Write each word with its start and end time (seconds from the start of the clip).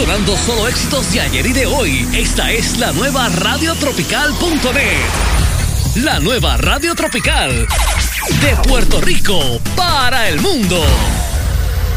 Sonando 0.00 0.34
solo 0.34 0.66
éxitos 0.66 1.12
de 1.12 1.20
ayer 1.20 1.46
y 1.46 1.52
de 1.52 1.66
hoy. 1.66 2.08
Esta 2.14 2.50
es 2.50 2.78
la 2.78 2.90
nueva 2.92 3.28
radiotropical.net. 3.28 4.96
La 5.96 6.18
nueva 6.20 6.56
Radio 6.56 6.94
Tropical. 6.94 7.66
De 8.40 8.56
Puerto 8.66 9.02
Rico 9.02 9.38
para 9.76 10.30
el 10.30 10.40
mundo. 10.40 10.82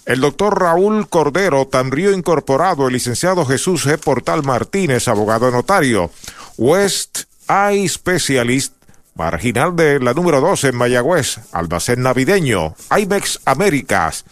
El 0.06 0.20
doctor 0.20 0.60
Raúl 0.60 1.08
Cordero, 1.08 1.66
Tamrío 1.66 2.12
Incorporado, 2.12 2.86
el 2.86 2.92
licenciado 2.92 3.44
Jesús 3.44 3.84
G. 3.86 3.98
Portal 3.98 4.44
Martínez, 4.44 5.08
abogado 5.08 5.50
notario. 5.50 6.12
West 6.56 7.24
Eye 7.48 7.88
Specialist 7.88 8.77
Marginal 9.18 9.74
de 9.74 9.98
la 9.98 10.14
número 10.14 10.40
12 10.40 10.68
en 10.68 10.76
Mayagüez, 10.76 11.40
almacén 11.50 12.02
navideño, 12.02 12.76
IMEX 12.96 13.40
Américas, 13.46 14.24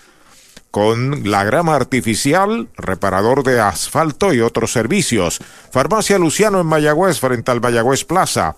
con 0.71 1.29
la 1.29 1.43
grama 1.43 1.75
artificial, 1.75 2.69
reparador 2.77 3.43
de 3.43 3.61
asfalto 3.61 4.33
y 4.33 4.41
otros 4.41 4.71
servicios. 4.71 5.41
Farmacia 5.73 6.19
Luciano 6.19 6.61
en 6.61 6.69
Mayagüez, 6.69 7.19
frente 7.19 7.51
al 7.51 7.61
Mayagüez 7.61 8.05
Plaza. 8.05 8.55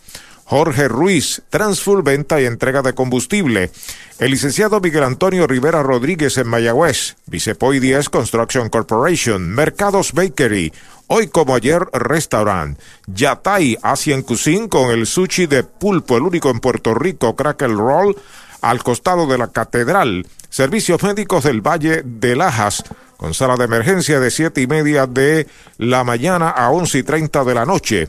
Jorge 0.49 0.89
Ruiz, 0.89 1.43
Transfull 1.51 2.03
Venta 2.03 2.41
y 2.41 2.47
Entrega 2.47 2.81
de 2.81 2.95
Combustible. 2.95 3.71
El 4.19 4.31
licenciado 4.31 4.81
Miguel 4.81 5.05
Antonio 5.05 5.47
Rivera 5.47 5.83
Rodríguez 5.83 6.39
en 6.39 6.49
Mayagüez. 6.49 7.17
Vicepoy 7.27 7.81
10 7.81 8.09
Construction 8.09 8.71
Corporation. 8.71 9.47
Mercados 9.51 10.15
Bakery. 10.15 10.73
Hoy 11.07 11.29
como 11.29 11.55
ayer, 11.55 11.87
restaurant. 11.93 12.79
Yatay 13.09 13.77
Asian 13.83 14.23
Cuisine 14.23 14.71
con 14.71 14.91
el 14.91 15.07
sushi 15.07 15.47
de 15.47 15.65
pulpo, 15.65 16.17
el 16.17 16.23
único 16.23 16.49
en 16.49 16.61
Puerto 16.61 16.95
Rico, 16.95 17.37
Crackle 17.37 17.75
Roll, 17.75 18.17
al 18.63 18.83
costado 18.83 19.27
de 19.27 19.37
la 19.37 19.49
catedral. 19.49 20.27
Servicios 20.49 21.03
médicos 21.03 21.45
del 21.45 21.61
Valle 21.61 22.01
de 22.07 22.37
Lajas, 22.37 22.85
con 23.19 23.35
sala 23.35 23.57
de 23.57 23.65
emergencia 23.65 24.19
de 24.19 24.31
siete 24.31 24.63
y 24.63 24.67
media 24.67 25.07
de 25.07 25.47
la 25.77 26.05
mañana 26.05 26.49
a 26.49 26.71
once 26.71 26.97
y 26.97 27.03
treinta 27.03 27.45
de 27.45 27.55
la 27.55 27.67
noche. 27.67 28.09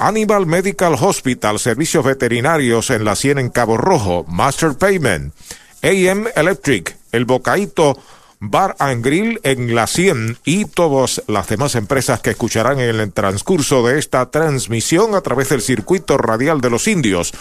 Animal 0.00 0.46
Medical 0.46 0.96
Hospital, 0.98 1.58
servicios 1.58 2.04
veterinarios 2.04 2.88
en 2.88 3.04
la 3.04 3.14
100 3.14 3.38
en 3.38 3.50
Cabo 3.50 3.76
Rojo, 3.76 4.24
Master 4.26 4.72
Payment, 4.72 5.34
AM 5.82 6.26
Electric, 6.34 6.96
El 7.12 7.26
Bocaíto, 7.26 7.98
Bar 8.40 8.74
and 8.78 9.04
Grill 9.04 9.38
en 9.42 9.74
la 9.74 9.86
100 9.86 10.38
y 10.46 10.64
todas 10.64 11.22
las 11.28 11.48
demás 11.48 11.74
empresas 11.74 12.20
que 12.20 12.30
escucharán 12.30 12.80
en 12.80 12.98
el 12.98 13.12
transcurso 13.12 13.86
de 13.86 13.98
esta 13.98 14.30
transmisión 14.30 15.14
a 15.14 15.20
través 15.20 15.50
del 15.50 15.60
circuito 15.60 16.16
radial 16.16 16.62
de 16.62 16.70
los 16.70 16.88
indios. 16.88 17.34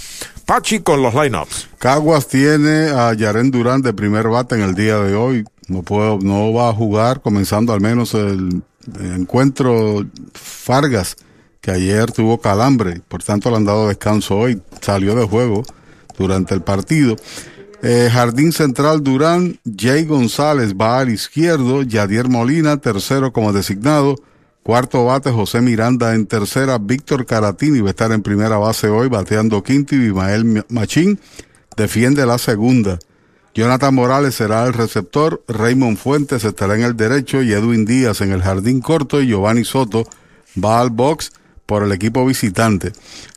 Pachi 0.46 0.82
con 0.82 1.02
los 1.02 1.14
lineups. 1.14 1.70
Caguas 1.78 2.28
tiene 2.28 2.90
a 2.90 3.14
Yaren 3.14 3.52
Durán 3.52 3.82
de 3.82 3.94
primer 3.94 4.28
bate 4.28 4.56
en 4.56 4.62
el 4.62 4.76
día 4.76 4.98
de 4.98 5.16
hoy. 5.16 5.46
No 5.70 5.84
puedo, 5.84 6.20
no 6.22 6.52
va 6.52 6.68
a 6.68 6.74
jugar, 6.74 7.22
comenzando 7.22 7.72
al 7.72 7.80
menos 7.80 8.14
el, 8.16 8.62
encuentro 9.00 10.06
Fargas, 10.34 11.16
que 11.62 11.72
ayer 11.72 12.12
tuvo 12.12 12.40
calambre, 12.40 13.02
por 13.08 13.24
tanto 13.24 13.50
le 13.50 13.58
han 13.58 13.66
dado 13.66 13.88
descanso 13.88 14.38
hoy, 14.38 14.62
salió 14.82 15.16
de 15.16 15.26
juego 15.26 15.64
durante 16.18 16.54
el 16.54 16.62
partido. 16.62 17.16
Eh, 17.82 18.10
Jardín 18.12 18.52
Central 18.52 19.04
Durán, 19.04 19.60
Jay 19.78 20.06
González 20.06 20.74
va 20.74 21.00
al 21.00 21.10
izquierdo, 21.10 21.82
Yadier 21.82 22.28
Molina, 22.28 22.78
tercero 22.78 23.32
como 23.32 23.54
designado, 23.54 24.16
cuarto 24.64 25.06
bate 25.06 25.32
José 25.32 25.62
Miranda 25.62 26.14
en 26.14 26.26
tercera, 26.26 26.78
Víctor 26.78 27.26
Caratini 27.26 27.80
va 27.80 27.88
a 27.88 27.92
estar 27.92 28.12
en 28.12 28.22
primera 28.22 28.58
base 28.58 28.90
hoy, 28.90 29.08
bateando 29.08 29.64
quinto 29.64 29.96
y 29.96 30.14
Machín 30.70 31.20
defiende 31.78 32.26
la 32.26 32.38
segunda. 32.38 33.00
Jonathan 33.56 33.96
Morales 33.96 34.36
será 34.36 34.66
el 34.68 34.74
receptor, 34.74 35.44
Raymond 35.48 35.98
Fuentes 35.98 36.44
estará 36.44 36.76
en 36.76 36.84
el 36.84 36.96
derecho 36.96 37.42
y 37.42 37.54
Edwin 37.54 37.86
Díaz 37.86 38.22
en 38.22 38.32
el 38.32 38.42
jardín 38.42 38.80
corto 38.80 39.22
y 39.22 39.28
Giovanni 39.28 39.64
Soto 39.64 40.04
va 40.64 40.82
al 40.82 40.90
box 40.90 41.32
por 41.70 41.84
el 41.84 41.92
equipo 41.92 42.26
visitante. 42.26 42.94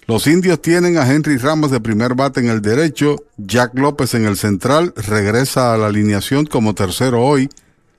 Los 0.06 0.26
indios 0.26 0.62
tienen 0.62 0.96
a 0.96 1.06
Henry 1.06 1.36
Ramos 1.36 1.70
de 1.70 1.80
primer 1.80 2.14
bate 2.14 2.40
en 2.40 2.48
el 2.48 2.62
derecho, 2.62 3.24
Jack 3.36 3.78
López 3.78 4.14
en 4.14 4.24
el 4.24 4.38
central, 4.38 4.94
regresa 4.96 5.74
a 5.74 5.76
la 5.76 5.88
alineación 5.88 6.46
como 6.46 6.74
tercero 6.74 7.22
hoy 7.22 7.50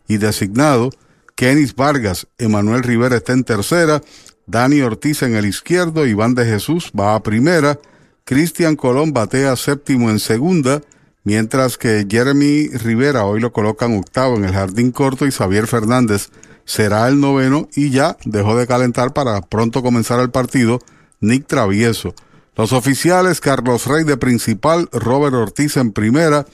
y 0.08 0.18
designado, 0.18 0.90
Kenis 1.36 1.76
Vargas, 1.76 2.26
Emanuel 2.40 2.82
Rivera 2.82 3.18
está 3.18 3.34
en 3.34 3.44
tercera, 3.44 4.02
Dani 4.48 4.82
Ortiz 4.82 5.22
en 5.22 5.36
el 5.36 5.46
izquierdo, 5.46 6.08
Iván 6.08 6.34
de 6.34 6.46
Jesús 6.46 6.92
va 7.00 7.14
a 7.14 7.22
primera, 7.22 7.78
Cristian 8.26 8.76
Colón 8.76 9.14
batea 9.14 9.56
séptimo 9.56 10.10
en 10.10 10.18
segunda, 10.18 10.82
mientras 11.24 11.78
que 11.78 12.08
Jeremy 12.10 12.70
Rivera 12.70 13.26
hoy 13.26 13.40
lo 13.40 13.54
colocan 13.54 13.96
octavo 13.96 14.38
en 14.38 14.46
el 14.46 14.54
jardín 14.54 14.92
corto 14.92 15.28
y 15.28 15.32
Xavier 15.32 15.68
Fernández 15.68 16.32
será 16.66 17.08
el 17.08 17.20
noveno 17.20 17.68
y 17.76 17.90
ya 17.90 18.18
dejó 18.26 18.56
de 18.56 18.68
calentar 18.68 19.14
para 19.14 19.42
pronto 19.42 19.82
comenzar 19.82 20.20
el 20.20 20.32
partido 20.32 20.80
Nick 21.20 21.48
Travieso. 21.48 22.14
Los 22.56 22.72
oficiales 22.72 23.42
Carlos 23.42 23.88
Rey 23.88 24.04
de 24.04 24.18
principal, 24.18 24.88
Robert 24.92 25.34
Ortiz 25.34 25.78
en 25.78 25.92
primera, 25.92 26.46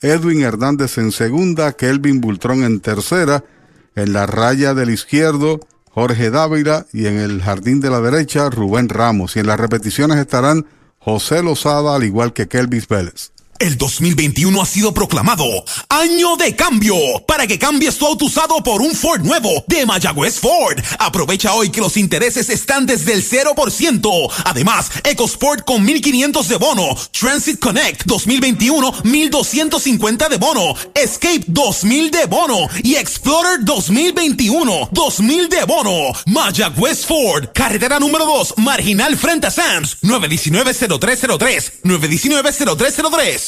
Edwin 0.00 0.42
Hernández 0.42 0.98
en 0.98 1.10
segunda, 1.10 1.72
Kelvin 1.72 2.20
Bultrón 2.20 2.62
en 2.62 2.80
tercera, 2.80 3.44
en 3.96 4.12
la 4.12 4.26
raya 4.26 4.74
del 4.74 4.90
izquierdo, 4.90 5.60
Jorge 5.90 6.30
Dávila 6.30 6.86
y 6.92 7.06
en 7.06 7.18
el 7.18 7.42
jardín 7.42 7.80
de 7.80 7.90
la 7.90 8.00
derecha, 8.00 8.50
Rubén 8.50 8.88
Ramos. 8.88 9.34
Y 9.34 9.40
en 9.40 9.48
las 9.48 9.58
repeticiones 9.58 10.18
estarán 10.18 10.66
José 10.98 11.42
Lozada 11.42 11.96
al 11.96 12.04
igual 12.04 12.32
que 12.32 12.46
Kelvis 12.46 12.86
Vélez. 12.86 13.32
El 13.58 13.76
2021 13.76 14.62
ha 14.62 14.66
sido 14.66 14.94
proclamado 14.94 15.44
Año 15.88 16.36
de 16.36 16.54
Cambio 16.54 16.94
para 17.26 17.44
que 17.48 17.58
cambies 17.58 17.98
tu 17.98 18.06
auto 18.06 18.26
usado 18.26 18.62
por 18.62 18.80
un 18.80 18.94
Ford 18.94 19.20
nuevo 19.22 19.64
de 19.66 19.84
Mayagüez 19.84 20.38
Ford. 20.38 20.78
Aprovecha 21.00 21.54
hoy 21.54 21.70
que 21.70 21.80
los 21.80 21.96
intereses 21.96 22.50
están 22.50 22.86
desde 22.86 23.14
el 23.14 23.28
0%. 23.28 24.32
Además, 24.44 24.92
EcoSport 25.02 25.64
con 25.64 25.84
1500 25.84 26.46
de 26.46 26.56
bono, 26.56 26.96
Transit 27.10 27.58
Connect 27.58 28.04
2021 28.04 28.92
1250 29.02 30.28
de 30.28 30.36
bono, 30.36 30.76
Escape 30.94 31.44
2000 31.48 32.10
de 32.12 32.26
bono 32.26 32.68
y 32.84 32.94
Explorer 32.94 33.64
2021 33.64 34.90
2000 34.92 35.48
de 35.48 35.64
bono. 35.64 36.12
Mayagüez 36.26 37.04
Ford, 37.04 37.48
carretera 37.52 37.98
número 37.98 38.24
2, 38.24 38.54
marginal 38.58 39.16
frente 39.16 39.48
a 39.48 39.50
Sams, 39.50 39.98
919-0303, 40.02 41.72
919-0303. 41.82 43.47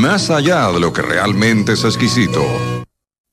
más 0.00 0.30
allá 0.30 0.72
de 0.72 0.80
lo 0.80 0.92
que 0.92 1.02
realmente 1.02 1.74
es 1.74 1.84
exquisito. 1.84 2.42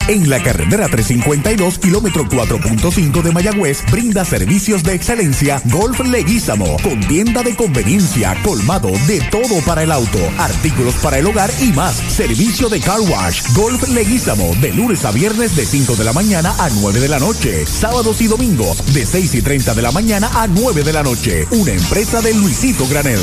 En 0.10 0.30
la 0.30 0.42
carretera 0.42 0.88
352, 0.88 1.80
kilómetro 1.80 2.24
4.5 2.26 3.22
de 3.22 3.32
Mayagüez, 3.34 3.84
brinda 3.92 4.24
servicios 4.24 4.82
de 4.84 4.94
excelencia 4.94 5.62
Golf 5.66 6.00
Leguízamo, 6.00 6.78
con 6.82 7.02
tienda 7.08 7.44
de 7.44 7.56
conveniencia, 7.58 8.36
colmado 8.42 8.90
de 9.06 9.20
todo 9.30 9.60
para 9.66 9.84
el 9.84 9.92
auto, 9.92 10.20
artículos 10.38 10.96
para 10.96 11.18
el 11.18 11.28
hogar 11.28 11.50
y 11.62 11.74
más. 11.74 11.96
Servicio 11.96 12.70
de 12.70 12.80
car 12.80 13.02
wash, 13.02 13.42
Golf 13.54 13.86
Leguízamo, 13.90 14.56
de 14.62 14.72
lunes 14.72 15.04
a 15.04 15.12
viernes 15.12 15.58
de 15.58 15.66
5 15.66 15.98
de 15.98 16.06
la 16.06 16.14
mañana 16.14 16.56
a 16.58 16.70
9 16.70 17.02
de 17.02 17.10
la 17.10 17.20
noche, 17.20 17.66
sábados 17.66 18.22
y 18.22 18.28
domingos 18.28 18.94
de 18.94 19.06
6 19.06 19.36
y 19.36 19.42
30 19.42 19.74
de 19.74 19.82
la 19.82 19.92
mañana 19.92 20.30
a 20.34 20.48
9 20.48 20.84
de 20.84 20.94
la 20.94 21.04
noche. 21.04 21.48
Una 21.52 21.74
empresa 21.74 22.22
de 22.22 22.34
Luisito 22.34 22.88
Granel. 22.88 23.20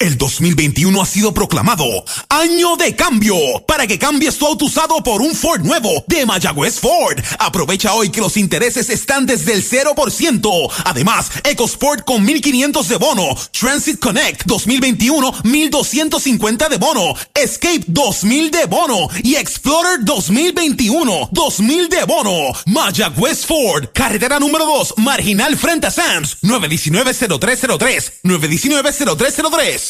El 0.00 0.16
2021 0.16 1.02
ha 1.02 1.04
sido 1.04 1.34
proclamado 1.34 1.84
Año 2.30 2.76
de 2.76 2.96
Cambio 2.96 3.36
para 3.66 3.86
que 3.86 3.98
cambies 3.98 4.38
tu 4.38 4.46
auto 4.46 4.64
usado 4.64 5.02
por 5.02 5.20
un 5.20 5.34
Ford 5.34 5.60
nuevo 5.60 6.02
de 6.06 6.24
Mayagüez 6.24 6.80
Ford. 6.80 7.20
Aprovecha 7.38 7.92
hoy 7.92 8.08
que 8.08 8.22
los 8.22 8.38
intereses 8.38 8.88
están 8.88 9.26
desde 9.26 9.52
el 9.52 9.62
0%. 9.62 10.70
Además, 10.86 11.30
EcoSport 11.44 12.06
con 12.06 12.24
1500 12.24 12.88
de 12.88 12.96
bono, 12.96 13.36
Transit 13.52 14.00
Connect 14.00 14.46
2021 14.46 15.34
1250 15.44 16.70
de 16.70 16.78
bono, 16.78 17.14
Escape 17.34 17.84
2000 17.86 18.50
de 18.52 18.64
bono 18.64 19.06
y 19.22 19.34
Explorer 19.34 20.02
2021 20.02 21.28
2000 21.30 21.88
de 21.90 22.04
bono. 22.04 22.54
Mayagüez 22.64 23.44
Ford, 23.44 23.90
carretera 23.92 24.40
número 24.40 24.64
2, 24.64 24.94
marginal 24.96 25.58
frente 25.58 25.88
a 25.88 25.90
Sams, 25.90 26.38
919-0303, 26.40 28.12
919-0303. 28.24 29.89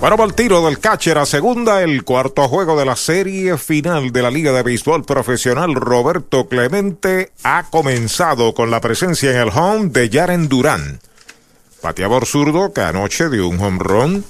Bueno, 0.00 0.16
para 0.16 0.28
el 0.28 0.34
tiro 0.34 0.64
del 0.64 0.78
catcher 0.78 1.18
a 1.18 1.26
segunda, 1.26 1.82
el 1.82 2.04
cuarto 2.04 2.48
juego 2.48 2.78
de 2.78 2.86
la 2.86 2.96
serie 2.96 3.58
final 3.58 4.12
de 4.12 4.22
la 4.22 4.30
Liga 4.30 4.50
de 4.50 4.62
Béisbol 4.62 5.04
Profesional 5.04 5.74
Roberto 5.74 6.48
Clemente 6.48 7.32
ha 7.42 7.68
comenzado 7.68 8.54
con 8.54 8.70
la 8.70 8.80
presencia 8.80 9.30
en 9.30 9.36
el 9.36 9.50
home 9.50 9.90
de 9.90 10.08
Yaren 10.08 10.48
Durán. 10.48 11.00
Pateador 11.82 12.24
zurdo 12.24 12.72
que 12.72 12.80
anoche 12.80 13.28
dio 13.28 13.46
un 13.46 13.60
home 13.60 13.78
run 13.78 14.24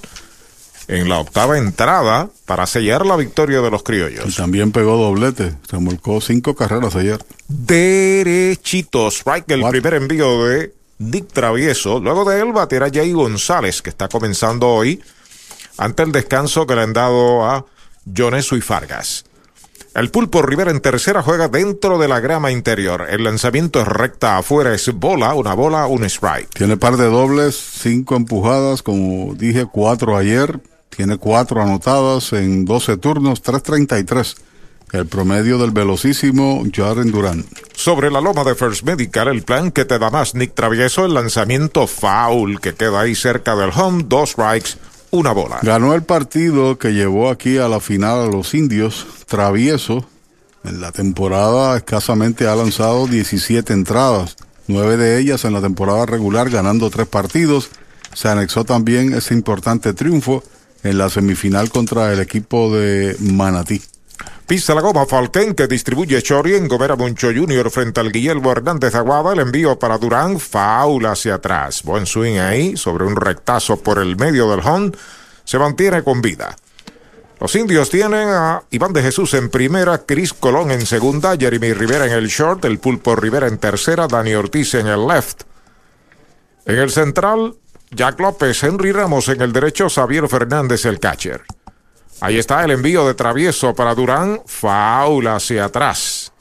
en 0.89 1.07
la 1.07 1.19
octava 1.19 1.57
entrada 1.57 2.27
para 2.45 2.67
sellar 2.67 3.05
la 3.05 3.15
victoria 3.15 3.61
de 3.61 3.71
los 3.71 3.81
criollos. 3.81 4.25
Y 4.27 4.35
también 4.35 4.73
pegó 4.73 4.97
doblete, 4.97 5.55
se 5.69 5.77
mulcó 5.77 6.19
cinco 6.19 6.53
carreras 6.53 6.97
ayer. 6.97 7.23
Derechito, 7.47 9.07
strike 9.09 9.49
el 9.51 9.63
primer 9.69 9.93
envío 9.93 10.43
de 10.43 10.73
Dick 10.97 11.31
Travieso. 11.31 12.01
Luego 12.01 12.29
de 12.29 12.41
él 12.41 12.51
baterá 12.51 12.89
Jay 12.93 13.13
González, 13.13 13.81
que 13.81 13.89
está 13.89 14.09
comenzando 14.09 14.67
hoy 14.67 15.01
ante 15.81 16.03
el 16.03 16.11
descanso 16.11 16.67
que 16.67 16.75
le 16.75 16.81
han 16.81 16.93
dado 16.93 17.43
a 17.43 17.65
Jonesu 18.05 18.55
y 18.55 18.61
Fargas. 18.61 19.25
El 19.95 20.09
Pulpo 20.09 20.41
Rivera 20.41 20.69
en 20.69 20.79
tercera 20.79 21.23
juega 21.23 21.47
dentro 21.47 21.97
de 21.97 22.07
la 22.07 22.19
grama 22.19 22.51
interior. 22.51 23.07
El 23.09 23.23
lanzamiento 23.23 23.81
es 23.81 23.87
recta 23.87 24.37
afuera, 24.37 24.73
es 24.73 24.93
bola, 24.93 25.33
una 25.33 25.53
bola, 25.53 25.87
un 25.87 26.03
strike. 26.05 26.53
Tiene 26.53 26.77
par 26.77 26.97
de 26.97 27.07
dobles, 27.07 27.55
cinco 27.55 28.15
empujadas, 28.15 28.83
como 28.83 29.33
dije, 29.33 29.65
cuatro 29.65 30.15
ayer. 30.15 30.61
Tiene 30.89 31.17
cuatro 31.17 31.61
anotadas 31.61 32.31
en 32.33 32.63
12 32.63 32.97
turnos, 32.97 33.43
3.33. 33.43 34.35
El 34.91 35.07
promedio 35.07 35.57
del 35.57 35.71
velocísimo 35.71 36.63
Jaren 36.71 37.11
Durán. 37.11 37.45
Sobre 37.73 38.11
la 38.11 38.21
loma 38.21 38.43
de 38.43 38.55
First 38.55 38.83
Medical, 38.83 39.29
el 39.29 39.43
plan 39.43 39.71
que 39.71 39.85
te 39.85 39.97
da 39.97 40.09
más 40.09 40.35
Nick 40.35 40.53
Travieso, 40.53 41.05
el 41.05 41.13
lanzamiento 41.13 41.87
foul 41.87 42.59
que 42.59 42.75
queda 42.75 43.01
ahí 43.01 43.15
cerca 43.15 43.55
del 43.55 43.71
home, 43.73 44.03
dos 44.05 44.31
strikes, 44.31 44.77
una 45.11 45.33
bola. 45.33 45.59
Ganó 45.61 45.93
el 45.93 46.03
partido 46.03 46.77
que 46.77 46.93
llevó 46.93 47.29
aquí 47.29 47.57
a 47.57 47.67
la 47.67 47.79
final 47.79 48.19
a 48.19 48.27
los 48.27 48.53
indios, 48.53 49.05
Travieso. 49.27 50.05
En 50.63 50.81
la 50.81 50.91
temporada 50.91 51.77
escasamente 51.77 52.47
ha 52.47 52.55
lanzado 52.55 53.07
17 53.07 53.73
entradas, 53.73 54.35
nueve 54.67 54.95
de 54.95 55.19
ellas 55.19 55.43
en 55.43 55.53
la 55.53 55.61
temporada 55.61 56.05
regular 56.05 56.49
ganando 56.49 56.89
tres 56.89 57.07
partidos. 57.07 57.69
Se 58.13 58.27
anexó 58.27 58.63
también 58.63 59.13
ese 59.13 59.33
importante 59.33 59.93
triunfo 59.93 60.43
en 60.83 60.97
la 60.97 61.09
semifinal 61.09 61.69
contra 61.69 62.11
el 62.13 62.19
equipo 62.19 62.75
de 62.75 63.15
Manatí. 63.19 63.81
Pisa 64.51 64.75
la 64.75 64.81
goma 64.81 65.05
Falken 65.05 65.55
que 65.55 65.65
distribuye 65.65 66.21
Chori 66.21 66.55
en 66.55 66.67
Gomera 66.67 66.97
Moncho 66.97 67.29
Jr. 67.33 67.71
frente 67.71 68.01
al 68.01 68.11
Guillermo 68.11 68.51
Hernández 68.51 68.93
Aguada. 68.95 69.31
El 69.31 69.39
envío 69.39 69.79
para 69.79 69.97
Durán, 69.97 70.41
faula 70.41 71.13
hacia 71.13 71.35
atrás. 71.35 71.83
Buen 71.83 72.05
swing 72.05 72.37
ahí 72.37 72.75
sobre 72.75 73.05
un 73.05 73.15
rectazo 73.15 73.77
por 73.77 73.97
el 73.97 74.17
medio 74.17 74.51
del 74.51 74.59
home. 74.59 74.91
Se 75.45 75.57
mantiene 75.57 76.03
con 76.03 76.21
vida. 76.21 76.53
Los 77.39 77.55
indios 77.55 77.89
tienen 77.89 78.27
a 78.27 78.63
Iván 78.71 78.91
de 78.91 79.01
Jesús 79.01 79.33
en 79.35 79.49
primera, 79.49 79.99
Cris 79.99 80.33
Colón 80.33 80.71
en 80.71 80.85
segunda, 80.85 81.37
Jeremy 81.37 81.71
Rivera 81.71 82.05
en 82.05 82.11
el 82.11 82.27
short, 82.27 82.65
el 82.65 82.77
Pulpo 82.77 83.15
Rivera 83.15 83.47
en 83.47 83.57
tercera, 83.57 84.07
Dani 84.07 84.33
Ortiz 84.33 84.73
en 84.73 84.87
el 84.87 85.07
left. 85.07 85.43
En 86.65 86.77
el 86.77 86.91
central, 86.91 87.55
Jack 87.89 88.19
López, 88.19 88.61
Henry 88.61 88.91
Ramos 88.91 89.29
en 89.29 89.41
el 89.41 89.53
derecho, 89.53 89.87
Xavier 89.89 90.27
Fernández 90.27 90.83
el 90.83 90.99
catcher. 90.99 91.45
Ahí 92.21 92.37
está 92.37 92.63
el 92.63 92.69
envío 92.69 93.07
de 93.07 93.15
travieso 93.15 93.73
para 93.73 93.95
Durán. 93.95 94.41
Faula 94.45 95.37
hacia 95.37 95.65
atrás. 95.65 96.31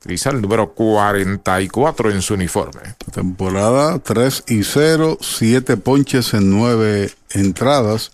Utiliza 0.00 0.28
el 0.28 0.42
número 0.42 0.74
44 0.74 2.10
en 2.10 2.20
su 2.20 2.34
uniforme. 2.34 2.82
Temporada 3.14 3.98
3 3.98 4.44
y 4.48 4.62
0, 4.62 5.16
7 5.22 5.78
ponches 5.78 6.34
en 6.34 6.50
9 6.50 7.10
entradas. 7.30 8.12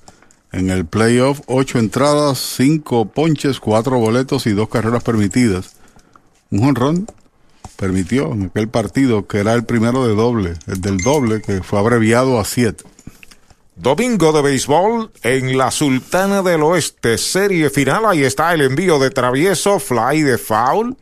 En 0.53 0.71
el 0.71 0.87
playoff, 0.87 1.41
8 1.47 1.81
entradas, 1.81 2.39
5 2.57 3.07
ponches, 3.07 3.59
4 3.59 3.99
boletos 3.99 4.47
y 4.47 4.53
2 4.53 4.69
carreras 4.69 5.03
permitidas. 5.03 5.75
Un 6.53 6.69
honrón 6.69 7.07
permitió 7.77 8.33
en 8.33 8.45
aquel 8.45 8.69
partido 8.69 9.27
que 9.27 9.39
era 9.39 9.55
el 9.55 9.65
primero 9.65 10.07
de 10.07 10.15
doble, 10.15 10.55
el 10.69 10.81
del 10.81 10.99
doble 10.99 11.43
que 11.43 11.65
fue 11.65 11.81
abreviado 11.81 12.39
a 12.39 12.45
7. 12.45 12.85
Domingo 13.79 14.33
de 14.33 14.43
béisbol 14.43 15.13
en 15.23 15.57
la 15.57 15.71
Sultana 15.71 16.43
del 16.43 16.65
Oeste, 16.65 17.17
serie 17.17 17.71
final. 17.71 18.07
Ahí 18.07 18.25
está 18.25 18.53
el 18.53 18.63
envío 18.63 18.99
de 18.99 19.11
travieso, 19.11 19.79
fly 19.79 20.23
de 20.23 20.37
foul. 20.37 20.97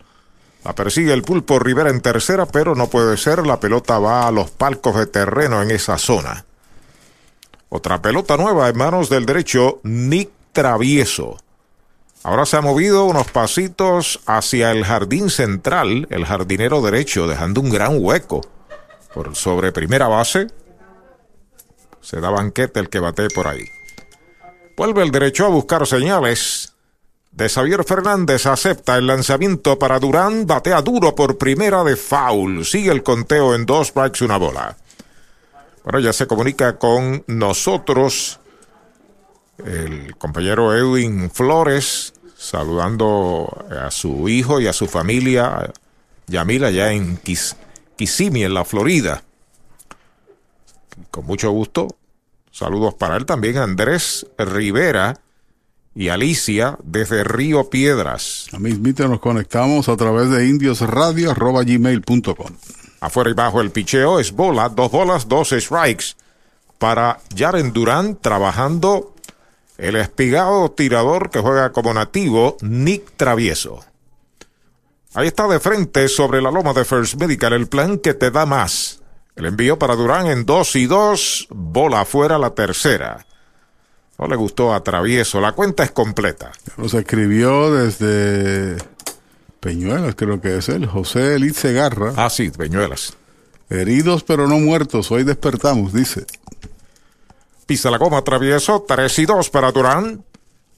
La 0.63 0.75
persigue 0.75 1.15
el 1.15 1.23
pulpo 1.23 1.59
Rivera 1.59 1.89
en 1.89 2.03
tercera, 2.03 2.45
pero 2.45 2.75
no 2.75 2.89
puede 2.89 3.17
ser. 3.17 3.47
La 3.47 3.59
pelota 3.59 3.99
va 3.99 4.29
a 4.29 4.31
los 4.31 4.51
palcos 4.51 4.95
de 4.97 5.07
terreno 5.07 5.63
en 5.63 5.71
esa 5.71 5.97
zona. 5.97 6.45
Otra 7.71 8.03
pelota 8.03 8.37
nueva 8.37 8.69
en 8.69 8.77
manos 8.77 9.09
del 9.09 9.25
derecho, 9.25 9.81
Nick 9.83 10.29
Travieso. 10.53 11.39
Ahora 12.25 12.45
se 12.45 12.59
ha 12.59 12.61
movido 12.61 13.07
unos 13.07 13.29
pasitos 13.29 14.21
hacia 14.27 14.73
el 14.73 14.85
jardín 14.85 15.31
central, 15.31 16.09
el 16.11 16.27
jardinero 16.27 16.83
derecho, 16.83 17.27
dejando 17.27 17.63
un 17.63 17.71
gran 17.71 17.97
hueco 17.99 18.43
por 19.15 19.35
sobre 19.35 19.73
primera 19.73 20.09
base. 20.09 20.49
Se 22.07 22.21
da 22.21 22.31
banquete 22.31 22.79
el 22.79 22.89
que 22.89 23.01
bate 23.01 23.29
por 23.31 23.49
ahí. 23.49 23.69
Vuelve 24.77 25.03
el 25.03 25.11
derecho 25.11 25.45
a 25.45 25.49
buscar 25.49 25.85
señales. 25.89 26.73
De 27.33 27.49
Xavier 27.49 27.83
Fernández 27.83 28.47
acepta 28.47 28.97
el 28.97 29.09
lanzamiento 29.09 29.77
para 29.77 29.99
Durán, 29.99 30.47
batea 30.47 30.83
duro 30.83 31.17
por 31.17 31.37
primera 31.37 31.83
de 31.83 31.97
foul. 31.97 32.65
Sigue 32.65 32.93
el 32.93 33.03
conteo 33.03 33.57
en 33.57 33.67
dos 33.67 33.89
strikes, 33.89 34.25
una 34.25 34.37
bola. 34.37 34.77
Bueno, 35.83 35.99
ya 35.99 36.13
se 36.13 36.29
comunica 36.29 36.79
con 36.79 37.25
nosotros 37.27 38.39
el 39.65 40.17
compañero 40.17 40.77
Edwin 40.77 41.29
Flores, 41.29 42.15
saludando 42.37 43.67
a 43.69 43.91
su 43.91 44.29
hijo 44.29 44.61
y 44.61 44.69
a 44.69 44.73
su 44.73 44.87
familia, 44.87 45.73
Yamila, 46.29 46.71
ya 46.71 46.93
en 46.93 47.17
Kissimmee, 47.17 48.45
en 48.45 48.55
la 48.55 48.65
Florida. 48.65 49.25
Con 51.17 51.25
mucho 51.25 51.51
gusto, 51.51 51.89
saludos 52.51 52.93
para 52.93 53.17
él 53.17 53.25
también, 53.25 53.57
Andrés 53.57 54.27
Rivera 54.37 55.19
y 55.95 56.11
Alicia 56.11 56.77
desde 56.85 57.25
Río 57.25 57.71
Piedras. 57.71 58.49
A 58.53 58.59
mismito 58.59 59.09
nos 59.09 59.21
conectamos 59.21 59.89
a 59.89 59.97
través 59.97 60.29
de 60.29 60.47
indiosradio.gmail.com. 60.47 62.53
Afuera 63.01 63.31
y 63.31 63.33
bajo 63.33 63.63
el 63.63 63.71
picheo 63.71 64.21
es 64.21 64.33
bola, 64.33 64.69
dos 64.69 64.91
bolas, 64.91 65.27
dos 65.27 65.55
strikes. 65.57 66.09
Para 66.77 67.19
Jaren 67.35 67.73
Durán 67.73 68.19
trabajando 68.21 69.15
el 69.79 69.97
espigado 69.97 70.71
tirador 70.71 71.31
que 71.31 71.41
juega 71.41 71.73
como 71.73 71.95
nativo 71.95 72.59
Nick 72.61 73.17
Travieso. 73.17 73.83
Ahí 75.15 75.29
está 75.29 75.49
de 75.49 75.61
frente 75.61 76.09
sobre 76.09 76.43
la 76.43 76.51
loma 76.51 76.75
de 76.75 76.85
First 76.85 77.15
Medical 77.15 77.55
el 77.55 77.69
plan 77.69 77.97
que 77.97 78.13
te 78.13 78.31
da 78.31 78.45
más. 78.45 79.01
El 79.37 79.45
envío 79.45 79.79
para 79.79 79.95
Durán 79.95 80.27
en 80.27 80.47
dos 80.47 80.75
y 80.77 80.87
dos, 80.87 81.47
bola 81.51 82.01
afuera 82.01 82.39
la 82.39 82.55
tercera. 82.55 83.27
No 84.19 84.27
le 84.29 84.37
gustó 84.37 84.73
a 84.73 84.83
Travieso. 84.83 85.43
La 85.43 85.53
cuenta 85.53 85.85
es 85.85 85.91
completa. 85.91 86.53
Nos 86.79 86.95
escribió 86.95 87.71
desde 87.71 88.79
Peñuelas, 89.61 90.15
creo 90.15 90.41
que 90.41 90.57
es 90.57 90.71
él, 90.71 90.87
José 90.87 91.35
Elite 91.35 91.59
Segarra. 91.59 92.15
Ah, 92.17 92.31
sí, 92.31 92.51
Peñuelas. 92.51 93.15
Heridos 93.69 94.23
pero 94.23 94.47
no 94.47 94.59
muertos, 94.59 95.11
hoy 95.11 95.23
despertamos, 95.23 95.93
dice. 95.93 96.25
Pisa 97.67 97.91
la 97.91 97.99
goma, 97.99 98.23
Travieso, 98.23 98.85
3 98.87 99.19
y 99.19 99.27
2 99.27 99.51
para 99.51 99.73
Durán. 99.73 100.25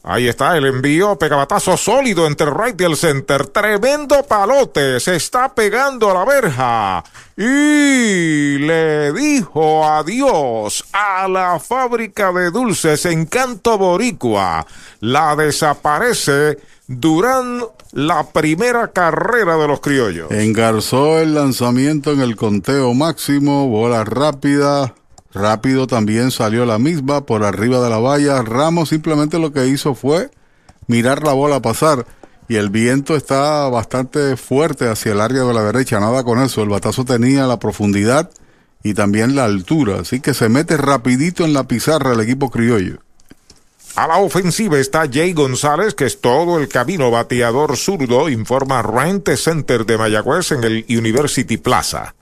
Ahí 0.05 0.29
está 0.29 0.57
el 0.57 0.65
envío, 0.65 1.19
pegabatazo 1.19 1.77
sólido 1.77 2.27
entre 2.27 2.47
el 2.47 2.55
right 2.55 2.81
y 2.81 2.85
el 2.85 2.97
center. 2.97 3.47
Tremendo 3.47 4.23
palote, 4.23 5.01
se 5.01 5.17
está 5.17 5.55
pegando 5.55 6.11
a 6.11 6.15
la 6.15 6.25
verja. 6.25 7.05
Y 7.37 8.59
le 8.59 9.13
dijo 9.13 9.85
adiós 9.85 10.85
a 10.93 11.27
la 11.29 11.59
fábrica 11.59 12.33
de 12.33 12.51
dulces 12.51 13.05
Encanto 13.07 13.77
Boricua. 13.77 14.67
La 15.01 15.35
desaparece 15.37 16.59
Durán 16.87 17.65
la 17.93 18.25
primera 18.31 18.89
carrera 18.89 19.59
de 19.59 19.69
los 19.69 19.81
criollos. 19.81 20.31
Engarzó 20.31 21.19
el 21.19 21.35
lanzamiento 21.35 22.13
en 22.13 22.21
el 22.21 22.35
conteo 22.35 22.95
máximo, 22.95 23.69
bola 23.69 24.05
rápida, 24.05 24.95
Rápido 25.39 25.87
también 25.87 26.33
salió 26.33 26.67
la 26.67 26.81
misma 26.81 27.25
por 27.25 27.45
arriba 27.45 27.81
de 27.81 27.89
la 27.89 27.99
valla. 27.99 28.43
Ramos 28.43 28.89
simplemente 28.89 29.39
lo 29.39 29.53
que 29.53 29.69
hizo 29.69 29.95
fue 29.95 30.33
mirar 30.89 31.23
la 31.23 31.33
bola 31.33 31.63
pasar 31.63 32.07
y 32.49 32.57
el 32.57 32.71
viento 32.71 33.15
está 33.15 33.69
bastante 33.69 34.37
fuerte 34.37 34.89
hacia 34.89 35.13
el 35.13 35.21
área 35.21 35.45
de 35.45 35.55
la 35.55 35.63
derecha. 35.63 36.01
Nada 36.01 36.25
con 36.25 36.41
eso. 36.41 36.61
El 36.63 36.71
batazo 36.71 37.05
tenía 37.05 37.47
la 37.47 37.61
profundidad 37.61 38.31
y 38.83 38.95
también 38.95 39.37
la 39.37 39.45
altura. 39.45 40.01
Así 40.01 40.19
que 40.19 40.35
se 40.35 40.49
mete 40.49 40.77
rapidito 40.77 41.45
en 41.45 41.53
la 41.53 41.69
pizarra 41.69 42.15
el 42.15 42.21
equipo 42.21 42.51
criollo. 42.51 42.99
A 43.95 44.09
la 44.09 44.17
ofensiva 44.17 44.81
está 44.81 45.09
Jay 45.09 45.35
González, 45.35 45.95
que 45.95 46.07
es 46.07 46.21
todo 46.21 46.59
el 46.59 46.67
camino 46.67 47.13
bateador 47.13 47.77
zurdo, 47.77 48.29
informa 48.29 48.83
Rente 48.83 49.37
Center 49.37 49.87
de 49.87 49.99
Mayagüez 49.99 50.51
en 50.51 50.65
el 50.65 50.85
University 50.89 51.59
Plaza. 51.59 52.17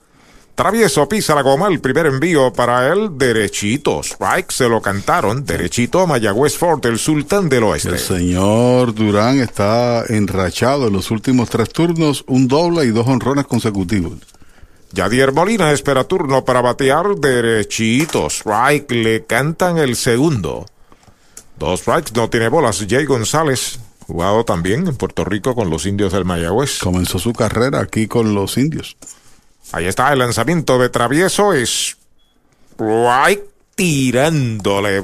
Travieso 0.57 1.07
pisa 1.07 1.35
la 1.35 1.43
goma, 1.43 1.67
el 1.67 1.79
primer 1.79 2.07
envío 2.07 2.51
para 2.51 2.91
él, 2.91 3.11
derechito. 3.15 4.01
Strike 4.01 4.51
se 4.51 4.67
lo 4.67 4.81
cantaron, 4.81 5.45
derechito 5.45 5.99
a 5.99 6.07
Mayagüez 6.07 6.57
Ford, 6.57 6.83
el 6.87 6.97
sultán 6.97 7.47
del 7.47 7.65
oeste. 7.65 7.89
El 7.89 7.99
señor 7.99 8.95
Durán 8.95 9.39
está 9.39 10.03
enrachado 10.09 10.87
en 10.87 10.93
los 10.93 11.11
últimos 11.11 11.51
tres 11.51 11.69
turnos, 11.69 12.23
un 12.25 12.47
doble 12.47 12.85
y 12.85 12.87
dos 12.87 13.05
honrones 13.05 13.45
consecutivos. 13.45 14.13
Yadier 14.93 15.31
Molina 15.31 15.71
espera 15.71 16.05
turno 16.05 16.43
para 16.43 16.61
batear 16.61 17.15
derechito. 17.15 18.25
Strike 18.25 18.89
le 18.89 19.25
cantan 19.25 19.77
el 19.77 19.95
segundo. 19.95 20.65
Dos 21.59 21.81
strikes, 21.81 22.13
no 22.15 22.31
tiene 22.31 22.49
bolas. 22.49 22.83
Jay 22.89 23.05
González, 23.05 23.79
jugado 24.07 24.43
también 24.43 24.87
en 24.87 24.95
Puerto 24.95 25.23
Rico 25.23 25.53
con 25.53 25.69
los 25.69 25.85
indios 25.85 26.13
del 26.13 26.25
Mayagüez. 26.25 26.79
Comenzó 26.79 27.19
su 27.19 27.31
carrera 27.33 27.79
aquí 27.79 28.07
con 28.07 28.33
los 28.33 28.57
indios. 28.57 28.97
Ahí 29.71 29.85
está 29.85 30.11
el 30.13 30.19
lanzamiento 30.19 30.77
de 30.79 30.89
travieso. 30.89 31.53
Es. 31.53 31.97
Right 32.77 33.41
tirándole. 33.75 35.03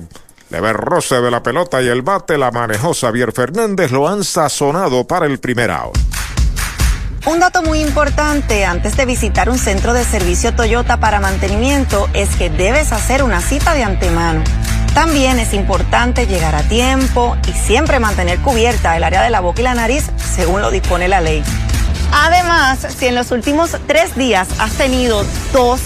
Leve 0.49 0.73
roce 0.73 1.21
de 1.21 1.31
la 1.31 1.41
pelota 1.41 1.81
y 1.81 1.87
el 1.87 2.01
bate 2.01 2.37
la 2.37 2.51
manejó 2.51 2.93
Xavier 2.93 3.31
Fernández. 3.31 3.91
Lo 3.91 4.07
han 4.07 4.23
sazonado 4.23 5.05
para 5.05 5.25
el 5.25 5.39
primer 5.39 5.71
out. 5.71 5.97
Un 7.25 7.39
dato 7.39 7.63
muy 7.63 7.79
importante 7.79 8.65
antes 8.65 8.97
de 8.97 9.05
visitar 9.05 9.49
un 9.49 9.57
centro 9.57 9.93
de 9.93 10.03
servicio 10.03 10.53
Toyota 10.53 10.99
para 10.99 11.21
mantenimiento 11.21 12.09
es 12.13 12.35
que 12.35 12.49
debes 12.49 12.91
hacer 12.91 13.23
una 13.23 13.39
cita 13.39 13.73
de 13.73 13.83
antemano. 13.83 14.43
También 14.93 15.39
es 15.39 15.53
importante 15.53 16.27
llegar 16.27 16.53
a 16.53 16.63
tiempo 16.63 17.37
y 17.47 17.53
siempre 17.53 17.99
mantener 17.99 18.39
cubierta 18.39 18.97
el 18.97 19.03
área 19.03 19.23
de 19.23 19.29
la 19.29 19.39
boca 19.39 19.61
y 19.61 19.63
la 19.63 19.73
nariz 19.73 20.03
según 20.35 20.61
lo 20.61 20.69
dispone 20.69 21.07
la 21.07 21.21
ley. 21.21 21.43
Además, 22.15 22.85
si 22.95 23.07
en 23.07 23.15
los 23.15 23.31
últimos 23.31 23.75
tres 23.87 24.15
días 24.15 24.47
has 24.59 24.73
tenido 24.73 25.25
tos, 25.51 25.81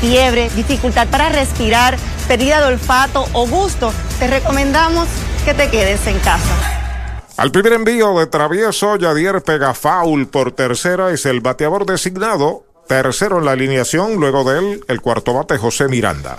fiebre, 0.00 0.50
dificultad 0.56 1.06
para 1.06 1.28
respirar, 1.28 1.96
pérdida 2.26 2.60
de 2.60 2.66
olfato 2.66 3.26
o 3.32 3.46
gusto, 3.46 3.92
te 4.18 4.26
recomendamos 4.26 5.06
que 5.44 5.54
te 5.54 5.70
quedes 5.70 6.04
en 6.08 6.18
casa. 6.18 6.74
Al 7.36 7.52
primer 7.52 7.74
envío 7.74 8.18
de 8.18 8.26
travieso, 8.26 8.96
Yadier 8.96 9.40
pega 9.42 9.72
foul 9.72 10.26
por 10.26 10.50
tercera, 10.50 11.12
es 11.12 11.24
el 11.26 11.40
bateador 11.40 11.86
designado, 11.86 12.64
tercero 12.88 13.38
en 13.38 13.44
la 13.44 13.52
alineación, 13.52 14.16
luego 14.16 14.42
de 14.42 14.58
él 14.58 14.84
el 14.88 15.00
cuarto 15.00 15.32
bate 15.32 15.58
José 15.58 15.86
Miranda. 15.86 16.38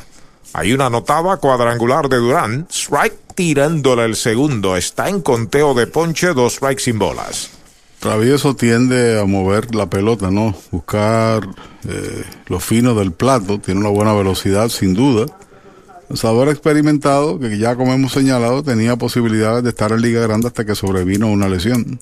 Hay 0.51 0.73
una 0.73 0.87
anotada 0.87 1.37
cuadrangular 1.37 2.09
de 2.09 2.17
Durán, 2.17 2.67
strike 2.69 3.15
tirándole 3.35 4.03
el 4.03 4.17
segundo, 4.17 4.75
está 4.75 5.07
en 5.07 5.21
conteo 5.21 5.73
de 5.73 5.87
ponche, 5.87 6.33
dos 6.33 6.55
strikes 6.55 6.83
sin 6.83 6.99
bolas. 6.99 7.58
Travieso 7.99 8.55
tiende 8.55 9.19
a 9.19 9.25
mover 9.25 9.75
la 9.75 9.89
pelota, 9.89 10.31
¿no? 10.31 10.55
Buscar 10.71 11.47
eh, 11.87 12.23
lo 12.47 12.61
fino 12.61 12.95
del 12.95 13.11
plato, 13.11 13.59
tiene 13.59 13.81
una 13.81 13.89
buena 13.89 14.13
velocidad, 14.13 14.69
sin 14.69 14.93
duda. 14.93 15.25
Sabor 16.13 16.47
experimentado, 16.47 17.39
que 17.39 17.57
ya 17.57 17.75
como 17.75 17.93
hemos 17.93 18.13
señalado, 18.13 18.63
tenía 18.63 18.95
posibilidades 18.95 19.63
de 19.63 19.69
estar 19.69 19.91
en 19.91 20.01
Liga 20.01 20.21
Grande 20.21 20.47
hasta 20.47 20.65
que 20.65 20.75
sobrevino 20.75 21.27
una 21.27 21.49
lesión. 21.49 21.99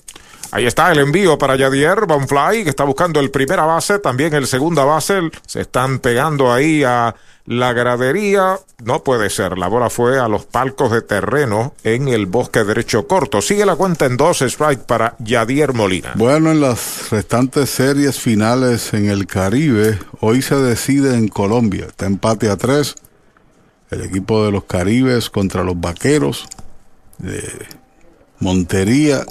Ahí 0.50 0.66
está 0.66 0.90
el 0.92 0.98
envío 0.98 1.36
para 1.36 1.56
Yadier 1.56 2.06
Bonfly, 2.06 2.64
que 2.64 2.70
está 2.70 2.84
buscando 2.84 3.20
el 3.20 3.30
primera 3.30 3.64
base, 3.64 3.98
también 3.98 4.34
el 4.34 4.46
segunda 4.46 4.84
base. 4.84 5.20
Se 5.46 5.60
están 5.60 5.98
pegando 5.98 6.52
ahí 6.52 6.82
a 6.84 7.14
la 7.44 7.72
gradería. 7.72 8.58
No 8.82 9.02
puede 9.02 9.30
ser. 9.30 9.58
La 9.58 9.68
bola 9.68 9.90
fue 9.90 10.18
a 10.18 10.28
los 10.28 10.46
palcos 10.46 10.92
de 10.92 11.02
terreno 11.02 11.74
en 11.84 12.08
el 12.08 12.26
bosque 12.26 12.64
derecho 12.64 13.06
corto. 13.06 13.42
Sigue 13.42 13.66
la 13.66 13.76
cuenta 13.76 14.06
en 14.06 14.16
dos 14.16 14.40
strike 14.42 14.80
para 14.80 15.16
Yadier 15.18 15.74
Molina. 15.74 16.12
Bueno, 16.14 16.50
en 16.50 16.60
las 16.60 17.10
restantes 17.10 17.68
series 17.70 18.18
finales 18.18 18.94
en 18.94 19.10
el 19.10 19.26
Caribe, 19.26 19.98
hoy 20.20 20.42
se 20.42 20.56
decide 20.56 21.14
en 21.14 21.28
Colombia. 21.28 21.86
Está 21.86 22.06
empate 22.06 22.48
a 22.48 22.56
tres. 22.56 22.94
El 23.90 24.02
equipo 24.02 24.44
de 24.44 24.52
los 24.52 24.64
Caribes 24.64 25.30
contra 25.30 25.64
los 25.64 25.80
Vaqueros 25.80 26.46
de 27.18 27.66
Montería 28.38 29.24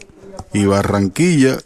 y 0.53 0.65
Barranquilla. 0.65 1.57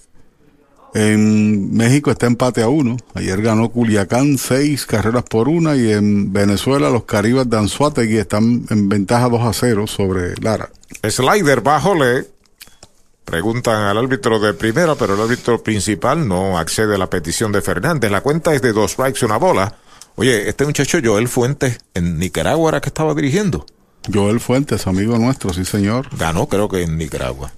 En 0.94 1.74
México 1.74 2.12
está 2.12 2.28
empate 2.28 2.62
a 2.62 2.68
uno. 2.68 2.98
Ayer 3.14 3.42
ganó 3.42 3.70
Culiacán 3.70 4.38
seis 4.38 4.86
carreras 4.86 5.24
por 5.24 5.48
una 5.48 5.76
y 5.78 5.92
en 5.92 6.34
Venezuela 6.34 6.90
los 6.90 7.06
Caribes 7.06 7.50
de 7.50 7.58
Anzuategui 7.58 8.18
están 8.18 8.66
en 8.70 8.90
ventaja 8.90 9.30
2 9.30 9.42
a 9.42 9.54
0 9.54 9.88
sobre 9.88 10.36
Lara. 10.42 10.70
Slider 11.08 11.62
bajo 11.62 11.96
le 11.96 12.28
preguntan 13.24 13.84
al 13.84 13.98
árbitro 13.98 14.40
de 14.40 14.54
primera, 14.54 14.96
pero 14.96 15.14
el 15.16 15.22
árbitro 15.22 15.64
principal 15.64 16.28
no 16.28 16.58
accede 16.58 16.96
a 16.96 16.98
la 16.98 17.10
petición 17.10 17.54
de 17.54 17.62
Fernández. 17.62 18.12
La 18.12 18.20
cuenta 18.20 18.54
es 18.54 18.62
de 18.62 18.74
dos 18.74 18.92
strikes 18.92 19.26
una 19.26 19.38
bola. 19.38 19.78
Oye, 20.16 20.50
este 20.50 20.66
muchacho 20.66 21.00
Joel 21.02 21.30
Fuentes 21.30 21.80
en 21.94 22.20
Nicaragua 22.20 22.70
era 22.70 22.82
que 22.82 22.90
estaba 22.90 23.14
dirigiendo. 23.14 23.66
Joel 24.12 24.42
Fuentes, 24.42 24.88
amigo 24.88 25.18
nuestro, 25.18 25.54
sí 25.54 25.64
señor. 25.64 26.08
Ganó 26.18 26.48
creo 26.48 26.68
que 26.68 26.82
en 26.84 26.98
Nicaragua. 26.98 27.54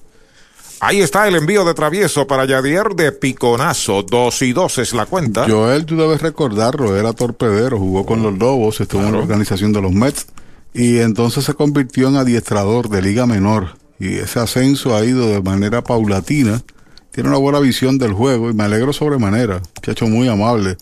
Ahí 0.86 1.00
está 1.00 1.30
el 1.30 1.36
envío 1.38 1.64
de 1.64 1.74
travieso 1.74 2.28
para 2.28 2.44
Yadier 2.44 2.90
de 2.90 3.14
Piconazo. 3.14 4.04
Dos 4.04 4.42
y 4.42 4.52
dos 4.52 4.80
es 4.80 4.92
la 4.92 5.06
cuenta. 5.06 5.46
Joel, 5.48 5.86
tú 5.86 5.96
debes 5.96 6.22
recordarlo, 6.22 6.98
era 6.98 7.14
torpedero, 7.14 7.80
jugó 7.80 8.06
con 8.06 8.22
los 8.22 8.38
Lobos, 8.38 8.82
estuvo 8.82 9.02
en 9.04 9.14
la 9.14 9.20
organización 9.20 9.72
de 9.72 9.82
los 9.82 9.94
Mets 9.94 10.28
y 10.74 11.00
entonces 11.00 11.46
se 11.46 11.54
convirtió 11.54 12.10
en 12.10 12.18
adiestrador 12.18 12.90
de 12.90 13.02
Liga 13.02 13.26
Menor. 13.26 13.78
Y 13.98 14.16
ese 14.16 14.42
ascenso 14.42 14.94
ha 14.94 15.06
ido 15.06 15.30
de 15.30 15.42
manera 15.42 15.82
paulatina. 15.86 16.62
Tiene 17.12 17.30
una 17.30 17.38
buena 17.38 17.62
visión 17.62 17.98
del 17.98 18.12
juego 18.12 18.50
y 18.50 18.54
me 18.54 18.64
alegro 18.64 18.92
sobremanera. 18.92 19.62
Muchacho 19.78 20.08
muy 20.08 20.28
amable. 20.28 20.76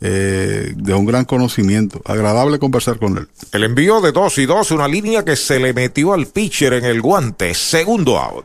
Eh, 0.00 0.72
de 0.74 0.94
un 0.94 1.06
gran 1.06 1.24
conocimiento. 1.24 2.02
Agradable 2.04 2.58
conversar 2.58 2.98
con 2.98 3.18
él. 3.18 3.28
El 3.52 3.62
envío 3.62 4.00
de 4.00 4.10
dos 4.10 4.36
y 4.38 4.46
dos, 4.46 4.72
una 4.72 4.88
línea 4.88 5.24
que 5.24 5.36
se 5.36 5.60
le 5.60 5.72
metió 5.72 6.12
al 6.12 6.26
pitcher 6.26 6.72
en 6.72 6.84
el 6.84 7.00
guante. 7.00 7.54
Segundo 7.54 8.18
out. 8.18 8.44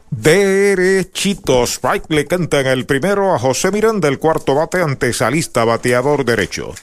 Derechito, 0.11 1.63
Strike 1.65 2.05
le 2.09 2.27
cantan 2.27 2.67
el 2.67 2.85
primero 2.85 3.33
a 3.33 3.39
José 3.39 3.71
Miranda, 3.71 4.09
el 4.09 4.19
cuarto 4.19 4.53
bate 4.55 4.81
ante 4.81 5.13
Salista, 5.13 5.63
bateador 5.63 6.25
derecho. 6.25 6.75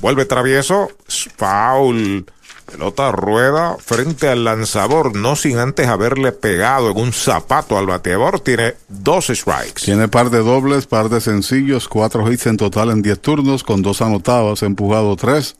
Vuelve 0.00 0.24
travieso, 0.24 0.90
foul. 1.36 2.26
Pelota 2.64 3.12
rueda 3.12 3.76
frente 3.78 4.28
al 4.28 4.42
lanzador, 4.42 5.14
no 5.14 5.36
sin 5.36 5.58
antes 5.58 5.86
haberle 5.86 6.32
pegado 6.32 6.90
en 6.90 6.98
un 6.98 7.12
zapato 7.12 7.78
al 7.78 7.86
bateador. 7.86 8.40
Tiene 8.40 8.74
dos 8.88 9.26
strikes. 9.26 9.84
Tiene 9.84 10.08
par 10.08 10.30
de 10.30 10.38
dobles, 10.38 10.86
par 10.86 11.08
de 11.08 11.20
sencillos, 11.20 11.86
cuatro 11.86 12.30
hits 12.30 12.46
en 12.46 12.56
total 12.56 12.90
en 12.90 13.02
diez 13.02 13.20
turnos, 13.20 13.62
con 13.62 13.82
dos 13.82 14.02
anotadas, 14.02 14.62
ha 14.62 14.66
empujado 14.66 15.14
tres. 15.14 15.56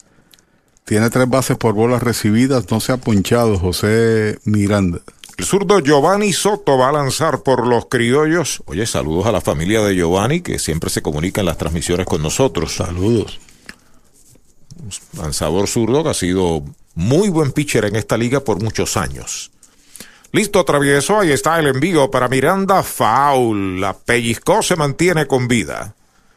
Tiene 0.85 1.11
tres 1.11 1.29
bases 1.29 1.57
por 1.57 1.75
bolas 1.75 2.03
recibidas, 2.03 2.71
no 2.71 2.81
se 2.81 2.93
ha 2.93 2.97
punchado 2.97 3.59
José 3.59 4.39
Miranda. 4.45 5.01
El 5.37 5.45
zurdo 5.45 5.81
Giovanni 5.81 6.33
Soto 6.33 6.79
va 6.79 6.89
a 6.89 6.93
lanzar 6.93 7.43
por 7.43 7.67
los 7.67 7.87
criollos. 7.87 8.63
Oye, 8.65 8.87
saludos 8.87 9.27
a 9.27 9.33
la 9.33 9.43
familia 9.43 9.83
de 9.83 9.95
Giovanni 9.95 10.41
que 10.41 10.59
siempre 10.59 10.89
se 10.89 11.03
comunica 11.03 11.43
en 11.43 11.47
las 11.47 11.59
transmisiones 11.59 12.07
con 12.07 12.23
nosotros. 12.23 12.75
Saludos. 12.75 13.39
Lanzador 15.13 15.69
zurdo 15.69 16.03
que 16.03 16.11
ha 16.11 16.15
sido 16.15 16.63
muy 16.95 17.29
buen 17.29 17.53
pitcher 17.53 17.85
en 17.85 17.97
esta 17.97 18.17
liga 18.17 18.41
por 18.41 18.63
muchos 18.63 18.97
años. 18.97 19.51
Listo, 20.33 20.65
travieso, 20.65 21.21
ahí 21.21 21.33
está 21.33 21.59
el 21.59 21.67
envío 21.67 22.11
para 22.11 22.29
Miranda. 22.29 22.83
Foul. 22.83 23.81
La 23.81 23.95
pellizcó 23.95 24.63
se 24.63 24.77
mantiene 24.77 25.27
con 25.27 25.49
vida. 25.49 25.95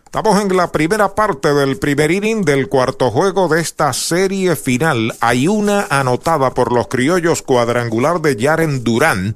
Estamos 0.09 0.41
en 0.41 0.57
la 0.57 0.71
primera 0.71 1.13
parte 1.13 1.53
del 1.53 1.77
primer 1.77 2.09
inning 2.09 2.41
del 2.41 2.67
cuarto 2.67 3.11
juego 3.11 3.47
de 3.47 3.61
esta 3.61 3.93
serie 3.93 4.55
final. 4.55 5.15
Hay 5.19 5.47
una 5.47 5.85
anotada 5.87 6.49
por 6.55 6.73
los 6.73 6.87
criollos 6.87 7.43
cuadrangular 7.43 8.19
de 8.19 8.35
Yaren 8.35 8.83
Durán 8.83 9.35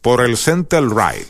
por 0.00 0.22
el 0.22 0.38
center 0.38 0.84
right. 0.84 1.28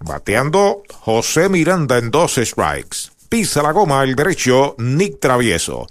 Bateando 0.00 0.82
José 1.00 1.48
Miranda 1.48 1.96
en 1.96 2.10
dos 2.10 2.34
strikes. 2.34 3.08
Pisa 3.30 3.62
la 3.62 3.72
goma 3.72 4.02
el 4.02 4.16
derecho 4.16 4.74
Nick 4.76 5.18
Travieso. 5.18 5.86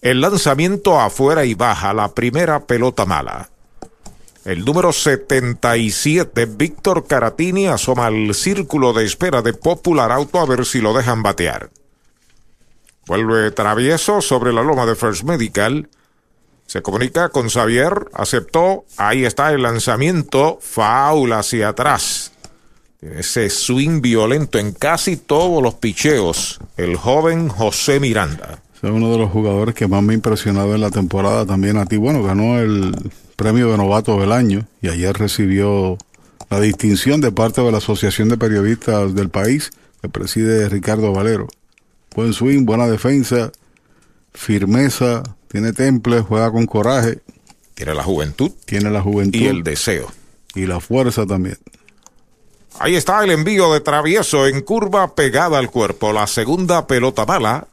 El 0.00 0.20
lanzamiento 0.20 0.98
afuera 0.98 1.44
y 1.44 1.54
baja 1.54 1.94
la 1.94 2.08
primera 2.08 2.58
pelota 2.58 3.06
mala. 3.06 3.51
El 4.44 4.64
número 4.64 4.92
77, 4.92 6.46
Víctor 6.46 7.06
Caratini, 7.06 7.68
asoma 7.68 8.06
al 8.06 8.34
círculo 8.34 8.92
de 8.92 9.04
espera 9.04 9.40
de 9.40 9.52
Popular 9.52 10.10
Auto 10.10 10.40
a 10.40 10.46
ver 10.46 10.66
si 10.66 10.80
lo 10.80 10.92
dejan 10.92 11.22
batear. 11.22 11.70
Vuelve 13.06 13.52
travieso 13.52 14.20
sobre 14.20 14.52
la 14.52 14.62
loma 14.62 14.84
de 14.84 14.96
First 14.96 15.22
Medical. 15.22 15.88
Se 16.66 16.82
comunica 16.82 17.28
con 17.28 17.50
Xavier, 17.50 18.08
aceptó, 18.14 18.84
ahí 18.96 19.24
está 19.24 19.52
el 19.52 19.62
lanzamiento, 19.62 20.58
faula 20.60 21.38
hacia 21.38 21.68
atrás. 21.68 22.32
Ese 23.00 23.48
swing 23.48 24.00
violento 24.00 24.58
en 24.58 24.72
casi 24.72 25.16
todos 25.16 25.62
los 25.62 25.74
picheos, 25.74 26.58
el 26.76 26.96
joven 26.96 27.48
José 27.48 28.00
Miranda. 28.00 28.60
Es 28.82 28.90
uno 28.90 29.12
de 29.12 29.18
los 29.18 29.30
jugadores 29.30 29.76
que 29.76 29.86
más 29.86 30.02
me 30.02 30.14
ha 30.14 30.16
impresionado 30.16 30.74
en 30.74 30.80
la 30.80 30.90
temporada 30.90 31.46
también 31.46 31.76
a 31.76 31.86
ti. 31.86 31.96
Bueno, 31.96 32.24
ganó 32.24 32.58
el 32.58 32.92
premio 33.42 33.72
de 33.72 33.76
novato 33.76 34.20
del 34.20 34.30
año 34.30 34.68
y 34.80 34.88
ayer 34.88 35.18
recibió 35.18 35.98
la 36.48 36.60
distinción 36.60 37.20
de 37.20 37.32
parte 37.32 37.60
de 37.60 37.72
la 37.72 37.78
Asociación 37.78 38.28
de 38.28 38.38
Periodistas 38.38 39.16
del 39.16 39.30
país 39.30 39.72
que 40.00 40.08
preside 40.08 40.68
Ricardo 40.68 41.12
Valero. 41.12 41.48
Buen 42.14 42.34
swing, 42.34 42.64
buena 42.64 42.86
defensa, 42.86 43.50
firmeza, 44.32 45.24
tiene 45.48 45.72
temple, 45.72 46.20
juega 46.20 46.52
con 46.52 46.66
coraje. 46.66 47.18
Tiene 47.74 47.96
la 47.96 48.04
juventud. 48.04 48.52
Tiene 48.64 48.90
la 48.90 49.02
juventud. 49.02 49.40
Y 49.40 49.48
el 49.48 49.64
deseo. 49.64 50.12
Y 50.54 50.66
la 50.66 50.78
fuerza 50.78 51.26
también. 51.26 51.58
Ahí 52.78 52.94
está 52.94 53.24
el 53.24 53.32
envío 53.32 53.72
de 53.72 53.80
travieso 53.80 54.46
en 54.46 54.60
curva 54.60 55.16
pegada 55.16 55.58
al 55.58 55.68
cuerpo. 55.68 56.12
La 56.12 56.28
segunda 56.28 56.86
pelota 56.86 57.26
mala 57.26 57.66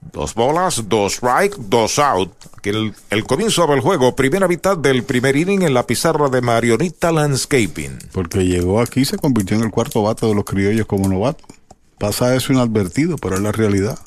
Dos 0.00 0.34
bolas, 0.34 0.88
dos 0.88 1.14
strike, 1.14 1.56
dos 1.56 1.98
out. 1.98 2.32
El, 2.62 2.94
el, 3.10 3.24
comienzo 3.24 3.66
del 3.66 3.80
juego, 3.80 4.14
primera 4.14 4.46
mitad 4.46 4.76
del 4.76 5.02
primer 5.02 5.36
inning 5.36 5.62
en 5.62 5.74
la 5.74 5.86
pizarra 5.86 6.28
de 6.28 6.40
Marionita 6.40 7.12
Landscaping. 7.12 7.98
Porque 8.12 8.44
llegó 8.44 8.80
aquí 8.80 9.04
se 9.04 9.16
convirtió 9.16 9.56
en 9.56 9.64
el 9.64 9.70
cuarto 9.70 10.02
bate 10.02 10.26
de 10.26 10.34
los 10.34 10.44
criollos 10.44 10.86
como 10.86 11.08
novato. 11.08 11.44
Pasa 11.98 12.34
eso 12.34 12.52
inadvertido, 12.52 13.16
pero 13.16 13.36
es 13.36 13.40
la 13.40 13.52
realidad. 13.52 13.98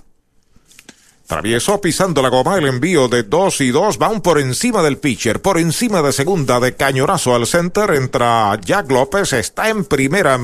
Travieso 1.32 1.80
pisando 1.80 2.22
la 2.22 2.28
goma, 2.28 2.58
el 2.58 2.68
envío 2.68 3.08
de 3.08 3.24
dos 3.24 3.62
y 3.62 3.72
dos, 3.72 3.98
van 3.98 4.20
por 4.20 4.38
encima 4.38 4.84
del 4.84 4.98
pitcher, 4.98 5.42
por 5.42 5.58
encima 5.58 6.02
de 6.02 6.12
segunda, 6.12 6.60
de 6.60 6.76
cañonazo 6.76 7.34
al 7.34 7.48
center, 7.48 7.92
entra 7.92 8.60
Jack 8.60 8.92
López, 8.92 9.32
está 9.32 9.70
en 9.70 9.86
primera. 9.86 10.38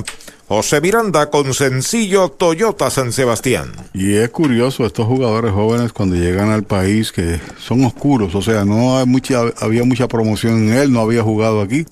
José 0.48 0.80
Miranda 0.80 1.30
con 1.30 1.54
sencillo 1.54 2.30
Toyota 2.30 2.90
San 2.90 3.12
Sebastián. 3.12 3.74
Y 3.94 4.14
es 4.14 4.30
curioso 4.30 4.86
estos 4.86 5.06
jugadores 5.06 5.52
jóvenes 5.52 5.92
cuando 5.92 6.16
llegan 6.16 6.52
al 6.52 6.64
país 6.64 7.12
que 7.12 7.42
son 7.60 7.84
oscuros, 7.84 8.34
o 8.34 8.42
sea, 8.42 8.64
no 8.64 9.06
mucha, 9.06 9.42
había 9.60 9.84
mucha 9.84 10.08
promoción 10.08 10.70
en 10.70 10.74
él, 10.78 10.94
no 10.94 11.02
había 11.02 11.22
jugado 11.22 11.60
aquí. 11.60 11.86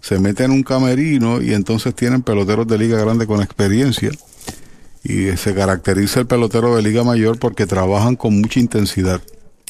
Se 0.00 0.18
meten 0.18 0.46
en 0.46 0.52
un 0.52 0.62
camerino 0.62 1.42
y 1.42 1.52
entonces 1.52 1.94
tienen 1.94 2.22
peloteros 2.22 2.66
de 2.66 2.78
liga 2.78 2.98
grande 2.98 3.26
con 3.26 3.42
experiencia. 3.42 4.10
Y 5.04 5.36
se 5.36 5.54
caracteriza 5.54 6.20
el 6.20 6.26
pelotero 6.26 6.76
de 6.76 6.82
liga 6.82 7.04
mayor 7.04 7.38
porque 7.38 7.66
trabajan 7.66 8.16
con 8.16 8.40
mucha 8.40 8.58
intensidad. 8.58 9.20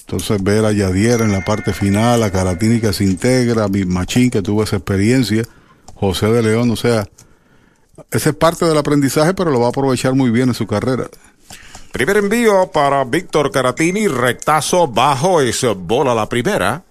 Entonces 0.02 0.40
ver 0.40 0.64
a 0.64 0.70
Yadier 0.70 1.22
en 1.22 1.32
la 1.32 1.44
parte 1.44 1.72
final, 1.72 2.22
a 2.22 2.30
Caratini 2.30 2.80
que 2.80 2.92
se 2.92 3.02
integra, 3.02 3.64
a 3.64 3.68
Machín 3.68 4.30
que 4.30 4.42
tuvo 4.42 4.62
esa 4.62 4.76
experiencia, 4.76 5.42
José 5.96 6.26
de 6.28 6.42
León, 6.44 6.70
o 6.70 6.76
sea, 6.76 7.08
ese 8.10 8.30
es 8.30 8.36
parte 8.36 8.64
del 8.64 8.78
aprendizaje, 8.78 9.34
pero 9.34 9.50
lo 9.50 9.60
va 9.60 9.66
a 9.66 9.70
aprovechar 9.70 10.14
muy 10.14 10.30
bien 10.30 10.48
en 10.48 10.54
su 10.54 10.66
carrera. 10.66 11.08
Primer 11.92 12.18
envío 12.18 12.70
para 12.70 13.04
Víctor 13.04 13.50
Caratini, 13.50 14.08
rectazo 14.08 14.86
bajo, 14.86 15.40
es 15.40 15.66
bola 15.76 16.14
la 16.14 16.28
primera. 16.28 16.82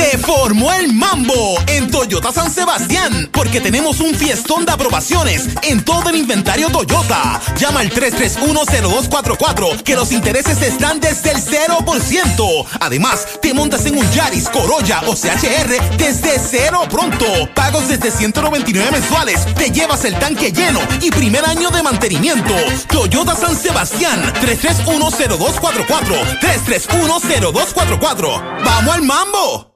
Se 0.00 0.16
formó 0.16 0.72
el 0.72 0.94
mambo 0.94 1.58
en 1.66 1.90
Toyota 1.90 2.32
San 2.32 2.50
Sebastián 2.50 3.28
porque 3.30 3.60
tenemos 3.60 4.00
un 4.00 4.14
fiestón 4.14 4.64
de 4.64 4.72
aprobaciones 4.72 5.50
en 5.62 5.84
todo 5.84 6.08
el 6.08 6.16
inventario 6.16 6.70
Toyota. 6.70 7.38
Llama 7.58 7.80
al 7.80 7.90
3310244 7.90 9.82
que 9.82 9.96
los 9.96 10.10
intereses 10.12 10.62
están 10.62 11.00
desde 11.00 11.32
el 11.32 11.36
0%. 11.36 12.66
Además, 12.80 13.26
te 13.42 13.52
montas 13.52 13.84
en 13.84 13.98
un 13.98 14.10
Yaris, 14.12 14.48
Corolla 14.48 15.02
o 15.06 15.14
CHR 15.14 15.98
desde 15.98 16.38
cero 16.38 16.84
pronto. 16.90 17.26
Pagos 17.54 17.88
desde 17.88 18.10
199 18.10 18.90
mensuales. 18.90 19.54
Te 19.54 19.70
llevas 19.70 20.02
el 20.06 20.18
tanque 20.18 20.50
lleno 20.50 20.80
y 21.02 21.10
primer 21.10 21.44
año 21.44 21.68
de 21.68 21.82
mantenimiento. 21.82 22.54
Toyota 22.88 23.36
San 23.36 23.54
Sebastián 23.54 24.32
3310244 24.40 26.40
3310244. 26.40 28.64
¡Vamos 28.64 28.94
al 28.94 29.02
mambo! 29.02 29.69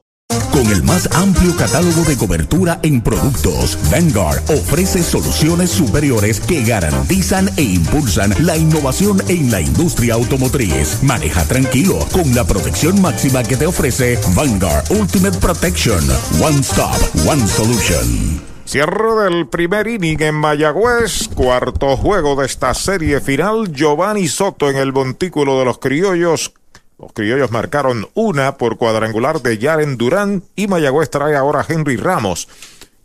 Con 0.55 0.67
el 0.67 0.83
más 0.83 1.09
amplio 1.13 1.53
catálogo 1.57 2.05
de 2.05 2.15
cobertura 2.15 2.79
en 2.81 3.01
productos, 3.01 3.77
Vanguard 3.91 4.41
ofrece 4.49 5.03
soluciones 5.03 5.69
superiores 5.69 6.39
que 6.39 6.63
garantizan 6.63 7.49
e 7.57 7.61
impulsan 7.61 8.33
la 8.39 8.55
innovación 8.55 9.21
en 9.27 9.51
la 9.51 9.59
industria 9.59 10.13
automotriz. 10.13 11.03
Maneja 11.03 11.43
tranquilo 11.43 11.99
con 12.13 12.33
la 12.33 12.45
protección 12.45 13.01
máxima 13.01 13.43
que 13.43 13.57
te 13.57 13.67
ofrece 13.67 14.17
Vanguard 14.33 14.89
Ultimate 14.91 15.37
Protection. 15.39 16.01
One 16.41 16.61
Stop, 16.61 16.97
One 17.27 17.45
Solution. 17.45 18.41
Cierre 18.63 19.25
del 19.25 19.47
primer 19.47 19.87
inning 19.87 20.21
en 20.21 20.35
Mayagüez, 20.35 21.27
cuarto 21.35 21.97
juego 21.97 22.37
de 22.37 22.45
esta 22.45 22.73
serie 22.73 23.19
final. 23.19 23.73
Giovanni 23.73 24.29
Soto 24.29 24.69
en 24.69 24.77
el 24.77 24.93
montículo 24.93 25.59
de 25.59 25.65
los 25.65 25.79
criollos 25.79 26.53
los 26.97 27.11
criollos 27.11 27.51
marcaron 27.51 28.07
una 28.13 28.57
por 28.57 28.77
cuadrangular 28.77 29.41
de 29.41 29.57
Yaren 29.57 29.97
Durán 29.97 30.43
y 30.55 30.67
Mayagüez 30.67 31.09
trae 31.09 31.35
ahora 31.35 31.61
a 31.61 31.65
Henry 31.67 31.97
Ramos. 31.97 32.47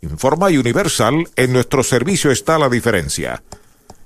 Informa 0.01 0.47
Universal, 0.47 1.27
en 1.35 1.53
nuestro 1.53 1.83
servicio 1.83 2.31
está 2.31 2.57
la 2.57 2.69
diferencia. 2.69 3.43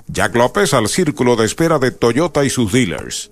Jack 0.08 0.36
López 0.36 0.74
al 0.74 0.88
círculo 0.88 1.36
de 1.36 1.45
espera 1.45 1.80
de 1.80 1.91
Toyota 1.91 2.43
y 2.43 2.50
sus 2.50 2.71
dealers. 2.71 3.30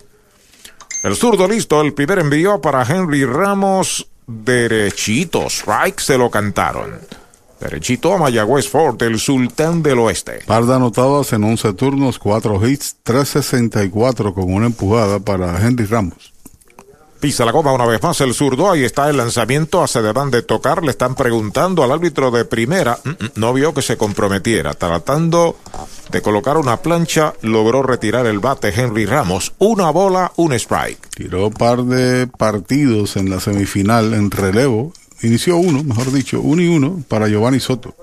El 1.04 1.16
zurdo 1.16 1.48
listo, 1.48 1.82
el 1.82 1.94
primer 1.94 2.20
envío 2.20 2.62
para 2.62 2.84
Henry 2.84 3.26
Ramos, 3.26 4.08
derechito, 4.26 5.48
strike 5.48 6.00
se 6.00 6.18
lo 6.18 6.30
cantaron. 6.30 7.00
Derechito 7.60 8.14
a 8.14 8.18
Mayagüez 8.18 8.70
Ford, 8.70 9.02
el 9.02 9.20
sultán 9.20 9.84
del 9.84 10.00
oeste. 10.00 10.40
Par 10.46 10.66
de 10.66 10.76
anotadas 10.76 11.34
en 11.34 11.44
11 11.44 11.74
turnos, 11.74 12.20
4 12.20 12.68
hits, 12.68 12.98
364 13.04 14.34
con 14.34 14.54
una 14.54 14.68
empujada 14.68 15.20
para 15.20 15.66
Henry 15.66 15.86
Ramos. 15.86 16.33
Pisa 17.24 17.46
la 17.46 17.54
goma 17.54 17.72
una 17.72 17.86
vez 17.86 18.04
más 18.04 18.20
el 18.20 18.34
zurdo. 18.34 18.70
Ahí 18.70 18.84
está 18.84 19.10
el 19.10 19.16
lanzamiento. 19.16 19.88
Se 19.88 20.02
deban 20.02 20.30
de 20.30 20.42
tocar. 20.42 20.84
Le 20.84 20.92
están 20.92 21.16
preguntando 21.16 21.82
al 21.82 21.94
árbitro 21.94 22.32
de 22.32 22.44
primera. 22.44 23.00
Mm, 23.02 23.10
mm, 23.12 23.30
no 23.36 23.54
vio 23.54 23.74
que 23.74 23.82
se 23.82 23.96
comprometiera. 23.96 24.74
Tratando 24.74 25.56
de 26.12 26.22
colocar 26.22 26.58
una 26.58 26.82
plancha, 26.82 27.34
logró 27.42 27.82
retirar 27.82 28.26
el 28.26 28.40
bate 28.40 28.74
Henry 28.76 29.06
Ramos. 29.06 29.54
Una 29.60 29.90
bola, 29.90 30.34
un 30.36 30.52
strike. 30.52 31.12
Tiró 31.16 31.50
par 31.50 31.86
de 31.86 32.28
partidos 32.28 33.16
en 33.16 33.30
la 33.30 33.40
semifinal 33.40 34.14
en 34.14 34.30
relevo. 34.30 34.92
Inició 35.22 35.56
uno, 35.56 35.82
mejor 35.82 36.12
dicho, 36.12 36.42
uno 36.42 36.62
y 36.62 36.68
uno 36.68 37.06
para 37.08 37.30
Giovanni 37.30 37.62
Soto. 37.62 37.96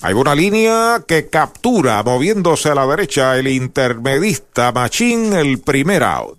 Hay 0.00 0.14
una 0.14 0.34
línea 0.34 1.04
que 1.06 1.26
captura, 1.26 2.02
moviéndose 2.02 2.70
a 2.70 2.74
la 2.74 2.86
derecha, 2.86 3.36
el 3.36 3.48
intermedista 3.48 4.72
Machín, 4.72 5.34
el 5.34 5.58
primer 5.58 6.02
out. 6.02 6.38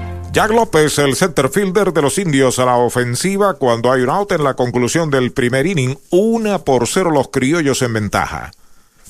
Jack 0.33 0.51
López, 0.51 0.97
el 0.99 1.17
center 1.17 1.49
fielder 1.49 1.91
de 1.91 2.01
los 2.01 2.17
indios 2.17 2.57
a 2.57 2.63
la 2.63 2.77
ofensiva 2.77 3.55
cuando 3.55 3.91
hay 3.91 4.03
un 4.03 4.09
out 4.09 4.31
en 4.31 4.45
la 4.45 4.53
conclusión 4.53 5.09
del 5.09 5.33
primer 5.33 5.67
inning, 5.67 5.97
una 6.09 6.59
por 6.59 6.87
cero 6.87 7.11
los 7.11 7.27
criollos 7.27 7.81
en 7.81 7.91
ventaja. 7.91 8.51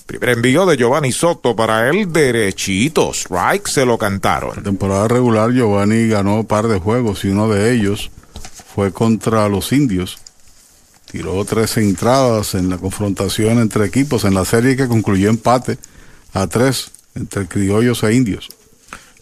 Primer 0.08 0.30
envío 0.30 0.66
de 0.66 0.78
Giovanni 0.78 1.12
Soto 1.12 1.56
para 1.56 1.88
él, 1.90 2.12
derechito, 2.12 3.12
strike, 3.14 3.68
se 3.68 3.86
lo 3.86 4.00
cantaron. 4.00 4.56
La 4.56 4.64
temporada 4.64 5.08
regular 5.08 5.52
Giovanni 5.52 6.08
ganó 6.08 6.38
un 6.38 6.46
par 6.48 6.68
de 6.68 6.80
juegos 6.80 7.24
y 7.24 7.28
uno 7.28 7.48
de 7.48 7.72
ellos 7.72 8.10
fue 8.74 8.92
contra 8.92 9.48
los 9.48 9.72
indios. 9.74 10.18
Tiró 11.12 11.46
tres 11.46 11.78
entradas 11.78 12.56
en 12.56 12.68
la 12.68 12.80
confrontación 12.80 13.60
entre 13.60 13.86
equipos 13.86 14.24
en 14.26 14.34
la 14.34 14.44
serie 14.44 14.76
que 14.76 14.88
concluyó 14.88 15.30
empate 15.30 15.78
a 16.34 16.48
tres 16.48 16.90
entre 17.14 17.46
criollos 17.46 18.02
e 18.02 18.16
indios. 18.16 18.50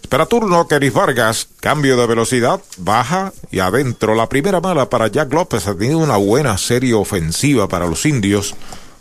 Espera 0.10 0.26
turno, 0.26 0.68
Keris 0.68 0.92
Vargas. 0.92 1.50
Cambio 1.60 1.96
de 1.96 2.08
velocidad, 2.08 2.60
baja 2.78 3.32
y 3.52 3.60
adentro. 3.60 4.16
La 4.16 4.28
primera 4.28 4.60
mala 4.60 4.90
para 4.90 5.06
Jack 5.06 5.32
López 5.32 5.68
ha 5.68 5.76
tenido 5.76 6.00
una 6.00 6.18
buena 6.18 6.58
serie 6.58 6.96
ofensiva 6.96 7.68
para 7.68 7.86
los 7.86 8.08
indios, 8.08 8.56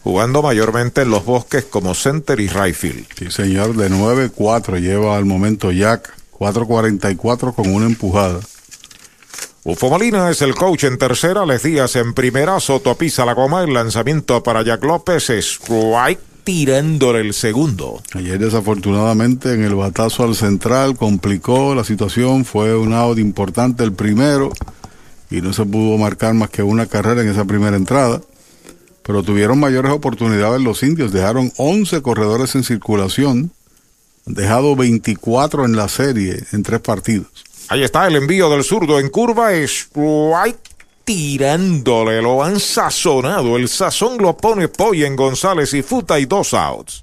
jugando 0.04 0.42
mayormente 0.42 1.00
en 1.00 1.10
los 1.10 1.24
bosques 1.24 1.64
como 1.64 1.94
center 1.94 2.38
y 2.40 2.48
right 2.48 2.74
field. 2.74 3.06
Sí, 3.18 3.30
señor, 3.30 3.74
de 3.74 3.88
9-4 3.88 4.80
lleva 4.82 5.16
al 5.16 5.24
momento 5.24 5.72
Jack. 5.72 6.14
4-44 6.38 7.54
con 7.54 7.72
una 7.72 7.86
empujada. 7.86 8.40
Ufo 9.64 9.88
Molina 9.88 10.28
es 10.28 10.42
el 10.42 10.54
coach 10.54 10.84
en 10.84 10.98
tercera, 10.98 11.46
Les 11.46 11.62
Díaz 11.62 11.96
en 11.96 12.12
primera, 12.12 12.60
Soto 12.60 12.94
pisa 12.98 13.24
la 13.24 13.32
goma, 13.32 13.62
el 13.62 13.72
lanzamiento 13.72 14.42
para 14.42 14.60
Jack 14.60 14.84
López, 14.84 15.30
strike 15.30 16.20
tirándole 16.48 17.20
el 17.20 17.34
segundo. 17.34 18.02
Ayer 18.14 18.38
desafortunadamente 18.38 19.52
en 19.52 19.64
el 19.64 19.74
batazo 19.74 20.24
al 20.24 20.34
central 20.34 20.96
complicó 20.96 21.74
la 21.74 21.84
situación, 21.84 22.46
fue 22.46 22.74
un 22.74 22.94
out 22.94 23.18
importante 23.18 23.84
el 23.84 23.92
primero 23.92 24.50
y 25.30 25.42
no 25.42 25.52
se 25.52 25.66
pudo 25.66 25.98
marcar 25.98 26.32
más 26.32 26.48
que 26.48 26.62
una 26.62 26.86
carrera 26.86 27.20
en 27.20 27.28
esa 27.28 27.44
primera 27.44 27.76
entrada. 27.76 28.22
Pero 29.02 29.22
tuvieron 29.22 29.60
mayores 29.60 29.92
oportunidades 29.92 30.62
los 30.62 30.82
indios, 30.82 31.12
dejaron 31.12 31.52
11 31.58 32.00
corredores 32.00 32.54
en 32.54 32.64
circulación, 32.64 33.52
Han 34.26 34.32
dejado 34.32 34.74
24 34.74 35.66
en 35.66 35.76
la 35.76 35.90
serie 35.90 36.44
en 36.52 36.62
tres 36.62 36.80
partidos. 36.80 37.28
Ahí 37.68 37.82
está 37.82 38.06
el 38.06 38.16
envío 38.16 38.48
del 38.48 38.64
zurdo 38.64 38.98
en 38.98 39.10
curva. 39.10 39.52
Strike 39.52 40.67
tirándole. 41.08 42.20
Lo 42.20 42.44
han 42.44 42.60
sazonado. 42.60 43.56
El 43.56 43.66
sazón 43.68 44.18
lo 44.18 44.36
pone 44.36 44.68
en 45.06 45.16
González 45.16 45.72
y 45.72 45.80
Futa 45.80 46.18
y 46.20 46.26
dos 46.26 46.52
outs. 46.52 47.02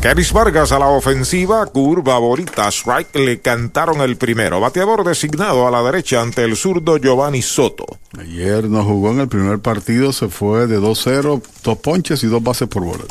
Kevis 0.00 0.32
Vargas 0.32 0.70
a 0.72 0.78
la 0.78 0.86
ofensiva, 0.86 1.66
curva 1.66 2.18
bonita, 2.18 2.68
strike, 2.68 3.16
le 3.16 3.40
cantaron 3.40 4.00
el 4.00 4.16
primero. 4.16 4.60
Bateador 4.60 5.04
designado 5.04 5.66
a 5.66 5.70
la 5.70 5.82
derecha 5.82 6.22
ante 6.22 6.44
el 6.44 6.56
zurdo 6.56 6.96
Giovanni 6.98 7.42
Soto. 7.42 7.86
Ayer 8.18 8.64
no 8.64 8.84
jugó 8.84 9.10
en 9.10 9.20
el 9.20 9.28
primer 9.28 9.58
partido, 9.58 10.12
se 10.12 10.28
fue 10.28 10.66
de 10.66 10.78
2-0, 10.78 11.42
dos 11.64 11.78
ponches 11.78 12.22
y 12.22 12.28
dos 12.28 12.42
bases 12.42 12.68
por 12.68 12.84
bola. 12.84 13.04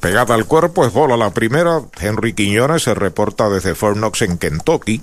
Pegada 0.00 0.34
al 0.34 0.46
cuerpo 0.46 0.86
es 0.86 0.92
bola 0.92 1.16
la 1.16 1.30
primera. 1.30 1.82
Henry 2.00 2.32
Quiñones 2.32 2.82
se 2.82 2.94
reporta 2.94 3.48
desde 3.50 3.74
Fort 3.74 3.96
Knox 3.96 4.22
en 4.22 4.38
Kentucky. 4.38 5.02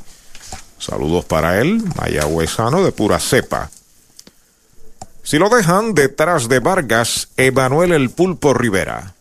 Saludos 0.77 1.25
para 1.25 1.62
él, 1.62 1.84
mayagüezano 1.95 2.84
de 2.84 2.91
pura 2.91 3.19
cepa. 3.19 3.69
Si 5.23 5.38
lo 5.38 5.49
dejan 5.49 5.93
detrás 5.93 6.49
de 6.49 6.60
Vargas, 6.60 7.29
Emanuel 7.38 7.91
El 7.91 8.10
Pulpo 8.10 8.53
Rivera. 8.53 9.13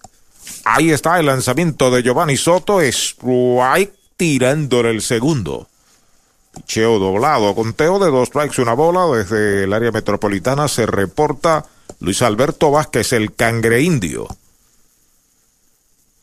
Ahí 0.71 0.91
está 0.91 1.19
el 1.19 1.27
lanzamiento 1.27 1.91
de 1.91 2.03
Giovanni 2.03 2.37
Soto. 2.37 2.83
Strike 2.83 3.95
tirándole 4.19 4.91
el 4.91 5.01
segundo. 5.01 5.67
Picheo 6.55 6.99
doblado. 6.99 7.55
Conteo 7.55 7.99
de 7.99 8.11
dos 8.11 8.29
strikes, 8.29 8.61
una 8.61 8.75
bola. 8.75 9.07
Desde 9.17 9.65
el 9.65 9.73
área 9.73 9.91
metropolitana 9.91 10.69
se 10.69 10.85
reporta 10.85 11.65
Luis 12.01 12.21
Alberto 12.21 12.71
Vázquez, 12.71 13.15
el 13.15 13.35
cangre 13.35 13.81
indio. 13.81 14.29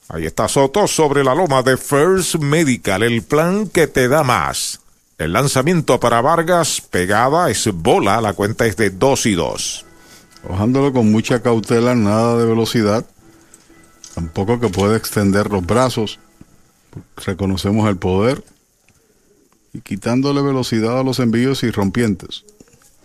Ahí 0.09 0.27
está 0.27 0.47
Soto 0.47 0.87
sobre 0.87 1.23
la 1.23 1.33
loma 1.33 1.63
de 1.63 1.75
First 1.75 2.35
Medical, 2.35 3.01
el 3.01 3.23
plan 3.23 3.67
que 3.67 3.87
te 3.87 4.07
da 4.07 4.23
más. 4.23 4.79
El 5.17 5.33
lanzamiento 5.33 5.99
para 5.99 6.21
Vargas, 6.21 6.81
pegada, 6.81 7.49
es 7.49 7.67
bola, 7.73 8.21
la 8.21 8.33
cuenta 8.33 8.67
es 8.67 8.77
de 8.77 8.91
2 8.91 9.25
y 9.25 9.33
2. 9.33 9.85
Ojándolo 10.47 10.93
con 10.93 11.11
mucha 11.11 11.41
cautela, 11.41 11.95
nada 11.95 12.37
de 12.37 12.45
velocidad. 12.45 13.05
Tampoco 14.15 14.59
que 14.59 14.69
puede 14.69 14.97
extender 14.97 15.51
los 15.51 15.65
brazos. 15.65 16.19
Reconocemos 17.17 17.87
el 17.89 17.97
poder. 17.97 18.43
Y 19.73 19.81
quitándole 19.81 20.41
velocidad 20.41 20.99
a 20.99 21.03
los 21.03 21.19
envíos 21.19 21.63
y 21.63 21.69
rompientes. 21.69 22.45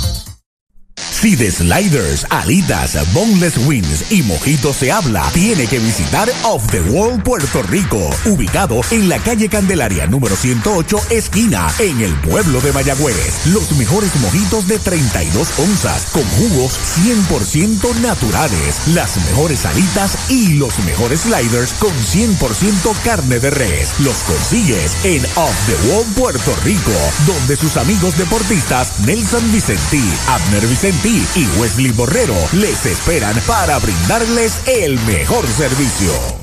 Si 1.24 1.38
de 1.38 1.50
sliders, 1.50 2.28
alitas, 2.32 2.98
boneless 3.14 3.58
wings 3.66 4.12
y 4.12 4.24
mojitos 4.24 4.76
se 4.76 4.92
habla, 4.92 5.24
tiene 5.34 5.68
que 5.68 5.80
visitar 5.80 6.30
Off 6.44 6.68
the 6.70 6.82
World 6.82 7.24
Puerto 7.24 7.64
Rico, 7.64 8.10
ubicado 8.26 8.82
en 8.92 9.08
la 9.08 9.20
calle 9.20 9.48
Candelaria 9.48 10.06
número 10.06 10.36
108, 10.36 10.98
esquina, 11.12 11.72
en 11.80 12.02
el 12.02 12.14
pueblo 12.20 12.60
de 12.60 12.74
Mayagüez. 12.74 13.46
Los 13.54 13.72
mejores 13.78 14.14
mojitos 14.20 14.68
de 14.68 14.80
32 14.80 15.60
onzas, 15.60 16.08
con 16.12 16.24
jugos 16.24 16.78
100% 16.98 18.02
naturales, 18.02 18.82
las 18.88 19.16
mejores 19.26 19.66
alitas 19.66 20.30
y 20.30 20.56
los 20.56 20.78
mejores 20.80 21.22
sliders 21.22 21.72
con 21.76 21.94
100% 21.94 23.02
carne 23.06 23.40
de 23.40 23.50
res. 23.50 23.94
Los 24.00 24.18
consigues 24.24 24.98
en 25.06 25.24
Off 25.38 25.56
the 25.68 25.90
World 25.90 26.14
Puerto 26.16 26.54
Rico, 26.66 26.92
donde 27.26 27.56
sus 27.56 27.78
amigos 27.78 28.18
deportistas 28.18 29.00
Nelson 29.06 29.50
Vicentí, 29.54 30.04
Abner 30.28 30.68
Vicentí, 30.68 31.13
y 31.14 31.48
Wesley 31.60 31.92
Borrero 31.92 32.36
les 32.54 32.88
esperan 32.88 33.40
para 33.46 33.78
brindarles 33.78 34.68
el 34.68 35.00
mejor 35.02 35.46
servicio. 35.48 36.43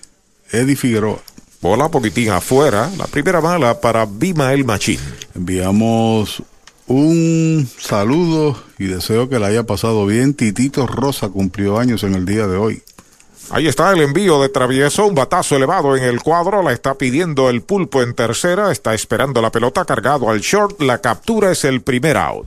Eddie 0.52 0.76
Figueroa. 0.76 1.18
Bola 1.62 1.88
poquitín 1.90 2.30
afuera. 2.30 2.90
La 2.96 3.06
primera 3.06 3.40
bala 3.40 3.80
para 3.80 4.06
El 4.52 4.64
Machín. 4.64 4.98
Enviamos 5.34 6.42
un 6.86 7.68
saludo 7.78 8.56
y 8.78 8.86
deseo 8.86 9.28
que 9.28 9.38
le 9.38 9.46
haya 9.46 9.64
pasado 9.64 10.06
bien. 10.06 10.34
Titito 10.34 10.86
Rosa 10.86 11.28
cumplió 11.28 11.78
años 11.78 12.02
en 12.02 12.14
el 12.14 12.26
día 12.26 12.46
de 12.46 12.56
hoy. 12.56 12.82
Ahí 13.50 13.66
está 13.66 13.92
el 13.92 14.00
envío 14.00 14.40
de 14.40 14.48
Travieso, 14.48 15.06
un 15.06 15.14
batazo 15.14 15.56
elevado 15.56 15.96
en 15.96 16.04
el 16.04 16.22
cuadro, 16.22 16.62
la 16.62 16.72
está 16.72 16.94
pidiendo 16.94 17.50
el 17.50 17.62
pulpo 17.62 18.00
en 18.00 18.14
tercera, 18.14 18.70
está 18.70 18.94
esperando 18.94 19.42
la 19.42 19.50
pelota 19.50 19.84
cargado 19.84 20.30
al 20.30 20.38
short, 20.40 20.80
la 20.80 20.98
captura 20.98 21.50
es 21.50 21.64
el 21.64 21.80
primer 21.80 22.16
out. 22.16 22.46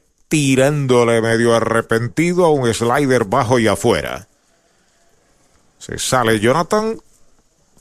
tirándole 0.31 1.21
medio 1.21 1.53
arrepentido 1.53 2.45
a 2.45 2.51
un 2.51 2.73
slider 2.73 3.25
bajo 3.25 3.59
y 3.59 3.67
afuera. 3.67 4.29
Se 5.77 5.99
sale 5.99 6.39
Jonathan, 6.39 6.97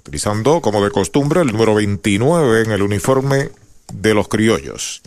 utilizando 0.01 0.61
como 0.61 0.83
de 0.83 0.91
costumbre 0.91 1.43
el 1.43 1.53
número 1.53 1.77
29 1.77 2.63
en 2.63 2.73
el 2.73 2.83
uniforme 2.83 3.51
de 3.93 4.15
los 4.15 4.27
criollos. 4.27 5.01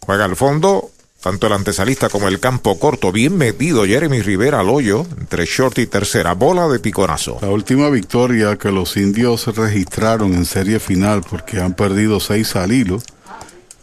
Juega 0.00 0.24
al 0.24 0.34
fondo, 0.34 0.90
tanto 1.22 1.46
el 1.46 1.52
antesalista 1.52 2.08
como 2.08 2.26
el 2.26 2.40
campo 2.40 2.76
corto, 2.80 3.12
bien 3.12 3.38
metido 3.38 3.84
Jeremy 3.84 4.22
Rivera 4.22 4.58
al 4.58 4.68
hoyo, 4.68 5.06
entre 5.16 5.46
short 5.46 5.78
y 5.78 5.86
tercera, 5.86 6.34
bola 6.34 6.66
de 6.66 6.80
piconazo. 6.80 7.38
La 7.40 7.50
última 7.50 7.88
victoria 7.88 8.56
que 8.56 8.72
los 8.72 8.96
indios 8.96 9.46
registraron 9.46 10.34
en 10.34 10.44
serie 10.44 10.80
final, 10.80 11.22
porque 11.22 11.60
han 11.60 11.74
perdido 11.74 12.18
seis 12.18 12.56
al 12.56 12.72
hilo, 12.72 13.00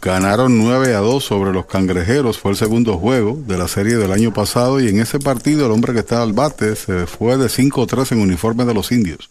ganaron 0.02 0.58
9 0.58 0.94
a 0.94 0.98
2 0.98 1.24
sobre 1.24 1.52
los 1.52 1.66
cangrejeros, 1.66 2.38
fue 2.38 2.50
el 2.50 2.56
segundo 2.56 2.98
juego 2.98 3.38
de 3.46 3.56
la 3.56 3.68
serie 3.68 3.96
del 3.96 4.12
año 4.12 4.34
pasado, 4.34 4.80
y 4.80 4.88
en 4.88 5.00
ese 5.00 5.20
partido 5.20 5.66
el 5.66 5.72
hombre 5.72 5.92
que 5.92 6.00
estaba 6.00 6.22
al 6.22 6.32
bate 6.32 6.74
se 6.74 7.06
fue 7.06 7.36
de 7.36 7.46
5-3 7.46 8.12
en 8.12 8.20
uniforme 8.20 8.64
de 8.64 8.74
los 8.74 8.90
indios. 8.90 9.30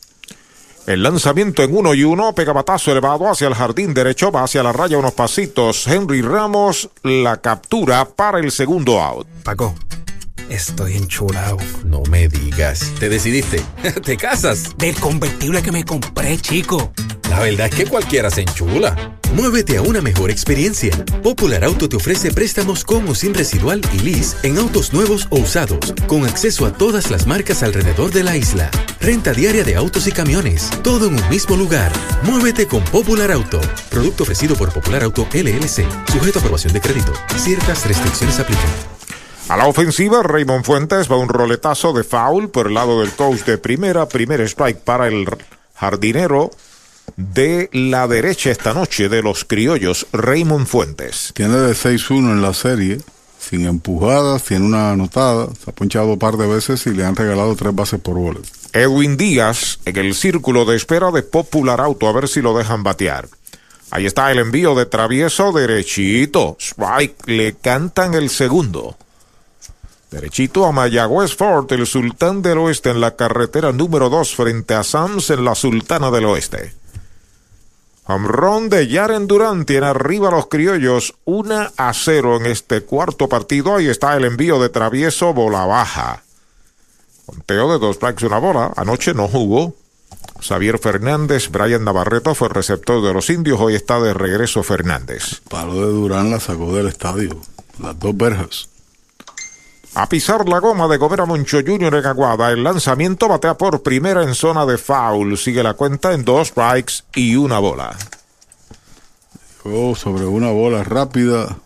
El 0.88 1.04
lanzamiento 1.04 1.62
en 1.62 1.76
uno 1.76 1.94
y 1.94 2.04
uno, 2.04 2.34
pega 2.34 2.54
batazo 2.54 2.92
elevado 2.92 3.30
hacia 3.30 3.48
el 3.48 3.54
jardín 3.54 3.94
derecho, 3.94 4.32
va 4.32 4.44
hacia 4.44 4.64
la 4.64 4.72
raya 4.72 4.98
unos 4.98 5.14
pasitos. 5.14 5.86
Henry 5.86 6.24
Ramos 6.24 6.90
la 7.04 7.38
captura 7.40 8.06
para 8.06 8.40
el 8.40 8.52
segundo 8.52 9.00
out. 9.00 9.28
Paco, 9.44 9.76
estoy 10.50 10.96
enchulado. 10.96 11.58
No 11.86 12.02
me 12.10 12.28
digas. 12.28 12.92
¿Te 13.00 13.10
decidiste? 13.10 13.62
¿Te 14.04 14.18
casas? 14.18 14.76
Del 14.78 14.96
convertible 14.96 15.62
que 15.62 15.72
me 15.72 15.86
compré, 15.86 16.38
chico. 16.40 16.92
La 17.32 17.40
verdad 17.40 17.68
es 17.68 17.76
que 17.76 17.86
cualquiera 17.86 18.30
se 18.30 18.42
enchula. 18.42 19.18
Muévete 19.34 19.78
a 19.78 19.82
una 19.82 20.02
mejor 20.02 20.30
experiencia. 20.30 20.92
Popular 21.24 21.64
Auto 21.64 21.88
te 21.88 21.96
ofrece 21.96 22.34
préstamos 22.34 22.84
con 22.84 23.08
o 23.08 23.16
sin 23.16 23.34
residual 23.34 23.80
y 23.94 24.00
lease 24.00 24.36
en 24.44 24.58
autos 24.58 24.92
nuevos 24.92 25.28
o 25.30 25.40
usados, 25.40 25.94
con 26.08 26.26
acceso 26.26 26.66
a 26.66 26.74
todas 26.74 27.10
las 27.10 27.28
marcas 27.28 27.64
alrededor 27.64 28.12
de 28.12 28.24
la 28.24 28.36
isla. 28.36 28.70
Renta 29.00 29.32
diaria 29.32 29.64
de 29.64 29.78
autos 29.78 30.08
y 30.08 30.12
camiones, 30.12 30.70
todo 30.84 31.08
en 31.08 31.24
un 31.24 31.30
mismo 31.30 31.56
lugar. 31.56 31.94
Muévete 32.24 32.68
con 32.68 32.84
Popular 32.84 33.32
Auto. 33.32 33.62
Producto 33.90 34.24
ofrecido 34.24 34.58
por 34.58 34.74
Popular 34.74 35.02
Auto 35.02 35.26
LLC, 35.32 35.86
sujeto 36.12 36.40
a 36.40 36.42
aprobación 36.42 36.74
de 36.74 36.82
crédito. 36.82 37.14
Ciertas 37.38 37.88
restricciones 37.88 38.42
aplican. 38.42 38.70
A 39.48 39.56
la 39.56 39.68
ofensiva, 39.68 40.22
Raymond 40.22 40.66
Fuentes 40.66 41.10
va 41.10 41.16
un 41.16 41.30
roletazo 41.30 41.94
de 41.94 42.04
foul 42.04 42.50
por 42.50 42.68
el 42.68 42.74
lado 42.74 43.00
del 43.00 43.12
coach 43.12 43.46
de 43.46 43.58
primera. 43.58 44.10
Primer 44.10 44.42
strike 44.42 44.80
para 44.80 45.08
el 45.08 45.26
jardinero 45.76 46.52
de 47.18 47.70
la 47.74 48.08
derecha 48.08 48.52
esta 48.52 48.74
noche 48.74 49.10
de 49.10 49.22
los 49.22 49.46
criollos, 49.46 50.08
Raymond 50.12 50.68
Fuentes. 50.68 51.32
Tiene 51.34 51.58
de 51.58 51.74
6-1 51.74 52.32
en 52.32 52.42
la 52.42 52.54
serie, 52.54 53.00
sin 53.40 53.66
empujadas, 53.66 54.44
tiene 54.44 54.66
una 54.66 54.92
anotada, 54.92 55.48
se 55.56 55.70
ha 55.70 55.74
ponchado 55.74 56.14
un 56.14 56.20
par 56.20 56.38
de 56.38 56.48
veces 56.48 56.86
y 56.88 56.92
le 56.92 57.06
han 57.06 57.16
regalado 57.16 57.56
tres 57.56 57.74
bases 57.74 58.00
por 58.00 58.16
bolas. 58.16 58.44
Edwin 58.74 59.18
Díaz 59.18 59.80
en 59.86 59.98
el 59.98 60.16
círculo 60.16 60.66
de 60.66 60.78
espera 60.78 61.12
de 61.12 61.24
Popular 61.24 61.82
Auto, 61.82 62.08
a 62.08 62.14
ver 62.14 62.28
si 62.28 62.42
lo 62.42 62.58
dejan 62.58 62.84
batear. 62.84 63.28
Ahí 63.92 64.06
está 64.06 64.32
el 64.32 64.40
envío 64.40 64.74
de 64.74 64.86
travieso 64.86 65.52
derechito. 65.52 66.56
Strike, 66.60 67.28
le 67.28 67.54
cantan 67.56 68.14
el 68.14 68.30
segundo. 68.30 68.96
Derechito 70.12 70.66
a 70.66 70.72
Mayagüez 70.72 71.36
Fort, 71.36 71.72
el 71.74 71.86
sultán 71.86 72.42
del 72.42 72.58
oeste 72.58 72.90
en 72.90 73.02
la 73.02 73.16
carretera 73.16 73.72
número 73.72 74.10
2 74.10 74.36
frente 74.36 74.74
a 74.74 74.84
Sams 74.84 75.30
en 75.30 75.44
la 75.44 75.56
sultana 75.56 76.12
del 76.12 76.26
oeste. 76.26 76.74
Hamrón 78.12 78.70
de 78.70 78.88
Yaren 78.88 79.28
Durán 79.28 79.66
tiene 79.66 79.88
arriba 79.88 80.32
los 80.32 80.48
criollos 80.48 81.16
1 81.24 81.72
a 81.78 81.94
0 81.94 82.38
en 82.38 82.46
este 82.46 82.82
cuarto 82.82 83.30
partido. 83.30 83.76
Ahí 83.76 83.88
está 83.88 84.18
el 84.18 84.26
envío 84.26 84.62
de 84.62 84.70
travieso 84.70 85.34
bola 85.34 85.66
baja. 85.66 86.24
Conteo 87.26 87.72
de 87.72 87.80
dos 87.80 87.96
strikes 87.96 88.26
una 88.26 88.38
bola. 88.38 88.74
Anoche 88.76 89.14
no 89.14 89.28
jugó. 89.28 89.74
Xavier 90.42 90.78
Fernández, 90.80 91.50
Brian 91.50 91.86
Navarrete 91.86 92.36
fue 92.36 92.50
receptor 92.50 93.02
de 93.02 93.14
los 93.14 93.30
indios. 93.30 93.60
Hoy 93.62 93.76
está 93.76 94.02
de 94.02 94.14
regreso 94.14 94.62
Fernández. 94.64 95.42
Palo 95.50 95.76
de 95.76 95.94
Durán 95.94 96.32
la 96.32 96.40
sacó 96.40 96.76
del 96.76 96.88
estadio. 96.88 97.40
Las 97.80 97.98
dos 97.98 98.18
verjas. 98.18 98.68
A 99.94 100.08
pisar 100.08 100.48
la 100.48 100.60
goma 100.60 100.88
de 100.88 100.96
Gomera 100.98 101.26
Moncho 101.26 101.58
Jr. 101.66 101.96
en 101.96 102.06
Aguada. 102.06 102.52
El 102.52 102.64
lanzamiento 102.64 103.28
batea 103.28 103.58
por 103.58 103.84
primera 103.84 104.24
en 104.24 104.36
zona 104.36 104.66
de 104.66 104.78
foul. 104.78 105.38
Sigue 105.38 105.64
la 105.64 105.74
cuenta 105.74 106.14
en 106.14 106.24
dos 106.24 106.48
strikes 106.48 107.04
y 107.14 107.36
una 107.36 107.60
bola. 107.60 107.98
Oh, 109.66 109.94
sobre 109.94 110.26
una 110.26 110.50
bola 110.50 110.86
rápida. 110.86 111.58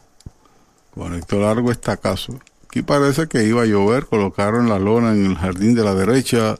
Conectó 0.96 1.40
largo 1.40 1.72
estacazo. 1.72 2.40
Aquí 2.68 2.82
parece 2.82 3.28
que 3.28 3.44
iba 3.44 3.62
a 3.62 3.66
llover. 3.66 4.08
Colocaron 4.08 4.70
la 4.70 4.80
lona 4.80 5.12
en 5.12 5.28
el 5.28 5.38
jardín 5.38 5.76
de 5.76 5.84
la 5.84 5.94
derecha. 5.94 6.56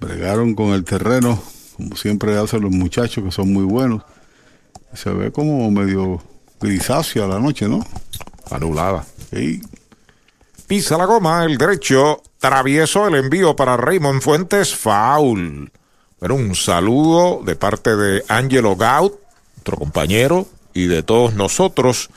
Bregaron 0.00 0.54
con 0.54 0.68
el 0.68 0.84
terreno. 0.84 1.38
Como 1.76 1.96
siempre 1.96 2.38
hacen 2.38 2.62
los 2.62 2.72
muchachos 2.72 3.22
que 3.22 3.30
son 3.30 3.52
muy 3.52 3.64
buenos. 3.64 4.04
Se 4.94 5.10
ve 5.10 5.32
como 5.32 5.70
medio 5.70 6.22
grisácea 6.58 7.26
la 7.26 7.38
noche, 7.38 7.68
¿no? 7.68 7.84
Anulada. 8.50 9.04
Sí. 9.30 9.60
Pisa 10.72 10.96
la 10.96 11.04
goma, 11.04 11.44
el 11.44 11.58
derecho, 11.58 12.22
travieso 12.38 13.06
el 13.06 13.16
envío 13.16 13.54
para 13.54 13.76
Raymond 13.76 14.22
Fuentes, 14.22 14.74
foul. 14.74 15.70
Pero 16.18 16.34
un 16.34 16.54
saludo 16.54 17.42
de 17.44 17.56
parte 17.56 17.94
de 17.94 18.24
Angelo 18.26 18.74
Gaut, 18.74 19.12
otro 19.60 19.76
compañero, 19.76 20.46
y 20.72 20.86
de 20.86 21.02
todos 21.02 21.34
nosotros, 21.34 22.08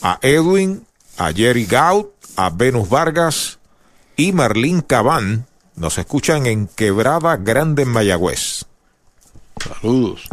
a 0.00 0.20
Edwin, 0.22 0.86
a 1.18 1.32
Jerry 1.32 1.66
Gaut, 1.66 2.12
a 2.36 2.50
Venus 2.50 2.88
Vargas 2.88 3.58
y 4.16 4.30
Marlín 4.30 4.82
Cabán. 4.82 5.48
Nos 5.74 5.98
escuchan 5.98 6.46
en 6.46 6.68
Quebrada 6.68 7.36
Grande 7.36 7.82
en 7.82 7.88
Mayagüez. 7.88 8.64
Saludos. 9.60 10.28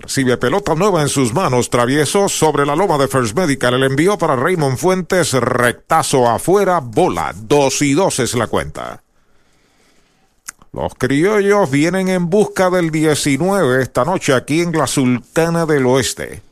Recibe 0.00 0.36
pelota 0.36 0.76
nueva 0.76 1.02
en 1.02 1.08
sus 1.08 1.34
manos, 1.34 1.70
travieso 1.70 2.28
sobre 2.28 2.64
la 2.64 2.76
loma 2.76 2.98
de 2.98 3.08
First 3.08 3.36
Medical. 3.36 3.74
El 3.74 3.82
envío 3.82 4.16
para 4.16 4.36
Raymond 4.36 4.78
Fuentes, 4.78 5.32
rectazo 5.32 6.28
afuera, 6.28 6.78
bola. 6.78 7.34
Dos 7.36 7.82
y 7.82 7.94
dos 7.94 8.20
es 8.20 8.34
la 8.34 8.46
cuenta. 8.46 9.02
Los 10.72 10.94
criollos 10.94 11.70
vienen 11.70 12.08
en 12.08 12.30
busca 12.30 12.70
del 12.70 12.90
19 12.92 13.82
esta 13.82 14.04
noche 14.04 14.34
aquí 14.34 14.60
en 14.60 14.70
la 14.72 14.86
Sultana 14.86 15.66
del 15.66 15.86
Oeste. 15.86 16.42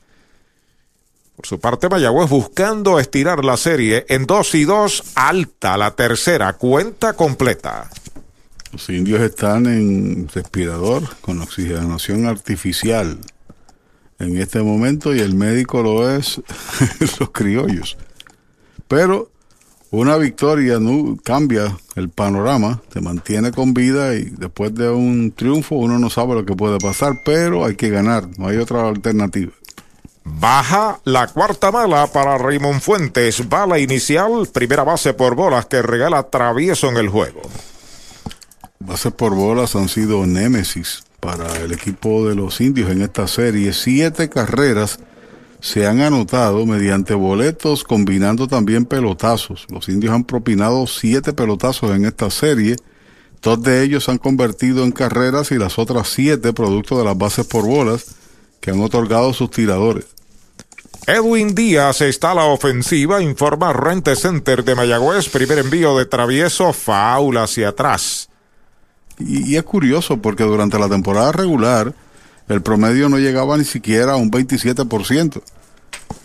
Por 1.37 1.47
su 1.47 1.61
parte, 1.61 1.89
Mayagüez 1.89 2.29
buscando 2.29 2.99
estirar 2.99 3.45
la 3.45 3.57
serie 3.57 4.07
en 4.09 4.27
2 4.27 4.55
y 4.55 4.65
2, 4.65 5.03
alta 5.15 5.77
la 5.77 5.95
tercera, 5.95 6.55
cuenta 6.55 7.13
completa. 7.13 7.91
Los 8.73 8.89
indios 8.89 9.21
están 9.21 9.67
en 9.67 10.29
respirador 10.29 11.05
con 11.21 11.41
oxigenación 11.43 12.27
artificial 12.27 13.19
en 14.19 14.37
este 14.41 14.63
momento 14.63 15.15
y 15.15 15.21
el 15.21 15.35
médico 15.35 15.83
lo 15.83 16.11
es 16.11 16.41
los 17.21 17.31
criollos. 17.31 17.97
Pero 18.89 19.31
una 19.91 20.17
victoria 20.17 20.79
no 20.79 21.17
cambia 21.23 21.77
el 21.95 22.09
panorama, 22.09 22.83
te 22.93 23.01
mantiene 23.01 23.53
con 23.53 23.73
vida 23.73 24.15
y 24.15 24.25
después 24.25 24.75
de 24.75 24.91
un 24.91 25.33
triunfo 25.33 25.77
uno 25.77 25.99
no 25.99 26.11
sabe 26.11 26.35
lo 26.35 26.45
que 26.45 26.55
puede 26.55 26.79
pasar, 26.79 27.23
pero 27.25 27.65
hay 27.65 27.77
que 27.77 27.91
ganar, 27.91 28.29
no 28.39 28.49
hay 28.49 28.57
otra 28.57 28.89
alternativa. 28.89 29.53
Baja 30.25 30.99
la 31.05 31.29
cuarta 31.29 31.71
bala 31.71 32.09
para 32.09 32.37
Raymond 32.37 32.81
Fuentes. 32.81 33.49
Bala 33.49 33.79
inicial, 33.79 34.49
primera 34.53 34.83
base 34.83 35.15
por 35.15 35.37
bolas 35.37 35.67
que 35.67 35.83
regala 35.83 36.25
travieso 36.25 36.89
en 36.89 36.97
el 36.97 37.09
juego. 37.09 37.43
Bases 38.81 39.13
por 39.13 39.37
bolas 39.37 39.77
han 39.77 39.89
sido 39.89 40.27
némesis 40.27 41.06
para 41.21 41.57
el 41.59 41.73
equipo 41.73 42.29
de 42.29 42.35
los 42.35 42.61
indios 42.61 42.91
en 42.91 43.03
esta 43.03 43.27
serie. 43.27 43.73
Siete 43.73 44.29
carreras 44.29 44.99
se 45.61 45.87
han 45.87 46.01
anotado 46.01 46.65
mediante 46.67 47.15
boletos 47.15 47.85
combinando 47.85 48.47
también 48.47 48.85
pelotazos. 48.85 49.67
Los 49.69 49.89
indios 49.89 50.15
han 50.15 50.25
propinado 50.25 50.87
siete 50.87 51.33
pelotazos 51.33 51.91
en 51.95 52.05
esta 52.05 52.31
serie. 52.31 52.77
Dos 53.43 53.63
de 53.63 53.83
ellos 53.83 54.05
se 54.05 54.11
han 54.11 54.19
convertido 54.19 54.85
en 54.85 54.93
carreras 54.93 55.51
y 55.53 55.59
las 55.59 55.79
otras 55.79 56.09
siete 56.09 56.53
producto 56.53 56.99
de 56.99 57.05
las 57.05 57.17
bases 57.17 57.47
por 57.47 57.67
bolas 57.67 58.15
que 58.61 58.71
han 58.71 58.81
otorgado 58.81 59.33
sus 59.33 59.51
tiradores. 59.51 60.07
Edwin 61.07 61.55
Díaz 61.55 62.01
está 62.01 62.33
a 62.33 62.35
la 62.35 62.45
ofensiva, 62.47 63.23
informa 63.23 63.73
Rente 63.73 64.17
Center 64.17 64.65
de 64.65 64.75
Mayagüez, 64.75 65.29
primer 65.29 65.59
envío 65.59 65.97
de 65.97 66.07
travieso, 66.07 66.73
faula 66.73 67.45
hacia 67.45 67.69
atrás. 67.69 68.29
Y, 69.19 69.53
y, 69.53 69.57
es 69.57 69.63
curioso 69.63 70.19
porque 70.19 70.45
durante 70.45 70.79
la 70.79 70.89
temporada 70.89 71.33
regular, 71.33 71.95
el 72.49 72.63
promedio 72.63 73.09
no 73.09 73.19
llegaba 73.19 73.57
ni 73.57 73.65
siquiera 73.65 74.13
a 74.13 74.17
un 74.17 74.31
27%. 74.31 75.43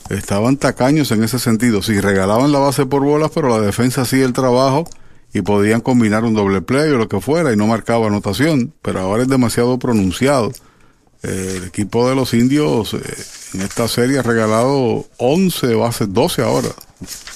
Estaban 0.09 0.57
tacaños 0.57 1.11
en 1.11 1.23
ese 1.23 1.39
sentido. 1.39 1.81
Sí, 1.81 1.99
regalaban 1.99 2.51
la 2.51 2.59
base 2.59 2.85
por 2.85 3.03
bolas, 3.03 3.31
pero 3.33 3.49
la 3.49 3.61
defensa 3.61 4.01
hacía 4.01 4.25
el 4.25 4.33
trabajo 4.33 4.85
y 5.33 5.41
podían 5.41 5.81
combinar 5.81 6.25
un 6.25 6.33
doble 6.33 6.61
play 6.61 6.91
o 6.91 6.97
lo 6.97 7.07
que 7.07 7.21
fuera 7.21 7.53
y 7.53 7.57
no 7.57 7.67
marcaba 7.67 8.07
anotación. 8.07 8.73
Pero 8.81 8.99
ahora 8.99 9.23
es 9.23 9.29
demasiado 9.29 9.79
pronunciado. 9.79 10.51
Eh, 11.24 11.55
el 11.57 11.65
equipo 11.65 12.09
de 12.09 12.15
los 12.15 12.34
indios 12.34 12.93
eh, 12.93 12.99
en 13.53 13.61
esta 13.61 13.88
serie 13.88 14.19
ha 14.19 14.24
regalado 14.24 15.05
11 15.17 15.76
bases, 15.76 16.11
12 16.11 16.41
ahora. 16.41 16.69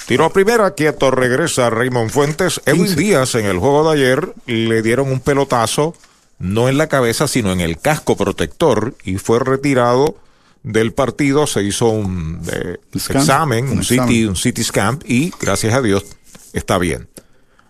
Tiro 0.07 0.25
a 0.25 0.33
primera, 0.33 0.73
quieto, 0.73 1.11
regresa 1.11 1.69
Raymond 1.69 2.09
Fuentes. 2.09 2.61
Edwin 2.65 2.95
Díaz 2.95 3.35
en 3.35 3.45
el 3.45 3.59
juego 3.59 3.89
de 3.89 3.97
ayer 3.97 4.33
le 4.45 4.81
dieron 4.81 5.11
un 5.11 5.19
pelotazo, 5.19 5.95
no 6.39 6.69
en 6.69 6.77
la 6.77 6.87
cabeza, 6.87 7.27
sino 7.27 7.51
en 7.51 7.61
el 7.61 7.79
casco 7.79 8.15
protector 8.15 8.95
y 9.03 9.17
fue 9.17 9.39
retirado 9.39 10.17
del 10.63 10.93
partido. 10.93 11.47
Se 11.47 11.63
hizo 11.63 11.89
un 11.89 12.41
eh, 12.51 12.77
examen, 12.93 13.65
un, 13.65 13.77
Un 13.79 13.83
city, 13.83 14.25
un 14.25 14.35
city 14.35 14.63
scan 14.63 14.99
y 15.05 15.31
gracias 15.39 15.73
a 15.73 15.81
Dios 15.81 16.05
está 16.53 16.77
bien. 16.77 17.07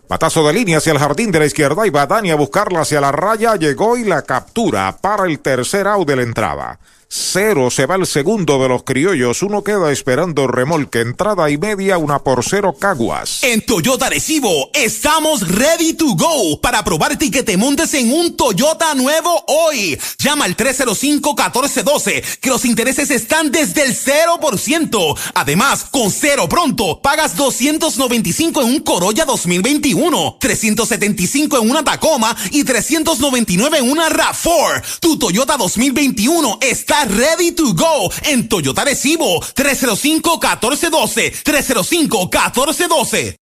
Batazo 0.08 0.46
de 0.46 0.54
línea 0.54 0.78
hacia 0.78 0.94
el 0.94 1.00
jardín 1.00 1.32
de 1.32 1.40
la 1.40 1.46
izquierda 1.46 1.88
y 1.88 1.90
Badani 1.90 2.30
a 2.30 2.36
buscarla 2.36 2.82
hacia 2.82 3.02
la 3.02 3.12
raya. 3.12 3.56
Llegó 3.56 3.98
y 3.98 4.04
la 4.04 4.22
captura 4.22 4.96
para 5.02 5.26
el 5.26 5.40
tercer 5.40 5.88
out 5.88 6.08
de 6.08 6.16
la 6.16 6.22
entrada. 6.22 6.80
Cero 7.08 7.70
se 7.70 7.86
va 7.86 7.96
el 7.96 8.08
segundo 8.08 8.62
de 8.62 8.68
los 8.68 8.84
criollos. 8.84 9.44
Uno 9.44 9.64
queda 9.64 9.92
esperando 9.92 10.48
remolque. 10.48 11.02
Entrada 11.02 11.50
y 11.50 11.58
media, 11.58 11.98
una 11.98 12.20
por 12.20 12.44
cero 12.44 12.76
Caguas. 12.80 13.44
En 13.44 13.62
Toyota 13.62 14.10
Recibo 14.10 14.70
estamos 14.74 15.48
ready 15.48 15.94
to 15.94 16.16
go 16.16 16.60
para 16.62 16.84
probarte 16.84 17.26
y 17.26 17.32
que 17.32 17.44
te 17.44 17.58
montes 17.58 17.94
en 17.94 18.12
un 18.12 18.36
Toyota 18.36 18.96
nuevo 18.96 19.44
hoy. 19.48 19.98
Llama 20.18 20.46
al 20.46 20.58
305-1412 20.58 22.40
que 22.40 22.50
los 22.50 22.66
intereses 22.66 23.12
están 23.12 23.52
desde 23.52 23.84
el 23.84 23.96
0%. 23.96 25.18
Además, 25.36 25.86
con 25.92 26.12
cero 26.12 26.50
pronto, 26.50 27.02
pagas 27.02 27.36
295 27.36 28.62
en 28.62 28.68
un 28.68 28.80
Corolla 28.80 29.26
2021, 29.26 30.38
375 30.40 31.58
en 31.60 31.70
una 31.70 31.84
Tacoma 31.84 32.36
y 32.52 32.64
399 32.64 33.78
en 33.78 33.92
una 33.92 34.10
RAV4. 34.10 35.00
Tu 35.00 35.20
Toyota 35.20 35.58
2021 35.58 36.60
está 36.62 36.95
ready 37.04 37.52
to 37.52 37.74
go 37.74 38.10
en 38.24 38.48
Toyota 38.48 38.86
Recibo 38.86 39.42
305-1412, 39.42 41.44
305-1412. 41.44 43.36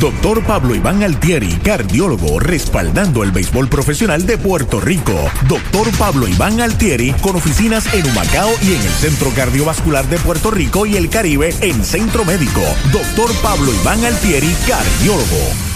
Doctor 0.00 0.44
Pablo 0.44 0.74
Iván 0.74 1.02
Altieri, 1.02 1.48
cardiólogo, 1.62 2.38
respaldando 2.38 3.22
el 3.22 3.32
béisbol 3.32 3.68
profesional 3.68 4.26
de 4.26 4.36
Puerto 4.36 4.78
Rico. 4.78 5.14
Doctor 5.48 5.90
Pablo 5.96 6.28
Iván 6.28 6.60
Altieri, 6.60 7.12
con 7.22 7.36
oficinas 7.36 7.92
en 7.94 8.06
Humacao 8.06 8.50
y 8.62 8.74
en 8.74 8.82
el 8.82 8.92
Centro 8.92 9.30
Cardiovascular 9.34 10.06
de 10.08 10.18
Puerto 10.18 10.50
Rico 10.50 10.84
y 10.84 10.96
el 10.96 11.08
Caribe 11.08 11.54
en 11.62 11.82
Centro 11.82 12.26
Médico. 12.26 12.60
Doctor 12.92 13.34
Pablo 13.40 13.72
Iván 13.72 14.04
Altieri, 14.04 14.54
cardiólogo. 14.68 15.75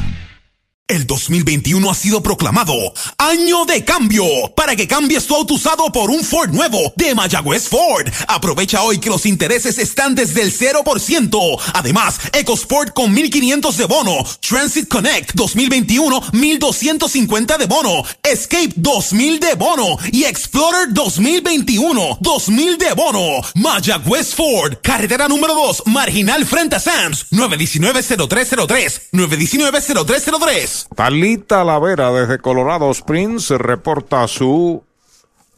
El 0.91 1.07
2021 1.07 1.89
ha 1.89 1.95
sido 1.95 2.21
proclamado 2.21 2.73
Año 3.17 3.63
de 3.63 3.85
Cambio 3.85 4.25
para 4.57 4.75
que 4.75 4.89
cambies 4.89 5.25
tu 5.25 5.33
auto 5.33 5.53
usado 5.53 5.89
por 5.89 6.09
un 6.09 6.21
Ford 6.21 6.49
nuevo 6.49 6.91
de 6.97 7.15
Mayagüez 7.15 7.69
Ford. 7.69 8.09
Aprovecha 8.27 8.83
hoy 8.83 8.97
que 8.99 9.09
los 9.09 9.25
intereses 9.25 9.77
están 9.77 10.15
desde 10.15 10.41
el 10.41 10.51
0%. 10.51 11.61
Además, 11.75 12.19
EcoSport 12.33 12.93
con 12.93 13.13
1500 13.13 13.77
de 13.77 13.85
bono, 13.85 14.25
Transit 14.41 14.89
Connect 14.89 15.33
2021 15.33 16.23
1250 16.33 17.57
de 17.57 17.67
bono, 17.67 18.03
Escape 18.21 18.73
2000 18.75 19.39
de 19.39 19.53
bono 19.53 19.97
y 20.11 20.25
Explorer 20.25 20.89
2021 20.91 22.17
2000 22.19 22.77
de 22.77 22.93
bono. 22.95 23.41
Mayagüez 23.55 24.35
Ford, 24.35 24.73
carretera 24.83 25.29
número 25.29 25.55
2, 25.55 25.83
marginal 25.85 26.45
frente 26.45 26.75
a 26.75 26.81
Sams, 26.81 27.27
919-0303, 27.31 29.03
919-0303. 29.13 30.80
Talita 30.95 31.63
Lavera 31.63 32.11
desde 32.11 32.39
Colorado 32.39 32.91
Springs 32.91 33.49
reporta 33.51 34.27
su 34.27 34.83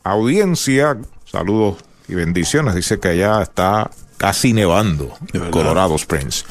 audiencia. 0.03 0.97
Saludos 1.26 1.78
y 2.07 2.15
bendiciones. 2.15 2.76
Dice 2.76 2.99
que 2.99 3.09
allá 3.09 3.41
está 3.41 3.89
casi 4.17 4.53
nevando 4.53 5.13
Colorado 5.51 5.95
Springs. 5.95 6.45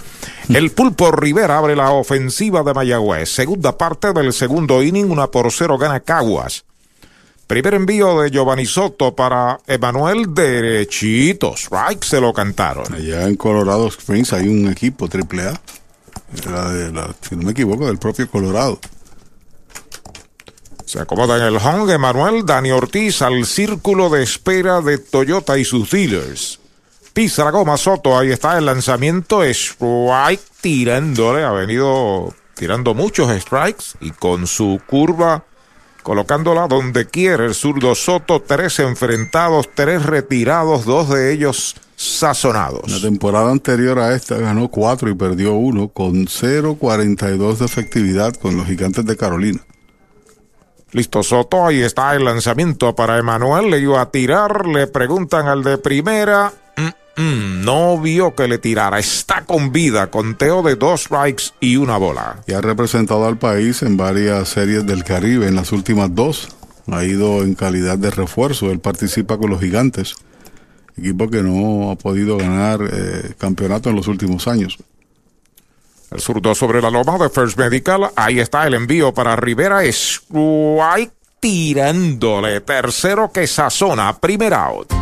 El 0.49 0.70
Pulpo 0.70 1.11
Rivera 1.11 1.59
abre 1.59 1.75
la 1.77 1.93
ofensiva 1.93 2.62
de 2.62 2.75
Mayagüez. 2.75 3.29
Segunda 3.31 3.79
parte 3.79 4.12
del 4.12 4.33
segundo 4.33 4.83
inning, 4.83 5.11
una 5.11 5.29
por 5.29 5.51
cero 5.51 5.79
gana 5.79 6.01
Caguas. 6.01 6.64
Primer 7.47 7.75
envío 7.75 8.20
de 8.20 8.31
Giovanni 8.31 8.66
Soto 8.66 9.14
para 9.14 9.59
Emanuel 9.66 10.35
derechito. 10.35 11.55
Strike 11.55 12.05
se 12.05 12.20
lo 12.20 12.33
cantaron. 12.33 12.93
Allá 12.95 13.27
en 13.27 13.37
Colorado 13.37 13.89
Springs 13.89 14.33
hay 14.33 14.49
un 14.49 14.70
equipo 14.70 15.07
AAA. 15.07 15.61
De 16.33 17.14
si 17.28 17.37
no 17.37 17.43
me 17.43 17.53
equivoco, 17.53 17.87
del 17.87 17.99
propio 17.99 18.28
Colorado. 18.30 18.80
Se 20.87 21.01
acomoda 21.01 21.37
en 21.37 21.45
el 21.45 21.57
home 21.57 21.93
Emanuel 21.93 22.45
Dani 22.45 22.70
Ortiz 22.70 23.22
al 23.22 23.47
círculo 23.47 24.11
de 24.11 24.22
espera 24.22 24.80
de 24.80 24.99
Toyota 24.99 25.59
y 25.59 25.64
sus 25.64 25.91
dealers. 25.91 26.59
Pisa 27.12 27.45
la 27.45 27.51
goma 27.51 27.76
Soto, 27.76 28.18
ahí 28.18 28.30
está 28.30 28.57
el 28.57 28.66
lanzamiento, 28.66 29.43
strike 29.43 30.41
tirándole, 30.61 31.45
ha 31.45 31.53
venido 31.53 32.35
tirando 32.55 32.95
muchos 32.95 33.30
strikes 33.41 33.85
y 34.01 34.11
con 34.12 34.47
su 34.47 34.80
curva 34.87 35.45
colocándola 36.03 36.68
donde 36.68 37.07
quiere 37.07 37.46
el 37.46 37.55
zurdo 37.55 37.94
Soto, 37.94 38.40
tres 38.40 38.78
enfrentados, 38.80 39.68
tres 39.74 40.05
retirados, 40.05 40.84
dos 40.84 41.09
de 41.09 41.32
ellos 41.32 41.76
sazonados. 41.96 42.90
La 42.90 43.00
temporada 43.00 43.50
anterior 43.50 43.98
a 43.98 44.14
esta 44.14 44.36
ganó 44.36 44.68
cuatro 44.68 45.09
y 45.09 45.14
perdió 45.14 45.55
uno 45.55 45.88
con 45.88 46.26
0.42 46.26 47.59
de 47.59 47.64
efectividad 47.64 48.34
con 48.34 48.57
los 48.57 48.66
gigantes 48.66 49.05
de 49.07 49.16
Carolina. 49.16 49.61
Listo 50.92 51.22
Soto, 51.22 51.66
ahí 51.66 51.80
está 51.80 52.14
el 52.14 52.24
lanzamiento 52.24 52.94
para 52.94 53.16
Emanuel, 53.16 53.70
le 53.70 53.78
iba 53.78 54.00
a 54.00 54.11
tirar, 54.11 54.66
le 54.66 54.86
preguntan 54.86 55.46
al 55.48 55.62
de 55.62 55.78
primera, 55.78 56.53
mm, 57.17 57.65
no 57.65 58.01
vio 58.01 58.35
que 58.35 58.49
le 58.49 58.59
tirara, 58.59 58.99
está 58.99 59.45
con 59.45 59.73
vida, 59.73 60.11
conteo 60.11 60.63
de 60.63 60.77
dos 60.77 61.03
strikes 61.03 61.45
y 61.61 61.77
una 61.77 61.97
bola. 61.97 62.43
Y 62.47 62.53
ha 62.53 62.61
representado 62.61 63.27
al 63.27 63.39
país 63.39 63.83
en 63.83 63.97
varias 63.97 64.49
series 64.49 64.87
del 64.87 65.05
Caribe, 65.05 65.47
en 65.47 65.55
las 65.55 65.73
últimas 65.73 66.15
dos. 66.15 66.49
Ha 66.91 67.05
ido 67.05 67.43
en 67.43 67.55
calidad 67.55 67.99
de 67.99 68.11
refuerzo, 68.11 68.71
él 68.71 68.81
participa 68.81 69.39
con 69.39 69.51
los 69.51 69.61
gigantes, 69.61 70.15
equipo 70.97 71.31
que 71.31 71.43
no 71.43 71.91
ha 71.91 71.97
podido 71.97 72.37
ganar 72.37 72.81
eh, 72.93 73.35
campeonato 73.39 73.91
en 73.91 73.97
los 73.97 74.09
últimos 74.09 74.49
años. 74.49 74.79
El 76.11 76.21
zurdo 76.21 76.55
sobre 76.55 76.83
la 76.83 76.91
loma 76.91 77.17
de 77.19 77.31
First 77.31 77.57
Medical, 77.57 78.11
ahí 78.17 78.41
está 78.41 78.67
el 78.67 78.75
envío 78.75 79.15
para 79.15 79.37
Rivera, 79.37 79.83
strike 79.85 81.13
tirándole, 81.41 82.61
tercero 82.61 83.33
que 83.33 83.47
sazona, 83.47 84.17
primer 84.19 84.55
out. 84.55 85.01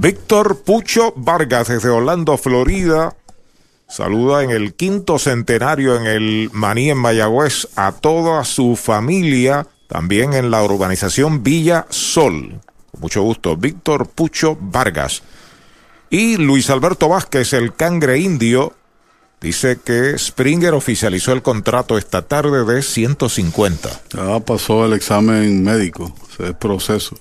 Víctor 0.00 0.62
Pucho 0.62 1.12
Vargas 1.16 1.66
desde 1.66 1.88
Orlando, 1.88 2.38
Florida. 2.38 3.16
Saluda 3.88 4.44
en 4.44 4.50
el 4.50 4.74
quinto 4.74 5.18
centenario 5.18 5.96
en 5.96 6.06
el 6.06 6.50
Maní 6.52 6.90
en 6.90 6.98
Mayagüez 6.98 7.66
a 7.74 7.90
toda 7.90 8.44
su 8.44 8.76
familia, 8.76 9.66
también 9.88 10.34
en 10.34 10.52
la 10.52 10.62
urbanización 10.62 11.42
Villa 11.42 11.84
Sol. 11.90 12.60
Con 12.92 13.00
mucho 13.00 13.22
gusto, 13.22 13.56
Víctor 13.56 14.08
Pucho 14.08 14.56
Vargas. 14.60 15.24
Y 16.10 16.36
Luis 16.36 16.70
Alberto 16.70 17.08
Vázquez, 17.08 17.52
el 17.52 17.74
cangre 17.74 18.20
indio, 18.20 18.74
dice 19.40 19.80
que 19.84 20.16
Springer 20.16 20.74
oficializó 20.74 21.32
el 21.32 21.42
contrato 21.42 21.98
esta 21.98 22.22
tarde 22.22 22.64
de 22.64 22.82
150. 22.82 24.02
Ya 24.14 24.38
pasó 24.38 24.86
el 24.86 24.92
examen 24.92 25.64
médico, 25.64 26.14
es 26.38 26.54
proceso. 26.54 27.16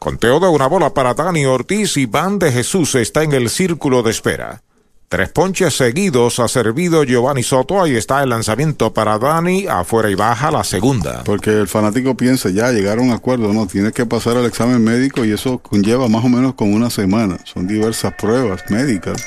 Conteo 0.00 0.40
de 0.40 0.48
una 0.48 0.66
bola 0.66 0.94
para 0.94 1.12
Dani 1.12 1.44
Ortiz 1.44 1.98
y 1.98 2.06
Van 2.06 2.38
de 2.38 2.50
Jesús 2.50 2.94
está 2.94 3.22
en 3.22 3.32
el 3.32 3.50
círculo 3.50 4.02
de 4.02 4.10
espera. 4.10 4.62
Tres 5.10 5.28
ponches 5.28 5.76
seguidos 5.76 6.40
ha 6.40 6.48
servido 6.48 7.04
Giovanni 7.04 7.42
Soto. 7.42 7.82
Ahí 7.82 7.96
está 7.96 8.22
el 8.22 8.30
lanzamiento 8.30 8.94
para 8.94 9.18
Dani. 9.18 9.66
Afuera 9.66 10.08
y 10.08 10.14
baja 10.14 10.50
la 10.50 10.64
segunda. 10.64 11.22
Porque 11.24 11.50
el 11.50 11.68
fanático 11.68 12.16
piensa, 12.16 12.48
ya 12.48 12.72
llegaron 12.72 13.04
a 13.04 13.08
un 13.08 13.14
acuerdo, 13.14 13.52
no, 13.52 13.66
tienes 13.66 13.92
que 13.92 14.06
pasar 14.06 14.38
el 14.38 14.46
examen 14.46 14.82
médico 14.82 15.22
y 15.26 15.32
eso 15.32 15.58
conlleva 15.58 16.08
más 16.08 16.24
o 16.24 16.30
menos 16.30 16.54
con 16.54 16.72
una 16.72 16.88
semana. 16.88 17.36
Son 17.44 17.66
diversas 17.66 18.14
pruebas 18.14 18.62
médicas 18.70 19.22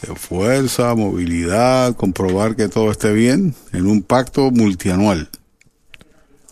de 0.00 0.14
fuerza, 0.14 0.94
movilidad, 0.94 1.94
comprobar 1.94 2.56
que 2.56 2.68
todo 2.68 2.90
esté 2.90 3.12
bien 3.12 3.54
en 3.74 3.86
un 3.86 4.02
pacto 4.02 4.50
multianual. 4.50 5.28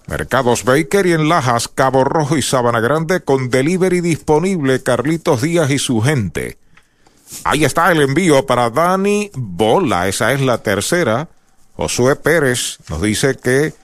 Mercados 0.07 0.65
Baker 0.65 1.07
y 1.07 1.13
en 1.13 1.29
Lajas, 1.29 1.69
Cabo 1.69 2.05
Rojo 2.05 2.37
y 2.37 2.43
Sabana 2.43 2.81
Grande 2.81 3.21
con 3.21 3.51
delivery 3.51 4.01
disponible 4.01 4.83
Carlitos 4.83 5.43
Díaz 5.43 5.71
y 5.71 5.79
su 5.79 6.01
gente. 6.01 6.59
Ahí 7.45 7.65
está 7.65 7.91
el 7.93 8.03
envío 8.03 8.45
para 8.47 8.71
Dani 8.71 9.31
Bola, 9.35 10.09
esa 10.09 10.33
es 10.33 10.41
la 10.41 10.59
tercera. 10.59 11.29
Josué 11.77 12.17
Pérez 12.17 12.79
nos 12.89 13.01
dice 13.01 13.37
que 13.37 13.75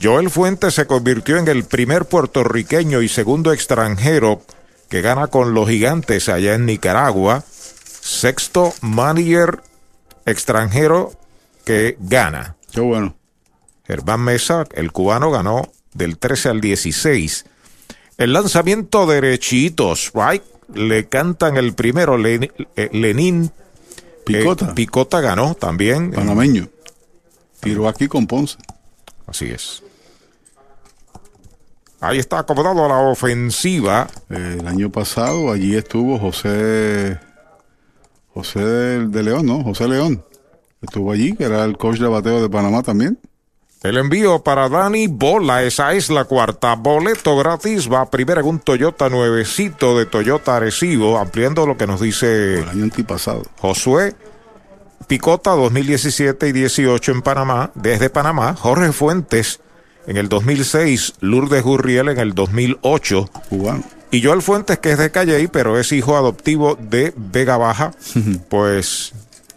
Joel 0.00 0.30
Fuentes 0.30 0.74
se 0.74 0.86
convirtió 0.86 1.38
en 1.38 1.48
el 1.48 1.64
primer 1.64 2.04
puertorriqueño 2.04 3.02
y 3.02 3.08
segundo 3.08 3.52
extranjero 3.52 4.42
que 4.88 5.00
gana 5.00 5.28
con 5.28 5.54
los 5.54 5.68
gigantes 5.68 6.28
allá 6.28 6.54
en 6.54 6.66
Nicaragua. 6.66 7.42
Sexto 7.48 8.72
manager 8.82 9.62
extranjero 10.26 11.12
que 11.64 11.96
gana. 11.98 12.56
Qué 12.72 12.80
bueno. 12.80 13.16
Germán 13.86 14.20
Mesa, 14.20 14.64
el 14.74 14.92
cubano, 14.92 15.30
ganó 15.30 15.70
del 15.94 16.18
13 16.18 16.48
al 16.50 16.60
16. 16.60 17.46
El 18.18 18.32
lanzamiento 18.32 19.06
derechitos, 19.06 20.10
right? 20.14 20.42
Le 20.74 21.08
cantan 21.08 21.56
el 21.56 21.74
primero, 21.74 22.16
Len- 22.18 22.50
eh, 22.76 22.88
Lenín. 22.92 23.50
Picota. 24.24 24.66
Eh, 24.70 24.72
Picota 24.74 25.20
ganó 25.20 25.54
también. 25.54 26.10
Panameño. 26.10 26.68
Tiró 27.60 27.88
aquí 27.88 28.08
con 28.08 28.26
Ponce. 28.26 28.56
Así 29.26 29.46
es. 29.46 29.82
Ahí 32.00 32.18
está 32.18 32.40
acomodado 32.40 32.84
a 32.84 32.88
la 32.88 32.98
ofensiva. 32.98 34.08
Eh, 34.30 34.58
el 34.60 34.66
año 34.66 34.90
pasado 34.90 35.50
allí 35.52 35.74
estuvo 35.76 36.18
José 36.18 37.18
José 38.34 38.60
de, 38.60 39.06
de 39.08 39.22
León, 39.22 39.46
¿no? 39.46 39.62
José 39.62 39.88
León. 39.88 40.22
Estuvo 40.82 41.10
allí, 41.10 41.34
que 41.34 41.44
era 41.44 41.64
el 41.64 41.78
coach 41.78 41.98
de 41.98 42.06
bateo 42.06 42.42
de 42.42 42.50
Panamá 42.50 42.82
también. 42.82 43.18
El 43.86 43.98
envío 43.98 44.40
para 44.42 44.68
Dani 44.68 45.06
Bola, 45.06 45.62
esa 45.62 45.92
es 45.92 46.10
la 46.10 46.24
cuarta. 46.24 46.74
Boleto 46.74 47.36
gratis 47.36 47.88
va 47.88 48.10
primero 48.10 48.40
en 48.40 48.46
un 48.48 48.58
Toyota 48.58 49.08
nuevecito 49.08 49.96
de 49.96 50.06
Toyota 50.06 50.56
Arecibo, 50.56 51.18
ampliando 51.18 51.64
lo 51.68 51.76
que 51.76 51.86
nos 51.86 52.00
dice 52.00 52.62
El 52.62 52.68
año 52.68 52.82
antipasado. 52.82 53.44
Josué. 53.58 54.16
Picota 55.06 55.52
2017 55.52 56.48
y 56.48 56.52
18 56.52 57.12
en 57.12 57.22
Panamá, 57.22 57.70
desde 57.76 58.10
Panamá. 58.10 58.56
Jorge 58.58 58.90
Fuentes 58.90 59.60
en 60.08 60.16
el 60.16 60.28
2006, 60.28 61.14
Lourdes 61.20 61.62
Gurriel 61.62 62.08
en 62.08 62.18
el 62.18 62.34
2008. 62.34 63.30
Cubano. 63.48 63.84
Y 64.10 64.20
Joel 64.20 64.42
Fuentes, 64.42 64.80
que 64.80 64.90
es 64.90 64.98
de 64.98 65.12
Calley, 65.12 65.46
pero 65.46 65.78
es 65.78 65.92
hijo 65.92 66.16
adoptivo 66.16 66.76
de 66.80 67.12
Vega 67.16 67.56
Baja, 67.56 67.92
pues 68.48 69.12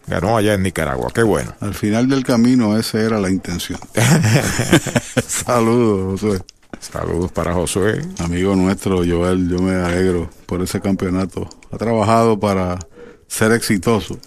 ganó 0.09 0.35
allá 0.35 0.55
en 0.55 0.63
Nicaragua. 0.63 1.11
Qué 1.13 1.23
bueno. 1.23 1.53
Al 1.61 1.73
final 1.73 2.09
del 2.09 2.23
camino 2.23 2.77
esa 2.77 2.99
era 2.99 3.19
la 3.19 3.29
intención. 3.29 3.79
Saludos, 5.27 6.21
Josué. 6.21 6.41
Saludos 6.79 7.31
para 7.31 7.53
Josué. 7.53 8.01
Amigo 8.19 8.55
nuestro, 8.55 8.97
Joel, 8.97 9.49
yo 9.49 9.59
me 9.61 9.75
alegro 9.75 10.29
por 10.45 10.61
ese 10.61 10.81
campeonato. 10.81 11.47
Ha 11.71 11.77
trabajado 11.77 12.39
para 12.39 12.79
ser 13.27 13.51
exitoso. 13.51 14.17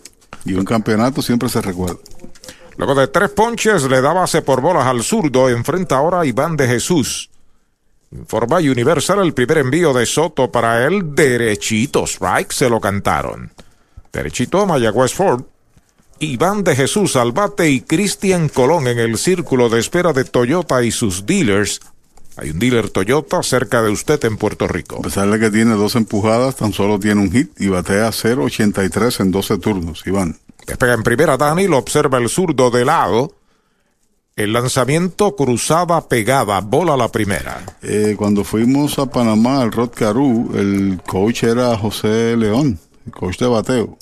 Y 0.45 0.55
un 0.55 0.65
campeonato 0.65 1.23
siempre 1.23 1.49
se 1.49 1.61
recuerda. 1.61 1.99
Luego 2.77 2.95
de 2.95 3.09
tres 3.09 3.31
ponches, 3.31 3.85
le 3.85 4.01
da 4.01 4.13
base 4.13 4.43
por 4.43 4.61
bolas 4.61 4.87
al 4.87 5.03
zurdo. 5.03 5.49
Enfrenta 5.49 5.97
ahora 5.97 6.21
a 6.21 6.27
Iván 6.27 6.57
de 6.57 6.67
Jesús. 6.67 7.31
Informa 8.11 8.59
Universal 8.59 9.21
el 9.21 9.33
primer 9.33 9.59
envío 9.59 9.93
de 9.93 10.05
Soto 10.05 10.51
para 10.51 10.87
él. 10.87 11.15
Derechito, 11.15 12.05
strike, 12.07 12.53
se 12.53 12.69
lo 12.69 12.81
cantaron. 12.81 13.51
Derechito 14.13 14.67
Mayagüez 14.67 15.15
Ford. 15.15 15.45
Iván 16.25 16.63
de 16.63 16.77
Jesús 16.77 17.17
al 17.17 17.33
bate 17.33 17.69
y 17.71 17.81
Cristian 17.81 18.49
Colón 18.49 18.87
en 18.87 19.01
el 19.01 19.19
círculo 19.19 19.69
de 19.69 19.81
espera 19.81 20.13
de 20.13 20.25
Toyota 20.25 20.85
y 20.85 20.93
sus 20.93 21.27
dealers. 21.27 21.81
Hay 22.37 22.51
un 22.51 22.61
dealer 22.61 22.91
Toyota 22.91 23.43
cerca 23.43 23.83
de 23.83 23.91
usted 23.91 24.25
en 24.25 24.37
Puerto 24.37 24.69
Rico. 24.69 24.99
A 24.99 25.03
pesar 25.03 25.29
de 25.29 25.41
que 25.41 25.51
tiene 25.51 25.75
dos 25.75 25.97
empujadas, 25.97 26.55
tan 26.55 26.73
solo 26.73 27.01
tiene 27.01 27.21
un 27.21 27.33
hit 27.33 27.51
y 27.61 27.67
batea 27.67 28.11
0.83 28.11 29.21
en 29.21 29.31
12 29.33 29.59
turnos, 29.59 30.07
Iván. 30.07 30.39
Despega 30.65 30.95
en 30.95 31.03
primera 31.03 31.37
Dani, 31.37 31.67
lo 31.67 31.79
observa 31.79 32.19
el 32.19 32.29
zurdo 32.29 32.71
de 32.71 32.85
lado. 32.85 33.33
El 34.37 34.53
lanzamiento 34.53 35.35
cruzada 35.35 36.09
pegada, 36.09 36.61
bola 36.61 36.97
la 36.97 37.09
primera. 37.09 37.67
Eh, 37.83 38.15
cuando 38.17 38.45
fuimos 38.45 38.97
a 39.01 39.07
Panamá, 39.07 39.61
al 39.61 39.73
Rod 39.73 39.91
Caru, 39.91 40.53
el 40.55 41.01
coach 41.05 41.43
era 41.43 41.77
José 41.77 42.37
León, 42.37 42.79
el 43.07 43.13
coach 43.13 43.39
de 43.39 43.49
bateo. 43.49 43.99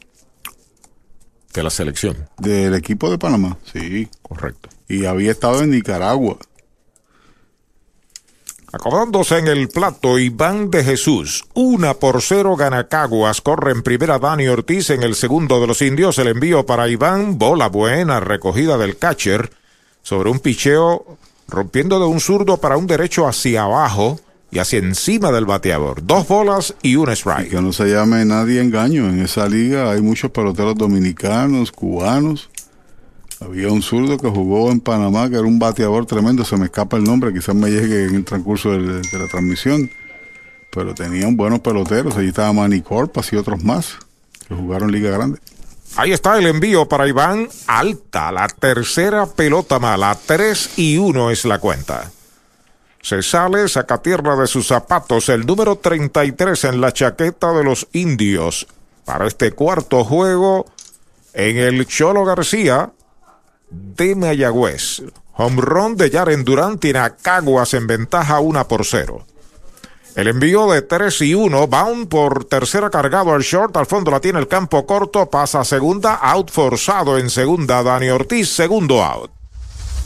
De 1.52 1.62
la 1.62 1.70
selección. 1.70 2.28
Del 2.38 2.74
equipo 2.74 3.10
de 3.10 3.18
Panamá, 3.18 3.58
sí. 3.72 4.08
Correcto. 4.22 4.68
Y 4.88 5.04
había 5.04 5.32
estado 5.32 5.62
en 5.62 5.70
Nicaragua. 5.70 6.36
Acomodándose 8.72 9.38
en 9.38 9.48
el 9.48 9.68
plato, 9.68 10.18
Iván 10.18 10.70
de 10.70 10.84
Jesús. 10.84 11.44
Una 11.54 11.94
por 11.94 12.22
cero 12.22 12.54
gana 12.54 12.86
Caguas. 12.86 13.40
Corre 13.40 13.72
en 13.72 13.82
primera 13.82 14.20
Dani 14.20 14.46
Ortiz 14.46 14.90
en 14.90 15.02
el 15.02 15.16
segundo 15.16 15.60
de 15.60 15.66
los 15.66 15.82
indios. 15.82 16.18
El 16.18 16.28
envío 16.28 16.64
para 16.64 16.88
Iván. 16.88 17.36
Bola 17.36 17.68
buena, 17.68 18.20
recogida 18.20 18.78
del 18.78 18.96
catcher. 18.96 19.50
Sobre 20.02 20.30
un 20.30 20.38
picheo, 20.38 21.18
rompiendo 21.48 21.98
de 21.98 22.06
un 22.06 22.20
zurdo 22.20 22.58
para 22.58 22.76
un 22.76 22.86
derecho 22.86 23.26
hacia 23.26 23.64
abajo 23.64 24.20
y 24.50 24.58
hacia 24.58 24.78
encima 24.80 25.30
del 25.30 25.46
bateador. 25.46 26.04
Dos 26.04 26.26
bolas 26.26 26.74
y 26.82 26.96
un 26.96 27.08
Y 27.08 27.12
strike. 27.12 27.50
que 27.50 27.60
no 27.62 27.72
se 27.72 27.86
llame 27.86 28.24
nadie 28.24 28.60
engaño. 28.60 29.08
En 29.08 29.20
esa 29.20 29.48
liga 29.48 29.90
hay 29.90 30.00
muchos 30.02 30.30
peloteros 30.30 30.74
dominicanos, 30.76 31.70
cubanos. 31.72 32.50
Había 33.40 33.68
un 33.68 33.80
zurdo 33.82 34.18
que 34.18 34.28
jugó 34.28 34.70
en 34.70 34.80
Panamá, 34.80 35.30
que 35.30 35.36
era 35.36 35.46
un 35.46 35.58
bateador 35.58 36.04
tremendo. 36.04 36.44
Se 36.44 36.56
me 36.56 36.66
escapa 36.66 36.96
el 36.96 37.04
nombre, 37.04 37.32
quizás 37.32 37.54
me 37.54 37.70
llegue 37.70 38.04
en 38.06 38.16
el 38.16 38.24
transcurso 38.24 38.70
de, 38.72 39.00
de 39.00 39.18
la 39.18 39.28
transmisión. 39.28 39.90
Pero 40.72 40.94
tenían 40.94 41.36
buenos 41.36 41.60
peloteros. 41.60 42.16
Allí 42.16 42.28
estaba 42.28 42.52
Manny 42.52 42.82
Corpas 42.82 43.32
y 43.32 43.36
otros 43.36 43.62
más 43.64 43.96
que 44.46 44.54
jugaron 44.54 44.92
Liga 44.92 45.10
Grande. 45.10 45.38
Ahí 45.96 46.12
está 46.12 46.38
el 46.38 46.46
envío 46.46 46.86
para 46.88 47.08
Iván. 47.08 47.48
Alta, 47.66 48.30
la 48.30 48.46
tercera 48.46 49.26
pelota 49.26 49.78
mala. 49.78 50.16
Tres 50.26 50.70
y 50.76 50.98
uno 50.98 51.30
es 51.30 51.44
la 51.44 51.58
cuenta. 51.58 52.10
Se 53.02 53.22
sale, 53.22 53.68
saca 53.68 54.02
tierra 54.02 54.36
de 54.36 54.46
sus 54.46 54.66
zapatos 54.66 55.28
el 55.30 55.46
número 55.46 55.76
33 55.76 56.64
en 56.64 56.80
la 56.80 56.92
chaqueta 56.92 57.52
de 57.52 57.64
los 57.64 57.88
indios. 57.92 58.66
Para 59.04 59.26
este 59.26 59.52
cuarto 59.52 60.04
juego 60.04 60.66
en 61.32 61.56
el 61.56 61.86
Cholo 61.86 62.24
García 62.24 62.90
de 63.70 64.14
Mayagüez. 64.14 65.02
Home 65.34 65.62
run 65.62 65.96
de 65.96 66.10
Yaren 66.10 66.44
Durán 66.44 66.78
tiene 66.78 66.98
a 66.98 67.16
Caguas 67.16 67.72
en 67.74 67.86
ventaja 67.86 68.40
1 68.40 68.68
por 68.68 68.84
0. 68.84 69.24
El 70.16 70.28
envío 70.28 70.70
de 70.70 70.82
3 70.82 71.22
y 71.22 71.34
1, 71.34 71.68
bound 71.68 72.08
por 72.08 72.44
tercera 72.44 72.90
cargado 72.90 73.32
al 73.32 73.42
short, 73.42 73.76
al 73.76 73.86
fondo 73.86 74.10
la 74.10 74.20
tiene 74.20 74.40
el 74.40 74.48
campo 74.48 74.84
corto, 74.84 75.30
pasa 75.30 75.60
a 75.60 75.64
segunda, 75.64 76.16
out 76.16 76.50
forzado 76.50 77.16
en 77.16 77.30
segunda, 77.30 77.82
Dani 77.82 78.10
Ortiz, 78.10 78.50
segundo 78.50 79.02
out. 79.02 79.39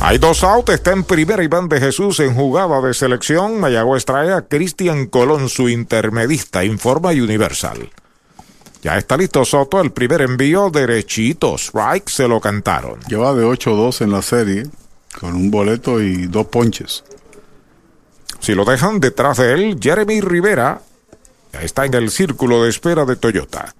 Hay 0.00 0.18
dos 0.18 0.44
outs, 0.44 0.74
está 0.74 0.92
en 0.92 1.04
primera 1.04 1.42
Iván 1.42 1.68
de 1.68 1.80
Jesús 1.80 2.20
en 2.20 2.34
jugada 2.34 2.80
de 2.80 2.92
selección. 2.94 3.58
Mayagüez 3.58 4.04
trae 4.04 4.32
a 4.32 4.42
Cristian 4.42 5.06
Colón, 5.06 5.48
su 5.48 5.68
intermedista, 5.68 6.64
informa 6.64 7.10
Universal. 7.10 7.90
Ya 8.82 8.98
está 8.98 9.16
listo 9.16 9.44
Soto, 9.44 9.80
el 9.80 9.90
primer 9.90 10.20
envío 10.20 10.70
derechito. 10.70 11.56
Strike 11.56 12.08
se 12.08 12.28
lo 12.28 12.40
cantaron. 12.40 13.00
Lleva 13.08 13.34
de 13.34 13.44
8-2 13.44 14.02
en 14.02 14.12
la 14.12 14.22
serie, 14.22 14.66
con 15.18 15.34
un 15.34 15.50
boleto 15.50 16.00
y 16.00 16.26
dos 16.26 16.46
ponches. 16.46 17.02
Si 18.38 18.54
lo 18.54 18.64
dejan 18.64 19.00
detrás 19.00 19.38
de 19.38 19.54
él, 19.54 19.78
Jeremy 19.80 20.20
Rivera 20.20 20.82
ya 21.52 21.62
está 21.62 21.86
en 21.86 21.94
el 21.94 22.10
círculo 22.10 22.62
de 22.62 22.70
espera 22.70 23.06
de 23.06 23.16
Toyota. 23.16 23.74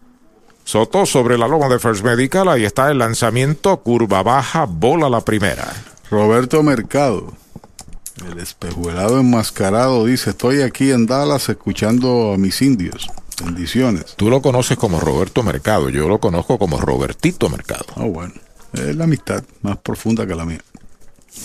Soto 0.64 1.06
sobre 1.06 1.38
la 1.38 1.46
loma 1.46 1.68
de 1.68 1.78
First 1.78 2.02
Medical, 2.02 2.48
ahí 2.48 2.64
está 2.64 2.90
el 2.90 2.98
lanzamiento, 2.98 3.76
curva 3.76 4.24
baja, 4.24 4.64
bola 4.64 5.08
la 5.08 5.20
primera. 5.20 5.72
Roberto 6.11 6.62
Mercado, 6.62 7.32
el 8.30 8.38
espejuelado 8.38 9.18
enmascarado, 9.18 10.04
dice, 10.07 10.30
estoy 10.30 10.62
aquí 10.62 10.90
en 10.90 11.07
Dallas 11.07 11.48
escuchando 11.48 12.32
a 12.32 12.38
mis 12.38 12.62
indios. 12.62 13.09
Bendiciones. 13.44 14.14
Tú 14.16 14.30
lo 14.30 14.40
conoces 14.40 14.78
como 14.78 14.98
Roberto 14.98 15.42
Mercado, 15.42 15.90
yo 15.90 16.09
lo 16.09 16.18
conozco 16.18 16.59
como 16.59 16.78
Robertito 16.80 17.48
Mercado. 17.50 17.84
Ah, 17.96 18.04
bueno. 18.04 18.32
Es 18.72 18.94
la 18.96 19.04
amistad 19.04 19.42
más 19.62 19.76
profunda 19.78 20.26
que 20.26 20.34
la 20.34 20.44
mía. 20.44 20.61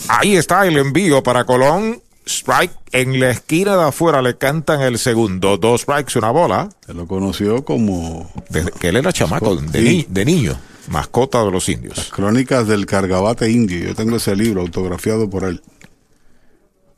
Ahí 0.08 0.36
está 0.36 0.66
el 0.66 0.78
envío 0.78 1.22
para 1.22 1.44
Colón. 1.44 2.00
Strike 2.24 2.72
en 2.92 3.18
la 3.20 3.30
esquina 3.30 3.76
de 3.76 3.82
afuera 3.84 4.22
le 4.22 4.38
cantan 4.38 4.80
el 4.80 4.98
segundo. 4.98 5.56
Dos 5.58 5.82
strikes, 5.82 6.16
una 6.18 6.30
bola. 6.30 6.68
Se 6.86 6.94
lo 6.94 7.06
conoció 7.06 7.64
como. 7.64 8.30
Desde 8.48 8.70
que 8.70 8.88
él 8.88 8.96
era 8.96 9.12
chamaco, 9.12 9.56
de, 9.56 9.80
Sí. 9.80 9.84
ni- 9.84 10.06
de 10.08 10.24
niño. 10.24 10.56
Mascota 10.88 11.44
de 11.44 11.50
los 11.50 11.68
indios. 11.68 12.10
Crónicas 12.12 12.66
del 12.66 12.86
Cargabate 12.86 13.50
Indio. 13.50 13.88
Yo 13.88 13.94
tengo 13.94 14.16
ese 14.16 14.34
libro 14.36 14.60
autografiado 14.60 15.28
por 15.28 15.44
él. 15.44 15.62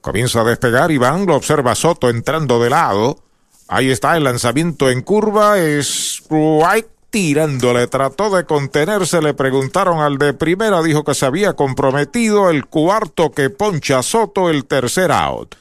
Comienza 0.01 0.41
a 0.41 0.45
despegar 0.45 0.91
Iván, 0.91 1.27
lo 1.27 1.35
observa 1.35 1.75
Soto 1.75 2.11
entrando 2.11 2.63
de 2.63 2.71
lado. 2.71 3.19
Ahí 3.69 3.91
está 3.91 4.17
el 4.17 4.25
lanzamiento 4.25 4.91
en 4.91 5.01
curva. 5.03 5.59
Strike 5.59 6.89
tirándole. 7.11 7.87
Trató 7.87 8.35
de 8.35 8.45
contenerse. 8.45 9.23
Le 9.23 9.35
preguntaron 9.35 10.01
al 10.01 10.19
de 10.19 10.35
primera. 10.35 10.83
Dijo 10.83 11.05
que 11.05 11.15
se 11.15 11.25
había 11.27 11.55
comprometido. 11.55 12.51
El 12.51 12.67
cuarto 12.67 13.31
que 13.31 13.51
poncha 13.51 14.03
Soto. 14.03 14.51
El 14.51 14.67
tercer 14.67 15.11
out. 15.13 15.55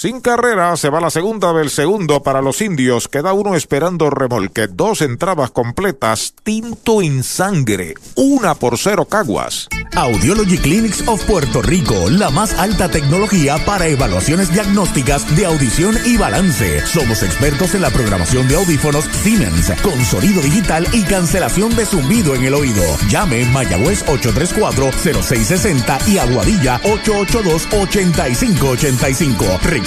Sin 0.00 0.20
carrera, 0.20 0.76
se 0.76 0.90
va 0.90 1.00
la 1.00 1.10
segunda 1.10 1.52
del 1.52 1.70
segundo 1.70 2.22
para 2.22 2.40
los 2.40 2.60
indios. 2.60 3.08
Queda 3.08 3.32
uno 3.32 3.56
esperando 3.56 4.10
remolque. 4.10 4.68
Dos 4.68 5.02
entradas 5.02 5.50
completas. 5.50 6.34
Tinto 6.44 7.02
en 7.02 7.24
sangre. 7.24 7.94
Una 8.14 8.54
por 8.54 8.78
cero 8.78 9.06
Caguas. 9.06 9.66
Audiology 9.96 10.58
Clinics 10.58 11.02
of 11.08 11.24
Puerto 11.24 11.62
Rico, 11.62 12.10
la 12.10 12.30
más 12.30 12.56
alta 12.56 12.88
tecnología 12.88 13.56
para 13.66 13.88
evaluaciones 13.88 14.52
diagnósticas 14.52 15.34
de 15.34 15.46
audición 15.46 15.96
y 16.04 16.16
balance. 16.16 16.86
Somos 16.86 17.24
expertos 17.24 17.74
en 17.74 17.82
la 17.82 17.90
programación 17.90 18.46
de 18.46 18.54
audífonos 18.54 19.04
Siemens, 19.24 19.72
con 19.82 20.04
sonido 20.04 20.40
digital 20.42 20.86
y 20.92 21.02
cancelación 21.02 21.74
de 21.74 21.84
zumbido 21.84 22.36
en 22.36 22.44
el 22.44 22.54
oído. 22.54 22.84
Llame 23.08 23.44
Mayagüez 23.46 24.06
834-0660 24.06 26.06
y 26.06 26.18
Aguadilla 26.18 26.80
882-8585. 26.82 29.58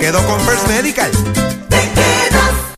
quedo 0.00 0.26
con 0.26 0.40
First 0.40 0.66
Medical. 0.66 1.10
te 1.68 1.76
quedas. 1.94 2.69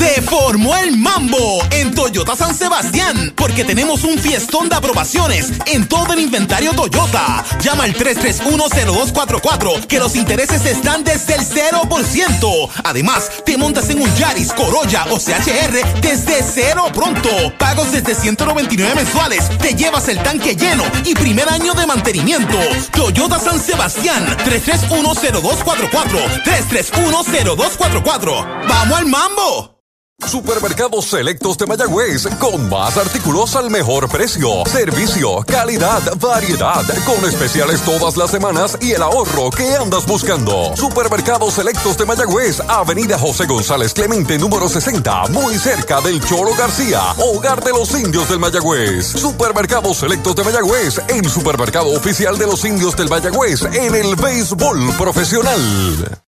Se 0.00 0.22
formó 0.22 0.74
el 0.78 0.96
mambo 0.96 1.62
en 1.70 1.94
Toyota 1.94 2.34
San 2.34 2.54
Sebastián 2.54 3.34
porque 3.36 3.64
tenemos 3.64 4.02
un 4.02 4.18
fiestón 4.18 4.70
de 4.70 4.76
aprobaciones 4.76 5.52
en 5.66 5.86
todo 5.86 6.14
el 6.14 6.20
inventario 6.20 6.72
Toyota. 6.72 7.44
Llama 7.60 7.84
al 7.84 7.92
3310244 7.92 9.86
que 9.86 9.98
los 9.98 10.16
intereses 10.16 10.64
están 10.64 11.04
desde 11.04 11.34
el 11.34 11.42
0%. 11.42 12.70
Además, 12.82 13.30
te 13.44 13.58
montas 13.58 13.90
en 13.90 14.00
un 14.00 14.16
Yaris, 14.16 14.54
Corolla 14.54 15.04
o 15.10 15.18
CHR 15.18 16.00
desde 16.00 16.44
cero 16.50 16.86
pronto. 16.94 17.28
Pagos 17.58 17.92
desde 17.92 18.14
199 18.14 18.94
mensuales. 18.94 19.50
Te 19.58 19.74
llevas 19.74 20.08
el 20.08 20.22
tanque 20.22 20.56
lleno 20.56 20.84
y 21.04 21.12
primer 21.12 21.46
año 21.50 21.74
de 21.74 21.86
mantenimiento. 21.86 22.56
Toyota 22.92 23.38
San 23.38 23.60
Sebastián 23.60 24.24
3310244 24.46 26.42
3310244. 26.42 28.66
¡Vamos 28.66 28.98
al 28.98 29.04
mambo! 29.04 29.80
Supermercados 30.26 31.06
Selectos 31.06 31.58
de 31.58 31.66
Mayagüez, 31.66 32.26
con 32.38 32.68
más 32.68 32.96
artículos 32.96 33.56
al 33.56 33.70
mejor 33.70 34.08
precio. 34.08 34.64
Servicio, 34.66 35.42
calidad, 35.46 36.02
variedad, 36.20 36.84
con 37.04 37.28
especiales 37.28 37.80
todas 37.82 38.16
las 38.16 38.30
semanas 38.30 38.78
y 38.80 38.92
el 38.92 39.02
ahorro 39.02 39.50
que 39.50 39.74
andas 39.74 40.06
buscando. 40.06 40.76
Supermercados 40.76 41.54
Selectos 41.54 41.98
de 41.98 42.06
Mayagüez, 42.06 42.60
Avenida 42.68 43.18
José 43.18 43.46
González 43.46 43.92
Clemente, 43.92 44.38
número 44.38 44.68
60, 44.68 45.28
muy 45.28 45.58
cerca 45.58 46.00
del 46.00 46.24
Choro 46.24 46.54
García, 46.56 47.02
hogar 47.18 47.64
de 47.64 47.72
los 47.72 47.90
indios 47.98 48.28
del 48.28 48.38
Mayagüez. 48.38 49.06
Supermercados 49.06 49.96
Selectos 49.98 50.36
de 50.36 50.44
Mayagüez, 50.44 51.00
el 51.08 51.28
supermercado 51.28 51.90
oficial 51.90 52.38
de 52.38 52.46
los 52.46 52.64
indios 52.64 52.96
del 52.96 53.08
Mayagüez 53.08 53.62
en 53.64 53.94
el 53.94 54.14
béisbol 54.14 54.94
profesional. 54.96 56.29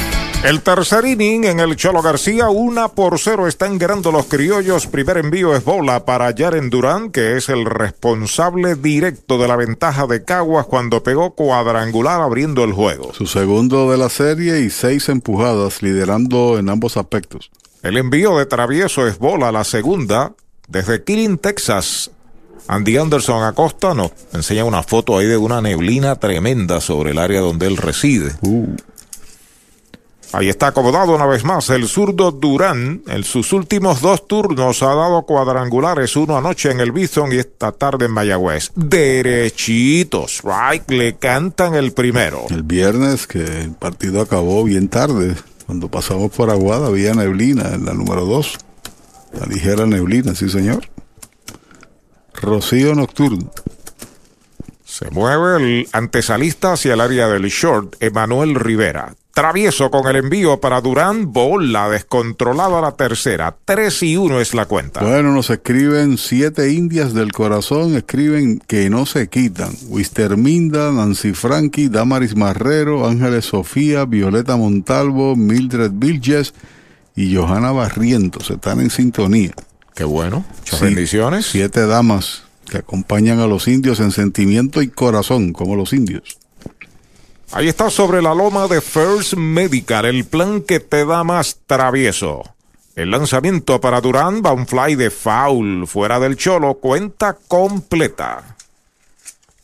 El 0.43 0.61
tercer 0.61 1.05
inning 1.05 1.43
en 1.43 1.59
el 1.59 1.75
Cholo 1.75 2.01
García, 2.01 2.49
una 2.49 2.87
por 2.87 3.19
cero 3.19 3.47
están 3.47 3.77
ganando 3.77 4.11
los 4.11 4.25
criollos. 4.25 4.87
Primer 4.87 5.17
envío 5.17 5.55
es 5.55 5.63
bola 5.63 6.03
para 6.03 6.33
Jaren 6.35 6.71
Durán, 6.71 7.11
que 7.11 7.37
es 7.37 7.47
el 7.47 7.63
responsable 7.63 8.73
directo 8.73 9.37
de 9.37 9.47
la 9.47 9.55
ventaja 9.55 10.07
de 10.07 10.23
Caguas 10.23 10.65
cuando 10.65 11.03
pegó 11.03 11.35
cuadrangular 11.35 12.21
abriendo 12.21 12.63
el 12.63 12.73
juego. 12.73 13.13
Su 13.13 13.27
segundo 13.27 13.91
de 13.91 13.99
la 13.99 14.09
serie 14.09 14.61
y 14.61 14.71
seis 14.71 15.09
empujadas, 15.09 15.83
liderando 15.83 16.57
en 16.57 16.69
ambos 16.69 16.97
aspectos. 16.97 17.51
El 17.83 17.97
envío 17.97 18.35
de 18.39 18.47
Travieso 18.47 19.05
es 19.05 19.19
bola 19.19 19.51
la 19.51 19.63
segunda 19.63 20.33
desde 20.67 21.03
Killing, 21.03 21.37
Texas. 21.37 22.09
Andy 22.67 22.97
Anderson 22.97 23.43
Acosta 23.43 23.93
nos 23.93 24.11
enseña 24.33 24.65
una 24.65 24.81
foto 24.81 25.17
ahí 25.17 25.27
de 25.27 25.37
una 25.37 25.61
neblina 25.61 26.15
tremenda 26.15 26.81
sobre 26.81 27.11
el 27.11 27.19
área 27.19 27.41
donde 27.41 27.67
él 27.67 27.77
reside. 27.77 28.31
Ahí 30.33 30.47
está 30.47 30.67
acomodado 30.67 31.13
una 31.13 31.25
vez 31.25 31.43
más 31.43 31.69
el 31.69 31.87
zurdo 31.87 32.31
Durán. 32.31 33.01
En 33.07 33.23
sus 33.23 33.51
últimos 33.51 33.99
dos 33.99 34.27
turnos 34.27 34.81
ha 34.81 34.93
dado 34.95 35.23
cuadrangulares, 35.23 36.15
uno 36.15 36.37
anoche 36.37 36.71
en 36.71 36.79
el 36.79 36.93
Bison 36.93 37.33
y 37.33 37.37
esta 37.37 37.73
tarde 37.73 38.05
en 38.05 38.11
Mayagüez. 38.11 38.71
Derechitos, 38.75 40.41
right, 40.43 40.89
le 40.89 41.17
cantan 41.17 41.75
el 41.75 41.91
primero. 41.91 42.45
El 42.49 42.63
viernes, 42.63 43.27
que 43.27 43.43
el 43.43 43.71
partido 43.71 44.21
acabó 44.21 44.63
bien 44.63 44.87
tarde, 44.87 45.35
cuando 45.65 45.89
pasamos 45.89 46.31
por 46.31 46.49
Aguada 46.49 46.87
había 46.87 47.13
neblina 47.13 47.69
en 47.73 47.85
la 47.85 47.93
número 47.93 48.25
2. 48.25 48.57
La 49.39 49.45
ligera 49.47 49.85
neblina, 49.85 50.33
sí 50.33 50.49
señor. 50.49 50.87
Rocío 52.33 52.95
Nocturno. 52.95 53.51
Se 54.85 55.09
mueve 55.09 55.57
el 55.57 55.87
antesalista 55.91 56.73
hacia 56.73 56.93
el 56.93 57.01
área 57.01 57.27
del 57.27 57.43
short, 57.47 57.95
Emanuel 58.01 58.55
Rivera. 58.55 59.13
Travieso 59.33 59.89
con 59.89 60.07
el 60.07 60.17
envío 60.17 60.59
para 60.59 60.81
Durán, 60.81 61.31
bola 61.31 61.89
descontrolada 61.89 62.79
a 62.79 62.81
la 62.81 62.91
tercera. 62.97 63.55
3 63.63 64.03
y 64.03 64.17
1 64.17 64.41
es 64.41 64.53
la 64.53 64.65
cuenta. 64.65 65.01
Bueno, 65.01 65.31
nos 65.33 65.49
escriben 65.49 66.17
siete 66.17 66.73
indias 66.73 67.13
del 67.13 67.31
corazón, 67.31 67.95
escriben 67.95 68.59
que 68.67 68.89
no 68.89 69.05
se 69.05 69.29
quitan. 69.29 69.71
Wister 69.87 70.35
Minda, 70.35 70.91
Nancy 70.91 71.31
Frankie, 71.31 71.87
Damaris 71.87 72.35
Marrero, 72.35 73.07
Ángeles 73.07 73.45
Sofía, 73.45 74.03
Violeta 74.03 74.57
Montalvo, 74.57 75.37
Mildred 75.37 75.91
Vilches 75.93 76.53
y 77.15 77.33
Johanna 77.33 77.71
Barrientos. 77.71 78.49
Están 78.51 78.81
en 78.81 78.89
sintonía. 78.89 79.53
Qué 79.95 80.03
bueno. 80.03 80.43
Muchas 80.59 80.79
Sí, 80.79 80.85
bendiciones. 80.85 81.45
Siete 81.45 81.85
damas 81.85 82.43
que 82.69 82.79
acompañan 82.79 83.39
a 83.39 83.47
los 83.47 83.69
indios 83.69 84.01
en 84.01 84.11
sentimiento 84.11 84.81
y 84.81 84.89
corazón, 84.89 85.53
como 85.53 85.77
los 85.77 85.93
indios. 85.93 86.37
Ahí 87.53 87.67
está 87.67 87.89
sobre 87.89 88.21
la 88.21 88.33
loma 88.33 88.67
de 88.69 88.79
First 88.79 89.33
Medical, 89.33 90.05
el 90.05 90.23
plan 90.23 90.61
que 90.61 90.79
te 90.79 91.05
da 91.05 91.25
más 91.25 91.57
travieso. 91.65 92.43
El 92.95 93.11
lanzamiento 93.11 93.81
para 93.81 93.99
Durán 93.99 94.41
va 94.41 94.53
un 94.53 94.65
fly 94.65 94.95
de 94.95 95.09
foul 95.09 95.85
fuera 95.85 96.17
del 96.21 96.37
cholo, 96.37 96.75
cuenta 96.75 97.37
completa. 97.49 98.55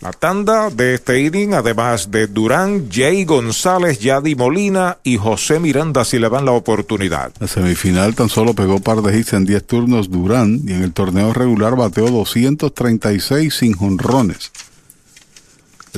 La 0.01 0.11
tanda 0.11 0.69
de 0.69 0.95
este 0.95 1.21
inning, 1.21 1.53
además 1.53 2.11
de 2.11 2.27
Durán, 2.27 2.89
Jay 2.91 3.23
González, 3.23 3.99
Yadi 3.99 4.35
Molina 4.35 4.97
y 5.03 5.15
José 5.15 5.59
Miranda 5.59 6.03
si 6.03 6.19
le 6.19 6.29
dan 6.29 6.45
la 6.45 6.51
oportunidad. 6.51 7.31
La 7.39 7.47
semifinal 7.47 8.15
tan 8.15 8.27
solo 8.27 8.53
pegó 8.53 8.79
par 8.79 9.01
de 9.01 9.17
hits 9.17 9.31
en 9.31 9.45
10 9.45 9.65
turnos 9.65 10.11
Durán 10.11 10.61
y 10.67 10.73
en 10.73 10.83
el 10.83 10.91
torneo 10.91 11.33
regular 11.33 11.77
bateó 11.77 12.11
236 12.11 13.53
sin 13.53 13.73
jonrones. 13.73 14.51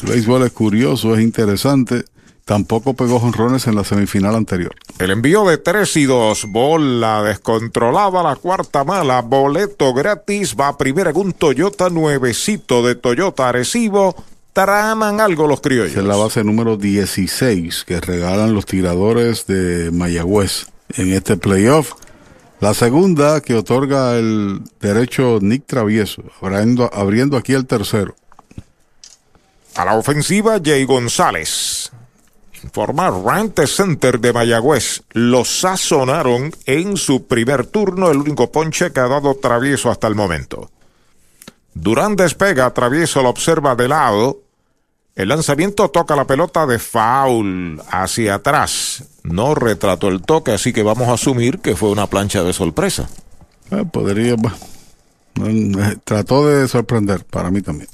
El 0.02 0.10
béisbol 0.10 0.44
es 0.44 0.52
curioso, 0.52 1.16
es 1.16 1.22
interesante. 1.22 2.06
Tampoco 2.46 2.96
pegó 2.96 3.20
jonrones 3.20 3.68
en 3.68 3.76
la 3.76 3.84
semifinal 3.84 4.34
anterior. 4.34 4.74
El 4.98 5.12
envío 5.12 5.46
de 5.46 5.60
3 5.60 5.98
y 5.98 6.06
2, 6.06 6.46
bola 6.48 7.22
descontrolada, 7.22 8.24
la 8.24 8.36
cuarta 8.38 8.84
mala, 8.84 9.22
boleto 9.22 9.94
gratis, 9.94 10.56
va 10.60 10.76
primero 10.76 11.12
en 11.12 11.18
un 11.18 11.34
Toyota 11.34 11.92
nuevecito 11.92 12.82
de 12.82 12.96
Toyota 12.96 13.50
Arecibo. 13.50 14.16
Traman 14.54 15.22
algo 15.22 15.48
los 15.48 15.62
criollos. 15.62 15.96
Es 15.96 16.04
la 16.04 16.16
base 16.16 16.44
número 16.44 16.76
16 16.76 17.84
que 17.86 18.02
regalan 18.02 18.56
los 18.56 18.66
tiradores 18.66 19.46
de 19.46 19.92
Mayagüez 19.92 20.66
en 20.96 21.14
este 21.14 21.38
playoff. 21.38 21.94
La 22.62 22.74
segunda 22.74 23.42
que 23.42 23.54
otorga 23.54 24.18
el 24.18 24.62
derecho 24.82 25.38
Nick 25.40 25.66
Travieso, 25.68 26.24
abriendo, 26.42 26.90
abriendo 26.92 27.38
aquí 27.38 27.54
el 27.54 27.68
tercero. 27.68 28.16
A 29.76 29.86
la 29.86 29.96
ofensiva, 29.96 30.60
Jay 30.64 30.84
González. 30.86 31.92
Informa 32.64 33.10
Rante 33.10 33.68
Center 33.68 34.20
de 34.20 34.34
Mayagüez. 34.34 35.04
Lo 35.12 35.46
sazonaron 35.46 36.52
en 36.66 36.98
su 36.98 37.26
primer 37.28 37.66
turno, 37.66 38.12
el 38.12 38.18
único 38.18 38.52
ponche 38.52 38.92
que 38.92 39.00
ha 39.00 39.08
dado 39.08 39.36
Travieso 39.36 39.90
hasta 39.90 40.08
el 40.08 40.16
momento. 40.16 40.70
Durán 41.74 42.16
despega, 42.18 42.74
Travieso 42.74 43.22
lo 43.22 43.30
observa 43.30 43.76
de 43.76 43.88
lado. 43.88 44.42
El 45.16 45.30
lanzamiento 45.30 45.90
toca 45.90 46.16
la 46.16 46.26
pelota 46.26 46.66
de 46.66 46.80
foul 46.80 47.82
hacia 47.90 48.36
atrás. 48.36 49.04
No 49.24 49.56
retrató 49.56 50.10
el 50.10 50.22
toque, 50.22 50.52
así 50.52 50.74
que 50.74 50.84
vamos 50.84 51.08
a 51.08 51.14
asumir 51.14 51.60
que 51.60 51.76
fue 51.76 51.90
una 51.90 52.08
plancha 52.08 52.44
de 52.44 52.54
sorpresa. 52.54 53.10
Eh, 53.72 53.86
podría. 53.90 54.34
eh, 54.36 55.98
Trató 56.04 56.48
de 56.48 56.68
sorprender, 56.68 57.24
para 57.26 57.52
mí 57.52 57.62
también. 57.62 57.90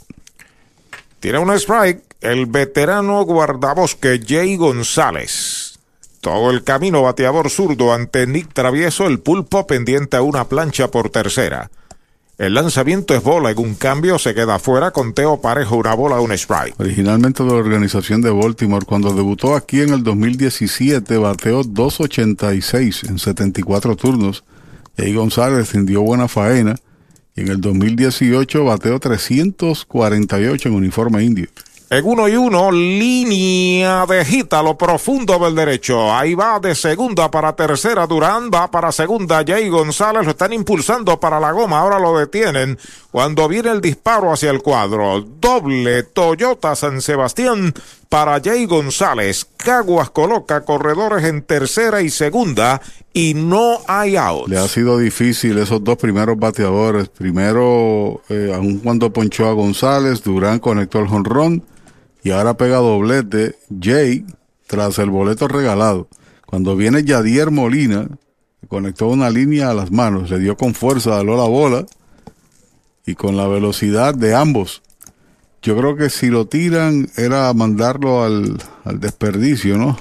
Tiene 1.20 1.40
un 1.40 1.52
strike 1.52 2.04
el 2.22 2.46
veterano 2.48 3.24
guardabosque 3.24 4.20
Jay 4.26 4.56
González. 4.58 5.80
Todo 6.22 6.50
el 6.50 6.64
camino 6.64 7.04
bateador 7.04 7.52
zurdo 7.52 7.94
ante 7.94 8.26
Nick 8.26 8.52
Travieso, 8.52 9.06
el 9.06 9.20
pulpo 9.20 9.68
pendiente 9.68 10.18
a 10.18 10.24
una 10.24 10.48
plancha 10.50 10.90
por 10.90 11.12
tercera. 11.12 11.70
El 12.38 12.56
lanzamiento 12.56 13.14
es 13.16 13.24
bola, 13.24 13.52
en 13.52 13.60
un 13.60 13.76
cambio 13.76 14.20
se 14.20 14.34
queda 14.34 14.60
fuera 14.60 14.92
con 14.92 15.14
Teo 15.14 15.40
Parejo, 15.40 15.78
una 15.78 15.94
bola, 15.94 16.20
un 16.20 16.34
strike. 16.34 16.78
Originalmente 16.80 17.44
de 17.44 17.50
la 17.50 17.56
organización 17.56 18.22
de 18.22 18.32
Baltimore, 18.32 18.86
cuando 18.86 19.14
debutó 19.14 19.56
aquí 19.56 19.82
en 19.82 19.94
el 19.94 20.04
2017, 20.04 21.18
bateó 21.18 21.64
2.86 21.64 23.08
en 23.08 23.20
74 23.20 23.96
turnos. 23.96 24.44
Y 24.98 25.14
González 25.14 25.72
rindió 25.72 26.02
buena 26.02 26.28
faena. 26.28 26.76
Y 27.36 27.42
en 27.42 27.50
el 27.50 27.60
2018 27.60 28.64
bateó 28.64 29.00
348 29.00 30.70
en 30.70 30.76
uniforme 30.76 31.24
indio. 31.24 31.48
En 31.88 32.04
uno 32.04 32.28
y 32.28 32.36
uno, 32.36 32.72
línea 32.72 34.08
de 34.08 34.26
gita, 34.26 34.64
lo 34.64 34.76
profundo 34.76 35.38
del 35.38 35.54
derecho. 35.54 36.12
Ahí 36.12 36.34
va 36.34 36.60
de 36.60 36.74
segunda 36.74 37.30
para 37.30 37.56
tercera 37.56 38.08
Durán, 38.08 38.50
va 38.52 38.72
para 38.72 38.92
segunda 38.92 39.44
Jay 39.46 39.70
González, 39.70 40.24
lo 40.24 40.32
están 40.32 40.52
impulsando 40.52 41.20
para 41.20 41.40
la 41.40 41.52
goma, 41.52 41.80
ahora 41.80 42.00
lo 42.00 42.18
detienen. 42.18 42.80
Cuando 43.12 43.48
viene 43.48 43.70
el 43.70 43.82
disparo 43.82 44.34
hacia 44.34 44.50
el 44.50 44.64
cuadro, 44.64 45.22
doble 45.22 46.04
Toyota 46.04 46.76
San 46.76 47.02
Sebastián 47.02 47.72
para 48.10 48.40
Jay 48.42 48.66
González. 48.66 49.48
Caguas 49.58 50.10
coloca 50.10 50.62
corredores 50.62 51.24
en 51.26 51.42
tercera 51.42 52.02
y 52.02 52.10
segunda 52.10 52.82
y 53.14 53.34
no 53.34 53.80
hay 53.88 54.16
out. 54.16 54.48
Le 54.48 54.58
ha 54.58 54.68
sido 54.68 54.98
difícil 54.98 55.58
esos 55.58 55.84
dos 55.84 55.98
primeros 55.98 56.38
bateadores. 56.38 57.10
Primero, 57.10 58.22
eh, 58.30 58.52
aun 58.54 58.80
cuando 58.80 59.12
ponchó 59.12 59.48
a 59.48 59.54
González, 59.54 60.24
Durán 60.24 60.60
conectó 60.60 61.00
el 61.00 61.08
jonrón 61.08 61.64
y 62.24 62.32
ahora 62.32 62.56
pega 62.56 62.78
doblete 62.78 63.56
Jay 63.82 64.26
tras 64.68 65.00
el 65.00 65.10
boleto 65.10 65.48
regalado. 65.48 66.08
Cuando 66.46 66.76
viene 66.76 67.04
Yadier 67.04 67.52
Molina, 67.52 68.08
conectó 68.68 69.08
una 69.08 69.30
línea 69.30 69.70
a 69.70 69.74
las 69.74 69.92
manos, 69.92 70.30
le 70.30 70.40
dio 70.40 70.58
con 70.58 70.74
fuerza, 70.74 71.12
daló 71.12 71.38
la 71.38 71.48
bola 71.48 71.86
y 73.06 73.16
con 73.16 73.38
la 73.38 73.48
velocidad 73.48 74.16
de 74.16 74.36
ambos. 74.36 74.82
Yo 75.66 75.76
creo 75.76 75.96
que 75.96 76.12
si 76.12 76.28
lo 76.28 76.46
tiran 76.46 77.10
era 77.18 77.52
mandarlo 77.56 78.24
al, 78.24 78.62
al 78.84 79.00
desperdicio, 79.00 79.80
¿no? 79.80 79.98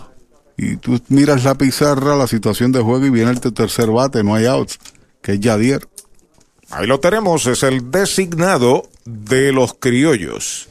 Y 0.59 0.77
tú 0.77 1.01
miras 1.09 1.45
la 1.45 1.55
pizarra, 1.55 2.17
la 2.17 2.27
situación 2.27 2.71
de 2.71 2.83
juego 2.83 3.07
y 3.07 3.09
viene 3.09 3.31
el 3.31 3.41
tercer 3.41 3.91
bate, 3.91 4.23
no 4.23 4.35
hay 4.35 4.45
outs, 4.45 4.79
que 5.23 5.33
es 5.33 5.41
Yadier. 5.41 5.89
Ahí 6.69 6.87
lo 6.87 7.01
tenemos, 7.01 7.47
es 7.47 7.63
el 7.63 7.91
designado 7.91 8.91
de 9.07 9.53
los 9.53 9.73
criollos. 9.73 10.69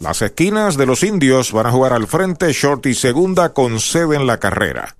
Las 0.00 0.20
esquinas 0.20 0.76
de 0.76 0.86
los 0.86 1.04
indios 1.04 1.52
van 1.52 1.66
a 1.66 1.70
jugar 1.70 1.92
al 1.92 2.08
frente, 2.08 2.52
short 2.52 2.86
y 2.86 2.94
segunda 2.94 3.52
conceden 3.52 4.26
la 4.26 4.40
carrera. 4.40 4.96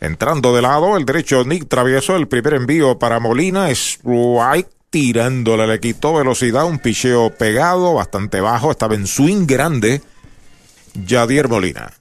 Entrando 0.00 0.52
de 0.52 0.62
lado, 0.62 0.96
el 0.96 1.04
derecho 1.04 1.44
Nick 1.44 1.68
Travieso, 1.68 2.16
el 2.16 2.26
primer 2.26 2.54
envío 2.54 2.98
para 2.98 3.20
Molina, 3.20 3.70
strike 3.70 4.77
tirándole, 4.90 5.66
le 5.66 5.80
quitó 5.80 6.14
velocidad, 6.14 6.64
un 6.64 6.78
picheo 6.78 7.30
pegado, 7.34 7.94
bastante 7.94 8.40
bajo, 8.40 8.70
estaba 8.70 8.94
en 8.94 9.06
swing 9.06 9.46
grande. 9.46 10.02
Yadier 10.94 11.48
Molina. 11.48 11.92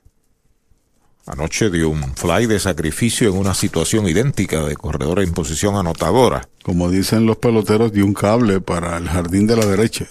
Anoche 1.28 1.70
dio 1.70 1.90
un 1.90 2.16
fly 2.16 2.46
de 2.46 2.58
sacrificio 2.58 3.30
en 3.30 3.38
una 3.38 3.54
situación 3.54 4.08
idéntica 4.08 4.64
de 4.64 4.78
corredor 4.78 5.20
en 5.20 5.34
posición 5.34 5.76
anotadora. 5.76 6.48
Como 6.64 6.90
dicen 6.90 7.26
los 7.26 7.38
peloteros, 7.38 7.92
dio 7.92 8.06
un 8.06 8.14
cable 8.14 8.62
para 8.62 8.96
el 8.98 9.10
jardín 9.10 9.46
de 9.46 9.58
la 9.58 9.66
derecha. 9.66 10.06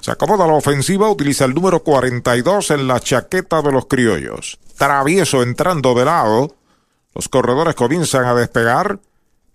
Se 0.00 0.12
acomoda 0.12 0.46
la 0.46 0.54
ofensiva, 0.54 1.10
utiliza 1.10 1.44
el 1.44 1.54
número 1.54 1.82
42 1.82 2.70
en 2.70 2.86
la 2.86 3.00
chaqueta 3.00 3.60
de 3.62 3.72
los 3.72 3.86
criollos. 3.86 4.58
Travieso 4.78 5.42
entrando 5.42 5.92
de 5.94 6.04
lado. 6.04 6.54
Los 7.12 7.28
corredores 7.28 7.74
comienzan 7.74 8.24
a 8.24 8.34
despegar. 8.34 9.00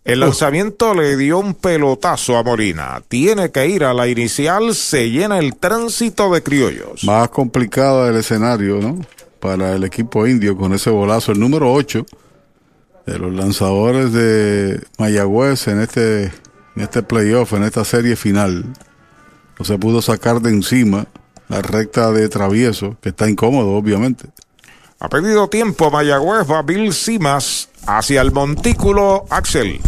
El 0.05 0.19
lanzamiento 0.19 0.93
le 0.93 1.17
dio 1.17 1.39
un 1.39 1.55
pelotazo 1.55 2.37
a 2.37 2.43
Molina. 2.43 3.01
Tiene 3.07 3.49
que 3.49 3.67
ir 3.67 3.83
a 3.83 3.91
la 3.91 4.07
inicial, 4.07 4.75
se 4.75 5.09
llena 5.09 5.39
el 5.39 5.55
tránsito 5.55 6.31
de 6.31 6.43
criollos. 6.43 7.03
Más 7.05 7.29
complicado 7.29 8.07
el 8.07 8.15
escenario, 8.15 8.79
¿no? 8.79 8.99
Para 9.39 9.73
el 9.73 9.83
equipo 9.83 10.27
indio 10.27 10.55
con 10.55 10.73
ese 10.73 10.91
bolazo. 10.91 11.31
El 11.31 11.39
número 11.39 11.73
8 11.73 12.05
de 13.07 13.17
los 13.17 13.33
lanzadores 13.33 14.13
de 14.13 14.79
Mayagüez 14.99 15.67
en 15.69 15.81
este, 15.81 16.25
en 16.25 16.83
este 16.83 17.01
playoff, 17.01 17.53
en 17.53 17.63
esta 17.63 17.83
serie 17.83 18.15
final. 18.15 18.63
No 19.57 19.65
se 19.65 19.79
pudo 19.79 20.03
sacar 20.03 20.39
de 20.39 20.51
encima 20.51 21.07
la 21.47 21.63
recta 21.63 22.11
de 22.11 22.29
travieso, 22.29 22.95
que 23.01 23.09
está 23.09 23.27
incómodo, 23.27 23.71
obviamente. 23.71 24.27
Ha 24.99 25.09
pedido 25.09 25.49
tiempo 25.49 25.89
Mayagüez, 25.89 26.47
va 26.49 26.61
Bill 26.61 26.93
Simas 26.93 27.69
hacia 27.87 28.21
el 28.21 28.31
montículo 28.31 29.25
Axel. 29.31 29.81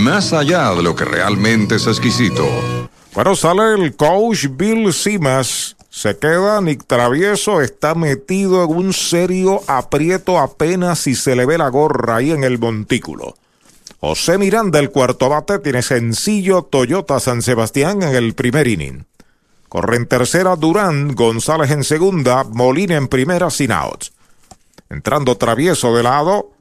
más 0.00 0.32
allá 0.32 0.74
de 0.74 0.82
lo 0.82 0.96
que 0.96 1.04
realmente 1.04 1.76
es 1.76 1.86
exquisito. 1.86 2.46
Bueno, 3.14 3.36
sale 3.36 3.74
el 3.74 3.96
coach 3.96 4.46
Bill 4.50 4.92
Simas. 4.92 5.76
Se 5.90 6.16
queda 6.16 6.60
Nick 6.60 6.86
Travieso, 6.86 7.60
está 7.60 7.94
metido 7.94 8.64
en 8.64 8.70
un 8.70 8.92
serio 8.92 9.60
aprieto 9.66 10.38
apenas 10.38 11.00
si 11.00 11.14
se 11.16 11.34
le 11.34 11.44
ve 11.44 11.58
la 11.58 11.68
gorra 11.68 12.16
ahí 12.16 12.30
en 12.30 12.44
el 12.44 12.58
montículo. 12.58 13.34
José 14.00 14.38
Miranda, 14.38 14.78
el 14.78 14.90
cuarto 14.90 15.28
bate, 15.28 15.58
tiene 15.58 15.82
sencillo 15.82 16.62
Toyota 16.62 17.18
San 17.18 17.42
Sebastián 17.42 18.02
en 18.02 18.14
el 18.14 18.34
primer 18.34 18.68
inning. 18.68 19.04
Corre 19.68 19.96
en 19.96 20.06
tercera 20.06 20.56
Durán, 20.56 21.14
González 21.14 21.70
en 21.72 21.84
segunda, 21.84 22.44
Molina 22.44 22.96
en 22.96 23.08
primera 23.08 23.50
sin 23.50 23.72
outs. 23.72 24.12
Entrando 24.88 25.36
Travieso 25.36 25.94
de 25.94 26.04
lado, 26.04 26.52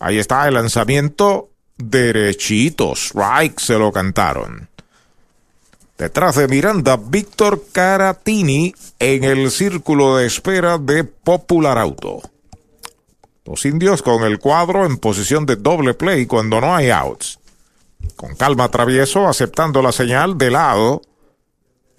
ahí 0.00 0.18
está 0.18 0.48
el 0.48 0.54
lanzamiento 0.54 1.49
derechitos. 1.82 3.06
Strike 3.06 3.60
se 3.60 3.78
lo 3.78 3.92
cantaron. 3.92 4.68
Detrás 5.98 6.36
de 6.36 6.48
Miranda, 6.48 6.96
Víctor 6.96 7.62
Caratini 7.72 8.74
en 8.98 9.24
el 9.24 9.50
círculo 9.50 10.16
de 10.16 10.26
espera 10.26 10.78
de 10.78 11.04
Popular 11.04 11.76
Auto. 11.76 12.22
Los 13.44 13.64
indios 13.66 14.00
con 14.00 14.24
el 14.24 14.38
cuadro 14.38 14.86
en 14.86 14.96
posición 14.96 15.44
de 15.44 15.56
doble 15.56 15.92
play 15.94 16.26
cuando 16.26 16.60
no 16.60 16.74
hay 16.74 16.90
outs. 16.90 17.38
Con 18.16 18.34
calma 18.34 18.70
travieso, 18.70 19.28
aceptando 19.28 19.82
la 19.82 19.92
señal 19.92 20.38
de 20.38 20.50
lado. 20.50 21.02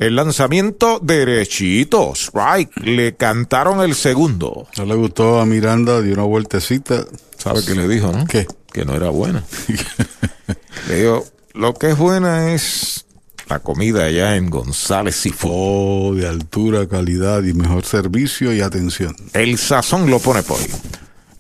El 0.02 0.16
lanzamiento 0.16 0.98
derechito. 1.00 2.14
Strike. 2.16 2.76
Le 2.78 3.16
cantaron 3.16 3.82
el 3.82 3.94
segundo. 3.94 4.66
No 4.76 4.86
le 4.86 4.96
gustó 4.96 5.40
a 5.40 5.46
Miranda, 5.46 6.02
dio 6.02 6.16
una 6.16 6.24
vueltecita. 6.24 7.06
¿Sabe 7.38 7.64
qué 7.64 7.76
le 7.76 7.88
dijo, 7.88 8.12
no? 8.12 8.26
¿Qué? 8.26 8.48
Que 8.74 8.84
no 8.84 8.96
era 8.96 9.12
buena. 9.12 9.44
le 10.88 10.96
dijo, 11.04 11.24
lo 11.54 11.76
que 11.76 11.92
es 11.92 11.98
buena 12.00 12.52
es 12.52 13.06
la 13.48 13.60
comida 13.60 14.06
allá 14.06 14.38
en 14.38 14.50
González 14.50 15.24
y 15.28 15.36
Oh, 15.44 16.16
de 16.16 16.28
altura, 16.28 16.88
calidad 16.88 17.44
y 17.44 17.54
mejor 17.54 17.86
servicio 17.86 18.52
y 18.56 18.62
atención. 18.62 19.16
El 19.34 19.60
sazón 19.60 20.10
lo 20.10 20.18
pone 20.18 20.42
por 20.42 20.60
ahí. 20.60 20.72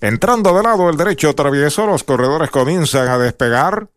Entrando 0.02 0.56
de 0.56 0.62
lado 0.62 0.88
el 0.88 0.98
derecho 0.98 1.34
travieso, 1.34 1.88
los 1.88 2.04
corredores 2.04 2.52
comienzan 2.52 3.08
a 3.08 3.18
despegar. 3.18 3.88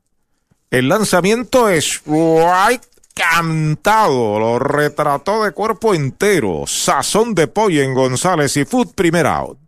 El 0.70 0.88
lanzamiento 0.88 1.68
es 1.68 2.00
right 2.06 2.80
cantado, 3.14 4.38
lo 4.38 4.58
retrató 4.58 5.44
de 5.44 5.52
cuerpo 5.52 5.94
entero. 5.94 6.64
Sazón 6.66 7.34
de 7.34 7.46
pollo 7.46 7.82
en 7.82 7.94
González 7.94 8.56
y 8.56 8.64
Food, 8.64 8.94
primer 8.94 9.26
out. 9.26 9.58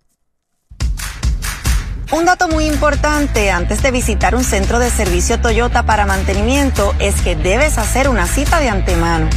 Un 2.12 2.24
dato 2.24 2.46
muy 2.48 2.66
importante 2.66 3.50
antes 3.50 3.82
de 3.82 3.90
visitar 3.90 4.36
un 4.36 4.44
centro 4.44 4.78
de 4.78 4.90
servicio 4.90 5.40
Toyota 5.40 5.84
para 5.84 6.06
mantenimiento 6.06 6.94
es 7.00 7.20
que 7.20 7.34
debes 7.34 7.78
hacer 7.78 8.08
una 8.08 8.26
cita 8.26 8.60
de 8.60 8.68
antemano. 8.68 9.28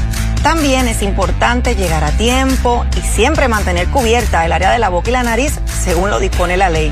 También 0.43 0.87
es 0.87 1.01
importante 1.01 1.75
llegar 1.75 2.03
a 2.03 2.11
tiempo 2.11 2.85
y 2.95 3.01
siempre 3.01 3.47
mantener 3.47 3.89
cubierta 3.89 4.45
el 4.45 4.51
área 4.51 4.71
de 4.71 4.77
la 4.77 4.89
boca 4.89 5.09
y 5.09 5.13
la 5.13 5.23
nariz 5.23 5.59
según 5.65 6.11
lo 6.11 6.19
dispone 6.19 6.57
la 6.57 6.69
ley. 6.69 6.91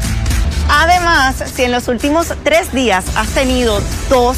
Además, 0.67 1.43
si 1.53 1.63
en 1.63 1.71
los 1.71 1.87
últimos 1.87 2.33
tres 2.43 2.73
días 2.73 3.05
has 3.15 3.29
tenido 3.29 3.79
tos, 4.09 4.37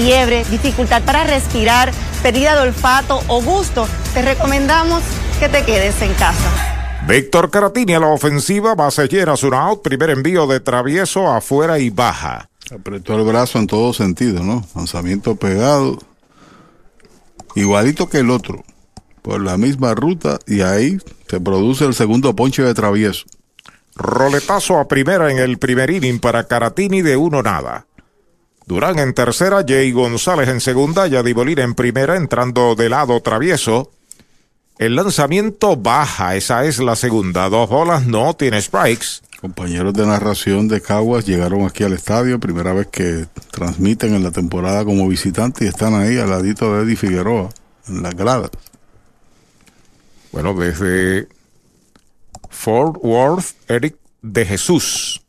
fiebre, 0.00 0.44
dificultad 0.50 1.02
para 1.02 1.24
respirar, 1.24 1.92
pérdida 2.22 2.54
de 2.54 2.62
olfato 2.62 3.20
o 3.28 3.42
gusto, 3.42 3.86
te 4.14 4.22
recomendamos 4.22 5.02
que 5.38 5.48
te 5.48 5.62
quedes 5.64 6.00
en 6.00 6.14
casa. 6.14 7.04
Víctor 7.06 7.50
Caratini 7.50 7.94
a 7.94 8.00
la 8.00 8.06
ofensiva, 8.06 8.74
base 8.74 9.08
llena, 9.08 9.34
un 9.42 9.54
out, 9.54 9.82
primer 9.82 10.10
envío 10.10 10.46
de 10.46 10.60
travieso 10.60 11.28
afuera 11.28 11.78
y 11.78 11.90
baja. 11.90 12.48
Apretó 12.74 13.14
el 13.14 13.24
brazo 13.24 13.58
en 13.58 13.66
todo 13.66 13.92
sentido, 13.92 14.42
¿no? 14.42 14.64
Lanzamiento 14.74 15.36
pegado, 15.36 15.98
igualito 17.54 18.08
que 18.08 18.18
el 18.18 18.30
otro, 18.30 18.64
por 19.20 19.40
la 19.42 19.58
misma 19.58 19.94
ruta 19.94 20.38
y 20.46 20.62
ahí 20.62 20.98
se 21.28 21.40
produce 21.40 21.84
el 21.84 21.94
segundo 21.94 22.34
ponche 22.34 22.62
de 22.62 22.72
travieso. 22.72 23.26
Roletazo 23.96 24.78
a 24.78 24.88
primera 24.88 25.30
en 25.30 25.38
el 25.38 25.58
primer 25.58 25.90
inning 25.90 26.20
para 26.20 26.44
Caratini 26.44 27.02
de 27.02 27.18
uno 27.18 27.42
nada. 27.42 27.86
Durán 28.70 29.00
en 29.00 29.14
tercera, 29.14 29.64
Jay 29.66 29.90
González 29.90 30.48
en 30.48 30.60
segunda, 30.60 31.08
Yadibolina 31.08 31.64
en 31.64 31.74
primera, 31.74 32.16
entrando 32.16 32.76
de 32.76 32.88
lado 32.88 33.20
travieso. 33.20 33.90
El 34.78 34.94
lanzamiento 34.94 35.76
baja, 35.76 36.36
esa 36.36 36.64
es 36.64 36.78
la 36.78 36.94
segunda. 36.94 37.48
Dos 37.48 37.68
bolas, 37.68 38.06
no 38.06 38.32
tiene 38.34 38.62
strikes. 38.62 39.22
Compañeros 39.40 39.92
de 39.94 40.06
narración 40.06 40.68
de 40.68 40.80
Caguas 40.80 41.26
llegaron 41.26 41.66
aquí 41.66 41.82
al 41.82 41.94
estadio, 41.94 42.38
primera 42.38 42.72
vez 42.72 42.86
que 42.86 43.26
transmiten 43.50 44.14
en 44.14 44.22
la 44.22 44.30
temporada 44.30 44.84
como 44.84 45.08
visitante 45.08 45.64
y 45.64 45.68
están 45.68 45.94
ahí 45.94 46.18
al 46.18 46.30
ladito 46.30 46.72
de 46.72 46.84
Eddie 46.84 46.94
Figueroa, 46.94 47.48
en 47.88 48.04
las 48.04 48.14
gradas. 48.14 48.52
Bueno, 50.30 50.54
desde 50.54 51.26
Fort 52.48 52.98
Worth, 53.02 53.46
Eric 53.66 53.96
de 54.22 54.46
Jesús. 54.46 55.19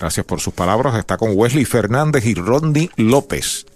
Gracias 0.00 0.24
por 0.24 0.40
sus 0.40 0.54
palabras. 0.54 0.96
Está 0.96 1.18
con 1.18 1.32
Wesley 1.34 1.66
Fernández 1.66 2.24
y 2.24 2.34
Rodney 2.34 2.90
López. 2.96 3.66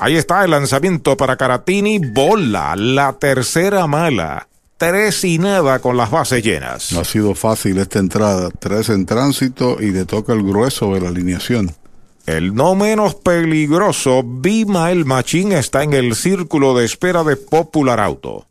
Ahí 0.00 0.16
está 0.16 0.44
el 0.44 0.50
lanzamiento 0.50 1.16
para 1.16 1.36
Caratini. 1.36 1.98
Bola, 1.98 2.74
la 2.74 3.12
tercera 3.12 3.86
mala. 3.86 4.48
Tres 4.76 5.22
y 5.24 5.38
nada 5.38 5.78
con 5.78 5.96
las 5.96 6.10
bases 6.10 6.42
llenas. 6.42 6.90
No 6.92 7.00
ha 7.00 7.04
sido 7.04 7.34
fácil 7.36 7.78
esta 7.78 8.00
entrada. 8.00 8.50
Tres 8.58 8.88
en 8.88 9.06
tránsito 9.06 9.78
y 9.80 9.92
le 9.92 10.04
toca 10.04 10.32
el 10.32 10.42
grueso 10.42 10.92
de 10.92 11.00
la 11.00 11.08
alineación. 11.08 11.74
El 12.26 12.52
no 12.52 12.74
menos 12.74 13.14
peligroso, 13.14 14.24
Bimael 14.24 15.04
Machín, 15.04 15.52
está 15.52 15.84
en 15.84 15.92
el 15.92 16.16
círculo 16.16 16.76
de 16.76 16.84
espera 16.84 17.22
de 17.22 17.36
Popular 17.36 18.00
Auto. 18.00 18.46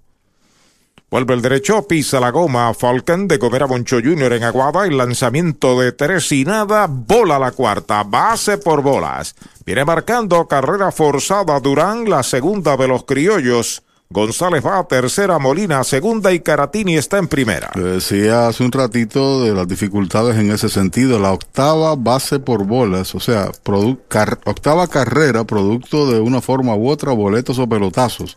Vuelve 1.15 1.33
el 1.33 1.41
derecho, 1.41 1.87
pisa 1.87 2.19
la 2.19 2.29
goma 2.29 2.73
Falcon 2.73 3.25
de 3.29 3.39
comer 3.39 3.63
a 3.63 3.67
Moncho 3.67 3.99
Jr. 4.03 4.33
en 4.33 4.43
Aguada. 4.43 4.85
El 4.85 4.97
lanzamiento 4.97 5.79
de 5.79 5.93
tres 5.93 6.29
y 6.33 6.43
nada, 6.43 6.87
bola 6.89 7.39
la 7.39 7.51
cuarta, 7.51 8.03
base 8.03 8.57
por 8.57 8.81
bolas. 8.81 9.33
Viene 9.65 9.85
marcando 9.85 10.45
carrera 10.45 10.91
forzada 10.91 11.57
Durán, 11.61 12.09
la 12.09 12.21
segunda 12.21 12.75
de 12.75 12.89
los 12.89 13.05
criollos. 13.05 13.81
González 14.09 14.61
va 14.65 14.77
a 14.77 14.83
tercera, 14.89 15.39
Molina 15.39 15.79
a 15.79 15.83
segunda 15.85 16.33
y 16.33 16.41
Caratini 16.41 16.97
está 16.97 17.17
en 17.17 17.29
primera. 17.29 17.71
Decía 17.75 18.49
hace 18.49 18.65
un 18.65 18.73
ratito 18.73 19.41
de 19.45 19.53
las 19.53 19.69
dificultades 19.69 20.35
en 20.35 20.51
ese 20.51 20.67
sentido. 20.67 21.17
La 21.17 21.31
octava 21.31 21.95
base 21.95 22.39
por 22.39 22.65
bolas, 22.65 23.15
o 23.15 23.21
sea, 23.21 23.51
octava 24.43 24.87
carrera, 24.89 25.45
producto 25.45 26.11
de 26.11 26.19
una 26.19 26.41
forma 26.41 26.75
u 26.75 26.89
otra, 26.89 27.13
boletos 27.13 27.57
o 27.57 27.69
pelotazos 27.69 28.35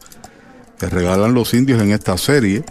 que 0.78 0.86
regalan 0.86 1.34
los 1.34 1.54
indios 1.54 1.82
en 1.82 1.92
esta 1.92 2.16
serie. 2.16 2.64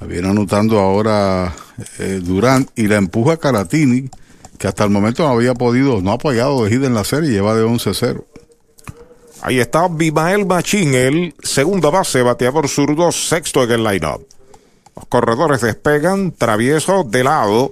La 0.00 0.06
viene 0.06 0.28
anotando 0.28 0.78
ahora 0.78 1.54
eh, 1.98 2.20
Durán 2.22 2.68
y 2.74 2.86
la 2.86 2.96
empuja 2.96 3.36
Caratini, 3.36 4.10
que 4.58 4.68
hasta 4.68 4.84
el 4.84 4.90
momento 4.90 5.22
no 5.22 5.30
había 5.30 5.54
podido, 5.54 6.00
no 6.00 6.10
ha 6.10 6.14
apoyado 6.14 6.64
de 6.64 6.70
gira 6.70 6.86
en 6.86 6.94
la 6.94 7.04
serie, 7.04 7.30
lleva 7.30 7.54
de 7.54 7.64
11-0. 7.64 8.24
Ahí 9.42 9.60
está 9.60 9.86
Bimael 9.88 10.46
Machín, 10.46 10.94
el 10.94 11.34
segunda 11.42 11.90
base, 11.90 12.22
bateador 12.22 12.68
zurdo, 12.68 13.12
sexto 13.12 13.62
en 13.62 13.70
el 13.70 13.84
line-up. 13.84 14.26
Los 14.96 15.06
corredores 15.06 15.60
despegan, 15.60 16.32
travieso 16.32 17.04
de 17.04 17.22
lado. 17.22 17.70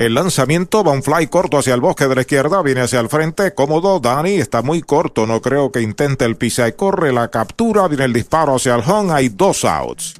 El 0.00 0.14
lanzamiento 0.14 0.82
va 0.82 0.92
un 0.92 1.02
fly 1.02 1.26
corto 1.26 1.58
hacia 1.58 1.74
el 1.74 1.82
bosque 1.82 2.08
de 2.08 2.14
la 2.14 2.22
izquierda, 2.22 2.62
viene 2.62 2.80
hacia 2.80 3.00
el 3.00 3.10
frente, 3.10 3.52
cómodo. 3.52 4.00
Dani 4.00 4.36
está 4.36 4.62
muy 4.62 4.80
corto, 4.80 5.26
no 5.26 5.42
creo 5.42 5.70
que 5.70 5.82
intente 5.82 6.24
el 6.24 6.38
pisa 6.38 6.66
y 6.66 6.72
corre 6.72 7.12
la 7.12 7.28
captura, 7.28 7.86
viene 7.86 8.06
el 8.06 8.14
disparo 8.14 8.54
hacia 8.54 8.76
el 8.76 8.82
home, 8.90 9.12
hay 9.12 9.28
dos 9.28 9.62
outs. 9.62 10.19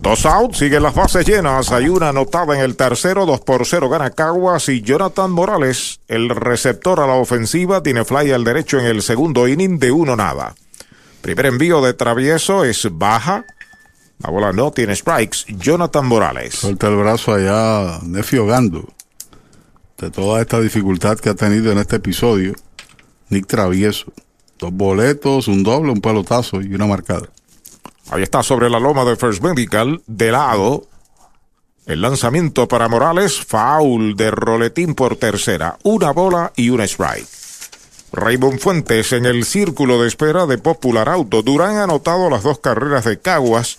Dos 0.00 0.26
outs, 0.26 0.58
siguen 0.58 0.84
las 0.84 0.94
bases 0.94 1.26
llenas. 1.26 1.72
Hay 1.72 1.88
una 1.88 2.10
anotada 2.10 2.54
en 2.54 2.60
el 2.60 2.76
tercero, 2.76 3.26
dos 3.26 3.40
por 3.40 3.66
cero 3.66 3.88
gana 3.88 4.10
Caguas 4.10 4.68
y 4.68 4.80
Jonathan 4.80 5.30
Morales, 5.30 6.00
el 6.06 6.28
receptor 6.28 7.00
a 7.00 7.06
la 7.06 7.14
ofensiva, 7.14 7.82
tiene 7.82 8.04
fly 8.04 8.30
al 8.30 8.44
derecho 8.44 8.78
en 8.78 8.86
el 8.86 9.02
segundo 9.02 9.48
inning 9.48 9.80
de 9.80 9.90
uno 9.90 10.14
nada. 10.14 10.54
Primer 11.20 11.46
envío 11.46 11.80
de 11.82 11.94
travieso 11.94 12.64
es 12.64 12.88
baja. 12.92 13.44
La 14.20 14.30
bola 14.30 14.52
no 14.52 14.70
tiene 14.70 14.94
strikes. 14.94 15.38
Jonathan 15.48 16.06
Morales. 16.06 16.54
Suelta 16.54 16.86
el 16.86 16.96
brazo 16.96 17.34
allá, 17.34 17.98
Nefio 18.04 18.46
Gando. 18.46 18.88
De 19.98 20.10
toda 20.10 20.40
esta 20.40 20.60
dificultad 20.60 21.18
que 21.18 21.30
ha 21.30 21.34
tenido 21.34 21.72
en 21.72 21.78
este 21.78 21.96
episodio, 21.96 22.54
Nick 23.30 23.46
Travieso. 23.46 24.12
Dos 24.60 24.72
boletos, 24.72 25.48
un 25.48 25.64
doble, 25.64 25.90
un 25.90 26.00
pelotazo 26.00 26.60
y 26.60 26.72
una 26.72 26.86
marcada. 26.86 27.28
Ahí 28.10 28.22
está 28.22 28.42
sobre 28.42 28.70
la 28.70 28.80
loma 28.80 29.04
de 29.04 29.16
First 29.16 29.42
Medical, 29.42 30.02
de 30.06 30.32
lado. 30.32 30.86
El 31.84 32.00
lanzamiento 32.00 32.66
para 32.66 32.88
Morales, 32.88 33.38
foul 33.44 34.16
de 34.16 34.30
roletín 34.30 34.94
por 34.94 35.16
tercera. 35.16 35.78
Una 35.82 36.10
bola 36.12 36.52
y 36.56 36.70
un 36.70 36.80
strike. 36.80 37.28
Raymond 38.12 38.60
Fuentes 38.60 39.12
en 39.12 39.26
el 39.26 39.44
círculo 39.44 40.00
de 40.00 40.08
espera 40.08 40.46
de 40.46 40.56
Popular 40.56 41.08
Auto. 41.08 41.42
Durán 41.42 41.76
ha 41.76 41.84
anotado 41.84 42.30
las 42.30 42.42
dos 42.42 42.58
carreras 42.60 43.04
de 43.04 43.18
Caguas. 43.18 43.76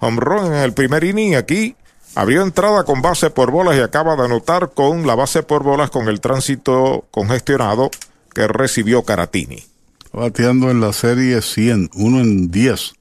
Home 0.00 0.20
run 0.20 0.46
en 0.46 0.54
el 0.54 0.72
primer 0.72 1.04
inning 1.04 1.36
aquí. 1.36 1.76
Abrió 2.16 2.42
entrada 2.42 2.82
con 2.84 3.00
base 3.00 3.30
por 3.30 3.52
bolas 3.52 3.76
y 3.76 3.80
acaba 3.80 4.16
de 4.16 4.24
anotar 4.24 4.72
con 4.74 5.06
la 5.06 5.14
base 5.14 5.44
por 5.44 5.62
bolas 5.62 5.90
con 5.90 6.08
el 6.08 6.20
tránsito 6.20 7.06
congestionado 7.12 7.90
que 8.34 8.48
recibió 8.48 9.04
Caratini. 9.04 9.64
Bateando 10.12 10.70
en 10.70 10.80
la 10.80 10.92
serie 10.92 11.40
100, 11.40 11.90
uno 11.94 12.20
en 12.20 12.50
10. 12.50 12.94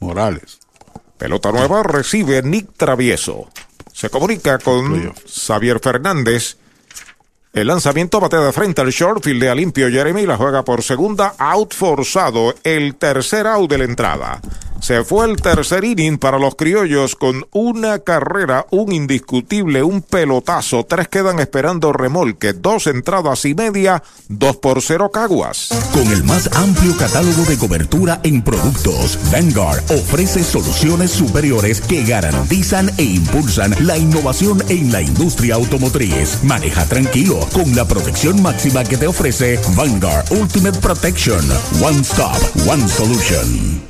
Morales. 0.00 0.58
Pelota 1.16 1.52
nueva 1.52 1.82
recibe 1.82 2.42
Nick 2.42 2.72
Travieso. 2.76 3.48
Se 3.92 4.10
comunica 4.10 4.58
con 4.58 5.12
Xavier 5.26 5.78
Fernández. 5.80 6.56
El 7.52 7.66
lanzamiento 7.66 8.20
batea 8.20 8.40
de 8.40 8.52
frente 8.52 8.80
al 8.80 8.90
short, 8.90 9.22
fildea 9.22 9.54
limpio 9.54 9.90
Jeremy, 9.90 10.24
la 10.24 10.36
juega 10.36 10.64
por 10.64 10.82
segunda, 10.82 11.34
out 11.38 11.74
forzado, 11.74 12.54
el 12.64 12.94
tercer 12.94 13.46
out 13.46 13.68
de 13.68 13.78
la 13.78 13.84
entrada. 13.84 14.40
Se 14.80 15.04
fue 15.04 15.26
el 15.26 15.36
tercer 15.36 15.84
inning 15.84 16.18
para 16.18 16.38
los 16.38 16.54
criollos 16.54 17.14
con 17.14 17.46
una 17.52 17.98
carrera, 17.98 18.66
un 18.70 18.92
indiscutible, 18.92 19.82
un 19.82 20.00
pelotazo. 20.00 20.84
Tres 20.84 21.08
quedan 21.08 21.38
esperando 21.38 21.92
remolque, 21.92 22.54
dos 22.54 22.86
entradas 22.86 23.44
y 23.44 23.54
media, 23.54 24.02
dos 24.28 24.56
por 24.56 24.80
cero 24.80 25.10
caguas. 25.10 25.68
Con 25.92 26.10
el 26.10 26.24
más 26.24 26.48
amplio 26.54 26.96
catálogo 26.96 27.44
de 27.44 27.58
cobertura 27.58 28.20
en 28.22 28.42
productos, 28.42 29.18
Vanguard 29.30 29.82
ofrece 29.92 30.42
soluciones 30.42 31.10
superiores 31.10 31.80
que 31.82 32.04
garantizan 32.04 32.90
e 32.96 33.04
impulsan 33.04 33.74
la 33.80 33.98
innovación 33.98 34.62
en 34.68 34.90
la 34.92 35.02
industria 35.02 35.56
automotriz. 35.56 36.42
Maneja 36.42 36.86
tranquilo 36.86 37.40
con 37.52 37.76
la 37.76 37.86
protección 37.86 38.40
máxima 38.42 38.84
que 38.84 38.96
te 38.96 39.06
ofrece 39.06 39.60
Vanguard 39.76 40.24
Ultimate 40.30 40.78
Protection. 40.80 41.44
One 41.82 42.00
Stop, 42.00 42.38
One 42.66 42.88
Solution. 42.88 43.89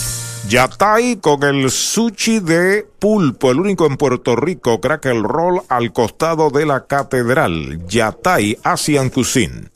Yatay 0.51 1.21
con 1.21 1.43
el 1.43 1.71
sushi 1.71 2.41
de 2.41 2.85
pulpo, 2.99 3.51
el 3.51 3.59
único 3.61 3.85
en 3.85 3.95
Puerto 3.95 4.35
Rico, 4.35 4.81
Crackle 4.81 5.21
Roll 5.21 5.61
al 5.69 5.93
costado 5.93 6.49
de 6.49 6.65
la 6.65 6.87
catedral. 6.87 7.87
Yatay 7.87 8.59
Asian 8.61 9.09
Cuisine. 9.09 9.69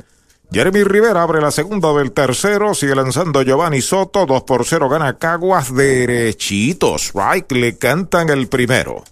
Jeremy 0.52 0.84
Rivera 0.84 1.24
abre 1.24 1.40
la 1.40 1.52
segunda 1.52 1.94
del 1.94 2.12
tercero, 2.12 2.74
sigue 2.74 2.94
lanzando 2.94 3.42
Giovanni 3.42 3.80
Soto, 3.80 4.26
2 4.26 4.44
por 4.44 4.66
0 4.66 4.90
gana 4.90 5.18
Caguas 5.18 5.74
derechitos. 5.74 7.14
Right, 7.14 7.50
le 7.54 7.78
cantan 7.78 8.28
el 8.28 8.50
primero. 8.50 9.06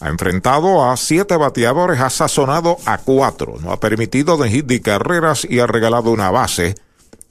Ha 0.00 0.10
enfrentado 0.10 0.84
a 0.90 0.98
siete 0.98 1.34
bateadores, 1.38 1.98
ha 1.98 2.10
sazonado 2.10 2.76
a 2.84 2.98
cuatro, 2.98 3.56
no 3.62 3.72
ha 3.72 3.80
permitido 3.80 4.36
de 4.36 4.50
hit 4.50 4.66
de 4.66 4.82
carreras 4.82 5.46
y 5.48 5.60
ha 5.60 5.66
regalado 5.66 6.10
una 6.10 6.30
base. 6.30 6.74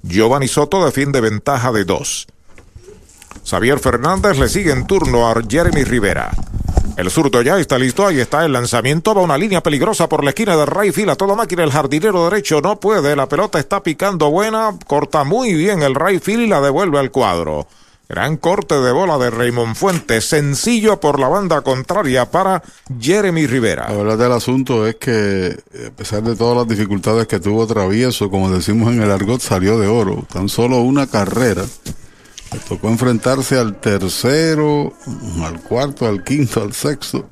Giovanni 0.02 0.48
Soto 0.48 0.84
defiende 0.84 1.22
ventaja 1.22 1.72
de 1.72 1.86
dos. 1.86 2.26
Xavier 3.46 3.80
Fernández 3.80 4.38
le 4.38 4.50
sigue 4.50 4.72
en 4.72 4.86
turno 4.88 5.30
a 5.30 5.36
Jeremy 5.48 5.84
Rivera. 5.84 6.32
El 6.98 7.10
zurdo 7.10 7.42
ya 7.42 7.58
está 7.58 7.80
listo, 7.80 8.06
ahí 8.06 8.20
está 8.20 8.46
el 8.46 8.54
lanzamiento, 8.54 9.16
va 9.16 9.22
una 9.22 9.38
línea 9.38 9.64
peligrosa 9.64 10.08
por 10.10 10.24
la 10.24 10.32
esquina 10.32 10.56
de 10.58 10.66
Rayfield 10.66 11.12
a 11.12 11.16
toda 11.16 11.36
máquina, 11.36 11.64
el 11.64 11.72
jardinero 11.72 12.26
derecho 12.26 12.62
no 12.62 12.80
puede, 12.80 13.16
la 13.16 13.28
pelota 13.28 13.60
está 13.60 13.82
picando 13.82 14.30
buena, 14.30 14.78
corta 14.86 15.24
muy 15.24 15.54
bien 15.54 15.82
el 15.82 15.96
Rayfield 15.96 16.44
y 16.44 16.48
la 16.48 16.62
devuelve 16.62 17.00
al 17.00 17.12
cuadro. 17.12 17.68
Gran 18.12 18.36
corte 18.36 18.76
de 18.76 18.92
bola 18.92 19.18
de 19.18 19.30
Raymond 19.30 19.74
Fuentes, 19.74 20.26
sencillo 20.26 21.00
por 21.00 21.18
la 21.18 21.30
banda 21.30 21.62
contraria 21.62 22.30
para 22.30 22.62
Jeremy 23.00 23.48
Rivera. 23.48 23.88
La 23.90 23.96
verdad 23.96 24.18
del 24.18 24.32
asunto 24.34 24.86
es 24.86 24.96
que, 24.96 25.58
a 25.88 25.92
pesar 25.92 26.22
de 26.22 26.36
todas 26.36 26.58
las 26.58 26.68
dificultades 26.68 27.26
que 27.26 27.40
tuvo 27.40 27.66
Travieso, 27.66 28.30
como 28.30 28.52
decimos 28.52 28.92
en 28.92 29.02
el 29.02 29.10
argot, 29.10 29.40
salió 29.40 29.80
de 29.80 29.88
oro. 29.88 30.26
Tan 30.30 30.50
solo 30.50 30.82
una 30.82 31.08
carrera. 31.08 31.64
Le 32.52 32.60
tocó 32.60 32.90
enfrentarse 32.90 33.58
al 33.58 33.80
tercero, 33.80 34.94
al 35.44 35.62
cuarto, 35.62 36.06
al 36.08 36.24
quinto, 36.24 36.62
al 36.62 36.74
sexto. 36.74 37.30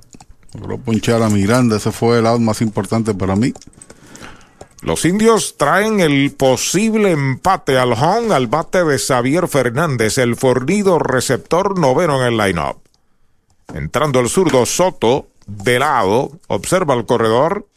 Logró 0.53 0.77
ponchar 0.77 1.21
a 1.21 1.29
Miranda, 1.29 1.77
ese 1.77 1.91
fue 1.91 2.19
el 2.19 2.25
out 2.25 2.39
más 2.39 2.61
importante 2.61 3.13
para 3.13 3.35
mí. 3.35 3.53
Los 4.81 5.03
indios 5.03 5.57
traen 5.57 5.99
el 5.99 6.31
posible 6.31 7.11
empate 7.11 7.77
al 7.77 7.91
home 7.93 8.33
al 8.33 8.47
bate 8.47 8.83
de 8.85 8.97
Xavier 8.97 9.49
Fernández, 9.49 10.17
el 10.17 10.37
fornido 10.37 10.99
receptor 10.99 11.77
noveno 11.77 12.21
en 12.21 12.27
el 12.33 12.37
lineup. 12.37 12.77
Entrando 13.73 14.21
el 14.21 14.29
zurdo 14.29 14.65
Soto, 14.65 15.27
de 15.45 15.79
lado, 15.79 16.31
observa 16.47 16.93
el 16.93 17.05
corredor. 17.05 17.67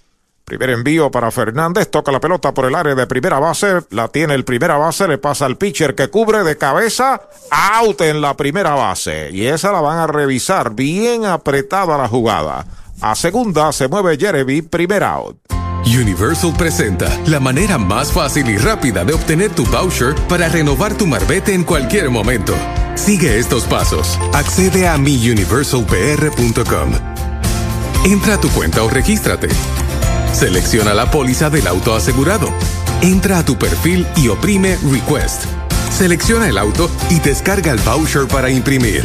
Primer 0.52 0.68
envío 0.68 1.10
para 1.10 1.30
Fernández, 1.30 1.90
toca 1.90 2.12
la 2.12 2.20
pelota 2.20 2.52
por 2.52 2.66
el 2.66 2.74
área 2.74 2.94
de 2.94 3.06
primera 3.06 3.38
base, 3.38 3.80
la 3.88 4.08
tiene 4.08 4.34
el 4.34 4.44
primera 4.44 4.76
base, 4.76 5.08
le 5.08 5.16
pasa 5.16 5.46
al 5.46 5.56
pitcher 5.56 5.94
que 5.94 6.10
cubre 6.10 6.44
de 6.44 6.58
cabeza, 6.58 7.22
out 7.50 8.02
en 8.02 8.20
la 8.20 8.36
primera 8.36 8.74
base. 8.74 9.30
Y 9.32 9.46
esa 9.46 9.72
la 9.72 9.80
van 9.80 9.96
a 9.96 10.06
revisar, 10.06 10.74
bien 10.74 11.24
apretada 11.24 11.96
la 11.96 12.06
jugada. 12.06 12.66
A 13.00 13.14
segunda 13.14 13.72
se 13.72 13.88
mueve 13.88 14.18
Jeremy, 14.18 14.60
primer 14.60 15.04
out. 15.04 15.38
Universal 15.86 16.52
presenta 16.54 17.08
la 17.28 17.40
manera 17.40 17.78
más 17.78 18.12
fácil 18.12 18.50
y 18.50 18.58
rápida 18.58 19.06
de 19.06 19.14
obtener 19.14 19.52
tu 19.52 19.64
voucher 19.64 20.14
para 20.28 20.50
renovar 20.50 20.92
tu 20.98 21.06
marbete 21.06 21.54
en 21.54 21.64
cualquier 21.64 22.10
momento. 22.10 22.52
Sigue 22.94 23.38
estos 23.38 23.64
pasos. 23.64 24.18
Accede 24.34 24.86
a 24.86 24.98
miuniversalpr.com. 24.98 26.92
Entra 28.04 28.34
a 28.34 28.38
tu 28.38 28.50
cuenta 28.50 28.82
o 28.82 28.90
regístrate. 28.90 29.48
Selecciona 30.32 30.94
la 30.94 31.10
póliza 31.10 31.50
del 31.50 31.66
auto 31.66 31.94
asegurado. 31.94 32.48
Entra 33.02 33.38
a 33.38 33.44
tu 33.44 33.56
perfil 33.58 34.06
y 34.16 34.28
oprime 34.28 34.76
Request. 34.90 35.44
Selecciona 35.90 36.48
el 36.48 36.58
auto 36.58 36.90
y 37.10 37.20
descarga 37.20 37.70
el 37.70 37.78
voucher 37.80 38.26
para 38.26 38.50
imprimir. 38.50 39.04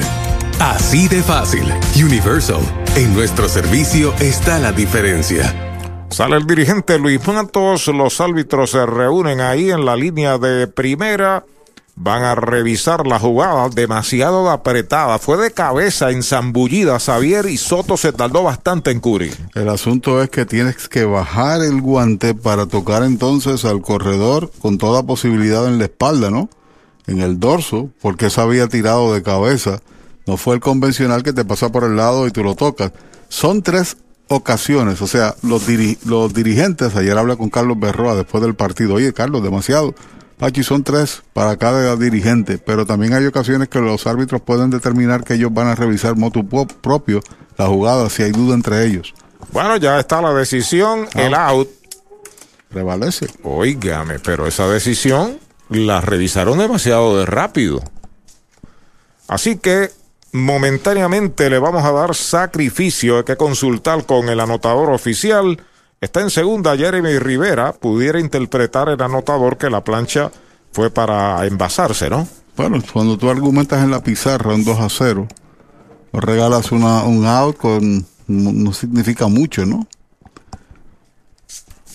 Así 0.59 1.07
de 1.07 1.21
fácil. 1.21 1.65
Universal. 1.95 2.61
En 2.95 3.13
nuestro 3.13 3.47
servicio 3.49 4.13
está 4.19 4.57
la 4.57 4.71
diferencia. 4.71 5.53
Sale 6.09 6.37
el 6.37 6.47
dirigente 6.47 6.97
Luis 6.97 7.25
Matos, 7.27 7.87
los 7.87 8.19
árbitros 8.21 8.71
se 8.71 8.85
reúnen 8.85 9.41
ahí 9.41 9.69
en 9.69 9.85
la 9.85 9.95
línea 9.95 10.37
de 10.37 10.67
primera, 10.67 11.45
van 11.97 12.23
a 12.23 12.35
revisar 12.35 13.07
la 13.07 13.19
jugada 13.19 13.69
demasiado 13.69 14.49
apretada, 14.51 15.17
fue 15.17 15.37
de 15.37 15.51
cabeza 15.51 16.11
ensambullida 16.11 16.99
Xavier 16.99 17.47
y 17.47 17.57
Soto 17.57 17.97
se 17.97 18.13
tardó 18.13 18.43
bastante 18.43 18.91
en 18.91 18.99
cubrir. 18.99 19.35
El 19.55 19.67
asunto 19.67 20.21
es 20.21 20.29
que 20.29 20.45
tienes 20.45 20.87
que 20.87 21.05
bajar 21.05 21.61
el 21.61 21.81
guante 21.81 22.35
para 22.35 22.67
tocar 22.67 23.01
entonces 23.01 23.65
al 23.65 23.81
corredor 23.81 24.51
con 24.61 24.77
toda 24.77 25.03
posibilidad 25.03 25.67
en 25.67 25.79
la 25.79 25.85
espalda, 25.85 26.29
¿no? 26.29 26.49
En 27.07 27.19
el 27.19 27.39
dorso, 27.39 27.89
porque 27.99 28.29
se 28.29 28.41
había 28.41 28.67
tirado 28.67 29.13
de 29.13 29.23
cabeza. 29.23 29.79
No 30.27 30.37
fue 30.37 30.55
el 30.55 30.61
convencional 30.61 31.23
que 31.23 31.33
te 31.33 31.45
pasa 31.45 31.71
por 31.71 31.83
el 31.83 31.95
lado 31.95 32.27
y 32.27 32.31
tú 32.31 32.43
lo 32.43 32.53
tocas. 32.53 32.91
Son 33.29 33.63
tres 33.63 33.97
ocasiones, 34.27 35.01
o 35.01 35.07
sea, 35.07 35.35
los, 35.41 35.63
los 36.05 36.33
dirigentes, 36.33 36.95
ayer 36.95 37.17
hablé 37.17 37.37
con 37.37 37.49
Carlos 37.49 37.79
Berroa 37.79 38.13
después 38.13 38.43
del 38.43 38.55
partido, 38.55 38.95
oye 38.95 39.13
Carlos, 39.13 39.41
demasiado. 39.41 39.95
Pachi, 40.37 40.63
son 40.63 40.83
tres 40.83 41.23
para 41.33 41.57
cada 41.57 41.95
dirigente, 41.95 42.59
pero 42.59 42.85
también 42.85 43.13
hay 43.13 43.25
ocasiones 43.25 43.69
que 43.69 43.79
los 43.79 44.05
árbitros 44.05 44.41
pueden 44.41 44.69
determinar 44.69 45.23
que 45.23 45.33
ellos 45.33 45.51
van 45.51 45.67
a 45.67 45.75
revisar 45.75 46.15
motu 46.15 46.47
propio 46.47 47.21
la 47.57 47.65
jugada 47.65 48.09
si 48.09 48.21
hay 48.21 48.31
duda 48.31 48.53
entre 48.53 48.85
ellos. 48.85 49.15
Bueno, 49.51 49.77
ya 49.77 49.99
está 49.99 50.21
la 50.21 50.33
decisión, 50.33 51.07
el 51.15 51.33
out. 51.33 51.69
Prevalece. 52.69 53.27
Óigame, 53.43 54.19
pero 54.19 54.45
esa 54.45 54.67
decisión 54.67 55.39
la 55.69 56.01
revisaron 56.01 56.59
demasiado 56.59 57.17
de 57.17 57.25
rápido. 57.25 57.81
Así 59.27 59.57
que 59.57 59.89
momentáneamente 60.31 61.49
le 61.49 61.59
vamos 61.59 61.83
a 61.83 61.91
dar 61.91 62.13
sacrificio. 62.13 63.17
Hay 63.17 63.23
que 63.23 63.37
consultar 63.37 64.05
con 64.05 64.29
el 64.29 64.39
anotador 64.39 64.91
oficial. 64.91 65.59
Está 65.99 66.21
en 66.21 66.29
segunda 66.29 66.77
Jeremy 66.77 67.17
Rivera. 67.19 67.73
Pudiera 67.73 68.19
interpretar 68.19 68.89
el 68.89 69.01
anotador 69.01 69.57
que 69.57 69.69
la 69.69 69.83
plancha 69.83 70.31
fue 70.71 70.89
para 70.91 71.45
envasarse, 71.45 72.09
¿no? 72.09 72.27
Bueno, 72.55 72.81
cuando 72.91 73.17
tú 73.17 73.29
argumentas 73.29 73.83
en 73.83 73.91
la 73.91 74.03
pizarra 74.03 74.53
un 74.53 74.63
2 74.63 74.79
a 74.79 74.89
0, 74.89 75.27
o 76.11 76.19
regalas 76.19 76.71
una, 76.71 77.03
un 77.03 77.25
out 77.25 77.57
con. 77.57 78.05
No, 78.27 78.51
no 78.51 78.73
significa 78.73 79.27
mucho, 79.27 79.65
¿no? 79.65 79.87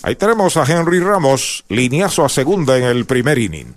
Ahí 0.01 0.15
tenemos 0.15 0.57
a 0.57 0.65
Henry 0.65 0.99
Ramos, 0.99 1.63
lineazo 1.69 2.25
a 2.25 2.29
segunda 2.29 2.77
en 2.77 2.83
el 2.83 3.05
primer 3.05 3.37
inning. 3.37 3.75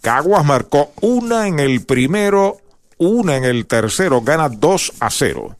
Caguas 0.00 0.44
marcó 0.44 0.92
una 1.02 1.46
en 1.46 1.58
el 1.58 1.84
primero 1.84 2.58
una 2.98 3.36
en 3.36 3.44
el 3.44 3.66
tercero, 3.66 4.22
gana 4.22 4.48
2 4.48 4.92
a 5.00 5.10
0. 5.10 5.57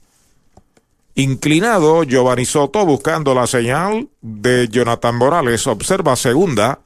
Inclinado, 1.18 2.04
Giovanni 2.04 2.44
Soto 2.44 2.86
buscando 2.86 3.34
la 3.34 3.48
señal 3.48 4.08
de 4.22 4.68
Jonathan 4.68 5.16
Morales. 5.16 5.66
Observa 5.66 6.14
segunda. 6.14 6.78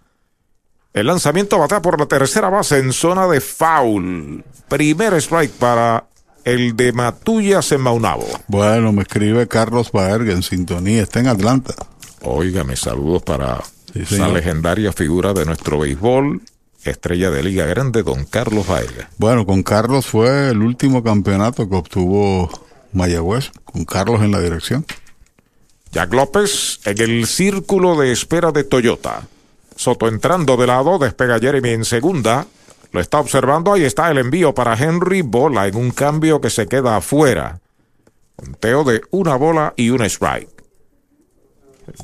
El 0.95 1.09
lanzamiento 1.09 1.59
batea 1.59 1.83
por 1.83 2.01
la 2.01 2.07
tercera 2.07 2.49
base 2.49 2.79
en 2.79 2.95
zona 2.95 3.27
de 3.27 3.43
foul. 3.43 4.43
Primer 4.69 5.13
strike 5.21 5.53
para 5.53 6.07
el 6.45 6.75
de 6.75 6.95
Matullas 6.95 7.73
en 7.73 7.83
Maunabo. 7.83 8.27
Bueno, 8.49 8.91
me 8.91 9.03
escribe 9.03 9.47
Carlos 9.49 9.93
Baerga 9.93 10.33
en 10.33 10.43
sintonía. 10.43 11.03
Está 11.03 11.21
en 11.21 11.27
Atlanta. 11.27 11.75
Óigame, 12.23 12.75
saludos 12.77 13.23
para 13.23 13.63
esa 13.93 14.29
legendaria 14.29 14.95
figura 14.95 15.35
de 15.35 15.45
nuestro 15.45 15.79
béisbol 15.81 16.41
estrella 16.85 17.31
de 17.31 17.43
Liga 17.43 17.67
Grande, 17.67 18.03
don 18.03 18.25
Carlos 18.25 18.67
Baega. 18.67 19.11
Bueno, 19.19 19.45
con 19.45 19.63
Carlos 19.63 20.07
fue 20.07 20.49
el 20.49 20.63
último 20.63 21.03
campeonato 21.03 21.69
que 21.69 21.77
obtuvo 21.77 22.51
Mayagüez, 22.93 23.51
con 23.65 23.85
Carlos 23.85 24.23
en 24.23 24.31
la 24.31 24.41
dirección. 24.41 24.87
Jack 25.93 26.13
López 26.13 26.81
en 26.85 27.01
el 27.01 27.27
círculo 27.27 27.97
de 27.97 28.13
espera 28.13 28.51
de 28.51 28.65
Toyota. 28.65 29.29
Soto 29.77 30.09
entrando 30.09 30.57
de 30.57 30.67
lado, 30.67 30.99
despega 30.99 31.39
Jeremy 31.39 31.71
en 31.71 31.85
segunda. 31.85 32.47
Lo 32.93 33.01
está 33.01 33.21
observando, 33.21 33.73
ahí 33.73 33.85
está 33.85 34.11
el 34.11 34.19
envío 34.19 34.55
para 34.55 34.75
Henry, 34.75 35.23
bola 35.23 35.67
en 35.67 35.77
un 35.77 35.91
cambio 35.91 36.41
que 36.41 36.51
se 36.51 36.67
queda 36.67 36.97
afuera. 36.97 37.61
Conteo 38.37 38.85
de 38.85 39.03
una 39.11 39.37
bola 39.37 39.75
y 39.77 39.91
un 39.91 40.03
strike. 40.03 40.63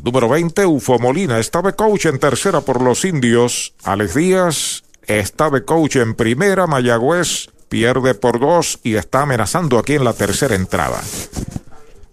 Número 0.03 0.29
20, 0.29 0.67
Ufo 0.67 0.99
Molina 0.99 1.39
está 1.39 1.63
de 1.63 1.73
coach 1.75 2.07
en 2.07 2.19
tercera 2.19 2.61
por 2.61 2.83
los 2.83 3.05
indios. 3.05 3.75
Alex 3.85 4.15
Díaz 4.15 4.85
está 5.07 5.51
de 5.51 5.65
coach 5.65 5.97
en 5.97 6.15
primera. 6.15 6.67
Mayagüez 6.67 7.49
pierde 7.69 8.15
por 8.15 8.41
dos 8.41 8.81
y 8.83 8.95
está 8.95 9.23
amenazando 9.23 9.79
aquí 9.79 9.95
en 9.95 10.05
la 10.05 10.13
tercera 10.13 10.55
entrada. 10.55 11.03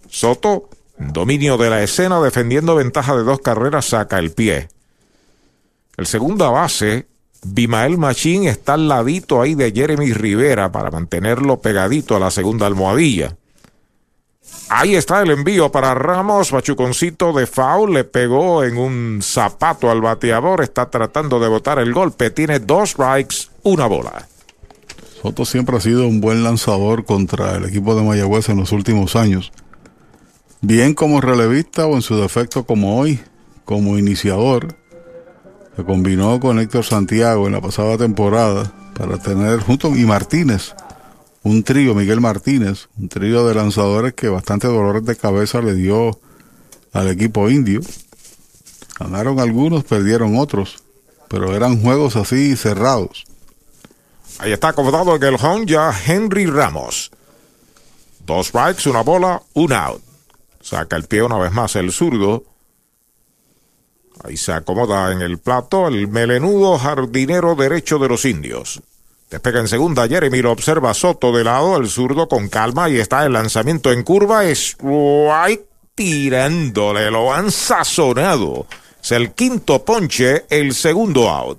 Soto, 0.08 0.68
dominio 0.98 1.58
de 1.58 1.70
la 1.70 1.82
escena, 1.82 2.20
defendiendo 2.20 2.74
ventaja 2.74 3.16
de 3.16 3.22
dos 3.22 3.40
carreras, 3.40 3.86
saca 3.86 4.18
el 4.18 4.32
pie. 4.32 4.68
El 5.96 6.06
segunda 6.06 6.50
base, 6.50 7.06
Bimael 7.44 7.98
Machín, 7.98 8.46
está 8.46 8.74
al 8.74 8.88
ladito 8.88 9.40
ahí 9.40 9.54
de 9.54 9.72
Jeremy 9.72 10.12
Rivera 10.12 10.70
para 10.72 10.90
mantenerlo 10.90 11.60
pegadito 11.60 12.16
a 12.16 12.20
la 12.20 12.30
segunda 12.30 12.66
almohadilla. 12.66 13.36
Ahí 14.68 14.96
está 14.96 15.22
el 15.22 15.30
envío 15.30 15.70
para 15.70 15.94
Ramos. 15.94 16.52
Machuconcito 16.52 17.32
de 17.32 17.46
foul 17.46 17.92
le 17.92 18.04
pegó 18.04 18.64
en 18.64 18.76
un 18.76 19.20
zapato 19.22 19.90
al 19.90 20.00
bateador. 20.00 20.62
Está 20.62 20.90
tratando 20.90 21.38
de 21.38 21.48
botar 21.48 21.78
el 21.78 21.92
golpe. 21.92 22.30
Tiene 22.30 22.58
dos 22.58 22.90
strikes, 22.90 23.48
una 23.62 23.86
bola. 23.86 24.26
Soto 25.26 25.44
siempre 25.44 25.76
ha 25.76 25.80
sido 25.80 26.06
un 26.06 26.20
buen 26.20 26.44
lanzador 26.44 27.04
contra 27.04 27.56
el 27.56 27.64
equipo 27.64 27.96
de 27.96 28.04
Mayagüez 28.04 28.48
en 28.48 28.58
los 28.58 28.70
últimos 28.70 29.16
años. 29.16 29.50
Bien 30.60 30.94
como 30.94 31.20
relevista 31.20 31.84
o 31.84 31.96
en 31.96 32.02
su 32.02 32.16
defecto 32.16 32.64
como 32.64 33.00
hoy, 33.00 33.18
como 33.64 33.98
iniciador. 33.98 34.76
Se 35.74 35.82
combinó 35.82 36.38
con 36.38 36.60
Héctor 36.60 36.84
Santiago 36.84 37.48
en 37.48 37.54
la 37.54 37.60
pasada 37.60 37.98
temporada 37.98 38.72
para 38.96 39.18
tener 39.18 39.58
junto 39.58 39.96
y 39.96 40.04
Martínez 40.04 40.76
un 41.42 41.64
trío, 41.64 41.96
Miguel 41.96 42.20
Martínez, 42.20 42.86
un 42.96 43.08
trío 43.08 43.48
de 43.48 43.54
lanzadores 43.56 44.14
que 44.14 44.28
bastante 44.28 44.68
dolores 44.68 45.04
de 45.06 45.16
cabeza 45.16 45.60
le 45.60 45.74
dio 45.74 46.20
al 46.92 47.08
equipo 47.08 47.50
indio. 47.50 47.80
Ganaron 49.00 49.40
algunos, 49.40 49.82
perdieron 49.82 50.36
otros, 50.38 50.84
pero 51.28 51.52
eran 51.56 51.82
juegos 51.82 52.14
así 52.14 52.54
cerrados. 52.54 53.24
Ahí 54.38 54.52
está 54.52 54.68
acomodado 54.68 55.16
en 55.16 55.22
el 55.22 55.36
home 55.40 55.66
ya 55.66 55.92
Henry 56.06 56.46
Ramos. 56.46 57.10
Dos 58.20 58.48
strikes, 58.48 58.88
una 58.88 59.02
bola, 59.02 59.42
un 59.54 59.72
out. 59.72 60.02
Saca 60.60 60.96
el 60.96 61.04
pie 61.04 61.22
una 61.22 61.38
vez 61.38 61.52
más 61.52 61.76
el 61.76 61.92
zurdo. 61.92 62.44
Ahí 64.24 64.36
se 64.36 64.52
acomoda 64.52 65.12
en 65.12 65.22
el 65.22 65.38
plato 65.38 65.86
el 65.88 66.08
melenudo 66.08 66.78
jardinero 66.78 67.54
derecho 67.54 67.98
de 67.98 68.08
los 68.08 68.24
indios. 68.24 68.82
Despega 69.30 69.60
en 69.60 69.68
segunda, 69.68 70.08
Jeremy 70.08 70.40
lo 70.40 70.52
observa 70.52 70.94
Soto 70.94 71.32
de 71.32 71.44
lado, 71.44 71.76
el 71.76 71.88
zurdo 71.88 72.28
con 72.28 72.48
calma 72.48 72.88
y 72.88 72.98
está 72.98 73.26
el 73.26 73.32
lanzamiento 73.32 73.92
en 73.92 74.02
curva. 74.02 74.44
Es 74.44 74.76
tirándole, 75.94 77.10
lo 77.10 77.32
han 77.32 77.50
sazonado. 77.50 78.66
Es 79.02 79.12
el 79.12 79.32
quinto 79.32 79.84
ponche, 79.84 80.46
el 80.48 80.74
segundo 80.74 81.28
out. 81.28 81.58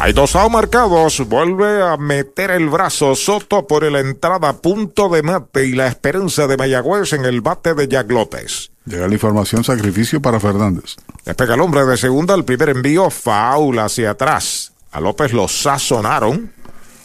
Hay 0.00 0.12
dos 0.12 0.36
out 0.36 0.50
marcados. 0.50 1.26
Vuelve 1.28 1.82
a 1.82 1.96
meter 1.96 2.50
el 2.50 2.68
brazo 2.68 3.14
Soto 3.14 3.66
por 3.66 3.90
la 3.90 4.00
entrada 4.00 4.52
punto 4.60 5.08
de 5.08 5.22
mate 5.22 5.66
y 5.66 5.72
la 5.72 5.86
esperanza 5.86 6.46
de 6.46 6.56
Mayagüez 6.56 7.12
en 7.12 7.24
el 7.24 7.40
bate 7.40 7.74
de 7.74 7.88
Jack 7.88 8.10
López. 8.10 8.70
Llega 8.84 9.06
la 9.06 9.14
información 9.14 9.64
sacrificio 9.64 10.20
para 10.20 10.40
Fernández. 10.40 10.96
Despega 11.24 11.54
el 11.54 11.60
hombre 11.60 11.86
de 11.86 11.96
segunda. 11.96 12.34
El 12.34 12.44
primer 12.44 12.70
envío 12.70 13.08
faul 13.08 13.78
hacia 13.78 14.10
atrás. 14.10 14.72
A 14.92 15.00
López 15.00 15.32
lo 15.32 15.48
sazonaron. 15.48 16.52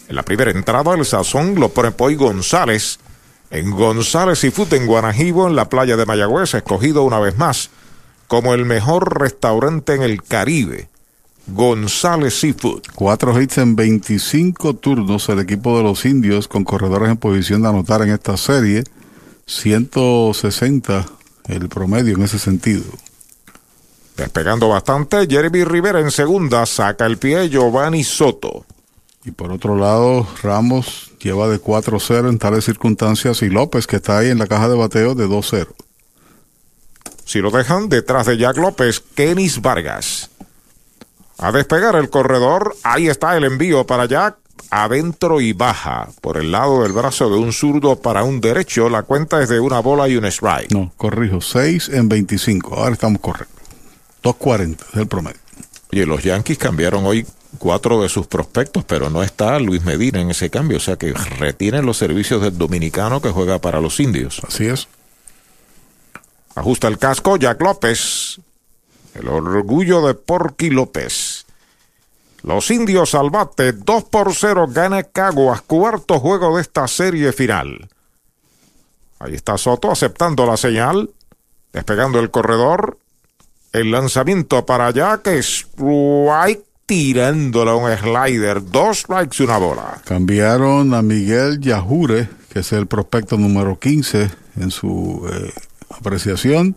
En 0.10 0.16
la 0.16 0.24
primera 0.24 0.52
entrada 0.52 0.94
el 0.96 1.06
sazón 1.06 1.56
lo 1.56 1.70
pone 1.70 1.92
Poy 1.92 2.16
González. 2.16 3.00
En 3.52 3.72
González 3.72 4.44
y 4.44 4.52
Fut 4.52 4.74
en 4.74 4.88
Guanajibo, 4.88 5.48
en 5.48 5.56
la 5.56 5.70
playa 5.70 5.96
de 5.96 6.06
Mayagüez, 6.06 6.54
escogido 6.54 7.04
una 7.04 7.20
vez 7.20 7.38
más 7.38 7.70
como 8.30 8.54
el 8.54 8.64
mejor 8.64 9.20
restaurante 9.20 9.96
en 9.96 10.04
el 10.04 10.22
Caribe. 10.22 10.88
González 11.54 12.40
Seafood. 12.40 12.82
Cuatro 12.96 13.40
hits 13.40 13.58
en 13.58 13.76
25 13.76 14.76
turnos 14.76 15.30
el 15.30 15.40
equipo 15.40 15.78
de 15.78 15.84
los 15.84 16.06
indios 16.06 16.48
con 16.48 16.64
corredores 16.64 17.10
en 17.10 17.18
posición 17.18 17.62
de 17.62 17.70
anotar 17.70 18.02
en 18.02 18.10
esta 18.10 18.38
serie. 18.38 18.84
160 19.46 21.06
el 21.48 21.70
promedio 21.70 22.16
en 22.16 22.24
ese 22.24 22.40
sentido. 22.40 22.84
Despegando 24.16 24.70
bastante, 24.70 25.28
Jeremy 25.28 25.64
Rivera 25.64 26.00
en 26.00 26.12
segunda, 26.12 26.66
saca 26.66 27.06
el 27.06 27.18
pie 27.18 27.50
Giovanni 27.50 28.04
Soto. 28.04 28.66
Y 29.26 29.32
por 29.32 29.52
otro 29.52 29.76
lado, 29.76 30.28
Ramos 30.44 31.12
lleva 31.20 31.48
de 31.48 31.62
4-0 31.62 32.30
en 32.30 32.38
tales 32.38 32.66
circunstancias 32.66 33.42
y 33.42 33.50
López 33.50 33.88
que 33.88 33.98
está 33.98 34.18
ahí 34.18 34.30
en 34.30 34.40
la 34.40 34.48
caja 34.48 34.70
de 34.70 34.76
bateo 34.76 35.16
de 35.16 35.28
2-0. 35.28 35.68
Si 37.26 37.40
lo 37.40 37.52
dejan 37.52 37.90
detrás 37.90 38.26
de 38.28 38.38
Jack 38.38 38.58
López, 38.58 39.00
Kenis 39.00 39.62
Vargas. 39.62 40.30
A 41.40 41.54
despegar 41.54 41.96
el 41.96 42.10
corredor, 42.10 42.76
ahí 42.84 43.08
está 43.08 43.38
el 43.38 43.46
envío 43.46 43.86
para 43.86 44.06
Jack. 44.06 44.38
Adentro 44.72 45.40
y 45.40 45.54
baja 45.54 46.10
por 46.22 46.38
el 46.38 46.52
lado 46.52 46.84
del 46.84 46.92
brazo 46.92 47.30
de 47.30 47.38
un 47.38 47.54
zurdo 47.54 47.96
para 47.96 48.24
un 48.24 48.42
derecho. 48.42 48.90
La 48.90 49.04
cuenta 49.04 49.42
es 49.42 49.48
de 49.48 49.60
una 49.60 49.80
bola 49.80 50.08
y 50.10 50.18
un 50.18 50.26
strike. 50.26 50.72
No, 50.74 50.92
corrijo, 50.98 51.40
6 51.40 51.90
en 51.90 52.10
25. 52.10 52.76
Ahora 52.76 52.92
estamos 52.92 53.22
correctos. 53.22 53.64
2.40 54.22 54.78
es 54.92 54.96
el 54.96 55.08
promedio. 55.08 55.40
Oye, 55.94 56.06
los 56.06 56.24
Yankees 56.24 56.58
cambiaron 56.58 57.06
hoy 57.06 57.26
cuatro 57.58 58.02
de 58.02 58.10
sus 58.10 58.28
prospectos, 58.28 58.84
pero 58.84 59.10
no 59.10 59.24
está 59.24 59.58
Luis 59.60 59.84
Medina 59.84 60.20
en 60.20 60.30
ese 60.30 60.50
cambio. 60.50 60.78
O 60.78 60.82
sea 60.82 60.98
que 60.98 61.14
retienen 61.14 61.86
los 61.86 61.98
servicios 61.98 62.42
del 62.42 62.58
dominicano 62.58 63.22
que 63.22 63.30
juega 63.30 63.60
para 63.60 63.80
los 63.80 64.00
indios. 64.02 64.42
Así 64.46 64.66
es. 64.66 64.88
Ajusta 66.54 66.90
el 66.90 66.98
casco, 66.98 67.38
Jack 67.38 67.62
López. 67.62 68.42
El 69.16 69.28
orgullo 69.28 70.06
de 70.06 70.14
Porky 70.14 70.70
López. 70.70 71.46
Los 72.44 72.72
indios 72.72 73.16
al 73.16 73.30
bate, 73.30 73.74
2 73.74 74.04
por 74.06 74.34
0 74.34 74.68
gana 74.72 75.04
Caguas, 75.04 75.62
cuarto 75.62 76.20
juego 76.20 76.56
de 76.56 76.62
esta 76.62 76.88
serie 76.88 77.34
final. 77.34 77.90
Ahí 79.20 79.36
está 79.36 79.58
Soto 79.58 79.92
aceptando 79.92 80.46
la 80.46 80.56
señal, 80.56 81.10
despegando 81.74 82.20
el 82.20 82.32
corredor. 82.32 82.98
El 83.74 83.92
lanzamiento 83.92 84.66
para 84.66 84.88
allá 84.88 85.22
que 85.22 85.38
es 85.38 85.68
strike 85.78 86.64
tirándole 86.86 87.72
un 87.72 87.96
slider, 87.96 88.66
dos 88.72 89.00
strikes 89.00 89.38
y 89.40 89.44
una 89.44 89.58
bola. 89.58 90.02
Cambiaron 90.06 90.96
a 90.96 91.04
Miguel 91.04 91.60
Yajure, 91.60 92.30
que 92.52 92.62
es 92.62 92.72
el 92.72 92.88
prospecto 92.88 93.38
número 93.38 93.78
15 93.78 94.32
en 94.60 94.72
su 94.72 95.30
eh, 95.32 95.54
apreciación. 95.92 96.76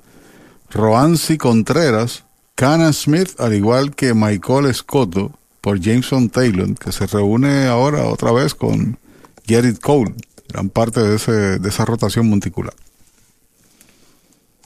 Roansi 0.72 1.36
Contreras, 1.36 2.24
Cana 2.54 2.92
Smith, 2.94 3.38
al 3.38 3.54
igual 3.54 3.94
que 3.94 4.14
Michael 4.14 4.66
Escoto, 4.66 5.32
por 5.60 5.78
Jameson 5.78 6.30
Taylor, 6.30 6.74
que 6.76 6.92
se 6.92 7.06
reúne 7.06 7.66
ahora 7.66 8.06
otra 8.06 8.32
vez 8.32 8.54
con 8.54 8.98
Gerrit 9.46 9.80
Cole, 9.80 10.14
gran 10.48 10.70
parte 10.70 11.00
de, 11.00 11.16
ese, 11.16 11.58
de 11.58 11.68
esa 11.68 11.84
rotación 11.84 12.28
monticular. 12.28 12.74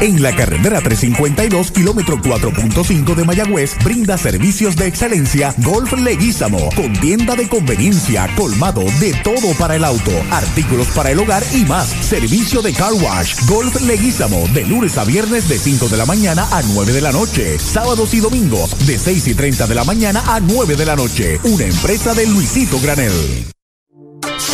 En 0.00 0.22
la 0.22 0.34
carretera 0.34 0.80
352, 0.80 1.70
kilómetro 1.70 2.18
4.5 2.18 3.14
de 3.14 3.24
Mayagüez, 3.24 3.76
brinda 3.82 4.18
servicios 4.18 4.76
de 4.76 4.86
excelencia 4.86 5.54
Golf 5.58 5.92
Leguízamo, 5.92 6.68
con 6.74 6.92
tienda 6.94 7.36
de 7.36 7.48
conveniencia, 7.48 8.28
colmado 8.36 8.82
de 9.00 9.14
todo 9.22 9.54
para 9.58 9.76
el 9.76 9.84
auto, 9.84 10.10
artículos 10.30 10.88
para 10.88 11.10
el 11.10 11.18
hogar 11.20 11.42
y 11.54 11.64
más. 11.64 11.88
Servicio 11.88 12.60
de 12.60 12.72
car 12.72 12.92
wash, 12.92 13.34
Golf 13.46 13.80
Leguízamo, 13.82 14.46
de 14.48 14.64
lunes 14.64 14.98
a 14.98 15.04
viernes 15.04 15.48
de 15.48 15.58
5 15.58 15.88
de 15.88 15.96
la 15.96 16.06
mañana 16.06 16.46
a 16.50 16.62
9 16.62 16.92
de 16.92 17.00
la 17.00 17.12
noche, 17.12 17.58
sábados 17.58 18.12
y 18.14 18.20
domingos 18.20 18.86
de 18.86 18.98
6 18.98 19.28
y 19.28 19.34
30 19.34 19.66
de 19.66 19.74
la 19.74 19.84
mañana 19.84 20.22
a 20.26 20.40
9 20.40 20.76
de 20.76 20.86
la 20.86 20.96
noche. 20.96 21.40
Una 21.44 21.64
empresa 21.64 22.14
de 22.14 22.26
Luisito 22.26 22.80
Granel. 22.80 23.53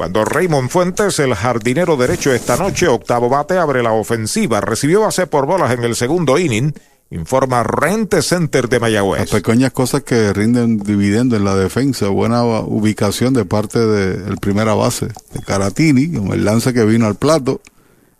Cuando 0.00 0.24
Raymond 0.24 0.70
Fuentes, 0.70 1.18
el 1.18 1.34
jardinero 1.34 1.94
derecho 1.94 2.32
esta 2.32 2.56
noche, 2.56 2.88
octavo 2.88 3.28
bate, 3.28 3.58
abre 3.58 3.82
la 3.82 3.92
ofensiva, 3.92 4.62
recibió 4.62 5.02
base 5.02 5.26
por 5.26 5.44
bolas 5.44 5.72
en 5.72 5.84
el 5.84 5.94
segundo 5.94 6.38
inning, 6.38 6.72
informa 7.10 7.62
Rente 7.64 8.22
Center 8.22 8.70
de 8.70 8.80
Mayagüez. 8.80 9.20
Las 9.20 9.42
pequeñas 9.42 9.72
cosas 9.72 10.02
que 10.02 10.32
rinden 10.32 10.78
dividendo 10.78 11.36
en 11.36 11.44
la 11.44 11.54
defensa, 11.54 12.08
buena 12.08 12.42
ubicación 12.44 13.34
de 13.34 13.44
parte 13.44 13.78
del 13.78 14.38
primera 14.38 14.72
base 14.72 15.08
de 15.34 15.42
Caratini, 15.44 16.10
con 16.14 16.32
el 16.32 16.46
lance 16.46 16.72
que 16.72 16.86
vino 16.86 17.04
al 17.06 17.16
plato, 17.16 17.60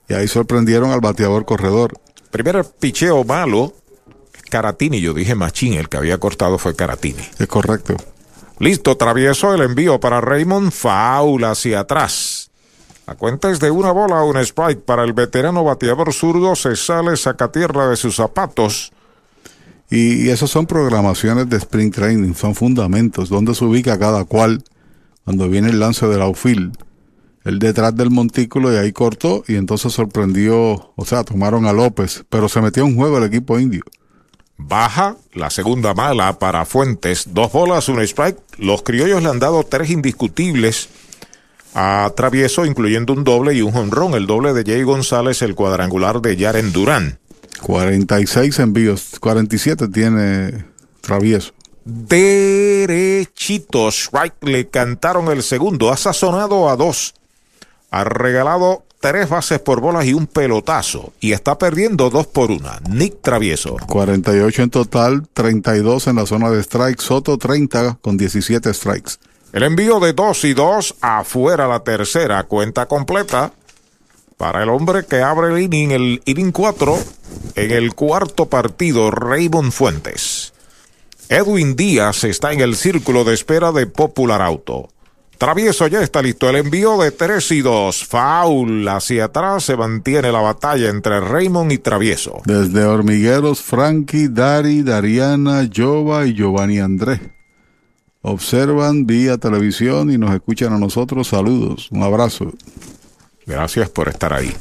y 0.06 0.12
ahí 0.12 0.28
sorprendieron 0.28 0.90
al 0.90 1.00
bateador 1.00 1.46
corredor. 1.46 1.94
Primer 2.30 2.62
picheo 2.78 3.24
malo, 3.24 3.72
Caratini, 4.50 5.00
yo 5.00 5.14
dije 5.14 5.34
Machín, 5.34 5.72
el 5.72 5.88
que 5.88 5.96
había 5.96 6.18
cortado 6.18 6.58
fue 6.58 6.76
Caratini. 6.76 7.22
Es 7.38 7.46
correcto. 7.46 7.96
Listo, 8.60 8.94
travieso 8.98 9.54
el 9.54 9.62
envío 9.62 9.98
para 10.00 10.20
Raymond, 10.20 10.70
faula 10.70 11.52
hacia 11.52 11.80
atrás. 11.80 12.50
A 13.06 13.14
cuenta 13.14 13.50
es 13.50 13.58
de 13.58 13.70
una 13.70 13.90
bola, 13.90 14.22
un 14.22 14.36
strike 14.36 14.82
para 14.82 15.02
el 15.02 15.14
veterano 15.14 15.64
bateador 15.64 16.12
zurdo, 16.12 16.54
se 16.54 16.76
sale, 16.76 17.16
saca 17.16 17.50
tierra 17.50 17.88
de 17.88 17.96
sus 17.96 18.16
zapatos. 18.16 18.92
Y, 19.88 20.28
esas 20.28 20.50
son 20.50 20.66
programaciones 20.66 21.48
de 21.48 21.56
sprint 21.56 21.94
training, 21.94 22.34
son 22.34 22.54
fundamentos, 22.54 23.30
donde 23.30 23.54
se 23.54 23.64
ubica 23.64 23.98
cada 23.98 24.26
cual 24.26 24.62
cuando 25.24 25.48
viene 25.48 25.70
el 25.70 25.80
lance 25.80 26.06
del 26.06 26.20
outfield. 26.20 26.76
Él 27.44 27.60
detrás 27.60 27.96
del 27.96 28.10
montículo 28.10 28.74
y 28.74 28.76
ahí 28.76 28.92
cortó 28.92 29.42
y 29.48 29.54
entonces 29.54 29.94
sorprendió, 29.94 30.92
o 30.94 31.04
sea, 31.06 31.24
tomaron 31.24 31.64
a 31.64 31.72
López, 31.72 32.26
pero 32.28 32.46
se 32.50 32.60
metió 32.60 32.84
en 32.84 32.94
juego 32.94 33.16
el 33.16 33.24
equipo 33.24 33.58
indio. 33.58 33.84
Baja 34.62 35.16
la 35.32 35.48
segunda 35.50 35.94
mala 35.94 36.38
para 36.38 36.64
Fuentes. 36.64 37.24
Dos 37.32 37.50
bolas, 37.52 37.88
un 37.88 38.00
strike. 38.00 38.38
Los 38.58 38.82
criollos 38.82 39.22
le 39.22 39.30
han 39.30 39.38
dado 39.38 39.64
tres 39.64 39.90
indiscutibles 39.90 40.90
a 41.74 42.12
Travieso, 42.14 42.66
incluyendo 42.66 43.12
un 43.12 43.24
doble 43.24 43.54
y 43.54 43.62
un 43.62 43.72
jonrón. 43.72 44.14
El 44.14 44.26
doble 44.26 44.52
de 44.52 44.64
Jay 44.64 44.82
González, 44.82 45.40
el 45.42 45.54
cuadrangular 45.54 46.20
de 46.20 46.36
Yaren 46.36 46.72
Durán. 46.72 47.18
46 47.62 48.58
envíos, 48.58 49.16
47 49.18 49.88
tiene 49.88 50.66
Travieso. 51.00 51.52
Derechito, 51.84 53.28
strike 53.88 54.42
le 54.42 54.68
cantaron 54.68 55.28
el 55.28 55.42
segundo. 55.42 55.90
Ha 55.90 55.96
sazonado 55.96 56.68
a 56.68 56.76
dos. 56.76 57.14
Ha 57.90 58.04
regalado 58.04 58.84
tres 59.00 59.28
bases 59.28 59.58
por 59.58 59.80
bolas 59.80 60.06
y 60.06 60.12
un 60.12 60.26
pelotazo. 60.26 61.12
Y 61.20 61.32
está 61.32 61.58
perdiendo 61.58 62.10
dos 62.10 62.26
por 62.26 62.50
una. 62.50 62.80
Nick 62.88 63.22
Travieso. 63.22 63.76
48 63.86 64.62
en 64.62 64.70
total, 64.70 65.26
32 65.32 66.06
en 66.06 66.16
la 66.16 66.26
zona 66.26 66.50
de 66.50 66.60
strike. 66.60 67.00
Soto 67.00 67.38
30 67.38 67.98
con 68.00 68.16
17 68.16 68.72
strikes. 68.72 69.12
El 69.52 69.64
envío 69.64 69.98
de 69.98 70.12
dos 70.12 70.44
y 70.44 70.54
dos 70.54 70.94
afuera 71.00 71.66
la 71.66 71.80
tercera. 71.80 72.44
Cuenta 72.44 72.86
completa 72.86 73.52
para 74.36 74.62
el 74.62 74.68
hombre 74.68 75.04
que 75.04 75.20
abre 75.20 75.52
el 75.52 75.60
inning, 75.60 75.90
el 75.90 76.22
inning 76.24 76.52
4 76.52 76.96
en 77.56 77.70
el 77.72 77.94
cuarto 77.94 78.46
partido, 78.46 79.10
Raymond 79.10 79.72
Fuentes. 79.72 80.52
Edwin 81.28 81.76
Díaz 81.76 82.24
está 82.24 82.52
en 82.52 82.60
el 82.60 82.74
círculo 82.74 83.24
de 83.24 83.34
espera 83.34 83.70
de 83.70 83.86
Popular 83.86 84.40
Auto. 84.40 84.88
Travieso 85.40 85.86
ya 85.86 86.02
está 86.02 86.20
listo. 86.20 86.50
El 86.50 86.56
envío 86.56 86.98
de 86.98 87.12
3 87.12 87.52
y 87.52 87.62
2. 87.62 88.04
Foul 88.04 88.86
hacia 88.86 89.24
atrás. 89.24 89.64
Se 89.64 89.74
mantiene 89.74 90.30
la 90.30 90.42
batalla 90.42 90.90
entre 90.90 91.18
Raymond 91.18 91.72
y 91.72 91.78
Travieso. 91.78 92.42
Desde 92.44 92.84
Hormigueros, 92.84 93.62
Frankie, 93.62 94.28
Dari, 94.28 94.82
Dariana, 94.82 95.66
Jova 95.74 96.26
y 96.26 96.34
Giovanni 96.34 96.78
Andrés. 96.78 97.22
Observan 98.20 99.06
vía 99.06 99.38
televisión 99.38 100.10
y 100.10 100.18
nos 100.18 100.34
escuchan 100.34 100.74
a 100.74 100.78
nosotros. 100.78 101.28
Saludos. 101.28 101.88
Un 101.90 102.02
abrazo. 102.02 102.52
Gracias 103.46 103.88
por 103.88 104.10
estar 104.10 104.34
ahí. 104.34 104.54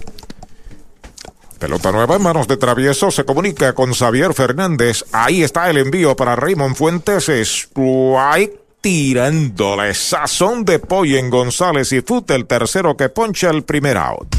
Pelota 1.59 1.91
nueva 1.91 2.15
en 2.15 2.21
manos 2.21 2.47
de 2.47 2.55
Travieso. 2.55 3.11
Se 3.11 3.25
comunica 3.25 3.73
con 3.73 3.93
Xavier 3.93 4.33
Fernández. 4.33 5.03
Ahí 5.11 5.43
está 5.43 5.69
el 5.69 5.75
envío 5.75 6.15
para 6.15 6.37
Raymond 6.37 6.77
Fuentes. 6.77 7.27
Strike 7.27 8.68
tirándole 8.81 9.93
sazón 9.93 10.65
de 10.65 10.79
pollo 10.79 11.17
en 11.17 11.29
González 11.29 11.91
y 11.91 12.01
Fute, 12.01 12.35
el 12.35 12.47
tercero 12.47 12.95
que 12.95 13.09
poncha 13.09 13.49
el 13.49 13.63
primer 13.63 13.97
out. 13.97 14.35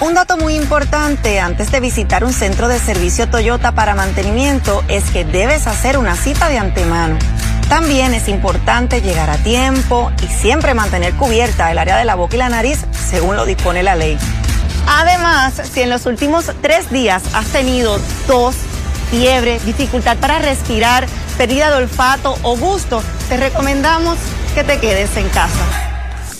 Un 0.00 0.12
dato 0.12 0.36
muy 0.36 0.54
importante 0.54 1.40
antes 1.40 1.72
de 1.72 1.80
visitar 1.80 2.22
un 2.22 2.34
centro 2.34 2.68
de 2.68 2.78
servicio 2.78 3.30
Toyota 3.30 3.74
para 3.74 3.94
mantenimiento 3.94 4.84
es 4.88 5.04
que 5.10 5.24
debes 5.24 5.66
hacer 5.66 5.96
una 5.96 6.16
cita 6.16 6.48
de 6.48 6.58
antemano. 6.58 7.18
También 7.70 8.12
es 8.12 8.28
importante 8.28 9.00
llegar 9.00 9.30
a 9.30 9.38
tiempo 9.38 10.12
y 10.22 10.26
siempre 10.26 10.74
mantener 10.74 11.14
cubierta 11.14 11.72
el 11.72 11.78
área 11.78 11.96
de 11.96 12.04
la 12.04 12.14
boca 12.14 12.36
y 12.36 12.38
la 12.38 12.50
nariz 12.50 12.84
según 12.92 13.36
lo 13.36 13.46
dispone 13.46 13.82
la 13.82 13.96
ley. 13.96 14.18
Además, 14.86 15.62
si 15.72 15.80
en 15.80 15.90
los 15.90 16.04
últimos 16.04 16.52
tres 16.60 16.90
días 16.90 17.22
has 17.32 17.46
tenido 17.46 17.98
tos, 18.26 18.54
fiebre, 19.10 19.60
dificultad 19.64 20.18
para 20.18 20.38
respirar, 20.38 21.06
pérdida 21.36 21.70
de 21.70 21.76
olfato 21.76 22.36
o 22.42 22.56
gusto, 22.56 23.02
te 23.28 23.36
recomendamos 23.36 24.18
que 24.54 24.64
te 24.64 24.78
quedes 24.78 25.16
en 25.16 25.28
casa. 25.28 25.86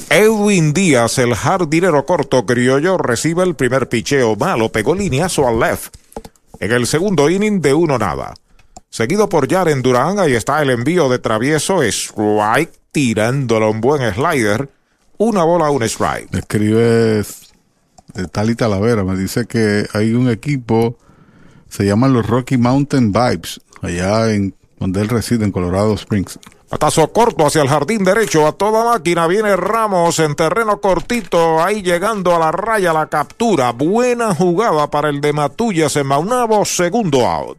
Edwin 0.08 0.72
Díaz, 0.72 1.18
el 1.18 1.34
jardinero 1.34 2.06
corto 2.06 2.46
criollo, 2.46 2.96
recibe 2.96 3.42
el 3.42 3.56
primer 3.56 3.88
picheo 3.88 4.36
malo, 4.36 4.70
pegó 4.70 4.94
lineazo 4.94 5.48
al 5.48 5.58
left. 5.58 5.96
En 6.60 6.72
el 6.72 6.86
segundo 6.86 7.28
inning 7.28 7.60
de 7.60 7.74
uno 7.74 7.98
nada. 7.98 8.34
Seguido 8.88 9.28
por 9.28 9.50
Jaren 9.50 9.82
Durán, 9.82 10.18
ahí 10.18 10.34
está 10.34 10.62
el 10.62 10.70
envío 10.70 11.08
de 11.08 11.18
travieso, 11.18 11.82
strike, 11.82 12.72
tirándolo 12.92 13.70
un 13.70 13.80
buen 13.80 14.14
slider. 14.14 14.70
Una 15.18 15.44
bola, 15.44 15.70
un 15.70 15.82
strike. 15.82 16.32
Escribe 16.34 17.24
Tali 18.32 18.54
Talavera, 18.54 19.04
me 19.04 19.16
dice 19.16 19.46
que 19.46 19.86
hay 19.92 20.14
un 20.14 20.30
equipo, 20.30 20.98
se 21.68 21.84
llaman 21.84 22.12
los 22.12 22.26
Rocky 22.26 22.56
Mountain 22.56 23.12
Vibes, 23.12 23.60
allá 23.82 24.32
en 24.32 24.54
donde 24.78 25.00
él 25.00 25.08
reside, 25.08 25.44
en 25.44 25.52
Colorado 25.52 25.94
Springs. 25.94 26.38
Patazo 26.68 27.12
corto 27.12 27.46
hacia 27.46 27.62
el 27.62 27.68
jardín 27.68 28.02
derecho 28.02 28.46
a 28.46 28.52
toda 28.52 28.84
máquina. 28.84 29.28
Viene 29.28 29.54
Ramos 29.54 30.18
en 30.18 30.34
terreno 30.34 30.80
cortito. 30.80 31.62
Ahí 31.62 31.82
llegando 31.82 32.34
a 32.34 32.40
la 32.40 32.50
raya 32.50 32.92
la 32.92 33.06
captura. 33.06 33.70
Buena 33.70 34.34
jugada 34.34 34.90
para 34.90 35.08
el 35.08 35.20
de 35.20 35.32
Matullas 35.32 35.94
en 35.94 36.08
Maunabo. 36.08 36.64
Segundo 36.64 37.24
out. 37.24 37.58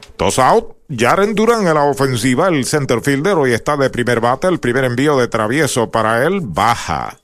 Dos 0.21 0.37
out. 0.37 0.75
Jaren 0.87 1.33
Durán 1.33 1.67
en 1.67 1.73
la 1.73 1.85
ofensiva. 1.85 2.47
El 2.47 2.63
center 2.65 3.01
fielder 3.01 3.33
hoy 3.37 3.53
está 3.53 3.75
de 3.75 3.89
primer 3.89 4.19
bate. 4.19 4.47
El 4.47 4.59
primer 4.59 4.83
envío 4.83 5.17
de 5.17 5.27
travieso 5.27 5.89
para 5.89 6.27
él 6.27 6.41
baja. 6.43 7.17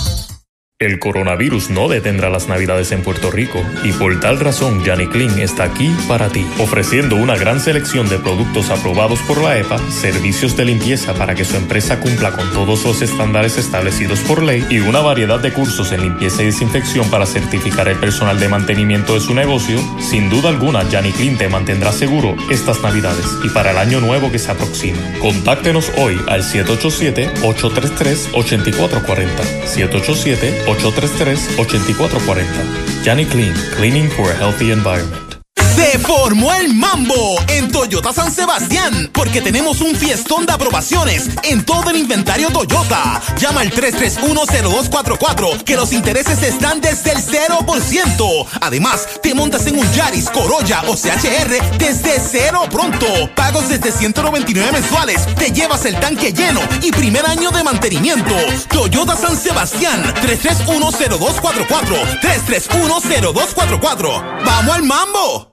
El 0.83 0.99
coronavirus 0.99 1.71
no 1.71 1.89
detendrá 1.89 2.29
las 2.29 2.49
navidades 2.49 2.91
en 2.91 3.03
Puerto 3.03 3.31
Rico 3.31 3.65
y 3.85 3.93
por 3.93 4.19
tal 4.19 4.41
razón 4.41 4.83
Yanni 4.83 5.07
Clean 5.07 5.39
está 5.39 5.63
aquí 5.63 5.95
para 6.09 6.29
ti, 6.29 6.45
ofreciendo 6.59 7.15
una 7.15 7.37
gran 7.37 7.61
selección 7.61 8.09
de 8.09 8.19
productos 8.19 8.69
aprobados 8.69 9.21
por 9.21 9.41
la 9.41 9.57
EPA, 9.57 9.79
servicios 9.93 10.57
de 10.57 10.65
limpieza 10.65 11.15
para 11.15 11.37
que 11.37 11.45
su 11.45 11.57
empresa 11.57 12.01
cumpla 12.01 12.33
con 12.33 12.53
todos 12.53 12.85
los 12.85 13.01
estándares 13.01 13.59
establecidos 13.59 14.19
por 14.23 14.43
ley 14.43 14.67
y 14.71 14.81
una 14.81 14.99
variedad 14.99 15.39
de 15.39 15.53
cursos 15.53 15.93
en 15.93 16.03
limpieza 16.03 16.43
y 16.43 16.47
desinfección 16.47 17.09
para 17.13 17.27
certificar 17.27 17.87
el 17.87 18.01
personal 18.01 18.41
de 18.41 18.49
mantenimiento 18.49 19.15
de 19.15 19.21
su 19.21 19.35
negocio. 19.35 19.79
Sin 20.01 20.31
duda 20.31 20.49
alguna, 20.49 20.83
Yanni 20.89 21.13
Clean 21.13 21.39
te 21.39 21.49
mantendrá 21.49 21.93
seguro 21.93 22.35
estas 22.51 22.83
navidades 22.83 23.27
y 23.45 23.51
para 23.51 23.71
el 23.71 23.79
año 23.79 24.01
nuevo 24.01 24.33
que 24.33 24.41
se 24.41 24.51
aproxima. 24.51 24.99
Contáctenos 25.21 25.93
hoy 25.97 26.21
al 26.27 26.43
787-833-8440. 26.43 29.31
787 29.65 30.72
833-8440. 30.75 33.05
Johnny 33.05 33.25
Clean, 33.25 33.55
Cleaning 33.75 34.09
for 34.11 34.31
a 34.31 34.35
Healthy 34.35 34.71
Environment. 34.71 35.32
Se 35.75 35.99
formó 35.99 36.53
el 36.53 36.75
mambo 36.75 37.41
en 37.49 37.71
Toyota 37.71 38.13
San 38.13 38.31
Sebastián 38.31 39.11
porque 39.13 39.41
tenemos 39.41 39.81
un 39.81 39.97
fiestón 39.97 40.45
de 40.45 40.53
aprobaciones 40.53 41.31
en 41.45 41.65
todo 41.65 41.91
el 41.91 41.97
inventario 41.97 42.51
Toyota. 42.51 43.23
Llama 43.39 43.63
al 43.63 43.71
3310244 43.71 45.65
que 45.65 45.77
los 45.77 45.93
intereses 45.93 46.43
están 46.43 46.81
desde 46.81 47.13
el 47.13 47.19
0%. 47.19 48.47
Además, 48.61 49.09
te 49.23 49.35
montas 49.35 49.67
en 49.67 49.79
un 49.79 49.91
Yaris, 49.93 50.29
Corolla 50.29 50.83
o 50.89 50.95
CHR 50.95 51.79
desde 51.79 52.21
cero 52.21 52.65
pronto. 52.71 53.07
Pagos 53.35 53.71
desde 53.71 53.93
199 53.93 54.73
mensuales. 54.73 55.27
Te 55.37 55.53
llevas 55.53 55.87
el 55.87 55.99
tanque 55.99 56.33
lleno 56.33 56.61
y 56.83 56.93
primer 56.93 57.25
año 57.25 57.51
de 57.51 57.65
mantenimiento. 57.65 58.35
Toyota 58.69 59.17
San 59.17 59.39
Sebastián 59.39 60.03
3310244 60.21 62.21
3310244. 62.21 64.45
¡Vamos 64.45 64.75
al 64.75 64.83
mambo! 64.83 65.53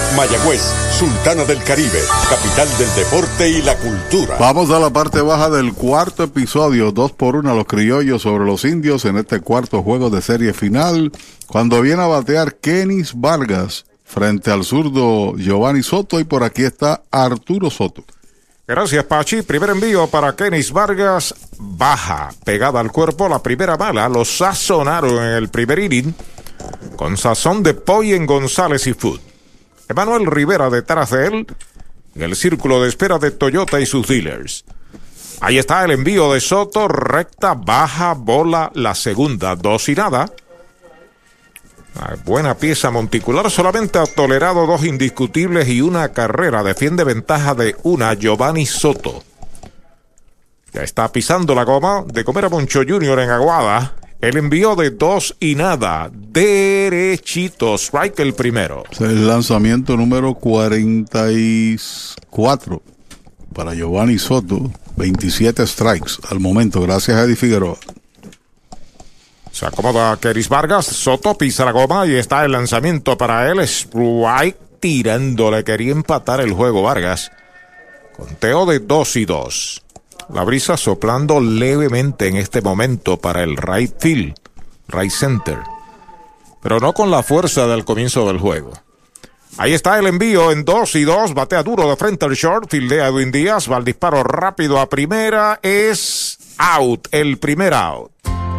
Mayagüez, 0.15 0.61
Sultana 0.97 1.45
del 1.45 1.63
Caribe, 1.63 1.99
capital 2.29 2.67
del 2.77 2.93
deporte 2.95 3.49
y 3.49 3.61
la 3.61 3.77
cultura. 3.77 4.37
Vamos 4.39 4.69
a 4.69 4.79
la 4.79 4.89
parte 4.89 5.21
baja 5.21 5.49
del 5.49 5.73
cuarto 5.73 6.23
episodio, 6.23 6.91
dos 6.91 7.11
por 7.11 7.35
uno 7.35 7.51
a 7.51 7.55
los 7.55 7.65
criollos 7.65 8.21
sobre 8.21 8.45
los 8.45 8.65
indios 8.65 9.05
en 9.05 9.17
este 9.17 9.39
cuarto 9.39 9.81
juego 9.83 10.09
de 10.09 10.21
serie 10.21 10.53
final, 10.53 11.11
cuando 11.47 11.81
viene 11.81 12.03
a 12.03 12.07
batear 12.07 12.55
Kenis 12.55 13.13
Vargas 13.15 13.85
frente 14.03 14.51
al 14.51 14.63
zurdo 14.63 15.35
Giovanni 15.37 15.83
Soto 15.83 16.19
y 16.19 16.25
por 16.25 16.43
aquí 16.43 16.63
está 16.63 17.03
Arturo 17.09 17.69
Soto. 17.69 18.03
Gracias, 18.67 19.03
Pachi. 19.05 19.41
Primer 19.41 19.71
envío 19.71 20.07
para 20.07 20.35
Kenis 20.35 20.71
Vargas. 20.71 21.33
Baja, 21.57 22.29
pegada 22.45 22.79
al 22.79 22.91
cuerpo. 22.91 23.27
La 23.27 23.41
primera 23.43 23.75
bala 23.75 24.07
lo 24.07 24.23
sazonaron 24.23 25.17
en 25.17 25.33
el 25.33 25.49
primer 25.49 25.79
inning 25.79 26.13
con 26.95 27.17
sazón 27.17 27.63
de 27.63 27.73
pollo 27.73 28.15
en 28.15 28.25
González 28.25 28.87
y 28.87 28.93
Food. 28.93 29.30
Emanuel 29.91 30.25
Rivera 30.25 30.69
detrás 30.69 31.11
de 31.11 31.27
él 31.27 31.47
en 32.15 32.21
el 32.21 32.35
círculo 32.35 32.81
de 32.81 32.89
espera 32.89 33.19
de 33.19 33.31
Toyota 33.31 33.79
y 33.79 33.85
sus 33.85 34.07
dealers. 34.07 34.65
Ahí 35.39 35.57
está 35.57 35.83
el 35.83 35.91
envío 35.91 36.31
de 36.33 36.39
Soto, 36.39 36.87
recta, 36.87 37.55
baja, 37.55 38.13
bola, 38.13 38.71
la 38.75 38.93
segunda, 38.93 39.55
dos 39.55 39.89
y 39.89 39.95
nada. 39.95 40.31
Una 41.95 42.15
buena 42.23 42.55
pieza 42.55 42.91
monticular, 42.91 43.49
solamente 43.49 43.99
ha 43.99 44.05
tolerado 44.05 44.65
dos 44.65 44.85
indiscutibles 44.85 45.67
y 45.67 45.81
una 45.81 46.09
carrera. 46.09 46.63
Defiende 46.63 47.03
ventaja 47.03 47.55
de 47.55 47.75
una, 47.83 48.13
Giovanni 48.13 48.65
Soto. 48.65 49.23
Ya 50.73 50.83
está 50.83 51.11
pisando 51.11 51.53
la 51.53 51.63
goma 51.63 52.03
de 52.05 52.23
comer 52.23 52.45
a 52.45 52.49
Moncho 52.49 52.81
Junior 52.87 53.19
en 53.19 53.29
Aguada. 53.29 53.93
El 54.21 54.37
envío 54.37 54.75
de 54.75 54.91
dos 54.91 55.35
y 55.39 55.55
nada. 55.55 56.11
Derechito. 56.13 57.73
Strike 57.75 58.19
el 58.19 58.35
primero. 58.35 58.83
Es 58.91 59.01
el 59.01 59.27
lanzamiento 59.27 59.97
número 59.97 60.35
44 60.35 62.83
para 63.53 63.73
Giovanni 63.73 64.19
Soto. 64.19 64.71
27 64.95 65.65
strikes 65.65 66.11
al 66.29 66.39
momento, 66.39 66.79
gracias 66.81 67.17
a 67.17 67.23
Eddie 67.23 67.35
Figueroa. 67.35 67.77
Se 69.51 69.65
acomoda 69.65 70.15
Keris 70.17 70.49
Vargas. 70.49 70.85
Soto 70.85 71.35
pisa 71.35 71.65
la 71.65 71.71
goma 71.71 72.05
y 72.05 72.13
está 72.13 72.45
el 72.45 72.51
lanzamiento 72.51 73.17
para 73.17 73.49
él. 73.49 73.59
Strike 73.61 74.79
tirándole. 74.79 75.63
Quería 75.63 75.93
empatar 75.93 76.41
el 76.41 76.53
juego 76.53 76.83
Vargas. 76.83 77.31
Conteo 78.15 78.67
de 78.67 78.77
dos 78.79 79.15
y 79.15 79.25
dos. 79.25 79.81
La 80.29 80.43
brisa 80.43 80.77
soplando 80.77 81.39
levemente 81.39 82.27
en 82.27 82.37
este 82.37 82.61
momento 82.61 83.17
para 83.17 83.43
el 83.43 83.57
right 83.57 83.93
field, 83.99 84.35
right 84.87 85.11
center. 85.11 85.59
Pero 86.61 86.79
no 86.79 86.93
con 86.93 87.11
la 87.11 87.23
fuerza 87.23 87.67
del 87.67 87.85
comienzo 87.85 88.27
del 88.27 88.39
juego. 88.39 88.71
Ahí 89.57 89.73
está 89.73 89.99
el 89.99 90.07
envío 90.07 90.51
en 90.51 90.63
2 90.63 90.95
y 90.95 91.03
2. 91.03 91.33
Batea 91.33 91.63
duro 91.63 91.89
de 91.89 91.95
frente 91.95 92.25
al 92.25 92.33
short. 92.33 92.69
Fildea 92.69 93.07
Edwin 93.07 93.31
Díaz. 93.31 93.69
Va 93.69 93.77
al 93.77 93.85
disparo 93.85 94.23
rápido 94.23 94.79
a 94.79 94.87
primera. 94.89 95.59
Es 95.61 96.37
out. 96.57 97.07
El 97.11 97.37
primer 97.37 97.73
out. 97.73 98.11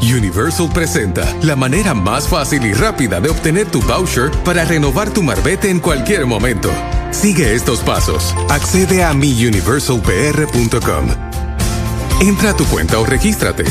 Universal 0.02 0.68
presenta 0.72 1.24
la 1.43 1.55
manera 1.55 1.94
más 1.94 2.26
fácil 2.28 2.66
y 2.66 2.74
rápida 2.74 3.20
de 3.20 3.30
obtener 3.30 3.66
tu 3.68 3.80
voucher 3.82 4.32
para 4.44 4.64
renovar 4.64 5.10
tu 5.10 5.22
marbete 5.22 5.70
en 5.70 5.78
cualquier 5.78 6.26
momento. 6.26 6.70
Sigue 7.12 7.55
estos 7.55 7.78
pasos. 7.80 8.34
Accede 8.48 9.05
a 9.05 9.14
miuniversalpr.com. 9.14 11.06
Entra 12.20 12.51
a 12.51 12.56
tu 12.56 12.64
cuenta 12.66 12.98
o 12.98 13.06
regístrate. 13.06 13.64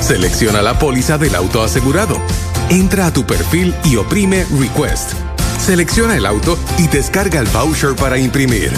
Selecciona 0.00 0.62
la 0.62 0.78
póliza 0.78 1.18
del 1.18 1.34
auto 1.34 1.62
asegurado. 1.62 2.16
Entra 2.68 3.06
a 3.06 3.12
tu 3.12 3.24
perfil 3.26 3.74
y 3.84 3.96
oprime 3.96 4.44
Request. 4.58 5.12
Selecciona 5.58 6.16
el 6.16 6.26
auto 6.26 6.58
y 6.78 6.88
descarga 6.88 7.40
el 7.40 7.46
voucher 7.46 7.96
para 7.96 8.18
imprimir. 8.18 8.70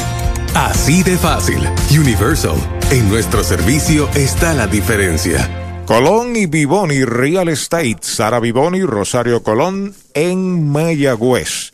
Así 0.54 1.02
de 1.02 1.18
fácil. 1.18 1.58
Universal. 1.90 2.56
En 2.90 3.08
nuestro 3.08 3.42
servicio 3.42 4.08
está 4.14 4.54
la 4.54 4.66
diferencia. 4.66 5.82
Colón 5.86 6.34
y 6.34 6.46
Vivoni 6.46 7.04
Real 7.04 7.48
Estate, 7.48 7.98
Sara 8.00 8.40
Vivoni, 8.40 8.82
Rosario 8.82 9.42
Colón 9.42 9.94
en 10.14 10.68
Mayagüez. 10.70 11.72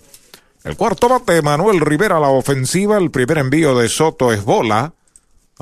El 0.64 0.76
cuarto 0.76 1.09
bate, 1.09 1.43
Manuel 1.43 1.80
Rivera 1.80 2.20
la 2.20 2.28
ofensiva, 2.28 2.98
el 2.98 3.10
primer 3.10 3.39
envío 3.39 3.76
de 3.76 3.89
Soto 3.89 4.32
es 4.32 4.44
bola. 4.44 4.93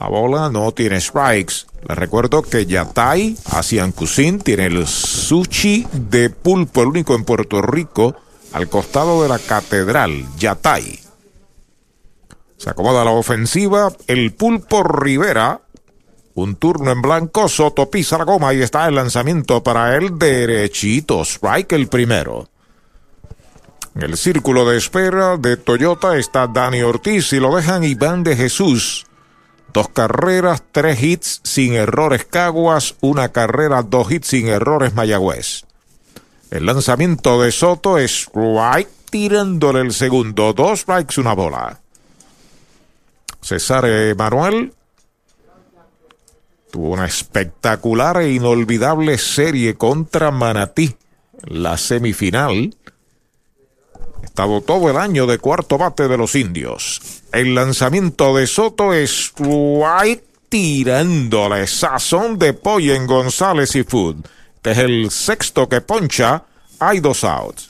La 0.01 0.09
bola 0.09 0.48
no 0.48 0.72
tiene 0.72 0.98
strikes. 0.98 1.66
Les 1.86 1.98
recuerdo 1.98 2.40
que 2.40 2.64
Yatay, 2.64 3.36
Asian 3.51 3.93
Cuisine, 3.93 4.39
tiene 4.39 4.64
el 4.64 4.86
sushi 4.86 5.86
de 5.93 6.31
pulpo, 6.31 6.81
el 6.81 6.89
único 6.89 7.14
en 7.14 7.24
Puerto 7.24 7.60
Rico, 7.60 8.16
al 8.55 8.70
costado 8.70 9.22
de 9.22 9.28
la 9.28 9.39
catedral, 9.39 10.24
Yatay. 10.39 11.01
Se 12.56 12.70
acomoda 12.70 13.05
la 13.05 13.10
ofensiva, 13.10 13.93
el 14.06 14.32
pulpo 14.32 14.82
Rivera. 14.82 15.60
Un 16.35 16.56
turno 16.56 16.93
en 16.93 17.02
blanco, 17.02 17.47
Soto 17.48 17.90
pisa 17.90 18.16
la 18.16 18.24
goma 18.24 18.55
y 18.55 18.62
está 18.62 18.89
el 18.89 18.94
lanzamiento 18.94 19.62
para 19.62 19.97
el 19.97 20.18
derechito. 20.18 21.22
Strike 21.27 21.72
el 21.72 21.89
primero. 21.89 22.48
En 23.94 24.02
el 24.02 24.16
círculo 24.16 24.66
de 24.66 24.78
espera 24.78 25.36
de 25.36 25.59
Toyota 25.59 26.16
está 26.16 26.47
Dani 26.47 26.81
Ortiz 26.81 27.35
y 27.35 27.40
lo 27.40 27.55
dejan 27.55 27.85
Iván 27.85 28.22
de 28.22 28.36
Jesús. 28.36 29.05
Dos 29.73 29.89
carreras, 29.89 30.63
tres 30.73 31.03
hits 31.03 31.41
sin 31.45 31.75
errores 31.75 32.25
Caguas, 32.25 32.97
una 33.01 33.31
carrera, 33.31 33.83
dos 33.83 34.11
hits 34.11 34.29
sin 34.29 34.49
errores 34.49 34.95
Mayagüez. 34.95 35.65
El 36.51 36.67
lanzamiento 36.67 37.41
de 37.41 37.53
Soto 37.53 37.99
es 37.99 38.13
strike 38.13 38.89
tirándole 39.11 39.81
el 39.81 39.93
segundo, 39.93 40.53
dos 40.53 40.81
strikes, 40.81 41.21
una 41.21 41.35
bola. 41.35 41.81
César 43.41 43.87
Manuel 44.17 44.73
tuvo 46.71 46.91
una 46.91 47.07
espectacular 47.07 48.19
e 48.19 48.33
inolvidable 48.33 49.19
serie 49.19 49.77
contra 49.77 50.31
Manatí. 50.31 50.97
La 51.43 51.79
semifinal 51.79 52.75
estado 54.23 54.61
todo 54.61 54.91
el 54.91 54.97
año 54.97 55.27
de 55.27 55.39
cuarto 55.39 55.77
bate 55.79 56.09
de 56.09 56.17
los 56.17 56.35
indios. 56.35 57.20
El 57.32 57.55
lanzamiento 57.55 58.35
de 58.36 58.47
Soto 58.48 58.93
es 58.93 59.11
strike 59.11 60.24
tirándole 60.48 61.69
sazón 61.69 62.39
de 62.39 62.55
pollo 62.55 62.94
en 62.94 63.07
González 63.07 63.77
y 63.77 63.85
Food. 63.85 64.27
Este 64.57 64.73
es 64.73 64.78
el 64.78 65.11
sexto 65.11 65.69
que 65.69 65.81
poncha. 65.81 66.43
Hay 66.81 66.98
dos 66.98 67.23
outs. 67.23 67.70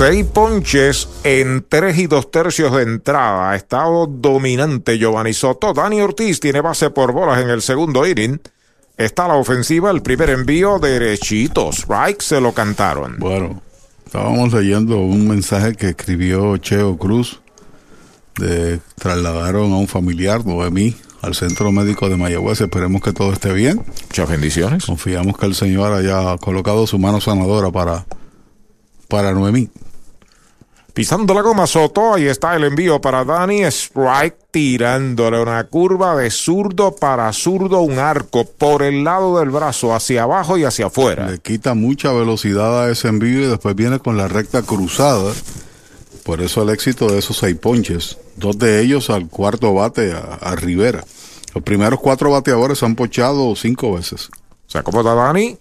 Seis 0.00 0.24
ponches 0.24 1.10
en 1.24 1.62
tres 1.68 1.98
y 1.98 2.06
dos 2.06 2.30
tercios 2.30 2.72
de 2.72 2.84
entrada. 2.84 3.50
Ha 3.50 3.56
estado 3.56 4.06
dominante 4.06 4.96
Giovanni 4.96 5.34
Soto. 5.34 5.74
Dani 5.74 6.00
Ortiz 6.00 6.40
tiene 6.40 6.62
base 6.62 6.88
por 6.88 7.12
bolas 7.12 7.42
en 7.42 7.50
el 7.50 7.60
segundo 7.60 8.06
inning. 8.06 8.40
Está 8.96 9.28
la 9.28 9.34
ofensiva, 9.34 9.90
el 9.90 10.00
primer 10.00 10.30
envío 10.30 10.78
derechito. 10.78 11.68
Strike 11.68 12.22
se 12.22 12.40
lo 12.40 12.54
cantaron. 12.54 13.16
Bueno, 13.18 13.60
estábamos 14.06 14.54
leyendo 14.54 14.96
un 15.00 15.28
mensaje 15.28 15.74
que 15.74 15.90
escribió 15.90 16.56
Cheo 16.56 16.96
Cruz. 16.96 17.42
De, 18.36 18.80
trasladaron 18.94 19.70
a 19.74 19.76
un 19.76 19.86
familiar, 19.86 20.46
Noemí, 20.46 20.96
al 21.20 21.34
centro 21.34 21.72
médico 21.72 22.08
de 22.08 22.16
Mayagüez. 22.16 22.62
Esperemos 22.62 23.02
que 23.02 23.12
todo 23.12 23.34
esté 23.34 23.52
bien. 23.52 23.84
Muchas 24.04 24.30
bendiciones. 24.30 24.86
Confiamos 24.86 25.36
que 25.36 25.44
el 25.44 25.54
Señor 25.54 25.92
haya 25.92 26.38
colocado 26.38 26.86
su 26.86 26.98
mano 26.98 27.20
sanadora 27.20 27.70
para 27.70 28.06
para 29.08 29.32
Noemí. 29.32 29.68
Pisando 30.92 31.34
la 31.34 31.42
goma 31.42 31.66
Soto, 31.66 32.14
ahí 32.14 32.26
está 32.26 32.56
el 32.56 32.64
envío 32.64 33.00
para 33.00 33.24
Dani. 33.24 33.62
Strike 33.62 34.36
tirándole 34.50 35.40
una 35.40 35.64
curva 35.64 36.16
de 36.16 36.30
zurdo 36.30 36.96
para 36.96 37.32
zurdo, 37.32 37.80
un 37.80 37.98
arco 37.98 38.44
por 38.44 38.82
el 38.82 39.04
lado 39.04 39.38
del 39.38 39.50
brazo, 39.50 39.94
hacia 39.94 40.24
abajo 40.24 40.58
y 40.58 40.64
hacia 40.64 40.86
afuera. 40.86 41.30
Le 41.30 41.38
quita 41.38 41.74
mucha 41.74 42.12
velocidad 42.12 42.84
a 42.84 42.90
ese 42.90 43.08
envío 43.08 43.40
y 43.40 43.46
después 43.46 43.74
viene 43.76 44.00
con 44.00 44.16
la 44.16 44.28
recta 44.28 44.62
cruzada. 44.62 45.32
Por 46.24 46.40
eso 46.40 46.62
el 46.62 46.70
éxito 46.70 47.10
de 47.10 47.18
esos 47.18 47.38
seis 47.38 47.56
ponches. 47.56 48.18
Dos 48.36 48.58
de 48.58 48.80
ellos 48.80 49.10
al 49.10 49.28
cuarto 49.28 49.72
bate 49.72 50.12
a, 50.12 50.38
a 50.40 50.56
Rivera. 50.56 51.04
Los 51.54 51.64
primeros 51.64 52.00
cuatro 52.00 52.30
bateadores 52.30 52.82
han 52.82 52.96
pochado 52.96 53.54
cinco 53.54 53.94
veces. 53.94 54.28
Se 54.66 54.78
acomoda 54.78 55.14
Dani. 55.14 55.56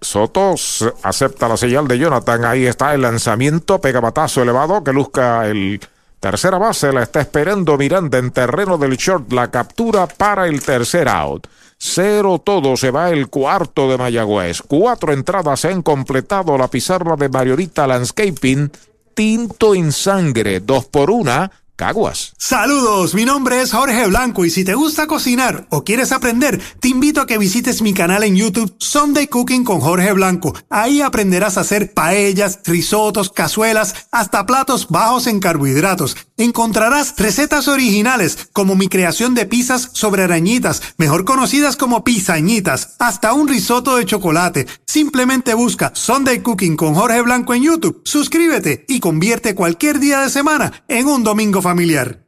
Soto 0.00 0.54
acepta 1.02 1.48
la 1.48 1.56
señal 1.56 1.88
de 1.88 1.98
Jonathan. 1.98 2.44
Ahí 2.44 2.66
está 2.66 2.94
el 2.94 3.02
lanzamiento, 3.02 3.80
pega 3.80 4.00
batazo 4.00 4.42
elevado 4.42 4.84
que 4.84 4.92
luzca 4.92 5.46
el 5.46 5.80
tercera 6.20 6.58
base. 6.58 6.92
La 6.92 7.02
está 7.02 7.20
esperando 7.20 7.76
Miranda 7.76 8.18
en 8.18 8.30
terreno 8.30 8.78
del 8.78 8.96
short. 8.96 9.32
La 9.32 9.50
captura 9.50 10.06
para 10.06 10.46
el 10.46 10.62
tercer 10.62 11.08
out. 11.08 11.46
Cero 11.80 12.42
todo, 12.44 12.76
se 12.76 12.90
va 12.90 13.10
el 13.10 13.28
cuarto 13.28 13.88
de 13.88 13.98
Mayagüez. 13.98 14.62
Cuatro 14.62 15.12
entradas 15.12 15.60
se 15.60 15.68
han 15.68 15.82
completado 15.82 16.58
la 16.58 16.68
pizarra 16.68 17.14
de 17.16 17.28
Mariorita 17.28 17.86
Landscaping. 17.86 18.70
Tinto 19.14 19.74
en 19.74 19.92
sangre, 19.92 20.60
dos 20.60 20.86
por 20.86 21.10
una. 21.10 21.50
Caguas. 21.78 22.32
Saludos, 22.36 23.14
mi 23.14 23.24
nombre 23.24 23.62
es 23.62 23.70
Jorge 23.70 24.08
Blanco 24.08 24.44
y 24.44 24.50
si 24.50 24.64
te 24.64 24.74
gusta 24.74 25.06
cocinar 25.06 25.68
o 25.70 25.84
quieres 25.84 26.10
aprender, 26.10 26.60
te 26.80 26.88
invito 26.88 27.20
a 27.20 27.26
que 27.26 27.38
visites 27.38 27.82
mi 27.82 27.94
canal 27.94 28.24
en 28.24 28.34
YouTube 28.34 28.74
Sunday 28.78 29.28
Cooking 29.28 29.62
con 29.62 29.78
Jorge 29.78 30.12
Blanco. 30.12 30.56
Ahí 30.70 31.00
aprenderás 31.02 31.56
a 31.56 31.60
hacer 31.60 31.94
paellas, 31.94 32.58
risotos, 32.64 33.30
cazuelas, 33.30 33.94
hasta 34.10 34.44
platos 34.44 34.88
bajos 34.88 35.28
en 35.28 35.38
carbohidratos. 35.38 36.16
Encontrarás 36.36 37.14
recetas 37.16 37.68
originales 37.68 38.48
como 38.52 38.74
mi 38.74 38.88
creación 38.88 39.36
de 39.36 39.46
pizzas 39.46 39.90
sobre 39.92 40.24
arañitas, 40.24 40.82
mejor 40.96 41.24
conocidas 41.24 41.76
como 41.76 42.02
pizañitas, 42.02 42.96
hasta 42.98 43.32
un 43.32 43.46
risotto 43.46 43.96
de 43.96 44.04
chocolate. 44.04 44.66
Simplemente 44.84 45.54
busca 45.54 45.92
Sunday 45.94 46.40
Cooking 46.40 46.76
con 46.76 46.94
Jorge 46.94 47.22
Blanco 47.22 47.54
en 47.54 47.62
YouTube, 47.62 48.02
suscríbete 48.04 48.84
y 48.88 48.98
convierte 48.98 49.54
cualquier 49.54 50.00
día 50.00 50.22
de 50.22 50.30
semana 50.30 50.84
en 50.88 51.06
un 51.06 51.22
domingo 51.22 51.62
familiar. 51.68 52.24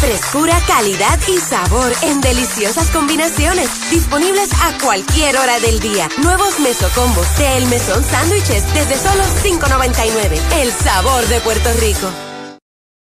Frescura, 0.00 0.56
calidad 0.66 1.18
y 1.28 1.38
sabor 1.38 1.92
en 2.02 2.20
deliciosas 2.20 2.90
combinaciones. 2.90 3.68
Disponibles 3.90 4.50
a 4.52 4.78
cualquier 4.78 5.36
hora 5.36 5.58
del 5.60 5.80
día. 5.80 6.08
Nuevos 6.22 6.60
mesocombos 6.60 7.26
de 7.38 7.56
El 7.56 7.66
Mesón 7.66 8.04
Sándwiches 8.04 8.64
desde 8.74 8.96
solo 8.96 9.24
$5.99. 9.42 10.40
El 10.60 10.72
sabor 10.72 11.26
de 11.26 11.40
Puerto 11.40 11.72
Rico. 11.80 12.31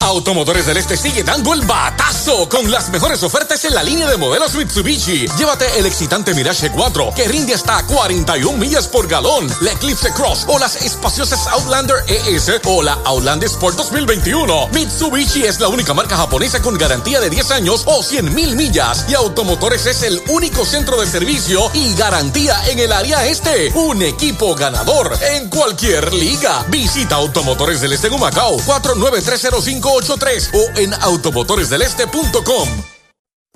Automotores 0.07 0.65
del 0.65 0.77
Este 0.77 0.95
sigue 0.95 1.21
dando 1.21 1.53
el 1.53 1.63
batazo 1.63 2.47
con 2.47 2.71
las 2.71 2.89
mejores 2.91 3.21
ofertas 3.23 3.65
en 3.65 3.75
la 3.75 3.83
línea 3.83 4.07
de 4.07 4.15
modelos 4.15 4.55
Mitsubishi. 4.55 5.27
Llévate 5.37 5.65
el 5.77 5.85
excitante 5.85 6.33
Mirage 6.33 6.71
4 6.71 7.11
que 7.13 7.27
rinde 7.27 7.53
hasta 7.53 7.85
41 7.85 8.57
millas 8.57 8.87
por 8.87 9.05
galón, 9.05 9.53
la 9.59 9.73
Eclipse 9.73 10.13
Cross 10.13 10.45
o 10.47 10.59
las 10.59 10.77
espaciosas 10.77 11.47
Outlander 11.47 11.97
ES 12.07 12.61
o 12.63 12.81
la 12.81 12.93
Outlander 13.03 13.49
Sport 13.49 13.75
2021. 13.75 14.69
Mitsubishi 14.69 15.43
es 15.43 15.59
la 15.59 15.67
única 15.67 15.93
marca 15.93 16.15
japonesa 16.15 16.61
con 16.61 16.77
garantía 16.77 17.19
de 17.19 17.29
10 17.29 17.51
años 17.51 17.83
o 17.85 18.01
100 18.01 18.33
mil 18.33 18.55
millas 18.55 19.05
y 19.09 19.13
Automotores 19.13 19.87
es 19.87 20.03
el 20.03 20.23
único 20.29 20.63
centro 20.63 21.01
de 21.01 21.07
servicio 21.07 21.69
y 21.73 21.93
garantía 21.95 22.57
en 22.69 22.79
el 22.79 22.93
área 22.93 23.25
este. 23.25 23.73
Un 23.73 24.01
equipo 24.03 24.55
ganador 24.55 25.19
en 25.33 25.49
cualquier 25.49 26.13
liga. 26.13 26.65
Visita 26.69 27.15
Automotores 27.15 27.81
del 27.81 27.91
Este 27.91 28.07
en 28.07 28.13
Humacao 28.13 28.55
49305 28.65 29.96
83 29.97 30.51
o 30.53 30.79
en 30.79 30.93
automotoresdeleste.com. 30.93 32.69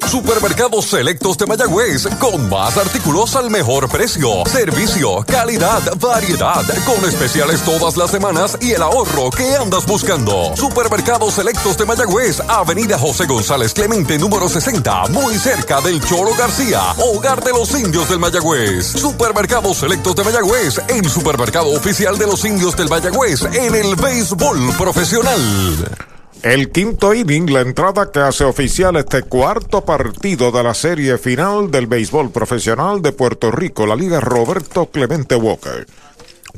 Supermercados 0.07 0.85
Selectos 0.85 1.37
de 1.37 1.45
Mayagüez, 1.45 2.07
con 2.19 2.49
más 2.49 2.75
artículos 2.75 3.35
al 3.35 3.49
mejor 3.49 3.87
precio, 3.87 4.43
servicio, 4.45 5.23
calidad, 5.27 5.81
variedad, 5.97 6.65
con 6.85 7.07
especiales 7.07 7.61
todas 7.61 7.95
las 7.97 8.11
semanas 8.11 8.57
y 8.59 8.71
el 8.71 8.81
ahorro 8.81 9.29
que 9.29 9.55
andas 9.55 9.85
buscando. 9.85 10.55
Supermercados 10.55 11.35
Selectos 11.35 11.77
de 11.77 11.85
Mayagüez, 11.85 12.41
Avenida 12.41 12.97
José 12.97 13.25
González 13.25 13.73
Clemente, 13.73 14.17
número 14.17 14.49
60, 14.49 15.07
muy 15.09 15.35
cerca 15.35 15.79
del 15.81 16.03
Choro 16.03 16.33
García, 16.35 16.81
hogar 16.97 17.43
de 17.43 17.51
los 17.51 17.71
indios 17.79 18.09
del 18.09 18.19
Mayagüez. 18.19 18.87
Supermercados 18.87 19.77
Selectos 19.77 20.15
de 20.15 20.23
Mayagüez, 20.23 20.81
el 20.89 21.09
supermercado 21.09 21.69
oficial 21.69 22.17
de 22.17 22.25
los 22.25 22.43
indios 22.43 22.75
del 22.75 22.89
Mayagüez 22.89 23.43
en 23.53 23.75
el 23.75 23.95
béisbol 23.95 24.73
profesional. 24.77 26.10
El 26.43 26.71
quinto 26.71 27.13
inning, 27.13 27.53
la 27.53 27.61
entrada 27.61 28.11
que 28.11 28.17
hace 28.17 28.43
oficial 28.43 28.95
este 28.95 29.21
cuarto 29.21 29.85
partido 29.85 30.51
de 30.51 30.63
la 30.63 30.73
serie 30.73 31.19
final 31.19 31.69
del 31.69 31.85
béisbol 31.85 32.31
profesional 32.31 32.99
de 33.03 33.11
Puerto 33.11 33.51
Rico, 33.51 33.85
la 33.85 33.95
Liga 33.95 34.19
Roberto 34.19 34.87
Clemente 34.87 35.35
Walker. 35.35 35.85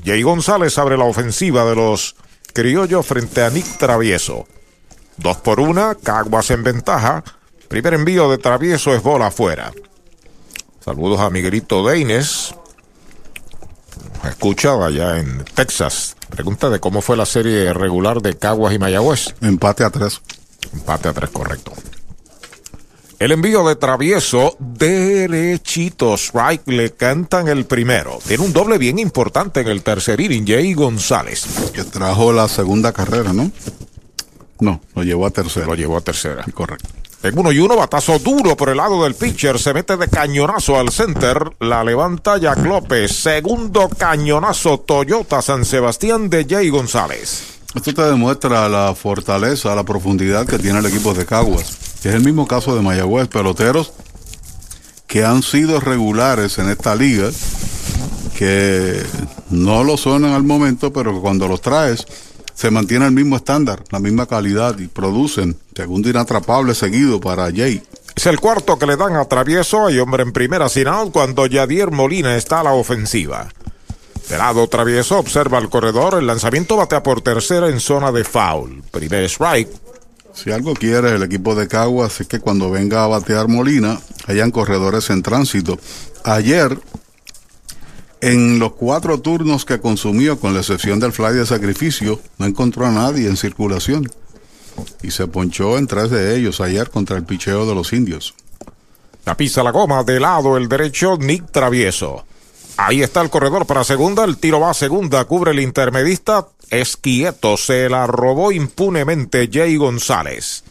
Jay 0.06 0.22
González 0.22 0.78
abre 0.78 0.98
la 0.98 1.04
ofensiva 1.04 1.66
de 1.66 1.76
los 1.76 2.16
criollos 2.54 3.06
frente 3.06 3.44
a 3.44 3.50
Nick 3.50 3.78
Travieso. 3.78 4.48
Dos 5.18 5.36
por 5.38 5.60
una, 5.60 5.96
Caguas 5.96 6.50
en 6.52 6.64
ventaja. 6.64 7.22
Primer 7.68 7.94
envío 7.96 8.32
de 8.32 8.38
Travieso 8.38 8.96
es 8.96 9.04
bola 9.04 9.28
afuera. 9.28 9.74
Saludos 10.80 11.20
a 11.20 11.30
Miguelito 11.30 11.86
Deines. 11.86 12.56
Escucha 14.24 14.74
allá 14.86 15.20
en 15.20 15.44
Texas. 15.44 16.16
Pregunta 16.34 16.72
de 16.72 16.80
cómo 16.80 17.02
fue 17.02 17.16
la 17.16 17.28
serie 17.28 17.72
regular 17.74 18.20
de 18.20 18.36
Caguas 18.36 18.74
y 18.74 18.80
Mayagüez. 18.80 19.36
Empate 19.42 19.84
a 19.84 19.92
tres. 19.92 20.20
Empate 20.74 21.10
a 21.10 21.14
tres, 21.14 21.30
correcto. 21.30 21.74
El 23.20 23.32
envío 23.32 23.68
de 23.68 23.76
travieso 23.76 24.58
derechito. 24.58 26.16
Strike 26.16 26.68
le 26.68 26.94
cantan 26.94 27.48
el 27.50 27.66
primero. 27.66 28.18
Tiene 28.28 28.44
un 28.44 28.52
doble 28.52 28.80
bien 28.80 28.98
importante 28.98 29.62
en 29.62 29.68
el 29.68 29.84
tercer 29.84 30.20
inning. 30.20 30.44
Jay 30.48 30.74
González. 30.74 31.46
Que 31.72 31.84
trajo 31.84 32.34
la 32.34 32.48
segunda 32.48 32.92
carrera, 32.94 33.32
¿no? 33.32 33.52
No, 34.60 34.82
lo 34.96 35.04
llevó 35.04 35.28
a 35.28 35.30
tercera. 35.30 35.68
Lo 35.68 35.76
llevó 35.76 35.98
a 35.98 36.02
tercera. 36.02 36.44
Correcto. 36.52 36.90
En 37.24 37.40
uno 37.40 37.54
y 37.54 37.60
uno, 37.60 37.78
batazo 37.78 38.20
duro 38.20 38.58
por 38.58 38.68
el 38.68 38.76
lado 38.76 39.02
del 39.06 39.16
pitcher. 39.16 39.58
Se 39.58 39.74
mete 39.74 39.96
de 39.96 40.10
cañonazo 40.10 40.78
al 40.78 40.90
center. 40.90 41.56
La 41.62 41.82
levanta 41.82 42.38
Jack 42.38 42.66
López. 42.66 43.14
Segundo 43.16 43.88
cañonazo 43.88 44.82
Toyota 44.82 45.42
San 45.42 45.64
Sebastián 45.64 46.30
de 46.30 46.46
Jay 46.46 46.70
González. 46.70 47.60
Esto 47.74 47.94
te 47.94 48.02
demuestra 48.02 48.68
la 48.68 48.94
fortaleza, 48.94 49.74
la 49.74 49.86
profundidad 49.86 50.46
que 50.46 50.60
tiene 50.60 50.80
el 50.80 50.86
equipo 50.86 51.14
de 51.14 51.26
Caguas. 51.26 51.78
Es 52.04 52.14
el 52.14 52.26
mismo 52.26 52.46
caso 52.46 52.76
de 52.76 52.82
Mayagüez. 52.82 53.30
Peloteros 53.30 53.94
que 55.08 55.24
han 55.24 55.44
sido 55.44 55.80
regulares 55.80 56.58
en 56.58 56.70
esta 56.70 56.94
liga. 56.94 57.30
Que 58.38 59.02
no 59.50 59.86
lo 59.86 59.96
son 59.96 60.26
al 60.26 60.44
momento, 60.44 60.92
pero 60.92 61.14
que 61.14 61.22
cuando 61.22 61.48
los 61.48 61.62
traes 61.62 62.06
se 62.56 62.72
mantiene 62.72 63.06
el 63.06 63.12
mismo 63.12 63.36
estándar, 63.36 63.84
la 63.92 64.00
misma 64.00 64.26
calidad 64.26 64.78
y 64.80 64.88
producen 64.88 65.58
segundo 65.76 66.10
inatrapable 66.10 66.76
seguido 66.76 67.20
para 67.20 67.52
Jay. 67.52 67.82
Es 68.16 68.28
el 68.28 68.40
cuarto 68.40 68.78
que 68.78 68.86
le 68.86 68.96
dan 68.96 69.16
a 69.16 69.26
Travieso 69.26 69.90
y 69.90 70.00
hombre 70.00 70.24
en 70.24 70.32
primera 70.32 70.70
sin 70.70 70.88
out 70.88 71.12
cuando 71.12 71.48
Yadier 71.48 71.92
Molina 71.92 72.36
está 72.36 72.60
a 72.60 72.64
la 72.64 72.74
ofensiva. 72.74 73.50
De 74.30 74.38
lado 74.38 74.68
Travieso 74.68 75.18
observa 75.18 75.58
el 75.58 75.70
corredor, 75.70 76.16
el 76.16 76.28
lanzamiento 76.28 76.78
batea 76.78 77.04
por 77.04 77.22
tercera 77.22 77.70
en 77.70 77.80
zona 77.80 78.12
de 78.12 78.24
foul. 78.24 78.84
Primer 78.92 79.24
strike. 79.24 79.70
Si 80.34 80.52
algo 80.52 80.74
quiere 80.74 81.16
el 81.16 81.24
equipo 81.24 81.56
de 81.56 81.68
Caguas 81.68 82.22
es 82.22 82.28
que 82.28 82.40
cuando 82.40 82.72
venga 82.72 83.04
a 83.04 83.08
batear 83.08 83.48
Molina 83.48 84.00
hayan 84.28 84.52
corredores 84.52 85.10
en 85.10 85.22
tránsito. 85.22 85.78
Ayer 86.24 86.80
en 88.24 88.58
los 88.58 88.72
cuatro 88.76 89.20
turnos 89.20 89.66
que 89.66 89.82
consumió, 89.82 90.40
con 90.40 90.54
la 90.54 90.62
excepción 90.62 90.98
del 90.98 91.12
fly 91.12 91.34
de 91.34 91.46
sacrificio, 91.46 92.22
no 92.38 92.46
encontró 92.46 92.86
a 92.86 92.92
nadie 92.92 93.28
en 93.28 93.36
circulación. 93.36 94.10
Y 95.02 95.12
se 95.12 95.28
ponchó 95.28 95.78
en 95.78 95.88
tres 95.88 96.10
de 96.10 96.38
ellos 96.38 96.62
ayer 96.62 96.90
contra 96.90 97.18
el 97.18 97.26
picheo 97.26 97.66
de 97.66 97.76
los 97.76 97.92
indios. 97.92 98.34
La 99.26 99.36
pisa 99.36 99.62
la 99.62 99.72
goma 99.72 100.06
de 100.06 100.22
lado 100.22 100.56
el 100.56 100.70
derecho 100.70 101.18
Nick 101.18 101.52
Travieso. 101.52 102.26
Ahí 102.78 103.04
está 103.04 103.20
el 103.20 103.30
corredor 103.30 103.66
para 103.66 103.84
segunda, 103.84 104.24
el 104.24 104.38
tiro 104.38 104.62
va 104.62 104.70
a 104.70 104.74
segunda, 104.74 105.26
cubre 105.26 105.52
el 105.52 105.60
intermedista, 105.60 106.48
es 106.70 106.96
quieto, 106.96 107.58
se 107.58 107.90
la 107.90 108.08
robó 108.08 108.54
impunemente 108.54 109.50
Jay 109.52 109.76
González. 109.76 110.64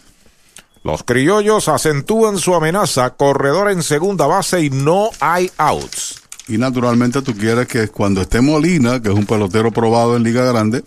Los 0.84 1.02
criollos 1.02 1.68
acentúan 1.68 2.38
su 2.38 2.54
amenaza, 2.54 3.10
corredor 3.10 3.70
en 3.70 3.82
segunda 3.82 4.26
base 4.26 4.62
y 4.62 4.70
no 4.70 5.10
hay 5.20 5.50
outs. 5.58 6.21
Y 6.48 6.58
naturalmente 6.58 7.22
tú 7.22 7.34
quieres 7.34 7.66
que 7.68 7.88
cuando 7.88 8.20
esté 8.20 8.40
Molina, 8.40 9.00
que 9.00 9.08
es 9.08 9.14
un 9.14 9.26
pelotero 9.26 9.70
probado 9.70 10.16
en 10.16 10.22
Liga 10.22 10.44
Grande, 10.44 10.84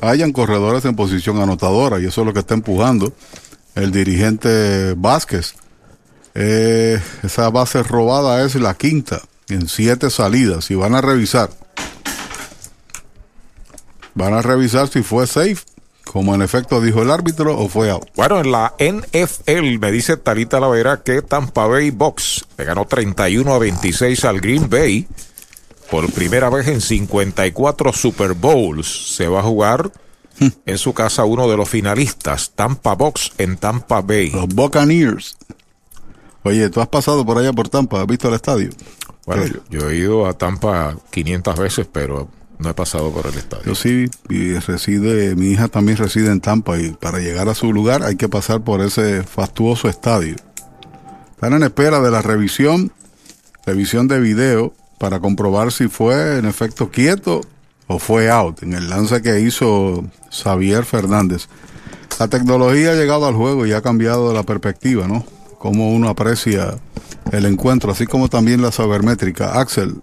hayan 0.00 0.32
corredores 0.32 0.84
en 0.84 0.96
posición 0.96 1.40
anotadora. 1.40 2.00
Y 2.00 2.06
eso 2.06 2.22
es 2.22 2.26
lo 2.26 2.32
que 2.32 2.40
está 2.40 2.54
empujando 2.54 3.12
el 3.74 3.92
dirigente 3.92 4.94
Vázquez. 4.96 5.54
Eh, 6.34 7.00
esa 7.22 7.48
base 7.50 7.82
robada 7.82 8.44
es 8.44 8.54
la 8.56 8.74
quinta 8.74 9.20
en 9.48 9.68
siete 9.68 10.10
salidas. 10.10 10.70
Y 10.70 10.74
van 10.74 10.94
a 10.94 11.00
revisar. 11.00 11.50
Van 14.14 14.34
a 14.34 14.42
revisar 14.42 14.88
si 14.88 15.02
fue 15.02 15.26
safe 15.26 15.67
como 16.12 16.34
en 16.34 16.42
efecto 16.42 16.80
dijo 16.80 17.02
el 17.02 17.10
árbitro, 17.10 17.56
o 17.58 17.68
fue 17.68 17.90
out. 17.90 18.08
Bueno, 18.16 18.40
en 18.40 18.50
la 18.50 18.74
NFL 18.78 19.78
me 19.78 19.92
dice 19.92 20.16
Talita 20.16 20.58
Lavera 20.58 21.02
que 21.02 21.22
Tampa 21.22 21.66
Bay 21.66 21.90
Box 21.90 22.46
le 22.56 22.64
ganó 22.64 22.86
31 22.86 23.52
a 23.52 23.58
26 23.58 24.24
al 24.24 24.40
Green 24.40 24.68
Bay 24.68 25.06
por 25.90 26.10
primera 26.12 26.48
vez 26.48 26.68
en 26.68 26.80
54 26.80 27.92
Super 27.92 28.32
Bowls. 28.32 29.14
Se 29.16 29.28
va 29.28 29.40
a 29.40 29.42
jugar 29.42 29.92
en 30.64 30.78
su 30.78 30.94
casa 30.94 31.24
uno 31.24 31.48
de 31.48 31.56
los 31.56 31.68
finalistas, 31.68 32.52
Tampa 32.54 32.94
Box 32.94 33.32
en 33.38 33.56
Tampa 33.56 34.00
Bay. 34.00 34.30
Los 34.30 34.48
Buccaneers. 34.48 35.36
Oye, 36.42 36.70
tú 36.70 36.80
has 36.80 36.88
pasado 36.88 37.26
por 37.26 37.36
allá 37.38 37.52
por 37.52 37.68
Tampa, 37.68 38.00
¿has 38.00 38.06
visto 38.06 38.28
el 38.28 38.34
estadio? 38.34 38.70
Bueno, 39.26 39.44
yo, 39.46 39.60
yo 39.68 39.90
he 39.90 39.96
ido 39.96 40.26
a 40.26 40.32
Tampa 40.32 40.96
500 41.10 41.58
veces, 41.58 41.86
pero 41.92 42.28
no 42.58 42.70
he 42.70 42.74
pasado 42.74 43.12
por 43.12 43.26
el 43.26 43.34
estadio. 43.34 43.64
Yo 43.64 43.74
sí, 43.74 44.10
y 44.28 44.54
reside, 44.54 45.34
mi 45.36 45.52
hija 45.52 45.68
también 45.68 45.96
reside 45.96 46.30
en 46.30 46.40
Tampa 46.40 46.78
y 46.78 46.90
para 46.90 47.18
llegar 47.18 47.48
a 47.48 47.54
su 47.54 47.72
lugar 47.72 48.02
hay 48.02 48.16
que 48.16 48.28
pasar 48.28 48.62
por 48.62 48.80
ese 48.80 49.22
fastuoso 49.22 49.88
estadio. 49.88 50.36
Están 51.30 51.52
en 51.52 51.62
espera 51.62 52.00
de 52.00 52.10
la 52.10 52.20
revisión, 52.20 52.92
revisión 53.64 54.08
de 54.08 54.20
video 54.20 54.74
para 54.98 55.20
comprobar 55.20 55.70
si 55.70 55.88
fue 55.88 56.38
en 56.38 56.46
efecto 56.46 56.90
quieto 56.90 57.42
o 57.86 57.98
fue 57.98 58.28
out 58.30 58.62
en 58.62 58.74
el 58.74 58.90
lance 58.90 59.22
que 59.22 59.40
hizo 59.40 60.04
Xavier 60.30 60.84
Fernández. 60.84 61.48
La 62.18 62.26
tecnología 62.26 62.92
ha 62.92 62.94
llegado 62.94 63.26
al 63.26 63.34
juego 63.34 63.66
y 63.66 63.72
ha 63.72 63.80
cambiado 63.80 64.32
la 64.34 64.42
perspectiva, 64.42 65.06
¿no? 65.06 65.24
Cómo 65.58 65.92
uno 65.92 66.08
aprecia 66.08 66.76
el 67.30 67.46
encuentro, 67.46 67.92
así 67.92 68.06
como 68.06 68.28
también 68.28 68.60
la 68.60 68.72
sabermétrica. 68.72 69.60
Axel, 69.60 70.02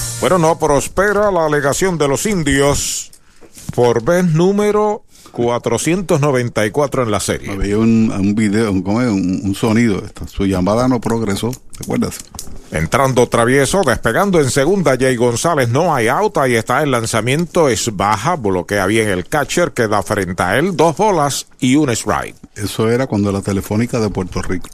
Bueno, 0.21 0.37
no 0.37 0.59
prospera 0.59 1.31
la 1.31 1.47
alegación 1.47 1.97
de 1.97 2.07
los 2.07 2.27
indios 2.27 3.09
por 3.73 4.03
vez 4.03 4.23
número 4.23 5.03
494 5.31 7.03
en 7.03 7.11
la 7.11 7.19
serie. 7.19 7.51
Había 7.51 7.79
un, 7.79 8.11
un 8.11 8.35
video, 8.35 8.71
un, 8.71 8.87
un, 8.87 9.41
un 9.43 9.55
sonido. 9.55 10.03
Su 10.27 10.45
llamada 10.45 10.87
no 10.87 11.01
progresó, 11.01 11.51
¿recuerdas? 11.79 12.19
Entrando 12.71 13.27
travieso, 13.27 13.81
despegando 13.83 14.39
en 14.39 14.51
segunda, 14.51 14.95
Jay 14.95 15.15
González 15.15 15.69
no 15.69 15.93
hay 15.93 16.07
out, 16.07 16.37
ahí 16.37 16.53
está 16.53 16.83
el 16.83 16.91
lanzamiento, 16.91 17.67
es 17.67 17.89
baja, 17.95 18.35
bloquea 18.35 18.85
bien 18.85 19.09
el 19.09 19.25
catcher, 19.25 19.71
queda 19.71 20.03
frente 20.03 20.43
a 20.43 20.59
él, 20.59 20.77
dos 20.77 20.95
bolas 20.95 21.47
y 21.59 21.75
un 21.75 21.89
strike. 21.89 22.35
Eso 22.55 22.89
era 22.91 23.07
cuando 23.07 23.31
la 23.31 23.41
telefónica 23.41 23.99
de 23.99 24.09
Puerto 24.09 24.41
Rico. 24.43 24.69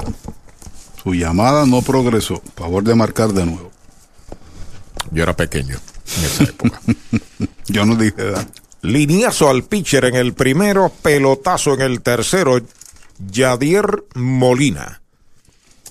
Su 1.02 1.16
llamada 1.16 1.66
no 1.66 1.82
progresó, 1.82 2.42
favor 2.56 2.84
de 2.84 2.96
marcar 2.96 3.30
de 3.30 3.46
nuevo. 3.46 3.72
Yo 5.12 5.24
era 5.24 5.36
pequeño 5.36 5.78
en 6.18 6.24
esa 6.24 6.44
época. 6.46 6.82
Yo 7.68 7.86
no 7.86 7.96
dije 7.96 8.22
edad. 8.22 8.48
Lineazo 8.82 9.50
al 9.50 9.64
pitcher 9.64 10.06
en 10.06 10.16
el 10.16 10.34
primero, 10.34 10.92
pelotazo 11.02 11.74
en 11.74 11.82
el 11.82 12.02
tercero, 12.02 12.62
Yadier 13.20 14.04
Molina. 14.16 15.02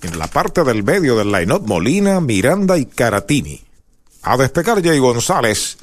En 0.02 0.18
la 0.18 0.28
parte 0.28 0.62
del 0.62 0.84
medio 0.84 1.16
del 1.16 1.32
line-up, 1.32 1.66
Molina, 1.66 2.20
Miranda 2.20 2.78
y 2.78 2.86
Caratini. 2.86 3.62
A 4.22 4.36
despegar 4.36 4.82
Jay 4.82 4.98
González. 4.98 5.78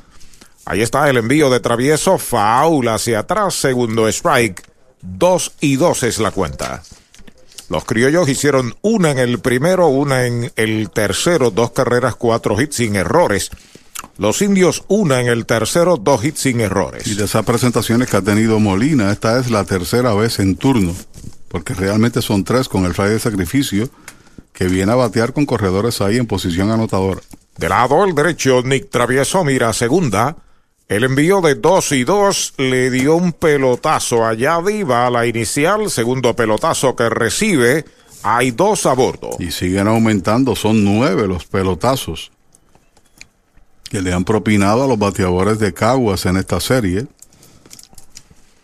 Ahí 0.66 0.82
está 0.82 1.10
el 1.10 1.18
envío 1.18 1.50
de 1.50 1.60
travieso, 1.60 2.18
faul 2.18 2.88
hacia 2.88 3.20
atrás, 3.20 3.56
segundo 3.56 4.08
strike. 4.08 4.64
Dos 5.02 5.52
y 5.60 5.76
dos 5.76 6.04
es 6.04 6.20
la 6.20 6.32
cuenta. 6.32 6.82
Los 7.70 7.86
criollos 7.86 8.30
hicieron 8.30 8.76
una 8.82 9.12
en 9.12 9.20
el 9.20 9.40
primero, 9.40 9.88
una 9.88 10.26
en 10.26 10.52
el 10.56 10.90
tercero, 10.90 11.50
dos 11.50 11.72
carreras, 11.72 12.16
cuatro 12.16 12.60
hits 12.60 12.76
sin 12.76 12.96
errores. 12.96 13.50
Los 14.18 14.42
indios 14.42 14.84
una 14.88 15.22
en 15.22 15.28
el 15.28 15.46
tercero, 15.46 15.98
dos 15.98 16.24
hits 16.24 16.42
sin 16.42 16.62
errores. 16.62 17.08
Y 17.08 17.16
de 17.16 17.26
esas 17.26 17.46
presentaciones 17.46 18.10
que 18.10 18.18
ha 18.18 18.22
tenido 18.22 18.60
Molina, 18.60 19.12
esta 19.12 19.40
es 19.40 19.50
la 19.50 19.64
tercera 19.64 20.14
vez 20.14 20.40
en 20.40 20.56
turno, 20.56 20.94
porque 21.48 21.74
realmente 21.74 22.22
son 22.22 22.44
tres 22.44 22.68
con 22.68 22.86
el 22.86 22.94
fly 22.94 23.10
de 23.10 23.20
sacrificio, 23.20 23.90
que 24.52 24.68
viene 24.68 24.92
a 24.92 24.96
batear 24.96 25.34
con 25.34 25.46
corredores 25.46 26.02
ahí 26.02 26.18
en 26.18 26.28
posición 26.28 26.70
anotadora. 26.70 27.22
De 27.58 27.70
lado 27.70 28.04
el 28.04 28.14
derecho, 28.14 28.62
Nick 28.64 28.90
Travieso 28.90 29.44
mira 29.44 29.74
segunda. 29.74 30.36
El 30.90 31.06
envío 31.06 31.42
de 31.42 31.56
2 31.56 31.92
y 31.94 32.04
2 32.04 32.54
le 32.58 32.92
dio 32.92 33.16
un 33.16 33.32
pelotazo 33.32 34.26
allá 34.26 34.56
arriba 34.56 35.08
a 35.08 35.10
la 35.10 35.26
inicial, 35.26 35.90
segundo 35.90 36.36
pelotazo 36.36 36.96
que 36.96 37.10
recibe, 37.10 37.86
hay 38.22 38.52
dos 38.52 38.86
a 38.86 38.94
bordo. 38.94 39.32
Y 39.40 39.52
siguen 39.52 39.88
aumentando, 39.88 40.56
son 40.56 40.84
nueve 40.84 41.28
los 41.28 41.46
pelotazos. 41.46 42.32
que 43.90 44.02
le 44.02 44.12
han 44.12 44.24
propinado 44.24 44.84
a 44.84 44.88
los 44.88 44.98
bateadores 44.98 45.60
de 45.60 45.72
Caguas 45.72 46.26
en 46.26 46.38
esta 46.38 46.60
serie. 46.60 47.06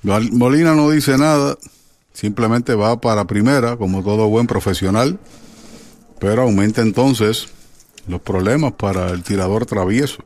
Molina 0.02 0.74
no 0.74 0.90
dice 0.90 1.20
nada, 1.20 1.56
simplemente 2.14 2.74
va 2.74 3.00
para 3.00 3.26
primera, 3.26 3.78
como 3.78 4.04
todo 4.04 4.28
buen 4.28 4.48
profesional, 4.48 5.20
pero 6.20 6.41
aumenta 6.41 6.82
entonces 6.82 7.50
los 8.08 8.22
problemas 8.22 8.74
para 8.74 9.12
el 9.12 9.24
tirador 9.24 9.68
travieso. 9.68 10.24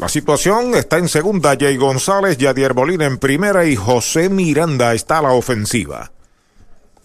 La 0.00 0.08
situación 0.08 0.74
está 0.76 0.96
en 0.96 1.10
segunda, 1.10 1.54
Jay 1.60 1.76
González, 1.76 2.38
Yadier 2.38 2.74
Molina 2.74 3.04
en 3.04 3.18
primera 3.18 3.66
y 3.66 3.76
José 3.76 4.30
Miranda 4.30 4.94
está 4.94 5.18
a 5.18 5.22
la 5.22 5.32
ofensiva. 5.32 6.10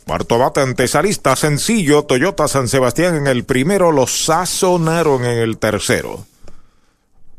Cuarto 0.07 0.37
bate 0.37 0.61
antesarista 0.61 1.35
sencillo, 1.35 2.03
Toyota 2.03 2.47
San 2.47 2.69
Sebastián 2.69 3.17
en 3.17 3.27
el 3.27 3.43
primero, 3.43 3.91
los 3.91 4.23
sazonaron 4.23 5.25
en 5.25 5.39
el 5.39 5.57
tercero. 5.57 6.25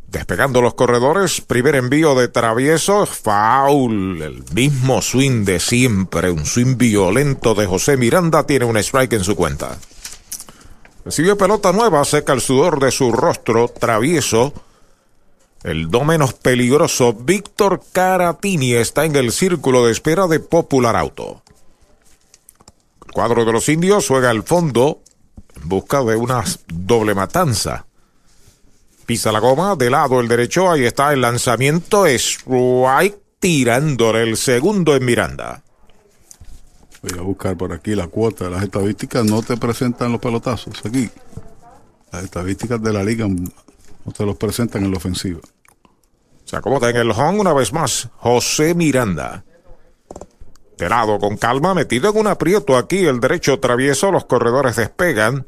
Despegando 0.08 0.60
los 0.60 0.74
corredores, 0.74 1.40
primer 1.40 1.76
envío 1.76 2.14
de 2.14 2.28
travieso, 2.28 3.06
foul, 3.06 4.20
el 4.20 4.44
mismo 4.52 5.00
swing 5.00 5.46
de 5.46 5.58
siempre, 5.58 6.30
un 6.30 6.44
swing 6.44 6.76
violento 6.76 7.54
de 7.54 7.64
José 7.64 7.96
Miranda, 7.96 8.44
tiene 8.44 8.66
un 8.66 8.76
strike 8.76 9.14
en 9.14 9.24
su 9.24 9.34
cuenta. 9.34 9.78
Recibe 11.06 11.34
pelota 11.34 11.72
nueva, 11.72 12.04
seca 12.04 12.34
el 12.34 12.42
sudor 12.42 12.78
de 12.78 12.90
su 12.90 13.10
rostro, 13.10 13.68
travieso. 13.68 14.52
El 15.66 15.90
do 15.90 16.04
menos 16.04 16.32
peligroso, 16.32 17.12
Víctor 17.12 17.82
Caratini, 17.92 18.74
está 18.74 19.04
en 19.04 19.16
el 19.16 19.32
círculo 19.32 19.84
de 19.84 19.92
espera 19.92 20.26
de 20.26 20.40
Popular 20.40 20.96
Auto 20.96 21.42
cuadro 23.16 23.46
de 23.46 23.52
los 23.52 23.66
indios 23.70 24.08
juega 24.08 24.28
al 24.28 24.42
fondo 24.42 25.00
en 25.54 25.66
busca 25.70 26.04
de 26.04 26.16
una 26.16 26.44
doble 26.68 27.14
matanza. 27.14 27.86
Pisa 29.06 29.32
la 29.32 29.38
goma, 29.38 29.74
de 29.74 29.88
lado 29.88 30.20
el 30.20 30.28
derecho, 30.28 30.70
ahí 30.70 30.84
está 30.84 31.14
el 31.14 31.22
lanzamiento, 31.22 32.06
strike 32.06 33.18
tirándole 33.38 34.22
el 34.22 34.36
segundo 34.36 34.94
en 34.94 35.06
Miranda. 35.06 35.62
Voy 37.00 37.18
a 37.18 37.22
buscar 37.22 37.56
por 37.56 37.72
aquí 37.72 37.94
la 37.94 38.08
cuota. 38.08 38.50
Las 38.50 38.64
estadísticas 38.64 39.24
no 39.24 39.42
te 39.42 39.56
presentan 39.56 40.12
los 40.12 40.20
pelotazos 40.20 40.84
aquí. 40.84 41.08
Las 42.12 42.22
estadísticas 42.22 42.82
de 42.82 42.92
la 42.92 43.02
liga 43.02 43.26
no 43.26 44.12
te 44.12 44.26
los 44.26 44.36
presentan 44.36 44.84
en 44.84 44.90
la 44.90 44.98
ofensiva. 44.98 45.40
Se 46.46 46.56
acomoda 46.56 46.88
en 46.90 46.96
el 46.96 47.10
home 47.10 47.40
una 47.40 47.52
vez 47.52 47.72
más 47.72 48.08
José 48.18 48.72
Miranda. 48.76 49.42
De 50.78 50.88
lado, 50.88 51.18
con 51.18 51.36
calma, 51.36 51.74
metido 51.74 52.10
en 52.10 52.18
un 52.18 52.28
aprieto 52.28 52.76
aquí, 52.76 53.04
el 53.04 53.18
derecho 53.18 53.58
travieso, 53.58 54.12
los 54.12 54.26
corredores 54.26 54.76
despegan. 54.76 55.44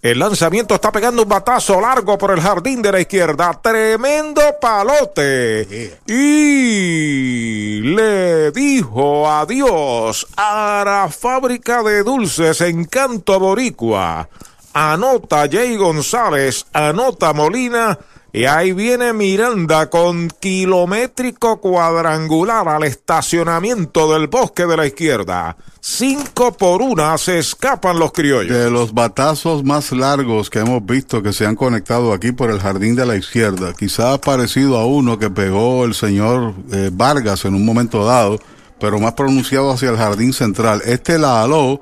El 0.00 0.20
lanzamiento 0.20 0.74
está 0.74 0.90
pegando 0.90 1.24
un 1.24 1.28
batazo 1.28 1.78
largo 1.82 2.16
por 2.16 2.30
el 2.30 2.40
jardín 2.40 2.80
de 2.80 2.92
la 2.92 3.00
izquierda. 3.00 3.60
Tremendo 3.60 4.40
palote. 4.58 5.98
Y 6.06 7.80
le 7.82 8.50
dijo 8.50 9.30
adiós 9.30 10.26
a 10.34 10.82
la 10.82 11.08
fábrica 11.10 11.82
de 11.82 12.02
dulces 12.02 12.62
Encanto 12.62 13.38
Boricua. 13.38 14.30
Anota 14.72 15.46
Jay 15.50 15.76
González, 15.76 16.64
anota 16.72 17.34
Molina 17.34 17.98
y 18.32 18.44
ahí 18.44 18.72
viene 18.72 19.14
Miranda 19.14 19.88
con 19.88 20.28
kilométrico 20.28 21.60
cuadrangular 21.60 22.68
al 22.68 22.84
estacionamiento 22.84 24.12
del 24.12 24.26
bosque 24.28 24.66
de 24.66 24.76
la 24.76 24.86
izquierda. 24.86 25.56
Cinco 25.80 26.52
por 26.52 26.82
una 26.82 27.16
se 27.16 27.38
escapan 27.38 27.98
los 27.98 28.12
criollos. 28.12 28.54
De 28.54 28.70
los 28.70 28.92
batazos 28.92 29.64
más 29.64 29.92
largos 29.92 30.50
que 30.50 30.58
hemos 30.58 30.84
visto 30.84 31.22
que 31.22 31.32
se 31.32 31.46
han 31.46 31.56
conectado 31.56 32.12
aquí 32.12 32.32
por 32.32 32.50
el 32.50 32.60
jardín 32.60 32.94
de 32.94 33.06
la 33.06 33.16
izquierda, 33.16 33.72
quizás 33.72 34.18
parecido 34.18 34.76
a 34.76 34.84
uno 34.84 35.18
que 35.18 35.30
pegó 35.30 35.86
el 35.86 35.94
señor 35.94 36.52
eh, 36.70 36.90
Vargas 36.92 37.46
en 37.46 37.54
un 37.54 37.64
momento 37.64 38.04
dado, 38.04 38.38
pero 38.78 39.00
más 39.00 39.14
pronunciado 39.14 39.70
hacia 39.70 39.88
el 39.88 39.96
jardín 39.96 40.34
central. 40.34 40.82
Este 40.84 41.18
la 41.18 41.42
aló 41.42 41.80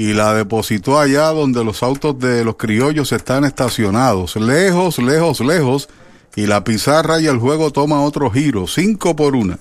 y 0.00 0.14
la 0.14 0.32
depositó 0.32 0.98
allá 0.98 1.26
donde 1.26 1.62
los 1.62 1.82
autos 1.82 2.18
de 2.18 2.42
los 2.42 2.56
criollos 2.56 3.12
están 3.12 3.44
estacionados, 3.44 4.34
lejos, 4.34 4.96
lejos, 4.96 5.40
lejos, 5.40 5.90
y 6.34 6.46
la 6.46 6.64
pizarra 6.64 7.20
y 7.20 7.26
el 7.26 7.36
juego 7.36 7.70
toma 7.70 8.00
otro 8.00 8.30
giro, 8.30 8.66
cinco 8.66 9.14
por 9.14 9.36
una. 9.36 9.58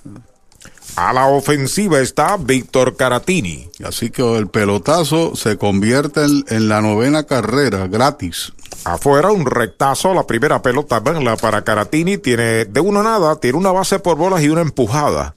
A 0.95 1.11
la 1.11 1.28
ofensiva 1.28 1.99
está 1.99 2.38
Víctor 2.38 2.95
Caratini. 2.95 3.70
Así 3.84 4.11
que 4.11 4.38
el 4.38 4.48
pelotazo 4.48 5.36
se 5.36 5.57
convierte 5.57 6.22
en, 6.24 6.70
la 6.70 6.82
novena 6.82 7.24
carrera, 7.24 7.88
gratis. 7.88 8.53
Afuera 8.86 9.34
un 9.34 9.45
rectazo, 9.45 10.14
la 10.14 10.26
primera 10.26 10.61
pelota 10.61 11.02
venla 11.02 11.36
para 11.36 11.66
Caratini, 11.66 12.18
tiene 12.18 12.64
de 12.64 12.80
uno 12.80 13.03
nada, 13.03 13.36
tiene 13.41 13.57
una 13.57 13.74
base 13.74 13.99
por 13.99 14.16
bolas 14.16 14.41
y 14.41 14.48
una 14.48 14.61
empujada. 14.61 15.36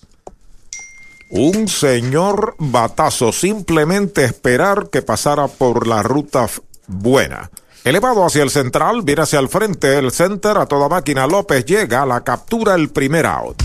Un 1.34 1.66
señor 1.66 2.56
batazo, 2.58 3.32
simplemente 3.32 4.22
esperar 4.22 4.90
que 4.90 5.00
pasara 5.00 5.48
por 5.48 5.86
la 5.86 6.02
ruta 6.02 6.46
buena. 6.86 7.50
Elevado 7.84 8.26
hacia 8.26 8.42
el 8.42 8.50
central, 8.50 9.00
viene 9.02 9.22
hacia 9.22 9.38
el 9.38 9.48
frente, 9.48 9.96
el 9.96 10.12
center 10.12 10.58
a 10.58 10.66
toda 10.66 10.90
máquina. 10.90 11.26
López 11.26 11.64
llega, 11.64 12.04
la 12.04 12.20
captura 12.20 12.74
el 12.74 12.90
primer 12.90 13.24
out. 13.24 13.62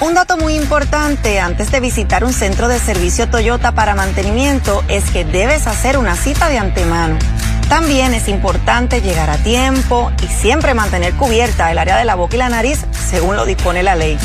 Un 0.00 0.14
dato 0.14 0.36
muy 0.36 0.56
importante 0.56 1.38
antes 1.38 1.70
de 1.70 1.78
visitar 1.78 2.24
un 2.24 2.32
centro 2.32 2.66
de 2.66 2.80
servicio 2.80 3.30
Toyota 3.30 3.76
para 3.76 3.94
mantenimiento 3.94 4.82
es 4.88 5.08
que 5.12 5.24
debes 5.24 5.68
hacer 5.68 5.96
una 5.96 6.16
cita 6.16 6.48
de 6.48 6.58
antemano. 6.58 7.20
También 7.68 8.14
es 8.14 8.26
importante 8.26 9.00
llegar 9.00 9.30
a 9.30 9.38
tiempo 9.38 10.10
y 10.20 10.26
siempre 10.26 10.74
mantener 10.74 11.14
cubierta 11.14 11.70
el 11.70 11.78
área 11.78 11.96
de 11.98 12.04
la 12.04 12.16
boca 12.16 12.34
y 12.34 12.38
la 12.40 12.48
nariz 12.48 12.80
según 13.08 13.36
lo 13.36 13.46
dispone 13.46 13.84
la 13.84 13.94
ley. 13.94 14.18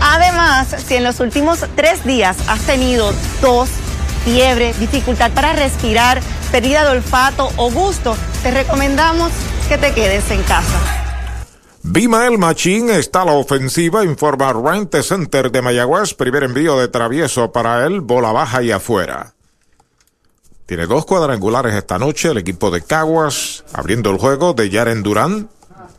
Además, 0.00 0.74
si 0.86 0.96
en 0.96 1.04
los 1.04 1.20
últimos 1.20 1.64
tres 1.74 2.04
días 2.04 2.36
has 2.48 2.60
tenido 2.60 3.12
tos, 3.40 3.68
fiebre, 4.24 4.74
dificultad 4.74 5.30
para 5.32 5.52
respirar, 5.52 6.20
pérdida 6.50 6.84
de 6.84 6.90
olfato 6.90 7.50
o 7.56 7.70
gusto, 7.70 8.16
te 8.42 8.50
recomendamos 8.50 9.32
que 9.68 9.78
te 9.78 9.92
quedes 9.92 10.30
en 10.30 10.42
casa. 10.42 10.78
Bimael 11.82 12.36
Machín 12.36 12.90
está 12.90 13.22
a 13.22 13.26
la 13.26 13.32
ofensiva, 13.32 14.04
informa 14.04 14.52
Rente 14.52 15.02
Center 15.04 15.52
de 15.52 15.62
Mayagüez, 15.62 16.14
primer 16.14 16.42
envío 16.42 16.76
de 16.78 16.88
travieso 16.88 17.52
para 17.52 17.86
él, 17.86 18.00
bola 18.00 18.32
baja 18.32 18.62
y 18.62 18.72
afuera. 18.72 19.34
Tiene 20.66 20.86
dos 20.86 21.06
cuadrangulares 21.06 21.74
esta 21.74 21.96
noche 21.96 22.30
el 22.30 22.38
equipo 22.38 22.72
de 22.72 22.82
Caguas, 22.82 23.64
abriendo 23.72 24.10
el 24.10 24.18
juego 24.18 24.52
de 24.52 24.68
Yaren 24.68 25.04
Durán, 25.04 25.48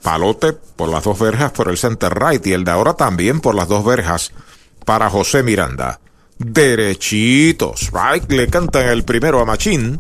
Palote 0.02 0.54
por 0.54 0.90
las 0.90 1.04
dos 1.04 1.20
verjas 1.20 1.52
por 1.52 1.70
el 1.70 1.78
center 1.78 2.14
right 2.14 2.46
y 2.46 2.54
el 2.54 2.64
de 2.64 2.72
ahora 2.72 2.94
también 2.94 3.40
por 3.42 3.56
las 3.56 3.68
dos 3.68 3.84
verjas 3.84 4.32
para 4.86 5.10
José 5.10 5.44
Miranda. 5.44 6.00
Derechitos. 6.38 7.92
Right 7.92 8.32
le 8.32 8.48
cantan 8.48 8.86
el 8.88 9.04
primero 9.04 9.40
a 9.40 9.46
Machín. 9.46 10.00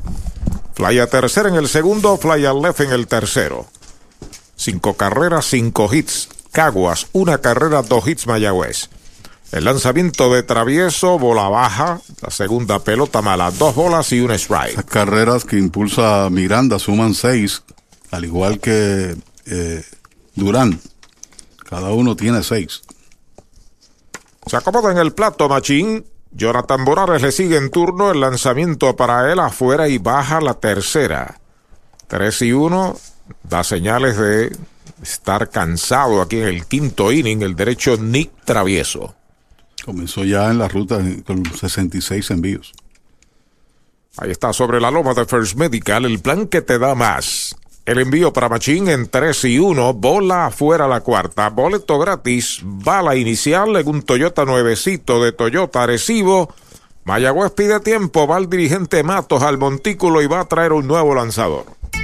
Fly 0.75 0.99
a 0.99 1.07
tercera 1.07 1.49
en 1.49 1.55
el 1.55 1.67
segundo, 1.67 2.17
fly 2.17 2.45
a 2.45 2.53
left 2.53 2.81
en 2.81 2.91
el 2.91 3.07
tercero. 3.07 3.65
Cinco 4.55 4.93
carreras, 4.95 5.45
cinco 5.45 5.93
hits. 5.93 6.29
Caguas, 6.51 7.07
una 7.13 7.39
carrera, 7.39 7.81
dos 7.81 8.07
hits 8.07 8.27
Mayagüez. 8.27 8.89
El 9.51 9.63
lanzamiento 9.63 10.33
de 10.33 10.43
travieso, 10.43 11.17
bola 11.17 11.47
baja, 11.47 12.01
la 12.21 12.29
segunda 12.31 12.79
pelota 12.79 13.21
mala, 13.21 13.49
dos 13.51 13.75
bolas 13.75 14.11
y 14.11 14.19
un 14.19 14.31
strike. 14.31 14.75
Las 14.75 14.85
carreras 14.85 15.45
que 15.45 15.57
impulsa 15.57 16.29
Miranda 16.29 16.79
suman 16.79 17.13
seis, 17.13 17.63
al 18.11 18.25
igual 18.25 18.59
que 18.59 19.15
eh, 19.49 19.83
Durán. 20.35 20.79
Cada 21.69 21.91
uno 21.91 22.15
tiene 22.15 22.43
seis. 22.43 22.81
Se 24.45 24.55
acomoda 24.55 24.91
en 24.91 24.97
el 24.97 25.13
plato 25.13 25.49
Machín. 25.49 26.05
Jonathan 26.31 26.81
Morales 26.81 27.21
le 27.21 27.31
sigue 27.31 27.57
en 27.57 27.71
turno 27.71 28.11
el 28.11 28.19
lanzamiento 28.19 28.95
para 28.95 29.31
él 29.31 29.39
afuera 29.39 29.87
y 29.87 29.97
baja 29.97 30.39
la 30.39 30.53
tercera. 30.53 31.39
3 32.07 32.41
y 32.43 32.51
1 32.53 32.97
da 33.43 33.63
señales 33.63 34.17
de 34.17 34.55
estar 35.01 35.49
cansado 35.49 36.21
aquí 36.21 36.37
en 36.37 36.47
el 36.47 36.65
quinto 36.65 37.11
inning 37.11 37.41
el 37.41 37.55
derecho 37.55 37.97
Nick 37.97 38.31
Travieso. 38.45 39.15
Comenzó 39.83 40.23
ya 40.23 40.49
en 40.49 40.57
la 40.57 40.67
ruta 40.67 40.99
con 41.25 41.43
66 41.45 42.31
envíos. 42.31 42.73
Ahí 44.17 44.31
está 44.31 44.53
sobre 44.53 44.79
la 44.79 44.91
loma 44.91 45.13
de 45.13 45.25
First 45.25 45.55
Medical 45.55 46.05
el 46.05 46.19
plan 46.19 46.47
que 46.47 46.61
te 46.61 46.79
da 46.79 46.95
más. 46.95 47.55
El 47.87 47.99
envío 47.99 48.33
para 48.33 48.49
Machín 48.49 48.89
en 48.89 49.07
3 49.07 49.45
y 49.45 49.59
1, 49.59 49.93
bola 49.93 50.47
afuera 50.47 50.89
la 50.89 50.99
cuarta, 50.99 51.49
boleto 51.49 51.97
gratis, 51.97 52.59
bala 52.61 53.15
inicial 53.15 53.77
en 53.77 53.87
un 53.87 54.01
Toyota 54.01 54.43
nuevecito 54.43 55.23
de 55.23 55.31
Toyota 55.31 55.83
Arecibo. 55.83 56.53
Mayagüez 57.05 57.53
pide 57.53 57.79
tiempo, 57.79 58.27
va 58.27 58.39
el 58.39 58.49
dirigente 58.49 59.03
Matos 59.03 59.41
al 59.41 59.57
montículo 59.57 60.21
y 60.21 60.27
va 60.27 60.41
a 60.41 60.49
traer 60.49 60.73
un 60.73 60.85
nuevo 60.85 61.15
lanzador. 61.15 61.63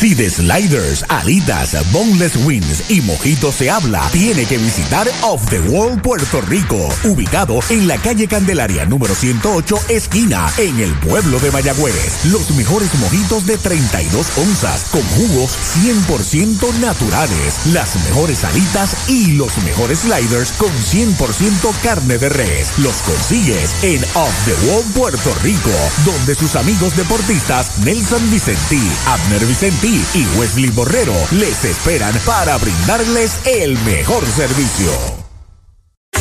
Si 0.00 0.14
de 0.14 0.30
sliders, 0.30 1.04
alitas, 1.10 1.76
boneless 1.92 2.34
wings 2.46 2.84
y 2.88 3.02
mojitos 3.02 3.56
se 3.56 3.70
habla, 3.70 4.08
tiene 4.12 4.46
que 4.46 4.56
visitar 4.56 5.06
Off 5.20 5.44
the 5.50 5.60
Wall 5.60 6.00
Puerto 6.00 6.40
Rico, 6.40 6.88
ubicado 7.04 7.60
en 7.68 7.86
la 7.86 7.98
calle 7.98 8.26
Candelaria 8.26 8.86
número 8.86 9.14
108, 9.14 9.78
esquina, 9.90 10.50
en 10.56 10.80
el 10.80 10.94
pueblo 11.00 11.38
de 11.40 11.50
Mayagüez. 11.50 12.24
Los 12.32 12.50
mejores 12.52 12.94
mojitos 12.94 13.44
de 13.44 13.58
32 13.58 14.38
onzas, 14.38 14.86
con 14.90 15.02
jugos 15.02 15.50
100% 15.84 16.78
naturales, 16.78 17.66
las 17.66 17.94
mejores 18.06 18.42
alitas 18.44 19.06
y 19.06 19.32
los 19.32 19.54
mejores 19.64 19.98
sliders 19.98 20.52
con 20.52 20.72
100% 20.72 21.74
carne 21.82 22.16
de 22.16 22.30
res. 22.30 22.72
Los 22.78 22.96
consigues 23.02 23.74
en 23.82 24.02
Off 24.14 24.34
the 24.46 24.66
Wall 24.66 24.84
Puerto 24.94 25.34
Rico, 25.42 25.70
donde 26.06 26.34
sus 26.34 26.56
amigos 26.56 26.96
deportistas 26.96 27.76
Nelson 27.84 28.30
Vicentí, 28.30 28.80
Abner 29.06 29.44
Vicentí 29.44 29.89
y 29.90 30.38
Wesley 30.38 30.70
Borrero 30.70 31.14
les 31.32 31.64
esperan 31.64 32.14
para 32.24 32.56
brindarles 32.58 33.40
el 33.44 33.76
mejor 33.78 34.24
servicio. 34.24 35.29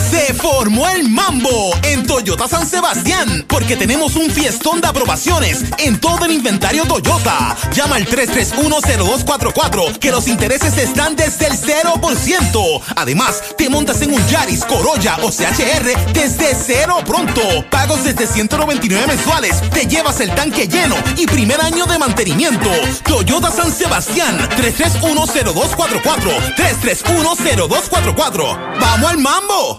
Se 0.10 0.34
formó 0.34 0.88
el 0.90 1.08
mambo 1.10 1.72
en 1.84 2.06
Toyota 2.06 2.48
San 2.48 2.68
Sebastián 2.68 3.46
porque 3.48 3.76
tenemos 3.76 4.16
un 4.16 4.30
fiestón 4.30 4.82
de 4.82 4.88
aprobaciones 4.88 5.64
en 5.78 6.00
todo 6.00 6.26
el 6.26 6.32
inventario 6.32 6.86
Toyota. 6.86 7.56
Llama 7.74 7.98
al 7.98 8.08
3310244 8.08 10.00
que 10.00 10.12
los 10.12 10.28
intereses 10.28 10.78
están 10.78 11.16
desde 11.16 11.48
el 11.48 11.54
0%. 11.54 12.82
Además, 12.96 13.44
te 13.56 13.70
montas 13.70 14.02
en 14.02 14.14
un 14.14 14.28
Yaris, 14.28 14.66
Corolla 14.66 15.18
o 15.22 15.32
CHR 15.32 16.14
desde 16.14 16.56
cero 16.56 16.98
pronto. 17.06 17.42
Pagos 17.70 18.04
desde 18.04 18.26
199 18.26 19.06
mensuales. 19.08 19.62
Te 19.70 19.86
llevas 19.86 20.20
el 20.22 20.34
tanque 20.34 20.68
lleno 20.68 20.96
y 21.18 21.28
primer 21.28 21.62
año 21.62 21.86
de 21.86 22.00
mantenimiento. 22.00 22.70
Toyota 23.04 23.52
San 23.52 23.72
Sebastián 23.72 24.38
3310244 24.58 26.56
3310244. 26.56 28.58
¡Vamos 28.80 29.12
al 29.12 29.18
mambo! 29.20 29.79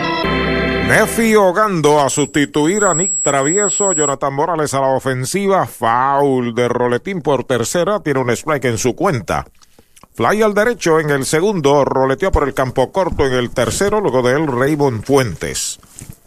Nefi 0.91 1.35
Ogando 1.37 2.01
a 2.01 2.09
sustituir 2.09 2.83
a 2.83 2.93
Nick 2.93 3.21
Travieso, 3.23 3.93
Jonathan 3.93 4.33
Morales 4.33 4.73
a 4.73 4.81
la 4.81 4.87
ofensiva, 4.87 5.65
foul 5.65 6.53
de 6.53 6.67
Roletín 6.67 7.21
por 7.21 7.45
tercera, 7.45 8.01
tiene 8.01 8.19
un 8.19 8.29
strike 8.29 8.65
en 8.65 8.77
su 8.77 8.93
cuenta. 8.93 9.47
Fly 10.15 10.41
al 10.41 10.53
derecho 10.53 10.99
en 10.99 11.09
el 11.09 11.25
segundo, 11.25 11.85
roleteó 11.85 12.29
por 12.29 12.45
el 12.45 12.53
campo 12.53 12.91
corto 12.91 13.25
en 13.25 13.31
el 13.31 13.51
tercero, 13.51 14.01
luego 14.01 14.21
de 14.21 14.35
él 14.35 14.47
Raymond 14.47 15.05
Fuentes. 15.05 15.79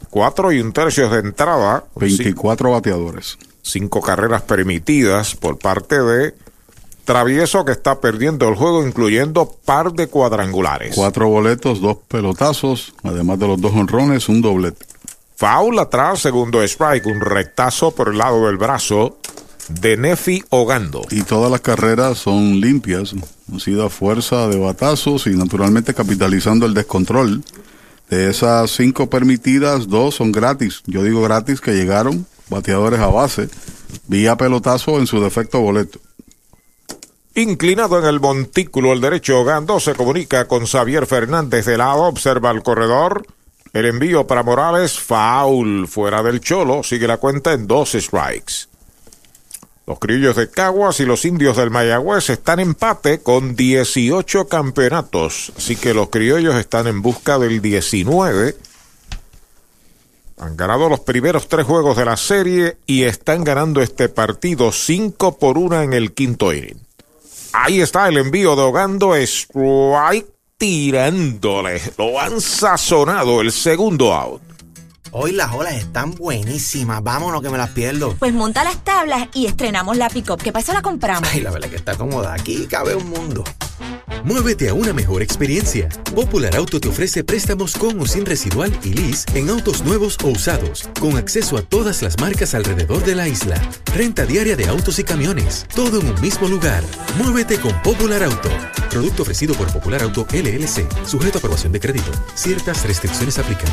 Cuatro 0.09 0.51
y 0.51 0.63
un 0.63 0.73
tercio 0.73 1.11
de 1.11 1.21
entrada. 1.21 1.85
24 1.97 2.71
bateadores. 2.71 3.37
Cinco 3.61 4.01
carreras 4.01 4.41
permitidas 4.41 5.35
por 5.35 5.59
parte 5.59 6.01
de 6.01 6.35
Travieso 7.05 7.65
que 7.67 7.73
está 7.73 8.01
perdiendo 8.01 8.49
el 8.49 8.55
juego, 8.55 8.87
incluyendo 8.87 9.55
par 9.65 9.93
de 9.93 10.07
cuadrangulares. 10.07 10.95
Cuatro 10.95 11.29
boletos, 11.29 11.81
dos 11.81 11.99
pelotazos, 12.09 12.95
además 13.03 13.39
de 13.39 13.47
los 13.47 13.61
dos 13.61 13.73
honrones, 13.73 14.29
un 14.31 14.41
doblete. 14.41 14.87
Foul 15.37 15.79
atrás, 15.79 16.21
segundo 16.21 16.63
strike, 16.63 17.07
un 17.07 17.21
rectazo 17.21 17.91
por 17.91 18.09
el 18.09 18.19
lado 18.19 18.47
del 18.47 18.57
brazo 18.57 19.19
de 19.69 19.97
Nefi 19.97 20.43
Ogando. 20.49 21.03
Y 21.11 21.23
todas 21.23 21.51
las 21.51 21.61
carreras 21.61 22.19
son 22.19 22.61
limpias, 22.61 23.15
han 23.53 23.61
sido 23.61 23.85
a 23.85 23.91
fuerza 23.91 24.49
de 24.49 24.59
batazos 24.59 25.27
y 25.27 25.31
naturalmente 25.31 25.93
capitalizando 25.93 26.65
el 26.65 26.73
descontrol. 26.73 27.43
De 28.09 28.31
esas 28.31 28.71
cinco 28.71 29.11
permitidas, 29.11 29.89
dos 29.89 30.15
son 30.15 30.33
gratis. 30.33 30.83
Yo 30.87 31.03
digo 31.03 31.23
gratis 31.23 31.61
que 31.61 31.75
llegaron 31.75 32.27
bateadores 32.49 33.01
a 33.01 33.09
base, 33.09 33.49
vía 34.07 34.37
pelotazo 34.37 34.99
en 34.99 35.07
su 35.07 35.21
defecto 35.21 35.61
boleto. 35.61 35.99
Inclinado 37.37 37.99
en 37.99 38.05
el 38.05 38.21
montículo, 38.21 38.93
el 38.93 39.01
derecho 39.01 39.41
Ogando 39.41 39.81
se 39.81 39.97
comunica 39.97 40.47
con 40.47 40.67
Xavier 40.67 41.05
Fernández 41.05 41.67
de 41.67 41.77
lado, 41.77 42.05
observa 42.05 42.53
el 42.53 42.63
corredor. 42.63 43.27
El 43.73 43.87
envío 43.87 44.25
para 44.29 44.45
Morales, 44.45 45.01
foul, 45.01 45.89
fuera 45.89 46.23
del 46.23 46.41
cholo, 46.41 46.85
sigue 46.85 47.09
la 47.09 47.17
cuenta 47.17 47.53
en 47.53 47.67
dos 47.67 47.91
strikes. 47.91 48.69
Los 49.85 49.99
criollos 49.99 50.37
de 50.37 50.49
Caguas 50.49 51.01
y 51.01 51.07
los 51.07 51.25
indios 51.25 51.57
del 51.57 51.73
Mayagüez 51.73 52.31
están 52.31 52.61
en 52.61 52.69
empate 52.69 53.19
con 53.19 53.57
18 53.57 54.47
campeonatos, 54.47 55.53
así 55.57 55.75
que 55.75 55.93
los 55.93 56.11
criollos 56.11 56.55
están 56.55 56.87
en 56.87 57.03
busca 57.03 57.41
del 57.41 57.61
19. 57.61 58.57
Han 60.39 60.57
ganado 60.57 60.89
los 60.89 61.01
primeros 61.01 61.49
tres 61.49 61.67
juegos 61.67 61.97
de 61.97 62.05
la 62.05 62.17
serie 62.17 62.77
y 62.87 63.03
están 63.03 63.43
ganando 63.43 63.83
este 63.83 64.09
partido 64.09 64.71
5 64.71 65.37
por 65.37 65.59
1 65.59 65.83
en 65.83 65.95
el 65.95 66.13
quinto 66.13 66.55
inning. 66.55 66.84
Ahí 67.57 67.81
está 67.81 68.09
el 68.09 68.17
envío 68.19 68.57
de 68.57 68.63
Ogando 68.63 69.15
Strike 69.15 70.27
tirándole. 70.59 71.81
Lo 71.97 72.21
han 72.21 72.41
sazonado 72.41 73.41
el 73.41 73.53
segundo 73.53 74.13
out. 74.13 74.43
Hoy 75.13 75.31
las 75.31 75.53
olas 75.53 75.75
están 75.75 76.17
buenísimas. 76.17 77.01
Vámonos 77.05 77.41
que 77.41 77.51
me 77.51 77.57
las 77.57 77.71
pierdo. 77.71 78.17
Pues 78.19 78.35
monta 78.35 78.65
las 78.65 78.83
tablas 78.83 79.29
y 79.35 79.47
estrenamos 79.47 79.97
la 79.97 80.11
pick-up. 80.11 80.43
¿Qué 80.43 80.51
pasó? 80.51 80.73
La 80.73 80.83
compramos. 80.83 81.29
Ay, 81.33 81.43
la 81.43 81.53
verdad 81.53 81.69
que 81.69 81.77
está 81.77 81.97
cómoda. 81.97 82.35
Aquí 82.35 82.67
cabe 82.67 82.97
un 82.97 83.09
mundo. 83.09 83.45
Muévete 84.25 84.71
a 84.71 84.75
una 84.75 84.95
mejor 84.95 85.21
experiencia. 85.21 85.87
Popular 86.15 86.57
Auto 86.57 86.81
te 86.81 86.89
ofrece 86.89 87.23
préstamos 87.25 87.77
con 87.77 88.01
o 88.01 88.07
sin 88.07 88.25
residual 88.25 88.73
y 88.83 88.95
lease 88.95 89.27
en 89.35 89.51
autos 89.51 89.85
nuevos 89.85 90.17
o 90.25 90.29
usados, 90.29 90.89
con 90.99 91.19
acceso 91.19 91.59
a 91.59 91.63
todas 91.63 92.01
las 92.01 92.19
marcas 92.19 92.55
alrededor 92.55 93.05
de 93.05 93.17
la 93.17 93.29
isla. 93.29 93.61
Renta 93.95 94.25
diaria 94.25 94.57
de 94.57 94.67
autos 94.67 94.99
y 94.99 95.05
camiones, 95.05 95.67
todo 95.75 96.01
en 96.01 96.09
un 96.09 96.19
mismo 96.23 96.49
lugar. 96.49 96.83
Muévete 97.19 97.61
con 97.61 97.75
Popular 97.83 98.23
Auto. 98.23 98.49
Producto 98.89 99.25
ofrecido 99.25 99.55
por 99.57 99.71
Popular 99.71 100.03
Auto 100.03 100.27
LLC, 100.33 100.89
sujeto 101.07 101.37
a 101.37 101.41
aprobación 101.41 101.73
de 101.73 101.81
crédito. 101.81 102.11
Ciertas 102.35 102.83
restricciones 102.87 103.39
aplican. 103.39 103.69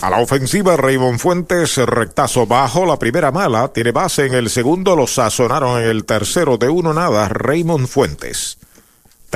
A 0.00 0.10
la 0.10 0.20
ofensiva, 0.20 0.76
Raymond 0.76 1.18
Fuentes, 1.18 1.76
rectazo 1.78 2.46
bajo, 2.46 2.86
la 2.86 3.00
primera 3.00 3.32
mala, 3.32 3.66
tiene 3.72 3.90
base 3.90 4.26
en 4.26 4.34
el 4.34 4.48
segundo, 4.48 4.94
lo 4.94 5.08
sazonaron 5.08 5.82
en 5.82 5.88
el 5.88 6.04
tercero 6.04 6.56
de 6.56 6.68
uno 6.68 6.94
nada, 6.94 7.28
Raymond 7.28 7.88
Fuentes. 7.88 8.58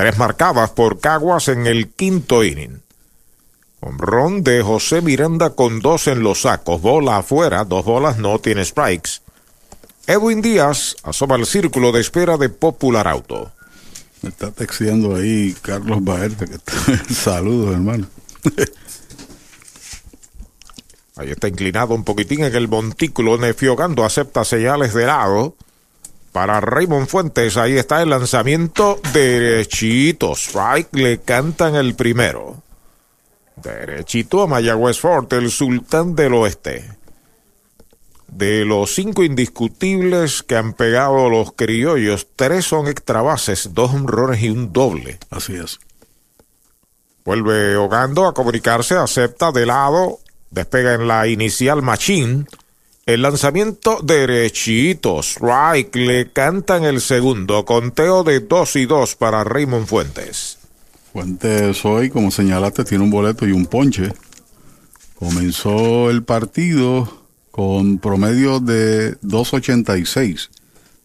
Tres 0.01 0.17
marcadas 0.17 0.71
por 0.71 0.99
Caguas 0.99 1.47
en 1.47 1.67
el 1.67 1.89
quinto 1.89 2.43
inning. 2.43 2.81
Hombrón 3.81 4.41
de 4.41 4.63
José 4.63 4.99
Miranda 4.99 5.51
con 5.51 5.79
dos 5.79 6.07
en 6.07 6.23
los 6.23 6.41
sacos, 6.41 6.81
bola 6.81 7.17
afuera, 7.17 7.65
dos 7.65 7.85
bolas, 7.85 8.17
no 8.17 8.39
tiene 8.39 8.65
strikes. 8.65 9.21
Edwin 10.07 10.41
Díaz 10.41 10.95
asoma 11.03 11.35
el 11.35 11.45
círculo 11.45 11.91
de 11.91 12.01
espera 12.01 12.37
de 12.37 12.49
Popular 12.49 13.07
Auto. 13.07 13.51
Me 14.23 14.29
está 14.29 14.49
texteando 14.49 15.15
ahí 15.15 15.55
Carlos 15.61 16.03
Baerta, 16.03 16.47
que 16.47 16.55
está... 16.55 16.73
saludos 17.13 17.75
hermano. 17.75 18.07
Ahí 21.15 21.29
está 21.29 21.47
inclinado 21.47 21.93
un 21.93 22.03
poquitín 22.03 22.43
en 22.43 22.55
el 22.55 22.67
montículo. 22.67 23.37
Nefiogando 23.37 24.03
acepta 24.03 24.45
señales 24.45 24.95
de 24.95 25.05
lado. 25.05 25.55
Para 26.31 26.61
Raymond 26.61 27.07
Fuentes, 27.07 27.57
ahí 27.57 27.77
está 27.77 28.01
el 28.01 28.09
lanzamiento 28.09 28.99
derechito. 29.13 30.33
Strike 30.33 30.93
le 30.93 31.19
cantan 31.19 31.75
el 31.75 31.95
primero. 31.95 32.63
Derechito 33.57 34.41
a 34.41 34.47
Mayagüez 34.47 34.99
Fort, 34.99 35.33
el 35.33 35.51
sultán 35.51 36.15
del 36.15 36.33
oeste. 36.33 36.97
De 38.27 38.63
los 38.63 38.95
cinco 38.95 39.23
indiscutibles 39.23 40.41
que 40.41 40.55
han 40.55 40.73
pegado 40.73 41.29
los 41.29 41.51
criollos, 41.51 42.27
tres 42.35 42.65
son 42.65 42.87
extra 42.87 43.21
bases, 43.21 43.73
dos 43.73 43.93
honrones 43.93 44.41
y 44.41 44.49
un 44.49 44.71
doble. 44.71 45.19
Así 45.29 45.55
es. 45.55 45.79
Vuelve 47.25 47.75
Ogando 47.75 48.25
a 48.25 48.33
comunicarse, 48.33 48.95
acepta 48.95 49.51
de 49.51 49.65
lado 49.65 50.19
Despega 50.51 50.93
en 50.93 51.07
la 51.07 51.27
inicial 51.27 51.81
Machine. 51.81 52.45
El 53.13 53.23
lanzamiento 53.23 53.99
derechito. 54.01 55.19
Strike. 55.19 55.93
Le 55.97 56.31
cantan 56.31 56.85
el 56.85 57.01
segundo. 57.01 57.65
Conteo 57.65 58.23
de 58.23 58.39
2 58.39 58.75
y 58.77 58.85
2 58.85 59.15
para 59.17 59.43
Raymond 59.43 59.85
Fuentes. 59.85 60.57
Fuentes 61.11 61.83
hoy, 61.83 62.09
como 62.09 62.31
señalaste, 62.31 62.85
tiene 62.85 63.03
un 63.03 63.09
boleto 63.09 63.45
y 63.45 63.51
un 63.51 63.65
ponche. 63.65 64.13
Comenzó 65.19 66.09
el 66.09 66.23
partido 66.23 67.25
con 67.51 67.97
promedio 67.97 68.61
de 68.61 69.19
2.86. 69.19 70.49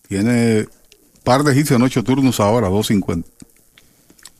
Tiene 0.07 0.69
par 1.25 1.43
de 1.43 1.59
hits 1.59 1.73
en 1.73 1.83
ocho 1.83 2.05
turnos 2.05 2.39
ahora, 2.39 2.69
2.50. 2.69 3.25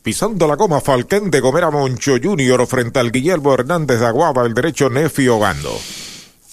Pisando 0.03 0.47
la 0.47 0.55
goma, 0.55 0.79
Falquén 0.79 1.29
de 1.29 1.41
Gomera 1.41 1.69
Moncho 1.69 2.13
Jr. 2.23 2.65
frente 2.65 2.99
al 2.99 3.11
Guillermo 3.11 3.53
Hernández 3.53 3.99
de 3.99 4.05
Aguaba, 4.05 4.45
el 4.45 4.53
derecho 4.53 4.89
Nefi 4.89 5.27
Ogando. 5.27 5.77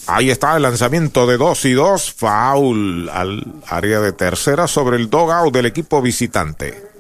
Ahí 0.07 0.31
está 0.31 0.55
el 0.57 0.63
lanzamiento 0.63 1.27
de 1.27 1.39
2 1.39 1.65
y 1.65 1.73
2, 1.73 2.13
foul 2.13 3.09
al 3.09 3.43
área 3.67 4.01
de 4.01 4.13
tercera 4.13 4.67
sobre 4.67 4.97
el 4.97 5.09
dogout 5.09 5.53
del 5.55 5.65
equipo 5.65 6.03
visitante. 6.03 6.91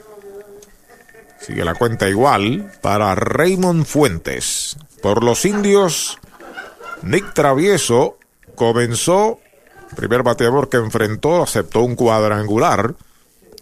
Sigue 1.38 1.66
la 1.66 1.74
cuenta 1.74 2.08
igual 2.08 2.72
para 2.80 3.14
Raymond 3.14 3.84
Fuentes. 3.84 4.78
Por 5.02 5.22
los 5.22 5.44
indios, 5.44 6.18
Nick 7.02 7.34
Travieso 7.34 8.16
comenzó, 8.54 9.38
primer 9.96 10.22
bateador 10.22 10.70
que 10.70 10.78
enfrentó, 10.78 11.42
aceptó 11.42 11.82
un 11.82 11.96
cuadrangular. 11.96 12.94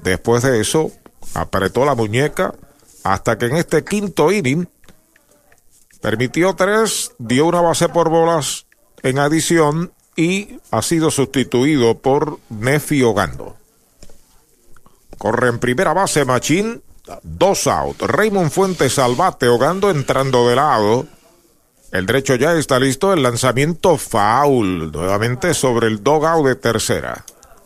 Después 0.05 0.44
de 0.44 0.60
eso, 0.60 0.93
apretó 1.35 1.85
la 1.85 1.97
muñeca 1.97 2.55
hasta 3.02 3.36
que 3.36 3.47
en 3.47 3.56
este 3.56 3.82
quinto 3.82 4.31
inning 4.31 4.69
permitió 6.01 6.55
tres, 6.55 7.10
dio 7.19 7.47
una 7.47 7.60
base 7.60 7.89
por 7.89 8.09
bolas 8.09 8.66
en 9.03 9.19
adición 9.19 9.93
y 10.16 10.59
ha 10.70 10.83
sido 10.83 11.11
sustituido 11.11 11.99
por 11.99 12.39
Nefi 12.51 13.03
Ogando. 13.03 13.57
Corre 15.19 15.49
en 15.49 15.59
primera 15.59 15.93
base 15.93 16.24
Machín, 16.24 16.83
dos 17.23 17.66
out. 17.66 18.01
Raymond 18.03 18.51
Fuentes 18.51 18.99
al 18.99 19.15
bate, 19.15 19.49
Ogando 19.49 19.91
entrando 19.91 20.49
de 20.49 20.57
lado. 20.57 21.07
El 21.91 22.07
derecho 22.07 22.35
ya 22.37 22.55
está 22.55 22.79
listo, 22.81 23.12
el 23.12 23.23
lanzamiento 23.23 23.99
foul, 23.99 24.91
nuevamente 24.91 25.53
sobre 25.55 25.89
el 25.89 26.03
dogout 26.03 26.47
de 26.47 26.57
tercera, 26.57 27.24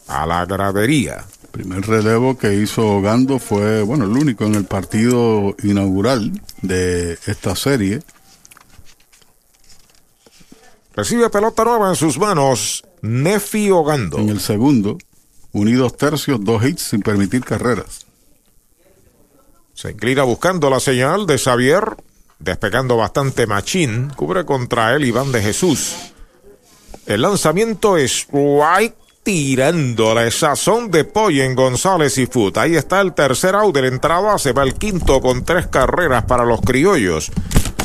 a 0.09 0.27
la 0.27 0.45
gradería 0.45 1.25
primer 1.57 1.87
relevo 1.87 2.37
que 2.37 2.55
hizo 2.55 3.01
Gando 3.01 3.39
fue, 3.39 3.81
bueno, 3.81 4.05
el 4.05 4.11
único 4.11 4.45
en 4.45 4.57
el 4.57 4.67
partido 4.67 5.57
inaugural 5.63 6.31
de 6.61 7.19
esta 7.27 7.57
serie. 7.57 8.03
Recibe 10.97 11.29
pelota 11.29 11.63
nueva 11.63 11.91
en 11.91 11.95
sus 11.95 12.19
manos 12.19 12.83
Nefi 13.03 13.71
Ogando. 13.71 14.17
En 14.17 14.31
el 14.31 14.41
segundo, 14.41 14.97
unidos 15.53 15.95
tercios, 15.99 16.43
dos 16.43 16.65
hits 16.65 16.81
sin 16.85 17.03
permitir 17.03 17.45
carreras. 17.45 18.07
Se 19.75 19.91
inclina 19.91 20.23
buscando 20.23 20.71
la 20.71 20.81
señal 20.81 21.27
de 21.27 21.37
Xavier, 21.37 21.85
despegando 22.39 22.97
bastante 22.97 23.47
machín, 23.47 24.11
cubre 24.17 24.47
contra 24.47 24.95
él 24.95 25.05
Iván 25.05 25.33
de 25.33 25.43
Jesús. 25.43 25.95
El 27.05 27.21
lanzamiento 27.21 27.99
es 27.99 28.27
White 28.33 28.97
tirando 29.23 30.15
la 30.15 30.31
sazón 30.31 30.91
de 30.91 31.05
pollo 31.05 31.43
en 31.43 31.55
González 31.55 32.17
y 32.17 32.25
Foot. 32.25 32.57
Ahí 32.57 32.75
está 32.75 33.03
el 33.03 33.13
tercer 33.13 33.55
out 33.55 33.75
de 33.75 33.83
la 33.83 33.89
entrada. 33.89 34.39
Se 34.39 34.53
va 34.53 34.63
el 34.63 34.75
quinto 34.75 35.21
con 35.21 35.45
tres 35.45 35.67
carreras 35.67 36.25
para 36.25 36.47
los 36.47 36.63
criollos. 36.63 37.31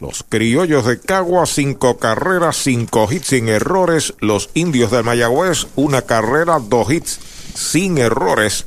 Los 0.00 0.24
criollos 0.26 0.86
de 0.86 0.98
Cagua, 0.98 1.44
cinco 1.44 1.98
carreras, 1.98 2.56
cinco 2.56 3.06
hits 3.10 3.26
sin 3.26 3.50
errores. 3.50 4.14
Los 4.20 4.48
indios 4.54 4.90
de 4.92 5.02
Mayagüez, 5.02 5.66
una 5.76 6.00
carrera, 6.00 6.58
dos 6.58 6.90
hits 6.90 7.20
sin 7.54 7.98
errores. 7.98 8.64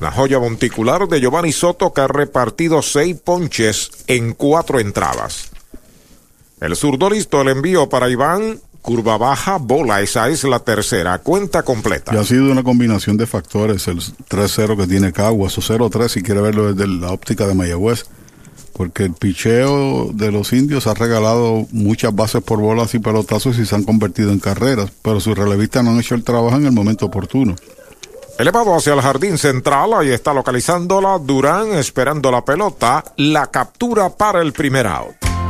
La 0.00 0.10
joya 0.10 0.38
monticular 0.38 1.06
de 1.06 1.20
Giovanni 1.20 1.52
Soto 1.52 1.92
que 1.92 2.00
ha 2.00 2.08
repartido 2.08 2.80
seis 2.80 3.14
ponches 3.22 3.90
en 4.06 4.32
cuatro 4.32 4.80
entradas. 4.80 5.50
El 6.60 6.76
zurdo 6.76 7.10
listo, 7.10 7.42
el 7.42 7.48
envío 7.48 7.90
para 7.90 8.08
Iván 8.08 8.58
curva 8.82 9.16
baja, 9.16 9.56
bola, 9.58 10.00
esa 10.02 10.28
es 10.28 10.44
la 10.44 10.58
tercera, 10.58 11.18
cuenta 11.18 11.62
completa. 11.62 12.12
Y 12.14 12.18
ha 12.18 12.24
sido 12.24 12.50
una 12.50 12.64
combinación 12.64 13.16
de 13.16 13.26
factores, 13.26 13.86
el 13.88 13.98
3-0 13.98 14.76
que 14.76 14.86
tiene 14.86 15.12
Caguas, 15.12 15.56
o 15.56 15.60
0-3 15.60 16.08
si 16.08 16.22
quiere 16.22 16.40
verlo 16.40 16.74
desde 16.74 16.92
la 16.92 17.12
óptica 17.12 17.46
de 17.46 17.54
Mayagüez, 17.54 18.04
porque 18.72 19.04
el 19.04 19.12
picheo 19.12 20.10
de 20.12 20.32
los 20.32 20.52
indios 20.52 20.86
ha 20.86 20.94
regalado 20.94 21.66
muchas 21.70 22.14
bases 22.14 22.42
por 22.42 22.58
bolas 22.58 22.94
y 22.94 22.98
pelotazos 22.98 23.58
y 23.58 23.66
se 23.66 23.74
han 23.74 23.84
convertido 23.84 24.32
en 24.32 24.40
carreras, 24.40 24.90
pero 25.02 25.20
sus 25.20 25.38
relevistas 25.38 25.84
no 25.84 25.90
han 25.90 26.00
hecho 26.00 26.14
el 26.14 26.24
trabajo 26.24 26.56
en 26.56 26.66
el 26.66 26.72
momento 26.72 27.06
oportuno. 27.06 27.54
Elevado 28.38 28.74
hacia 28.74 28.94
el 28.94 29.02
jardín 29.02 29.38
central, 29.38 29.92
ahí 29.94 30.10
está 30.10 30.32
localizándola 30.32 31.18
Durán 31.18 31.74
esperando 31.74 32.30
la 32.30 32.44
pelota, 32.44 33.04
la 33.16 33.46
captura 33.48 34.08
para 34.08 34.40
el 34.40 34.52
primer 34.52 34.86
out. 34.86 35.31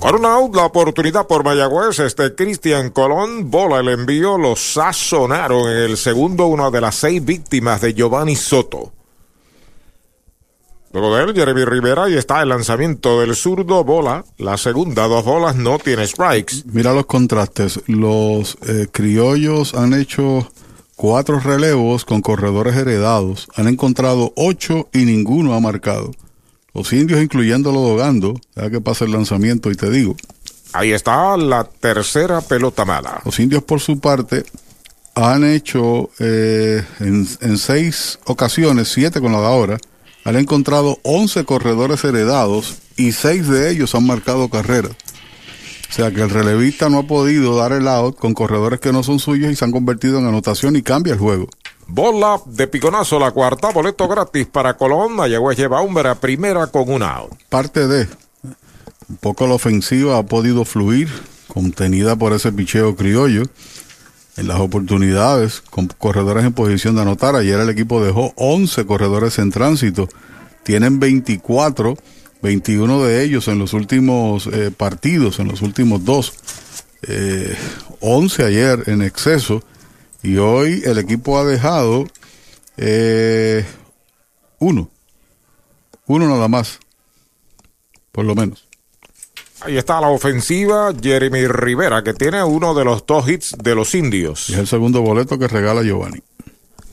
Con 0.00 0.14
un 0.14 0.24
out, 0.24 0.56
la 0.56 0.64
oportunidad 0.64 1.26
por 1.26 1.44
Mayagüez, 1.44 1.98
este 1.98 2.34
Cristian 2.34 2.88
Colón, 2.88 3.50
bola 3.50 3.80
el 3.80 3.88
envío, 3.90 4.38
lo 4.38 4.56
sazonaron 4.56 5.70
en 5.70 5.76
el 5.76 5.98
segundo, 5.98 6.46
una 6.46 6.70
de 6.70 6.80
las 6.80 6.94
seis 6.94 7.22
víctimas 7.22 7.82
de 7.82 7.92
Giovanni 7.92 8.34
Soto. 8.34 8.94
Luego 10.94 11.14
de 11.14 11.24
él, 11.24 11.34
Jeremy 11.34 11.66
Rivera, 11.66 12.08
y 12.08 12.14
está 12.14 12.40
el 12.40 12.48
lanzamiento 12.48 13.20
del 13.20 13.36
zurdo, 13.36 13.84
bola. 13.84 14.24
La 14.38 14.56
segunda, 14.56 15.06
dos 15.06 15.22
bolas, 15.22 15.56
no 15.56 15.78
tiene 15.78 16.06
strikes. 16.06 16.62
Mira 16.64 16.94
los 16.94 17.04
contrastes. 17.04 17.80
Los 17.86 18.56
eh, 18.66 18.86
criollos 18.90 19.74
han 19.74 19.92
hecho 19.92 20.50
cuatro 20.96 21.40
relevos 21.40 22.06
con 22.06 22.22
corredores 22.22 22.74
heredados. 22.74 23.48
Han 23.54 23.68
encontrado 23.68 24.32
ocho 24.34 24.88
y 24.94 25.04
ninguno 25.04 25.52
ha 25.52 25.60
marcado. 25.60 26.10
Los 26.74 26.92
indios, 26.92 27.20
incluyéndolo 27.20 27.80
Dogando, 27.80 28.40
ya 28.54 28.70
que 28.70 28.80
pasa 28.80 29.04
el 29.04 29.12
lanzamiento 29.12 29.70
y 29.70 29.74
te 29.74 29.90
digo. 29.90 30.16
Ahí 30.72 30.92
está 30.92 31.36
la 31.36 31.64
tercera 31.64 32.40
pelota 32.40 32.84
mala. 32.84 33.20
Los 33.24 33.40
indios, 33.40 33.62
por 33.62 33.80
su 33.80 33.98
parte, 33.98 34.44
han 35.14 35.44
hecho 35.44 36.10
eh, 36.20 36.84
en, 37.00 37.26
en, 37.40 37.58
seis 37.58 38.18
ocasiones, 38.24 38.88
siete 38.88 39.20
con 39.20 39.32
la 39.32 39.40
de 39.40 39.46
ahora, 39.46 39.78
han 40.24 40.36
encontrado 40.36 40.98
11 41.02 41.44
corredores 41.44 42.04
heredados 42.04 42.76
y 42.96 43.12
seis 43.12 43.48
de 43.48 43.70
ellos 43.70 43.94
han 43.94 44.06
marcado 44.06 44.48
carreras. 44.48 44.92
O 45.90 45.92
sea 45.92 46.12
que 46.12 46.20
el 46.20 46.30
relevista 46.30 46.88
no 46.88 46.98
ha 46.98 47.02
podido 47.02 47.56
dar 47.56 47.72
el 47.72 47.88
out 47.88 48.16
con 48.16 48.32
corredores 48.32 48.78
que 48.78 48.92
no 48.92 49.02
son 49.02 49.18
suyos 49.18 49.50
y 49.50 49.56
se 49.56 49.64
han 49.64 49.72
convertido 49.72 50.20
en 50.20 50.26
anotación 50.26 50.76
y 50.76 50.82
cambia 50.82 51.14
el 51.14 51.18
juego. 51.18 51.48
Bola 51.92 52.40
de 52.46 52.68
piconazo, 52.68 53.18
la 53.18 53.32
cuarta, 53.32 53.70
boleto 53.70 54.06
gratis 54.06 54.46
para 54.46 54.76
Colón. 54.76 55.12
Mayagüez 55.16 55.58
lleva 55.58 55.80
a 55.80 56.14
primera 56.14 56.68
con 56.68 56.88
un 56.88 57.02
out. 57.02 57.32
Parte 57.48 57.88
de. 57.88 58.06
Un 59.08 59.16
poco 59.16 59.48
la 59.48 59.54
ofensiva 59.54 60.16
ha 60.16 60.22
podido 60.22 60.64
fluir, 60.64 61.08
contenida 61.48 62.14
por 62.14 62.32
ese 62.32 62.52
picheo 62.52 62.94
criollo. 62.94 63.42
En 64.36 64.46
las 64.46 64.60
oportunidades, 64.60 65.62
con 65.68 65.88
corredores 65.88 66.44
en 66.44 66.52
posición 66.52 66.94
de 66.94 67.02
anotar. 67.02 67.34
Ayer 67.34 67.58
el 67.58 67.68
equipo 67.68 68.02
dejó 68.04 68.32
11 68.36 68.86
corredores 68.86 69.40
en 69.40 69.50
tránsito. 69.50 70.08
Tienen 70.62 71.00
24, 71.00 71.96
21 72.40 73.02
de 73.02 73.24
ellos 73.24 73.48
en 73.48 73.58
los 73.58 73.72
últimos 73.72 74.46
eh, 74.46 74.70
partidos, 74.70 75.40
en 75.40 75.48
los 75.48 75.60
últimos 75.60 76.04
dos. 76.04 76.34
Eh, 77.02 77.56
11 77.98 78.44
ayer 78.44 78.84
en 78.86 79.02
exceso 79.02 79.64
y 80.22 80.36
hoy 80.36 80.82
el 80.84 80.98
equipo 80.98 81.38
ha 81.38 81.44
dejado 81.44 82.06
eh, 82.76 83.64
uno. 84.58 84.90
Uno 86.06 86.28
nada 86.28 86.48
más. 86.48 86.78
Por 88.12 88.24
lo 88.24 88.34
menos. 88.34 88.66
Ahí 89.62 89.76
está 89.76 90.00
la 90.00 90.08
ofensiva 90.08 90.92
Jeremy 91.00 91.46
Rivera, 91.46 92.02
que 92.02 92.14
tiene 92.14 92.42
uno 92.42 92.74
de 92.74 92.84
los 92.84 93.04
dos 93.06 93.28
hits 93.28 93.54
de 93.62 93.74
los 93.74 93.94
indios. 93.94 94.48
Y 94.48 94.54
es 94.54 94.58
el 94.58 94.66
segundo 94.66 95.02
boleto 95.02 95.38
que 95.38 95.48
regala 95.48 95.82
Giovanni. 95.82 96.22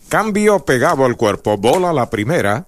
Cambio 0.10 0.60
pegado 0.60 1.06
al 1.06 1.16
cuerpo. 1.16 1.58
Bola 1.58 1.94
la 1.94 2.10
primera 2.10 2.68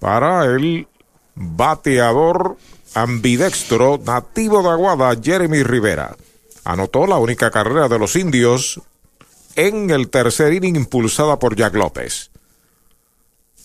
para 0.00 0.44
el 0.44 0.86
bateador 1.34 2.56
ambidextro 2.94 4.00
nativo 4.04 4.62
de 4.62 4.70
Aguada, 4.70 5.16
Jeremy 5.20 5.62
Rivera. 5.62 6.16
Anotó 6.64 7.06
la 7.06 7.16
única 7.16 7.50
carrera 7.50 7.88
de 7.88 7.98
los 7.98 8.16
indios 8.16 8.80
en 9.56 9.90
el 9.90 10.08
tercer 10.08 10.52
inning 10.52 10.76
impulsada 10.76 11.38
por 11.38 11.56
Jack 11.56 11.74
López. 11.74 12.30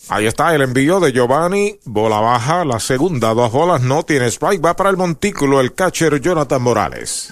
Ahí 0.09 0.25
está 0.25 0.55
el 0.55 0.63
envío 0.63 0.99
de 0.99 1.11
Giovanni, 1.11 1.79
bola 1.85 2.19
baja, 2.19 2.65
la 2.65 2.79
segunda, 2.79 3.35
dos 3.35 3.51
bolas, 3.51 3.81
no 3.81 4.01
tiene 4.03 4.25
strike, 4.31 4.65
va 4.65 4.75
para 4.75 4.89
el 4.89 4.97
montículo 4.97 5.61
el 5.61 5.75
catcher 5.75 6.19
Jonathan 6.19 6.61
Morales. 6.61 7.31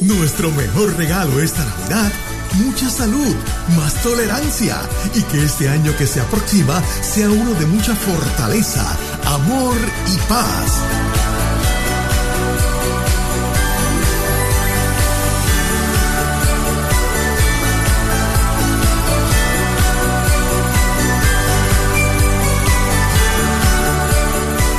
Nuestro 0.00 0.50
mejor 0.50 0.96
regalo 0.96 1.40
esta 1.40 1.64
Navidad, 1.64 2.12
mucha 2.54 2.90
salud, 2.90 3.34
más 3.76 4.02
tolerancia 4.02 4.80
y 5.14 5.22
que 5.22 5.44
este 5.44 5.68
año 5.68 5.96
que 5.96 6.08
se 6.08 6.20
aproxima 6.20 6.82
sea 7.02 7.30
uno 7.30 7.54
de 7.54 7.66
mucha 7.66 7.94
fortaleza, 7.94 8.84
amor 9.26 9.76
y 10.12 10.16
paz. 10.28 10.82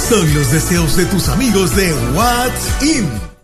Son 0.09 0.33
los 0.33 0.51
deseos 0.53 0.95
de 0.95 1.05
tus 1.07 1.27
amigos 1.27 1.75
de 1.75 1.93
What's 2.13 2.81
In. 2.81 3.36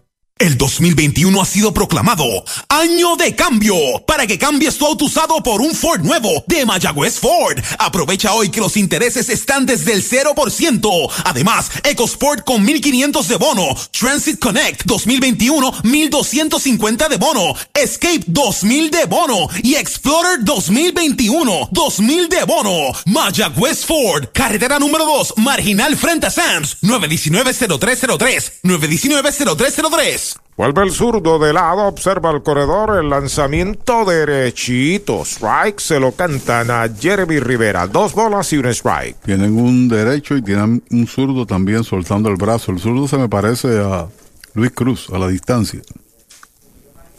El 0.44 0.57
2021 0.57 1.41
ha 1.41 1.45
sido 1.45 1.74
proclamado 1.74 2.26
Año 2.68 3.15
de 3.15 3.34
Cambio 3.34 3.78
para 4.06 4.28
que 4.28 4.38
cambies 4.38 4.78
tu 4.78 4.86
auto 4.86 5.06
usado 5.06 5.41
por 5.41 5.61
un 5.61 5.74
Ford 5.74 6.02
nuevo 6.02 6.44
de 6.48 6.65
Mayagüez 6.65 7.18
Ford. 7.18 7.57
Aprovecha 7.80 8.34
hoy 8.34 8.49
que 8.49 8.60
los 8.60 8.76
intereses 8.76 9.30
están 9.30 9.65
desde 9.65 9.94
el 9.94 10.03
0%. 10.03 11.11
Además, 11.24 11.72
EcoSport 11.86 12.44
con 12.44 12.61
1500 12.61 13.26
de 13.26 13.38
bono, 13.38 13.74
Transit 13.98 14.38
Connect 14.38 14.84
2021 14.84 15.76
1250 15.82 17.07
de 17.07 17.15
bono, 17.15 17.56
Escape 17.74 18.26
2000 18.28 18.91
de 18.91 19.06
bono 19.06 19.48
y 19.64 19.76
Explorer 19.76 20.44
2021 20.44 21.70
2000 21.72 22.28
de 22.28 22.44
bono. 22.44 22.91
Mayagüez 23.06 23.86
Ford, 23.86 24.26
carretera 24.34 24.78
número 24.78 25.06
2, 25.06 25.36
marginal 25.38 25.95
frente 25.95 26.28
a 26.28 26.32
Sams, 26.32 26.80
919-0303, 26.82 28.52
919-0303. 28.61 30.32
Vuelve 30.55 30.84
el 30.84 30.91
zurdo 30.91 31.39
de 31.39 31.51
lado, 31.51 31.88
observa 31.88 32.30
el 32.30 32.43
corredor, 32.43 32.99
el 32.99 33.09
lanzamiento 33.09 34.05
derechito. 34.05 35.23
Strike 35.25 35.80
se 35.80 35.99
lo 35.99 36.11
cantan 36.11 36.69
a 36.69 36.88
Jeremy 36.88 37.39
Rivera. 37.39 37.88
Dos 37.88 38.13
bolas 38.13 38.53
y 38.53 38.57
un 38.57 38.67
strike. 38.67 39.17
Tienen 39.23 39.57
un 39.57 39.88
derecho 39.88 40.38
y 40.38 40.43
tienen 40.43 40.84
un 40.91 41.07
zurdo 41.07 41.47
también 41.47 41.84
soltando 41.84 42.30
el 42.30 42.35
brazo. 42.35 42.71
El 42.71 42.80
zurdo 42.80 43.07
se 43.07 43.17
me 43.17 43.27
parece 43.27 43.80
a 43.80 44.07
Luis 44.53 44.71
Cruz, 44.71 45.09
a 45.11 45.17
la 45.17 45.27
distancia. 45.27 45.81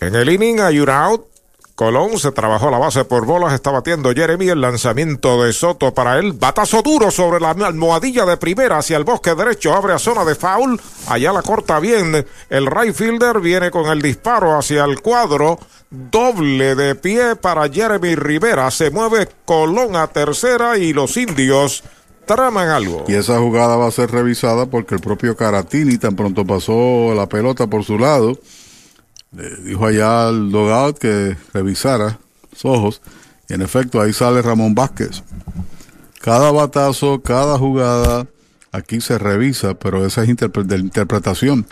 En 0.01 0.15
el 0.15 0.31
inning 0.31 0.61
hay 0.61 0.79
un 0.79 0.91
out. 0.91 1.34
Colón 1.75 2.21
se 2.21 2.31
trabajó 2.31 2.71
la 2.71 2.79
base 2.79 3.05
por 3.05 3.27
bolas, 3.27 3.53
está 3.53 3.73
batiendo 3.73 4.13
Jeremy 4.13 4.49
el 4.49 4.61
lanzamiento 4.61 5.43
de 5.43 5.53
Soto 5.53 5.93
para 5.93 6.21
él. 6.21 6.33
Batazo 6.33 6.83
duro 6.83 7.11
sobre 7.11 7.41
la 7.41 7.51
almohadilla 7.51 8.25
de 8.25 8.37
primera 8.37 8.79
hacia 8.79 8.97
el 8.97 9.03
bosque 9.03 9.35
derecho, 9.35 9.75
abre 9.75 9.93
a 9.93 9.99
zona 9.99 10.25
de 10.25 10.37
foul. 10.37 10.81
Allá 11.09 11.33
la 11.33 11.43
corta 11.43 11.81
bien. 11.81 12.25
El 12.49 12.67
right 12.67 12.95
fielder 12.95 13.41
viene 13.41 13.73
con 13.73 13.87
el 13.87 14.01
disparo 14.01 14.57
hacia 14.57 14.85
el 14.85 15.01
cuadro. 15.01 15.59
Doble 15.91 16.77
de 16.77 16.95
pie 16.95 17.35
para 17.35 17.69
Jeremy 17.69 18.15
Rivera. 18.15 18.71
Se 18.71 18.91
mueve 18.91 19.29
Colón 19.45 19.97
a 19.97 20.07
tercera 20.07 20.79
y 20.79 20.93
los 20.93 21.17
indios 21.17 21.83
traman 22.25 22.69
algo. 22.69 23.05
Y 23.09 23.15
esa 23.15 23.41
jugada 23.41 23.75
va 23.75 23.89
a 23.89 23.91
ser 23.91 24.13
revisada 24.13 24.67
porque 24.67 24.95
el 24.95 25.01
propio 25.01 25.37
Caratini 25.37 25.99
tan 25.99 26.15
pronto 26.15 26.47
pasó 26.47 27.15
la 27.17 27.29
pelota 27.29 27.67
por 27.67 27.83
su 27.83 27.99
lado 27.99 28.39
le 29.37 29.57
dijo 29.57 29.87
allá 29.87 30.29
al 30.29 30.51
dogout 30.51 30.99
que 30.99 31.37
revisara 31.53 32.19
los 32.53 32.65
ojos. 32.65 33.03
Y 33.49 33.55
en 33.55 33.63
efecto, 33.63 34.01
ahí 34.01 34.13
sale 34.13 34.43
Ramón 34.43 34.75
Vázquez. 34.75 35.23
Cada 36.21 36.51
batazo, 36.51 37.21
cada 37.23 37.59
jugada, 37.59 38.27
aquí 38.73 39.01
se 39.01 39.19
revisa, 39.19 39.75
pero 39.75 40.07
esa 40.07 40.23
es 40.25 40.29
de 40.29 40.79
interpretación. 40.79 41.67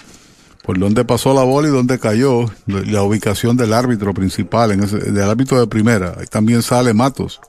Por 0.62 0.78
dónde 0.78 1.04
pasó 1.04 1.34
la 1.34 1.42
bola 1.42 1.68
y 1.68 1.70
dónde 1.70 1.98
cayó, 1.98 2.46
la 2.66 3.02
ubicación 3.02 3.56
del 3.56 3.72
árbitro 3.72 4.14
principal, 4.14 4.70
en 4.72 4.84
ese, 4.84 4.98
del 4.98 5.28
árbitro 5.28 5.58
de 5.58 5.66
primera. 5.66 6.14
Ahí 6.18 6.26
también 6.26 6.62
sale 6.62 6.94
Matos. 6.94 7.40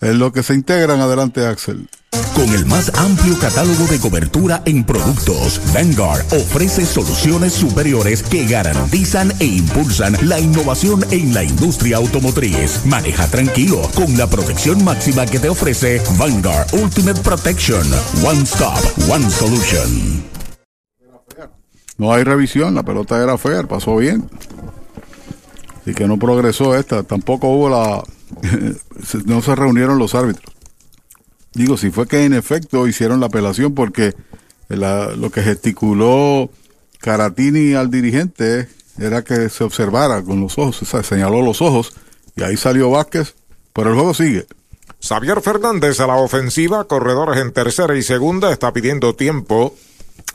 Es 0.00 0.14
lo 0.14 0.32
que 0.32 0.42
se 0.42 0.54
integran 0.54 1.00
adelante, 1.00 1.44
Axel. 1.46 1.88
Con 2.34 2.48
el 2.50 2.66
más 2.66 2.92
amplio 2.96 3.36
catálogo 3.38 3.84
de 3.86 3.98
cobertura 3.98 4.62
en 4.64 4.84
productos, 4.84 5.60
Vanguard 5.74 6.24
ofrece 6.32 6.86
soluciones 6.86 7.52
superiores 7.52 8.22
que 8.22 8.46
garantizan 8.46 9.32
e 9.40 9.44
impulsan 9.44 10.16
la 10.22 10.38
innovación 10.38 11.04
en 11.10 11.34
la 11.34 11.42
industria 11.42 11.96
automotriz. 11.96 12.86
Maneja 12.86 13.26
tranquilo 13.26 13.82
con 13.96 14.16
la 14.16 14.28
protección 14.28 14.84
máxima 14.84 15.26
que 15.26 15.40
te 15.40 15.48
ofrece 15.48 16.00
Vanguard 16.16 16.72
Ultimate 16.74 17.20
Protection. 17.22 17.84
One 18.24 18.42
Stop, 18.42 18.80
One 19.10 19.28
Solution. 19.28 20.22
No 21.96 22.12
hay 22.12 22.22
revisión, 22.22 22.76
la 22.76 22.84
pelota 22.84 23.20
era 23.20 23.36
fair, 23.36 23.66
pasó 23.66 23.96
bien. 23.96 24.30
Así 25.82 25.92
que 25.92 26.06
no 26.06 26.16
progresó 26.18 26.76
esta, 26.76 27.02
tampoco 27.02 27.48
hubo 27.48 27.68
la... 27.68 28.04
no 29.26 29.42
se 29.42 29.54
reunieron 29.54 29.98
los 29.98 30.14
árbitros. 30.14 30.54
Digo, 31.54 31.76
si 31.76 31.90
fue 31.90 32.06
que 32.06 32.24
en 32.24 32.34
efecto 32.34 32.86
hicieron 32.86 33.20
la 33.20 33.26
apelación 33.26 33.74
porque 33.74 34.14
lo 34.68 35.30
que 35.30 35.42
gesticuló 35.42 36.50
Caratini 37.00 37.74
al 37.74 37.90
dirigente 37.90 38.68
era 38.98 39.22
que 39.22 39.48
se 39.48 39.64
observara 39.64 40.22
con 40.22 40.40
los 40.40 40.58
ojos, 40.58 40.82
o 40.82 40.84
sea, 40.84 41.02
señaló 41.02 41.42
los 41.42 41.62
ojos 41.62 41.92
y 42.36 42.42
ahí 42.42 42.56
salió 42.56 42.90
Vázquez, 42.90 43.34
pero 43.72 43.90
el 43.90 43.96
juego 43.96 44.14
sigue. 44.14 44.46
Xavier 45.00 45.40
Fernández 45.40 46.00
a 46.00 46.06
la 46.06 46.16
ofensiva, 46.16 46.84
corredores 46.84 47.40
en 47.40 47.52
tercera 47.52 47.96
y 47.96 48.02
segunda, 48.02 48.52
está 48.52 48.72
pidiendo 48.72 49.14
tiempo. 49.14 49.74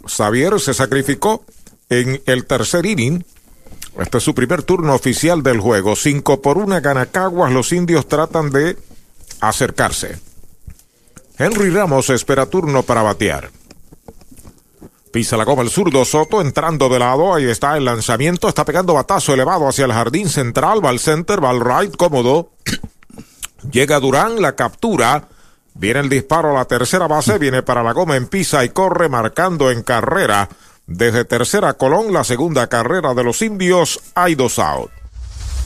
Xavier 0.06 0.60
se 0.60 0.74
sacrificó 0.74 1.44
en 1.90 2.22
el 2.26 2.45
tercer 2.45 2.86
inning. 2.86 3.26
Este 3.99 4.18
es 4.18 4.24
su 4.24 4.34
primer 4.34 4.64
turno 4.64 4.95
oficial 4.95 5.44
del 5.44 5.60
juego. 5.60 5.95
Cinco 5.95 6.41
por 6.41 6.57
una 6.57 6.80
gana 6.80 7.06
Caguas. 7.06 7.52
Los 7.52 7.72
indios 7.72 8.07
tratan 8.07 8.49
de 8.49 8.78
acercarse. 9.40 10.20
Henry 11.38 11.70
Ramos 11.70 12.10
espera 12.10 12.45
turno 12.45 12.84
para 12.84 13.03
batear. 13.03 13.52
Pisa 15.11 15.38
la 15.38 15.44
goma 15.44 15.61
el 15.61 15.70
zurdo 15.70 16.06
Soto 16.06 16.41
entrando 16.41 16.90
de 16.90 16.98
lado. 16.98 17.36
Ahí 17.36 17.45
está 17.45 17.78
el 17.78 17.86
lanzamiento. 17.86 18.48
Está 18.48 18.65
pegando 18.65 18.95
batazo 18.95 19.34
elevado 19.34 19.68
hacia 19.68 19.86
el 19.86 19.94
jardín 19.94 20.28
central. 20.28 20.84
Va 20.84 20.98
center, 20.98 21.44
va 21.44 21.53
right, 21.53 21.95
cómodo. 21.95 22.49
Llega 23.72 23.99
Durán, 23.99 24.41
la 24.41 24.56
captura. 24.56 25.28
Viene 25.76 25.99
el 25.99 26.10
disparo 26.10 26.49
a 26.52 26.53
la 26.53 26.65
tercera 26.65 27.07
base. 27.07 27.38
Viene 27.38 27.61
para 27.61 27.84
la 27.84 27.94
goma 27.94 28.15
en 28.15 28.28
pisa 28.28 28.65
y 28.65 28.70
corre 28.70 29.07
marcando 29.07 29.70
en 29.70 29.84
carrera. 29.84 30.49
Desde 30.85 31.23
tercera 31.23 31.73
Colón, 31.73 32.11
la 32.11 32.23
segunda 32.23 32.68
carrera 32.68 33.14
de 33.14 33.23
los 33.23 33.41
indios. 33.41 34.01
Hay 34.15 34.35
dos 34.35 34.60
out. 34.60 34.91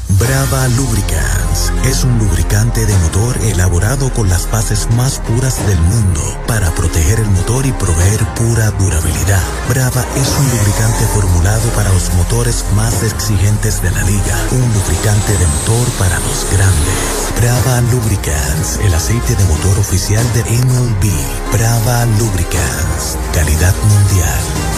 Brava 0.09 0.67
Lubricants 0.69 1.73
es 1.83 2.03
un 2.05 2.17
lubricante 2.17 2.85
de 2.85 2.97
motor 2.97 3.37
elaborado 3.43 4.11
con 4.13 4.29
las 4.29 4.49
bases 4.49 4.87
más 4.95 5.19
puras 5.19 5.65
del 5.67 5.77
mundo 5.79 6.21
para 6.47 6.71
proteger 6.71 7.19
el 7.19 7.27
motor 7.27 7.65
y 7.65 7.71
proveer 7.73 8.25
pura 8.35 8.71
durabilidad. 8.71 9.43
Brava 9.67 10.05
es 10.15 10.29
un 10.39 10.49
lubricante 10.49 11.05
formulado 11.13 11.69
para 11.75 11.91
los 11.91 12.13
motores 12.13 12.63
más 12.75 13.03
exigentes 13.03 13.81
de 13.81 13.91
la 13.91 14.03
liga. 14.03 14.35
Un 14.51 14.73
lubricante 14.73 15.33
de 15.33 15.45
motor 15.45 15.87
para 15.99 16.19
los 16.19 16.47
grandes. 16.51 17.33
Brava 17.35 17.81
Lubricants, 17.91 18.79
el 18.81 18.93
aceite 18.93 19.35
de 19.35 19.43
motor 19.45 19.77
oficial 19.79 20.23
de 20.33 20.43
MLB. 20.43 21.11
Brava 21.51 22.05
Lubricants, 22.17 23.17
calidad 23.33 23.75
mundial. 23.83 24.76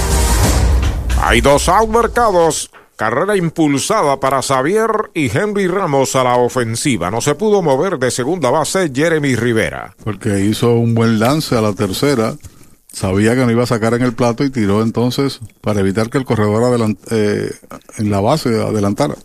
Hay 1.22 1.42
dos 1.42 1.68
out 1.68 1.90
mercados. 1.90 2.72
Carrera 2.96 3.36
impulsada 3.38 4.20
para 4.20 4.42
Xavier 4.42 5.12
y 5.14 5.30
Henry 5.30 5.68
Ramos 5.68 6.16
a 6.16 6.24
la 6.24 6.38
ofensiva. 6.38 7.12
No 7.12 7.22
se 7.22 7.36
pudo 7.36 7.62
mover 7.62 8.00
de 8.00 8.10
segunda 8.10 8.50
base 8.50 8.92
Jeremy 8.94 9.36
Rivera. 9.36 9.96
Porque 10.04 10.42
hizo 10.42 10.74
un 10.74 10.96
buen 10.96 11.20
lance 11.20 11.56
a 11.56 11.62
la 11.62 11.74
tercera. 11.74 12.36
Sabía 12.92 13.36
que 13.36 13.46
no 13.46 13.52
iba 13.52 13.64
a 13.64 13.68
sacar 13.68 13.94
en 13.94 14.02
el 14.02 14.14
plato 14.14 14.44
y 14.44 14.50
tiró 14.50 14.82
entonces 14.82 15.40
para 15.62 15.82
evitar 15.82 16.10
que 16.10 16.18
el 16.18 16.26
corredor 16.26 16.96
eh, 17.12 17.52
en 17.98 18.12
la 18.12 18.20
base 18.22 18.50
adelantara. 18.50 19.16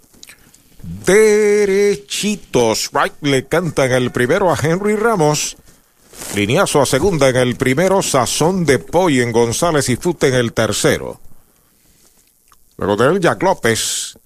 Derechitos. 1.07 2.91
Right 2.93 3.15
le 3.23 3.47
cantan 3.47 3.93
el 3.93 4.11
primero 4.11 4.53
a 4.53 4.59
Henry 4.61 4.97
Ramos. 4.97 5.57
Lineazo 6.35 6.83
a 6.83 6.87
segunda 6.87 7.29
en 7.29 7.37
el 7.37 7.57
primero. 7.57 8.03
Sazón 8.03 8.65
de 8.65 8.79
Poy 8.79 9.21
en 9.21 9.33
González 9.33 9.89
y 9.89 9.97
Fute 9.97 10.29
en 10.29 10.35
el 10.35 10.53
tercero. 10.53 11.21
Luego 12.77 12.97
de 12.97 13.09
él, 13.09 13.21
Jack 13.21 13.43
López 13.43 14.19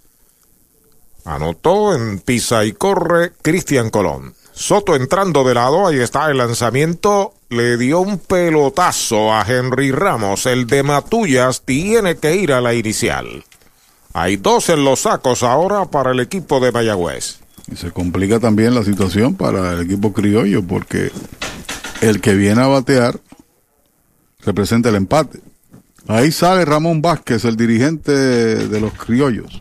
anotó 1.25 1.95
en 1.95 2.21
pisa 2.21 2.65
y 2.65 2.73
corre 2.73 3.33
Cristian 3.43 3.91
Colón. 3.91 4.35
Soto 4.53 4.97
entrando 4.97 5.45
de 5.45 5.55
lado, 5.55 5.87
ahí 5.87 6.01
está 6.01 6.31
el 6.31 6.39
lanzamiento, 6.39 7.35
le 7.49 7.77
dio 7.77 8.01
un 8.01 8.19
pelotazo 8.19 9.33
a 9.33 9.45
Henry 9.47 9.93
Ramos. 9.93 10.47
El 10.47 10.67
de 10.67 10.83
Matullas 10.83 11.63
tiene 11.63 12.17
que 12.17 12.35
ir 12.35 12.53
a 12.53 12.61
la 12.61 12.75
inicial. 12.75 13.45
Hay 14.15 14.37
dos 14.37 14.69
en 14.71 14.85
los 14.85 15.01
sacos 15.01 15.43
ahora 15.43 15.85
para 15.85 16.11
el 16.11 16.21
equipo 16.21 16.59
de 16.61 16.73
Mayagüez. 16.73 17.39
Y 17.71 17.77
se 17.77 17.93
complica 17.93 18.41
también 18.41 18.75
la 18.75 18.83
situación 18.83 19.35
para 19.35 19.75
el 19.75 19.83
equipo 19.83 20.13
criollo 20.13 20.63
porque 20.67 21.13
el 22.01 22.21
que 22.21 22.35
viene 22.35 22.63
a 22.63 22.67
batear 22.67 23.21
representa 24.45 24.89
el 24.89 24.97
empate. 24.97 25.41
Ahí 26.11 26.33
sale 26.33 26.65
Ramón 26.65 27.03
Vázquez, 27.03 27.45
el 27.45 27.55
dirigente 27.55 28.13
de 28.13 28.81
los 28.81 28.95
criollos. 28.95 29.61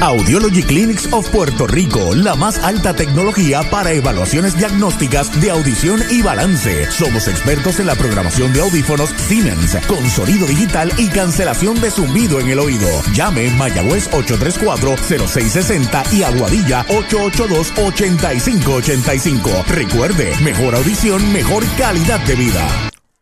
Audiology 0.00 0.62
Clinics 0.62 1.12
of 1.12 1.28
Puerto 1.30 1.66
Rico, 1.66 2.14
la 2.14 2.34
más 2.34 2.58
alta 2.58 2.94
tecnología 2.94 3.62
para 3.70 3.92
evaluaciones 3.92 4.56
diagnósticas 4.56 5.38
de 5.40 5.50
audición 5.50 6.00
y 6.10 6.22
balance. 6.22 6.90
Somos 6.90 7.28
expertos 7.28 7.78
en 7.80 7.86
la 7.86 7.94
programación 7.94 8.52
de 8.52 8.60
audífonos 8.60 9.08
Siemens, 9.10 9.76
con 9.86 10.04
sonido 10.08 10.46
digital 10.46 10.92
y 10.96 11.08
cancelación 11.08 11.78
de 11.80 11.90
zumbido 11.90 12.40
en 12.40 12.48
el 12.48 12.58
oído. 12.58 12.88
Llame 13.12 13.50
Mayagüez 13.50 14.10
834-0660 14.10 16.12
y 16.12 16.22
Aguadilla 16.22 16.86
882-8585. 16.86 19.64
Recuerde, 19.66 20.34
mejor 20.42 20.74
audición, 20.74 21.30
mejor 21.32 21.62
calidad 21.76 22.20
de 22.20 22.36
vida. 22.36 22.66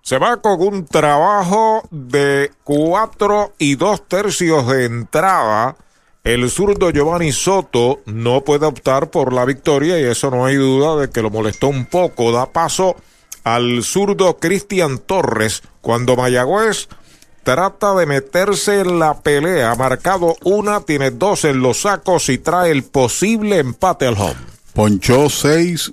Se 0.02 0.18
va 0.18 0.36
con 0.38 0.62
un 0.62 0.86
trabajo 0.86 1.82
de 1.90 2.52
cuatro 2.64 3.52
y 3.58 3.74
dos 3.74 4.08
tercios 4.08 4.66
de 4.68 4.86
entrada 4.86 5.76
el 6.24 6.50
zurdo 6.50 6.90
Giovanni 6.90 7.32
Soto 7.32 8.00
no 8.06 8.42
puede 8.44 8.66
optar 8.66 9.10
por 9.10 9.32
la 9.32 9.44
victoria 9.44 9.98
y 9.98 10.04
eso 10.04 10.30
no 10.30 10.44
hay 10.44 10.56
duda 10.56 10.96
de 10.96 11.10
que 11.10 11.22
lo 11.22 11.30
molestó 11.30 11.68
un 11.68 11.86
poco. 11.86 12.32
Da 12.32 12.52
paso 12.52 12.96
al 13.44 13.82
zurdo 13.82 14.36
Cristian 14.38 14.98
Torres 14.98 15.62
cuando 15.80 16.16
Mayagüez 16.16 16.88
trata 17.44 17.94
de 17.94 18.04
meterse 18.04 18.80
en 18.80 18.98
la 18.98 19.20
pelea. 19.20 19.70
Ha 19.70 19.74
marcado 19.74 20.36
una, 20.44 20.80
tiene 20.80 21.10
dos 21.10 21.44
en 21.46 21.62
los 21.62 21.80
sacos 21.80 22.28
y 22.28 22.36
trae 22.36 22.70
el 22.70 22.82
posible 22.82 23.58
empate 23.58 24.06
al 24.06 24.14
home. 24.14 24.36
Ponchó 24.74 25.30
seis, 25.30 25.90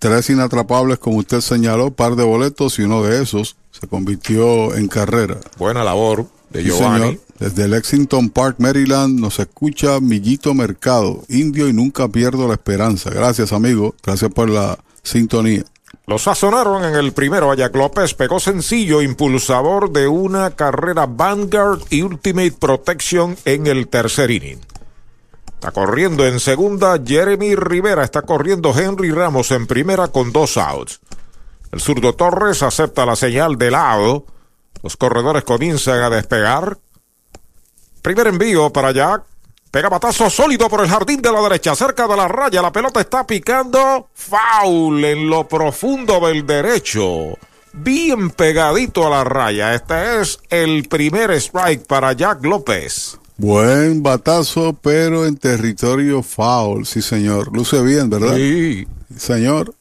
tres 0.00 0.30
inatrapables 0.30 0.98
como 0.98 1.18
usted 1.18 1.40
señaló, 1.40 1.92
par 1.92 2.16
de 2.16 2.24
boletos 2.24 2.78
y 2.80 2.82
uno 2.82 3.04
de 3.04 3.22
esos 3.22 3.56
se 3.70 3.86
convirtió 3.86 4.74
en 4.74 4.88
carrera. 4.88 5.36
Buena 5.58 5.84
labor 5.84 6.26
de 6.50 6.64
Giovanni. 6.64 7.20
Desde 7.44 7.68
Lexington 7.68 8.30
Park, 8.30 8.56
Maryland, 8.56 9.20
nos 9.20 9.38
escucha 9.38 10.00
Millito 10.00 10.54
Mercado, 10.54 11.24
indio 11.28 11.68
y 11.68 11.74
nunca 11.74 12.08
pierdo 12.08 12.48
la 12.48 12.54
esperanza. 12.54 13.10
Gracias, 13.10 13.52
amigo. 13.52 13.94
Gracias 14.02 14.32
por 14.32 14.48
la 14.48 14.78
sintonía. 15.02 15.62
Lo 16.06 16.18
sazonaron 16.18 16.84
en 16.84 16.94
el 16.94 17.12
primero. 17.12 17.50
Ayac 17.50 17.76
López 17.76 18.14
pegó 18.14 18.40
sencillo, 18.40 19.02
impulsador 19.02 19.92
de 19.92 20.08
una 20.08 20.52
carrera 20.52 21.04
Vanguard 21.04 21.80
y 21.90 22.00
Ultimate 22.00 22.52
Protection 22.52 23.36
en 23.44 23.66
el 23.66 23.88
tercer 23.88 24.30
inning. 24.30 24.60
Está 25.52 25.70
corriendo 25.70 26.26
en 26.26 26.40
segunda 26.40 26.98
Jeremy 27.04 27.56
Rivera. 27.56 28.04
Está 28.04 28.22
corriendo 28.22 28.72
Henry 28.74 29.10
Ramos 29.10 29.50
en 29.50 29.66
primera 29.66 30.08
con 30.08 30.32
dos 30.32 30.56
outs. 30.56 30.98
El 31.72 31.82
zurdo 31.82 32.14
Torres 32.14 32.62
acepta 32.62 33.04
la 33.04 33.16
señal 33.16 33.58
de 33.58 33.70
lado. 33.70 34.24
Los 34.82 34.96
corredores 34.96 35.44
comienzan 35.44 36.00
a 36.00 36.08
despegar. 36.08 36.78
Primer 38.04 38.26
envío 38.26 38.70
para 38.70 38.92
Jack. 38.92 39.22
Pega 39.70 39.88
batazo 39.88 40.28
sólido 40.28 40.68
por 40.68 40.82
el 40.82 40.90
jardín 40.90 41.22
de 41.22 41.32
la 41.32 41.40
derecha, 41.40 41.74
cerca 41.74 42.06
de 42.06 42.14
la 42.14 42.28
raya. 42.28 42.60
La 42.60 42.70
pelota 42.70 43.00
está 43.00 43.26
picando. 43.26 44.08
Foul 44.12 45.02
en 45.02 45.30
lo 45.30 45.48
profundo 45.48 46.20
del 46.20 46.46
derecho. 46.46 47.38
Bien 47.72 48.28
pegadito 48.28 49.06
a 49.06 49.10
la 49.10 49.24
raya. 49.24 49.74
Este 49.74 50.20
es 50.20 50.38
el 50.50 50.86
primer 50.86 51.30
strike 51.30 51.86
para 51.86 52.12
Jack 52.12 52.44
López. 52.44 53.18
Buen 53.38 54.02
batazo, 54.02 54.76
pero 54.82 55.24
en 55.24 55.38
territorio 55.38 56.22
foul. 56.22 56.84
Sí, 56.84 57.00
señor. 57.00 57.56
Luce 57.56 57.80
bien, 57.80 58.10
¿verdad? 58.10 58.36
Sí. 58.36 58.86
Señor. 59.16 59.74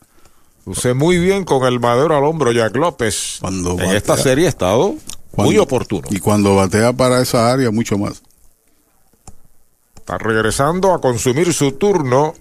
Luce 0.65 0.93
muy 0.93 1.17
bien 1.17 1.43
con 1.43 1.67
el 1.67 1.81
madero 1.81 2.15
al 2.15 2.23
hombro 2.23 2.53
Jack 2.53 2.77
López. 2.77 3.39
Cuando 3.41 3.77
en 3.77 3.89
esta 3.89 4.15
serie 4.15 4.45
ha 4.45 4.49
estado 4.49 4.95
muy 5.35 5.57
oportuno. 5.57 6.07
Y 6.09 6.19
cuando 6.19 6.55
batea 6.55 6.93
para 6.93 7.21
esa 7.21 7.51
área, 7.51 7.71
mucho 7.71 7.97
más. 7.97 8.21
Está 9.95 10.17
regresando 10.17 10.93
a 10.93 11.01
consumir 11.01 11.53
su 11.53 11.73
turno. 11.73 12.33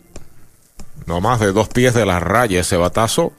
No 1.06 1.20
más 1.20 1.40
de 1.40 1.52
dos 1.52 1.69
pies 1.69 1.94
de 1.94 2.06
la 2.06 2.20
raya 2.20 2.60
ese 2.60 2.77
batazo. 2.77 3.32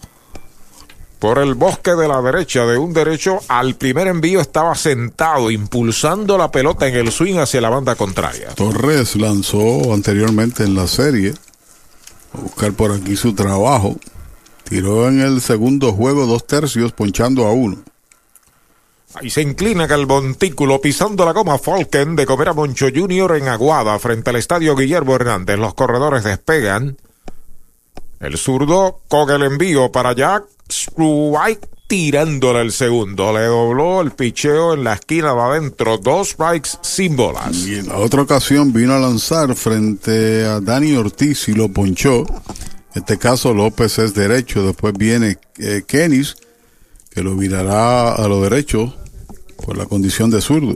Por 1.19 1.39
el 1.39 1.55
bosque 1.55 1.91
de 1.91 2.07
la 2.09 2.21
derecha, 2.21 2.65
de 2.65 2.77
un 2.77 2.91
derecho 2.91 3.39
al 3.47 3.75
primer 3.75 4.07
envío 4.07 4.41
estaba 4.41 4.75
sentado, 4.75 5.51
impulsando 5.51 6.37
la 6.37 6.51
pelota 6.51 6.85
en 6.87 6.95
el 6.95 7.13
swing 7.13 7.37
hacia 7.37 7.61
la 7.61 7.69
banda 7.69 7.95
contraria. 7.95 8.49
Torres 8.55 9.15
lanzó 9.15 9.93
anteriormente 9.93 10.63
en 10.63 10.75
la 10.75 10.87
serie. 10.87 11.33
A 12.33 12.41
buscar 12.41 12.73
por 12.73 12.91
aquí 12.91 13.15
su 13.15 13.33
trabajo. 13.33 13.95
Tiró 14.65 15.07
en 15.07 15.21
el 15.21 15.39
segundo 15.39 15.93
juego 15.93 16.25
dos 16.25 16.45
tercios, 16.45 16.91
ponchando 16.91 17.45
a 17.45 17.53
uno. 17.53 17.83
Ahí 19.15 19.29
se 19.29 19.41
inclina 19.41 19.85
el 19.85 20.07
montículo 20.07 20.81
pisando 20.81 21.23
la 21.23 21.33
goma 21.33 21.59
Falken 21.59 22.15
de 22.15 22.25
comer 22.25 22.49
a 22.49 22.53
Moncho 22.53 22.87
Jr. 22.93 23.37
en 23.37 23.47
Aguada 23.47 23.99
frente 23.99 24.31
al 24.31 24.37
estadio 24.37 24.75
Guillermo 24.75 25.15
Hernández. 25.15 25.59
Los 25.59 25.75
corredores 25.75 26.23
despegan. 26.23 26.97
El 28.19 28.37
zurdo 28.37 29.01
con 29.07 29.29
el 29.29 29.43
envío 29.43 29.91
para 29.91 30.13
Jack. 30.13 30.45
Strike 30.67 31.67
tirándole 31.87 32.61
el 32.61 32.71
segundo. 32.71 33.31
Le 33.33 33.45
dobló 33.45 34.01
el 34.01 34.11
picheo 34.11 34.73
en 34.73 34.83
la 34.83 34.93
esquina 34.93 35.35
de 35.35 35.41
adentro. 35.41 35.99
Dos 35.99 36.29
strikes 36.29 36.71
sin 36.81 37.15
bolas. 37.15 37.55
Y 37.67 37.75
en 37.75 37.91
otra 37.91 38.23
ocasión 38.23 38.73
vino 38.73 38.93
a 38.93 38.99
lanzar 38.99 39.53
frente 39.53 40.43
a 40.43 40.59
Dani 40.59 40.95
Ortiz 40.95 41.49
y 41.49 41.53
lo 41.53 41.69
ponchó. 41.69 42.25
En 42.95 43.01
este 43.01 43.19
caso 43.19 43.53
López 43.53 43.99
es 43.99 44.15
derecho. 44.15 44.65
Después 44.65 44.95
viene 44.97 45.37
eh, 45.59 45.83
Kenis 45.85 46.35
que 47.11 47.21
lo 47.21 47.35
virará 47.35 48.13
a 48.13 48.27
lo 48.27 48.41
derecho 48.41 48.95
por 49.53 49.77
la 49.77 49.85
condición 49.85 50.29
de 50.29 50.41
zurdo. 50.41 50.75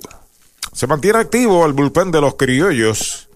Se 0.74 0.88
mantiene 0.88 1.20
activo 1.20 1.66
el 1.66 1.74
bullpen 1.74 2.12
de 2.12 2.22
los 2.22 2.36
criollos. 2.36 3.30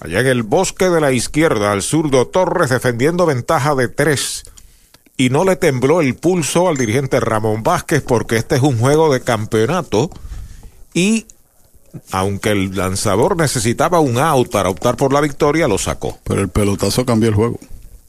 Allá 0.00 0.20
en 0.20 0.26
el 0.26 0.42
bosque 0.42 0.90
de 0.90 1.00
la 1.00 1.12
izquierda, 1.12 1.72
al 1.72 1.82
zurdo 1.82 2.26
Torres 2.26 2.70
defendiendo 2.70 3.24
ventaja 3.24 3.74
de 3.74 3.88
tres. 3.88 4.44
Y 5.16 5.30
no 5.30 5.44
le 5.44 5.56
tembló 5.56 6.02
el 6.02 6.14
pulso 6.16 6.68
al 6.68 6.76
dirigente 6.76 7.18
Ramón 7.20 7.62
Vázquez 7.62 8.02
porque 8.02 8.36
este 8.36 8.56
es 8.56 8.62
un 8.62 8.78
juego 8.78 9.12
de 9.12 9.22
campeonato. 9.22 10.10
Y 10.92 11.26
aunque 12.10 12.50
el 12.50 12.76
lanzador 12.76 13.36
necesitaba 13.36 14.00
un 14.00 14.18
out 14.18 14.50
para 14.50 14.68
optar 14.68 14.96
por 14.96 15.12
la 15.12 15.22
victoria, 15.22 15.68
lo 15.68 15.78
sacó. 15.78 16.18
Pero 16.24 16.42
el 16.42 16.50
pelotazo 16.50 17.06
cambió 17.06 17.30
el 17.30 17.34
juego. 17.34 17.58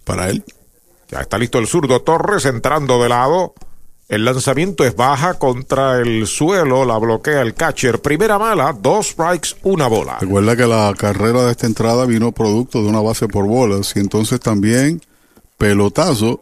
Para 0.04 0.30
él. 0.30 0.44
Ya 1.10 1.22
está 1.22 1.38
listo 1.38 1.58
el 1.60 1.68
zurdo 1.68 2.02
Torres 2.02 2.46
entrando 2.46 3.02
de 3.02 3.10
lado. 3.10 3.54
El 4.10 4.24
lanzamiento 4.24 4.86
es 4.86 4.96
baja 4.96 5.34
contra 5.34 6.00
el 6.00 6.28
suelo, 6.28 6.86
la 6.86 6.98
bloquea 6.98 7.42
el 7.42 7.54
catcher. 7.54 8.02
Primera 8.02 8.40
mala, 8.40 8.72
dos 8.72 9.08
strikes, 9.08 9.50
una 9.64 9.88
bola. 9.88 10.20
Recuerda 10.22 10.56
que 10.56 10.66
la 10.66 10.94
carrera 10.98 11.44
de 11.44 11.52
esta 11.52 11.68
entrada 11.68 12.06
vino 12.06 12.32
producto 12.32 12.82
de 12.82 12.88
una 12.88 13.02
base 13.02 13.28
por 13.28 13.46
bolas 13.46 13.94
y 13.98 14.00
entonces 14.00 14.40
también 14.40 15.02
pelotazo 15.58 16.42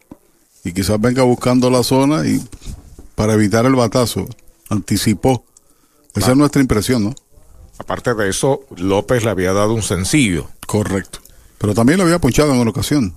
y 0.64 0.74
quizás 0.74 1.02
venga 1.02 1.24
buscando 1.24 1.72
la 1.72 1.82
zona 1.82 2.28
y 2.28 2.40
para 3.16 3.34
evitar 3.34 3.66
el 3.66 3.76
batazo 3.76 4.28
anticipó. 4.70 5.44
Esa 6.14 6.32
es 6.32 6.38
nuestra 6.38 6.62
impresión, 6.62 7.04
¿no? 7.04 7.16
Aparte 7.80 8.14
de 8.14 8.30
eso, 8.30 8.62
López 8.78 9.24
le 9.24 9.32
había 9.32 9.54
dado 9.54 9.74
un 9.74 9.82
sencillo. 9.82 10.48
Correcto. 10.68 11.20
Pero 11.58 11.74
también 11.74 11.98
le 11.98 12.04
había 12.04 12.20
ponchado 12.20 12.54
en 12.54 12.60
una 12.60 12.70
ocasión. 12.70 13.16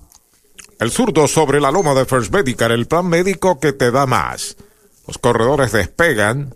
El 0.81 0.93
zurdo 0.93 1.27
sobre 1.27 1.61
la 1.61 1.73
loma 1.73 1.93
de 1.95 2.05
First 2.05 2.33
Medical, 2.33 2.71
el 2.71 2.87
plan 2.87 3.07
médico 3.09 3.59
que 3.59 3.73
te 3.73 3.91
da 3.91 4.07
más. 4.07 4.57
Los 5.09 5.19
corredores 5.19 5.73
despegan. 5.73 6.55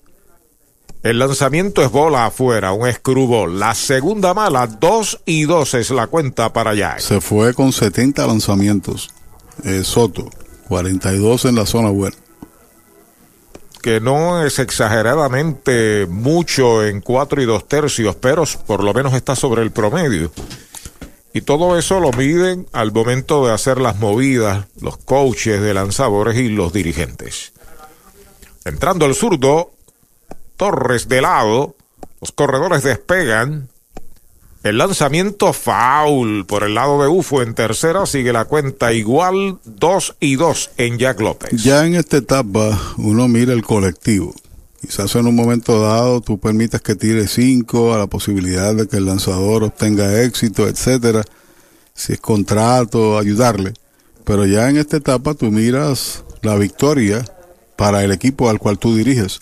El 1.03 1.19
lanzamiento 1.19 1.83
es 1.83 1.91
bola 1.91 2.27
afuera, 2.27 2.73
un 2.73 2.87
escrúbol. 2.87 3.59
La 3.59 3.75
segunda 3.75 4.33
mala, 4.33 4.69
dos 4.69 5.21
y 5.27 5.45
dos 5.45 5.75
es 5.75 5.91
la 5.91 6.07
cuenta 6.07 6.53
para 6.53 6.71
allá. 6.71 7.01
Se 7.01 7.21
fue 7.21 7.53
con 7.53 7.73
70 7.73 8.25
lanzamientos. 8.25 9.11
Eh, 9.65 9.83
Soto, 9.83 10.31
42 10.69 11.47
en 11.47 11.57
la 11.57 11.67
zona 11.67 11.91
buena. 11.91 12.17
Que 13.83 14.01
no 14.01 14.45
es 14.45 14.61
exageradamente 14.61 16.07
mucho 16.09 16.85
en 16.85 17.01
cuatro 17.01 17.43
y 17.43 17.47
dos 17.47 17.67
tercios, 17.67 18.15
pero 18.15 18.45
por 18.69 18.85
lo 18.85 18.95
menos 18.95 19.15
está 19.15 19.35
sobre 19.35 19.63
el 19.63 19.73
promedio. 19.73 20.31
Y 21.35 21.43
todo 21.43 21.79
eso 21.79 21.99
lo 22.01 22.13
miden 22.13 22.67
al 22.73 22.93
momento 22.93 23.47
de 23.47 23.53
hacer 23.53 23.81
las 23.81 23.99
movidas, 23.99 24.67
los 24.81 24.99
coaches 24.99 25.61
de 25.61 25.75
lanzadores 25.75 26.37
y 26.37 26.49
los 26.49 26.73
dirigentes. 26.73 27.53
Entrando 28.65 29.07
el 29.07 29.15
zurdo, 29.15 29.73
Torres 30.57 31.09
de 31.09 31.23
lado, 31.23 31.75
los 32.21 32.31
corredores 32.33 32.83
despegan. 32.85 33.69
El 34.63 34.79
lanzamiento 34.79 35.53
foul 35.53 36.47
por 36.47 36.63
el 36.63 36.75
lado 36.75 37.03
de 37.03 37.09
Ufo 37.09 37.43
en 37.43 37.55
tercera 37.55 38.07
sigue 38.07 38.33
la 38.33 38.45
cuenta 38.45 38.93
igual 38.93 39.59
2 39.65 40.17
y 40.21 40.37
2 40.37 40.71
en 40.77 40.99
Jack 40.99 41.21
López. 41.21 41.51
Ya 41.61 41.85
en 41.85 41.97
esta 41.97 42.19
etapa 42.19 42.79
uno 42.97 43.27
mira 43.27 43.55
el 43.55 43.65
colectivo. 43.65 44.35
Quizás 44.83 45.15
en 45.15 45.29
un 45.29 45.37
momento 45.37 45.81
dado 45.81 46.21
tú 46.21 46.39
permitas 46.39 46.81
que 46.81 46.97
tire 46.97 47.29
5 47.29 47.95
a 47.95 47.99
la 47.99 48.09
posibilidad 48.09 48.75
de 48.75 48.89
que 48.89 48.97
el 48.97 49.07
lanzador 49.07 49.63
obtenga 49.63 50.23
éxito, 50.23 50.67
etcétera. 50.67 51.23
Si 51.95 52.15
es 52.15 52.21
contrato, 52.21 53.17
ayudarle. 53.17 53.75
Pero 54.25 54.45
ya 54.45 54.69
en 54.69 54.77
esta 54.77 54.97
etapa 54.97 55.35
tú 55.35 55.53
miras 55.53 56.25
la 56.43 56.57
victoria 56.57 57.25
para 57.77 58.03
el 58.03 58.11
equipo 58.11 58.51
al 58.51 58.59
cual 58.59 58.79
tú 58.79 58.97
diriges. 58.97 59.41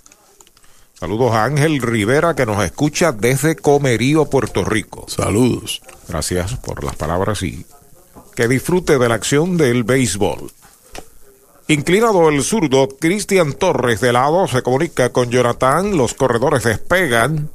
Saludos 1.00 1.32
a 1.32 1.44
Ángel 1.44 1.80
Rivera 1.80 2.36
que 2.36 2.44
nos 2.44 2.62
escucha 2.62 3.12
desde 3.12 3.56
Comerío, 3.56 4.26
Puerto 4.26 4.62
Rico. 4.66 5.06
Saludos. 5.08 5.80
Gracias 6.06 6.56
por 6.56 6.84
las 6.84 6.96
palabras 6.96 7.42
y 7.42 7.64
que 8.36 8.46
disfrute 8.46 8.98
de 8.98 9.08
la 9.08 9.14
acción 9.14 9.56
del 9.56 9.84
béisbol. 9.84 10.52
Inclinado 11.70 12.28
el 12.28 12.42
zurdo, 12.42 12.88
Cristian 12.88 13.52
Torres 13.52 14.00
de 14.00 14.12
lado 14.12 14.48
se 14.48 14.60
comunica 14.60 15.12
con 15.12 15.30
Jonathan, 15.30 15.96
los 15.96 16.14
corredores 16.14 16.64
despegan. 16.64 17.48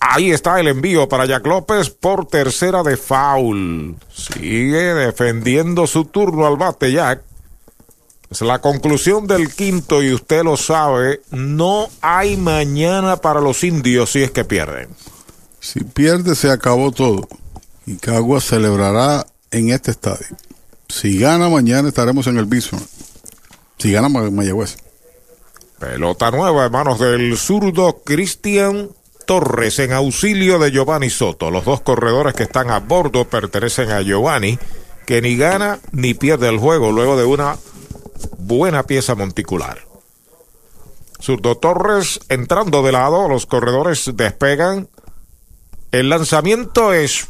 Ahí 0.00 0.32
está 0.32 0.58
el 0.58 0.66
envío 0.66 1.08
para 1.08 1.24
Jack 1.24 1.46
López 1.46 1.90
por 1.90 2.26
tercera 2.26 2.82
de 2.82 2.96
foul. 2.96 3.94
Sigue 4.12 4.94
defendiendo 4.94 5.86
su 5.86 6.06
turno 6.06 6.44
al 6.44 6.56
bate 6.56 6.90
Jack. 6.90 7.22
Es 8.32 8.40
la 8.40 8.60
conclusión 8.60 9.28
del 9.28 9.54
quinto 9.54 10.02
y 10.02 10.12
usted 10.12 10.42
lo 10.42 10.56
sabe, 10.56 11.20
no 11.30 11.86
hay 12.00 12.36
mañana 12.36 13.18
para 13.18 13.40
los 13.40 13.62
indios 13.62 14.10
si 14.10 14.24
es 14.24 14.32
que 14.32 14.44
pierden. 14.44 14.88
Si 15.60 15.84
pierde 15.84 16.34
se 16.34 16.50
acabó 16.50 16.90
todo 16.90 17.28
y 17.86 17.94
Cagua 17.94 18.40
celebrará 18.40 19.24
en 19.52 19.70
este 19.70 19.92
estadio. 19.92 20.36
Si 20.88 21.18
gana 21.18 21.48
mañana 21.48 21.88
estaremos 21.88 22.26
en 22.26 22.38
el 22.38 22.46
Bison. 22.46 22.80
Si 23.78 23.92
gana 23.92 24.08
Mayagüez. 24.08 24.76
Pelota 25.78 26.30
nueva 26.30 26.66
en 26.66 26.72
manos 26.72 26.98
del 26.98 27.36
zurdo 27.36 28.02
Cristian 28.04 28.90
Torres 29.26 29.78
en 29.78 29.92
auxilio 29.92 30.58
de 30.58 30.70
Giovanni 30.70 31.10
Soto. 31.10 31.50
Los 31.50 31.64
dos 31.64 31.80
corredores 31.80 32.34
que 32.34 32.44
están 32.44 32.70
a 32.70 32.80
bordo 32.80 33.24
pertenecen 33.24 33.90
a 33.90 34.02
Giovanni, 34.02 34.58
que 35.06 35.20
ni 35.20 35.36
gana 35.36 35.80
ni 35.92 36.14
pierde 36.14 36.48
el 36.48 36.58
juego 36.58 36.92
luego 36.92 37.16
de 37.16 37.24
una 37.24 37.56
buena 38.38 38.84
pieza 38.84 39.14
monticular. 39.14 39.78
Zurdo 41.20 41.56
Torres 41.56 42.20
entrando 42.28 42.82
de 42.82 42.92
lado, 42.92 43.28
los 43.28 43.46
corredores 43.46 44.10
despegan. 44.14 44.88
El 45.90 46.08
lanzamiento 46.08 46.92
es 46.92 47.26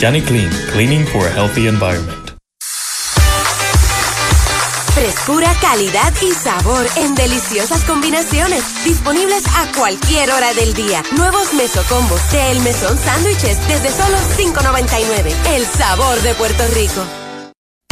Johnny 0.02 0.20
Clean, 0.20 0.50
Cleaning 0.70 1.06
for 1.06 1.26
a 1.26 1.30
Healthy 1.30 1.66
Environment. 1.66 2.32
Frescura, 4.92 5.50
calidad 5.62 6.12
y 6.20 6.32
sabor 6.32 6.86
en 6.96 7.14
deliciosas 7.14 7.84
combinaciones. 7.84 8.62
Disponibles 8.84 9.46
a 9.46 9.72
cualquier 9.78 10.30
hora 10.30 10.52
del 10.52 10.74
día. 10.74 11.02
Nuevos 11.16 11.54
mesocombos 11.54 12.20
de 12.32 12.50
El 12.50 12.60
Mesón 12.60 12.98
Sándwiches 12.98 13.66
desde 13.66 13.90
solo 13.90 14.18
$5.99. 14.36 15.32
El 15.54 15.64
sabor 15.64 16.20
de 16.20 16.34
Puerto 16.34 16.68
Rico. 16.74 17.02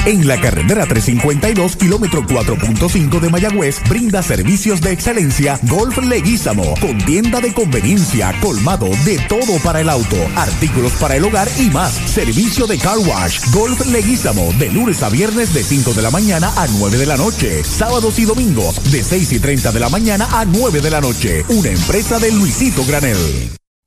En 0.06 0.26
la 0.26 0.38
carretera 0.38 0.84
352, 0.84 1.76
kilómetro 1.76 2.22
4.5 2.26 3.20
de 3.20 3.30
Mayagüez, 3.30 3.80
brinda 3.88 4.22
servicios 4.22 4.82
de 4.82 4.92
excelencia 4.92 5.58
Golf 5.62 5.96
Leguízamo, 5.96 6.74
con 6.78 6.98
tienda 7.06 7.40
de 7.40 7.54
conveniencia, 7.54 8.38
colmado 8.42 8.90
de 9.06 9.18
todo 9.30 9.58
para 9.62 9.80
el 9.80 9.88
auto, 9.88 10.16
artículos 10.36 10.92
para 11.00 11.16
el 11.16 11.24
hogar 11.24 11.48
y 11.58 11.70
más. 11.70 11.94
Servicio 11.94 12.66
de 12.66 12.76
car 12.76 12.98
wash, 12.98 13.40
Golf 13.50 13.86
Leguízamo, 13.86 14.52
de 14.58 14.70
lunes 14.70 15.02
a 15.02 15.08
viernes 15.08 15.54
de 15.54 15.64
5 15.64 15.94
de 15.94 16.02
la 16.02 16.10
mañana 16.10 16.52
a 16.54 16.66
9 16.66 16.98
de 16.98 17.06
la 17.06 17.16
noche, 17.16 17.64
sábados 17.64 18.18
y 18.18 18.26
domingos 18.26 18.92
de 18.92 19.02
6 19.02 19.32
y 19.32 19.38
30 19.40 19.72
de 19.72 19.80
la 19.80 19.88
mañana 19.88 20.28
a 20.32 20.44
9 20.44 20.82
de 20.82 20.90
la 20.90 21.00
noche. 21.00 21.46
Una 21.48 21.70
empresa 21.70 22.18
de 22.18 22.30
Luisito 22.30 22.84
Granel. 22.84 23.63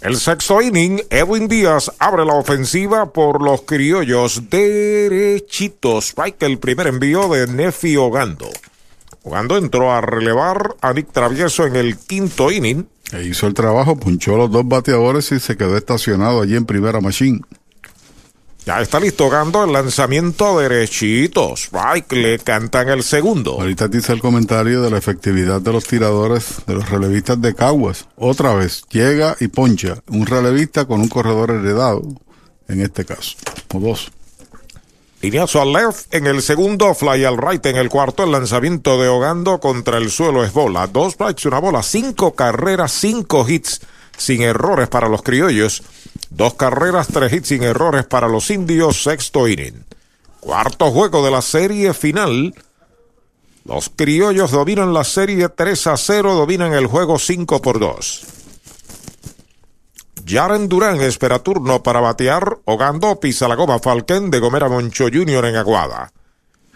El 0.00 0.16
sexto 0.16 0.62
inning, 0.62 1.02
Edwin 1.10 1.46
Díaz 1.46 1.92
abre 1.98 2.24
la 2.24 2.36
ofensiva 2.36 3.12
por 3.12 3.42
los 3.42 3.64
criollos 3.66 4.48
derechitos. 4.48 6.06
Spike 6.06 6.46
el 6.46 6.58
primer 6.58 6.86
envío 6.86 7.28
de 7.28 7.48
Nefi 7.48 7.98
Ogando. 7.98 8.48
Ogando 9.24 9.58
entró 9.58 9.92
a 9.92 10.00
relevar 10.00 10.74
a 10.80 10.94
Nick 10.94 11.12
Travieso 11.12 11.66
en 11.66 11.76
el 11.76 11.98
quinto 11.98 12.50
inning. 12.50 12.88
E 13.12 13.24
hizo 13.24 13.46
el 13.46 13.54
trabajo, 13.54 13.96
punchó 13.96 14.36
los 14.36 14.50
dos 14.50 14.66
bateadores 14.66 15.30
y 15.32 15.40
se 15.40 15.56
quedó 15.56 15.76
estacionado 15.76 16.42
allí 16.42 16.56
en 16.56 16.66
primera 16.66 17.00
machine. 17.00 17.40
Ya 18.66 18.80
está 18.80 18.98
listo 18.98 19.30
Gando 19.30 19.62
el 19.62 19.72
lanzamiento 19.72 20.58
derechito. 20.58 21.54
Strike 21.54 22.12
le 22.14 22.38
cantan 22.40 22.88
el 22.88 23.04
segundo. 23.04 23.60
Ahorita 23.60 23.86
dice 23.86 24.12
el 24.12 24.18
comentario 24.18 24.82
de 24.82 24.90
la 24.90 24.98
efectividad 24.98 25.60
de 25.60 25.72
los 25.72 25.84
tiradores 25.84 26.62
de 26.66 26.74
los 26.74 26.90
relevistas 26.90 27.40
de 27.40 27.54
Caguas. 27.54 28.08
Otra 28.16 28.54
vez, 28.54 28.82
llega 28.90 29.36
y 29.38 29.46
poncha 29.46 30.02
un 30.08 30.26
relevista 30.26 30.84
con 30.84 31.00
un 31.00 31.08
corredor 31.08 31.52
heredado, 31.52 32.02
en 32.66 32.80
este 32.80 33.04
caso, 33.04 33.36
o 33.72 33.78
dos. 33.78 34.10
Lineazo 35.22 35.62
al 35.62 35.72
left 35.72 36.14
en 36.14 36.26
el 36.26 36.42
segundo, 36.42 36.94
fly 36.94 37.24
al 37.24 37.38
right 37.38 37.64
en 37.66 37.76
el 37.76 37.88
cuarto, 37.88 38.24
el 38.24 38.32
lanzamiento 38.32 39.00
de 39.00 39.08
Ogando 39.08 39.58
contra 39.60 39.96
el 39.96 40.10
suelo 40.10 40.44
es 40.44 40.52
bola. 40.52 40.86
Dos 40.86 41.14
strikes, 41.14 41.48
una 41.48 41.58
bola, 41.58 41.82
cinco 41.82 42.34
carreras, 42.34 42.92
cinco 42.92 43.48
hits 43.48 43.80
sin 44.16 44.42
errores 44.42 44.88
para 44.88 45.08
los 45.08 45.22
criollos. 45.22 45.82
Dos 46.30 46.54
carreras, 46.54 47.08
tres 47.08 47.32
hits 47.32 47.48
sin 47.48 47.62
errores 47.62 48.04
para 48.04 48.28
los 48.28 48.50
indios, 48.50 49.02
sexto 49.02 49.48
inning. 49.48 49.84
Cuarto 50.40 50.90
juego 50.90 51.24
de 51.24 51.30
la 51.30 51.42
serie 51.42 51.94
final. 51.94 52.54
Los 53.64 53.88
criollos 53.88 54.52
dominan 54.52 54.94
la 54.94 55.02
serie 55.02 55.48
3 55.48 55.86
a 55.88 55.96
0, 55.96 56.34
dominan 56.34 56.72
el 56.72 56.86
juego 56.86 57.18
5 57.18 57.60
por 57.60 57.80
2. 57.80 58.24
Jaren 60.26 60.68
Durán 60.68 61.00
espera 61.00 61.38
turno 61.38 61.82
para 61.82 62.00
batear. 62.00 62.58
Ogando 62.64 63.20
pisa 63.20 63.46
la 63.46 63.54
goma 63.54 63.78
Falken 63.78 64.28
de 64.30 64.40
Gomera 64.40 64.68
Moncho 64.68 65.04
Jr. 65.04 65.44
en 65.46 65.56
Aguada. 65.56 66.12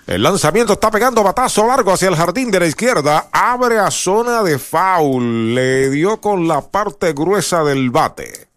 El 0.06 0.22
lanzamiento 0.22 0.74
está 0.74 0.90
pegando 0.90 1.22
batazo 1.24 1.66
largo 1.66 1.92
hacia 1.92 2.08
el 2.08 2.16
jardín 2.16 2.50
de 2.50 2.60
la 2.60 2.66
izquierda. 2.66 3.28
Abre 3.32 3.78
a 3.78 3.90
zona 3.90 4.44
de 4.44 4.58
foul. 4.58 5.54
Le 5.54 5.90
dio 5.90 6.20
con 6.20 6.46
la 6.46 6.60
parte 6.60 7.12
gruesa 7.12 7.64
del 7.64 7.90
bate. 7.90 8.48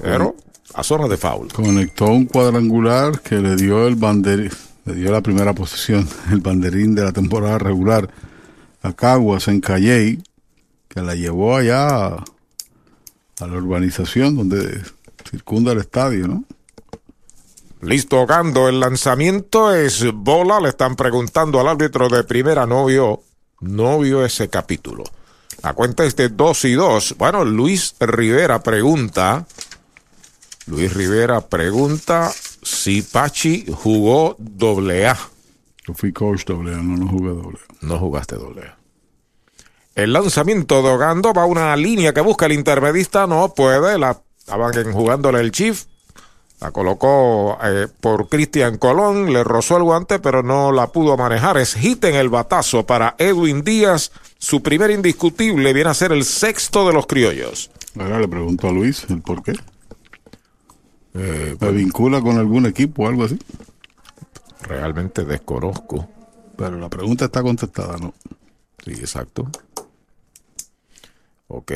Pero 0.00 0.34
a 0.74 0.82
zona 0.82 1.06
de 1.06 1.16
foul. 1.18 1.52
Conectó 1.52 2.06
un 2.06 2.24
cuadrangular 2.24 3.20
que 3.20 3.36
le 3.36 3.56
dio 3.56 3.86
el 3.86 3.96
banderín, 3.96 4.50
le 4.84 4.94
dio 4.94 5.12
la 5.12 5.20
primera 5.20 5.52
posición, 5.52 6.08
el 6.30 6.40
banderín 6.40 6.94
de 6.94 7.04
la 7.04 7.12
temporada 7.12 7.58
regular 7.58 8.08
a 8.82 8.92
Caguas 8.92 9.48
en 9.48 9.60
Calley, 9.60 10.22
que 10.88 11.02
la 11.02 11.14
llevó 11.14 11.56
allá 11.56 12.16
a, 13.40 13.46
la 13.46 13.56
urbanización 13.56 14.36
donde 14.36 14.82
circunda 15.30 15.72
el 15.72 15.78
estadio, 15.78 16.28
¿no? 16.28 16.44
Listo, 17.80 18.26
Gando. 18.26 18.68
El 18.68 18.80
lanzamiento 18.80 19.72
es 19.74 20.04
bola. 20.12 20.60
Le 20.60 20.70
están 20.70 20.96
preguntando 20.96 21.60
al 21.60 21.68
árbitro 21.68 22.08
de 22.08 22.24
primera. 22.24 22.66
No 22.66 22.86
vio, 22.86 23.22
no 23.60 24.00
vio 24.00 24.24
ese 24.24 24.48
capítulo. 24.48 25.04
La 25.62 25.74
cuenta 25.74 26.04
es 26.04 26.16
de 26.16 26.28
2 26.28 26.64
y 26.64 26.72
2. 26.72 27.14
Bueno, 27.18 27.44
Luis 27.44 27.94
Rivera 28.00 28.62
pregunta. 28.62 29.46
Luis 30.66 30.92
Rivera 30.92 31.40
pregunta 31.40 32.32
si 32.62 33.02
Pachi 33.02 33.66
jugó 33.72 34.36
doble 34.38 35.06
A. 35.06 35.18
Yo 35.86 35.94
fui 35.94 36.12
coach 36.12 36.44
doble 36.44 36.74
A, 36.74 36.78
no, 36.78 36.96
no 36.96 37.08
jugué 37.08 37.30
doble 37.30 37.58
A. 37.58 37.86
No 37.86 37.98
jugaste 37.98 38.36
doble 38.36 38.62
A. 38.66 38.77
El 39.98 40.12
lanzamiento 40.12 40.80
de 40.80 40.90
Ogando 40.90 41.32
va 41.32 41.42
a 41.42 41.46
una 41.46 41.74
línea 41.74 42.12
que 42.14 42.20
busca 42.20 42.46
el 42.46 42.52
intermedista. 42.52 43.26
No 43.26 43.52
puede. 43.52 43.98
La 43.98 44.16
estaban 44.38 44.92
jugándole 44.92 45.40
el 45.40 45.50
Chief. 45.50 45.86
La 46.60 46.70
colocó 46.70 47.58
eh, 47.64 47.88
por 48.00 48.28
Cristian 48.28 48.78
Colón, 48.78 49.32
le 49.32 49.42
rozó 49.42 49.76
el 49.76 49.82
guante, 49.82 50.20
pero 50.20 50.44
no 50.44 50.70
la 50.70 50.86
pudo 50.92 51.16
manejar. 51.16 51.58
Es 51.58 51.74
hit 51.74 52.04
en 52.04 52.14
el 52.14 52.28
batazo 52.28 52.86
para 52.86 53.16
Edwin 53.18 53.64
Díaz. 53.64 54.12
Su 54.38 54.62
primer 54.62 54.92
indiscutible 54.92 55.72
viene 55.72 55.90
a 55.90 55.94
ser 55.94 56.12
el 56.12 56.24
sexto 56.24 56.86
de 56.86 56.92
los 56.92 57.08
criollos. 57.08 57.72
Ahora 57.98 58.20
le 58.20 58.28
pregunto 58.28 58.68
a 58.68 58.70
Luis 58.70 59.04
el 59.10 59.20
por 59.20 59.42
qué. 59.42 59.54
Eh, 61.14 61.56
¿Me 61.58 61.72
vincula 61.72 62.20
con 62.20 62.38
algún 62.38 62.66
equipo 62.66 63.02
o 63.02 63.08
algo 63.08 63.24
así? 63.24 63.36
Realmente 64.62 65.24
desconozco. 65.24 66.08
Pero 66.56 66.78
la 66.78 66.88
pregunta 66.88 67.24
está 67.24 67.42
contestada, 67.42 67.96
¿no? 67.98 68.14
Sí, 68.84 68.92
exacto. 68.92 69.50
Ok. 71.48 71.72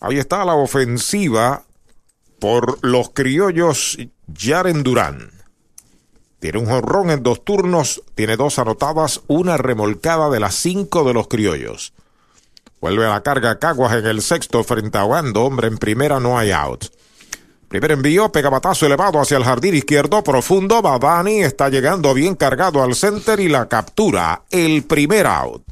Ahí 0.00 0.18
está 0.18 0.44
la 0.44 0.54
ofensiva 0.54 1.64
por 2.40 2.78
los 2.84 3.10
criollos 3.10 3.98
Jaren 4.36 4.82
Durán. 4.82 5.30
Tiene 6.40 6.58
un 6.58 6.66
jonrón 6.66 7.10
en 7.10 7.22
dos 7.22 7.44
turnos, 7.44 8.02
tiene 8.16 8.36
dos 8.36 8.58
anotadas, 8.58 9.20
una 9.28 9.56
remolcada 9.56 10.28
de 10.28 10.40
las 10.40 10.56
cinco 10.56 11.04
de 11.04 11.14
los 11.14 11.28
criollos. 11.28 11.92
Vuelve 12.80 13.06
a 13.06 13.10
la 13.10 13.22
carga 13.22 13.60
Caguas 13.60 13.94
en 13.94 14.06
el 14.06 14.22
sexto 14.22 14.64
frente 14.64 14.98
a 14.98 15.04
Wando, 15.04 15.44
hombre 15.44 15.68
en 15.68 15.78
primera, 15.78 16.18
no 16.18 16.36
hay 16.36 16.50
out. 16.50 16.86
Primer 17.68 17.92
envío, 17.92 18.32
pega 18.32 18.50
batazo 18.50 18.86
elevado 18.86 19.20
hacia 19.20 19.36
el 19.36 19.44
jardín 19.44 19.76
izquierdo, 19.76 20.24
profundo, 20.24 20.82
Badani 20.82 21.42
está 21.42 21.68
llegando 21.68 22.12
bien 22.12 22.34
cargado 22.34 22.82
al 22.82 22.96
center 22.96 23.38
y 23.38 23.48
la 23.48 23.68
captura, 23.68 24.42
el 24.50 24.82
primer 24.82 25.28
out. 25.28 25.71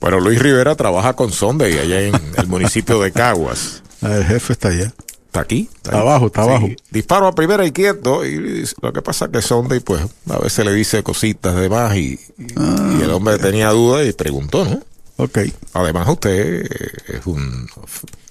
Bueno, 0.00 0.20
Luis 0.20 0.38
Rivera 0.40 0.74
trabaja 0.76 1.14
con 1.14 1.32
Sonde 1.32 1.78
allá 1.80 2.00
en 2.02 2.14
el 2.36 2.46
municipio 2.46 3.00
de 3.00 3.12
Caguas. 3.12 3.82
El 4.02 4.24
jefe 4.24 4.52
está 4.52 4.68
allá. 4.68 4.92
¿Está 5.26 5.40
aquí? 5.40 5.68
Está 5.74 5.98
abajo, 6.00 6.26
está 6.26 6.42
abajo. 6.42 6.68
Disparo 6.90 7.26
a 7.26 7.34
primera 7.34 7.66
y 7.66 7.72
quieto. 7.72 8.24
Y 8.24 8.64
lo 8.80 8.92
que 8.92 9.02
pasa 9.02 9.26
es 9.26 9.30
que 9.32 9.42
Sonde, 9.42 9.80
pues, 9.80 10.02
a 10.30 10.38
veces 10.38 10.64
le 10.64 10.72
dice 10.72 11.02
cositas 11.02 11.54
de 11.56 11.68
más 11.68 11.94
y, 11.96 12.18
y- 12.38 12.98
y 12.98 13.02
el 13.02 13.10
hombre 13.10 13.38
tenía 13.38 13.70
dudas 13.70 14.06
y 14.06 14.12
preguntó, 14.12 14.64
¿no? 14.64 14.80
Ok. 15.16 15.38
Además, 15.74 16.08
usted 16.08 16.64
eh, 16.64 16.68
es 17.08 17.26
un 17.26 17.68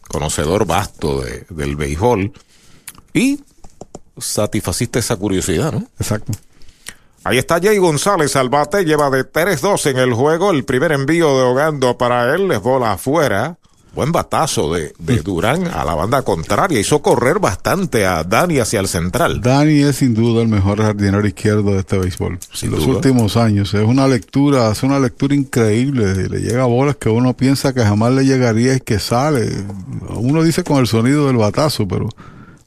conocedor 0.08 0.66
vasto 0.66 1.22
de- 1.22 1.46
del 1.50 1.76
béisbol 1.76 2.32
y 3.14 3.42
satisfaciste 4.18 5.00
esa 5.00 5.16
curiosidad, 5.18 5.72
¿no? 5.74 5.86
Exacto. 6.00 6.32
Ahí 7.28 7.38
está 7.40 7.60
Jay 7.62 7.78
González 7.78 8.38
al 8.38 8.48
bate, 8.48 8.86
lleva 8.86 9.10
de 9.10 9.30
3-2 9.30 9.92
en 9.92 9.98
el 9.98 10.14
juego. 10.14 10.52
El 10.52 10.64
primer 10.64 10.94
envío 10.94 11.38
de 11.38 11.44
Ogando 11.44 11.98
para 11.98 12.34
él 12.34 12.50
es 12.54 12.62
bola 12.62 12.94
afuera. 12.94 13.58
Buen 13.94 14.14
batazo 14.14 14.74
de, 14.74 14.94
de 14.98 15.18
Durán 15.18 15.68
a 15.68 15.84
la 15.84 15.94
banda 15.94 16.22
contraria. 16.22 16.80
Hizo 16.80 17.02
correr 17.02 17.40
bastante 17.40 18.06
a 18.06 18.24
Dani 18.24 18.60
hacia 18.60 18.80
el 18.80 18.88
central. 18.88 19.42
Dani 19.42 19.82
es 19.82 19.98
sin 19.98 20.14
duda 20.14 20.42
el 20.42 20.48
mejor 20.48 20.78
jardinero 20.82 21.28
izquierdo 21.28 21.74
de 21.74 21.80
este 21.80 21.98
béisbol. 21.98 22.40
Sin 22.54 22.72
los 22.72 22.86
duda. 22.86 22.96
últimos 22.96 23.36
años. 23.36 23.74
Es 23.74 23.84
una 23.84 24.08
lectura, 24.08 24.70
hace 24.70 24.86
una 24.86 24.98
lectura 24.98 25.36
increíble. 25.36 26.30
Le 26.30 26.40
llega 26.40 26.64
bolas 26.64 26.96
que 26.96 27.10
uno 27.10 27.36
piensa 27.36 27.74
que 27.74 27.82
jamás 27.82 28.14
le 28.14 28.24
llegaría 28.24 28.74
y 28.74 28.80
que 28.80 29.00
sale. 29.00 29.50
Uno 30.16 30.44
dice 30.44 30.64
con 30.64 30.78
el 30.78 30.88
sonido 30.88 31.28
del 31.28 31.36
batazo, 31.36 31.86
pero 31.90 32.08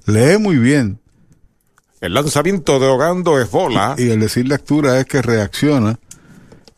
lee 0.04 0.36
muy 0.38 0.58
bien. 0.58 0.98
El 2.00 2.14
lanzamiento 2.14 2.78
de 2.78 2.86
Ogando 2.86 3.38
es 3.40 3.50
bola. 3.50 3.94
Y 3.98 4.08
el 4.08 4.20
decir 4.20 4.48
lectura 4.48 4.98
es 4.98 5.06
que 5.06 5.20
reacciona 5.20 5.98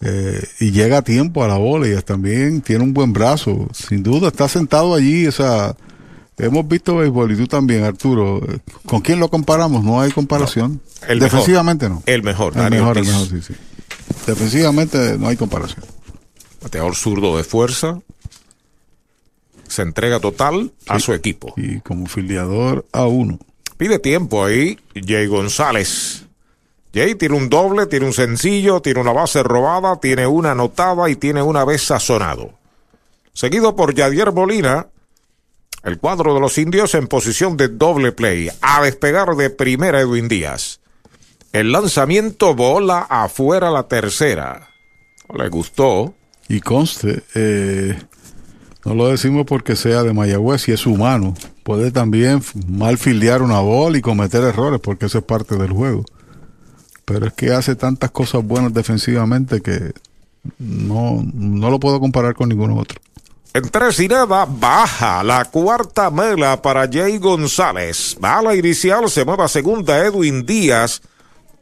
eh, 0.01 0.44
y 0.59 0.73
llega 0.73 0.99
a 0.99 1.03
tiempo 1.03 1.44
a 1.44 1.49
la 1.49 1.57
bola 1.57 1.86
y 1.86 1.94
también 2.03 2.61
tiene 2.61 2.82
un 2.82 2.93
buen 2.93 3.12
brazo. 3.12 3.69
Sin 3.73 4.03
duda 4.03 4.28
está 4.28 4.49
sentado 4.49 4.94
allí. 4.94 5.28
O 5.28 5.32
sea, 5.32 5.77
hemos 6.39 6.66
visto 6.66 6.97
béisbol 6.97 7.31
y 7.32 7.36
tú 7.36 7.47
también, 7.47 7.85
Arturo. 7.85 8.40
¿Con 8.85 9.01
quién 9.01 9.20
lo 9.20 9.28
comparamos? 9.28 9.85
No 9.85 10.01
hay 10.01 10.11
comparación. 10.11 10.81
El 11.07 11.20
Defensivamente 11.20 11.89
mejor. 11.89 12.05
no. 12.07 12.12
El 12.12 12.23
mejor, 12.24 12.57
El 12.57 12.70
mejor, 12.70 12.99
el 12.99 13.05
mejor, 13.05 13.28
sí, 13.28 13.43
sí. 13.43 13.55
Defensivamente 14.27 15.19
no 15.19 15.28
hay 15.28 15.36
comparación. 15.36 15.85
Bateador 16.61 16.97
zurdo 16.97 17.36
de 17.36 17.44
fuerza. 17.44 18.01
se 19.69 19.82
entrega 19.82 20.19
total 20.19 20.73
a 20.89 20.99
su 20.99 21.12
equipo. 21.12 21.55
Y 21.57 21.78
como 21.81 22.07
filiador 22.07 22.86
a 22.93 23.07
uno. 23.07 23.39
Pide 23.82 23.98
tiempo 23.98 24.44
ahí 24.44 24.78
Jay 24.94 25.26
González. 25.26 26.26
Jay 26.94 27.16
tiene 27.16 27.34
un 27.34 27.48
doble, 27.48 27.86
tiene 27.86 28.06
un 28.06 28.12
sencillo, 28.12 28.80
tiene 28.80 29.00
una 29.00 29.12
base 29.12 29.42
robada, 29.42 29.96
tiene 29.96 30.24
una 30.24 30.52
anotada 30.52 31.10
y 31.10 31.16
tiene 31.16 31.42
una 31.42 31.64
vez 31.64 31.82
sazonado. 31.82 32.52
Seguido 33.32 33.74
por 33.74 33.92
Yadier 33.92 34.30
Molina, 34.30 34.86
el 35.82 35.98
cuadro 35.98 36.32
de 36.32 36.38
los 36.38 36.59
indios 36.59 36.94
en 36.94 37.09
posición 37.09 37.56
de 37.56 37.66
doble 37.66 38.12
play. 38.12 38.50
A 38.60 38.84
despegar 38.84 39.34
de 39.34 39.50
primera 39.50 40.00
Edwin 40.00 40.28
Díaz. 40.28 40.78
El 41.52 41.72
lanzamiento 41.72 42.54
bola 42.54 43.00
afuera 43.00 43.68
la 43.72 43.88
tercera. 43.88 44.68
Le 45.34 45.48
gustó. 45.48 46.14
Y 46.48 46.60
conste, 46.60 47.24
eh, 47.34 48.00
no 48.84 48.94
lo 48.94 49.09
decimos 49.09 49.44
porque 49.44 49.74
sea 49.74 50.04
de 50.04 50.12
Mayagüez 50.12 50.68
y 50.68 50.70
es 50.70 50.86
humano. 50.86 51.34
Puede 51.62 51.90
también 51.93 52.43
mal 52.68 52.98
fildear 52.98 53.43
una 53.43 53.60
bola 53.60 53.98
y 53.98 54.02
cometer 54.02 54.43
errores 54.43 54.80
porque 54.80 55.06
eso 55.06 55.18
es 55.18 55.24
parte 55.24 55.56
del 55.56 55.72
juego. 55.72 56.05
Pero 57.05 57.26
es 57.26 57.32
que 57.32 57.52
hace 57.52 57.76
tantas 57.76 58.10
cosas 58.10 58.44
buenas 58.44 58.74
defensivamente 58.74 59.60
que 59.60 59.93
no, 60.59 61.24
no 61.34 61.70
lo 61.70 61.78
puedo 61.78 62.01
comparar 62.01 62.34
con 62.34 62.48
ninguno 62.48 62.76
otro. 62.76 63.01
En 63.55 63.68
tres 63.68 64.01
y 64.01 64.09
nada, 64.09 64.47
baja 64.47 65.22
la 65.22 65.44
cuarta 65.44 66.10
mela 66.10 66.62
para 66.62 66.89
Jay 66.90 67.18
González. 67.18 68.16
Bala 68.18 68.55
inicial, 68.55 69.10
se 69.10 69.26
mueve 69.26 69.43
a 69.43 69.48
segunda 69.48 69.98
Edwin 69.98 70.47
Díaz. 70.47 71.02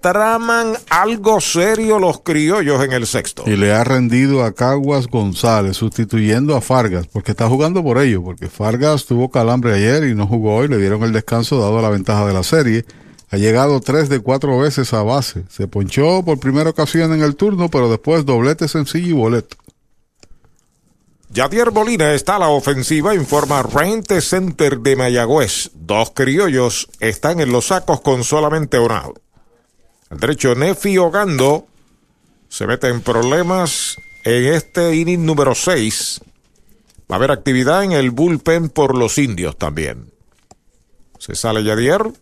Traman 0.00 0.76
algo 0.88 1.40
serio 1.40 1.98
los 1.98 2.20
criollos 2.22 2.82
en 2.82 2.92
el 2.92 3.06
sexto. 3.06 3.44
Y 3.46 3.56
le 3.56 3.72
ha 3.72 3.84
rendido 3.84 4.44
a 4.44 4.52
Caguas 4.52 5.06
González, 5.08 5.76
sustituyendo 5.76 6.56
a 6.56 6.62
Fargas, 6.62 7.06
porque 7.06 7.32
está 7.32 7.48
jugando 7.48 7.82
por 7.82 7.98
ello, 7.98 8.22
porque 8.22 8.48
Fargas 8.48 9.04
tuvo 9.04 9.30
calambre 9.30 9.74
ayer 9.74 10.04
y 10.04 10.14
no 10.14 10.26
jugó 10.26 10.56
hoy, 10.56 10.68
le 10.68 10.78
dieron 10.78 11.02
el 11.02 11.12
descanso 11.12 11.60
dado 11.60 11.82
la 11.82 11.90
ventaja 11.90 12.26
de 12.26 12.32
la 12.32 12.42
serie. 12.42 12.86
Ha 13.30 13.36
llegado 13.36 13.80
tres 13.80 14.08
de 14.08 14.20
cuatro 14.20 14.58
veces 14.58 14.92
a 14.94 15.02
base. 15.02 15.44
Se 15.48 15.68
ponchó 15.68 16.24
por 16.24 16.40
primera 16.40 16.70
ocasión 16.70 17.12
en 17.12 17.22
el 17.22 17.36
turno, 17.36 17.68
pero 17.68 17.90
después 17.90 18.24
doblete 18.24 18.68
sencillo 18.68 19.08
y 19.08 19.12
boleto. 19.12 19.56
Yadier 21.32 21.70
Molina 21.70 22.12
está 22.12 22.36
a 22.36 22.38
la 22.40 22.48
ofensiva, 22.48 23.14
informa 23.14 23.62
Rente 23.62 24.20
Center 24.20 24.80
de 24.80 24.96
Mayagüez. 24.96 25.70
Dos 25.74 26.10
criollos 26.10 26.88
están 26.98 27.38
en 27.38 27.52
los 27.52 27.66
sacos 27.66 28.00
con 28.00 28.24
solamente 28.24 28.80
un 28.80 28.90
out. 28.90 29.20
El 30.10 30.18
derecho 30.18 30.56
Nefi 30.56 30.98
Ogando 30.98 31.68
se 32.48 32.66
mete 32.66 32.88
en 32.88 33.00
problemas 33.00 33.96
en 34.24 34.54
este 34.54 34.96
inning 34.96 35.24
número 35.24 35.54
6. 35.54 36.20
Va 37.10 37.14
a 37.14 37.16
haber 37.16 37.30
actividad 37.30 37.84
en 37.84 37.92
el 37.92 38.10
bullpen 38.10 38.70
por 38.70 38.96
los 38.96 39.18
indios 39.18 39.56
también. 39.56 40.12
Se 41.18 41.36
sale 41.36 41.62
Yadier, 41.62 42.12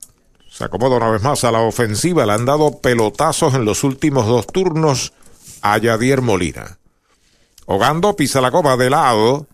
se 0.50 0.64
acomoda 0.64 0.96
una 0.96 1.10
vez 1.10 1.22
más 1.22 1.44
a 1.44 1.50
la 1.50 1.60
ofensiva. 1.60 2.26
Le 2.26 2.32
han 2.34 2.44
dado 2.44 2.78
pelotazos 2.78 3.54
en 3.54 3.64
los 3.64 3.82
últimos 3.84 4.26
dos 4.26 4.46
turnos 4.46 5.14
a 5.62 5.78
Yadier 5.78 6.20
Molina. 6.20 6.78
Ogando 7.64 8.16
pisa 8.16 8.42
la 8.42 8.50
copa 8.50 8.76
de 8.76 8.90
lado. 8.90 9.46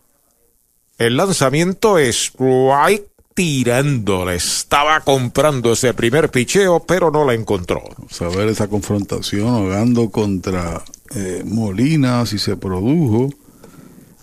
El 0.98 1.16
lanzamiento 1.16 1.98
es 1.98 2.16
strike 2.16 3.13
tirándole. 3.34 4.36
Estaba 4.36 5.00
comprando 5.00 5.72
ese 5.72 5.92
primer 5.92 6.30
picheo, 6.30 6.80
pero 6.80 7.10
no 7.10 7.24
la 7.24 7.34
encontró. 7.34 7.82
Vamos 7.98 8.22
a 8.22 8.28
ver 8.28 8.48
esa 8.48 8.68
confrontación. 8.68 9.48
Ogando 9.48 10.10
contra 10.10 10.82
eh, 11.14 11.42
Molina, 11.44 12.24
si 12.26 12.38
se 12.38 12.56
produjo. 12.56 13.30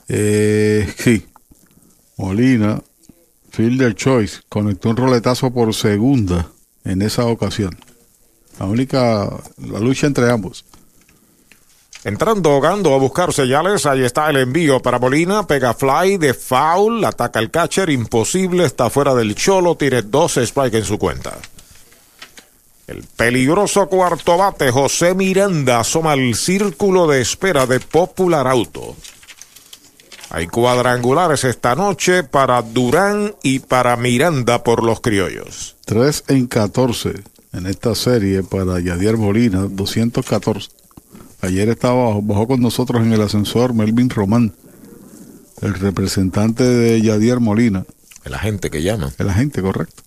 Eh, 0.08 0.92
sí, 0.98 1.26
Molina, 2.18 2.82
Fielder 3.52 3.96
Choice, 3.96 4.42
conectó 4.50 4.90
un 4.90 4.98
roletazo 4.98 5.52
por 5.52 5.74
segunda 5.74 6.50
en 6.84 7.02
esa 7.02 7.26
ocasión. 7.26 7.78
La 8.60 8.66
única, 8.66 9.30
la 9.58 9.80
lucha 9.80 10.08
entre 10.08 10.30
ambos. 10.30 10.66
Entrando 12.04 12.58
Ogando 12.58 12.96
a 12.96 12.98
buscar 12.98 13.32
señales, 13.32 13.86
ahí 13.86 14.04
está 14.04 14.28
el 14.32 14.38
envío 14.38 14.80
para 14.80 14.98
Molina, 14.98 15.46
pega 15.46 15.76
fly 15.76 16.18
de 16.18 16.34
foul, 16.34 17.06
ataca 17.06 17.40
el 17.40 17.52
catcher, 17.52 17.92
imposible, 17.92 18.66
está 18.66 18.90
fuera 18.90 19.14
del 19.14 19.36
cholo, 19.36 19.76
tiene 19.76 20.02
dos 20.02 20.40
strikes 20.42 20.80
en 20.80 20.86
su 20.86 20.98
cuenta. 20.98 21.38
El 22.88 23.04
peligroso 23.04 23.88
cuarto 23.88 24.36
bate, 24.36 24.72
José 24.72 25.14
Miranda, 25.14 25.82
asoma 25.82 26.14
al 26.14 26.34
círculo 26.34 27.06
de 27.06 27.22
espera 27.22 27.68
de 27.68 27.80
Popular 27.80 28.48
Auto. 28.48 28.96
Hay 30.32 30.48
cuadrangulares 30.48 31.44
esta 31.44 31.76
noche 31.76 32.24
para 32.24 32.64
Durán 32.64 33.36
y 33.44 33.60
para 33.60 33.96
Miranda 33.96 34.64
por 34.64 34.84
los 34.84 35.02
criollos. 35.02 35.76
3 35.86 36.24
en 36.30 36.48
14 36.48 37.14
en 37.54 37.68
esta 37.68 37.94
serie 37.94 38.42
para 38.42 38.80
Yadier 38.80 39.18
Molina, 39.18 39.68
214. 39.70 40.81
Ayer 41.42 41.70
estaba 41.70 42.20
bajó 42.22 42.48
con 42.48 42.62
nosotros 42.62 43.02
en 43.02 43.14
el 43.14 43.22
ascensor 43.22 43.74
Melvin 43.74 44.10
Román, 44.10 44.54
el 45.62 45.74
representante 45.74 46.64
de 46.64 47.02
Yadier 47.02 47.40
Molina. 47.40 47.86
El 48.24 48.36
agente 48.36 48.70
que 48.70 48.84
llama. 48.84 49.12
El 49.18 49.30
agente, 49.30 49.62
correcto. 49.62 50.04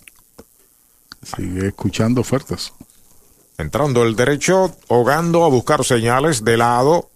Sigue 1.36 1.68
escuchando 1.68 2.20
ofertas. 2.20 2.72
Entrando 3.58 4.04
el 4.04 4.14
derecho, 4.14 4.76
hogando 4.88 5.44
a 5.44 5.48
buscar 5.48 5.84
señales 5.84 6.44
de 6.44 6.56
lado. 6.56 7.10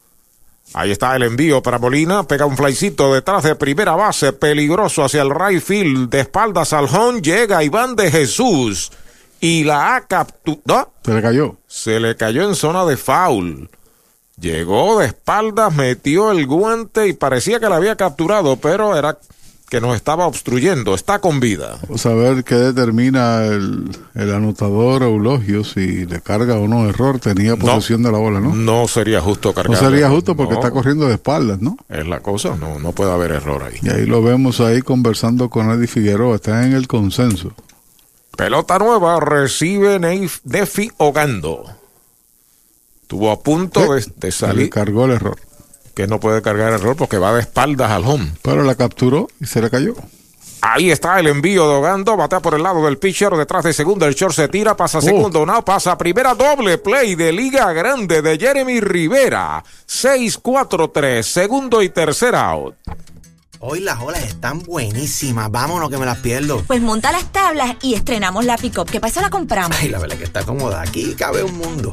Ahí 0.75 0.91
está 0.91 1.15
el 1.17 1.23
envío 1.23 1.63
para 1.63 1.79
Molina. 1.79 2.25
Pega 2.25 2.47
un 2.47 2.57
flycito 2.57 3.15
detrás 3.15 3.45
de 3.45 3.55
primera 3.55 3.95
base. 3.97 4.33
Peligroso 4.33 5.05
hacia 5.05 5.23
el 5.23 5.35
right 5.35 5.63
field. 5.63 6.11
De 6.11 6.21
espaldas 6.21 6.73
al 6.73 6.85
home. 6.87 7.21
Llega 7.21 7.63
Iván 7.63 7.97
de 7.97 8.11
Jesús. 8.11 8.91
Y 9.41 9.65
la 9.65 9.95
ha 9.95 10.07
capturado. 10.07 10.93
Se 11.05 11.15
le 11.15 11.23
cayó. 11.23 11.57
Se 11.67 12.01
le 12.01 12.17
cayó 12.17 12.49
en 12.49 12.55
zona 12.55 12.85
de 12.85 12.97
foul. 12.97 13.71
Llegó 14.41 15.01
de 15.01 15.07
espaldas, 15.07 15.75
metió 15.75 16.31
el 16.31 16.47
guante 16.47 17.09
y 17.09 17.13
parecía 17.13 17.59
que 17.59 17.69
la 17.69 17.77
había 17.77 17.97
capturado, 17.97 18.57
pero 18.57 18.97
era 18.97 19.19
que 19.69 19.81
nos 19.81 19.97
estaba 19.97 20.27
obstruyendo. 20.27 20.95
Está 20.95 21.19
con 21.19 21.41
vida. 21.41 21.79
Vamos 21.83 22.07
a 22.07 22.15
ver 22.15 22.45
qué 22.45 22.55
determina 22.55 23.45
el, 23.45 23.91
el 24.15 24.35
anotador 24.35 25.03
Eulogio 25.03 25.65
si 25.65 26.07
le 26.07 26.21
carga 26.21 26.55
o 26.55 26.69
no 26.69 26.89
error. 26.89 27.19
Tenía 27.19 27.57
posesión 27.57 28.03
de 28.03 28.13
la 28.13 28.19
bola, 28.19 28.41
¿no? 28.41 28.55
No 28.55 28.89
sería 28.89 29.21
justo 29.21 29.53
cargar. 29.53 29.79
No 29.83 29.89
sería 29.91 30.09
justo 30.09 30.37
porque 30.37 30.55
está 30.55 30.71
corriendo 30.71 31.07
de 31.07 31.15
espaldas, 31.15 31.61
¿no? 31.61 31.77
Es 31.89 32.07
la 32.07 32.21
cosa, 32.21 32.57
no, 32.57 32.79
no 32.79 32.93
puede 32.93 33.13
haber 33.13 33.33
error 33.33 33.63
ahí. 33.65 33.79
Y 33.83 33.91
ahí 33.91 34.07
lo 34.07 34.23
vemos 34.23 34.61
ahí 34.61 34.81
conversando 34.81 35.51
con 35.51 35.71
Eddie 35.71 35.87
Figueroa. 35.87 36.37
Está 36.37 36.65
en 36.65 36.73
el 36.73 36.87
consenso. 36.87 37.53
Pelota 38.37 38.79
nueva 38.79 39.21
recibe 39.21 39.99
Neif 39.99 40.39
Defi 40.45 40.91
Ogando. 40.97 41.65
Estuvo 43.09 43.31
a 43.31 43.41
punto 43.41 43.95
de, 43.95 44.01
de 44.17 44.31
Se 44.31 44.47
le 44.47 44.53
salir. 44.53 44.69
cargó 44.71 45.07
el 45.07 45.13
error. 45.13 45.39
Que 45.95 46.07
no 46.07 46.21
puede 46.21 46.43
cargar 46.43 46.75
error 46.75 46.95
porque 46.95 47.17
va 47.17 47.33
de 47.33 47.41
espaldas 47.41 47.91
al 47.91 48.05
home. 48.05 48.33
Pero 48.43 48.63
la 48.65 48.75
capturó 48.75 49.29
y 49.41 49.47
se 49.47 49.63
le 49.63 49.71
cayó. 49.71 49.95
Ahí 50.61 50.91
está 50.91 51.19
el 51.19 51.29
envío 51.29 51.67
de 51.67 51.77
Ogando, 51.77 52.19
batea 52.19 52.41
por 52.41 52.53
el 52.55 52.63
lado 52.63 52.85
del 52.85 52.99
pitcher, 52.99 53.31
detrás 53.33 53.65
de 53.65 53.73
segundo, 53.73 54.05
el 54.07 54.15
short 54.15 54.35
se 54.35 54.49
tira, 54.49 54.77
pasa 54.77 54.99
a 54.99 55.01
segundo, 55.01 55.47
no, 55.47 55.65
pasa 55.65 55.93
a 55.93 55.99
primera, 55.99 56.35
doble 56.35 56.79
play 56.79 57.15
de 57.15 57.33
Liga 57.33 57.73
Grande 57.73 58.21
de 58.23 58.37
Jeremy 58.37 58.81
Rivera. 58.81 59.65
6-4-3, 59.87 61.23
segundo 61.23 61.81
y 61.83 61.89
tercer 61.89 62.35
out. 62.35 62.75
Hoy 63.61 63.81
las 63.81 64.01
olas 64.01 64.23
están 64.23 64.63
buenísimas. 64.63 65.51
Vámonos 65.51 65.89
que 65.91 65.97
me 65.97 66.07
las 66.07 66.19
pierdo. 66.19 66.63
Pues 66.67 66.81
monta 66.83 67.11
las 67.11 67.33
tablas 67.33 67.77
y 67.83 67.95
estrenamos 67.95 68.45
la 68.45 68.59
pick-up, 68.59 68.91
que 68.91 69.01
para 69.01 69.11
eso 69.11 69.21
la 69.23 69.31
compramos. 69.31 69.77
Ay, 69.81 69.89
la 69.89 69.99
verdad 69.99 70.17
que 70.19 70.25
está 70.25 70.45
cómoda. 70.45 70.83
Aquí 70.83 71.15
cabe 71.15 71.43
un 71.43 71.57
mundo. 71.57 71.91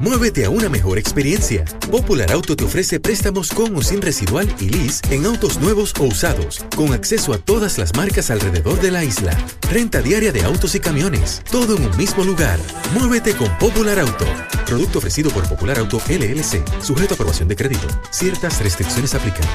Muévete 0.00 0.44
a 0.44 0.50
una 0.50 0.68
mejor 0.68 0.98
experiencia. 0.98 1.64
Popular 1.90 2.30
Auto 2.32 2.54
te 2.54 2.64
ofrece 2.64 3.00
préstamos 3.00 3.50
con 3.50 3.74
o 3.76 3.82
sin 3.82 4.02
residual 4.02 4.52
y 4.60 4.68
lease 4.68 5.02
en 5.10 5.24
autos 5.24 5.58
nuevos 5.58 5.94
o 5.98 6.04
usados, 6.04 6.64
con 6.76 6.92
acceso 6.92 7.32
a 7.32 7.38
todas 7.38 7.78
las 7.78 7.94
marcas 7.96 8.30
alrededor 8.30 8.80
de 8.80 8.90
la 8.90 9.04
isla. 9.04 9.36
Renta 9.70 10.02
diaria 10.02 10.32
de 10.32 10.42
autos 10.42 10.74
y 10.74 10.80
camiones, 10.80 11.42
todo 11.50 11.76
en 11.76 11.86
un 11.86 11.96
mismo 11.96 12.24
lugar. 12.24 12.58
Muévete 12.98 13.34
con 13.34 13.48
Popular 13.58 13.98
Auto. 13.98 14.26
Producto 14.66 14.98
ofrecido 14.98 15.30
por 15.30 15.48
Popular 15.48 15.78
Auto 15.78 16.00
LLC, 16.08 16.62
sujeto 16.82 17.14
a 17.14 17.16
aprobación 17.16 17.48
de 17.48 17.56
crédito. 17.56 17.86
Ciertas 18.10 18.60
restricciones 18.62 19.14
aplican. 19.14 19.46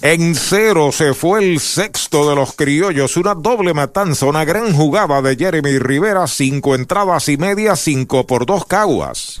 En 0.00 0.36
cero 0.36 0.90
se 0.92 1.12
fue 1.12 1.40
el 1.40 1.58
sexto 1.58 2.28
de 2.30 2.36
los 2.36 2.54
criollos, 2.54 3.16
una 3.16 3.34
doble 3.34 3.74
matanza, 3.74 4.26
una 4.26 4.44
gran 4.44 4.72
jugada 4.72 5.20
de 5.22 5.34
Jeremy 5.34 5.80
Rivera, 5.80 6.28
cinco 6.28 6.76
entradas 6.76 7.28
y 7.28 7.36
media, 7.36 7.74
cinco 7.74 8.24
por 8.24 8.46
dos 8.46 8.64
caguas. 8.64 9.40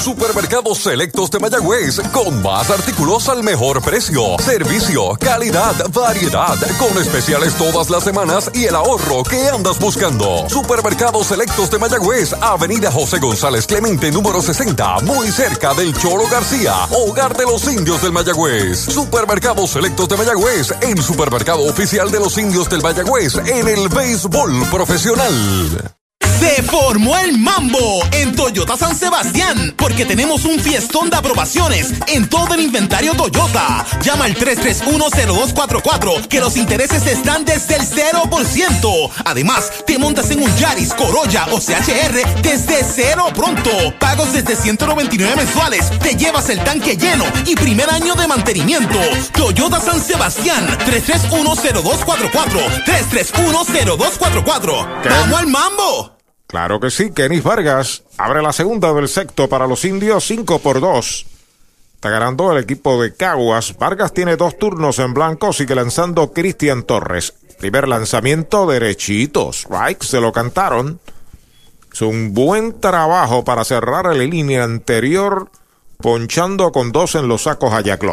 Supermercados 0.00 0.78
Selectos 0.78 1.30
de 1.30 1.38
Mayagüez, 1.38 2.00
con 2.12 2.42
más 2.42 2.70
artículos 2.70 3.28
al 3.28 3.42
mejor 3.42 3.80
precio. 3.82 4.36
Servicio, 4.38 5.16
calidad, 5.18 5.74
variedad, 5.92 6.58
con 6.78 6.98
especiales 7.00 7.54
todas 7.54 7.88
las 7.88 8.04
semanas 8.04 8.50
y 8.52 8.64
el 8.64 8.74
ahorro 8.74 9.22
que 9.22 9.48
andas 9.48 9.78
buscando. 9.78 10.48
Supermercados 10.48 11.28
Selectos 11.28 11.70
de 11.70 11.78
Mayagüez, 11.78 12.34
Avenida 12.34 12.92
José 12.92 13.18
González 13.18 13.66
Clemente, 13.66 14.10
número 14.10 14.42
60, 14.42 15.00
muy 15.00 15.28
cerca 15.28 15.72
del 15.74 15.96
Choro 15.96 16.28
García, 16.30 16.74
hogar 16.90 17.36
de 17.36 17.44
los 17.44 17.64
indios 17.72 18.02
del 18.02 18.12
Mayagüez. 18.12 18.78
Supermercados 18.78 19.70
Selectos 19.70 20.08
de 20.08 20.16
Mayagüez, 20.16 20.74
el 20.82 21.02
supermercado 21.02 21.62
oficial 21.64 22.10
de 22.10 22.20
los 22.20 22.36
indios 22.36 22.68
del 22.68 22.82
Mayagüez, 22.82 23.36
en 23.46 23.68
el 23.68 23.88
béisbol 23.88 24.68
profesional. 24.70 25.94
Se 26.44 26.62
formó 26.62 27.16
el 27.16 27.38
mambo 27.38 28.04
en 28.12 28.36
Toyota 28.36 28.76
San 28.76 28.94
Sebastián 28.94 29.72
porque 29.78 30.04
tenemos 30.04 30.44
un 30.44 30.60
fiestón 30.60 31.08
de 31.08 31.16
aprobaciones 31.16 31.94
en 32.06 32.28
todo 32.28 32.52
el 32.52 32.60
inventario 32.60 33.14
Toyota. 33.14 33.82
Llama 34.02 34.26
al 34.26 34.36
3310244 34.36 36.28
que 36.28 36.40
los 36.40 36.58
intereses 36.58 37.06
están 37.06 37.46
desde 37.46 37.76
el 37.76 37.88
0%. 37.88 39.10
Además, 39.24 39.72
te 39.86 39.96
montas 39.96 40.30
en 40.32 40.42
un 40.42 40.54
Yaris, 40.58 40.92
Corolla 40.92 41.46
o 41.50 41.60
CHR 41.60 42.42
desde 42.42 42.84
cero 42.94 43.28
pronto. 43.34 43.70
Pagos 43.98 44.34
desde 44.34 44.54
199 44.54 45.36
mensuales. 45.36 45.98
Te 45.98 46.14
llevas 46.14 46.50
el 46.50 46.62
tanque 46.62 46.98
lleno 46.98 47.24
y 47.46 47.54
primer 47.54 47.88
año 47.88 48.16
de 48.16 48.28
mantenimiento. 48.28 49.00
Toyota 49.32 49.80
San 49.80 49.98
Sebastián 49.98 50.66
3310244 50.84 52.84
3310244. 52.84 54.86
¡Vamos 55.08 55.40
al 55.40 55.46
mambo! 55.46 56.14
Claro 56.54 56.78
que 56.78 56.88
sí, 56.88 57.10
Kenis 57.10 57.42
Vargas 57.42 58.04
abre 58.16 58.40
la 58.40 58.52
segunda 58.52 58.92
del 58.92 59.08
sexto 59.08 59.48
para 59.48 59.66
los 59.66 59.84
indios 59.84 60.24
5 60.24 60.60
por 60.60 60.80
2. 60.80 61.26
Está 61.96 62.10
ganando 62.10 62.52
el 62.52 62.62
equipo 62.62 63.02
de 63.02 63.12
Caguas. 63.12 63.76
Vargas 63.76 64.14
tiene 64.14 64.36
dos 64.36 64.56
turnos 64.56 65.00
en 65.00 65.14
blanco, 65.14 65.52
sigue 65.52 65.74
lanzando 65.74 66.32
Cristian 66.32 66.84
Torres. 66.84 67.34
Primer 67.58 67.88
lanzamiento 67.88 68.68
derechito. 68.68 69.50
Strike, 69.52 70.04
se 70.04 70.20
lo 70.20 70.30
cantaron. 70.30 71.00
Es 71.92 72.02
un 72.02 72.32
buen 72.32 72.80
trabajo 72.80 73.42
para 73.42 73.64
cerrar 73.64 74.06
el 74.12 74.30
línea 74.30 74.62
anterior, 74.62 75.50
ponchando 75.96 76.70
con 76.70 76.92
dos 76.92 77.16
en 77.16 77.26
los 77.26 77.42
sacos 77.42 77.72
a 77.72 77.80
Jack. 77.80 78.04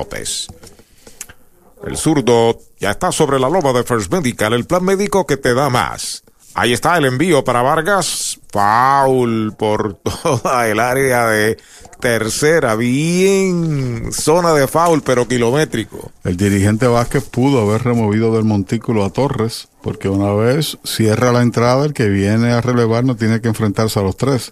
El 1.85 1.95
zurdo 1.95 2.57
ya 2.79 2.89
está 2.89 3.11
sobre 3.11 3.39
la 3.39 3.49
loma 3.49 3.71
de 3.71 3.83
First 3.83 4.11
Medical, 4.11 4.53
el 4.53 4.65
plan 4.65 4.83
médico 4.83 5.27
que 5.27 5.37
te 5.37 5.53
da 5.53 5.69
más. 5.69 6.23
Ahí 6.53 6.73
está 6.73 6.97
el 6.97 7.05
envío 7.05 7.43
para 7.43 7.61
Vargas. 7.61 8.39
Foul 8.51 9.53
por 9.57 9.93
toda 10.23 10.67
el 10.67 10.79
área 10.79 11.27
de 11.27 11.57
tercera. 11.99 12.75
Bien 12.75 14.11
zona 14.11 14.53
de 14.53 14.67
foul, 14.67 15.01
pero 15.01 15.27
kilométrico. 15.27 16.11
El 16.23 16.35
dirigente 16.35 16.87
Vázquez 16.87 17.23
pudo 17.23 17.61
haber 17.61 17.83
removido 17.83 18.35
del 18.35 18.43
montículo 18.43 19.05
a 19.05 19.11
Torres, 19.11 19.69
porque 19.81 20.09
una 20.09 20.33
vez 20.33 20.77
cierra 20.83 21.31
la 21.31 21.41
entrada, 21.41 21.85
el 21.85 21.93
que 21.93 22.09
viene 22.09 22.51
a 22.51 22.61
relevar 22.61 23.05
no 23.05 23.15
tiene 23.15 23.39
que 23.39 23.47
enfrentarse 23.47 23.99
a 23.99 24.03
los 24.03 24.17
tres. 24.17 24.51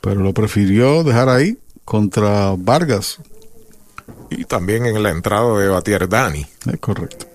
Pero 0.00 0.20
lo 0.20 0.32
prefirió 0.32 1.02
dejar 1.02 1.28
ahí 1.28 1.58
contra 1.84 2.54
Vargas. 2.56 3.18
Y 4.30 4.44
también 4.44 4.86
en 4.86 5.02
la 5.02 5.10
entrada 5.10 5.58
de 5.58 5.68
Batier 5.68 6.08
Dani. 6.08 6.46
Es 6.70 6.80
correcto. 6.80 7.26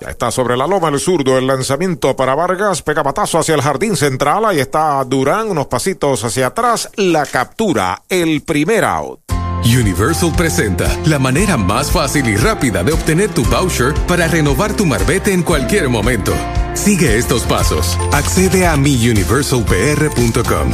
Ya 0.00 0.10
está 0.10 0.30
sobre 0.30 0.56
la 0.56 0.66
loma 0.66 0.88
el 0.88 1.00
zurdo. 1.00 1.38
El 1.38 1.46
lanzamiento 1.46 2.14
para 2.16 2.34
Vargas. 2.34 2.82
Pega 2.82 3.02
patazo 3.02 3.38
hacia 3.38 3.54
el 3.54 3.62
jardín 3.62 3.96
central. 3.96 4.44
Ahí 4.44 4.60
está 4.60 5.02
Durán. 5.04 5.50
Unos 5.50 5.66
pasitos 5.66 6.24
hacia 6.24 6.48
atrás. 6.48 6.90
La 6.96 7.24
captura. 7.26 8.02
El 8.08 8.42
primer 8.42 8.84
out. 8.84 9.20
Universal 9.64 10.32
presenta 10.36 10.86
la 11.06 11.18
manera 11.18 11.56
más 11.56 11.90
fácil 11.90 12.28
y 12.28 12.36
rápida 12.36 12.84
de 12.84 12.92
obtener 12.92 13.30
tu 13.30 13.44
voucher 13.44 13.94
para 14.06 14.28
renovar 14.28 14.74
tu 14.74 14.86
marbete 14.86 15.32
en 15.32 15.42
cualquier 15.42 15.88
momento. 15.88 16.32
Sigue 16.74 17.16
estos 17.18 17.42
pasos. 17.42 17.98
Accede 18.12 18.64
a 18.66 18.76
miuniversalpr.com. 18.76 20.70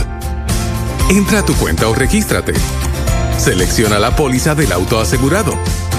Entra 1.09 1.39
a 1.39 1.45
tu 1.45 1.55
cuenta 1.55 1.89
o 1.89 1.95
regístrate. 1.95 2.53
Selecciona 3.39 3.99
la 3.99 4.15
póliza 4.15 4.55
del 4.55 4.73
auto 4.73 5.01
asegurado. 5.01 5.55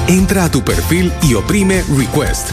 Entra 0.08 0.44
a 0.46 0.52
tu 0.52 0.64
perfil 0.64 1.12
y 1.24 1.34
oprime 1.34 1.84
Request. 1.98 2.52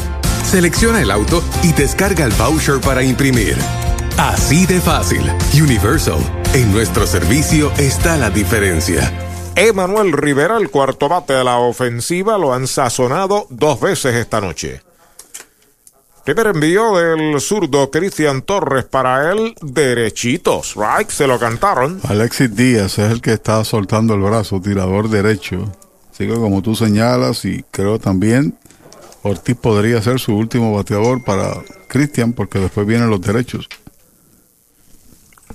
Selecciona 0.51 1.01
el 1.01 1.13
auto 1.13 1.45
y 1.63 1.73
descarga 1.73 2.25
el 2.25 2.33
voucher 2.33 2.81
para 2.81 3.05
imprimir. 3.05 3.57
Así 4.19 4.67
de 4.67 4.81
fácil. 4.81 5.23
Universal. 5.55 6.19
En 6.55 6.73
nuestro 6.73 7.07
servicio 7.07 7.71
está 7.79 8.17
la 8.17 8.31
diferencia. 8.31 9.13
Emanuel 9.55 10.11
Rivera, 10.11 10.57
el 10.57 10.69
cuarto 10.69 11.09
bate 11.09 11.35
de 11.35 11.45
la 11.45 11.59
ofensiva, 11.59 12.37
lo 12.37 12.53
han 12.53 12.67
sazonado 12.67 13.47
dos 13.49 13.81
veces 13.81 14.17
esta 14.17 14.41
noche. 14.41 14.83
Primer 16.25 16.49
envío 16.49 16.97
del 16.97 17.41
zurdo 17.41 17.89
Cristian 17.89 18.43
Torres 18.43 18.87
para 18.87 19.31
él, 19.31 19.55
derechitos, 19.63 20.75
right, 20.75 21.11
se 21.11 21.29
lo 21.29 21.39
cantaron. 21.39 22.01
Alexis 22.09 22.57
Díaz 22.57 22.99
es 22.99 23.13
el 23.13 23.21
que 23.21 23.35
está 23.35 23.63
soltando 23.63 24.15
el 24.15 24.23
brazo, 24.23 24.61
tirador 24.61 25.11
derecho. 25.11 25.71
Así 26.13 26.27
que 26.27 26.35
como 26.35 26.61
tú 26.61 26.75
señalas, 26.75 27.45
y 27.45 27.65
creo 27.71 28.01
también 28.01 28.59
Ortiz 29.23 29.57
podría 29.57 30.01
ser 30.03 30.19
su 30.19 30.37
último 30.37 30.75
bateador 30.75 31.23
para 31.25 31.55
Cristian, 31.89 32.33
porque 32.33 32.59
después 32.59 32.87
vienen 32.87 33.11
los 33.11 33.21
derechos. 33.21 33.69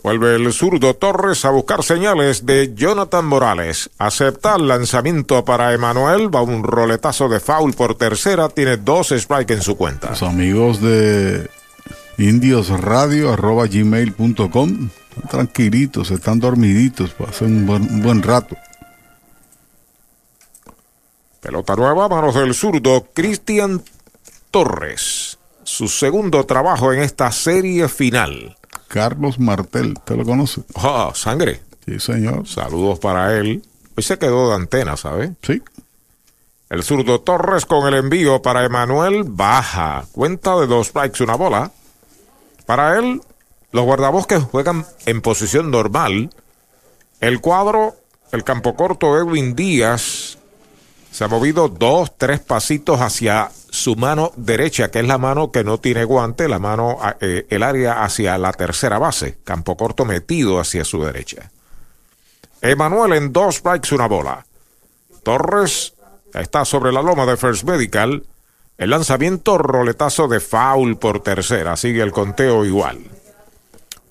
Vuelve 0.04 0.36
el 0.36 0.54
zurdo 0.54 0.96
Torres 0.96 1.46
a 1.46 1.50
buscar 1.50 1.84
señales 1.84 2.46
de 2.46 2.76
Jonathan 2.76 3.26
Morales. 3.26 3.90
Acepta 3.98 4.56
el 4.56 4.68
lanzamiento 4.68 5.44
para 5.44 5.74
Emanuel. 5.74 6.34
Va 6.34 6.44
un 6.44 6.64
roletazo 6.64 7.28
de 7.28 7.40
foul 7.40 7.74
por 7.74 7.96
tercera. 7.96 8.50
Tiene 8.50 8.78
dos 8.78 9.10
strikes 9.10 9.54
en 9.54 9.62
su 9.64 9.76
cuenta. 9.76 10.12
Los 10.12 10.22
amigos 10.22 10.80
de 10.80 11.50
indiosradio 12.20 13.34
arroba 13.34 13.66
gmail.com 13.66 14.90
tranquilitos, 15.30 16.12
están 16.12 16.40
dormiditos, 16.40 17.12
pasan 17.12 17.48
un 17.48 17.66
buen, 17.66 17.84
un 17.84 18.02
buen 18.02 18.22
rato. 18.22 18.56
Pelota 21.46 21.76
nueva, 21.76 22.10
manos 22.10 22.34
del 22.34 22.56
zurdo 22.56 23.06
Cristian 23.14 23.84
Torres. 24.50 25.38
Su 25.64 25.88
segundo 25.88 26.44
trabajo 26.48 26.92
en 26.92 27.04
esta 27.04 27.32
serie 27.32 27.88
final. 27.88 28.58
Carlos 28.88 29.38
Martel, 29.38 29.94
¿te 30.06 30.18
lo 30.18 30.26
conoce? 30.26 30.64
Ah, 30.74 31.12
sangre. 31.14 31.62
Sí, 31.86 32.00
señor. 32.00 32.48
Saludos 32.48 32.98
para 32.98 33.38
él. 33.38 33.64
Hoy 33.96 34.02
se 34.02 34.18
quedó 34.18 34.50
de 34.50 34.56
antena, 34.56 34.98
¿sabe? 34.98 35.36
Sí. 35.44 35.62
El 36.72 36.82
zurdo 36.82 37.22
Torres 37.22 37.68
con 37.68 37.88
el 37.88 37.94
envío 37.94 38.42
para 38.42 38.66
Emanuel 38.66 39.24
baja. 39.24 40.08
Cuenta 40.14 40.60
de 40.60 40.66
dos 40.66 40.88
strikes, 40.88 41.24
una 41.24 41.36
bola. 41.36 41.72
Para 42.66 42.98
él, 42.98 43.22
los 43.72 43.86
guardabosques 43.86 44.42
juegan 44.42 44.84
en 45.06 45.22
posición 45.22 45.70
normal. 45.70 46.32
El 47.20 47.40
cuadro, 47.40 47.98
el 48.32 48.44
campo 48.44 48.76
corto 48.76 49.16
Edwin 49.16 49.56
Díaz, 49.56 50.40
se 51.16 51.24
ha 51.24 51.30
movido 51.30 51.70
dos, 51.70 52.18
tres 52.18 52.42
pasitos 52.42 53.00
hacia 53.00 53.50
su 53.70 53.96
mano 53.96 54.34
derecha, 54.36 54.92
que 54.92 55.00
es 55.00 55.08
la 55.08 55.18
mano 55.18 55.50
que 55.50 55.64
no 55.64 55.78
tiene 55.78 56.04
guante, 56.04 56.50
la 56.50 56.60
mano, 56.60 56.98
eh, 57.22 57.48
el 57.50 57.64
área 57.64 58.04
hacia 58.04 58.38
la 58.38 58.52
tercera 58.52 59.00
base, 59.00 59.38
campo 59.46 59.78
corto 59.78 60.04
metido 60.04 60.60
hacia 60.60 60.84
su 60.84 61.02
derecha. 61.02 61.50
Emanuel 62.62 63.14
en 63.14 63.32
dos 63.32 63.56
strikes, 63.56 63.96
una 63.96 64.10
bola. 64.10 64.46
Torres 65.24 65.94
está 66.34 66.66
sobre 66.66 66.92
la 66.92 67.02
loma 67.02 67.26
de 67.26 67.38
First 67.38 67.64
Medical. 67.64 68.26
El 68.78 68.90
lanzamiento 68.90 69.58
roletazo 69.58 70.28
de 70.28 70.42
foul 70.42 70.98
por 70.98 71.24
tercera. 71.24 71.78
Sigue 71.78 72.02
el 72.02 72.12
conteo 72.12 72.66
igual. 72.66 73.00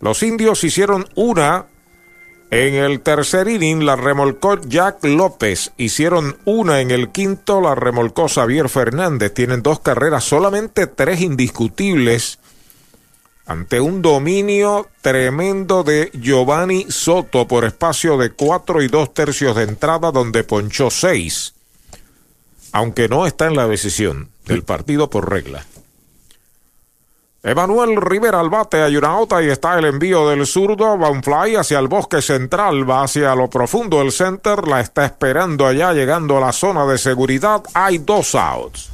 Los 0.01 0.23
indios 0.23 0.65
hicieron 0.65 1.07
una 1.17 1.67
En 2.51 2.75
el 2.75 3.01
tercer 3.01 3.49
inning 3.49 3.85
la 3.85 3.97
remolcó 3.97 4.61
Jack 4.61 5.05
López. 5.05 5.73
Hicieron 5.77 6.37
una 6.45 6.81
en 6.81 6.91
el 6.91 7.11
quinto, 7.11 7.61
la 7.61 7.75
remolcó 7.75 8.29
Xavier 8.29 8.69
Fernández. 8.69 9.35
Tienen 9.35 9.63
dos 9.63 9.81
carreras, 9.81 10.25
solamente 10.25 10.87
tres 10.87 11.21
indiscutibles. 11.21 12.39
Ante 13.47 13.81
un 13.81 14.03
dominio 14.03 14.89
tremendo 15.03 15.83
de 15.83 16.11
Giovanni 16.15 16.87
Soto 16.89 17.47
por 17.47 17.65
espacio 17.65 18.17
de 18.17 18.31
cuatro 18.31 18.83
y 18.83 18.89
dos 18.89 19.13
tercios 19.13 19.57
de 19.57 19.65
entrada, 19.65 20.13
donde 20.13 20.45
ponchó 20.45 20.91
seis. 20.91 21.55
Aunque 22.73 23.09
no 23.09 23.27
está 23.27 23.47
en 23.47 23.57
la 23.57 23.67
decisión 23.67 24.31
del 24.47 24.63
partido 24.63 25.11
por 25.11 25.29
regla. 25.29 25.67
Emanuel 27.47 27.97
Rivera 28.01 28.41
al 28.41 28.49
bate, 28.49 28.83
hay 28.83 28.97
una 28.97 29.19
otra 29.19 29.43
y 29.43 29.51
está 29.51 29.79
el 29.79 29.85
envío 29.85 30.31
del 30.31 30.47
zurdo, 30.47 30.99
va 30.99 31.13
fly 31.23 31.57
hacia 31.57 31.79
el 31.79 31.89
bosque 31.89 32.23
central, 32.23 32.89
va 32.89 33.03
hacia 33.03 33.35
lo 33.35 33.51
profundo 33.51 33.99
del 33.99 34.13
center, 34.13 34.67
la 34.67 34.81
está 34.81 35.05
esperando 35.05 35.67
allá 35.67 35.93
llegando 35.93 36.39
a 36.39 36.41
la 36.41 36.53
zona 36.53 36.87
de 36.87 36.97
seguridad, 36.97 37.63
hay 37.75 37.99
dos 37.99 38.35
outs. 38.35 38.94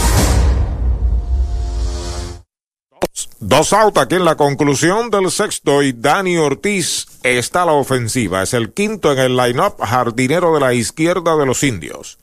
Dos 3.43 3.73
out 3.73 3.97
aquí 3.97 4.13
en 4.13 4.25
la 4.25 4.35
conclusión 4.37 5.09
del 5.09 5.31
sexto 5.31 5.81
y 5.81 5.93
Dani 5.93 6.37
Ortiz 6.37 7.07
está 7.23 7.63
a 7.63 7.65
la 7.65 7.71
ofensiva. 7.71 8.43
Es 8.43 8.53
el 8.53 8.71
quinto 8.71 9.11
en 9.11 9.17
el 9.17 9.35
line-up, 9.35 9.77
jardinero 9.81 10.53
de 10.53 10.59
la 10.59 10.75
izquierda 10.75 11.35
de 11.35 11.47
los 11.47 11.63
indios. 11.63 12.19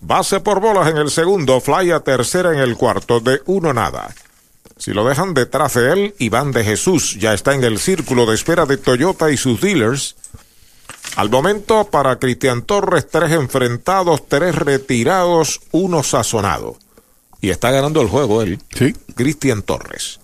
Base 0.00 0.38
por 0.38 0.60
bolas 0.60 0.88
en 0.88 0.96
el 0.96 1.10
segundo, 1.10 1.60
fly 1.60 1.90
a 1.90 2.00
tercera 2.00 2.52
en 2.52 2.60
el 2.60 2.76
cuarto, 2.76 3.18
de 3.18 3.42
uno 3.46 3.74
nada. 3.74 4.14
Si 4.76 4.92
lo 4.92 5.04
dejan 5.04 5.34
detrás 5.34 5.74
de 5.74 5.92
él, 5.92 6.14
Iván 6.20 6.52
de 6.52 6.62
Jesús 6.62 7.18
ya 7.18 7.34
está 7.34 7.52
en 7.52 7.64
el 7.64 7.80
círculo 7.80 8.24
de 8.24 8.36
espera 8.36 8.64
de 8.64 8.76
Toyota 8.76 9.32
y 9.32 9.36
sus 9.36 9.60
dealers. 9.60 10.14
Al 11.16 11.30
momento, 11.30 11.90
para 11.90 12.20
Cristian 12.20 12.62
Torres, 12.62 13.08
tres 13.10 13.32
enfrentados, 13.32 14.28
tres 14.28 14.54
retirados, 14.54 15.62
uno 15.72 16.04
sazonado. 16.04 16.78
Y 17.40 17.50
está 17.50 17.72
ganando 17.72 18.00
el 18.00 18.08
juego 18.08 18.40
él. 18.40 18.60
Sí. 18.70 18.94
Cristian 19.16 19.62
Torres. 19.62 20.20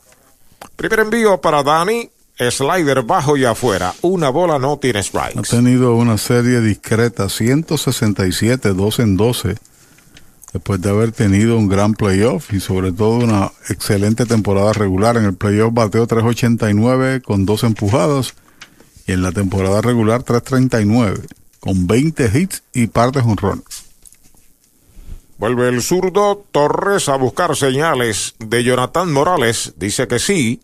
Primer 0.81 1.01
envío 1.01 1.39
para 1.43 1.63
Dani. 1.63 2.09
Slider 2.39 3.03
bajo 3.03 3.37
y 3.37 3.45
afuera. 3.45 3.93
Una 4.01 4.31
bola 4.31 4.59
no 4.59 4.79
tiene 4.79 5.01
Ha 5.01 5.03
strikes. 5.03 5.43
tenido 5.51 5.95
una 5.95 6.17
serie 6.17 6.63
discreta, 6.63 7.29
167, 7.29 8.73
2 8.73 8.99
en 9.01 9.19
12, 9.19 9.57
después 10.55 10.81
de 10.81 10.89
haber 10.89 11.13
tenido 11.13 11.59
un 11.59 11.69
gran 11.69 11.93
playoff 11.93 12.51
y 12.55 12.61
sobre 12.61 12.93
todo 12.93 13.19
una 13.19 13.53
excelente 13.69 14.25
temporada 14.25 14.73
regular. 14.73 15.19
En 15.19 15.27
el 15.27 15.35
playoff 15.35 15.75
bateó 15.75 16.07
389 16.07 17.21
con 17.21 17.45
dos 17.45 17.63
empujadas 17.63 18.33
y 19.07 19.13
en 19.13 19.21
la 19.21 19.33
temporada 19.33 19.83
regular 19.83 20.23
339 20.23 21.21
con 21.61 21.87
20 21.87 22.39
hits 22.39 22.63
y 22.73 22.87
partes 22.87 23.23
honrón. 23.25 23.63
Vuelve 25.37 25.69
el 25.69 25.83
zurdo 25.83 26.43
Torres 26.53 27.11
a 27.11 27.17
buscar 27.17 27.55
señales 27.55 28.35
de 28.39 28.65
Jonathan 28.65 29.13
Morales. 29.13 29.75
Dice 29.77 30.09
que 30.09 30.19
sí. 30.19 30.63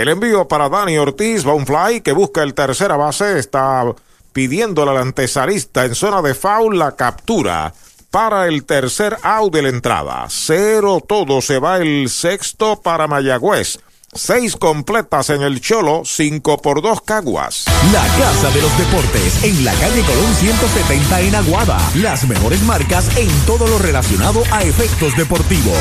El 0.00 0.08
envío 0.08 0.48
para 0.48 0.70
Dani 0.70 0.96
Ortiz 0.96 1.46
va 1.46 1.52
fly 1.62 2.00
que 2.00 2.12
busca 2.12 2.42
el 2.42 2.54
tercera 2.54 2.96
base. 2.96 3.38
Está 3.38 3.84
pidiéndole 4.32 4.92
al 4.92 4.96
antesarista 4.96 5.84
en 5.84 5.94
zona 5.94 6.22
de 6.22 6.32
foul 6.32 6.78
la 6.78 6.96
captura 6.96 7.74
para 8.10 8.48
el 8.48 8.64
tercer 8.64 9.18
out 9.22 9.52
de 9.52 9.60
la 9.60 9.68
entrada. 9.68 10.24
Cero 10.30 11.04
todo. 11.06 11.42
Se 11.42 11.58
va 11.58 11.76
el 11.76 12.08
sexto 12.08 12.80
para 12.80 13.08
Mayagüez. 13.08 13.78
Seis 14.12 14.56
completas 14.56 15.30
en 15.30 15.42
el 15.42 15.60
Cholo, 15.60 16.02
cinco 16.04 16.60
por 16.60 16.82
dos 16.82 17.00
Caguas. 17.00 17.64
La 17.92 18.04
Casa 18.18 18.50
de 18.50 18.60
los 18.60 18.76
Deportes 18.76 19.44
en 19.44 19.64
la 19.64 19.72
calle 19.74 20.02
Colón 20.02 20.34
170 20.34 21.20
en 21.20 21.36
Aguada. 21.36 21.78
Las 21.94 22.26
mejores 22.26 22.60
marcas 22.62 23.16
en 23.16 23.28
todo 23.46 23.68
lo 23.68 23.78
relacionado 23.78 24.42
a 24.50 24.64
efectos 24.64 25.16
deportivos. 25.16 25.78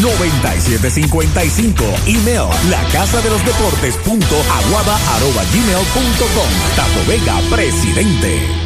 868-9755. 0.00 1.74
Email 2.06 2.48
la 2.70 2.82
casa 2.88 3.20
de 3.20 3.28
los 3.28 3.44
deportes 3.44 3.94
punto 3.98 4.36
aguada 4.50 4.96
arroba 5.16 5.44
gmail 5.52 5.86
punto 5.92 6.24
com. 6.34 6.48
Tato 6.76 7.04
Vega, 7.06 7.38
presidente. 7.54 8.65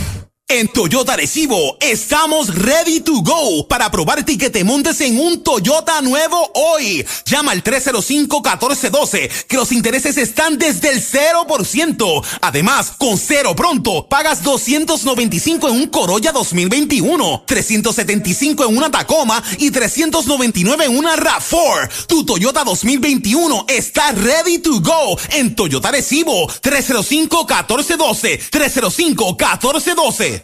En 0.53 0.67
Toyota 0.67 1.15
Recibo 1.15 1.77
estamos 1.79 2.53
ready 2.53 2.99
to 2.99 3.21
go 3.21 3.65
para 3.69 3.89
probarte 3.89 4.33
y 4.33 4.37
que 4.37 4.49
te 4.49 4.65
montes 4.65 4.99
en 4.99 5.17
un 5.17 5.41
Toyota 5.41 6.01
nuevo 6.01 6.51
hoy. 6.55 7.05
Llama 7.25 7.53
al 7.53 7.63
305-1412 7.63 9.45
que 9.47 9.55
los 9.55 9.71
intereses 9.71 10.17
están 10.17 10.57
desde 10.57 10.89
el 10.89 11.01
0%. 11.01 12.25
Además, 12.41 12.91
con 12.97 13.17
cero 13.17 13.55
pronto, 13.55 14.09
pagas 14.09 14.43
295 14.43 15.69
en 15.69 15.75
un 15.75 15.87
Corolla 15.87 16.33
2021, 16.33 17.43
375 17.47 18.65
en 18.65 18.75
una 18.75 18.91
Tacoma 18.91 19.41
y 19.57 19.71
399 19.71 20.83
en 20.83 20.97
una 20.97 21.15
RAV4. 21.15 22.07
Tu 22.07 22.25
Toyota 22.25 22.65
2021 22.65 23.67
está 23.69 24.11
ready 24.11 24.57
to 24.57 24.81
go 24.81 25.17
en 25.29 25.55
Toyota 25.55 25.91
Recibo 25.91 26.49
305-1412, 26.49 28.49
305-1412. 28.51 30.40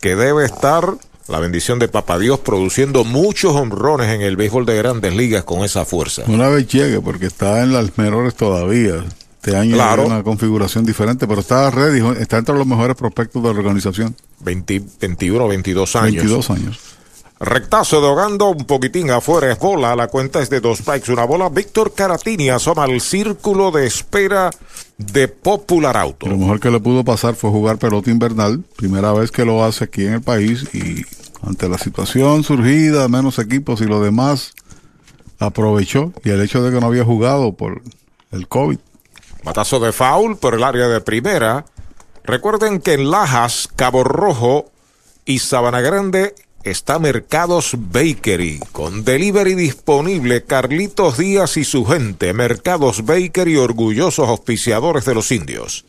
que 0.00 0.16
debe 0.16 0.44
estar, 0.44 0.96
la 1.28 1.38
bendición 1.38 1.78
de 1.78 1.88
Papá 1.88 2.18
Dios, 2.18 2.40
produciendo 2.40 3.04
muchos 3.04 3.54
honrones 3.54 4.08
en 4.10 4.20
el 4.22 4.36
béisbol 4.36 4.66
de 4.66 4.76
grandes 4.76 5.14
ligas 5.14 5.44
con 5.44 5.64
esa 5.64 5.84
fuerza. 5.84 6.22
Una 6.26 6.48
vez 6.48 6.66
llegue, 6.68 7.00
porque 7.00 7.26
está 7.26 7.62
en 7.62 7.72
las 7.72 7.96
menores 7.96 8.34
todavía. 8.34 9.04
Este 9.42 9.56
año 9.56 9.74
Claro. 9.74 10.02
hay 10.02 10.08
una 10.08 10.22
configuración 10.22 10.84
diferente, 10.86 11.26
pero 11.26 11.40
está 11.40 11.70
ready, 11.70 12.00
está 12.20 12.38
entre 12.38 12.54
los 12.54 12.66
mejores 12.66 12.96
prospectos 12.96 13.42
de 13.42 13.52
la 13.52 13.58
organización. 13.58 14.14
20 14.40 14.82
21, 15.00 15.48
22 15.48 15.96
años. 15.96 16.14
22 16.14 16.50
años. 16.50 16.80
Rectazo 17.40 18.00
de 18.00 18.06
Ogando, 18.06 18.50
un 18.50 18.64
poquitín 18.64 19.10
afuera 19.10 19.50
es 19.50 19.58
bola. 19.58 19.96
La 19.96 20.06
cuenta 20.06 20.40
es 20.40 20.50
de 20.50 20.60
dos 20.60 20.78
strikes, 20.78 21.12
una 21.12 21.24
bola. 21.24 21.48
Víctor 21.48 21.92
Caratini 21.92 22.48
asoma 22.48 22.84
al 22.84 23.00
círculo 23.00 23.72
de 23.72 23.86
espera 23.86 24.50
de 24.98 25.26
Popular 25.28 25.96
Auto. 25.96 26.28
Lo 26.28 26.38
mejor 26.38 26.60
que 26.60 26.70
le 26.70 26.78
pudo 26.78 27.04
pasar 27.04 27.34
fue 27.34 27.50
jugar 27.50 27.78
pelota 27.78 28.10
invernal, 28.10 28.62
primera 28.76 29.12
vez 29.12 29.32
que 29.32 29.44
lo 29.44 29.64
hace 29.64 29.84
aquí 29.84 30.06
en 30.06 30.14
el 30.14 30.22
país 30.22 30.72
y 30.72 31.04
ante 31.42 31.68
la 31.68 31.76
situación 31.76 32.44
surgida, 32.44 33.08
menos 33.08 33.38
equipos 33.40 33.80
y 33.80 33.86
lo 33.86 34.00
demás, 34.00 34.54
aprovechó 35.40 36.12
y 36.22 36.30
el 36.30 36.40
hecho 36.40 36.62
de 36.62 36.72
que 36.72 36.80
no 36.80 36.86
había 36.86 37.04
jugado 37.04 37.52
por 37.52 37.82
el 38.30 38.46
COVID. 38.46 38.78
Batazo 39.42 39.80
de 39.80 39.92
foul 39.92 40.36
por 40.36 40.54
el 40.54 40.62
área 40.62 40.86
de 40.86 41.00
primera. 41.00 41.66
Recuerden 42.22 42.80
que 42.80 42.94
en 42.94 43.10
Lajas, 43.10 43.68
Cabo 43.74 44.04
Rojo 44.04 44.70
y 45.26 45.40
Sabana 45.40 45.80
Grande 45.80 46.34
está 46.64 46.98
Mercados 46.98 47.76
Bakery 47.78 48.60
con 48.72 49.04
delivery 49.04 49.54
disponible 49.54 50.44
Carlitos 50.44 51.18
Díaz 51.18 51.56
y 51.56 51.64
su 51.64 51.84
gente. 51.84 52.32
Mercados 52.32 53.04
Bakery, 53.04 53.56
orgullosos 53.56 54.28
auspiciadores 54.28 55.04
de 55.04 55.14
los 55.14 55.30
indios. 55.30 55.84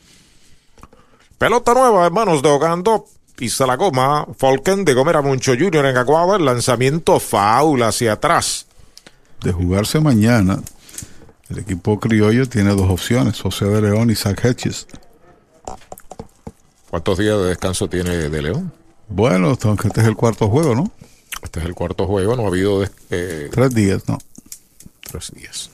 Pelota 1.37 1.73
nueva 1.73 2.07
en 2.07 2.13
manos 2.13 2.41
de 2.41 2.49
Ogando. 2.49 3.05
Pisa 3.35 3.65
la 3.65 3.75
goma. 3.75 4.27
Falken 4.37 4.85
de 4.85 4.93
Gomera 4.93 5.21
Moncho 5.21 5.53
Jr. 5.57 5.85
en 5.85 5.97
Aguada. 5.97 6.37
El 6.37 6.45
lanzamiento 6.45 7.19
foul 7.19 7.83
hacia 7.83 8.13
atrás. 8.13 8.67
De 9.41 9.51
jugarse 9.51 9.99
mañana, 9.99 10.61
el 11.49 11.59
equipo 11.59 11.99
criollo 11.99 12.47
tiene 12.47 12.71
dos 12.71 12.89
opciones, 12.89 13.39
José 13.39 13.65
de 13.65 13.81
León 13.81 14.09
y 14.09 14.15
Zach 14.15 14.43
Hedges. 14.43 14.87
¿Cuántos 16.89 17.17
días 17.17 17.37
de 17.37 17.47
descanso 17.47 17.89
tiene 17.89 18.29
de 18.29 18.41
León? 18.41 18.71
Bueno, 19.07 19.57
aunque 19.63 19.87
este 19.87 20.01
es 20.01 20.07
el 20.07 20.15
cuarto 20.15 20.49
juego, 20.49 20.75
¿no? 20.75 20.91
Este 21.43 21.59
es 21.59 21.65
el 21.65 21.75
cuarto 21.75 22.07
juego, 22.07 22.35
no 22.35 22.45
ha 22.45 22.47
habido 22.47 22.83
eh, 23.09 23.49
Tres 23.51 23.73
días, 23.73 24.03
¿no? 24.07 24.17
tres 25.01 25.31
días. 25.33 25.69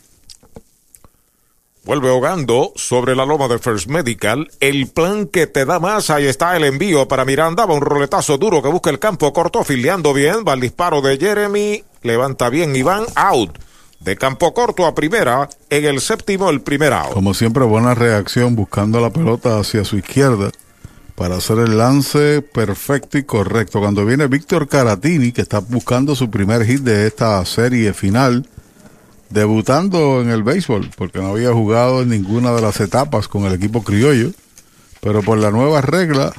Vuelve 1.84 2.10
ahogando 2.10 2.74
sobre 2.76 3.16
la 3.16 3.26
loma 3.26 3.48
de 3.48 3.58
First 3.58 3.88
Medical. 3.88 4.52
El 4.60 4.88
plan 4.88 5.26
que 5.26 5.48
te 5.48 5.66
da 5.66 5.80
más. 5.80 6.12
Ahí 6.12 6.28
está 6.28 6.56
el 6.56 6.64
envío 6.64 7.08
para 7.08 7.26
Miranda. 7.26 7.66
Va 7.66 7.74
un 7.74 7.82
roletazo 7.82 8.38
duro 8.38 8.62
que 8.62 8.70
busca 8.70 8.92
el 8.92 9.00
campo 9.00 9.34
corto, 9.34 9.64
filiando 9.64 10.14
bien. 10.14 10.44
Va 10.48 10.54
el 10.54 10.60
disparo 10.60 11.02
de 11.02 11.18
Jeremy. 11.18 11.84
Levanta 12.04 12.50
bien 12.50 12.76
Iván. 12.76 13.06
Out. 13.16 13.58
De 14.00 14.16
campo 14.16 14.54
corto 14.54 14.86
a 14.86 14.94
primera. 14.94 15.50
En 15.72 15.86
el 15.86 16.02
séptimo, 16.02 16.52
el 16.52 16.62
primer 16.62 16.94
out. 16.94 17.14
Como 17.14 17.34
siempre, 17.34 17.64
buena 17.64 17.96
reacción 17.96 18.56
buscando 18.56 19.02
la 19.02 19.10
pelota 19.10 19.58
hacia 19.58 19.84
su 19.84 19.98
izquierda 19.98 20.52
para 21.16 21.38
hacer 21.38 21.60
el 21.60 21.78
lance 21.78 22.42
perfecto 22.42 23.18
y 23.18 23.24
correcto. 23.24 23.80
Cuando 23.80 24.06
viene 24.06 24.28
Víctor 24.28 24.68
Caratini, 24.68 25.32
que 25.32 25.42
está 25.42 25.60
buscando 25.60 26.16
su 26.16 26.30
primer 26.30 26.66
hit 26.66 26.82
de 26.82 27.08
esta 27.08 27.44
serie 27.46 27.94
final, 27.94 28.48
debutando 29.30 30.22
en 30.22 30.30
el 30.30 30.44
béisbol, 30.44 30.92
porque 30.98 31.20
no 31.20 31.28
había 31.28 31.54
jugado 31.54 32.02
en 32.02 32.10
ninguna 32.10 32.52
de 32.52 32.62
las 32.62 32.80
etapas 32.80 33.28
con 33.28 33.46
el 33.46 33.54
equipo 33.54 33.84
criollo, 33.84 34.32
pero 35.00 35.22
por 35.22 35.38
la 35.38 35.52
nueva 35.52 35.82
regla 35.82 36.34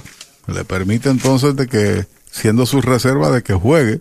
le 0.47 0.65
permite 0.65 1.09
entonces 1.09 1.57
de 1.57 1.67
que, 1.67 2.07
siendo 2.31 2.67
su 2.67 2.81
reserva 2.81 3.31
de 3.31 3.43
que 3.43 3.55
juegue, 3.55 4.01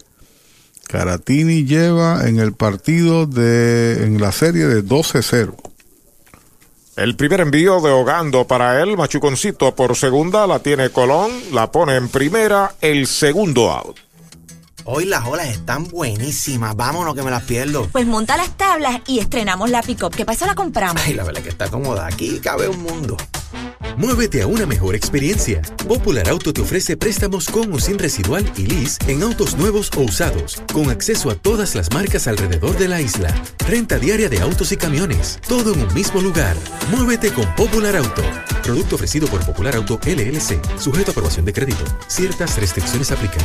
Caratini 0.88 1.66
lleva 1.66 2.28
en 2.28 2.40
el 2.40 2.54
partido 2.54 3.26
de, 3.26 4.04
en 4.04 4.20
la 4.20 4.32
serie 4.32 4.66
de 4.66 4.84
12-0. 4.84 5.56
El 7.02 7.16
primer 7.16 7.42
envío 7.42 7.82
de 7.82 7.90
Ogando 7.90 8.46
para 8.46 8.80
él, 8.80 8.96
Machuconcito 8.96 9.74
por 9.74 9.96
segunda, 9.96 10.46
la 10.46 10.60
tiene 10.60 10.92
Colón, 10.92 11.32
la 11.52 11.72
pone 11.72 11.96
en 11.96 12.10
primera, 12.10 12.76
el 12.80 13.08
segundo 13.08 13.72
out. 13.72 13.98
Hoy 14.84 15.06
las 15.06 15.26
olas 15.26 15.48
están 15.48 15.88
buenísimas. 15.88 16.76
Vámonos 16.76 17.16
que 17.16 17.24
me 17.24 17.32
las 17.32 17.42
pierdo. 17.42 17.88
Pues 17.92 18.06
monta 18.06 18.38
las 18.38 18.56
tablas 18.56 19.02
y 19.08 19.18
estrenamos 19.18 19.72
la 19.72 19.82
pick-up. 19.82 20.16
¿Qué 20.16 20.26
pasó? 20.26 20.46
La 20.46 20.54
compramos. 20.54 21.02
Ay, 21.04 21.16
la 21.16 21.24
verdad 21.24 21.42
que 21.42 21.50
está 21.50 21.72
cómoda. 21.72 22.06
Aquí 22.06 22.40
cabe 22.40 22.68
un 22.68 22.84
mundo. 22.84 23.18
Muévete 23.98 24.42
a 24.42 24.48
una 24.48 24.66
mejor 24.66 24.96
experiencia. 24.96 25.62
Popular 25.88 26.30
Auto 26.30 26.54
te 26.54 26.62
ofrece 26.62 26.98
préstamos 26.98 27.48
con 27.48 27.74
o 27.74 27.80
sin 27.80 28.00
residual 28.00 28.50
y 28.58 28.66
lease 28.66 29.00
en 29.08 29.24
autos 29.24 29.58
nuevos 29.58 29.92
o 29.98 30.02
usados, 30.02 30.62
con 30.74 30.90
acceso 30.90 31.30
a 31.30 31.36
todas 31.36 31.76
las 31.76 31.92
marcas 31.94 32.28
alrededor 32.28 32.78
de 32.78 32.88
la 32.88 33.02
isla. 33.02 33.34
Renta 33.68 34.00
diaria 34.00 34.30
de 34.30 34.40
autos 34.40 34.72
y 34.72 34.78
camiones, 34.78 35.40
todo 35.48 35.74
en 35.74 35.82
un 35.82 35.94
mismo 35.94 36.22
lugar. 36.22 36.56
Muévete 36.90 37.32
con 37.32 37.46
Popular 37.56 37.96
Auto. 37.96 38.24
Producto 38.64 38.96
ofrecido 38.96 39.28
por 39.28 39.46
Popular 39.46 39.76
Auto 39.76 40.00
LLC, 40.06 40.60
sujeto 40.78 41.12
a 41.12 41.14
aprobación 41.14 41.46
de 41.46 41.54
crédito. 41.54 41.84
Ciertas 42.08 42.58
restricciones 42.58 43.12
aplican. 43.12 43.44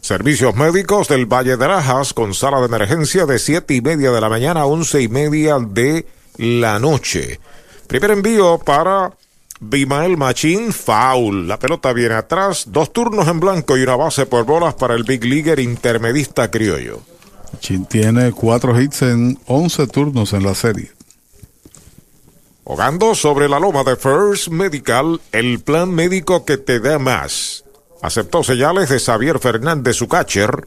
Servicios 0.00 0.54
médicos 0.54 1.08
del 1.08 1.26
Valle 1.26 1.56
de 1.56 1.68
Lajas 1.68 2.14
con 2.14 2.34
sala 2.34 2.60
de 2.60 2.66
emergencia 2.66 3.26
de 3.26 3.38
siete 3.38 3.74
y 3.74 3.80
media 3.80 4.10
de 4.10 4.20
la 4.20 4.28
mañana 4.28 4.60
a 4.60 4.66
once 4.66 5.02
y 5.02 5.08
media 5.08 5.58
de 5.58 6.06
la 6.36 6.78
noche. 6.78 7.40
Primer 7.88 8.12
envío 8.12 8.58
para 8.58 9.12
Bimael 9.60 10.16
Machín, 10.16 10.72
foul. 10.72 11.48
La 11.48 11.58
pelota 11.58 11.92
viene 11.92 12.14
atrás, 12.14 12.64
dos 12.68 12.92
turnos 12.92 13.26
en 13.28 13.40
blanco 13.40 13.76
y 13.76 13.82
una 13.82 13.96
base 13.96 14.26
por 14.26 14.44
bolas 14.44 14.74
para 14.74 14.94
el 14.94 15.04
Big 15.04 15.24
Leaguer 15.24 15.58
intermedista 15.58 16.50
criollo. 16.50 17.00
Chin 17.60 17.86
tiene 17.86 18.32
cuatro 18.32 18.80
hits 18.80 19.02
en 19.02 19.38
11 19.46 19.86
turnos 19.88 20.32
en 20.32 20.44
la 20.44 20.54
serie. 20.54 20.92
Hogando 22.64 23.14
sobre 23.14 23.48
la 23.48 23.58
loma 23.58 23.82
de 23.82 23.96
First 23.96 24.48
Medical, 24.48 25.20
el 25.32 25.60
plan 25.60 25.90
médico 25.90 26.44
que 26.44 26.58
te 26.58 26.80
da 26.80 26.98
más. 26.98 27.64
Aceptó 28.02 28.44
señales 28.44 28.90
de 28.90 29.00
Xavier 29.00 29.38
Fernández, 29.38 29.96
su 29.96 30.06
catcher. 30.06 30.66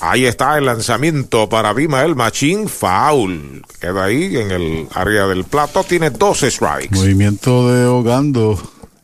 Ahí 0.00 0.26
está 0.26 0.58
el 0.58 0.66
lanzamiento 0.66 1.48
para 1.48 1.72
Bimael 1.72 2.14
Machín, 2.14 2.68
foul. 2.68 3.64
Queda 3.80 4.04
ahí 4.04 4.36
en 4.36 4.50
el 4.50 4.88
área 4.94 5.26
del 5.26 5.44
plato, 5.44 5.84
tiene 5.84 6.10
dos 6.10 6.40
strikes. 6.40 6.94
Movimiento 6.94 7.72
de 7.72 7.86
Ogando, 7.86 8.58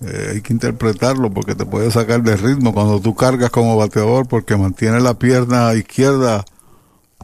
eh, 0.05 0.33
hay 0.35 0.41
que 0.43 0.53
interpretarlo 0.53 1.31
porque 1.33 1.55
te 1.55 1.65
puede 1.65 1.91
sacar 1.91 2.23
de 2.23 2.37
ritmo 2.37 2.75
cuando 2.75 3.01
tú 3.01 3.15
cargas 3.15 3.51
como 3.51 3.77
bateador 3.77 4.27
porque 4.29 4.57
mantiene 4.57 5.01
la 5.01 5.15
pierna 5.15 5.73
izquierda 5.75 6.45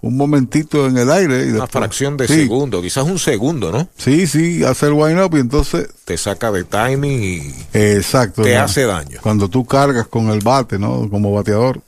un 0.01 0.17
momentito 0.17 0.87
en 0.87 0.97
el 0.97 1.11
aire. 1.11 1.41
Y 1.41 1.49
Una 1.51 1.53
después- 1.63 1.71
fracción 1.71 2.17
de 2.17 2.29
Sí, 2.29 2.43
segundo, 2.43 2.81
quizás 2.81 3.05
un 3.05 3.19
segundo, 3.19 3.73
¿no? 3.73 3.89
Sí, 3.97 4.29
sí, 4.29 4.63
hace 4.65 4.87
el 4.87 4.93
wind 4.93 5.21
up 5.21 5.37
y 5.37 5.41
entonces... 5.41 5.89
Te 6.05 6.17
saca 6.17 6.53
de 6.53 6.63
timing 6.65 7.21
y 7.23 7.55
Exacto. 7.73 8.43
te 8.43 8.55
¿no? 8.57 8.63
hace 8.63 8.85
daño. 8.85 9.19
Cuando 9.23 9.49
tú 9.49 9.65
cargas 9.67 10.07
con 10.07 10.31
el 10.31 10.39
bate, 10.39 10.79
¿no? 10.79 11.11
Como 11.11 11.33
bateador 11.33 11.81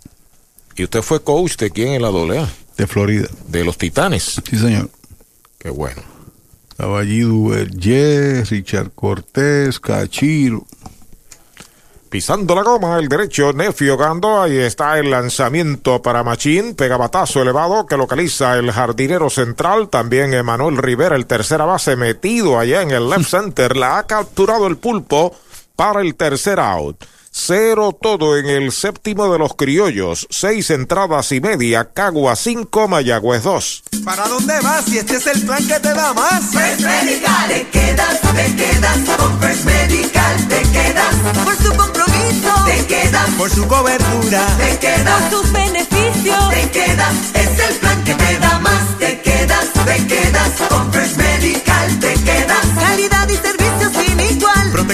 ¿Y 0.81 0.85
usted 0.85 1.03
fue 1.03 1.23
coach 1.23 1.59
de 1.59 1.71
quién 1.71 1.89
en 1.89 2.01
la 2.01 2.09
doble 2.09 2.39
A? 2.39 2.49
de 2.79 2.87
Florida. 2.87 3.29
De 3.49 3.63
los 3.65 3.77
Titanes. 3.77 4.41
Sí, 4.49 4.57
señor. 4.57 4.89
Qué 5.59 5.69
bueno. 5.69 6.01
Estaba 6.71 7.01
allí 7.01 7.21
Duvergé, 7.21 8.43
Richard 8.49 8.91
Cortés, 8.95 9.79
Cachiro. 9.79 10.65
Pisando 12.09 12.55
la 12.55 12.63
goma, 12.63 12.99
el 12.99 13.11
derecho, 13.11 13.53
Nefi 13.53 13.91
Ogando. 13.91 14.41
Ahí 14.41 14.57
está 14.57 14.99
el 14.99 15.11
lanzamiento 15.11 16.01
para 16.01 16.25
Machín. 16.25 16.75
Pega 16.75 16.97
batazo 16.97 17.43
elevado 17.43 17.85
que 17.85 17.99
localiza 17.99 18.57
el 18.57 18.73
jardinero 18.73 19.29
central. 19.29 19.91
También 19.91 20.33
Emanuel 20.33 20.79
Rivera, 20.79 21.15
el 21.15 21.27
tercera 21.27 21.67
base, 21.67 21.95
metido 21.95 22.59
allá 22.59 22.81
en 22.81 22.91
el 22.91 23.11
left 23.11 23.29
center. 23.29 23.77
La 23.77 23.99
ha 23.99 24.07
capturado 24.07 24.67
el 24.67 24.79
pulpo 24.79 25.37
para 25.77 26.01
el 26.01 26.15
tercer 26.15 26.59
out. 26.59 27.05
Cero 27.33 27.97
todo 28.01 28.37
en 28.37 28.47
el 28.47 28.73
séptimo 28.73 29.33
de 29.33 29.39
los 29.39 29.55
criollos. 29.55 30.27
Seis 30.31 30.69
entradas 30.71 31.31
y 31.31 31.41
media. 31.41 31.91
Cagua 31.93 32.35
5, 32.35 32.89
Mayagüez 32.89 33.45
2. 33.45 33.83
¿Para 34.05 34.27
dónde 34.27 34.59
vas 34.61 34.85
si 34.85 34.99
este 34.99 35.17
es 35.17 35.27
el 35.29 35.43
plan 35.43 35.65
que 35.67 35.79
te 35.79 35.95
da 35.95 36.13
más? 36.13 36.43
First 36.51 36.81
Medical, 36.81 37.49
te 37.49 37.69
quedas, 37.69 38.21
te 38.21 38.57
quedas. 38.57 38.99
Con 39.17 39.41
First 39.41 39.65
Medical, 39.65 40.49
te 40.49 40.63
quedas. 40.63 41.15
Por 41.45 41.57
su 41.57 41.77
compromiso. 41.77 42.65
Te 42.67 42.87
quedas, 42.87 43.31
Por 43.39 43.51
su 43.51 43.67
cobertura. 43.69 44.47
te 44.59 44.79
quedas. 44.79 45.23
Por 45.23 45.31
sus 45.43 45.53
beneficios. 45.53 46.49
Te 46.51 46.71
quedas, 46.71 47.15
es 47.35 47.59
el 47.69 47.75
plan 47.77 48.05
que 48.05 48.15
te 48.15 48.39
da 48.39 48.59
más. 48.59 48.99
Te 48.99 49.21
quedas, 49.21 49.67
te 49.85 50.07
quedas. 50.09 50.51
Con 50.69 50.93
First 50.93 51.17
Medical, 51.17 52.01
te 52.01 52.15
quedas 52.15 52.67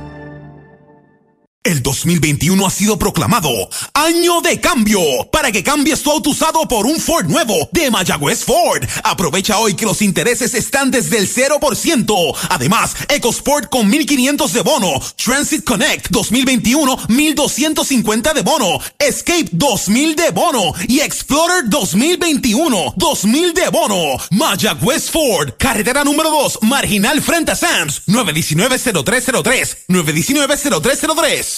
El 1.69 1.83
2021 1.83 2.67
ha 2.67 2.71
sido 2.71 2.99
proclamado 2.99 3.51
Año 3.93 4.41
de 4.41 4.59
Cambio 4.59 5.01
para 5.31 5.53
que 5.53 5.63
cambies 5.63 6.03
tu 6.03 6.11
auto 6.11 6.31
usado 6.31 6.67
por 6.67 6.87
un 6.87 6.99
Ford 6.99 7.27
nuevo 7.27 7.69
de 7.73 7.91
Mayagüez 7.91 8.43
Ford. 8.43 8.83
Aprovecha 9.05 9.59
hoy 9.59 9.75
que 9.75 9.85
los 9.85 10.01
intereses 10.01 10.55
están 10.55 10.91
desde 10.91 11.19
el 11.19 11.29
0%. 11.29 12.37
Además, 12.49 12.97
EcoSport 13.11 13.69
con 13.69 13.87
1500 13.91 14.51
de 14.51 14.63
bono, 14.63 14.99
Transit 15.23 15.63
Connect 15.63 16.09
2021 16.09 17.01
1250 17.07 18.33
de 18.33 18.41
bono, 18.41 18.81
Escape 18.99 19.51
2000 19.53 20.17
de 20.17 20.31
bono 20.31 20.73
y 20.89 21.01
Explorer 21.01 21.69
2021 21.69 22.95
2000 22.97 23.53
de 23.53 23.69
bono. 23.69 24.19
Mayagüez 24.31 25.11
Ford, 25.11 25.51
carretera 25.59 26.03
número 26.03 26.31
2, 26.31 26.61
marginal 26.63 27.21
frente 27.21 27.53
a 27.53 27.57
Sams, 27.57 28.07
919-0303, 28.07 29.77
919-0303. 29.87 31.58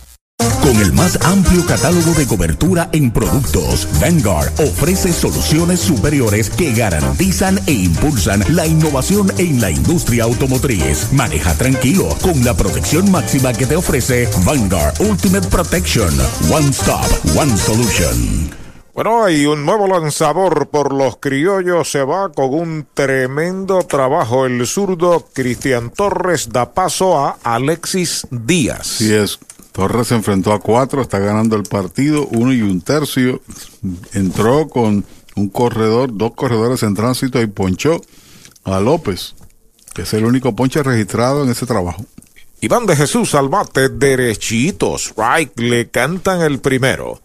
Con 0.61 0.75
el 0.81 0.93
más 0.93 1.17
amplio 1.23 1.65
catálogo 1.65 2.13
de 2.13 2.27
cobertura 2.27 2.89
en 2.91 3.11
productos, 3.11 3.87
Vanguard 3.99 4.51
ofrece 4.59 5.11
soluciones 5.11 5.79
superiores 5.79 6.49
que 6.49 6.73
garantizan 6.73 7.59
e 7.65 7.71
impulsan 7.71 8.43
la 8.49 8.67
innovación 8.67 9.31
en 9.37 9.61
la 9.61 9.71
industria 9.71 10.25
automotriz. 10.25 11.11
Maneja 11.13 11.53
tranquilo 11.55 12.09
con 12.21 12.43
la 12.43 12.55
protección 12.55 13.09
máxima 13.11 13.53
que 13.53 13.65
te 13.65 13.75
ofrece 13.75 14.29
Vanguard 14.45 14.99
Ultimate 14.99 15.47
Protection. 15.47 16.13
One 16.51 16.69
Stop, 16.69 17.05
One 17.35 17.57
Solution. 17.57 18.61
Bueno, 18.93 19.23
hay 19.23 19.45
un 19.45 19.65
nuevo 19.65 19.87
lanzador 19.87 20.67
por 20.67 20.93
los 20.93 21.17
criollos. 21.17 21.89
Se 21.89 22.03
va 22.03 22.29
con 22.29 22.53
un 22.53 22.87
tremendo 22.93 23.83
trabajo. 23.83 24.45
El 24.45 24.67
zurdo 24.67 25.25
Cristian 25.33 25.91
Torres 25.91 26.49
da 26.49 26.73
paso 26.73 27.17
a 27.17 27.37
Alexis 27.41 28.27
Díaz. 28.29 28.85
Sí 28.85 29.13
es. 29.13 29.39
Torres 29.71 30.07
se 30.07 30.15
enfrentó 30.15 30.51
a 30.51 30.59
cuatro, 30.59 31.01
está 31.01 31.19
ganando 31.19 31.55
el 31.55 31.63
partido, 31.63 32.27
uno 32.31 32.53
y 32.53 32.61
un 32.61 32.81
tercio. 32.81 33.41
Entró 34.13 34.67
con 34.67 35.05
un 35.35 35.49
corredor, 35.49 36.09
dos 36.13 36.33
corredores 36.33 36.83
en 36.83 36.93
tránsito 36.93 37.41
y 37.41 37.47
ponchó 37.47 38.01
a 38.63 38.79
López, 38.79 39.35
que 39.93 40.01
es 40.01 40.13
el 40.13 40.25
único 40.25 40.55
ponche 40.55 40.83
registrado 40.83 41.43
en 41.43 41.49
ese 41.49 41.65
trabajo. 41.65 42.05
Iván 42.59 42.85
de 42.85 42.95
Jesús 42.95 43.33
al 43.33 43.49
bate 43.49 43.89
derechitos. 43.89 45.13
Right, 45.17 45.57
le 45.59 45.89
cantan 45.89 46.41
el 46.41 46.59
primero. 46.59 47.21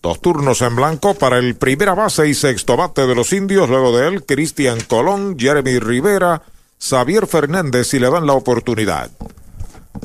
Dos 0.00 0.20
turnos 0.20 0.62
en 0.62 0.74
blanco 0.74 1.14
para 1.14 1.38
el 1.38 1.56
primera 1.56 1.94
base 1.94 2.26
y 2.28 2.34
sexto 2.34 2.76
bate 2.76 3.06
de 3.06 3.14
los 3.14 3.32
indios. 3.32 3.68
Luego 3.68 3.96
de 3.96 4.08
él, 4.08 4.24
Cristian 4.24 4.80
Colón, 4.88 5.36
Jeremy 5.38 5.78
Rivera, 5.78 6.42
Xavier 6.80 7.26
Fernández 7.26 7.92
y 7.92 7.98
le 7.98 8.10
dan 8.10 8.26
la 8.26 8.32
oportunidad. 8.32 9.10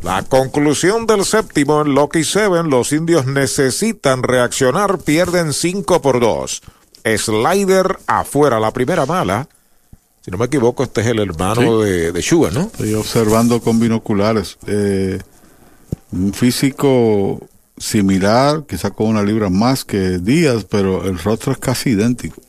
La 0.04 0.22
conclusión 0.24 1.06
del 1.08 1.26
séptimo 1.26 1.82
en 1.82 1.96
Lucky 1.96 2.24
Seven, 2.24 2.70
los 2.70 2.92
indios 2.92 3.26
necesitan 3.26 4.22
reaccionar, 4.24 5.00
pierden 5.00 5.54
5 5.54 6.02
por 6.02 6.20
2. 6.20 6.62
Slider 7.18 7.98
afuera, 8.06 8.60
la 8.60 8.72
primera 8.72 9.06
mala. 9.06 9.48
Si 10.24 10.30
no 10.32 10.38
me 10.38 10.46
equivoco, 10.46 10.84
este 10.84 11.02
es 11.02 11.08
el 11.08 11.20
hermano 11.20 11.62
Sí. 11.84 11.86
de, 11.90 12.12
de 12.12 12.22
Sugar, 12.22 12.54
¿no? 12.54 12.62
Estoy 12.64 12.94
observando 12.96 13.62
con 13.62 13.80
binoculares. 13.80 14.58
eh, 14.68 15.20
un 16.12 16.34
físico 16.34 17.40
similar, 17.78 18.64
quizá 18.68 18.92
con 18.92 19.08
una 19.08 19.24
libra 19.24 19.50
más 19.50 19.86
que 19.86 20.20
Díaz, 20.20 20.66
pero 20.70 21.06
el 21.06 21.18
rostro 21.20 21.52
es 21.54 21.58
casi 21.60 21.92
idéntico. 21.92 22.42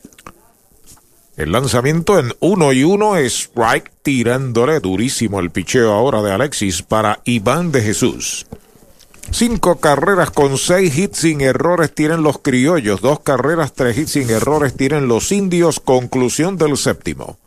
El 1.39 1.53
lanzamiento 1.53 2.19
en 2.19 2.33
uno 2.41 2.73
y 2.73 2.83
uno 2.83 3.15
es 3.15 3.33
strike 3.43 3.93
tirándole 4.01 4.81
durísimo 4.81 5.39
el 5.39 5.51
picheo 5.51 5.93
ahora 5.93 6.21
de 6.21 6.33
Alexis 6.33 6.81
para 6.81 7.21
Iván 7.23 7.71
de 7.71 7.81
Jesús. 7.81 8.45
Cinco 9.31 9.77
carreras 9.77 10.31
con 10.31 10.57
seis 10.57 10.97
hits 10.97 11.19
sin 11.19 11.39
errores 11.39 11.95
tienen 11.95 12.23
los 12.23 12.39
criollos, 12.39 12.99
dos 12.99 13.21
carreras, 13.21 13.71
tres 13.71 13.97
hits 13.97 14.11
sin 14.11 14.29
errores 14.29 14.75
tienen 14.75 15.07
los 15.07 15.31
indios, 15.31 15.79
conclusión 15.79 16.57
del 16.57 16.75
séptimo. 16.75 17.37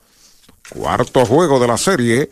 Cuarto 0.71 1.27
juego 1.27 1.61
de 1.61 1.69
la 1.69 1.77
serie. 1.77 2.31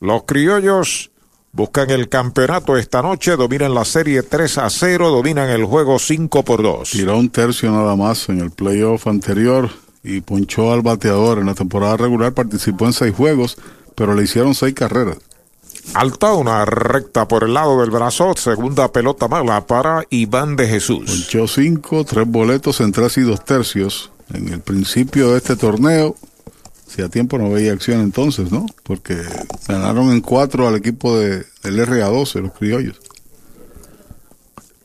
Los 0.00 0.24
criollos 0.24 1.12
buscan 1.52 1.90
el 1.90 2.08
campeonato 2.08 2.76
esta 2.76 3.00
noche, 3.00 3.36
dominan 3.36 3.74
la 3.74 3.84
serie 3.84 4.24
3 4.24 4.58
a 4.58 4.68
0, 4.68 5.10
dominan 5.10 5.50
el 5.50 5.66
juego 5.66 6.00
5 6.00 6.42
por 6.42 6.64
2. 6.64 6.90
Tiró 6.90 7.16
un 7.16 7.30
tercio 7.30 7.70
nada 7.70 7.94
más 7.94 8.28
en 8.28 8.40
el 8.40 8.50
playoff 8.50 9.06
anterior 9.06 9.83
y 10.04 10.20
ponchó 10.20 10.72
al 10.72 10.82
bateador. 10.82 11.38
En 11.38 11.46
la 11.46 11.54
temporada 11.54 11.96
regular 11.96 12.32
participó 12.32 12.86
en 12.86 12.92
seis 12.92 13.14
juegos, 13.14 13.56
pero 13.96 14.14
le 14.14 14.22
hicieron 14.22 14.54
seis 14.54 14.74
carreras. 14.74 15.16
Alta, 15.94 16.32
una 16.32 16.64
recta 16.64 17.28
por 17.28 17.44
el 17.44 17.54
lado 17.54 17.80
del 17.80 17.90
brazo, 17.90 18.34
segunda 18.36 18.90
pelota 18.90 19.28
mala 19.28 19.66
para 19.66 20.04
Iván 20.10 20.56
de 20.56 20.68
Jesús. 20.68 21.04
Ponchó 21.06 21.46
cinco, 21.46 22.04
tres 22.04 22.26
boletos 22.26 22.80
en 22.80 22.92
tres 22.92 23.18
y 23.18 23.22
dos 23.22 23.44
tercios. 23.44 24.10
En 24.32 24.48
el 24.48 24.60
principio 24.60 25.32
de 25.32 25.38
este 25.38 25.56
torneo, 25.56 26.16
si 26.86 27.02
a 27.02 27.08
tiempo 27.08 27.38
no 27.38 27.50
veía 27.50 27.72
acción 27.72 28.00
entonces, 28.00 28.50
¿no? 28.50 28.66
Porque 28.82 29.20
ganaron 29.68 30.10
en 30.10 30.20
cuatro 30.20 30.66
al 30.66 30.76
equipo 30.76 31.18
de, 31.18 31.44
del 31.62 31.86
RA12, 31.86 32.40
los 32.40 32.52
criollos. 32.52 33.00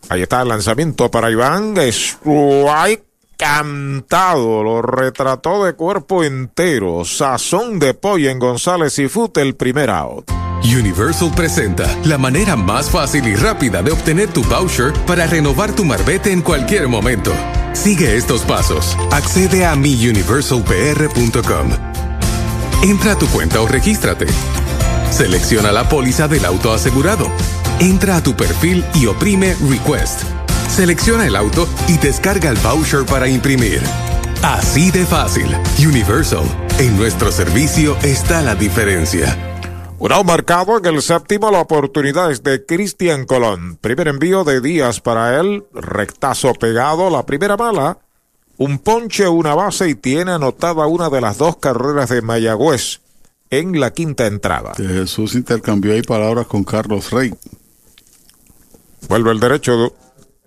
Ahí 0.09 0.23
está 0.23 0.41
el 0.41 0.49
lanzamiento 0.49 1.09
para 1.09 1.31
Iván. 1.31 1.75
Strike 1.77 3.08
cantado. 3.39 4.61
Lo 4.63 4.81
retrató 4.81 5.63
de 5.63 5.73
cuerpo 5.73 6.23
entero. 6.23 7.05
Sazón 7.05 7.79
de 7.79 7.93
pollo 7.93 8.29
en 8.29 8.37
González 8.37 8.99
y 8.99 9.07
Fut 9.07 9.37
el 9.37 9.55
primer 9.55 9.89
out. 9.89 10.29
Universal 10.61 11.31
presenta 11.33 11.87
la 12.03 12.17
manera 12.17 12.57
más 12.57 12.89
fácil 12.89 13.25
y 13.27 13.35
rápida 13.35 13.81
de 13.81 13.91
obtener 13.91 14.27
tu 14.27 14.43
voucher 14.43 14.91
para 15.07 15.25
renovar 15.25 15.73
tu 15.73 15.85
marbete 15.85 16.33
en 16.33 16.41
cualquier 16.41 16.89
momento. 16.89 17.31
Sigue 17.73 18.17
estos 18.17 18.41
pasos. 18.41 18.97
Accede 19.11 19.65
a 19.65 19.75
miuniversalpr.com. 19.75 21.69
Entra 22.83 23.13
a 23.13 23.17
tu 23.17 23.27
cuenta 23.27 23.61
o 23.61 23.67
regístrate. 23.67 24.27
Selecciona 25.11 25.71
la 25.71 25.87
póliza 25.87 26.27
del 26.27 26.43
auto 26.43 26.73
asegurado. 26.73 27.31
Entra 27.79 28.17
a 28.17 28.23
tu 28.23 28.35
perfil 28.35 28.83
y 28.93 29.05
oprime 29.05 29.55
Request. 29.69 30.23
Selecciona 30.69 31.25
el 31.25 31.35
auto 31.35 31.67
y 31.87 31.97
descarga 31.97 32.49
el 32.49 32.57
voucher 32.59 33.05
para 33.05 33.27
imprimir. 33.27 33.81
Así 34.43 34.91
de 34.91 35.05
fácil. 35.05 35.47
Universal. 35.85 36.45
En 36.77 36.95
nuestro 36.95 37.31
servicio 37.31 37.97
está 38.03 38.41
la 38.41 38.55
diferencia. 38.55 39.35
Un 39.97 40.13
out 40.13 40.25
marcado 40.25 40.77
en 40.77 40.85
el 40.85 41.01
séptimo, 41.01 41.51
la 41.51 41.59
oportunidad 41.59 42.31
es 42.31 42.41
de 42.43 42.65
Cristian 42.65 43.25
Colón. 43.25 43.77
Primer 43.81 44.07
envío 44.07 44.45
de 44.45 44.61
Díaz 44.61 45.01
para 45.01 45.41
él, 45.41 45.65
rectazo 45.73 46.53
pegado, 46.53 47.09
la 47.09 47.25
primera 47.25 47.57
mala, 47.57 47.97
un 48.57 48.79
ponche, 48.79 49.27
una 49.27 49.55
base 49.55 49.89
y 49.89 49.95
tiene 49.95 50.31
anotada 50.31 50.87
una 50.87 51.09
de 51.09 51.19
las 51.19 51.37
dos 51.37 51.57
carreras 51.57 52.09
de 52.09 52.21
Mayagüez 52.21 53.01
en 53.49 53.77
la 53.79 53.91
quinta 53.91 54.27
entrada. 54.27 54.73
Jesús 54.77 55.35
intercambió 55.35 55.93
ahí 55.93 56.01
palabras 56.01 56.47
con 56.47 56.63
Carlos 56.63 57.09
Rey. 57.11 57.33
Vuelve 59.09 59.31
el 59.31 59.39
derecho 59.41 59.93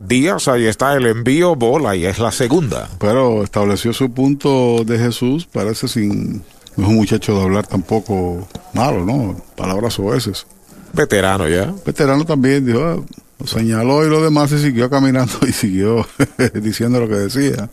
Díaz, 0.07 0.49
ahí 0.49 0.67
está 0.67 0.95
el 0.95 1.07
envío, 1.07 1.55
bola 1.55 1.95
y 1.95 2.07
es 2.07 2.19
la 2.19 2.33
segunda. 2.33 2.89
Pero 2.99 3.45
estableció 3.45 3.93
su 3.93 4.11
punto 4.13 4.85
de 4.85 4.99
Jesús, 4.99 5.47
parece 5.47 5.89
sin. 5.89 6.43
No 6.77 6.85
es 6.85 6.89
un 6.89 6.97
muchacho 6.97 7.37
de 7.37 7.43
hablar 7.43 7.67
tampoco 7.67 8.49
malo, 8.73 9.05
¿no? 9.05 9.37
Palabras 9.57 9.99
oeces. 9.99 10.47
Veterano 10.93 11.49
ya. 11.49 11.73
Veterano 11.85 12.25
también, 12.25 12.67
dijo, 12.67 12.83
ah, 12.83 12.97
lo 13.39 13.47
señaló 13.47 14.05
y 14.05 14.11
lo 14.11 14.23
demás 14.23 14.53
y 14.53 14.59
siguió 14.59 14.91
caminando 14.91 15.35
y 15.47 15.53
siguió 15.53 16.07
diciendo 16.55 17.01
lo 17.01 17.09
que 17.09 17.17
decía. 17.17 17.71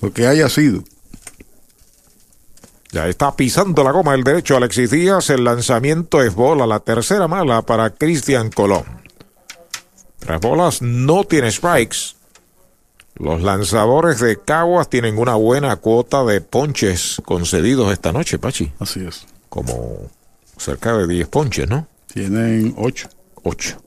Lo 0.00 0.12
que 0.12 0.26
haya 0.26 0.48
sido. 0.48 0.82
Ya 2.90 3.08
está 3.08 3.34
pisando 3.34 3.82
la 3.82 3.92
goma 3.92 4.14
el 4.14 4.24
derecho 4.24 4.56
Alexis 4.56 4.90
Díaz. 4.90 5.30
El 5.30 5.44
lanzamiento 5.44 6.22
es 6.22 6.34
bola. 6.34 6.66
La 6.66 6.80
tercera 6.80 7.26
mala 7.28 7.62
para 7.62 7.90
Cristian 7.90 8.50
Colón. 8.50 9.01
Tres 10.24 10.40
bolas 10.40 10.80
no 10.82 11.24
tiene 11.24 11.50
strikes. 11.50 12.14
Los 13.16 13.42
lanzadores 13.42 14.20
de 14.20 14.38
Caguas 14.38 14.88
tienen 14.88 15.18
una 15.18 15.34
buena 15.34 15.74
cuota 15.76 16.22
de 16.22 16.40
ponches 16.40 17.20
concedidos 17.24 17.92
esta 17.92 18.12
noche, 18.12 18.38
Pachi. 18.38 18.70
Así 18.78 19.04
es. 19.04 19.26
Como 19.48 20.08
cerca 20.56 20.96
de 20.96 21.08
10 21.08 21.26
ponches, 21.26 21.68
¿no? 21.68 21.88
Tienen 22.06 22.72
8. 22.78 23.08
8. 23.42 23.82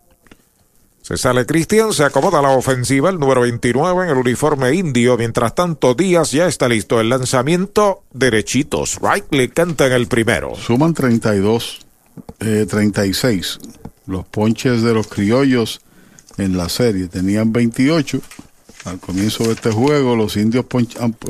Se 1.02 1.16
sale 1.16 1.46
Cristian, 1.46 1.94
se 1.94 2.04
acomoda 2.04 2.42
la 2.42 2.50
ofensiva, 2.50 3.10
el 3.10 3.18
número 3.18 3.42
29 3.42 4.04
en 4.04 4.10
el 4.10 4.18
uniforme 4.18 4.74
indio. 4.74 5.18
Mientras 5.18 5.56
tanto, 5.56 5.94
Díaz 5.94 6.32
ya 6.32 6.48
está 6.48 6.68
listo. 6.68 7.00
El 7.00 7.08
lanzamiento 7.08 8.04
derechitos. 8.12 9.00
Right 9.02 9.26
le 9.32 9.50
canta 9.52 9.88
en 9.88 9.94
el 9.94 10.08
primero. 10.08 10.54
Suman 10.56 10.94
32, 10.94 11.80
eh, 12.42 12.66
36. 12.70 13.60
Los 14.08 14.26
ponches 14.26 14.82
de 14.82 14.94
los 14.94 15.08
criollos 15.08 15.80
en 16.38 16.58
la 16.58 16.70
serie 16.70 17.08
tenían 17.08 17.52
28. 17.52 18.22
Al 18.86 19.00
comienzo 19.00 19.46
de 19.46 19.54
este 19.54 19.72
juego, 19.72 20.16
los 20.16 20.38
indios 20.38 20.66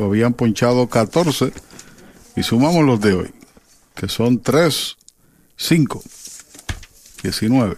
habían 0.02 0.34
ponchado 0.34 0.88
14. 0.88 1.54
Y 2.36 2.44
sumamos 2.44 2.86
los 2.86 3.00
de 3.00 3.14
hoy, 3.14 3.34
que 3.96 4.10
son 4.10 4.42
3, 4.42 4.98
5, 5.56 6.04
19. 7.24 7.78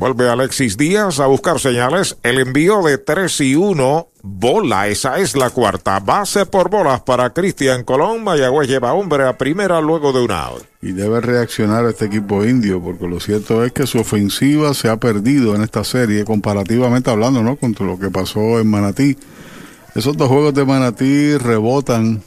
Vuelve 0.00 0.30
Alexis 0.30 0.78
Díaz 0.78 1.20
a 1.20 1.26
buscar 1.26 1.60
señales. 1.60 2.16
El 2.22 2.38
envío 2.38 2.80
de 2.82 2.96
3 2.96 3.38
y 3.42 3.54
1. 3.54 4.08
Bola, 4.22 4.88
esa 4.88 5.18
es 5.18 5.36
la 5.36 5.50
cuarta. 5.50 6.00
Base 6.00 6.46
por 6.46 6.70
bolas 6.70 7.02
para 7.02 7.34
Cristian 7.34 7.84
Colón. 7.84 8.24
Mayagüez 8.24 8.66
lleva 8.66 8.94
hombre 8.94 9.28
a 9.28 9.36
primera 9.36 9.78
luego 9.82 10.14
de 10.14 10.22
un 10.22 10.30
out. 10.30 10.62
Y 10.80 10.92
debe 10.92 11.20
reaccionar 11.20 11.84
este 11.84 12.06
equipo 12.06 12.46
indio, 12.46 12.80
porque 12.80 13.06
lo 13.06 13.20
cierto 13.20 13.62
es 13.62 13.72
que 13.72 13.86
su 13.86 13.98
ofensiva 13.98 14.72
se 14.72 14.88
ha 14.88 14.96
perdido 14.96 15.54
en 15.54 15.60
esta 15.60 15.84
serie, 15.84 16.24
comparativamente 16.24 17.10
hablando, 17.10 17.42
¿no? 17.42 17.56
Contra 17.56 17.84
lo 17.84 17.98
que 17.98 18.08
pasó 18.08 18.58
en 18.58 18.70
Manatí. 18.70 19.18
Esos 19.94 20.16
dos 20.16 20.28
juegos 20.28 20.54
de 20.54 20.64
Manatí 20.64 21.36
rebotan 21.36 22.22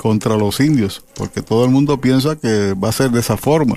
contra 0.00 0.36
los 0.36 0.60
indios, 0.60 1.02
porque 1.16 1.42
todo 1.42 1.64
el 1.64 1.72
mundo 1.72 2.00
piensa 2.00 2.36
que 2.36 2.74
va 2.74 2.90
a 2.90 2.92
ser 2.92 3.10
de 3.10 3.18
esa 3.18 3.36
forma. 3.36 3.74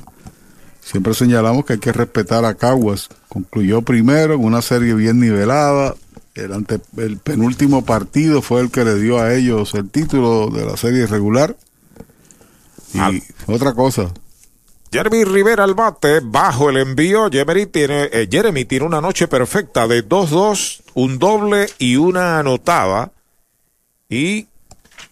Siempre 0.92 1.14
señalamos 1.14 1.64
que 1.66 1.74
hay 1.74 1.80
que 1.80 1.94
respetar 1.94 2.44
a 2.44 2.56
Caguas. 2.56 3.08
Concluyó 3.30 3.82
primero 3.82 4.34
en 4.34 4.44
una 4.44 4.62
serie 4.62 4.94
bien 4.94 5.20
nivelada. 5.22 5.96
El, 6.36 6.52
ante, 6.54 6.80
el 6.98 7.18
penúltimo 7.18 7.86
partido 7.86 8.42
fue 8.42 8.60
el 8.62 8.72
que 8.72 8.84
le 8.84 8.96
dio 9.00 9.20
a 9.20 9.34
ellos 9.34 9.74
el 9.74 9.90
título 9.90 10.50
de 10.50 10.66
la 10.66 10.76
serie 10.76 11.06
regular. 11.08 11.56
Y 12.94 13.00
Al- 13.00 13.24
otra 13.48 13.74
cosa, 13.74 14.12
Jeremy 14.92 15.24
Rivera 15.24 15.64
al 15.64 15.76
bate, 15.76 16.20
bajo 16.22 16.70
el 16.70 16.76
envío. 16.78 17.30
Jeremy 17.32 17.68
tiene, 17.68 18.10
eh, 18.12 18.28
Jeremy 18.30 18.66
tiene 18.66 18.86
una 18.86 19.00
noche 19.00 19.30
perfecta 19.30 19.88
de 19.88 20.04
2-2, 20.08 20.82
un 20.96 21.18
doble 21.20 21.68
y 21.80 21.96
una 21.96 22.40
anotada. 22.40 23.12
Y 24.10 24.48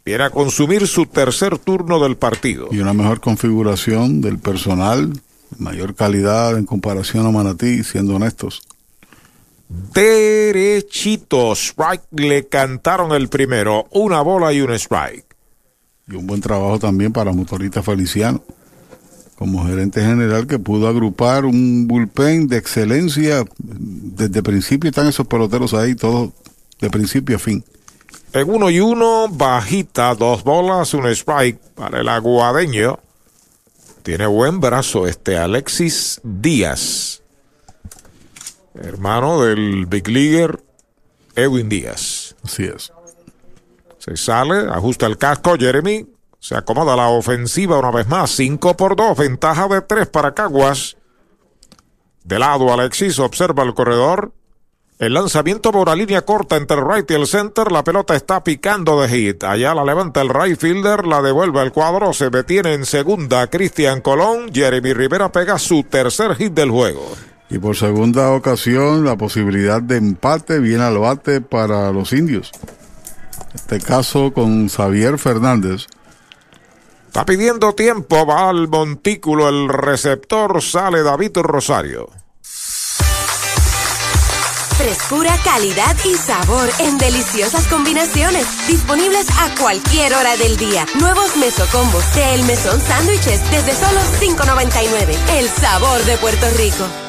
viene 0.04 0.26
a 0.26 0.30
consumir 0.30 0.88
su 0.88 1.06
tercer 1.06 1.58
turno 1.58 2.00
del 2.02 2.18
partido. 2.18 2.68
y 2.72 2.80
una 2.80 2.92
mejor 2.94 3.22
configuración 3.22 4.20
del 4.20 4.40
personal, 4.40 5.14
mayor 5.58 5.96
calidad 5.96 6.58
en 6.58 6.66
comparación 6.66 7.26
a 7.26 7.32
Manatí, 7.32 7.84
siendo 7.84 8.16
honestos. 8.16 8.62
Derechito, 9.70 11.54
strike 11.54 12.04
le 12.12 12.48
cantaron 12.48 13.12
el 13.12 13.30
primero, 13.30 13.88
una 13.92 14.22
bola 14.22 14.52
y 14.52 14.62
un 14.62 14.72
strike. 14.74 15.26
Y 16.08 16.16
un 16.16 16.26
buen 16.26 16.42
trabajo 16.42 16.80
también 16.80 17.14
para 17.14 17.32
Motorista 17.32 17.84
Feliciano, 17.84 18.44
como 19.38 19.66
gerente 19.68 20.02
general 20.02 20.48
que 20.48 20.58
pudo 20.58 20.88
agrupar 20.88 21.46
un 21.46 21.88
bullpen 21.88 22.48
de 22.48 22.58
excelencia. 22.58 23.46
Desde 23.60 24.42
principio 24.42 24.90
están 24.90 25.08
esos 25.08 25.28
peloteros 25.28 25.76
ahí, 25.76 25.94
todos 25.94 26.32
de 26.80 26.90
principio 26.90 27.36
a 27.36 27.40
fin. 27.40 27.64
En 28.34 28.50
uno 28.50 28.70
y 28.70 28.80
uno, 28.80 29.28
bajita, 29.30 30.16
dos 30.16 30.44
bolas, 30.44 30.94
un 30.94 31.06
strike 31.08 31.60
para 31.76 32.02
el 32.02 32.10
aguadeño. 32.10 33.00
Tiene 34.10 34.26
buen 34.26 34.60
brazo 34.60 35.06
este 35.06 35.38
Alexis 35.38 36.20
Díaz, 36.24 37.22
hermano 38.74 39.44
del 39.44 39.86
Big 39.86 40.08
Leaguer 40.08 40.64
Edwin 41.36 41.70
Díaz. 41.70 42.36
Así 42.44 42.64
es. 42.64 42.92
Se 44.00 44.18
sale, 44.18 44.68
ajusta 44.72 45.06
el 45.06 45.20
casco, 45.20 45.54
Jeremy. 45.60 46.08
Se 46.40 46.56
acomoda 46.56 46.96
la 46.96 47.10
ofensiva 47.10 47.78
una 47.78 47.92
vez 47.92 48.08
más. 48.08 48.32
5 48.32 48.76
por 48.76 48.96
2, 48.96 49.16
ventaja 49.16 49.68
de 49.68 49.82
3 49.82 50.08
para 50.08 50.34
Caguas. 50.34 50.98
De 52.24 52.40
lado, 52.40 52.74
Alexis 52.74 53.20
observa 53.20 53.62
el 53.62 53.76
corredor. 53.76 54.34
El 55.00 55.14
lanzamiento 55.14 55.72
por 55.72 55.84
una 55.84 55.96
línea 55.96 56.24
corta 56.24 56.58
entre 56.58 56.76
el 56.76 56.86
right 56.86 57.10
y 57.10 57.14
el 57.14 57.26
center. 57.26 57.72
La 57.72 57.86
pelota 57.86 58.18
está 58.18 58.44
picando 58.44 59.02
de 59.02 59.08
hit. 59.08 59.46
Allá 59.46 59.74
la 59.74 59.86
levanta 59.86 60.20
el 60.20 60.28
right 60.28 60.60
fielder, 60.60 61.08
la 61.08 61.22
devuelve 61.22 61.62
al 61.62 61.72
cuadro. 61.72 62.12
Se 62.12 62.30
detiene 62.30 62.74
en 62.74 62.86
segunda 62.86 63.48
Cristian 63.48 64.02
Colón. 64.02 64.52
Jeremy 64.54 64.92
Rivera 64.92 65.32
pega 65.32 65.58
su 65.58 65.84
tercer 65.84 66.36
hit 66.36 66.52
del 66.52 66.70
juego. 66.70 67.14
Y 67.50 67.60
por 67.60 67.78
segunda 67.78 68.32
ocasión, 68.32 69.06
la 69.06 69.16
posibilidad 69.16 69.82
de 69.82 69.96
empate 69.96 70.60
viene 70.60 70.84
al 70.84 70.98
bate 70.98 71.40
para 71.40 71.94
los 71.94 72.12
indios. 72.12 72.52
Este 73.54 73.80
caso 73.80 74.34
con 74.34 74.68
Xavier 74.68 75.18
Fernández. 75.18 75.88
Está 77.08 77.26
pidiendo 77.26 77.74
tiempo, 77.74 78.26
va 78.26 78.50
al 78.50 78.68
montículo 78.68 79.48
el 79.48 79.70
receptor, 79.70 80.62
sale 80.62 81.04
David 81.04 81.38
Rosario. 81.38 82.10
Frescura, 84.80 85.38
calidad 85.44 85.98
y 86.06 86.16
sabor 86.16 86.70
en 86.80 86.98
deliciosas 86.98 87.68
combinaciones. 87.68 88.46
Disponibles 88.66 89.28
a 89.32 89.54
cualquier 89.60 90.14
hora 90.14 90.38
del 90.38 90.56
día. 90.56 90.86
Nuevos 91.02 91.36
mesocombos 91.36 92.16
de 92.16 92.36
El 92.36 92.44
Mesón 92.44 92.80
Sándwiches 92.80 93.42
desde 93.52 93.76
solo 93.76 94.00
$5.99. 94.22 95.18
El 95.38 95.50
sabor 95.50 96.02
de 96.06 96.18
Puerto 96.18 96.50
Rico. 96.52 97.09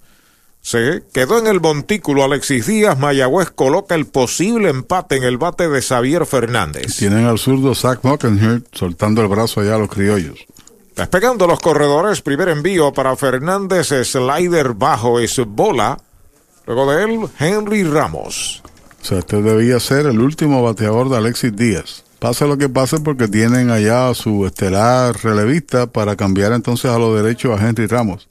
Se 0.63 1.03
quedó 1.13 1.39
en 1.39 1.47
el 1.47 1.61
montículo 1.61 2.25
Alexis 2.25 2.67
Díaz, 2.67 2.99
Mayagüez 2.99 3.51
coloca 3.51 3.95
el 3.95 4.07
posible 4.07 4.69
empate 4.69 5.17
en 5.17 5.25
el 5.25 5.39
bate 5.39 5.69
de 5.69 5.81
Xavier 5.81 6.27
Fernández. 6.27 6.97
Tienen 6.97 7.27
al 7.27 7.39
zurdo 7.39 7.75
Zach 7.75 8.01
Mockenhurt 8.03 8.67
soltando 8.75 9.23
el 9.23 9.29
brazo 9.29 9.61
allá 9.61 9.77
a 9.77 9.79
los 9.79 9.89
criollos. 9.89 10.45
Despegando 11.01 11.47
los 11.47 11.61
corredores, 11.61 12.21
primer 12.21 12.51
envío 12.51 12.93
para 12.93 13.17
Fernández, 13.17 13.89
slider 14.05 14.75
bajo, 14.75 15.19
es 15.19 15.41
bola. 15.47 15.97
Luego 16.67 16.93
de 16.93 17.03
él, 17.03 17.21
Henry 17.39 17.85
Ramos. 17.85 18.63
O 19.01 19.05
sea, 19.07 19.21
este 19.21 19.41
debía 19.41 19.81
ser 19.81 20.05
el 20.05 20.21
último 20.21 20.63
bateador 20.63 21.09
de 21.09 21.17
Alexis 21.17 21.57
Díaz. 21.57 22.05
Pase 22.19 22.47
lo 22.47 22.59
que 22.59 22.69
pase 22.69 23.01
porque 23.01 23.29
tienen 23.29 23.71
allá 23.71 24.11
a 24.11 24.15
su 24.15 24.45
estelar 24.45 25.17
relevista 25.25 25.87
para 25.87 26.17
cambiar 26.17 26.53
entonces 26.53 26.91
a 26.91 26.99
lo 26.99 27.15
derecho 27.15 27.55
a 27.55 27.67
Henry 27.67 27.87
Ramos. 27.87 28.29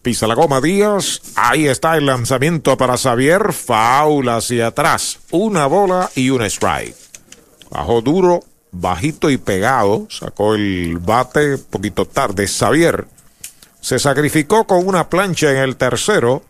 Pisa 0.00 0.26
la 0.26 0.34
goma 0.34 0.62
Díaz. 0.62 1.20
Ahí 1.36 1.66
está 1.66 1.98
el 1.98 2.06
lanzamiento 2.06 2.78
para 2.78 2.96
Xavier. 2.96 3.52
Faula 3.52 4.36
hacia 4.36 4.68
atrás. 4.68 5.18
Una 5.32 5.66
bola 5.66 6.10
y 6.14 6.30
un 6.30 6.40
strike. 6.44 6.96
Bajó 7.70 8.00
duro, 8.00 8.40
bajito 8.74 9.30
y 9.30 9.36
pegado. 9.36 10.06
Sacó 10.10 10.54
el 10.54 10.98
bate 10.98 11.58
poquito 11.58 12.04
tarde. 12.06 12.46
Xavier 12.46 13.06
se 13.80 13.98
sacrificó 13.98 14.66
con 14.66 14.86
una 14.86 15.08
plancha 15.08 15.50
en 15.50 15.58
el 15.58 15.76
tercero. 15.76 16.42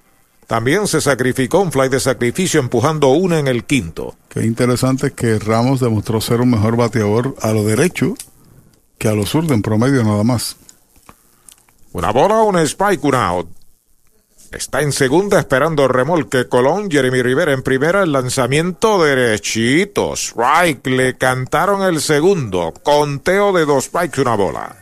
También 0.47 0.87
se 0.87 1.01
sacrificó 1.01 1.61
un 1.61 1.73
fly 1.73 1.89
de 1.89 2.01
sacrificio 2.01 2.61
empujando 2.61 3.09
una 3.09 3.39
en 3.39 3.49
el 3.49 3.65
quinto. 3.65 4.15
Qué 4.29 4.45
interesante 4.45 5.13
que 5.13 5.39
Ramos 5.39 5.81
demostró 5.81 6.21
ser 6.21 6.41
un 6.41 6.51
mejor 6.51 6.77
bateador 6.77 7.35
a 7.41 7.53
lo 7.53 7.65
derecho 7.65 8.15
que 8.99 9.09
a 9.09 9.13
lo 9.13 9.27
zurdo 9.27 9.55
en 9.55 9.63
promedio 9.63 10.05
nada 10.05 10.23
más. 10.23 10.57
Una 11.93 12.11
bola, 12.11 12.43
un 12.43 12.59
spike, 12.59 13.05
un 13.05 13.15
out. 13.15 13.49
Está 14.55 14.83
en 14.83 14.93
segunda 14.93 15.41
esperando 15.41 15.89
remolque 15.89 16.49
Colón, 16.49 16.89
Jeremy 16.89 17.23
Rivera 17.23 17.53
en 17.53 17.65
primera, 17.65 18.05
el 18.05 18.13
lanzamiento 18.13 19.03
derechito. 19.03 20.15
Strike, 20.15 20.87
le 20.87 21.17
cantaron 21.19 21.83
el 21.83 22.01
segundo. 22.01 22.73
Conteo 22.85 23.53
de 23.53 23.67
dos 23.67 23.87
strikes, 23.87 24.21
una 24.21 24.37
bola. 24.37 24.77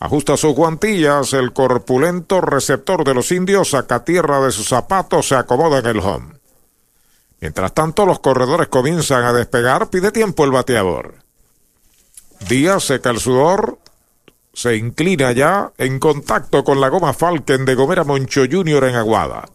Ajusta 0.00 0.36
sus 0.36 0.52
guantillas, 0.54 1.32
el 1.32 1.52
corpulento 1.52 2.40
receptor 2.40 3.04
de 3.04 3.14
los 3.14 3.30
indios 3.30 3.70
saca 3.70 4.04
tierra 4.04 4.40
de 4.40 4.50
sus 4.50 4.66
zapatos, 4.66 5.28
se 5.28 5.36
acomoda 5.36 5.78
en 5.78 5.86
el 5.86 6.00
home. 6.00 6.34
Mientras 7.40 7.72
tanto, 7.72 8.04
los 8.04 8.18
corredores 8.18 8.66
comienzan 8.66 9.22
a 9.24 9.32
despegar, 9.32 9.90
pide 9.90 10.10
tiempo 10.10 10.44
el 10.44 10.50
bateador. 10.50 11.14
Díaz 12.48 12.84
seca 12.84 13.10
el 13.10 13.20
sudor, 13.20 13.78
se 14.60 14.76
inclina 14.76 15.32
ya 15.32 15.72
en 15.78 15.98
contacto 15.98 16.62
con 16.62 16.82
la 16.82 16.90
goma 16.90 17.14
Falken 17.14 17.64
de 17.64 17.74
Gomera 17.74 18.04
Moncho 18.04 18.42
Jr. 18.42 18.84
en 18.84 18.94
Aguada. 18.94 19.48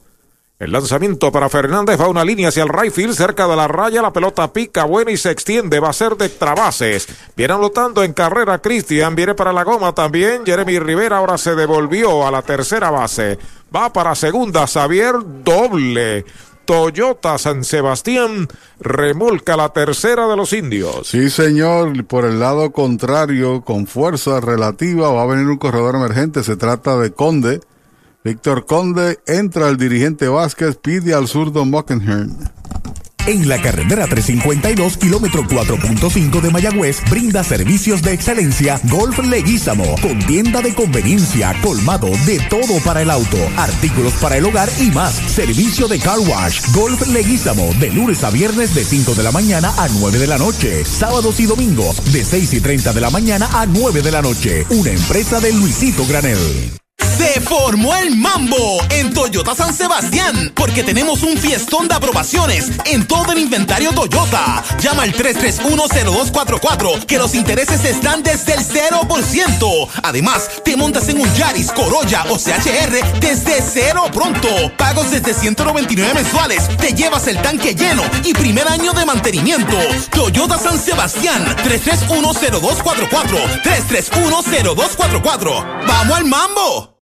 El 0.57 0.71
lanzamiento 0.71 1.31
para 1.31 1.47
Fernández 1.47 2.01
va 2.01 2.07
una 2.07 2.25
línea 2.25 2.47
hacia 2.47 2.63
el 2.63 2.69
right 2.69 2.91
field 2.91 3.13
cerca 3.13 3.47
de 3.47 3.55
la 3.55 3.67
raya. 3.67 4.01
La 4.01 4.11
pelota 4.11 4.51
pica 4.51 4.85
buena 4.85 5.11
y 5.11 5.17
se 5.17 5.29
extiende. 5.29 5.79
Va 5.79 5.89
a 5.89 5.93
ser 5.93 6.17
de 6.17 6.29
trabases. 6.29 7.07
Viene 7.37 7.53
anotando 7.53 8.03
en 8.03 8.13
carrera 8.13 8.57
Cristian. 8.57 9.15
Viene 9.15 9.35
para 9.35 9.53
la 9.53 9.63
goma 9.63 9.93
también. 9.93 10.43
Jeremy 10.43 10.79
Rivera 10.79 11.17
ahora 11.17 11.37
se 11.37 11.53
devolvió 11.53 12.25
a 12.25 12.31
la 12.31 12.41
tercera 12.41 12.89
base. 12.89 13.37
Va 13.75 13.93
para 13.93 14.15
segunda. 14.15 14.65
Xavier 14.65 15.17
doble. 15.43 16.25
Toyota 16.65 17.37
San 17.37 17.63
Sebastián 17.63 18.47
remolca 18.79 19.55
la 19.55 19.69
tercera 19.69 20.27
de 20.27 20.35
los 20.35 20.51
indios. 20.53 21.07
Sí, 21.07 21.29
señor, 21.29 22.05
por 22.05 22.25
el 22.25 22.39
lado 22.39 22.71
contrario, 22.71 23.61
con 23.61 23.87
fuerza 23.87 24.41
relativa, 24.41 25.11
va 25.11 25.23
a 25.23 25.27
venir 25.27 25.47
un 25.47 25.57
corredor 25.57 25.95
emergente. 25.95 26.43
Se 26.43 26.55
trata 26.55 26.97
de 26.97 27.11
Conde. 27.11 27.61
Víctor 28.23 28.65
Conde 28.65 29.19
entra 29.27 29.69
el 29.69 29.77
dirigente 29.77 30.27
Vázquez, 30.27 30.77
pide 30.77 31.13
al 31.13 31.27
zurdo 31.27 31.63
Mockenhern. 31.63 32.35
En 33.27 33.49
la 33.49 33.59
carretera 33.59 34.05
352, 34.05 34.97
kilómetro 34.97 35.43
4.5 35.43 36.41
de 36.41 36.51
Mayagüez, 36.51 37.01
brinda 37.09 37.43
servicios 37.43 38.03
de 38.03 38.13
excelencia 38.13 38.79
Golf 38.83 39.17
Leguízamo, 39.17 39.95
con 39.99 40.19
tienda 40.27 40.61
de 40.61 40.75
conveniencia, 40.75 41.55
colmado 41.63 42.11
de 42.27 42.39
todo 42.51 42.79
para 42.83 43.01
el 43.01 43.09
auto, 43.09 43.37
artículos 43.57 44.13
para 44.21 44.37
el 44.37 44.45
hogar 44.45 44.69
y 44.79 44.91
más. 44.91 45.15
Servicio 45.15 45.87
de 45.87 45.97
car 45.97 46.19
wash, 46.19 46.61
Golf 46.71 47.07
Leguízamo, 47.07 47.73
de 47.79 47.89
lunes 47.89 48.23
a 48.23 48.29
viernes 48.29 48.75
de 48.75 48.85
5 48.85 49.15
de 49.15 49.23
la 49.23 49.31
mañana 49.31 49.73
a 49.75 49.87
9 49.87 50.19
de 50.19 50.27
la 50.27 50.37
noche, 50.37 50.85
sábados 50.85 51.39
y 51.39 51.47
domingos 51.47 52.13
de 52.13 52.23
6 52.23 52.53
y 52.53 52.61
30 52.61 52.93
de 52.93 53.01
la 53.01 53.09
mañana 53.09 53.49
a 53.53 53.65
9 53.65 54.03
de 54.03 54.11
la 54.11 54.21
noche. 54.21 54.67
Una 54.69 54.91
empresa 54.91 55.39
de 55.39 55.51
Luisito 55.51 56.05
Granel. 56.05 56.84
Se 57.17 57.39
formó 57.41 57.95
el 57.95 58.15
mambo 58.15 58.79
en 58.89 59.13
Toyota 59.13 59.55
San 59.55 59.73
Sebastián 59.73 60.51
porque 60.55 60.83
tenemos 60.83 61.23
un 61.23 61.37
fiestón 61.37 61.87
de 61.87 61.95
aprobaciones 61.95 62.71
en 62.85 63.07
todo 63.07 63.31
el 63.31 63.39
inventario 63.39 63.91
Toyota. 63.93 64.63
Llama 64.79 65.03
al 65.03 65.13
3310244 65.13 67.05
que 67.05 67.17
los 67.17 67.33
intereses 67.33 67.83
están 67.85 68.21
desde 68.21 68.53
el 68.53 68.59
0%. 68.59 69.87
Además, 70.03 70.49
te 70.63 70.75
montas 70.75 71.07
en 71.09 71.21
un 71.21 71.33
Yaris, 71.35 71.71
Corolla 71.71 72.25
o 72.29 72.37
CHR 72.37 73.19
desde 73.19 73.61
cero 73.61 74.05
pronto. 74.13 74.49
Pagos 74.77 75.11
desde 75.11 75.33
199 75.33 76.13
mensuales. 76.13 76.67
Te 76.77 76.93
llevas 76.93 77.27
el 77.27 77.41
tanque 77.41 77.75
lleno 77.75 78.03
y 78.23 78.33
primer 78.33 78.67
año 78.67 78.93
de 78.93 79.05
mantenimiento. 79.05 79.77
Toyota 80.11 80.57
San 80.57 80.77
Sebastián 80.77 81.43
3310244 81.63 83.61
3310244. 83.63 85.85
¡Vamos 85.87 86.17
al 86.17 86.25
mambo! 86.25 86.94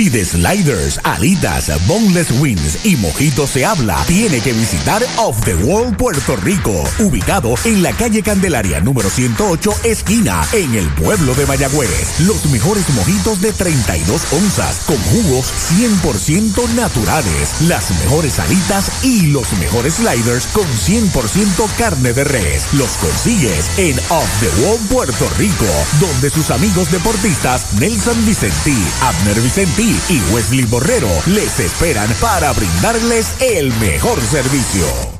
Si 0.00 0.08
de 0.08 0.24
sliders, 0.24 0.98
alitas, 1.04 1.70
boneless 1.86 2.30
wings 2.40 2.86
y 2.86 2.96
mojitos 2.96 3.50
se 3.50 3.66
habla, 3.66 4.02
tiene 4.06 4.40
que 4.40 4.54
visitar 4.54 5.02
Off 5.18 5.38
the 5.44 5.54
Wall 5.56 5.94
Puerto 5.94 6.36
Rico, 6.36 6.72
ubicado 7.00 7.52
en 7.64 7.82
la 7.82 7.92
calle 7.92 8.22
Candelaria 8.22 8.80
número 8.80 9.10
108, 9.10 9.70
esquina, 9.84 10.42
en 10.54 10.74
el 10.74 10.88
pueblo 10.94 11.34
de 11.34 11.44
Mayagüez. 11.44 12.20
Los 12.20 12.46
mejores 12.46 12.88
mojitos 12.94 13.42
de 13.42 13.52
32 13.52 14.32
onzas, 14.32 14.80
con 14.86 14.96
jugos 14.96 15.52
100% 15.70 16.66
naturales, 16.76 17.60
las 17.68 17.90
mejores 17.90 18.38
alitas 18.38 19.04
y 19.04 19.26
los 19.26 19.52
mejores 19.58 19.96
sliders 19.96 20.46
con 20.46 20.66
100% 20.66 21.68
carne 21.76 22.14
de 22.14 22.24
res. 22.24 22.72
Los 22.72 22.92
consigues 22.92 23.70
en 23.76 23.98
Off 24.08 24.30
the 24.40 24.62
Wall 24.62 24.78
Puerto 24.88 25.28
Rico, 25.36 25.66
donde 26.00 26.30
sus 26.30 26.50
amigos 26.50 26.90
deportistas 26.90 27.74
Nelson 27.74 28.24
Vicentí, 28.24 28.82
Abner 29.02 29.38
Vicentí, 29.42 29.89
y 30.08 30.20
Wesley 30.32 30.64
Borrero 30.66 31.10
les 31.26 31.58
esperan 31.58 32.08
para 32.20 32.52
brindarles 32.52 33.26
el 33.40 33.72
mejor 33.74 34.20
servicio. 34.20 35.19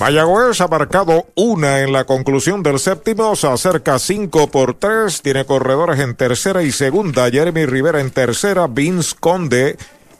Mayagüez 0.00 0.58
ha 0.62 0.66
marcado 0.66 1.26
una 1.34 1.80
en 1.80 1.92
la 1.92 2.06
conclusión 2.06 2.62
del 2.62 2.78
séptimo, 2.78 3.36
se 3.36 3.48
acerca 3.48 3.98
5 3.98 4.50
por 4.50 4.72
3, 4.72 5.20
tiene 5.20 5.44
corredores 5.44 6.00
en 6.00 6.14
tercera 6.14 6.62
y 6.62 6.72
segunda, 6.72 7.30
Jeremy 7.30 7.66
Rivera 7.66 8.00
en 8.00 8.10
tercera, 8.10 8.66
Vince 8.66 9.14
Conde 9.20 9.76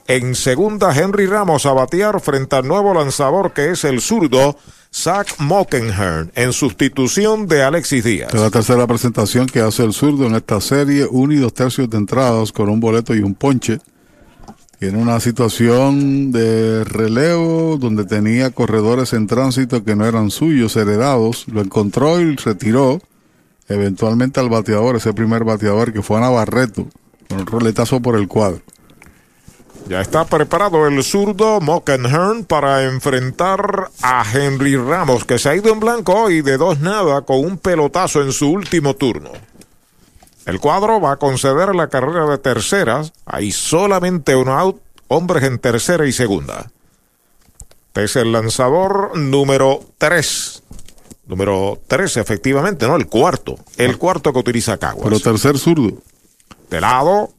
en 0.07 0.34
segunda, 0.34 0.94
Henry 0.94 1.25
Ramos 1.25 1.65
a 1.65 1.73
batear 1.73 2.20
frente 2.20 2.57
al 2.57 2.68
nuevo 2.68 2.92
lanzador 2.92 3.55
que 3.55 3.70
es 3.70 3.84
el 3.84 4.02
zurdo 4.02 4.59
Zach 4.92 5.36
Mockenhern 5.39 6.31
en 6.34 6.52
sustitución 6.52 7.47
de 7.47 7.62
Alexis 7.62 8.05
Díaz. 8.05 8.34
Es 8.34 8.41
la 8.41 8.50
tercera 8.50 8.86
presentación 8.86 9.47
que 9.47 9.60
hace 9.60 9.83
el 9.83 9.94
zurdo 9.94 10.26
en 10.26 10.34
esta 10.34 10.60
serie, 10.60 11.07
uno 11.10 11.33
y 11.33 11.39
dos 11.39 11.55
tercios 11.55 11.89
de 11.89 11.97
entradas 11.97 12.52
con 12.52 12.68
un 12.68 12.81
boleto 12.81 13.15
y 13.15 13.20
un 13.20 13.34
ponche. 13.34 13.78
Tiene 14.81 14.97
una 14.97 15.20
situación 15.20 16.33
de 16.33 16.84
relevo 16.84 17.76
donde 17.78 18.07
tenía 18.07 18.50
corredores 18.50 19.12
en 19.12 19.26
tránsito 19.26 19.84
que 19.84 19.94
no 19.94 20.07
eran 20.07 20.31
suyos, 20.31 20.75
heredados. 20.75 21.44
Lo 21.49 21.60
encontró 21.60 22.18
y 22.18 22.34
retiró 22.36 22.99
eventualmente 23.68 24.41
al 24.41 24.49
bateador, 24.49 24.97
ese 24.97 25.12
primer 25.12 25.44
bateador 25.44 25.92
que 25.92 26.00
fue 26.00 26.17
a 26.17 26.20
Navarreto, 26.20 26.86
con 27.28 27.41
un 27.41 27.47
roletazo 27.47 28.00
por 28.00 28.17
el 28.17 28.26
cuadro. 28.26 28.62
Ya 29.86 30.00
está 30.00 30.25
preparado 30.25 30.86
el 30.86 31.05
zurdo 31.05 31.60
Mockenhern 31.60 32.47
para 32.47 32.84
enfrentar 32.84 33.91
a 34.00 34.25
Henry 34.33 34.76
Ramos, 34.76 35.26
que 35.26 35.39
se 35.39 35.50
ha 35.50 35.57
ido 35.57 35.70
en 35.75 35.81
blanco 35.81 36.15
hoy 36.15 36.41
de 36.41 36.57
dos 36.57 36.81
nada 36.81 37.20
con 37.20 37.44
un 37.44 37.59
pelotazo 37.59 38.23
en 38.23 38.33
su 38.33 38.50
último 38.50 38.97
turno. 38.97 39.31
El 40.47 40.60
cuadro 40.60 41.01
va 41.01 41.12
a 41.12 41.17
conceder 41.17 41.75
la 41.75 41.89
carrera 41.89 42.27
de 42.27 42.39
terceras. 42.39 43.12
Hay 43.27 43.52
solamente 43.52 44.36
un 44.36 44.49
out, 44.49 44.81
hombres 45.09 45.44
en 45.44 45.59
tercera 45.59 46.07
y 46.07 46.12
segunda. 46.12 46.70
Este 47.89 48.05
es 48.05 48.17
el 48.17 48.33
lanzador 48.33 49.19
número 49.19 49.81
3. 49.99 50.62
Número 51.27 51.78
3, 51.86 52.17
efectivamente, 52.17 52.86
¿no? 52.86 52.97
El 52.97 53.07
cuarto. 53.07 53.57
El 53.77 53.99
cuarto 53.99 54.33
que 54.33 54.39
utiliza 54.39 54.78
Caguas. 54.78 55.05
Pero 55.05 55.20
tercer 55.20 55.59
zurdo. 55.59 55.99
De 56.70 56.81
lado, 56.81 57.31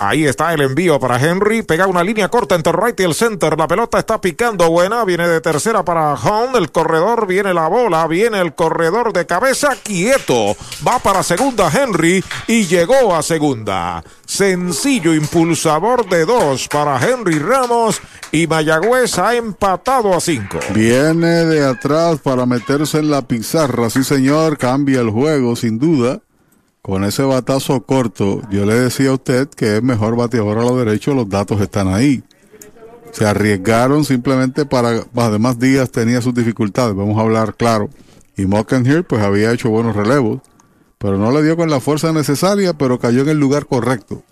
Ahí 0.00 0.24
está 0.24 0.54
el 0.54 0.62
envío 0.62 0.98
para 0.98 1.20
Henry. 1.20 1.60
Pega 1.60 1.86
una 1.86 2.02
línea 2.02 2.30
corta 2.30 2.54
entre 2.54 2.72
right 2.72 2.98
y 3.00 3.02
el 3.02 3.14
center. 3.14 3.58
La 3.58 3.68
pelota 3.68 3.98
está 3.98 4.18
picando 4.18 4.70
buena. 4.70 5.04
Viene 5.04 5.28
de 5.28 5.42
tercera 5.42 5.84
para 5.84 6.14
Home. 6.14 6.56
El 6.56 6.72
corredor 6.72 7.26
viene 7.26 7.52
la 7.52 7.68
bola. 7.68 8.06
Viene 8.06 8.40
el 8.40 8.54
corredor 8.54 9.12
de 9.12 9.26
cabeza 9.26 9.76
quieto. 9.82 10.56
Va 10.88 11.00
para 11.00 11.22
segunda 11.22 11.70
Henry 11.70 12.24
y 12.46 12.64
llegó 12.64 13.14
a 13.14 13.22
segunda. 13.22 14.02
Sencillo 14.24 15.12
impulsador 15.12 16.08
de 16.08 16.24
dos 16.24 16.66
para 16.68 16.98
Henry 16.98 17.38
Ramos. 17.38 18.00
Y 18.32 18.46
Mayagüez 18.46 19.18
ha 19.18 19.34
empatado 19.34 20.14
a 20.14 20.20
cinco. 20.20 20.60
Viene 20.72 21.44
de 21.44 21.66
atrás 21.66 22.20
para 22.20 22.46
meterse 22.46 23.00
en 23.00 23.10
la 23.10 23.20
pizarra. 23.20 23.90
Sí, 23.90 24.02
señor. 24.02 24.56
Cambia 24.56 25.02
el 25.02 25.10
juego, 25.10 25.56
sin 25.56 25.78
duda 25.78 26.22
con 26.82 27.04
ese 27.04 27.22
batazo 27.22 27.82
corto, 27.82 28.42
yo 28.50 28.64
le 28.64 28.74
decía 28.74 29.10
a 29.10 29.14
usted 29.14 29.48
que 29.48 29.76
es 29.76 29.82
mejor 29.82 30.16
bateador 30.16 30.58
a 30.58 30.62
lo 30.62 30.76
derecho, 30.76 31.14
los 31.14 31.28
datos 31.28 31.60
están 31.60 31.88
ahí. 31.88 32.22
Se 33.12 33.26
arriesgaron 33.26 34.04
simplemente 34.04 34.64
para, 34.64 35.04
además 35.16 35.58
Díaz 35.58 35.90
tenía 35.90 36.22
sus 36.22 36.34
dificultades, 36.34 36.94
vamos 36.94 37.18
a 37.18 37.22
hablar 37.22 37.54
claro. 37.54 37.90
Y 38.36 38.46
Mockenhill 38.46 39.04
pues 39.04 39.22
había 39.22 39.52
hecho 39.52 39.68
buenos 39.68 39.94
relevos, 39.94 40.40
pero 40.98 41.18
no 41.18 41.32
le 41.32 41.42
dio 41.42 41.56
con 41.56 41.68
la 41.70 41.80
fuerza 41.80 42.12
necesaria, 42.12 42.72
pero 42.72 42.98
cayó 42.98 43.22
en 43.22 43.28
el 43.28 43.38
lugar 43.38 43.66
correcto. 43.66 44.22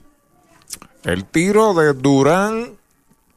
El 1.05 1.25
tiro 1.25 1.75
de 1.75 1.93
Durán 1.93 2.79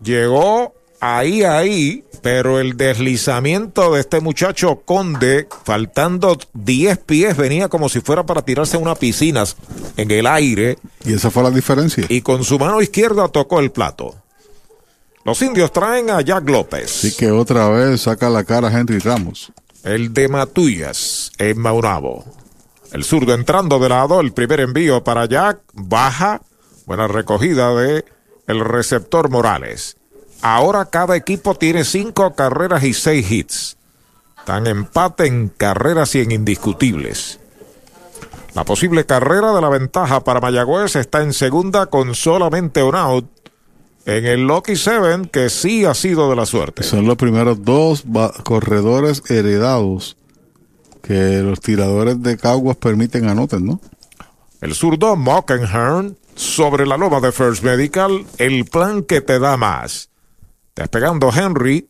llegó 0.01 0.73
ahí, 1.01 1.43
ahí, 1.43 2.05
pero 2.21 2.59
el 2.59 2.77
deslizamiento 2.77 3.93
de 3.93 3.99
este 3.99 4.21
muchacho 4.21 4.83
Conde, 4.85 5.47
faltando 5.65 6.37
10 6.53 6.97
pies, 6.99 7.35
venía 7.35 7.67
como 7.67 7.89
si 7.89 7.99
fuera 7.99 8.25
para 8.25 8.43
tirarse 8.43 8.77
a 8.77 8.79
una 8.79 8.95
piscina 8.95 9.43
en 9.97 10.11
el 10.11 10.27
aire. 10.27 10.77
Y 11.03 11.13
esa 11.13 11.31
fue 11.31 11.43
la 11.43 11.51
diferencia. 11.51 12.05
Y 12.07 12.21
con 12.21 12.43
su 12.45 12.57
mano 12.57 12.81
izquierda 12.81 13.27
tocó 13.27 13.59
el 13.59 13.71
plato. 13.71 14.15
Los 15.25 15.41
indios 15.41 15.71
traen 15.71 16.09
a 16.09 16.21
Jack 16.21 16.47
López. 16.49 16.89
Sí 16.89 17.15
que 17.15 17.31
otra 17.31 17.67
vez 17.69 18.01
saca 18.01 18.29
la 18.29 18.43
cara 18.43 18.69
a 18.69 18.79
Henry 18.79 18.99
Ramos. 18.99 19.51
El 19.83 20.13
de 20.13 20.27
Matullas 20.29 21.31
en 21.37 21.59
Maunabo. 21.59 22.25
El 22.91 23.03
zurdo 23.03 23.33
entrando 23.33 23.79
de 23.79 23.89
lado, 23.89 24.19
el 24.19 24.33
primer 24.33 24.59
envío 24.59 25.03
para 25.03 25.25
Jack, 25.25 25.61
baja, 25.73 26.41
buena 26.85 27.07
recogida 27.07 27.73
de 27.75 28.03
el 28.47 28.59
receptor 28.59 29.29
Morales. 29.29 29.97
Ahora 30.41 30.85
cada 30.85 31.15
equipo 31.15 31.55
tiene 31.55 31.83
cinco 31.83 32.33
carreras 32.33 32.83
y 32.83 32.93
seis 32.93 33.29
hits. 33.31 33.77
Están 34.39 34.65
empate 34.65 35.27
en 35.27 35.49
carreras 35.49 36.15
y 36.15 36.21
en 36.21 36.31
indiscutibles. 36.31 37.39
La 38.53 38.65
posible 38.65 39.05
carrera 39.05 39.53
de 39.53 39.61
la 39.61 39.69
ventaja 39.69 40.23
para 40.23 40.41
Mayagüez 40.41 40.95
está 40.95 41.21
en 41.21 41.33
segunda 41.33 41.85
con 41.85 42.15
solamente 42.15 42.83
un 42.83 42.95
out. 42.95 43.25
En 44.05 44.25
el 44.25 44.47
Lucky 44.47 44.75
Seven, 44.75 45.25
que 45.25 45.49
sí 45.49 45.85
ha 45.85 45.93
sido 45.93 46.29
de 46.29 46.35
la 46.35 46.45
suerte. 46.45 46.83
Son 46.83 47.05
los 47.05 47.17
primeros 47.17 47.63
dos 47.63 48.03
corredores 48.43 49.21
heredados 49.29 50.17
que 51.03 51.41
los 51.41 51.61
tiradores 51.61 52.21
de 52.21 52.37
Caguas 52.37 52.77
permiten 52.77 53.29
anoten, 53.29 53.65
¿no? 53.65 53.79
El 54.59 54.75
zurdo 54.75 55.15
Mockenhern 55.15 56.17
sobre 56.35 56.85
la 56.85 56.97
loma 56.97 57.19
de 57.19 57.31
First 57.31 57.63
Medical, 57.63 58.25
el 58.37 58.65
plan 58.65 59.03
que 59.03 59.21
te 59.21 59.39
da 59.39 59.55
más. 59.55 60.10
Despegando 60.75 61.31
Henry. 61.33 61.87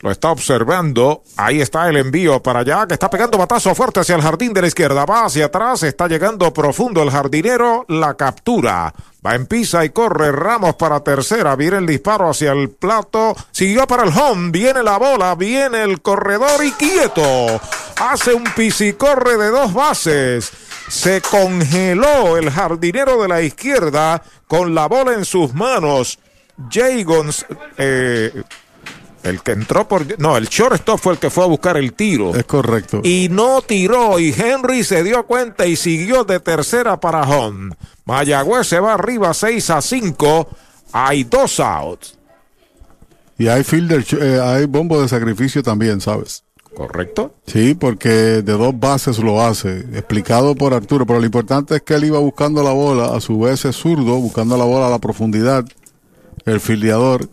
Lo 0.00 0.10
está 0.10 0.30
observando. 0.32 1.22
Ahí 1.36 1.62
está 1.62 1.88
el 1.88 1.96
envío 1.96 2.42
para 2.42 2.60
allá, 2.60 2.86
que 2.86 2.92
está 2.92 3.08
pegando 3.08 3.38
batazo 3.38 3.74
fuerte 3.74 4.00
hacia 4.00 4.16
el 4.16 4.22
jardín 4.22 4.52
de 4.52 4.60
la 4.60 4.66
izquierda. 4.66 5.06
Va 5.06 5.24
hacia 5.24 5.46
atrás, 5.46 5.82
está 5.82 6.08
llegando 6.08 6.52
profundo 6.52 7.02
el 7.02 7.10
jardinero. 7.10 7.86
La 7.88 8.14
captura. 8.14 8.92
Va 9.24 9.34
en 9.34 9.46
pisa 9.46 9.82
y 9.82 9.90
corre 9.90 10.30
Ramos 10.30 10.74
para 10.74 11.00
tercera. 11.00 11.56
Viene 11.56 11.78
el 11.78 11.86
disparo 11.86 12.28
hacia 12.28 12.52
el 12.52 12.68
plato. 12.68 13.34
Siguió 13.50 13.86
para 13.86 14.02
el 14.04 14.10
home. 14.10 14.50
Viene 14.50 14.82
la 14.82 14.98
bola. 14.98 15.34
Viene 15.36 15.82
el 15.82 16.02
corredor 16.02 16.62
y 16.62 16.72
quieto. 16.72 17.58
Hace 17.98 18.34
un 18.34 18.44
pisicorre 18.54 19.38
de 19.38 19.48
dos 19.48 19.72
bases. 19.72 20.52
Se 20.88 21.22
congeló 21.22 22.36
el 22.36 22.50
jardinero 22.50 23.22
de 23.22 23.28
la 23.28 23.40
izquierda 23.40 24.22
con 24.46 24.74
la 24.74 24.86
bola 24.86 25.14
en 25.14 25.24
sus 25.24 25.54
manos. 25.54 26.18
Jay 26.70 27.04
eh, 27.78 28.42
el 29.24 29.42
que 29.42 29.52
entró 29.52 29.88
por. 29.88 30.18
No, 30.20 30.36
el 30.36 30.48
shortstop 30.48 30.98
fue 30.98 31.14
el 31.14 31.18
que 31.18 31.30
fue 31.30 31.44
a 31.44 31.48
buscar 31.48 31.76
el 31.76 31.94
tiro. 31.94 32.34
Es 32.34 32.44
correcto. 32.44 33.00
Y 33.02 33.28
no 33.30 33.62
tiró. 33.62 34.18
Y 34.18 34.34
Henry 34.36 34.84
se 34.84 35.02
dio 35.02 35.24
cuenta 35.26 35.66
y 35.66 35.76
siguió 35.76 36.24
de 36.24 36.40
tercera 36.40 37.00
para 37.00 37.22
home. 37.22 37.74
Mayagüez 38.04 38.66
se 38.66 38.80
va 38.80 38.94
arriba 38.94 39.32
6 39.32 39.70
a 39.70 39.80
5. 39.80 40.48
Hay 40.92 41.24
dos 41.24 41.58
outs. 41.58 42.18
Y 43.36 43.48
hay 43.48 43.64
fielder, 43.64 44.04
eh, 44.20 44.40
hay 44.40 44.66
bombo 44.66 45.00
de 45.02 45.08
sacrificio 45.08 45.62
también, 45.62 46.00
¿sabes? 46.00 46.44
¿Correcto? 46.74 47.34
Sí, 47.46 47.74
porque 47.74 48.08
de 48.08 48.52
dos 48.52 48.78
bases 48.78 49.18
lo 49.18 49.40
hace, 49.42 49.78
explicado 49.94 50.54
por 50.54 50.74
Arturo, 50.74 51.06
pero 51.06 51.20
lo 51.20 51.26
importante 51.26 51.76
es 51.76 51.82
que 51.82 51.94
él 51.94 52.04
iba 52.04 52.18
buscando 52.18 52.62
la 52.62 52.72
bola, 52.72 53.14
a 53.14 53.20
su 53.20 53.38
vez 53.40 53.64
es 53.64 53.76
zurdo, 53.76 54.16
buscando 54.16 54.56
la 54.56 54.64
bola 54.64 54.88
a 54.88 54.90
la 54.90 54.98
profundidad 54.98 55.64
el 56.44 56.60
filiador 56.60 57.28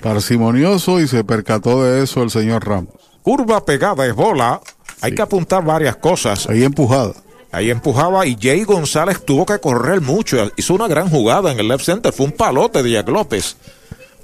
parsimonioso 0.00 1.00
y 1.00 1.08
se 1.08 1.24
percató 1.24 1.84
de 1.84 2.02
eso 2.02 2.22
el 2.22 2.30
señor 2.30 2.66
Ramos. 2.66 2.94
Curva 3.22 3.64
pegada 3.64 4.06
es 4.06 4.14
bola. 4.14 4.60
Hay 5.00 5.14
que 5.14 5.22
apuntar 5.22 5.64
varias 5.64 5.96
cosas. 5.96 6.48
Ahí 6.48 6.62
empujada. 6.62 7.12
Ahí 7.52 7.70
empujaba 7.70 8.26
y 8.26 8.36
Jay 8.40 8.64
González 8.64 9.24
tuvo 9.24 9.46
que 9.46 9.58
correr 9.58 10.00
mucho. 10.00 10.50
Hizo 10.56 10.74
una 10.74 10.88
gran 10.88 11.08
jugada 11.08 11.50
en 11.50 11.58
el 11.58 11.68
left 11.68 11.84
center. 11.84 12.12
Fue 12.12 12.26
un 12.26 12.32
palote 12.32 12.82
de 12.82 12.90
Jack 12.90 13.08
López. 13.08 13.56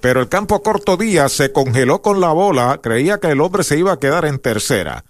Pero 0.01 0.21
el 0.21 0.29
campo 0.29 0.63
corto 0.63 0.97
Díaz 0.97 1.33
se 1.33 1.53
congeló 1.53 2.03
con 2.03 2.21
la 2.21 2.33
bola. 2.33 2.81
Creía 2.83 3.19
que 3.19 3.29
el 3.29 3.41
hombre 3.41 3.65
se 3.65 3.79
iba 3.79 3.93
a 3.93 3.99
quedar 3.99 4.25
en 4.25 4.39
tercera. 4.39 5.05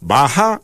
Baja, 0.00 0.60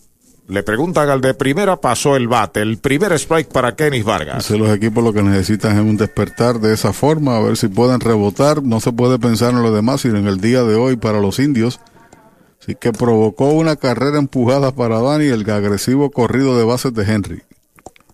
le 0.48 0.62
preguntan 0.62 1.08
al 1.08 1.20
de 1.20 1.34
primera, 1.34 1.76
pasó 1.76 2.16
el 2.16 2.28
bate. 2.28 2.60
El 2.60 2.78
primer 2.78 3.12
strike 3.12 3.48
para 3.48 3.76
Kenny 3.76 4.02
Vargas. 4.02 4.50
los 4.50 4.70
equipos 4.70 5.02
lo 5.02 5.12
que 5.12 5.22
necesitan 5.22 5.76
es 5.76 5.82
un 5.82 5.96
despertar 5.96 6.58
de 6.60 6.74
esa 6.74 6.92
forma, 6.92 7.36
a 7.36 7.40
ver 7.40 7.56
si 7.56 7.68
pueden 7.68 8.00
rebotar. 8.00 8.62
No 8.62 8.80
se 8.80 8.92
puede 8.92 9.18
pensar 9.18 9.52
en 9.52 9.62
lo 9.62 9.72
demás, 9.72 10.00
sino 10.00 10.18
en 10.18 10.26
el 10.26 10.40
día 10.40 10.62
de 10.64 10.74
hoy 10.74 10.96
para 10.96 11.20
los 11.20 11.38
indios. 11.38 11.80
Así 12.60 12.74
que 12.74 12.92
provocó 12.92 13.50
una 13.50 13.76
carrera 13.76 14.18
empujada 14.18 14.72
para 14.72 15.00
Dani 15.00 15.26
el 15.26 15.48
agresivo 15.48 16.10
corrido 16.10 16.58
de 16.58 16.64
bases 16.64 16.92
de 16.92 17.04
Henry. 17.04 17.42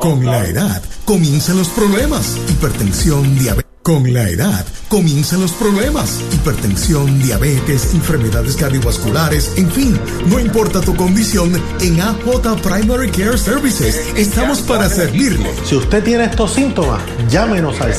Con 0.00 0.24
la 0.24 0.44
edad 0.46 0.82
comienzan 1.04 1.58
los 1.58 1.68
problemas. 1.68 2.36
Hipertensión, 2.48 3.38
diabetes. 3.38 3.64
Con 3.82 4.14
la 4.14 4.30
edad 4.30 4.64
comienzan 4.88 5.42
los 5.42 5.52
problemas. 5.52 6.20
Hipertensión, 6.32 7.22
diabetes, 7.22 7.92
enfermedades 7.92 8.56
cardiovasculares, 8.56 9.52
en 9.56 9.70
fin, 9.70 10.00
no 10.26 10.40
importa 10.40 10.80
tu 10.80 10.96
condición, 10.96 11.52
en 11.82 12.00
AJ 12.00 12.62
Primary 12.62 13.10
Care 13.10 13.36
Services 13.36 14.00
estamos 14.16 14.62
para 14.62 14.88
servirle. 14.88 15.50
Si 15.64 15.76
usted 15.76 16.02
tiene 16.02 16.24
estos 16.24 16.54
síntomas, 16.54 17.02
llámenos 17.28 17.78
al 17.82 17.92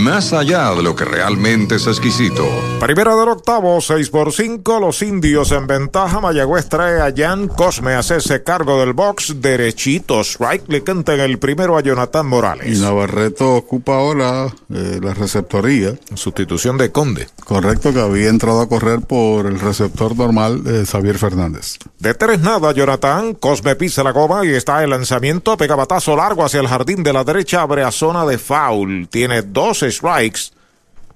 más 0.01 0.33
allá 0.33 0.73
de 0.73 0.81
lo 0.81 0.95
que 0.95 1.05
realmente 1.05 1.75
es 1.75 1.85
exquisito. 1.85 2.43
Primera 2.79 3.15
del 3.15 3.29
octavo, 3.29 3.79
6 3.79 4.09
por 4.09 4.33
5, 4.33 4.79
los 4.79 5.01
indios 5.03 5.51
en 5.51 5.67
ventaja. 5.67 6.19
Mayagüez 6.19 6.67
trae 6.67 6.99
a 6.99 7.13
Jan 7.15 7.47
Cosme 7.47 7.93
a 7.93 7.99
hacerse 7.99 8.43
cargo 8.43 8.79
del 8.79 8.93
box 8.93 9.39
derechito. 9.39 10.21
Strike 10.21 10.67
le 10.67 10.83
canta 10.83 11.13
en 11.13 11.21
el 11.21 11.37
primero 11.37 11.77
a 11.77 11.81
Jonathan 11.81 12.25
Morales. 12.25 12.75
Y 12.75 12.81
Navarreto 12.81 13.55
ocupa 13.55 13.95
ahora 13.95 14.47
eh, 14.73 14.99
la 15.01 15.13
receptoría. 15.13 15.93
Sustitución 16.15 16.77
de 16.77 16.91
Conde. 16.91 17.27
Correcto, 17.43 17.93
que 17.93 18.01
había 18.01 18.29
entrado 18.29 18.61
a 18.61 18.67
correr 18.67 19.01
por 19.01 19.45
el 19.45 19.59
receptor 19.59 20.17
normal 20.17 20.63
de 20.63 20.85
Xavier 20.85 21.19
Fernández. 21.19 21.77
De 21.99 22.15
tres 22.15 22.39
nada, 22.39 22.71
Jonathan. 22.71 23.35
Cosme 23.35 23.75
pisa 23.75 24.03
la 24.03 24.11
goma 24.11 24.43
y 24.45 24.49
está 24.49 24.83
el 24.83 24.89
lanzamiento. 24.89 25.55
Pega 25.57 25.75
batazo 25.75 26.15
largo 26.15 26.43
hacia 26.43 26.59
el 26.59 26.67
jardín 26.67 27.03
de 27.03 27.13
la 27.13 27.23
derecha. 27.23 27.61
Abre 27.61 27.83
a 27.83 27.91
zona 27.91 28.25
de 28.25 28.39
foul. 28.39 29.07
Tiene 29.07 29.43
dos 29.43 29.83
strikes. 29.91 30.51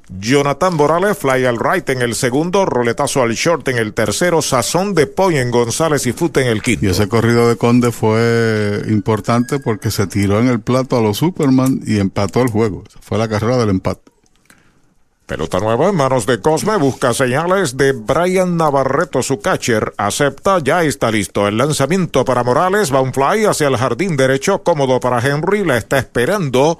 Jonathan 0.07 0.75
Morales 0.75 1.17
fly 1.17 1.45
al 1.45 1.57
right 1.57 1.89
en 1.89 2.01
el 2.01 2.13
segundo, 2.13 2.65
roletazo 2.65 3.23
al 3.23 3.33
short 3.33 3.67
en 3.69 3.77
el 3.77 3.93
tercero, 3.93 4.41
sazón 4.41 4.93
de 4.93 5.07
Poy 5.07 5.37
en 5.37 5.49
González 5.49 6.05
y 6.05 6.13
Fute 6.13 6.41
en 6.41 6.47
el 6.47 6.61
quinto. 6.61 6.85
Y 6.85 6.89
ese 6.89 7.07
corrido 7.07 7.49
de 7.49 7.55
Conde 7.55 7.91
fue 7.91 8.83
importante 8.87 9.59
porque 9.59 9.89
se 9.89 10.05
tiró 10.05 10.39
en 10.39 10.47
el 10.47 10.59
plato 10.59 10.97
a 10.97 11.01
los 11.01 11.17
Superman 11.17 11.81
y 11.85 11.97
empató 11.97 12.41
el 12.41 12.49
juego. 12.49 12.83
Fue 13.01 13.17
la 13.17 13.27
carrera 13.27 13.57
del 13.57 13.69
empate. 13.69 14.11
Pelota 15.25 15.59
nueva 15.59 15.89
en 15.89 15.95
manos 15.95 16.27
de 16.27 16.39
Cosme, 16.39 16.77
busca 16.77 17.11
señales 17.15 17.75
de 17.75 17.93
Brian 17.93 18.57
Navarreto, 18.57 19.23
su 19.23 19.39
catcher, 19.39 19.91
acepta, 19.97 20.59
ya 20.59 20.83
está 20.83 21.09
listo. 21.09 21.47
El 21.47 21.57
lanzamiento 21.57 22.23
para 22.23 22.43
Morales, 22.43 22.93
va 22.93 23.01
un 23.01 23.11
fly 23.11 23.45
hacia 23.45 23.67
el 23.67 23.77
jardín 23.77 24.17
derecho, 24.17 24.61
cómodo 24.61 24.99
para 24.99 25.27
Henry, 25.27 25.65
la 25.65 25.77
está 25.77 25.97
esperando 25.97 26.79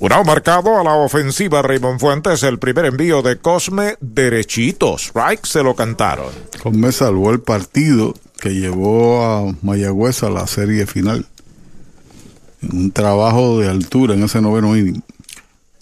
Un 0.00 0.10
marcado 0.24 0.78
a 0.78 0.84
la 0.84 0.94
ofensiva 0.94 1.60
Raymond 1.60 1.98
Fuentes, 1.98 2.44
el 2.44 2.60
primer 2.60 2.84
envío 2.84 3.20
de 3.20 3.38
Cosme 3.38 3.96
derechito. 4.00 4.96
Strike 4.96 5.44
se 5.44 5.64
lo 5.64 5.74
cantaron. 5.74 6.28
Cosme 6.62 6.92
salvó 6.92 7.32
el 7.32 7.40
partido 7.40 8.14
que 8.40 8.50
llevó 8.50 9.24
a 9.24 9.52
Mayagüez 9.62 10.22
a 10.22 10.30
la 10.30 10.46
serie 10.46 10.86
final. 10.86 11.26
Un 12.62 12.92
trabajo 12.92 13.58
de 13.58 13.68
altura 13.68 14.14
en 14.14 14.22
ese 14.22 14.40
noveno 14.40 14.76
inning. 14.76 15.02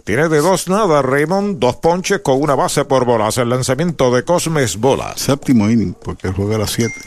Tiene 0.05 0.31
de 0.31 0.39
dos 0.39 0.69
nada 0.69 1.03
Raymond, 1.03 1.59
dos 1.59 1.77
ponches 1.77 2.21
con 2.21 2.41
una 2.41 2.55
base 2.55 2.87
por 2.87 3.05
bolas. 3.05 3.37
El 3.37 3.51
lanzamiento 3.51 4.15
de 4.15 4.25
Cosme 4.25 4.63
es 4.63 4.79
bola. 4.79 5.13
Séptimo 5.17 5.69
inning, 5.69 5.93
porque 5.93 6.31
juega 6.31 6.57
a 6.57 6.61
las 6.61 6.71
siete. 6.71 7.01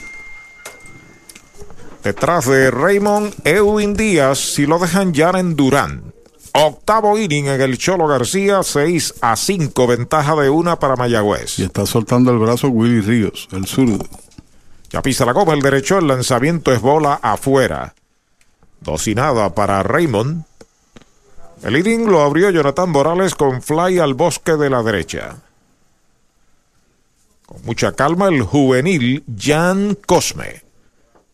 Detrás 2.04 2.46
de 2.46 2.70
Raymond, 2.70 3.34
Edwin 3.46 3.96
Díaz, 3.96 4.38
si 4.38 4.68
lo 4.68 4.78
dejan 4.78 5.12
ya 5.12 5.32
en 5.32 5.56
Durán. 5.56 6.14
Octavo 6.54 7.18
inning 7.18 7.48
en 7.48 7.62
el 7.62 7.78
Cholo 7.78 8.08
García, 8.08 8.64
6 8.64 9.16
a 9.22 9.36
5, 9.36 9.88
ventaja 9.88 10.36
de 10.36 10.50
una 10.50 10.80
para 10.80 10.96
Mayagüez. 10.96 11.60
Y 11.60 11.64
está 11.64 11.86
soltando 11.86 12.32
el 12.32 12.40
brazo 12.40 12.70
Willy 12.70 13.02
Ríos, 13.02 13.48
el 13.52 13.66
zurdo. 13.66 14.06
Ya 14.90 15.02
pisa 15.02 15.26
la 15.26 15.34
goma 15.34 15.54
el 15.54 15.62
derecho, 15.62 16.00
el 16.00 16.08
lanzamiento 16.08 16.72
es 16.72 16.82
bola 16.82 17.20
afuera. 17.22 17.94
Dos 18.82 19.08
y 19.08 19.16
nada 19.16 19.54
para 19.54 19.84
Raymond. 19.84 20.46
El 21.64 21.78
inning 21.78 22.06
lo 22.06 22.22
abrió 22.22 22.50
Jonathan 22.50 22.90
Morales 22.90 23.36
con 23.36 23.62
fly 23.62 24.00
al 24.00 24.14
bosque 24.14 24.54
de 24.54 24.70
la 24.70 24.82
derecha. 24.82 25.38
Con 27.46 27.64
mucha 27.66 27.92
calma 27.92 28.28
el 28.30 28.42
juvenil 28.44 29.24
Jan 29.38 29.98
Cosme. 30.06 30.64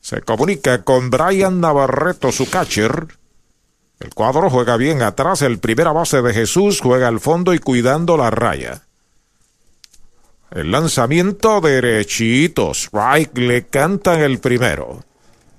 Se 0.01 0.21
comunica 0.21 0.83
con 0.83 1.09
Brian 1.09 1.61
Navarreto, 1.61 2.31
su 2.31 2.49
catcher 2.49 3.07
El 3.99 4.13
cuadro 4.13 4.49
juega 4.49 4.77
bien 4.77 5.01
atrás, 5.01 5.41
el 5.41 5.59
primera 5.59 5.91
base 5.91 6.21
de 6.21 6.33
Jesús 6.33 6.81
juega 6.81 7.07
al 7.07 7.19
fondo 7.19 7.53
y 7.53 7.59
cuidando 7.59 8.17
la 8.17 8.29
raya. 8.29 8.81
El 10.51 10.71
lanzamiento 10.71 11.59
derechito, 11.61 12.71
strike, 12.71 13.37
le 13.37 13.67
cantan 13.67 14.21
el 14.21 14.39
primero. 14.39 15.03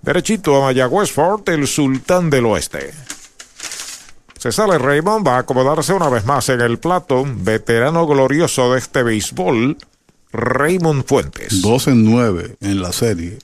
Derechito 0.02 0.56
a 0.56 0.66
Mayagüez 0.66 1.10
Fort, 1.10 1.48
el 1.48 1.66
sultán 1.66 2.30
del 2.30 2.46
oeste. 2.46 2.92
Se 4.38 4.52
sale 4.52 4.78
Raymond, 4.78 5.26
va 5.26 5.36
a 5.36 5.40
acomodarse 5.40 5.92
una 5.92 6.08
vez 6.08 6.24
más 6.24 6.48
en 6.50 6.60
el 6.60 6.78
plato, 6.78 7.24
veterano 7.26 8.06
glorioso 8.06 8.72
de 8.72 8.78
este 8.78 9.02
béisbol, 9.02 9.76
Raymond 10.32 11.04
Fuentes. 11.06 11.62
Dos 11.62 11.88
en 11.88 12.04
nueve 12.04 12.56
en 12.60 12.80
la 12.80 12.92
serie. 12.92 13.38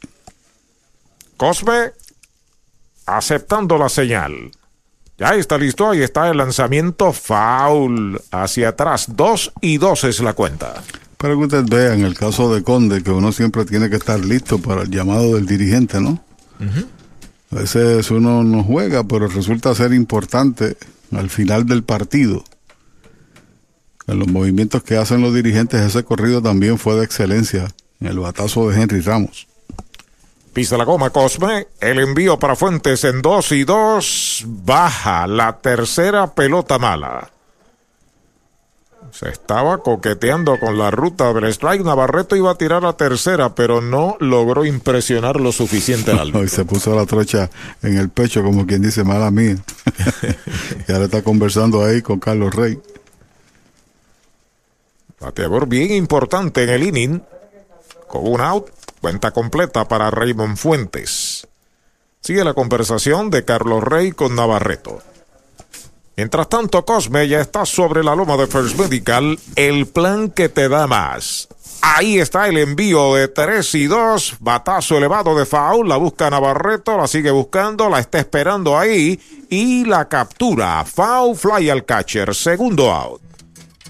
Cosme 1.36 1.92
aceptando 3.06 3.78
la 3.78 3.88
señal. 3.88 4.52
Ya 5.18 5.34
está 5.34 5.58
listo, 5.58 5.90
ahí 5.90 6.02
está 6.02 6.30
el 6.30 6.38
lanzamiento 6.38 7.12
foul 7.12 8.20
hacia 8.30 8.70
atrás. 8.70 9.06
Dos 9.14 9.52
y 9.60 9.78
dos 9.78 10.04
es 10.04 10.20
la 10.20 10.32
cuenta. 10.32 10.82
Para 11.16 11.34
que 11.34 11.40
usted 11.40 11.64
vea 11.68 11.94
en 11.94 12.04
el 12.04 12.14
caso 12.14 12.52
de 12.52 12.62
Conde 12.62 13.02
que 13.02 13.10
uno 13.10 13.30
siempre 13.30 13.64
tiene 13.64 13.88
que 13.88 13.96
estar 13.96 14.18
listo 14.18 14.58
para 14.58 14.82
el 14.82 14.90
llamado 14.90 15.34
del 15.34 15.46
dirigente, 15.46 16.00
¿no? 16.00 16.24
A 17.50 17.56
veces 17.56 18.10
uno 18.10 18.42
no 18.42 18.64
juega, 18.64 19.04
pero 19.04 19.28
resulta 19.28 19.74
ser 19.74 19.92
importante 19.92 20.76
al 21.12 21.30
final 21.30 21.66
del 21.66 21.84
partido. 21.84 22.42
En 24.06 24.18
los 24.18 24.28
movimientos 24.28 24.82
que 24.82 24.96
hacen 24.96 25.20
los 25.20 25.34
dirigentes, 25.34 25.80
ese 25.80 26.02
corrido 26.02 26.42
también 26.42 26.78
fue 26.78 26.96
de 26.96 27.04
excelencia 27.04 27.68
en 28.00 28.08
el 28.08 28.18
batazo 28.18 28.68
de 28.68 28.80
Henry 28.80 29.00
Ramos. 29.00 29.46
Pisa 30.52 30.76
la 30.76 30.84
goma 30.84 31.08
Cosme, 31.10 31.68
el 31.80 31.98
envío 31.98 32.38
para 32.38 32.56
Fuentes 32.56 33.04
en 33.04 33.22
dos 33.22 33.52
y 33.52 33.64
dos, 33.64 34.44
baja 34.46 35.26
la 35.26 35.58
tercera 35.58 36.34
pelota 36.34 36.78
mala. 36.78 37.30
Se 39.12 39.28
estaba 39.28 39.78
coqueteando 39.78 40.58
con 40.58 40.78
la 40.78 40.90
ruta 40.90 41.32
del 41.34 41.44
strike. 41.44 41.84
Navarreto 41.84 42.34
iba 42.34 42.50
a 42.50 42.54
tirar 42.54 42.84
a 42.86 42.94
tercera, 42.94 43.54
pero 43.54 43.82
no 43.82 44.16
logró 44.20 44.64
impresionar 44.64 45.38
lo 45.38 45.52
suficiente 45.52 46.12
al 46.12 46.34
Y 46.44 46.48
se 46.48 46.64
puso 46.64 46.94
la 46.94 47.04
trocha 47.04 47.50
en 47.82 47.98
el 47.98 48.08
pecho, 48.08 48.42
como 48.42 48.66
quien 48.66 48.80
dice, 48.80 49.04
mala 49.04 49.30
mía. 49.30 49.56
y 50.88 50.92
ahora 50.92 51.04
está 51.04 51.22
conversando 51.22 51.84
ahí 51.84 52.00
con 52.00 52.20
Carlos 52.20 52.54
Rey. 52.54 52.78
Bateador 55.20 55.66
bien 55.66 55.92
importante 55.92 56.64
en 56.64 56.70
el 56.70 56.82
inning. 56.82 57.22
Con 58.08 58.26
un 58.26 58.40
out, 58.40 58.68
cuenta 59.02 59.32
completa 59.32 59.88
para 59.88 60.10
Raymond 60.10 60.56
Fuentes. 60.56 61.48
Sigue 62.20 62.44
la 62.44 62.54
conversación 62.54 63.30
de 63.30 63.44
Carlos 63.44 63.82
Rey 63.82 64.12
con 64.12 64.36
Navarreto. 64.36 65.02
Mientras 66.16 66.48
tanto, 66.48 66.84
Cosme 66.84 67.26
ya 67.26 67.40
está 67.40 67.66
sobre 67.66 68.04
la 68.04 68.14
loma 68.14 68.36
de 68.36 68.46
First 68.46 68.78
Medical, 68.78 69.38
el 69.56 69.86
plan 69.86 70.30
que 70.30 70.48
te 70.48 70.68
da 70.68 70.86
más. 70.86 71.48
Ahí 71.80 72.20
está 72.20 72.46
el 72.46 72.58
envío 72.58 73.16
de 73.16 73.26
3 73.26 73.74
y 73.74 73.86
2, 73.86 74.36
batazo 74.38 74.98
elevado 74.98 75.36
de 75.36 75.46
foul, 75.46 75.88
la 75.88 75.96
busca 75.96 76.30
Navarreto, 76.30 76.96
la 76.96 77.08
sigue 77.08 77.32
buscando, 77.32 77.88
la 77.88 77.98
está 77.98 78.20
esperando 78.20 78.78
ahí 78.78 79.18
y 79.50 79.84
la 79.84 80.08
captura. 80.08 80.84
Foul 80.84 81.34
fly 81.34 81.70
al 81.70 81.84
catcher, 81.84 82.32
segundo 82.36 82.92
out. 82.92 83.31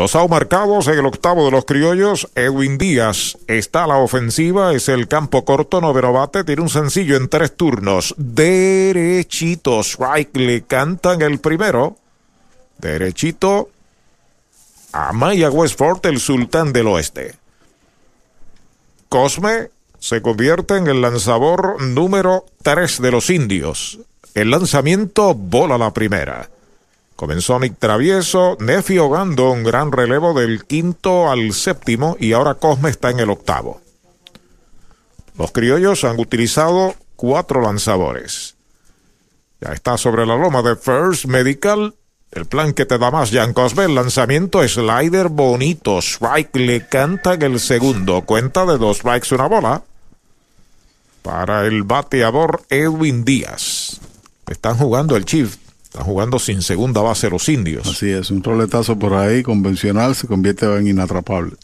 Dos 0.00 0.16
out 0.16 0.30
marcados 0.30 0.88
en 0.88 0.98
el 0.98 1.04
octavo 1.04 1.44
de 1.44 1.50
los 1.50 1.66
criollos. 1.66 2.26
Edwin 2.34 2.78
Díaz 2.78 3.36
está 3.46 3.84
a 3.84 3.86
la 3.86 3.98
ofensiva. 3.98 4.72
Es 4.72 4.88
el 4.88 5.08
campo 5.08 5.44
corto, 5.44 5.82
noveno 5.82 6.10
bate. 6.10 6.42
Tiene 6.42 6.62
un 6.62 6.70
sencillo 6.70 7.18
en 7.18 7.28
tres 7.28 7.54
turnos. 7.54 8.14
Derechito. 8.16 9.80
Strike 9.80 10.34
le 10.38 10.62
cantan 10.62 11.20
el 11.20 11.38
primero. 11.38 11.98
Derechito. 12.78 13.68
A 14.94 15.12
Maya 15.12 15.50
Westford, 15.50 16.06
el 16.06 16.18
sultán 16.18 16.72
del 16.72 16.86
oeste. 16.86 17.34
Cosme 19.10 19.68
se 19.98 20.22
convierte 20.22 20.78
en 20.78 20.86
el 20.86 21.02
lanzador 21.02 21.82
número 21.82 22.46
3 22.62 23.02
de 23.02 23.10
los 23.10 23.28
indios. 23.28 23.98
El 24.32 24.50
lanzamiento 24.50 25.34
bola 25.34 25.76
la 25.76 25.92
primera. 25.92 26.48
Comenzó 27.20 27.58
Nick 27.58 27.78
Travieso, 27.78 28.56
Nefi 28.60 28.96
ahogando 28.96 29.50
un 29.50 29.62
gran 29.62 29.92
relevo 29.92 30.32
del 30.32 30.64
quinto 30.64 31.30
al 31.30 31.52
séptimo 31.52 32.16
y 32.18 32.32
ahora 32.32 32.54
Cosme 32.54 32.88
está 32.88 33.10
en 33.10 33.20
el 33.20 33.28
octavo. 33.28 33.82
Los 35.36 35.52
criollos 35.52 36.04
han 36.04 36.18
utilizado 36.18 36.94
cuatro 37.16 37.60
lanzadores. 37.60 38.56
Ya 39.60 39.74
está 39.74 39.98
sobre 39.98 40.24
la 40.24 40.34
loma 40.34 40.62
de 40.62 40.76
First 40.76 41.26
Medical. 41.26 41.94
El 42.30 42.46
plan 42.46 42.72
que 42.72 42.86
te 42.86 42.96
da 42.96 43.10
más, 43.10 43.30
Jan 43.30 43.52
Cosme. 43.52 43.84
El 43.84 43.96
lanzamiento 43.96 44.66
slider 44.66 45.28
bonito. 45.28 45.98
Strike 45.98 46.56
le 46.56 46.86
canta 46.86 47.34
en 47.34 47.42
el 47.42 47.60
segundo. 47.60 48.22
Cuenta 48.22 48.64
de 48.64 48.78
dos 48.78 48.96
strikes, 48.96 49.34
una 49.34 49.46
bola. 49.46 49.82
Para 51.20 51.66
el 51.66 51.82
bateador 51.82 52.62
Edwin 52.70 53.26
Díaz. 53.26 54.00
Están 54.46 54.78
jugando 54.78 55.16
el 55.16 55.26
Chief 55.26 55.54
están 55.90 56.04
jugando 56.04 56.38
sin 56.38 56.62
segunda 56.62 57.00
base 57.00 57.28
los 57.28 57.48
indios. 57.48 57.88
Así 57.88 58.10
es, 58.10 58.30
un 58.30 58.44
roletazo 58.44 58.96
por 58.96 59.12
ahí 59.14 59.42
convencional 59.42 60.14
se 60.14 60.28
convierte 60.28 60.64
en 60.76 60.86
inatrapable. 60.86 61.56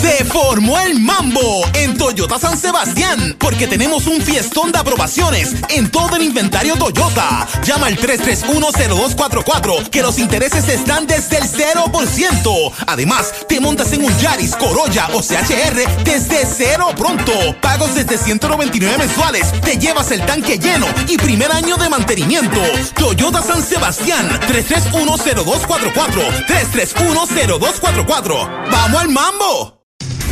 Se 0.00 0.24
formó 0.24 0.78
el 0.78 0.98
mambo 0.98 1.62
en 1.74 1.94
Toyota 1.98 2.38
San 2.38 2.56
Sebastián 2.56 3.36
porque 3.38 3.66
tenemos 3.66 4.06
un 4.06 4.22
fiestón 4.22 4.72
de 4.72 4.78
aprobaciones 4.78 5.54
en 5.68 5.90
todo 5.90 6.16
el 6.16 6.22
inventario 6.22 6.74
Toyota. 6.76 7.46
Llama 7.62 7.88
al 7.88 7.98
3310244 7.98 9.90
que 9.90 10.00
los 10.00 10.18
intereses 10.18 10.66
están 10.68 11.06
desde 11.06 11.36
el 11.36 11.44
0%. 11.44 12.72
Además, 12.86 13.34
te 13.46 13.60
montas 13.60 13.92
en 13.92 14.04
un 14.04 14.18
Yaris, 14.18 14.56
Corolla 14.56 15.10
o 15.12 15.20
CHR 15.20 16.02
desde 16.02 16.46
cero 16.46 16.94
pronto. 16.96 17.32
Pagos 17.60 17.94
desde 17.94 18.16
199 18.16 18.96
mensuales. 18.96 19.52
Te 19.60 19.76
llevas 19.76 20.10
el 20.12 20.24
tanque 20.24 20.58
lleno 20.58 20.86
y 21.08 21.18
primer 21.18 21.52
año 21.52 21.76
de 21.76 21.90
mantenimiento. 21.90 22.62
Toyota 22.94 23.42
San 23.42 23.62
Sebastián 23.62 24.26
3310244 24.48 26.46
3310244. 26.46 28.70
¡Vamos 28.70 29.02
al 29.02 29.08
mambo! 29.10 29.80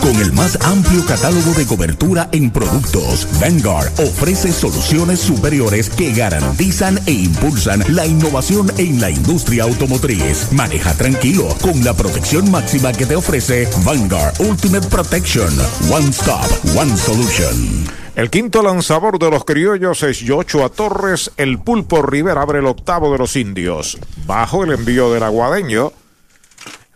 Con 0.00 0.16
el 0.16 0.32
más 0.32 0.58
amplio 0.62 1.04
catálogo 1.06 1.52
de 1.52 1.66
cobertura 1.66 2.28
en 2.32 2.50
productos, 2.50 3.26
Vanguard 3.40 3.92
ofrece 4.00 4.52
soluciones 4.52 5.20
superiores 5.20 5.90
que 5.90 6.12
garantizan 6.12 6.98
e 7.06 7.12
impulsan 7.12 7.82
la 7.88 8.06
innovación 8.06 8.70
en 8.78 9.00
la 9.00 9.10
industria 9.10 9.64
automotriz. 9.64 10.52
Maneja 10.52 10.94
tranquilo 10.94 11.48
con 11.60 11.82
la 11.84 11.94
protección 11.94 12.50
máxima 12.50 12.92
que 12.92 13.06
te 13.06 13.16
ofrece 13.16 13.68
Vanguard 13.84 14.40
Ultimate 14.40 14.86
Protection. 14.88 15.52
One 15.90 16.10
Stop, 16.10 16.46
One 16.76 16.96
Solution. 16.96 18.02
El 18.14 18.28
quinto 18.28 18.62
lanzador 18.62 19.18
de 19.18 19.30
los 19.30 19.44
criollos 19.44 20.02
es 20.02 20.22
Joshua 20.26 20.68
Torres. 20.68 21.30
El 21.38 21.58
pulpo 21.58 22.02
Rivera 22.02 22.42
abre 22.42 22.58
el 22.58 22.66
octavo 22.66 23.10
de 23.10 23.18
los 23.18 23.36
indios. 23.36 23.98
Bajo 24.26 24.64
el 24.64 24.72
envío 24.72 25.12
del 25.12 25.22
aguadeño. 25.22 25.92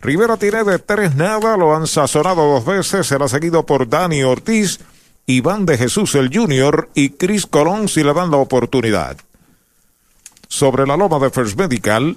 Rivera 0.01 0.37
tiene 0.37 0.65
de 0.65 0.79
tres 0.79 1.15
nada, 1.15 1.57
lo 1.57 1.75
han 1.75 1.87
sazonado 1.87 2.47
dos 2.53 2.65
veces, 2.65 3.07
será 3.07 3.29
seguido 3.29 3.65
por 3.65 3.89
Dani 3.89 4.23
Ortiz, 4.23 4.81
Iván 5.27 5.67
de 5.67 5.79
Jesús 5.79 6.15
el 6.15 6.31
Junior 6.33 6.89
y 6.95 7.11
Chris 7.11 7.47
Colón 7.47 7.89
si 7.89 8.05
le 8.05 8.15
dan 8.15 8.31
la 8.31 8.37
oportunidad. 8.37 9.17
Sobre 10.49 10.87
la 10.87 10.97
loma 10.97 11.19
de 11.19 11.31
First 11.31 11.59
Medical, 11.59 12.17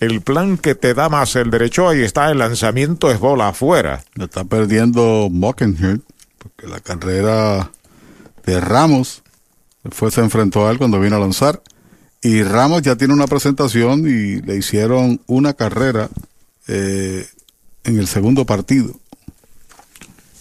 el 0.00 0.20
plan 0.20 0.58
que 0.58 0.74
te 0.74 0.94
da 0.94 1.08
más 1.08 1.34
el 1.34 1.50
derecho, 1.50 1.88
ahí 1.88 2.02
está, 2.02 2.30
el 2.30 2.38
lanzamiento 2.38 3.10
es 3.10 3.18
bola 3.18 3.48
afuera. 3.48 4.04
Lo 4.14 4.26
está 4.26 4.44
perdiendo 4.44 5.28
Mockenhead, 5.30 5.98
porque 6.38 6.68
la 6.68 6.80
carrera 6.80 7.70
de 8.44 8.60
Ramos 8.60 9.22
fue, 9.90 10.10
se 10.10 10.20
enfrentó 10.20 10.66
a 10.66 10.70
él 10.70 10.78
cuando 10.78 11.00
vino 11.00 11.16
a 11.16 11.20
lanzar. 11.20 11.62
Y 12.22 12.42
Ramos 12.42 12.82
ya 12.82 12.96
tiene 12.96 13.14
una 13.14 13.26
presentación 13.26 14.00
y 14.06 14.40
le 14.40 14.56
hicieron 14.56 15.20
una 15.26 15.54
carrera 15.54 16.08
eh, 16.68 17.26
en 17.84 17.98
el 17.98 18.06
segundo 18.06 18.44
partido. 18.44 18.94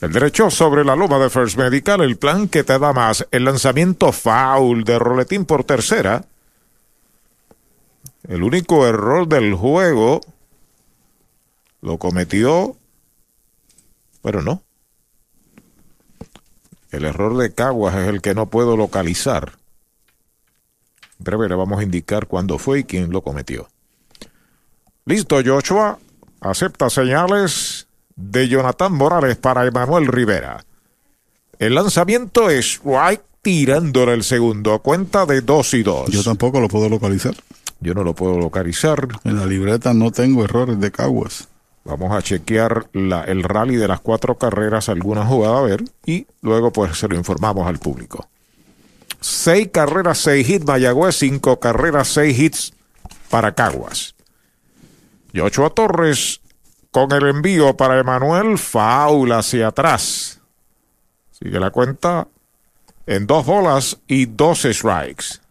El 0.02 0.11
derecho 0.11 0.50
sobre 0.50 0.84
la 0.84 0.95
loma 0.95 1.18
de 1.18 1.30
First 1.30 1.58
Medical, 1.58 2.02
el 2.02 2.18
plan 2.18 2.50
que 2.50 2.64
te 2.64 2.77
da 2.77 2.92
más, 2.92 3.26
el 3.32 3.45
lanzamiento 3.45 4.11
foul 4.11 4.84
de 4.84 5.00
Roletín 5.00 5.45
por 5.45 5.64
tercera. 5.64 6.26
El 8.27 8.43
único 8.43 8.85
error 8.85 9.27
del 9.27 9.53
juego 9.53 10.22
lo 11.82 11.98
cometió, 11.98 12.76
pero 14.22 14.42
no. 14.42 14.61
El 16.92 17.06
error 17.06 17.38
de 17.38 17.53
Caguas 17.53 17.95
es 17.95 18.08
el 18.08 18.22
que 18.22 18.35
no 18.35 18.48
puedo 18.48 18.77
localizar. 18.77 19.53
En 21.18 21.24
breve 21.24 21.50
le 21.50 21.56
vamos 21.56 21.80
a 21.80 21.84
indicar 21.84 22.27
cuándo 22.27 22.58
fue 22.58 22.80
y 22.80 22.84
quién 22.84 23.11
lo 23.11 23.22
cometió. 23.22 23.69
Listo, 25.06 25.42
Joshua. 25.43 25.98
Acepta 26.44 26.90
señales 26.90 27.88
de 28.18 28.50
Jonathan 28.50 28.92
Morales 28.92 29.38
para 29.38 29.66
Emanuel 29.66 30.08
Rivera. 30.08 30.66
El 31.58 31.76
lanzamiento 31.76 32.50
es 32.50 32.82
White 32.84 33.24
tirándole 33.42 34.14
el 34.14 34.26
segundo. 34.26 34.80
Cuenta 34.80 35.26
de 35.26 35.40
dos 35.40 35.74
y 35.74 35.84
dos. 35.84 36.10
Yo 36.10 36.22
tampoco 36.22 36.60
lo 36.60 36.68
puedo 36.68 36.90
localizar. 36.90 37.34
Yo 37.80 37.94
no 37.94 38.04
lo 38.04 38.14
puedo 38.14 38.38
localizar. 38.38 39.08
En 39.24 39.40
la 39.40 39.46
libreta 39.46 39.94
no 39.94 40.12
tengo 40.12 40.44
errores 40.44 40.82
de 40.82 40.92
Caguas. 40.92 41.48
Vamos 41.86 42.12
a 42.14 42.22
chequear 42.22 42.88
la, 42.92 43.24
el 43.24 43.44
rally 43.44 43.78
de 43.78 43.88
las 43.88 44.02
cuatro 44.02 44.38
carreras, 44.38 44.90
alguna 44.90 45.26
jugada 45.26 45.60
a 45.60 45.62
ver, 45.62 45.86
y 46.06 46.28
luego 46.42 46.72
pues 46.72 46.98
se 46.98 47.08
lo 47.08 47.16
informamos 47.16 47.68
al 47.68 47.80
público. 47.80 48.28
Seis 49.22 49.70
carreras, 49.72 50.18
seis 50.18 50.50
hits 50.50 50.66
Mayagüez, 50.66 51.16
cinco 51.16 51.62
carreras, 51.62 52.10
seis 52.10 52.38
hits 52.38 52.74
para 53.30 53.56
Caguas. 53.56 54.12
Yochoa 55.34 55.72
Torres 55.72 56.42
con 56.92 57.12
el 57.12 57.28
envío 57.28 57.76
para 57.76 58.00
Emanuel, 58.00 58.60
faula 58.60 59.40
hacia 59.40 59.68
atrás. 59.68 60.40
Sigue 61.32 61.60
la 61.60 61.72
cuenta 61.72 62.28
en 63.08 63.26
dos 63.26 63.44
bolas 63.44 63.98
y 64.08 64.28
dos 64.28 64.62
strikes. 64.62 65.42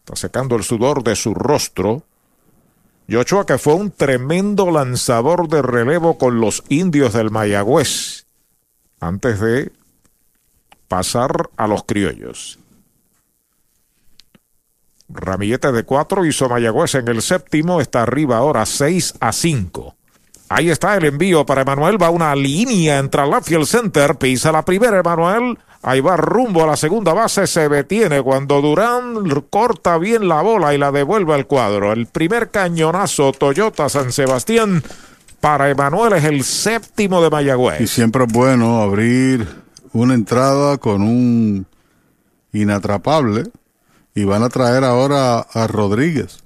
Está 0.00 0.16
secando 0.16 0.56
el 0.56 0.64
sudor 0.64 1.04
de 1.04 1.14
su 1.14 1.32
rostro. 1.32 2.02
Yochoa 3.06 3.46
que 3.46 3.56
fue 3.56 3.74
un 3.74 3.92
tremendo 3.92 4.72
lanzador 4.72 5.48
de 5.48 5.62
relevo 5.62 6.18
con 6.18 6.40
los 6.40 6.64
indios 6.68 7.12
del 7.12 7.30
Mayagüez 7.30 8.26
antes 8.98 9.38
de 9.40 9.72
pasar 10.88 11.50
a 11.56 11.68
los 11.68 11.84
criollos. 11.84 12.58
Ramillete 15.12 15.72
de 15.72 15.84
cuatro 15.84 16.24
hizo 16.24 16.48
Mayagüez 16.48 16.94
en 16.94 17.08
el 17.08 17.22
séptimo, 17.22 17.80
está 17.80 18.02
arriba 18.02 18.38
ahora 18.38 18.64
6 18.64 19.14
a 19.20 19.32
5. 19.32 19.94
Ahí 20.48 20.70
está 20.70 20.96
el 20.96 21.04
envío 21.04 21.46
para 21.46 21.62
Emanuel, 21.62 22.00
va 22.00 22.10
una 22.10 22.34
línea 22.34 22.98
entre 22.98 23.26
la 23.26 23.40
Field 23.40 23.66
Center, 23.66 24.16
pisa 24.16 24.50
la 24.50 24.64
primera 24.64 24.98
Emanuel, 24.98 25.56
ahí 25.82 26.00
va 26.00 26.16
rumbo 26.16 26.64
a 26.64 26.66
la 26.66 26.76
segunda 26.76 27.12
base, 27.12 27.46
se 27.46 27.68
detiene 27.68 28.20
cuando 28.22 28.60
Durán 28.60 29.28
corta 29.48 29.96
bien 29.98 30.28
la 30.28 30.42
bola 30.42 30.74
y 30.74 30.78
la 30.78 30.90
devuelve 30.90 31.34
al 31.34 31.46
cuadro. 31.46 31.92
El 31.92 32.06
primer 32.06 32.50
cañonazo 32.50 33.32
Toyota 33.32 33.88
San 33.88 34.10
Sebastián 34.10 34.82
para 35.40 35.70
Emanuel 35.70 36.14
es 36.14 36.24
el 36.24 36.42
séptimo 36.42 37.22
de 37.22 37.30
Mayagüez. 37.30 37.80
Y 37.80 37.86
siempre 37.86 38.24
es 38.24 38.32
bueno 38.32 38.82
abrir 38.82 39.46
una 39.92 40.14
entrada 40.14 40.78
con 40.78 41.02
un 41.02 41.66
inatrapable 42.52 43.44
y 44.14 44.24
van 44.24 44.42
a 44.42 44.48
traer 44.48 44.84
ahora 44.84 45.40
a 45.40 45.66
Rodríguez, 45.66 46.42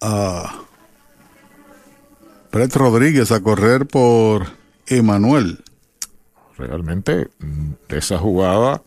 a 0.00 0.62
Brett 2.50 2.74
Rodríguez 2.74 3.30
a 3.32 3.40
correr 3.40 3.86
por 3.86 4.46
Emanuel. 4.86 5.64
Realmente, 6.56 7.28
esa 7.88 8.18
jugada 8.18 8.82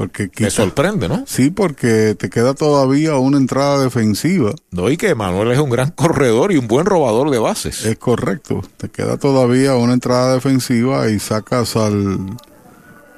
porque 0.00 0.30
me 0.38 0.50
sorprende, 0.50 1.10
¿no? 1.10 1.24
Sí, 1.26 1.50
porque 1.50 2.14
te 2.18 2.30
queda 2.30 2.54
todavía 2.54 3.16
una 3.16 3.36
entrada 3.36 3.82
defensiva. 3.82 4.54
No, 4.70 4.88
y 4.88 4.96
que 4.96 5.10
Emanuel 5.10 5.50
es 5.50 5.58
un 5.58 5.68
gran 5.68 5.90
corredor 5.90 6.52
y 6.52 6.56
un 6.56 6.68
buen 6.68 6.86
robador 6.86 7.28
de 7.28 7.38
bases. 7.38 7.84
Es 7.84 7.98
correcto. 7.98 8.62
Te 8.78 8.88
queda 8.88 9.18
todavía 9.18 9.76
una 9.76 9.92
entrada 9.92 10.32
defensiva 10.32 11.10
y 11.10 11.18
sacas 11.18 11.76
al 11.76 12.18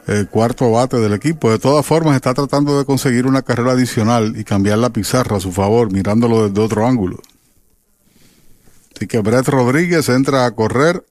el 0.07 0.29
cuarto 0.29 0.71
bate 0.71 0.99
del 0.99 1.13
equipo. 1.13 1.51
De 1.51 1.59
todas 1.59 1.85
formas, 1.87 2.17
está 2.17 2.35
tratando 2.35 2.79
de 2.79 2.85
conseguir 2.85 3.27
una 3.27 3.43
carrera 3.43 3.73
adicional 3.73 4.35
y 4.37 4.45
cambiar 4.45 4.79
la 4.79 4.91
pizarra 4.91 5.37
a 5.37 5.41
su 5.41 5.53
favor, 5.53 5.93
mirándolo 5.93 6.49
desde 6.49 6.61
otro 6.61 6.87
ángulo. 6.87 7.21
Así 8.95 9.07
que 9.07 9.19
Brett 9.19 9.49
Rodríguez 9.49 10.09
entra 10.09 10.47
a 10.47 10.51
correr 10.53 11.05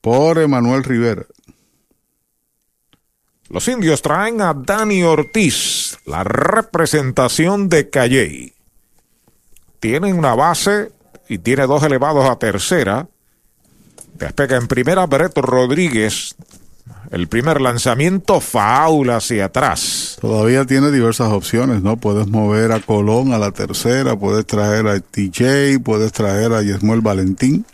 por 0.00 0.38
Emanuel 0.38 0.84
Rivera. 0.84 1.26
Los 3.48 3.66
indios 3.66 4.02
traen 4.02 4.42
a 4.42 4.52
Dani 4.52 5.02
Ortiz, 5.04 5.96
la 6.04 6.22
representación 6.22 7.68
de 7.68 7.88
Calley. 7.88 8.52
Tienen 9.80 10.18
una 10.18 10.34
base 10.34 10.92
y 11.28 11.38
tiene 11.38 11.66
dos 11.66 11.82
elevados 11.82 12.28
a 12.28 12.38
tercera. 12.38 13.08
Despega 14.14 14.56
en 14.56 14.66
primera 14.66 15.06
Breto 15.06 15.40
Rodríguez. 15.40 16.34
El 17.10 17.26
primer 17.28 17.60
lanzamiento 17.60 18.40
faula 18.40 19.16
hacia 19.16 19.46
atrás. 19.46 20.18
Todavía 20.20 20.66
tiene 20.66 20.90
diversas 20.90 21.32
opciones, 21.32 21.82
¿no? 21.82 21.96
Puedes 21.96 22.26
mover 22.26 22.72
a 22.72 22.80
Colón 22.80 23.32
a 23.32 23.38
la 23.38 23.50
tercera, 23.50 24.18
puedes 24.18 24.46
traer 24.46 24.86
a 24.86 25.00
TJ, 25.00 25.80
puedes 25.82 26.12
traer 26.12 26.52
a 26.52 26.62
Yesmuel 26.62 27.00
Valentín 27.00 27.64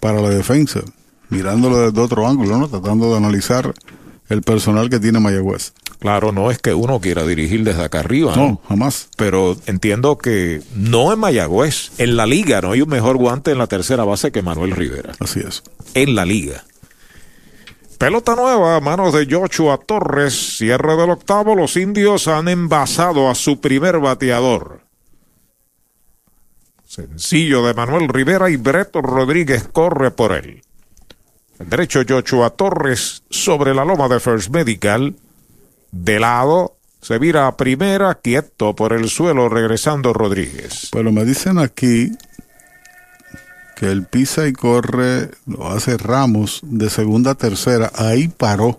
para 0.00 0.20
la 0.20 0.28
defensa, 0.28 0.80
mirándolo 1.30 1.78
desde 1.78 2.00
otro 2.00 2.28
ángulo, 2.28 2.58
¿no? 2.58 2.68
Tratando 2.68 3.10
de 3.10 3.16
analizar 3.16 3.72
el 4.28 4.42
personal 4.42 4.90
que 4.90 5.00
tiene 5.00 5.18
Mayagüez. 5.20 5.72
Claro, 5.98 6.32
no 6.32 6.50
es 6.50 6.58
que 6.58 6.74
uno 6.74 7.00
quiera 7.00 7.26
dirigir 7.26 7.64
desde 7.64 7.82
acá 7.82 8.00
arriba. 8.00 8.36
No, 8.36 8.60
jamás. 8.68 9.08
Pero 9.16 9.56
entiendo 9.64 10.18
que 10.18 10.60
no 10.74 11.10
en 11.14 11.18
Mayagüez, 11.18 11.92
en 11.96 12.18
la 12.18 12.26
liga 12.26 12.60
no 12.60 12.72
hay 12.72 12.82
un 12.82 12.90
mejor 12.90 13.16
guante 13.16 13.52
en 13.52 13.58
la 13.58 13.66
tercera 13.66 14.04
base 14.04 14.30
que 14.30 14.42
Manuel 14.42 14.72
Rivera. 14.72 15.12
Así 15.18 15.40
es. 15.40 15.62
En 15.94 16.14
la 16.14 16.26
liga. 16.26 16.64
Pelota 18.04 18.36
nueva 18.36 18.76
a 18.76 18.80
manos 18.80 19.14
de 19.14 19.26
Joshua 19.26 19.78
Torres. 19.78 20.58
Cierre 20.58 20.94
del 20.94 21.08
octavo. 21.08 21.54
Los 21.54 21.74
indios 21.78 22.28
han 22.28 22.48
envasado 22.48 23.30
a 23.30 23.34
su 23.34 23.62
primer 23.62 23.98
bateador. 23.98 24.82
Sencillo 26.86 27.64
de 27.64 27.72
Manuel 27.72 28.08
Rivera 28.08 28.50
y 28.50 28.56
Breto 28.56 29.00
Rodríguez 29.00 29.66
corre 29.72 30.10
por 30.10 30.32
él. 30.32 30.60
Derecho 31.58 32.02
Joshua 32.06 32.50
Torres 32.50 33.22
sobre 33.30 33.74
la 33.74 33.86
loma 33.86 34.06
de 34.08 34.20
First 34.20 34.50
Medical. 34.50 35.16
De 35.90 36.20
lado, 36.20 36.76
se 37.00 37.18
vira 37.18 37.46
a 37.46 37.56
primera, 37.56 38.16
quieto 38.16 38.76
por 38.76 38.92
el 38.92 39.08
suelo, 39.08 39.48
regresando 39.48 40.12
Rodríguez. 40.12 40.90
Pero 40.92 41.10
me 41.10 41.24
dicen 41.24 41.56
aquí 41.56 42.10
que 43.74 43.90
el 43.90 44.04
pisa 44.04 44.46
y 44.46 44.52
corre 44.52 45.30
lo 45.46 45.68
hace 45.68 45.96
Ramos 45.96 46.60
de 46.62 46.90
segunda 46.90 47.32
a 47.32 47.34
tercera. 47.34 47.90
Ahí 47.94 48.28
paró. 48.28 48.78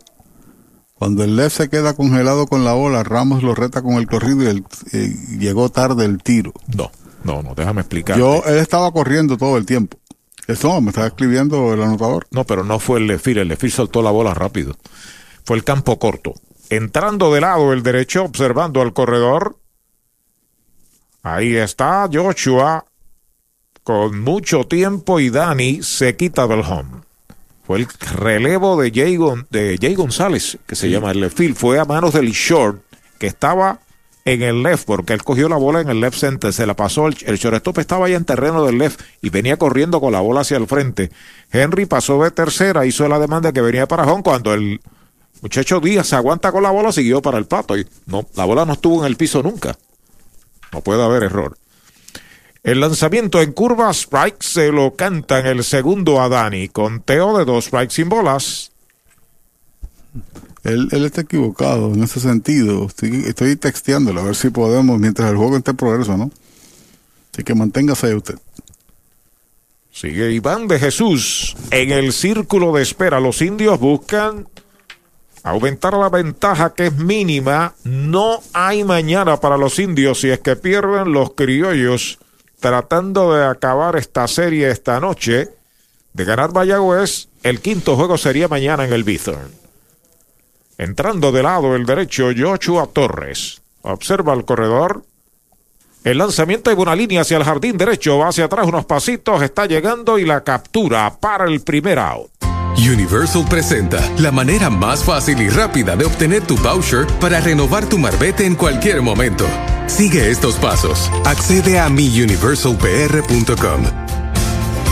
Cuando 0.93 1.23
el 1.23 1.35
left 1.35 1.57
se 1.57 1.69
queda 1.69 1.93
congelado 1.93 2.47
con 2.47 2.63
la 2.63 2.73
bola, 2.73 3.03
Ramos 3.03 3.43
lo 3.43 3.53
reta 3.53 3.81
con 3.81 3.95
el 3.95 4.07
corrido 4.07 4.43
y, 4.43 4.47
el, 4.47 4.63
y 4.93 5.37
llegó 5.39 5.69
tarde 5.69 6.05
el 6.05 6.23
tiro. 6.23 6.53
No, 6.75 6.89
no, 7.23 7.43
no, 7.43 7.53
déjame 7.53 7.81
explicar. 7.81 8.17
Yo, 8.17 8.43
él 8.45 8.57
estaba 8.57 8.91
corriendo 8.91 9.37
todo 9.37 9.57
el 9.57 9.65
tiempo. 9.65 9.97
Eso 10.47 10.79
me 10.79 10.89
estaba 10.89 11.07
escribiendo 11.07 11.73
el 11.73 11.81
anotador. 11.81 12.27
No, 12.31 12.45
pero 12.45 12.63
no 12.63 12.79
fue 12.79 12.99
el 12.99 13.07
Lefir. 13.07 13.39
El 13.39 13.47
Lefir 13.49 13.71
soltó 13.71 14.01
la 14.01 14.11
bola 14.11 14.33
rápido. 14.33 14.75
Fue 15.43 15.57
el 15.57 15.63
campo 15.63 15.99
corto. 15.99 16.35
Entrando 16.69 17.33
de 17.33 17.41
lado 17.41 17.73
el 17.73 17.83
derecho, 17.83 18.23
observando 18.23 18.81
al 18.81 18.93
corredor. 18.93 19.57
Ahí 21.23 21.55
está 21.55 22.07
Joshua 22.11 22.85
con 23.85 24.19
mucho 24.19 24.63
tiempo 24.63 25.19
y 25.19 25.29
Dani 25.29 25.83
se 25.83 26.15
quita 26.15 26.47
del 26.47 26.61
home. 26.61 27.03
Fue 27.63 27.77
el 27.77 27.87
relevo 28.17 28.81
de 28.81 28.91
Jay, 28.91 29.15
Gon 29.15 29.45
de 29.51 29.77
Jay 29.79 29.93
González, 29.93 30.57
que 30.65 30.75
se 30.75 30.89
llama 30.89 31.11
el 31.11 31.21
left 31.21 31.37
field. 31.37 31.55
Fue 31.55 31.77
a 31.77 31.85
manos 31.85 32.15
del 32.15 32.31
short, 32.31 32.81
que 33.19 33.27
estaba 33.27 33.79
en 34.25 34.41
el 34.41 34.63
left, 34.63 34.85
porque 34.87 35.13
él 35.13 35.23
cogió 35.23 35.47
la 35.47 35.57
bola 35.57 35.81
en 35.81 35.89
el 35.89 36.01
left 36.01 36.17
center, 36.17 36.51
se 36.51 36.65
la 36.65 36.75
pasó, 36.75 37.05
el, 37.05 37.15
el 37.27 37.37
shortstop 37.37 37.77
estaba 37.77 38.07
ahí 38.07 38.15
en 38.15 38.25
terreno 38.25 38.65
del 38.65 38.79
left 38.79 39.01
y 39.21 39.29
venía 39.29 39.57
corriendo 39.57 40.01
con 40.01 40.13
la 40.13 40.19
bola 40.19 40.41
hacia 40.41 40.57
el 40.57 40.65
frente. 40.65 41.11
Henry 41.51 41.85
pasó 41.85 42.23
de 42.23 42.31
tercera, 42.31 42.87
hizo 42.87 43.07
la 43.07 43.19
demanda 43.19 43.53
que 43.53 43.61
venía 43.61 43.87
para 43.87 44.11
home 44.11 44.23
cuando 44.23 44.51
el 44.55 44.81
muchacho 45.43 45.79
Díaz 45.79 46.07
se 46.07 46.15
aguanta 46.15 46.51
con 46.51 46.63
la 46.63 46.71
bola, 46.71 46.91
siguió 46.91 47.21
para 47.21 47.37
el 47.37 47.45
plato 47.45 47.77
y 47.77 47.85
no, 48.07 48.25
la 48.33 48.45
bola 48.45 48.65
no 48.65 48.73
estuvo 48.73 49.01
en 49.01 49.05
el 49.05 49.15
piso 49.15 49.43
nunca. 49.43 49.77
No 50.73 50.81
puede 50.81 51.03
haber 51.03 51.21
error. 51.21 51.55
El 52.65 52.79
lanzamiento 52.79 53.43
en 53.43 53.51
curva, 53.51 53.91
strike, 53.91 54.41
se 54.41 54.71
lo 54.71 54.95
canta 54.95 55.39
en 55.39 55.45
el 55.45 55.63
segundo 55.63 56.19
a 56.19 56.29
Dani. 56.29 56.67
Conteo 56.69 57.37
de 57.37 57.45
dos 57.45 57.65
strikes 57.65 57.93
sin 57.93 58.09
bolas. 58.09 58.71
Él, 60.63 60.89
él, 60.91 61.05
está 61.05 61.21
equivocado 61.21 61.93
en 61.93 62.01
ese 62.01 62.19
sentido. 62.19 62.87
Estoy, 62.87 63.23
estoy 63.27 63.55
texteándolo 63.55 64.19
a 64.19 64.23
ver 64.23 64.35
si 64.35 64.49
podemos, 64.49 64.97
mientras 64.97 65.29
el 65.29 65.37
juego 65.37 65.57
esté 65.57 65.71
en 65.71 65.77
progreso, 65.77 66.17
¿no? 66.17 66.31
Así 67.31 67.43
que 67.43 67.53
manténgase 67.53 68.07
ahí 68.07 68.13
usted. 68.15 68.39
Sigue 69.91 70.31
Iván 70.31 70.67
de 70.67 70.79
Jesús 70.79 71.55
en 71.69 71.91
el 71.91 72.13
círculo 72.13 72.73
de 72.73 72.81
espera. 72.81 73.19
Los 73.19 73.43
indios 73.43 73.79
buscan 73.79 74.47
aumentar 75.43 75.93
la 75.93 76.09
ventaja 76.09 76.73
que 76.73 76.87
es 76.87 76.97
mínima. 76.97 77.75
No 77.83 78.39
hay 78.53 78.83
mañana 78.83 79.39
para 79.39 79.55
los 79.55 79.77
indios 79.77 80.21
si 80.21 80.31
es 80.31 80.39
que 80.39 80.55
pierden 80.55 81.13
los 81.13 81.33
criollos 81.35 82.17
tratando 82.65 83.35
de 83.35 83.45
acabar 83.45 83.95
esta 83.95 84.27
serie 84.27 84.71
esta 84.71 84.99
noche. 84.99 85.49
De 86.13 86.25
ganar 86.25 86.51
Mayagüez, 86.51 87.27
el 87.43 87.61
quinto 87.61 87.95
juego 87.95 88.17
sería 88.17 88.47
mañana 88.47 88.85
en 88.85 88.91
el 88.91 89.03
Bithorn. 89.03 89.51
Entrando 90.79 91.31
de 91.31 91.43
lado 91.43 91.75
el 91.75 91.85
derecho, 91.85 92.29
Joshua 92.35 92.89
Torres. 92.91 93.61
Observa 93.83 94.33
el 94.33 94.45
corredor. 94.45 95.03
El 96.03 96.17
lanzamiento 96.17 96.71
de 96.71 96.81
una 96.81 96.95
línea 96.95 97.21
hacia 97.21 97.37
el 97.37 97.43
jardín 97.43 97.77
derecho, 97.77 98.17
va 98.17 98.29
hacia 98.29 98.45
atrás 98.45 98.65
unos 98.65 98.85
pasitos, 98.85 99.43
está 99.43 99.67
llegando 99.67 100.17
y 100.17 100.25
la 100.25 100.43
captura 100.43 101.15
para 101.19 101.45
el 101.45 101.61
primer 101.61 101.99
out. 101.99 102.31
Universal 102.77 103.45
presenta 103.47 103.99
la 104.17 104.31
manera 104.31 104.71
más 104.71 105.03
fácil 105.03 105.39
y 105.39 105.49
rápida 105.49 105.95
de 105.95 106.05
obtener 106.05 106.41
tu 106.41 106.57
voucher 106.57 107.05
para 107.21 107.39
renovar 107.41 107.87
tu 107.87 107.99
marbete 107.99 108.43
en 108.43 108.55
cualquier 108.55 109.03
momento. 109.03 109.45
Sigue 109.87 110.29
estos 110.29 110.55
pasos. 110.55 111.11
Accede 111.25 111.79
a 111.79 111.89
miuniversalpr.com. 111.89 113.83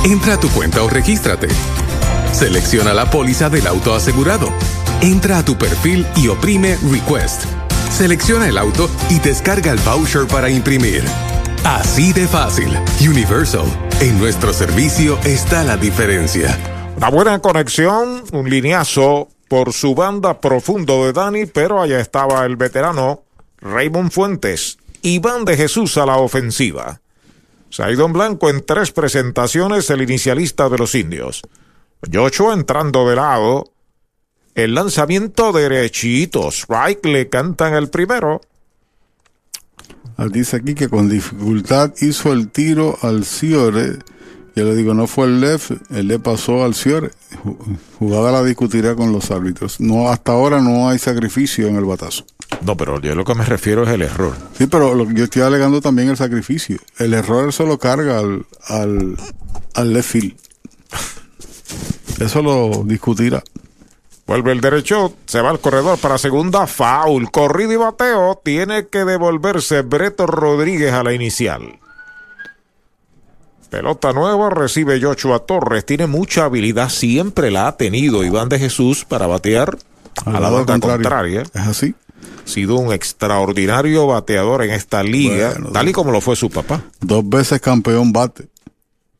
Entra 0.05 0.33
a 0.35 0.39
tu 0.39 0.49
cuenta 0.49 0.83
o 0.83 0.89
regístrate. 0.89 1.47
Selecciona 2.31 2.93
la 2.93 3.09
póliza 3.09 3.49
del 3.49 3.67
auto 3.67 3.93
asegurado. 3.95 4.49
Entra 5.01 5.39
a 5.39 5.45
tu 5.45 5.57
perfil 5.57 6.05
y 6.15 6.27
oprime 6.27 6.77
Request. 6.91 7.45
Selecciona 7.91 8.47
el 8.47 8.57
auto 8.57 8.89
y 9.09 9.19
descarga 9.19 9.71
el 9.71 9.79
voucher 9.79 10.27
para 10.27 10.49
imprimir. 10.49 11.03
Así 11.63 12.13
de 12.13 12.27
fácil. 12.27 12.69
Universal. 13.01 13.65
En 13.99 14.19
nuestro 14.19 14.53
servicio 14.53 15.17
está 15.23 15.63
la 15.63 15.77
diferencia. 15.77 16.57
Una 16.97 17.09
buena 17.09 17.39
conexión, 17.39 18.23
un 18.31 18.49
lineazo 18.49 19.27
por 19.47 19.73
su 19.73 19.95
banda 19.95 20.39
profundo 20.39 21.05
de 21.05 21.13
Dani, 21.13 21.45
pero 21.45 21.81
allá 21.81 21.99
estaba 21.99 22.45
el 22.45 22.55
veterano 22.55 23.23
Raymond 23.61 24.11
Fuentes. 24.11 24.77
Iván 25.03 25.45
de 25.45 25.57
Jesús 25.57 25.97
a 25.97 26.05
la 26.05 26.17
ofensiva. 26.17 27.01
Saidon 27.69 28.13
Blanco 28.13 28.49
en 28.49 28.65
tres 28.65 28.91
presentaciones, 28.91 29.89
el 29.89 30.01
inicialista 30.01 30.69
de 30.69 30.77
los 30.77 30.95
indios. 30.95 31.41
Joshua 32.11 32.53
entrando 32.53 33.07
de 33.07 33.15
lado. 33.15 33.71
El 34.55 34.75
lanzamiento 34.75 35.51
derechito. 35.51 36.49
Strike 36.51 37.05
le 37.05 37.29
cantan 37.29 37.73
el 37.73 37.89
primero. 37.89 38.41
Dice 40.31 40.57
aquí 40.57 40.75
que 40.75 40.89
con 40.89 41.09
dificultad 41.09 41.91
hizo 41.99 42.31
el 42.31 42.49
tiro 42.49 42.97
al 43.01 43.25
Ciore. 43.25 43.99
Yo 44.55 44.65
le 44.65 44.75
digo, 44.75 44.93
no 44.93 45.07
fue 45.07 45.25
el 45.25 45.41
left, 45.41 45.71
él 45.89 46.07
le 46.07 46.19
pasó 46.19 46.63
al 46.63 46.75
Ciore. 46.75 47.09
Jugada 47.97 48.31
la 48.31 48.43
discutirá 48.43 48.95
con 48.95 49.11
los 49.11 49.31
árbitros. 49.31 49.79
No, 49.79 50.09
hasta 50.09 50.31
ahora 50.31 50.61
no 50.61 50.87
hay 50.87 50.99
sacrificio 50.99 51.67
en 51.67 51.75
el 51.75 51.85
batazo. 51.85 52.25
No, 52.61 52.77
pero 52.77 52.99
yo 53.01 53.15
lo 53.15 53.25
que 53.25 53.35
me 53.35 53.45
refiero 53.45 53.83
es 53.83 53.89
el 53.89 54.01
error. 54.01 54.35
Sí, 54.57 54.67
pero 54.67 54.93
lo, 54.93 55.09
yo 55.11 55.25
estoy 55.25 55.41
alegando 55.41 55.81
también 55.81 56.09
el 56.09 56.17
sacrificio. 56.17 56.77
El 56.97 57.13
error 57.13 57.51
se 57.53 57.65
lo 57.65 57.77
carga 57.77 58.19
al, 58.19 58.45
al, 58.67 59.17
al 59.73 59.93
left 59.93 60.09
field. 60.09 60.35
Eso 62.19 62.41
lo 62.41 62.83
discutirá. 62.85 63.43
Vuelve 64.25 64.53
el 64.53 64.61
derecho, 64.61 65.13
se 65.25 65.41
va 65.41 65.49
al 65.49 65.59
corredor 65.59 65.99
para 65.99 66.17
segunda, 66.17 66.65
foul, 66.65 67.29
corrido 67.29 67.73
y 67.73 67.75
bateo, 67.75 68.39
tiene 68.41 68.87
que 68.87 69.03
devolverse 69.03 69.81
Breto 69.81 70.25
Rodríguez 70.25 70.93
a 70.93 71.03
la 71.03 71.11
inicial. 71.11 71.79
Pelota 73.69 74.13
nueva, 74.13 74.49
recibe 74.49 75.01
Joshua 75.01 75.39
Torres, 75.39 75.85
tiene 75.85 76.07
mucha 76.07 76.45
habilidad, 76.45 76.89
siempre 76.89 77.51
la 77.51 77.67
ha 77.67 77.75
tenido 77.75 78.23
Iván 78.23 78.47
de 78.47 78.59
Jesús 78.59 79.03
para 79.03 79.27
batear 79.27 79.77
a 80.25 80.39
la 80.39 80.49
banda 80.49 80.79
contraria. 80.79 81.41
Es 81.41 81.61
así. 81.61 81.95
Ha 82.45 82.47
sido 82.47 82.75
un 82.75 82.93
extraordinario 82.93 84.07
bateador 84.07 84.63
en 84.63 84.71
esta 84.71 85.03
liga, 85.03 85.51
bueno, 85.51 85.71
tal 85.71 85.89
y 85.89 85.91
como 85.93 86.11
lo 86.11 86.21
fue 86.21 86.35
su 86.35 86.49
papá. 86.49 86.83
Dos 86.99 87.27
veces 87.27 87.61
campeón 87.61 88.11
bate. 88.11 88.47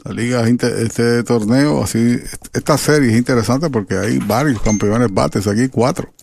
La 0.04 0.12
liga, 0.12 0.46
este 0.48 1.24
torneo, 1.24 1.82
así, 1.82 2.20
esta 2.52 2.78
serie 2.78 3.12
es 3.12 3.18
interesante 3.18 3.70
porque 3.70 3.98
hay 3.98 4.20
varios 4.20 4.62
campeones 4.62 5.14
bates 5.14 5.48
aquí, 5.48 5.70
cuatro. 5.70 6.14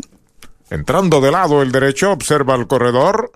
Entrando 0.69 1.21
de 1.23 1.31
lado 1.31 1.63
el 1.63 1.73
derecho, 1.73 2.13
observa 2.13 2.55
el 2.55 2.67
corredor. 2.67 3.33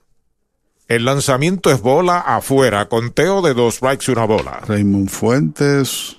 El 0.87 1.07
lanzamiento 1.07 1.71
es 1.71 1.81
bola 1.81 2.21
afuera, 2.21 2.91
conteo 2.91 3.41
de 3.41 3.55
dos 3.55 3.77
strikes 3.77 4.05
y 4.09 4.13
una 4.13 4.27
bola. 4.27 4.61
Raymond 4.69 5.09
Fuentes, 5.09 6.19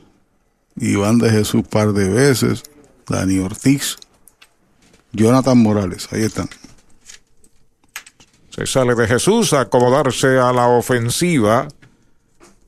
Iván 0.76 1.20
de 1.20 1.30
Jesús 1.30 1.64
par 1.70 1.94
de 1.94 2.10
veces, 2.10 2.64
Dani 3.08 3.38
Ortiz, 3.40 3.98
Jonathan 5.14 5.58
Morales, 5.58 6.08
ahí 6.12 6.24
están. 6.24 6.50
Se 8.56 8.66
sale 8.66 8.96
de 8.96 9.06
Jesús 9.06 9.52
a 9.52 9.62
acomodarse 9.62 10.40
a 10.40 10.54
la 10.54 10.70
ofensiva. 10.70 11.68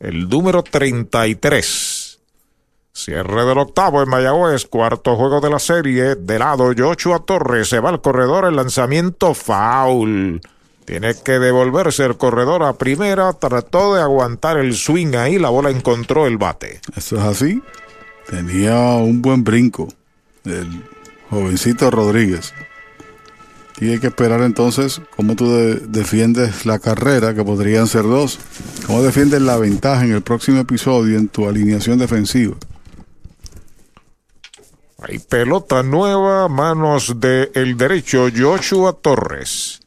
El 0.02 0.28
número 0.28 0.62
33. 0.62 2.20
Cierre 2.92 3.46
del 3.46 3.58
octavo 3.58 4.04
en 4.04 4.10
Mayagüez, 4.10 4.66
cuarto 4.66 5.16
juego 5.16 5.40
de 5.40 5.50
la 5.50 5.60
serie. 5.60 6.16
De 6.16 6.40
lado, 6.40 6.74
Joshua 6.78 7.20
Torres 7.20 7.70
se 7.70 7.80
va 7.80 7.90
al 7.90 8.02
corredor, 8.02 8.44
el 8.44 8.58
lanzamiento 8.58 9.34
foul. 9.34 10.42
Tiene 10.84 11.16
que 11.24 11.40
devolverse 11.40 12.04
el 12.04 12.18
corredor 12.18 12.64
a 12.64 12.74
primera, 12.74 13.32
trató 13.32 13.96
de 13.96 14.02
aguantar 14.02 14.58
el 14.58 14.76
swing 14.76 15.16
ahí, 15.16 15.40
la 15.40 15.50
bola 15.50 15.70
encontró 15.70 16.28
el 16.28 16.38
bate. 16.38 16.82
Eso 16.98 17.16
es 17.16 17.24
así. 17.24 17.64
Tenía 18.30 18.76
un 18.98 19.22
buen 19.22 19.46
brinco 19.46 19.88
el 20.44 20.84
jovencito 21.30 21.90
Rodríguez. 21.92 22.54
Y 23.80 23.92
hay 23.92 24.00
que 24.00 24.08
esperar 24.08 24.42
entonces 24.42 25.02
cómo 25.16 25.36
tú 25.36 25.52
de- 25.52 25.76
defiendes 25.88 26.66
la 26.66 26.80
carrera, 26.80 27.34
que 27.36 27.44
podrían 27.44 27.88
ser 27.88 28.04
dos. 28.04 28.40
Cómo 28.88 29.04
defiendes 29.04 29.42
la 29.42 29.58
ventaja 29.58 30.04
en 30.04 30.14
el 30.14 30.22
próximo 30.24 30.60
episodio 30.60 31.18
en 31.18 31.28
tu 31.28 31.48
alineación 31.48 32.00
defensiva. 32.00 32.56
Hay 35.00 35.20
pelota 35.20 35.84
nueva, 35.84 36.48
manos 36.48 37.20
del 37.20 37.52
el 37.54 37.78
derecho, 37.78 38.28
Joshua 38.36 38.94
Torres. 38.94 39.80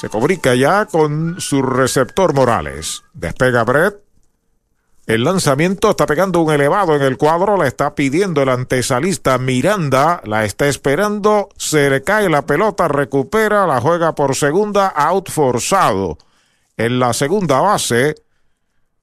Se 0.00 0.08
comunica 0.08 0.54
ya 0.54 0.86
con 0.86 1.40
su 1.40 1.60
receptor 1.60 2.34
Morales. 2.34 3.02
Despega 3.14 3.64
Brett. 3.64 3.96
El 5.06 5.24
lanzamiento 5.24 5.90
está 5.90 6.06
pegando 6.06 6.40
un 6.40 6.50
elevado 6.50 6.96
en 6.96 7.02
el 7.02 7.18
cuadro, 7.18 7.58
la 7.58 7.66
está 7.66 7.94
pidiendo 7.94 8.40
el 8.40 8.48
antesalista 8.48 9.36
Miranda, 9.36 10.22
la 10.24 10.46
está 10.46 10.66
esperando, 10.66 11.50
se 11.58 11.90
le 11.90 12.02
cae 12.02 12.30
la 12.30 12.46
pelota, 12.46 12.88
recupera, 12.88 13.66
la 13.66 13.82
juega 13.82 14.14
por 14.14 14.34
segunda, 14.34 14.88
out 14.88 15.30
forzado. 15.30 16.16
En 16.78 16.98
la 16.98 17.12
segunda 17.12 17.60
base, 17.60 18.14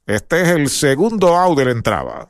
este 0.07 0.41
es 0.41 0.47
el 0.49 0.69
segundo 0.69 1.37
out 1.37 1.55
de 1.55 1.65
la 1.65 1.71
entrada. 1.71 2.29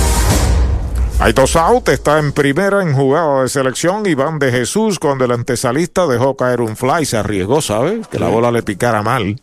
Hay 1.23 1.33
dos 1.33 1.55
out, 1.55 1.87
está 1.89 2.17
en 2.17 2.31
primera 2.31 2.81
en 2.81 2.93
jugada 2.93 3.43
de 3.43 3.49
selección 3.49 4.03
Iván 4.07 4.39
de 4.39 4.51
Jesús 4.51 4.97
cuando 4.97 5.25
el 5.25 5.31
antesalista 5.31 6.07
dejó 6.07 6.35
caer 6.35 6.61
un 6.61 6.75
fly, 6.75 7.05
se 7.05 7.15
arriesgó, 7.15 7.61
¿sabes? 7.61 8.07
Que 8.07 8.17
la 8.17 8.27
bola 8.27 8.49
le 8.49 8.63
picara 8.63 9.03
mal. 9.03 9.39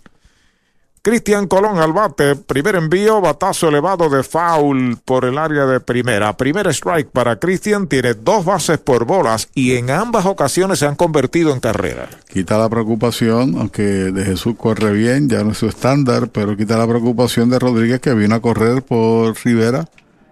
Cristian 1.02 1.46
Colón 1.46 1.78
al 1.78 1.92
bate, 1.92 2.34
primer 2.34 2.74
envío, 2.74 3.20
batazo 3.20 3.68
elevado 3.68 4.10
de 4.10 4.24
foul 4.24 4.98
por 5.04 5.24
el 5.24 5.38
área 5.38 5.66
de 5.66 5.78
primera. 5.78 6.36
Primer 6.36 6.66
strike 6.66 7.10
para 7.12 7.38
Cristian, 7.38 7.86
tiene 7.86 8.14
dos 8.14 8.44
bases 8.44 8.78
por 8.78 9.04
bolas 9.04 9.48
y 9.54 9.76
en 9.76 9.92
ambas 9.92 10.26
ocasiones 10.26 10.80
se 10.80 10.86
han 10.86 10.96
convertido 10.96 11.52
en 11.52 11.60
carrera. 11.60 12.10
Quita 12.28 12.58
la 12.58 12.68
preocupación, 12.68 13.54
aunque 13.56 13.82
de 13.82 14.24
Jesús 14.24 14.56
corre 14.58 14.90
bien, 14.90 15.28
ya 15.28 15.44
no 15.44 15.52
es 15.52 15.58
su 15.58 15.68
estándar, 15.68 16.28
pero 16.32 16.56
quita 16.56 16.76
la 16.76 16.88
preocupación 16.88 17.50
de 17.50 17.60
Rodríguez 17.60 18.00
que 18.00 18.14
vino 18.14 18.34
a 18.34 18.40
correr 18.40 18.82
por 18.82 19.36
Rivera, 19.44 19.88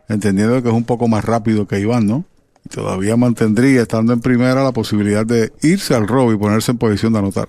entendiendo 0.08 0.62
que 0.62 0.68
es 0.68 0.74
un 0.74 0.84
poco 0.84 1.08
más 1.08 1.24
rápido 1.24 1.66
que 1.66 1.80
Iván, 1.80 2.06
¿no? 2.06 2.24
Y 2.64 2.68
todavía 2.68 3.16
mantendría, 3.16 3.82
estando 3.82 4.12
en 4.12 4.20
primera, 4.20 4.62
la 4.62 4.72
posibilidad 4.72 5.24
de 5.24 5.52
irse 5.62 5.94
al 5.94 6.08
robo 6.08 6.32
y 6.32 6.36
ponerse 6.36 6.72
en 6.72 6.78
posición 6.78 7.12
de 7.12 7.20
anotar. 7.20 7.48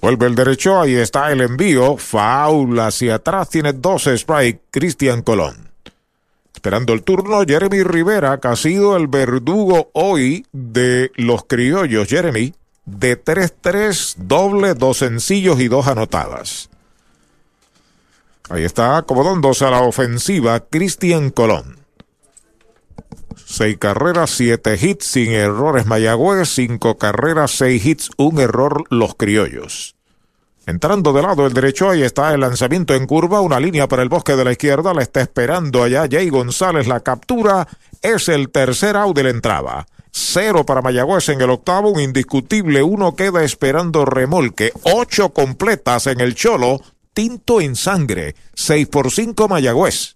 Vuelve 0.00 0.26
el 0.26 0.34
derecho, 0.34 0.80
ahí 0.80 0.94
está 0.96 1.32
el 1.32 1.40
envío. 1.40 1.96
Foul 1.96 2.78
hacia 2.78 3.14
atrás, 3.14 3.48
tiene 3.48 3.72
dos 3.72 4.06
strike. 4.06 4.60
Cristian 4.70 5.22
Colón. 5.22 5.70
Esperando 6.54 6.92
el 6.92 7.02
turno, 7.02 7.42
Jeremy 7.46 7.82
Rivera, 7.82 8.38
que 8.38 8.48
ha 8.48 8.56
sido 8.56 8.96
el 8.96 9.06
verdugo 9.06 9.90
hoy 9.94 10.46
de 10.52 11.10
los 11.16 11.44
criollos. 11.44 12.06
Jeremy, 12.06 12.52
de 12.84 13.22
3-3, 13.22 14.16
doble, 14.18 14.74
dos 14.74 14.98
sencillos 14.98 15.58
y 15.60 15.68
dos 15.68 15.86
anotadas. 15.86 16.68
Ahí 18.50 18.64
está 18.64 18.98
acomodándose 18.98 19.64
a 19.64 19.70
la 19.70 19.80
ofensiva 19.80 20.60
Cristian 20.60 21.30
Colón. 21.30 21.78
Seis 23.46 23.78
carreras, 23.78 24.30
siete 24.30 24.78
hits, 24.80 25.06
sin 25.06 25.32
errores 25.32 25.86
Mayagüez, 25.86 26.48
cinco 26.48 26.98
carreras, 26.98 27.52
seis 27.52 27.84
hits, 27.84 28.10
un 28.16 28.40
error 28.40 28.84
los 28.90 29.14
criollos. 29.14 29.96
Entrando 30.66 31.12
de 31.12 31.22
lado 31.22 31.46
el 31.46 31.52
derecho, 31.52 31.90
ahí 31.90 32.02
está 32.02 32.32
el 32.32 32.40
lanzamiento 32.40 32.94
en 32.94 33.06
curva, 33.06 33.40
una 33.40 33.60
línea 33.60 33.86
para 33.86 34.02
el 34.02 34.08
bosque 34.08 34.34
de 34.34 34.44
la 34.44 34.52
izquierda, 34.52 34.94
la 34.94 35.02
está 35.02 35.20
esperando 35.20 35.82
allá 35.82 36.08
Jay 36.10 36.30
González, 36.30 36.86
la 36.86 37.00
captura, 37.00 37.68
es 38.00 38.28
el 38.28 38.50
tercer 38.50 38.96
out 38.96 39.14
de 39.14 39.24
la 39.24 39.30
entrada. 39.30 39.86
Cero 40.10 40.64
para 40.64 40.80
Mayagüez 40.80 41.28
en 41.28 41.40
el 41.40 41.50
octavo, 41.50 41.90
un 41.90 42.00
indiscutible, 42.00 42.82
uno 42.82 43.14
queda 43.14 43.42
esperando 43.42 44.04
remolque, 44.04 44.72
ocho 44.84 45.30
completas 45.30 46.06
en 46.06 46.20
el 46.20 46.34
cholo, 46.34 46.80
tinto 47.14 47.60
en 47.60 47.76
sangre, 47.76 48.34
seis 48.54 48.86
por 48.88 49.10
cinco 49.10 49.48
Mayagüez. 49.48 50.14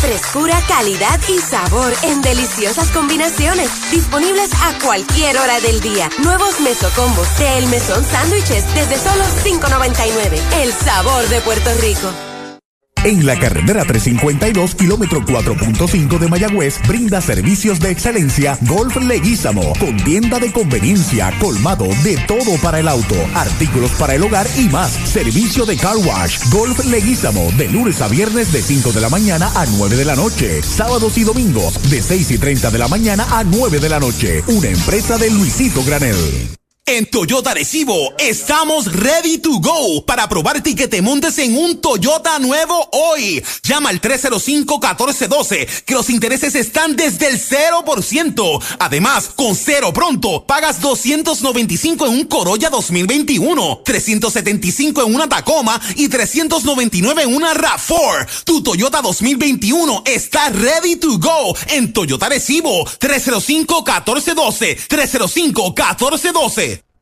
Frescura, 0.00 0.60
calidad 0.66 1.20
y 1.28 1.38
sabor 1.38 1.92
en 2.02 2.22
deliciosas 2.22 2.90
combinaciones. 2.90 3.70
Disponibles 3.92 4.50
a 4.54 4.76
cualquier 4.82 5.36
hora 5.38 5.60
del 5.60 5.80
día. 5.80 6.10
Nuevos 6.24 6.60
mesocombos 6.60 7.38
de 7.38 7.58
El 7.58 7.68
Mesón 7.68 8.04
Sándwiches 8.04 8.64
desde 8.74 8.98
solo 8.98 9.22
$5.99. 9.44 10.40
El 10.60 10.72
sabor 10.72 11.28
de 11.28 11.40
Puerto 11.42 11.70
Rico. 11.80 12.31
En 13.04 13.26
la 13.26 13.36
carretera 13.36 13.84
352, 13.84 14.76
kilómetro 14.76 15.22
4.5 15.22 16.20
de 16.20 16.28
Mayagüez, 16.28 16.78
brinda 16.86 17.20
servicios 17.20 17.80
de 17.80 17.90
excelencia 17.90 18.56
Golf 18.62 18.96
Leguízamo, 18.96 19.72
con 19.80 19.96
tienda 20.04 20.38
de 20.38 20.52
conveniencia, 20.52 21.32
colmado 21.40 21.88
de 22.04 22.16
todo 22.28 22.56
para 22.62 22.78
el 22.78 22.86
auto, 22.86 23.16
artículos 23.34 23.90
para 23.92 24.14
el 24.14 24.22
hogar 24.22 24.46
y 24.56 24.68
más. 24.68 24.92
Servicio 24.92 25.66
de 25.66 25.76
car 25.76 25.96
wash, 25.96 26.48
Golf 26.50 26.84
Leguízamo, 26.84 27.50
de 27.58 27.68
lunes 27.68 28.00
a 28.00 28.06
viernes 28.06 28.52
de 28.52 28.62
5 28.62 28.92
de 28.92 29.00
la 29.00 29.08
mañana 29.08 29.50
a 29.56 29.66
9 29.66 29.96
de 29.96 30.04
la 30.04 30.14
noche, 30.14 30.62
sábados 30.62 31.18
y 31.18 31.24
domingos 31.24 31.82
de 31.90 32.00
6 32.00 32.30
y 32.30 32.38
30 32.38 32.70
de 32.70 32.78
la 32.78 32.86
mañana 32.86 33.26
a 33.30 33.42
9 33.42 33.80
de 33.80 33.88
la 33.88 33.98
noche. 33.98 34.44
Una 34.46 34.68
empresa 34.68 35.18
de 35.18 35.28
Luisito 35.28 35.82
Granel. 35.82 36.61
En 36.84 37.06
Toyota 37.06 37.54
Recibo 37.54 38.12
estamos 38.18 38.92
ready 38.92 39.38
to 39.38 39.60
go 39.60 40.04
para 40.04 40.28
probarte 40.28 40.70
y 40.70 40.74
que 40.74 40.88
te 40.88 41.00
montes 41.00 41.38
en 41.38 41.56
un 41.56 41.80
Toyota 41.80 42.40
nuevo 42.40 42.88
hoy. 42.90 43.40
Llama 43.62 43.90
al 43.90 44.00
305-1412 44.00 45.84
que 45.84 45.94
los 45.94 46.10
intereses 46.10 46.56
están 46.56 46.96
desde 46.96 47.28
el 47.28 47.40
0%. 47.40 48.62
Además, 48.80 49.30
con 49.36 49.54
cero 49.54 49.92
pronto, 49.92 50.44
pagas 50.44 50.80
295 50.80 52.08
en 52.08 52.14
un 52.14 52.24
Corolla 52.24 52.68
2021, 52.68 53.82
375 53.84 55.02
en 55.02 55.14
una 55.14 55.28
Tacoma 55.28 55.80
y 55.94 56.08
399 56.08 57.22
en 57.22 57.32
una 57.32 57.54
RAV4. 57.54 58.42
Tu 58.42 58.60
Toyota 58.60 59.00
2021 59.02 60.02
está 60.04 60.48
ready 60.48 60.96
to 60.96 61.16
go 61.20 61.56
en 61.68 61.92
Toyota 61.92 62.28
Recibo 62.28 62.84
305-1412, 62.84 64.88
305-1412. 64.88 66.71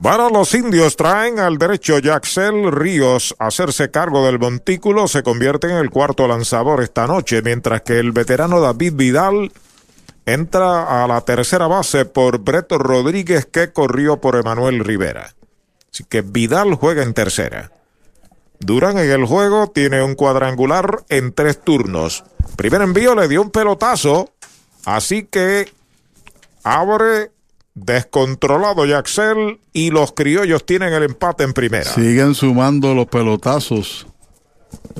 Para 0.00 0.28
los 0.28 0.54
indios 0.54 0.94
traen 0.94 1.38
al 1.38 1.56
derecho 1.56 1.98
Jaxel 2.02 2.70
Ríos 2.70 3.34
a 3.38 3.46
hacerse 3.46 3.90
cargo 3.90 4.26
del 4.26 4.38
montículo, 4.38 5.08
se 5.08 5.22
convierte 5.22 5.68
en 5.68 5.76
el 5.76 5.90
cuarto 5.90 6.28
lanzador 6.28 6.82
esta 6.82 7.06
noche, 7.06 7.40
mientras 7.40 7.80
que 7.80 7.98
el 7.98 8.12
veterano 8.12 8.60
David 8.60 8.92
Vidal 8.94 9.52
entra 10.26 11.02
a 11.02 11.08
la 11.08 11.22
tercera 11.22 11.66
base 11.66 12.04
por 12.04 12.38
Breto 12.38 12.76
Rodríguez 12.78 13.46
que 13.46 13.72
corrió 13.72 14.20
por 14.20 14.36
Emanuel 14.36 14.84
Rivera. 14.84 15.34
Así 15.90 16.04
que 16.04 16.20
Vidal 16.20 16.74
juega 16.74 17.02
en 17.02 17.14
tercera. 17.14 17.72
Durán 18.58 18.98
en 18.98 19.10
el 19.10 19.24
juego 19.24 19.68
tiene 19.68 20.02
un 20.02 20.14
cuadrangular 20.14 21.04
en 21.08 21.32
tres 21.32 21.60
turnos. 21.62 22.24
Primer 22.56 22.82
envío 22.82 23.14
le 23.14 23.28
dio 23.28 23.40
un 23.40 23.50
pelotazo, 23.50 24.30
así 24.84 25.24
que 25.24 25.72
abre 26.64 27.30
descontrolado 27.76 28.86
Yaxel 28.86 29.60
y 29.72 29.90
los 29.90 30.12
criollos 30.12 30.66
tienen 30.66 30.92
el 30.92 31.04
empate 31.04 31.44
en 31.44 31.52
primera. 31.52 31.84
Siguen 31.84 32.34
sumando 32.34 32.94
los 32.94 33.06
pelotazos 33.06 34.06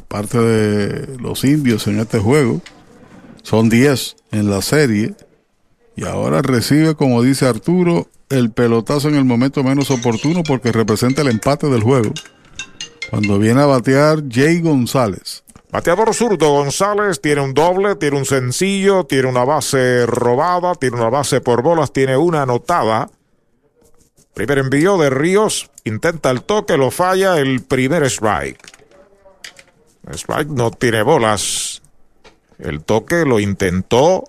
parte 0.09 0.39
de 0.39 1.19
los 1.19 1.45
indios 1.45 1.87
en 1.87 2.01
este 2.01 2.19
juego. 2.19 2.61
Son 3.43 3.69
10 3.69 4.17
en 4.33 4.51
la 4.51 4.63
serie. 4.63 5.15
Y 5.97 6.05
ahora 6.05 6.43
recibe, 6.43 6.95
como 6.95 7.23
dice 7.23 7.47
Arturo, 7.47 8.09
el 8.29 8.51
pelotazo 8.51 9.09
en 9.09 9.15
el 9.15 9.25
momento 9.25 9.65
menos 9.65 9.91
oportuno 9.91 10.43
porque 10.43 10.73
representa 10.73 11.23
el 11.23 11.29
empate 11.29 11.69
del 11.69 11.83
juego. 11.83 12.13
Cuando 13.11 13.39
viene 13.39 13.63
a 13.63 13.67
batear 13.67 14.23
Jay 14.29 14.61
González. 14.61 15.45
Bateador 15.77 16.15
zurdo 16.15 16.53
González 16.53 17.21
tiene 17.21 17.43
un 17.43 17.53
doble, 17.53 17.97
tiene 17.97 18.17
un 18.17 18.25
sencillo, 18.25 19.05
tiene 19.05 19.29
una 19.29 19.45
base 19.45 20.07
robada, 20.07 20.75
tiene 20.75 20.97
una 20.97 21.11
base 21.11 21.43
por 21.43 21.61
bolas, 21.61 21.93
tiene 21.93 22.17
una 22.17 22.45
anotada. 22.45 23.11
Primer 24.33 24.57
envío 24.57 24.97
de 24.97 25.11
Ríos, 25.11 25.71
intenta 25.85 26.31
el 26.31 26.45
toque, 26.45 26.79
lo 26.79 26.91
falla, 26.91 27.39
el 27.39 27.63
primer 27.63 28.05
strike. 28.05 28.59
Strike 30.13 30.49
no 30.49 30.71
tiene 30.71 31.03
bolas. 31.03 31.83
El 32.59 32.83
toque 32.83 33.27
lo 33.27 33.39
intentó, 33.39 34.25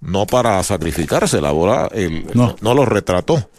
no 0.00 0.26
para 0.26 0.62
sacrificarse, 0.62 1.42
la 1.42 1.50
bola 1.50 1.90
el, 1.92 2.30
no. 2.32 2.56
no 2.62 2.72
lo 2.72 2.86
retrató. 2.86 3.50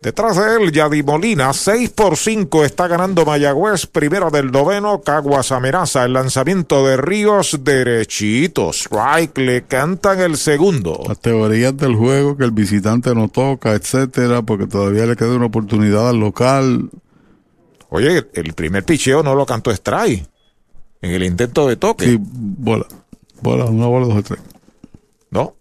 Detrás 0.00 0.36
de 0.36 0.56
él, 0.56 0.70
Yadi 0.70 1.02
Molina, 1.02 1.52
6 1.52 1.90
por 1.90 2.16
5 2.16 2.64
está 2.64 2.86
ganando 2.86 3.24
Mayagüez, 3.24 3.86
primera 3.86 4.30
del 4.30 4.52
noveno, 4.52 5.00
Caguas 5.00 5.50
amenaza 5.50 6.04
el 6.04 6.12
lanzamiento 6.12 6.86
de 6.86 6.96
Ríos 6.96 7.58
derechitos. 7.64 8.82
Strike 8.82 9.38
le 9.38 9.62
cantan 9.62 10.20
el 10.20 10.36
segundo. 10.36 11.02
Las 11.08 11.18
teorías 11.18 11.76
del 11.76 11.96
juego 11.96 12.36
que 12.36 12.44
el 12.44 12.52
visitante 12.52 13.12
no 13.12 13.28
toca, 13.28 13.72
etcétera, 13.72 14.42
porque 14.42 14.68
todavía 14.68 15.04
le 15.04 15.16
queda 15.16 15.34
una 15.34 15.46
oportunidad 15.46 16.08
al 16.08 16.20
local. 16.20 16.90
Oye, 17.88 18.24
el 18.34 18.52
primer 18.52 18.84
picheo 18.84 19.24
no 19.24 19.34
lo 19.34 19.46
cantó 19.46 19.72
Strike 19.72 20.28
en 21.02 21.10
el 21.10 21.24
intento 21.24 21.66
de 21.68 21.76
toque. 21.76 22.04
Sí, 22.04 22.18
bola, 22.20 22.86
bola, 23.42 23.64
una 23.64 23.86
bola, 23.86 24.06
dos 24.06 24.18
strike. 24.18 24.42
No, 25.30 25.54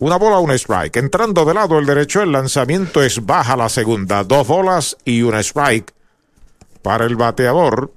una 0.00 0.16
bola, 0.16 0.38
un 0.38 0.50
strike. 0.50 0.96
Entrando 0.96 1.44
de 1.44 1.54
lado 1.54 1.78
el 1.78 1.86
derecho, 1.86 2.22
el 2.22 2.32
lanzamiento 2.32 3.02
es 3.02 3.24
baja 3.24 3.56
la 3.56 3.68
segunda. 3.68 4.24
Dos 4.24 4.46
bolas 4.46 4.96
y 5.04 5.22
un 5.22 5.34
strike 5.36 5.92
para 6.82 7.04
el 7.04 7.16
bateador. 7.16 7.92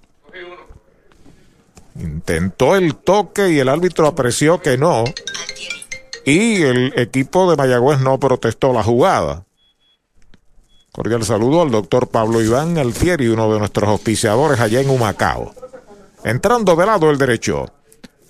Intentó 1.95 2.75
el 2.75 2.95
toque 2.95 3.49
y 3.51 3.59
el 3.59 3.69
árbitro 3.69 4.05
apreció 4.05 4.61
que 4.61 4.77
no. 4.77 5.05
Y 6.25 6.61
el 6.63 6.93
equipo 6.97 7.49
de 7.49 7.55
Mayagüez 7.55 7.99
no 7.99 8.19
protestó 8.19 8.73
la 8.73 8.83
jugada. 8.83 9.45
Cordial 10.91 11.23
saludo 11.23 11.61
al 11.61 11.71
doctor 11.71 12.09
Pablo 12.09 12.41
Iván 12.41 12.77
Altieri, 12.77 13.27
uno 13.27 13.51
de 13.51 13.59
nuestros 13.59 13.89
auspiciadores 13.89 14.59
allá 14.59 14.81
en 14.81 14.89
Humacao. 14.89 15.53
Entrando 16.25 16.75
de 16.75 16.85
lado 16.85 17.09
el 17.09 17.17
derecho. 17.17 17.71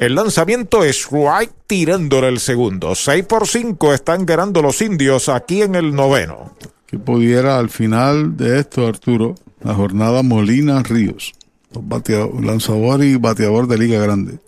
El 0.04 0.16
lanzamiento 0.16 0.84
es 0.84 1.08
Wright 1.10 1.52
tirándole 1.66 2.28
el 2.28 2.42
segundo. 2.42 2.94
6 2.94 3.24
por 3.24 3.48
5 3.48 3.94
están 3.94 4.26
ganando 4.26 4.62
los 4.62 4.82
indios 4.82 5.30
aquí 5.30 5.62
en 5.62 5.76
el 5.76 5.96
noveno. 5.96 6.58
Que 6.86 7.00
pudiera 7.00 7.58
al 7.58 7.70
final 7.70 8.36
de 8.36 8.60
esto, 8.60 8.86
Arturo, 8.86 9.36
la 9.62 9.74
jornada 9.74 10.22
Molina 10.22 10.84
Ríos. 10.84 11.32
Lanzador 12.42 13.02
y 13.02 13.16
bateador 13.16 13.66
de 13.68 13.78
Liga 13.78 13.98
Grande. 14.02 14.40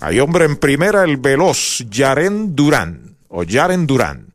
Hay 0.00 0.20
hombre 0.20 0.44
en 0.44 0.58
primera, 0.58 1.04
el 1.04 1.16
veloz 1.16 1.78
Yaren 1.88 2.54
Durán. 2.54 3.16
O 3.28 3.44
Yaren 3.44 3.86
Durán. 3.86 4.34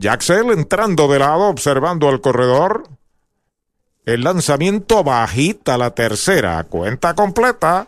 Jaxel 0.00 0.50
entrando 0.50 1.06
de 1.06 1.20
lado, 1.20 1.42
observando 1.42 2.08
al 2.08 2.20
corredor. 2.20 2.88
El 4.04 4.24
lanzamiento 4.24 5.04
bajita 5.04 5.78
la 5.78 5.94
tercera. 5.94 6.64
Cuenta 6.64 7.14
completa. 7.14 7.86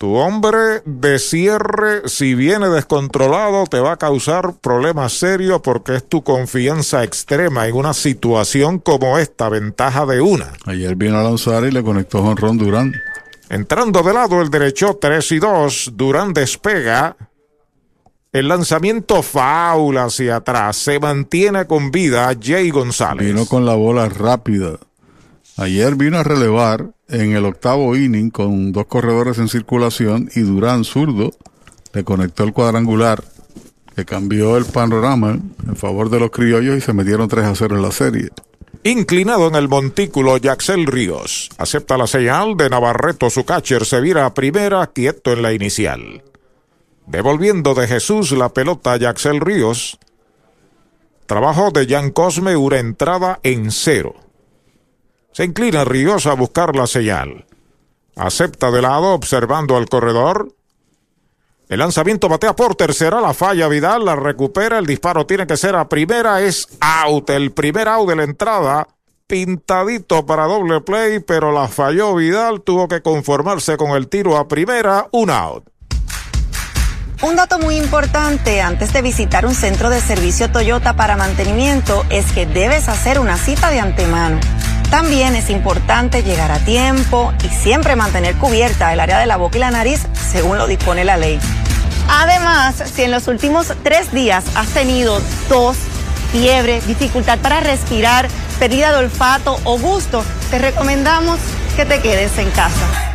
Tu 0.00 0.14
hombre 0.14 0.80
de 0.86 1.18
cierre, 1.18 2.08
si 2.08 2.34
viene 2.34 2.70
descontrolado, 2.70 3.66
te 3.66 3.80
va 3.80 3.92
a 3.92 3.96
causar 3.98 4.54
problemas 4.58 5.12
serios 5.12 5.60
porque 5.60 5.96
es 5.96 6.08
tu 6.08 6.24
confianza 6.24 7.04
extrema 7.04 7.68
en 7.68 7.76
una 7.76 7.92
situación 7.92 8.78
como 8.78 9.18
esta, 9.18 9.50
ventaja 9.50 10.06
de 10.06 10.22
una. 10.22 10.54
Ayer 10.64 10.96
vino 10.96 11.18
a 11.18 11.22
lanzar 11.22 11.64
y 11.64 11.70
le 11.70 11.82
conectó 11.82 12.22
con 12.22 12.38
Ron 12.38 12.56
Durán. 12.56 12.94
Entrando 13.50 14.02
de 14.02 14.14
lado 14.14 14.40
el 14.40 14.48
derecho 14.48 14.96
3 14.98 15.32
y 15.32 15.38
2, 15.38 15.90
Durán 15.92 16.32
despega. 16.32 17.14
El 18.32 18.48
lanzamiento 18.48 19.22
faula 19.22 20.04
hacia 20.04 20.36
atrás. 20.36 20.78
Se 20.78 20.98
mantiene 20.98 21.66
con 21.66 21.90
vida 21.90 22.32
Jay 22.40 22.70
González. 22.70 23.26
Vino 23.26 23.44
con 23.44 23.66
la 23.66 23.74
bola 23.74 24.08
rápida. 24.08 24.78
Ayer 25.56 25.94
vino 25.94 26.18
a 26.18 26.22
relevar 26.22 26.90
en 27.08 27.32
el 27.32 27.44
octavo 27.44 27.96
inning 27.96 28.30
con 28.30 28.72
dos 28.72 28.86
corredores 28.86 29.38
en 29.38 29.48
circulación 29.48 30.30
y 30.34 30.40
Durán 30.40 30.84
zurdo 30.84 31.32
le 31.92 32.04
conectó 32.04 32.44
el 32.44 32.52
cuadrangular 32.52 33.22
que 33.94 34.04
cambió 34.04 34.56
el 34.56 34.64
panorama 34.64 35.38
en 35.66 35.76
favor 35.76 36.08
de 36.08 36.20
los 36.20 36.30
criollos 36.30 36.76
y 36.76 36.80
se 36.80 36.92
metieron 36.92 37.28
3 37.28 37.44
a 37.44 37.54
0 37.54 37.76
en 37.76 37.82
la 37.82 37.92
serie. 37.92 38.28
Inclinado 38.82 39.48
en 39.48 39.56
el 39.56 39.68
montículo, 39.68 40.38
Yaxel 40.38 40.86
Ríos 40.86 41.50
acepta 41.58 41.98
la 41.98 42.06
señal 42.06 42.56
de 42.56 42.70
Navarreto, 42.70 43.28
su 43.28 43.44
catcher 43.44 43.84
se 43.84 44.00
vira 44.00 44.24
a 44.24 44.32
primera, 44.32 44.86
quieto 44.86 45.32
en 45.32 45.42
la 45.42 45.52
inicial. 45.52 46.22
Devolviendo 47.06 47.74
de 47.74 47.88
Jesús 47.88 48.32
la 48.32 48.50
pelota 48.50 48.92
a 48.92 48.96
Yaxel 48.96 49.40
Ríos. 49.40 49.98
Trabajo 51.26 51.70
de 51.72 51.86
Jan 51.86 52.10
Cosme, 52.10 52.56
una 52.56 52.78
entrada 52.78 53.40
en 53.42 53.70
cero. 53.70 54.14
Se 55.32 55.44
inclina 55.44 55.84
Ríos 55.84 56.26
a 56.26 56.34
buscar 56.34 56.74
la 56.74 56.86
señal. 56.86 57.46
Acepta 58.16 58.70
de 58.70 58.82
lado 58.82 59.14
observando 59.14 59.76
al 59.76 59.88
corredor. 59.88 60.54
El 61.68 61.78
lanzamiento 61.78 62.28
batea 62.28 62.56
por 62.56 62.74
tercera, 62.74 63.20
la 63.20 63.32
falla 63.32 63.68
Vidal, 63.68 64.04
la 64.04 64.16
recupera, 64.16 64.78
el 64.78 64.86
disparo 64.86 65.24
tiene 65.24 65.46
que 65.46 65.56
ser 65.56 65.76
a 65.76 65.88
primera, 65.88 66.40
es 66.40 66.66
out, 66.80 67.30
el 67.30 67.52
primer 67.52 67.86
out 67.86 68.08
de 68.08 68.16
la 68.16 68.24
entrada, 68.24 68.88
pintadito 69.28 70.26
para 70.26 70.46
doble 70.46 70.80
play, 70.80 71.20
pero 71.20 71.52
la 71.52 71.68
falló 71.68 72.16
Vidal, 72.16 72.62
tuvo 72.62 72.88
que 72.88 73.02
conformarse 73.02 73.76
con 73.76 73.92
el 73.92 74.08
tiro 74.08 74.36
a 74.36 74.48
primera, 74.48 75.06
un 75.12 75.30
out. 75.30 75.70
Un 77.22 77.36
dato 77.36 77.60
muy 77.60 77.76
importante 77.76 78.60
antes 78.62 78.92
de 78.92 79.02
visitar 79.02 79.46
un 79.46 79.54
centro 79.54 79.90
de 79.90 80.00
servicio 80.00 80.50
Toyota 80.50 80.96
para 80.96 81.16
mantenimiento 81.16 82.04
es 82.10 82.32
que 82.32 82.46
debes 82.46 82.88
hacer 82.88 83.20
una 83.20 83.36
cita 83.36 83.70
de 83.70 83.78
antemano. 83.78 84.40
También 84.90 85.36
es 85.36 85.50
importante 85.50 86.22
llegar 86.24 86.50
a 86.50 86.58
tiempo 86.58 87.32
y 87.44 87.48
siempre 87.48 87.94
mantener 87.94 88.34
cubierta 88.36 88.92
el 88.92 89.00
área 89.00 89.18
de 89.18 89.26
la 89.26 89.36
boca 89.36 89.56
y 89.56 89.60
la 89.60 89.70
nariz 89.70 90.00
según 90.32 90.58
lo 90.58 90.66
dispone 90.66 91.04
la 91.04 91.16
ley. 91.16 91.38
Además, 92.08 92.82
si 92.92 93.02
en 93.02 93.12
los 93.12 93.28
últimos 93.28 93.72
tres 93.84 94.12
días 94.12 94.44
has 94.56 94.68
tenido 94.68 95.20
tos, 95.48 95.76
fiebre, 96.32 96.80
dificultad 96.88 97.38
para 97.38 97.60
respirar, 97.60 98.28
pérdida 98.58 98.90
de 98.90 98.98
olfato 98.98 99.58
o 99.62 99.78
gusto, 99.78 100.24
te 100.50 100.58
recomendamos 100.58 101.38
que 101.76 101.84
te 101.84 102.00
quedes 102.00 102.36
en 102.38 102.50
casa. 102.50 103.09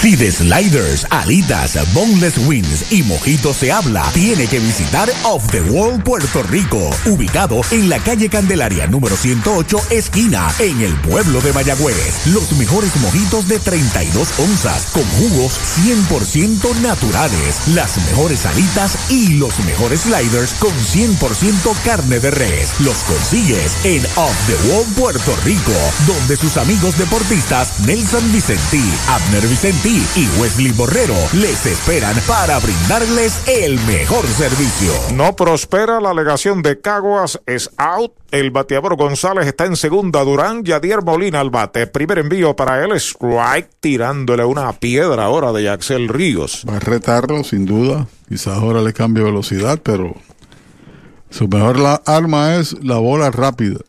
Si 0.08 0.16
de 0.16 0.32
sliders, 0.32 1.06
alitas, 1.10 1.78
boneless 1.94 2.38
wings 2.38 2.94
y 2.94 3.04
mojitos 3.04 3.58
se 3.58 3.74
habla, 3.74 4.10
tiene 4.14 4.48
que 4.48 4.58
visitar 4.58 5.12
Off 5.26 5.46
the 5.52 5.60
Wall 5.64 6.02
Puerto 6.02 6.44
Rico, 6.44 6.90
ubicado 7.08 7.60
en 7.72 7.90
la 7.90 8.00
calle 8.00 8.30
Candelaria 8.30 8.88
número 8.88 9.18
108, 9.18 9.78
esquina, 9.90 10.48
en 10.60 10.80
el 10.80 10.96
pueblo 11.02 11.42
de 11.42 11.52
Mayagüez. 11.52 12.28
Los 12.28 12.54
mejores 12.54 12.96
mojitos 13.02 13.50
de 13.50 13.60
32 13.60 14.40
onzas, 14.40 14.86
con 14.94 15.04
jugos 15.04 15.60
100% 15.76 16.80
naturales, 16.80 17.68
las 17.74 17.98
mejores 17.98 18.46
alitas 18.46 19.12
y 19.12 19.34
los 19.34 19.60
mejores 19.66 20.04
sliders 20.04 20.54
con 20.54 20.72
100% 20.72 21.76
carne 21.84 22.22
de 22.22 22.32
res. 22.32 22.80
Los 22.80 23.00
consigues 23.00 23.76
en 23.84 24.06
Off 24.16 24.38
the 24.48 24.70
Wall 24.70 24.86
Puerto 24.96 25.36
Rico, 25.44 25.74
donde 26.08 26.38
sus 26.38 26.56
amigos 26.56 26.98
deportistas 26.98 27.82
Nelson 27.82 28.32
Vicentí, 28.32 28.90
Abner 29.10 29.46
Vicentí, 29.46 29.97
y 30.16 30.28
Wesley 30.40 30.72
Borrero 30.74 31.16
les 31.34 31.66
esperan 31.66 32.16
para 32.28 32.60
brindarles 32.60 33.42
el 33.48 33.80
mejor 33.88 34.26
servicio. 34.28 34.92
No 35.14 35.36
prospera 35.36 36.00
la 36.00 36.12
alegación 36.12 36.62
de 36.62 36.80
Caguas, 36.80 37.40
es 37.46 37.72
out. 37.78 38.14
El 38.30 38.52
bateador 38.52 38.96
González 38.96 39.48
está 39.48 39.66
en 39.66 39.76
segunda. 39.76 40.24
Durán, 40.24 40.64
Yadier 40.64 41.02
Molina 41.02 41.40
al 41.40 41.50
bate. 41.50 41.88
Primer 41.88 42.20
envío 42.20 42.56
para 42.56 42.84
él, 42.84 42.92
strike, 42.94 43.70
tirándole 43.80 44.46
una 44.46 44.72
piedra 44.74 45.26
ahora 45.26 45.52
de 45.52 45.64
Yaxel 45.64 46.10
Ríos. 46.10 46.64
Va 46.70 46.76
a 46.76 46.80
retarlo, 46.80 47.44
sin 47.44 47.66
duda. 47.66 48.08
Quizás 48.30 48.58
ahora 48.58 48.82
le 48.82 48.94
cambie 48.94 49.24
velocidad, 49.24 49.80
pero 49.82 50.16
su 51.30 51.48
mejor 51.48 51.80
la 51.80 52.02
arma 52.06 52.56
es 52.56 52.76
la 52.84 52.98
bola 52.98 53.32
rápida. 53.32 53.80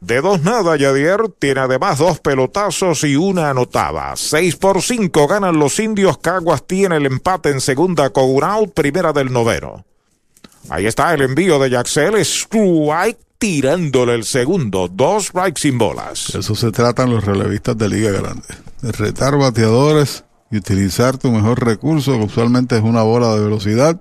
De 0.00 0.20
dos 0.20 0.42
nada, 0.42 0.76
Yadier 0.76 1.28
tiene 1.38 1.60
además 1.60 1.98
dos 1.98 2.20
pelotazos 2.20 3.02
y 3.02 3.16
una 3.16 3.50
anotada. 3.50 4.14
Seis 4.14 4.54
por 4.54 4.80
cinco 4.80 5.26
ganan 5.26 5.58
los 5.58 5.80
indios. 5.80 6.18
Caguas 6.18 6.64
tiene 6.66 6.96
el 6.96 7.06
empate 7.06 7.50
en 7.50 7.60
segunda 7.60 8.10
con 8.10 8.30
un 8.30 8.44
out, 8.44 8.72
primera 8.74 9.12
del 9.12 9.32
noveno. 9.32 9.84
Ahí 10.68 10.86
está 10.86 11.12
el 11.14 11.22
envío 11.22 11.58
de 11.58 11.70
Yaxel. 11.70 12.14
Strike 12.16 13.18
tirándole 13.38 14.14
el 14.14 14.24
segundo. 14.24 14.88
Dos 14.88 15.26
strikes 15.26 15.62
sin 15.62 15.78
bolas. 15.78 16.32
Eso 16.34 16.54
se 16.54 16.70
tratan 16.70 17.10
los 17.10 17.24
relevistas 17.24 17.76
de 17.76 17.88
Liga 17.88 18.10
Grande. 18.12 18.46
De 18.82 18.92
retar 18.92 19.36
bateadores 19.36 20.24
y 20.50 20.58
utilizar 20.58 21.18
tu 21.18 21.32
mejor 21.32 21.64
recurso, 21.64 22.12
que 22.12 22.24
usualmente 22.24 22.76
es 22.76 22.82
una 22.82 23.02
bola 23.02 23.34
de 23.34 23.40
velocidad. 23.40 24.00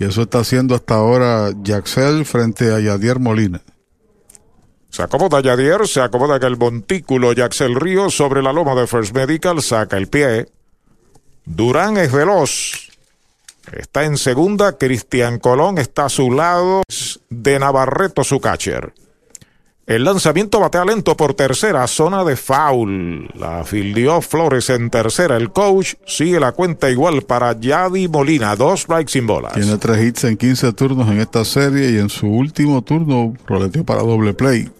Y 0.00 0.04
eso 0.04 0.22
está 0.22 0.40
haciendo 0.40 0.74
hasta 0.74 0.94
ahora 0.94 1.52
Yaxel 1.62 2.24
frente 2.24 2.74
a 2.74 2.80
Yadier 2.80 3.20
Molina. 3.20 3.60
Se 4.92 5.02
acomoda 5.02 5.40
Yadier, 5.40 5.88
se 5.88 6.02
acomoda 6.02 6.36
en 6.36 6.42
el 6.42 6.58
montículo 6.58 7.32
Yaxel 7.32 7.76
Ríos 7.76 8.14
sobre 8.14 8.42
la 8.42 8.52
loma 8.52 8.74
de 8.74 8.86
First 8.86 9.14
Medical, 9.14 9.62
saca 9.62 9.96
el 9.96 10.06
pie. 10.06 10.48
Durán 11.46 11.96
es 11.96 12.12
veloz. 12.12 12.90
Está 13.72 14.04
en 14.04 14.18
segunda, 14.18 14.76
Cristian 14.76 15.38
Colón 15.38 15.78
está 15.78 16.04
a 16.04 16.08
su 16.10 16.30
lado, 16.30 16.82
de 17.30 17.58
Navarreto 17.58 18.22
su 18.22 18.38
catcher. 18.38 18.92
El 19.86 20.04
lanzamiento 20.04 20.60
batea 20.60 20.84
lento 20.84 21.16
por 21.16 21.32
tercera, 21.32 21.86
zona 21.86 22.22
de 22.22 22.36
foul. 22.36 23.30
La 23.34 23.64
fildió 23.64 24.20
Flores 24.20 24.68
en 24.68 24.90
tercera. 24.90 25.38
El 25.38 25.52
coach 25.52 25.94
sigue 26.06 26.38
la 26.38 26.52
cuenta 26.52 26.90
igual 26.90 27.22
para 27.22 27.58
Yadi 27.58 28.08
Molina. 28.08 28.54
Dos 28.56 28.82
strikes 28.82 29.12
sin 29.12 29.26
bolas. 29.26 29.54
Tiene 29.54 29.78
tres 29.78 30.04
hits 30.04 30.24
en 30.24 30.36
15 30.36 30.72
turnos 30.74 31.08
en 31.08 31.18
esta 31.18 31.46
serie 31.46 31.90
y 31.92 31.98
en 31.98 32.10
su 32.10 32.26
último 32.28 32.82
turno 32.82 33.34
roleteó 33.46 33.84
para 33.84 34.02
doble 34.02 34.34
play. 34.34 34.70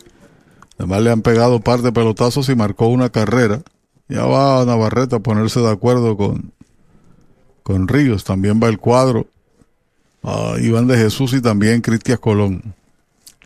Además 0.83 1.03
le 1.03 1.11
han 1.13 1.23
pegado 1.23 1.55
un 1.55 1.63
par 1.63 1.81
de 1.81 1.93
pelotazos 1.93 2.49
y 2.49 2.57
marcó 2.57 2.89
una 2.89 3.09
carrera. 3.09 3.63
Ya 4.09 4.25
va 4.25 4.65
Navarrete 4.65 5.15
a 5.15 5.21
ponerse 5.21 5.61
de 5.61 5.71
acuerdo 5.71 6.17
con, 6.17 6.51
con 7.63 7.87
Ríos. 7.87 8.25
También 8.25 8.61
va 8.61 8.67
el 8.69 8.81
cuadro. 8.81 9.27
a 10.25 10.57
Iván 10.61 10.89
de 10.89 10.97
Jesús 10.97 11.35
y 11.35 11.41
también 11.41 11.83
Cristian 11.83 12.19
Colón. 12.19 12.75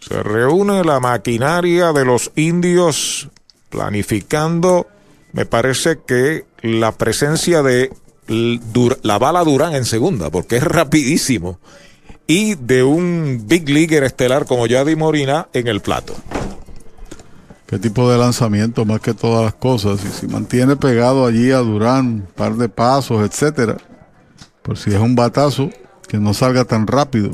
Se 0.00 0.22
reúne 0.22 0.82
la 0.82 0.98
maquinaria 0.98 1.92
de 1.92 2.06
los 2.06 2.32
indios 2.36 3.28
planificando, 3.68 4.86
me 5.32 5.44
parece 5.44 5.98
que 6.06 6.46
la 6.62 6.92
presencia 6.92 7.62
de 7.62 7.92
la 9.02 9.18
bala 9.18 9.44
Durán 9.44 9.74
en 9.74 9.84
segunda, 9.84 10.30
porque 10.30 10.56
es 10.56 10.64
rapidísimo, 10.64 11.58
y 12.26 12.54
de 12.54 12.82
un 12.82 13.44
big 13.46 13.68
leaguer 13.68 14.04
estelar 14.04 14.46
como 14.46 14.66
Yadi 14.66 14.96
Morina 14.96 15.48
en 15.52 15.66
el 15.66 15.82
plato 15.82 16.14
qué 17.66 17.78
tipo 17.78 18.10
de 18.10 18.18
lanzamiento 18.18 18.84
más 18.84 19.00
que 19.00 19.14
todas 19.14 19.44
las 19.44 19.54
cosas. 19.54 20.04
Y 20.04 20.08
si 20.08 20.26
mantiene 20.26 20.76
pegado 20.76 21.26
allí 21.26 21.50
a 21.50 21.58
Durán, 21.58 22.06
un 22.06 22.28
par 22.34 22.54
de 22.56 22.68
pasos, 22.68 23.22
etcétera, 23.28 23.76
por 24.62 24.78
si 24.78 24.90
es 24.90 25.00
un 25.00 25.14
batazo, 25.14 25.70
que 26.08 26.18
no 26.18 26.34
salga 26.34 26.64
tan 26.64 26.86
rápido. 26.86 27.30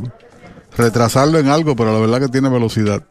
Retrasarlo 0.77 1.39
en 1.39 1.49
algo, 1.49 1.77
pero 1.77 1.93
la 1.93 1.99
verdad 1.99 2.21
que 2.21 2.29
tiene 2.29 2.49
velocidad. 2.49 3.05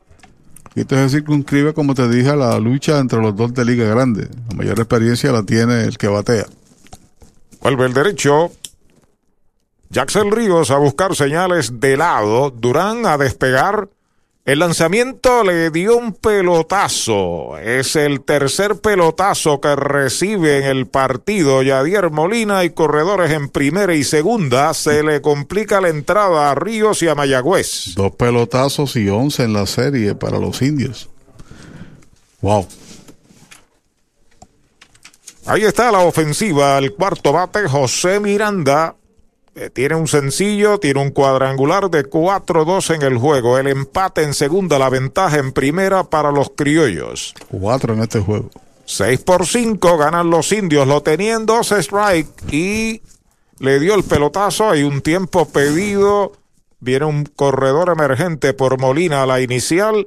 Y 0.73 0.81
esto 0.81 0.97
es 0.97 1.11
circunscribe, 1.11 1.73
como 1.73 1.93
te 1.93 2.07
dije, 2.07 2.29
a 2.29 2.35
la 2.35 2.57
lucha 2.59 2.99
entre 2.99 3.21
los 3.21 3.35
dos 3.35 3.53
de 3.53 3.65
Liga 3.65 3.85
Grande. 3.85 4.29
La 4.49 4.55
mayor 4.55 4.79
experiencia 4.79 5.31
la 5.31 5.43
tiene 5.43 5.83
el 5.83 5.97
que 5.97 6.07
batea. 6.07 6.45
Vuelve 7.61 7.85
el 7.85 7.93
derecho. 7.93 8.51
Jackson 9.89 10.31
Ríos 10.31 10.71
a 10.71 10.77
buscar 10.77 11.15
señales 11.15 11.79
de 11.79 11.97
lado. 11.97 12.49
Durán 12.49 13.05
a 13.05 13.17
despegar. 13.17 13.89
El 14.43 14.57
lanzamiento 14.57 15.43
le 15.43 15.69
dio 15.69 15.95
un 15.95 16.13
pelotazo. 16.13 17.59
Es 17.59 17.95
el 17.95 18.21
tercer 18.21 18.81
pelotazo 18.81 19.61
que 19.61 19.75
recibe 19.75 20.57
en 20.57 20.63
el 20.65 20.87
partido 20.87 21.61
Yadier 21.61 22.09
Molina 22.09 22.63
y 22.63 22.71
corredores 22.71 23.31
en 23.31 23.49
primera 23.49 23.93
y 23.93 24.03
segunda. 24.03 24.73
Se 24.73 25.03
le 25.03 25.21
complica 25.21 25.79
la 25.79 25.89
entrada 25.89 26.49
a 26.49 26.55
Ríos 26.55 27.03
y 27.03 27.07
a 27.07 27.13
Mayagüez. 27.13 27.93
Dos 27.93 28.15
pelotazos 28.15 28.95
y 28.95 29.09
once 29.09 29.43
en 29.43 29.53
la 29.53 29.67
serie 29.67 30.15
para 30.15 30.39
los 30.39 30.59
indios. 30.63 31.07
Wow. 32.41 32.67
Ahí 35.45 35.65
está 35.65 35.91
la 35.91 35.99
ofensiva. 35.99 36.79
El 36.79 36.95
cuarto 36.95 37.31
bate, 37.31 37.67
José 37.67 38.19
Miranda. 38.19 38.95
Eh, 39.53 39.69
tiene 39.69 39.95
un 39.95 40.07
sencillo, 40.07 40.79
tiene 40.79 41.01
un 41.01 41.11
cuadrangular 41.11 41.89
de 41.89 42.09
4-2 42.09 42.95
en 42.95 43.01
el 43.01 43.17
juego. 43.17 43.57
El 43.57 43.67
empate 43.67 44.23
en 44.23 44.33
segunda, 44.33 44.79
la 44.79 44.87
ventaja 44.89 45.39
en 45.39 45.51
primera 45.51 46.05
para 46.05 46.31
los 46.31 46.51
criollos. 46.55 47.33
Cuatro 47.49 47.93
en 47.93 48.01
este 48.01 48.21
juego. 48.21 48.49
6 48.85 49.19
por 49.21 49.45
5 49.45 49.97
ganan 49.97 50.29
los 50.29 50.53
indios. 50.53 50.87
Lo 50.87 51.01
tenían 51.01 51.45
dos 51.45 51.71
strike 51.71 52.27
y 52.51 53.01
le 53.59 53.79
dio 53.79 53.95
el 53.95 54.03
pelotazo. 54.03 54.69
Hay 54.69 54.83
un 54.83 55.01
tiempo 55.01 55.47
pedido. 55.47 56.33
Viene 56.79 57.05
un 57.05 57.25
corredor 57.25 57.89
emergente 57.89 58.53
por 58.53 58.79
Molina 58.79 59.23
a 59.23 59.25
la 59.25 59.41
inicial. 59.41 60.05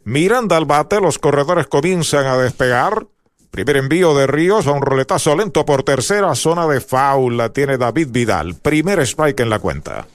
Miranda 0.04 0.56
al 0.56 0.64
bate, 0.64 1.00
los 1.00 1.18
corredores 1.18 1.66
comienzan 1.66 2.26
a 2.26 2.36
despegar. 2.36 3.06
Primer 3.50 3.76
envío 3.76 4.14
de 4.14 4.26
Ríos 4.26 4.66
a 4.66 4.72
un 4.72 4.82
roletazo 4.82 5.34
lento 5.34 5.64
por 5.66 5.82
tercera 5.82 6.34
zona 6.34 6.66
de 6.66 6.80
foul. 6.80 7.36
La 7.36 7.52
tiene 7.52 7.78
David 7.78 8.08
Vidal. 8.10 8.54
Primer 8.54 9.00
strike 9.00 9.40
en 9.40 9.50
la 9.50 9.58
cuenta. 9.58 10.06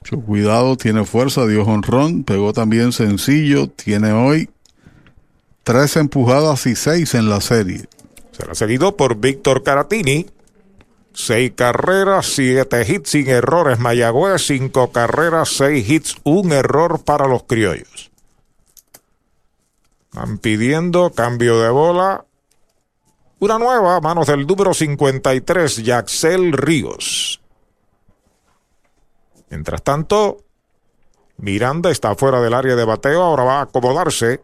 Mucho 0.00 0.24
cuidado, 0.24 0.76
tiene 0.76 1.04
fuerza, 1.04 1.46
dio 1.46 1.62
honrón, 1.62 2.24
pegó 2.24 2.52
también 2.52 2.92
sencillo, 2.92 3.68
tiene 3.68 4.12
hoy 4.12 4.50
tres 5.62 5.96
empujadas 5.96 6.66
y 6.66 6.74
seis 6.74 7.14
en 7.14 7.28
la 7.28 7.40
serie. 7.40 7.86
Será 8.32 8.54
seguido 8.54 8.96
por 8.96 9.16
Víctor 9.16 9.62
Caratini. 9.62 10.26
Seis 11.12 11.52
carreras, 11.54 12.26
siete 12.26 12.84
hits 12.88 13.10
sin 13.10 13.28
errores. 13.28 13.78
Mayagüez, 13.78 14.46
cinco 14.46 14.92
carreras, 14.92 15.50
seis 15.50 15.88
hits, 15.88 16.16
un 16.24 16.52
error 16.52 17.02
para 17.04 17.26
los 17.26 17.44
criollos. 17.44 18.09
Están 20.12 20.38
pidiendo 20.38 21.12
cambio 21.12 21.60
de 21.60 21.70
bola. 21.70 22.24
Una 23.38 23.58
nueva 23.60 23.96
a 23.96 24.00
manos 24.00 24.26
del 24.26 24.44
número 24.44 24.74
53, 24.74 25.84
Yaxel 25.84 26.52
Ríos. 26.52 27.40
Mientras 29.50 29.82
tanto, 29.82 30.44
Miranda 31.36 31.92
está 31.92 32.16
fuera 32.16 32.40
del 32.40 32.54
área 32.54 32.74
de 32.74 32.84
bateo, 32.84 33.22
ahora 33.22 33.44
va 33.44 33.58
a 33.60 33.62
acomodarse. 33.62 34.42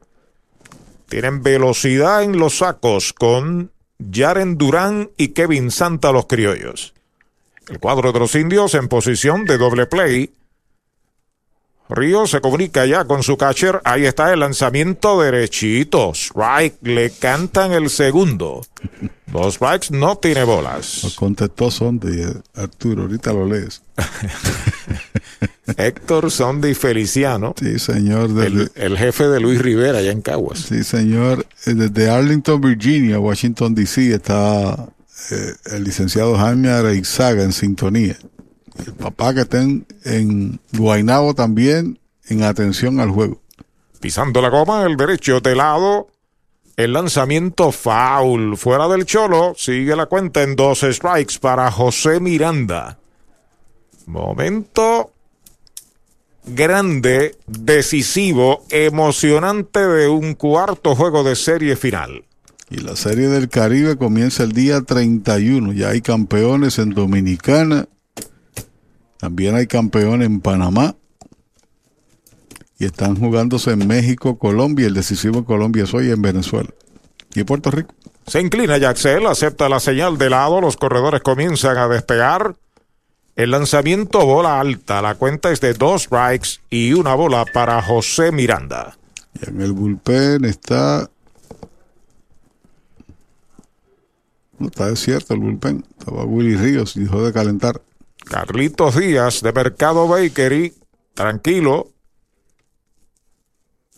Tienen 1.08 1.42
velocidad 1.42 2.22
en 2.22 2.38
los 2.38 2.58
sacos 2.58 3.12
con 3.12 3.72
Yaren 3.98 4.56
Durán 4.58 5.10
y 5.16 5.28
Kevin 5.28 5.72
Santa 5.72 6.12
los 6.12 6.26
criollos. 6.26 6.94
El 7.68 7.80
cuadro 7.80 8.12
de 8.12 8.20
los 8.20 8.36
indios 8.36 8.74
en 8.74 8.86
posición 8.86 9.44
de 9.44 9.58
doble 9.58 9.86
play. 9.86 10.32
Ríos 11.88 12.30
se 12.30 12.40
comunica 12.40 12.84
ya 12.86 13.04
con 13.04 13.22
su 13.22 13.36
catcher. 13.36 13.80
Ahí 13.84 14.04
está 14.04 14.32
el 14.32 14.40
lanzamiento 14.40 15.20
derechito. 15.20 16.12
Strike. 16.14 16.78
Le 16.82 17.10
cantan 17.10 17.72
el 17.72 17.90
segundo. 17.90 18.62
Dos 19.26 19.54
strikes 19.54 19.88
no 19.90 20.16
tiene 20.16 20.44
bolas. 20.44 21.00
Nos 21.02 21.14
contestó 21.14 21.70
Sonde, 21.70 22.22
eh, 22.22 22.34
Arturo, 22.54 23.02
ahorita 23.02 23.32
lo 23.32 23.46
lees. 23.46 23.82
Héctor 25.76 26.30
Sonde 26.30 26.74
Feliciano. 26.74 27.54
Sí, 27.58 27.78
señor. 27.78 28.30
El, 28.42 28.70
el, 28.74 28.96
jefe 28.96 29.28
de 29.28 29.40
Luis 29.40 29.60
Rivera 29.60 29.98
allá 29.98 30.12
en 30.12 30.22
Caguas. 30.22 30.60
Sí, 30.60 30.84
señor. 30.84 31.44
Eh, 31.66 31.74
desde 31.74 32.08
Arlington, 32.08 32.60
Virginia, 32.60 33.18
Washington, 33.18 33.74
D.C. 33.74 34.14
está 34.14 34.88
eh, 35.30 35.52
el 35.72 35.84
licenciado 35.84 36.36
Jaime 36.36 36.70
Areizaga 36.70 37.42
en 37.42 37.52
sintonía. 37.52 38.16
El 38.84 38.92
papá 38.94 39.34
que 39.34 39.42
está 39.42 39.60
en, 39.60 40.60
Guaynabo 40.72 41.34
también 41.34 41.98
en 42.28 42.42
atención 42.42 43.00
al 43.00 43.10
juego. 43.10 43.40
Pisando 44.00 44.42
la 44.42 44.50
goma, 44.50 44.84
el 44.84 44.96
derecho 44.96 45.40
de 45.40 45.54
lado. 45.54 46.08
El 46.76 46.92
lanzamiento 46.92 47.72
foul 47.72 48.56
fuera 48.58 48.86
del 48.88 49.06
cholo. 49.06 49.54
Sigue 49.56 49.96
la 49.96 50.06
cuenta 50.06 50.42
en 50.42 50.56
dos 50.56 50.80
strikes 50.80 51.38
para 51.40 51.70
José 51.70 52.20
Miranda. 52.20 52.98
Momento 54.06 55.12
grande, 56.46 57.36
decisivo, 57.46 58.64
emocionante 58.70 59.80
de 59.80 60.08
un 60.08 60.34
cuarto 60.34 60.94
juego 60.94 61.24
de 61.24 61.34
serie 61.34 61.76
final. 61.76 62.24
Y 62.70 62.78
la 62.78 62.96
serie 62.96 63.28
del 63.28 63.48
Caribe 63.48 63.96
comienza 63.96 64.42
el 64.42 64.52
día 64.52 64.82
31. 64.82 65.72
Ya 65.72 65.90
hay 65.90 66.00
campeones 66.00 66.78
en 66.78 66.90
Dominicana. 66.90 67.88
También 69.18 69.54
hay 69.54 69.66
campeones 69.66 70.26
en 70.26 70.40
Panamá. 70.40 70.96
Y 72.78 72.84
están 72.84 73.16
jugándose 73.16 73.70
en 73.70 73.86
México, 73.86 74.38
Colombia. 74.38 74.86
El 74.86 74.94
decisivo 74.94 75.38
en 75.38 75.44
Colombia 75.44 75.84
es 75.84 75.94
hoy 75.94 76.10
en 76.10 76.20
Venezuela. 76.20 76.68
¿Y 77.34 77.40
en 77.40 77.46
Puerto 77.46 77.70
Rico? 77.70 77.94
Se 78.26 78.40
inclina 78.40 78.76
Yaxel, 78.76 79.26
acepta 79.26 79.68
la 79.68 79.80
señal 79.80 80.18
de 80.18 80.30
lado. 80.30 80.60
Los 80.60 80.76
corredores 80.76 81.22
comienzan 81.22 81.78
a 81.78 81.88
despegar. 81.88 82.56
El 83.36 83.50
lanzamiento 83.50 84.24
bola 84.26 84.60
alta. 84.60 85.00
La 85.00 85.14
cuenta 85.14 85.50
es 85.52 85.60
de 85.60 85.74
dos 85.74 86.04
strikes 86.04 86.60
y 86.70 86.92
una 86.92 87.14
bola 87.14 87.44
para 87.44 87.80
José 87.82 88.32
Miranda. 88.32 88.96
Y 89.40 89.48
en 89.48 89.60
el 89.60 89.72
bullpen 89.72 90.44
está. 90.44 91.08
No 94.58 94.68
está 94.68 94.88
desierto 94.88 95.34
el 95.34 95.40
bullpen. 95.40 95.84
Estaba 95.98 96.24
Willy 96.24 96.56
Ríos 96.56 96.96
y 96.96 97.00
dejó 97.00 97.24
de 97.24 97.32
calentar. 97.32 97.80
Carlitos 98.28 98.96
Díaz 98.96 99.40
de 99.40 99.52
Mercado 99.52 100.08
Bakery. 100.08 100.74
Tranquilo. 101.14 101.88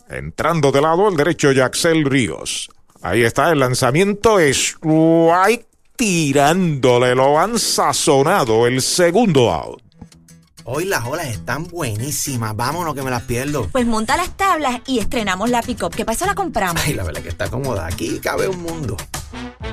Entrando 0.08 0.70
de 0.70 0.81
lado 0.81 1.08
el 1.08 1.16
derecho 1.16 1.50
Yaxel 1.52 2.05
Ríos. 2.05 2.70
Ahí 3.02 3.23
está 3.23 3.50
el 3.50 3.60
lanzamiento. 3.60 4.39
Strike 4.39 5.66
tirándole. 5.97 7.15
Lo 7.15 7.39
han 7.39 7.58
sazonado 7.58 8.66
el 8.66 8.82
segundo 8.82 9.50
out. 9.50 9.82
Hoy 10.65 10.84
las 10.84 11.07
olas 11.07 11.28
están 11.28 11.66
buenísimas. 11.66 12.55
Vámonos 12.55 12.94
que 12.94 13.02
me 13.02 13.10
las 13.10 13.23
pierdo. 13.23 13.68
Pues 13.73 13.86
monta 13.86 14.18
las 14.18 14.36
tablas 14.36 14.82
y 14.86 14.98
estrenamos 14.98 15.48
la 15.48 15.62
pick-up. 15.62 15.94
¿Qué 15.94 16.05
pasó? 16.05 16.26
La 16.26 16.34
compramos. 16.34 16.82
Ay, 16.84 16.92
la 16.92 17.05
verdad 17.05 17.23
que 17.23 17.31
está 17.31 17.48
cómoda. 17.48 17.86
Aquí 17.86 18.18
cabe 18.18 18.48
un 18.48 18.60
mundo. 18.60 18.94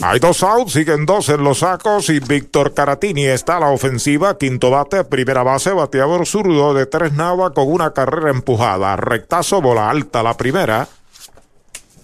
Hay 0.00 0.18
dos 0.20 0.42
outs, 0.42 0.72
siguen 0.72 1.04
dos 1.04 1.28
en 1.28 1.44
los 1.44 1.58
sacos 1.58 2.08
y 2.08 2.18
Víctor 2.18 2.72
Caratini 2.72 3.26
está 3.26 3.58
a 3.58 3.60
la 3.60 3.68
ofensiva. 3.68 4.38
Quinto 4.38 4.70
bate, 4.70 5.04
primera 5.04 5.42
base, 5.42 5.72
bateador 5.72 6.26
zurdo 6.26 6.72
de 6.72 6.86
tres 6.86 7.12
nava 7.12 7.52
con 7.52 7.70
una 7.70 7.92
carrera 7.92 8.30
empujada. 8.30 8.96
Rectazo, 8.96 9.60
bola 9.60 9.90
alta 9.90 10.22
la 10.22 10.36
primera. 10.36 10.88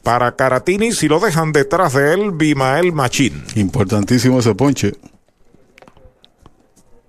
Para 0.02 0.36
Caratini, 0.36 0.92
si 0.92 1.08
lo 1.08 1.18
dejan 1.18 1.52
detrás 1.52 1.94
de 1.94 2.12
él, 2.14 2.32
Bimael 2.32 2.92
Machín. 2.92 3.44
Importantísimo 3.56 4.40
ese 4.40 4.54
ponche. 4.54 4.94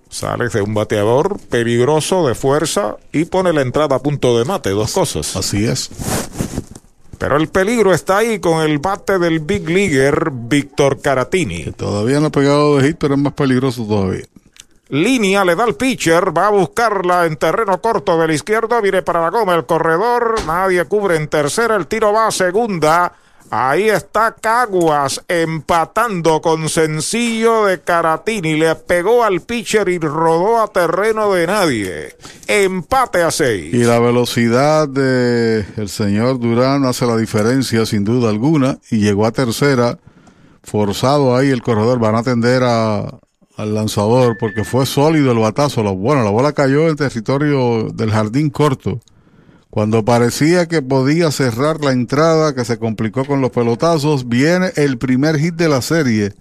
Sale 0.09 0.49
de 0.49 0.61
un 0.61 0.73
bateador 0.73 1.39
peligroso 1.49 2.27
de 2.27 2.35
fuerza 2.35 2.97
y 3.11 3.25
pone 3.25 3.53
la 3.53 3.61
entrada 3.61 3.97
a 3.97 3.99
punto 3.99 4.37
de 4.37 4.45
mate, 4.45 4.71
dos 4.71 4.91
cosas. 4.91 5.35
Así 5.35 5.65
es. 5.65 5.91
Pero 7.19 7.35
el 7.35 7.49
peligro 7.49 7.93
está 7.93 8.19
ahí 8.19 8.39
con 8.39 8.61
el 8.61 8.79
bate 8.79 9.19
del 9.19 9.41
Big 9.41 9.69
Leaguer 9.69 10.31
Víctor 10.31 11.01
Caratini. 11.01 11.65
Que 11.65 11.71
todavía 11.73 12.21
no 12.21 12.27
ha 12.27 12.31
pegado 12.31 12.77
de 12.77 12.87
hit, 12.87 12.97
pero 12.97 13.15
es 13.15 13.19
más 13.19 13.33
peligroso 13.33 13.85
todavía. 13.85 14.23
Línea 14.87 15.43
le 15.43 15.55
da 15.55 15.65
al 15.65 15.75
pitcher, 15.75 16.35
va 16.35 16.47
a 16.47 16.51
buscarla 16.51 17.25
en 17.25 17.35
terreno 17.35 17.79
corto 17.79 18.17
de 18.17 18.27
la 18.27 18.33
izquierda, 18.33 18.81
viene 18.81 19.03
para 19.03 19.21
la 19.21 19.29
goma 19.29 19.53
el 19.53 19.65
corredor, 19.65 20.35
nadie 20.47 20.83
cubre 20.85 21.17
en 21.17 21.27
tercera, 21.27 21.75
el 21.75 21.87
tiro 21.87 22.13
va 22.13 22.27
a 22.27 22.31
segunda. 22.31 23.13
Ahí 23.51 23.89
está 23.89 24.35
Caguas 24.39 25.23
empatando 25.27 26.39
con 26.39 26.69
sencillo 26.69 27.65
de 27.65 27.81
Caratini. 27.81 28.55
Le 28.55 28.75
pegó 28.75 29.23
al 29.23 29.41
pitcher 29.41 29.89
y 29.89 29.97
rodó 29.97 30.61
a 30.61 30.67
terreno 30.67 31.33
de 31.33 31.47
nadie. 31.47 32.15
Empate 32.47 33.23
a 33.23 33.31
seis. 33.31 33.73
Y 33.73 33.83
la 33.85 33.99
velocidad 33.99 34.87
de 34.87 35.65
el 35.77 35.89
señor 35.89 36.39
Durán 36.39 36.85
hace 36.85 37.07
la 37.07 37.17
diferencia 37.17 37.87
sin 37.87 38.03
duda 38.03 38.29
alguna. 38.29 38.77
Y 38.91 38.99
llegó 38.99 39.25
a 39.25 39.31
tercera. 39.31 39.97
Forzado 40.61 41.35
ahí 41.35 41.49
el 41.49 41.63
corredor. 41.63 41.97
Van 41.97 42.13
a 42.13 42.19
atender 42.19 42.61
a, 42.63 43.19
al 43.57 43.73
lanzador 43.73 44.37
porque 44.39 44.63
fue 44.63 44.85
sólido 44.85 45.31
el 45.31 45.39
batazo. 45.39 45.81
Bueno, 45.95 46.23
la 46.23 46.29
bola 46.29 46.53
cayó 46.53 46.87
en 46.87 46.97
territorio 46.97 47.89
del 47.93 48.11
jardín 48.11 48.51
corto. 48.51 48.99
Cuando 49.69 50.03
parecía 50.03 50.67
que 50.67 50.81
podía 50.81 51.29
cerrar 51.31 51.83
la 51.83 51.91
entrada, 51.91 52.55
que 52.55 52.65
se 52.65 52.79
complicó 52.79 53.23
con 53.25 53.39
los 53.39 53.51
pelotazos, 53.51 54.27
viene 54.27 54.71
el 54.75 54.97
primer 54.97 55.37
hit 55.37 55.53
de 55.53 55.69
la 55.69 55.83
serie. 55.83 56.33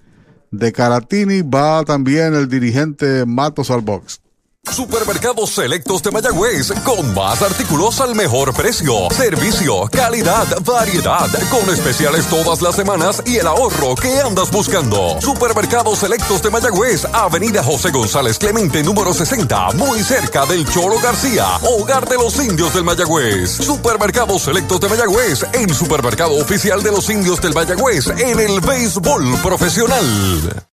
De 0.50 0.72
Caratini 0.72 1.42
va 1.42 1.84
también 1.84 2.34
el 2.34 2.48
dirigente 2.48 3.26
Matos 3.26 3.70
al 3.70 3.82
box. 3.82 4.22
Supermercados 4.72 5.50
Selectos 5.50 6.02
de 6.02 6.10
Mayagüez, 6.10 6.72
con 6.84 7.14
más 7.14 7.42
artículos 7.42 8.00
al 8.00 8.14
mejor 8.14 8.54
precio, 8.54 9.08
servicio, 9.10 9.88
calidad, 9.90 10.46
variedad, 10.64 11.28
con 11.50 11.68
especiales 11.72 12.26
todas 12.26 12.62
las 12.62 12.74
semanas 12.74 13.22
y 13.26 13.36
el 13.36 13.46
ahorro 13.46 13.94
que 13.94 14.20
andas 14.20 14.50
buscando. 14.50 15.20
Supermercados 15.20 15.98
Selectos 15.98 16.42
de 16.42 16.50
Mayagüez, 16.50 17.04
Avenida 17.12 17.62
José 17.62 17.90
González 17.90 18.38
Clemente, 18.38 18.82
número 18.82 19.12
60, 19.12 19.72
muy 19.72 20.02
cerca 20.02 20.46
del 20.46 20.68
Choro 20.68 20.98
García, 21.00 21.46
hogar 21.62 22.08
de 22.08 22.16
los 22.16 22.36
indios 22.42 22.72
del 22.74 22.84
Mayagüez. 22.84 23.50
Supermercados 23.50 24.42
Selectos 24.42 24.80
de 24.80 24.88
Mayagüez, 24.88 25.44
el 25.52 25.74
supermercado 25.74 26.34
oficial 26.36 26.82
de 26.82 26.90
los 26.90 27.10
indios 27.10 27.40
del 27.40 27.54
Mayagüez 27.54 28.08
en 28.08 28.38
el 28.38 28.60
béisbol 28.60 29.38
profesional. 29.42 30.68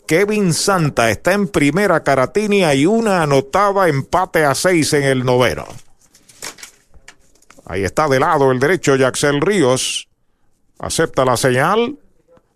Kevin 0.06 0.54
Santa 0.54 1.10
está 1.10 1.32
en 1.32 1.48
primera 1.48 2.04
Caratini 2.04 2.66
y 2.66 2.86
una 2.86 3.24
anotada 3.24 3.88
empate 3.88 4.44
a 4.44 4.54
seis 4.54 4.92
en 4.92 5.04
el 5.04 5.24
noveno. 5.24 5.66
Ahí 7.66 7.86
está 7.86 8.10
de 8.10 8.20
lado 8.20 8.52
el 8.52 8.60
derecho 8.60 8.98
Yaxel 8.98 9.40
Ríos. 9.40 10.10
Acepta 10.78 11.24
la 11.24 11.38
señal. 11.38 11.98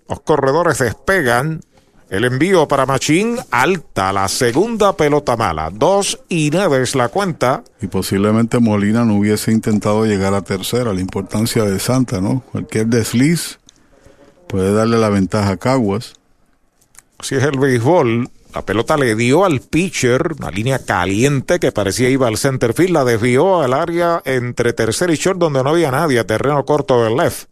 Los 0.10 0.20
corredores 0.22 0.80
despegan. 0.80 1.62
El 2.10 2.24
envío 2.24 2.70
para 2.70 2.86
Machín, 2.86 3.38
alta, 3.52 4.14
la 4.14 4.30
segunda 4.30 4.96
pelota 4.96 5.36
mala. 5.36 5.70
Dos 5.74 6.18
y 6.30 6.50
nueve 6.54 6.82
es 6.82 6.96
la 6.96 7.10
cuenta. 7.10 7.66
Y 7.82 7.88
posiblemente 7.88 8.60
Molina 8.60 9.04
no 9.04 9.16
hubiese 9.16 9.52
intentado 9.52 10.06
llegar 10.06 10.34
a 10.34 10.42
tercera. 10.42 10.94
La 10.94 11.02
importancia 11.02 11.64
de 11.64 11.80
Santa, 11.80 12.22
¿no? 12.22 12.44
Cualquier 12.50 12.88
desliz 12.88 13.60
puede 14.48 14.72
darle 14.72 14.98
la 14.98 15.10
ventaja 15.10 15.52
a 15.52 15.58
Caguas. 15.58 16.14
Si 17.20 17.36
es 17.36 17.44
el 17.44 17.60
béisbol, 17.60 18.30
la 18.56 18.62
pelota 18.62 18.96
le 18.96 19.14
dio 19.16 19.44
al 19.44 19.60
pitcher, 19.60 20.34
una 20.40 20.50
línea 20.50 20.80
caliente 20.80 21.60
que 21.60 21.74
parecía 21.74 22.10
iba 22.10 22.30
al 22.30 22.38
center 22.38 22.74
field, 22.74 22.92
la 22.92 23.04
desvió 23.04 23.62
al 23.62 23.74
área 23.74 24.22
entre 24.24 24.72
tercer 24.72 25.10
y 25.10 25.16
short 25.16 25.40
donde 25.40 25.62
no 25.62 25.72
había 25.72 25.92
nadie, 25.92 26.24
terreno 26.24 26.64
corto 26.64 27.04
del 27.04 27.18
left. 27.18 27.50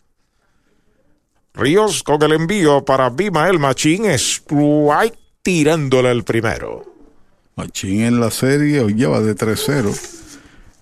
Ríos 1.56 2.03
con 2.03 2.22
el 2.22 2.34
envío 2.34 2.84
para 2.84 3.09
Bimael 3.09 3.59
Machín, 3.59 4.06
strike 4.06 5.17
tirándole 5.42 6.11
el 6.11 6.25
primero. 6.25 6.84
Machín 7.56 8.01
en 8.01 8.19
la 8.19 8.30
serie 8.30 8.82
hoy 8.82 8.93
lleva 8.95 9.22
de 9.22 9.35
3-0. 9.35 9.98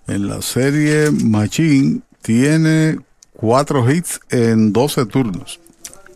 En 0.08 0.28
la 0.28 0.42
serie 0.42 1.12
Machín 1.12 2.02
tiene 2.22 2.98
cuatro 3.32 3.88
hits 3.88 4.20
en 4.30 4.72
12 4.72 5.06
turnos. 5.06 5.60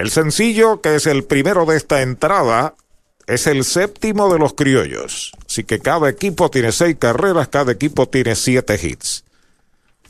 El 0.00 0.10
sencillo, 0.10 0.80
que 0.80 0.96
es 0.96 1.06
el 1.06 1.22
primero 1.22 1.64
de 1.64 1.76
esta 1.76 2.02
entrada, 2.02 2.74
es 3.28 3.46
el 3.46 3.64
séptimo 3.64 4.32
de 4.32 4.40
los 4.40 4.54
criollos. 4.54 5.32
Así 5.46 5.62
que 5.62 5.78
cada 5.78 6.08
equipo 6.08 6.50
tiene 6.50 6.72
seis 6.72 6.96
carreras, 6.98 7.46
cada 7.46 7.70
equipo 7.70 8.08
tiene 8.08 8.34
siete 8.34 8.78
hits. 8.82 9.24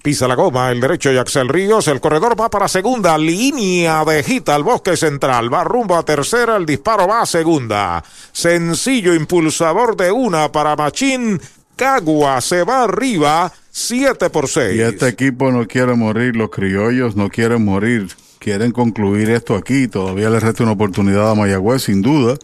Pisa 0.08 0.26
la 0.26 0.36
goma, 0.36 0.72
el 0.72 0.80
derecho 0.80 1.12
y 1.12 1.18
Axel 1.18 1.50
Ríos. 1.50 1.86
El 1.86 2.00
corredor 2.00 2.34
va 2.40 2.48
para 2.48 2.66
segunda. 2.66 3.18
Línea 3.18 4.06
de 4.06 4.22
hit 4.22 4.48
al 4.48 4.62
bosque 4.62 4.96
central. 4.96 5.52
Va 5.52 5.64
rumbo 5.64 5.96
a 5.96 6.02
tercera. 6.02 6.56
El 6.56 6.64
disparo 6.64 7.06
va 7.06 7.20
a 7.20 7.26
segunda. 7.26 8.02
Sencillo 8.32 9.14
impulsador 9.14 9.98
de 9.98 10.10
una 10.10 10.50
para 10.50 10.74
Machín. 10.76 11.38
Cagua 11.76 12.40
se 12.40 12.62
va 12.62 12.84
arriba. 12.84 13.52
7 13.70 14.30
por 14.30 14.48
6. 14.48 14.76
Y 14.76 14.80
este 14.80 15.08
equipo 15.08 15.52
no 15.52 15.66
quiere 15.66 15.92
morir. 15.92 16.36
Los 16.36 16.48
criollos 16.48 17.14
no 17.14 17.28
quieren 17.28 17.62
morir. 17.62 18.08
Quieren 18.38 18.72
concluir 18.72 19.28
esto 19.28 19.56
aquí. 19.56 19.88
Todavía 19.88 20.30
le 20.30 20.40
resta 20.40 20.62
una 20.62 20.72
oportunidad 20.72 21.30
a 21.30 21.34
Mayagüez, 21.34 21.82
sin 21.82 22.00
duda. 22.00 22.38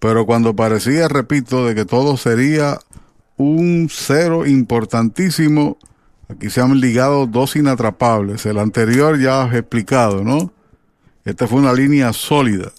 Pero 0.00 0.26
cuando 0.26 0.56
parecía, 0.56 1.06
repito, 1.06 1.66
de 1.66 1.76
que 1.76 1.84
todo 1.84 2.16
sería 2.16 2.80
un 3.36 3.86
cero 3.92 4.44
importantísimo 4.44 5.78
Aquí 6.28 6.50
se 6.50 6.60
han 6.60 6.80
ligado 6.80 7.26
dos 7.26 7.56
inatrapables. 7.56 8.46
El 8.46 8.58
anterior 8.58 9.18
ya 9.18 9.42
has 9.42 9.54
explicado, 9.54 10.24
¿no? 10.24 10.52
Esta 11.24 11.46
fue 11.46 11.60
una 11.60 11.72
línea 11.72 12.12
sólida. 12.12 12.72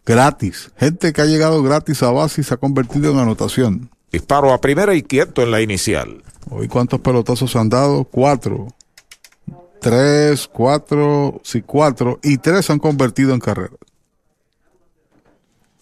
gratis. 0.05 0.71
Gente 0.77 1.13
que 1.13 1.21
ha 1.21 1.25
llegado 1.25 1.61
gratis 1.61 2.01
a 2.03 2.11
base 2.11 2.41
y 2.41 2.43
se 2.43 2.53
ha 2.53 2.57
convertido 2.57 3.11
en 3.11 3.19
anotación. 3.19 3.89
Disparo 4.11 4.53
a 4.53 4.61
primera 4.61 4.95
y 4.95 5.03
quieto 5.03 5.43
en 5.43 5.51
la 5.51 5.61
inicial. 5.61 6.23
Hoy 6.49 6.67
cuántos 6.67 7.01
pelotazos 7.01 7.55
han 7.55 7.69
dado? 7.69 8.05
Cuatro 8.05 8.69
tres, 9.80 10.48
cuatro, 10.48 11.41
sí, 11.43 11.61
cuatro, 11.61 12.19
y 12.22 12.38
tres 12.38 12.66
se 12.66 12.74
han 12.74 12.80
convertido 12.80 13.33
en 13.33 13.40
carrera. 13.40 13.75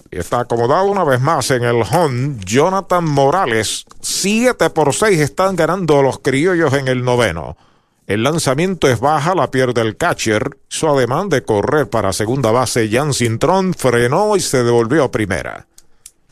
Y 0.10 0.18
está 0.18 0.40
acomodado 0.40 0.86
una 0.86 1.04
vez 1.04 1.20
más 1.20 1.52
en 1.52 1.64
el 1.64 1.82
home 1.82 2.38
Jonathan 2.46 3.04
Morales. 3.04 3.86
Siete 4.00 4.70
por 4.70 4.94
seis 4.94 5.20
están 5.20 5.56
ganando 5.56 6.02
los 6.02 6.20
criollos 6.20 6.74
en 6.74 6.88
el 6.88 7.04
noveno. 7.04 7.58
El 8.06 8.24
lanzamiento 8.24 8.88
es 8.88 9.02
baja, 9.02 9.36
la 9.36 9.52
pierde 9.52 9.82
el 9.82 9.98
catcher. 9.98 10.58
Su 10.70 10.88
ademán 10.88 11.28
de 11.28 11.44
correr 11.44 11.90
para 11.90 12.14
segunda 12.14 12.52
base, 12.52 12.90
Jan 12.90 13.14
Cintrón, 13.14 13.74
frenó 13.74 14.38
y 14.38 14.40
se 14.40 14.64
devolvió 14.64 15.04
a 15.04 15.12
primera. 15.12 15.68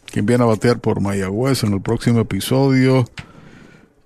¿Quién 0.06 0.26
viene 0.26 0.46
a 0.46 0.48
batear 0.48 0.80
por 0.80 1.02
Mayagüez 1.02 1.64
en 1.64 1.74
el 1.74 1.82
próximo 1.82 2.22
episodio? 2.22 3.04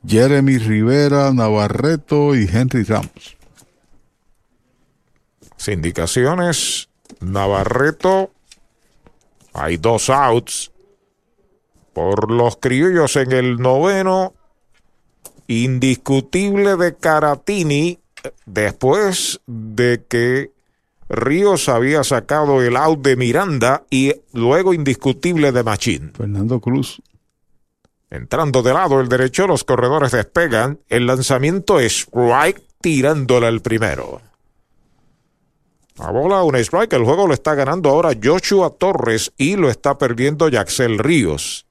Jeremy 0.08 0.58
Rivera, 0.58 1.32
Navarreto 1.32 2.36
y 2.36 2.50
Henry 2.52 2.84
Ramos 2.84 3.39
indicaciones. 5.68 6.90
Navarreto. 7.20 8.32
Hay 9.54 9.78
dos 9.78 10.10
outs 10.10 10.72
por 11.94 12.32
los 12.32 12.58
criollos 12.58 13.16
en 13.16 13.32
el 13.32 13.58
noveno. 13.58 14.34
Indiscutible 15.48 16.78
de 16.78 16.96
Caratini 16.96 18.00
después 18.46 19.42
de 19.48 20.06
que 20.08 20.52
Ríos 21.10 21.70
había 21.70 22.04
sacado 22.04 22.62
el 22.62 22.78
out 22.78 23.02
de 23.02 23.16
Miranda 23.16 23.84
y 23.90 24.14
luego 24.34 24.76
indiscutible 24.76 25.52
de 25.52 25.64
Machín. 25.64 26.14
Fernando 26.16 26.60
Cruz 26.60 27.02
Entrando 28.12 28.64
de 28.64 28.74
lado 28.74 29.02
el 29.02 29.10
derecho, 29.10 29.46
los 29.46 29.64
corredores 29.64 30.12
despegan. 30.12 30.80
El 30.90 31.06
lanzamiento 31.06 31.80
es 31.80 32.08
strike 32.08 32.64
tirándole 32.82 33.48
el 33.48 33.62
primero. 33.62 34.22
La 36.00 36.12
bola, 36.12 36.44
un 36.44 36.56
strike. 36.56 36.94
El 36.94 37.04
juego 37.04 37.28
lo 37.28 37.34
está 37.34 37.56
ganando 37.56 37.90
ahora 37.90 38.18
Joshua 38.22 38.70
Torres 38.70 39.34
y 39.38 39.58
lo 39.58 39.70
está 39.70 39.98
perdiendo 39.98 40.48
Yaxel 40.48 40.98
Ríos. 40.98 41.66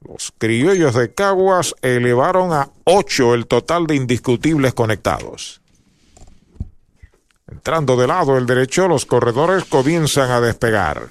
Los 0.00 0.32
criollos 0.36 0.94
de 0.94 1.12
Caguas 1.14 1.74
elevaron 1.82 2.52
a 2.52 2.70
8 2.84 3.34
el 3.34 3.46
total 3.46 3.86
de 3.86 3.96
indiscutibles 3.96 4.74
conectados. 4.74 5.60
Entrando 7.50 7.96
de 7.96 8.06
lado 8.06 8.36
el 8.36 8.46
derecho, 8.46 8.86
los 8.86 9.06
corredores 9.06 9.64
comienzan 9.64 10.30
a 10.30 10.40
despegar. 10.40 11.08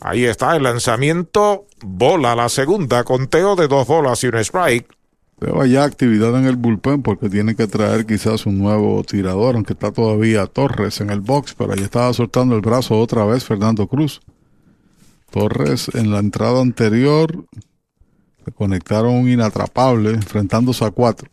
Ahí 0.00 0.24
está 0.24 0.56
el 0.56 0.62
lanzamiento. 0.62 1.66
Bola 1.82 2.34
la 2.36 2.48
segunda, 2.48 3.04
conteo 3.04 3.56
de 3.56 3.66
dos 3.66 3.86
bolas 3.86 4.22
y 4.24 4.28
un 4.28 4.36
strike. 4.36 4.99
Veo 5.40 5.64
ya 5.64 5.84
actividad 5.84 6.38
en 6.38 6.44
el 6.44 6.56
bullpen 6.56 7.02
porque 7.02 7.30
tiene 7.30 7.56
que 7.56 7.66
traer 7.66 8.04
quizás 8.04 8.44
un 8.44 8.58
nuevo 8.58 9.02
tirador, 9.04 9.54
aunque 9.54 9.72
está 9.72 9.90
todavía 9.90 10.46
Torres 10.46 11.00
en 11.00 11.08
el 11.08 11.20
box, 11.20 11.54
pero 11.54 11.72
ahí 11.72 11.80
estaba 11.80 12.12
soltando 12.12 12.54
el 12.54 12.60
brazo 12.60 12.98
otra 12.98 13.24
vez 13.24 13.42
Fernando 13.44 13.86
Cruz. 13.86 14.20
Torres 15.30 15.90
en 15.94 16.10
la 16.10 16.18
entrada 16.18 16.60
anterior 16.60 17.46
le 18.44 18.52
conectaron 18.52 19.14
un 19.14 19.30
inatrapable 19.30 20.10
enfrentándose 20.10 20.84
a 20.84 20.90
cuatro. 20.90 21.28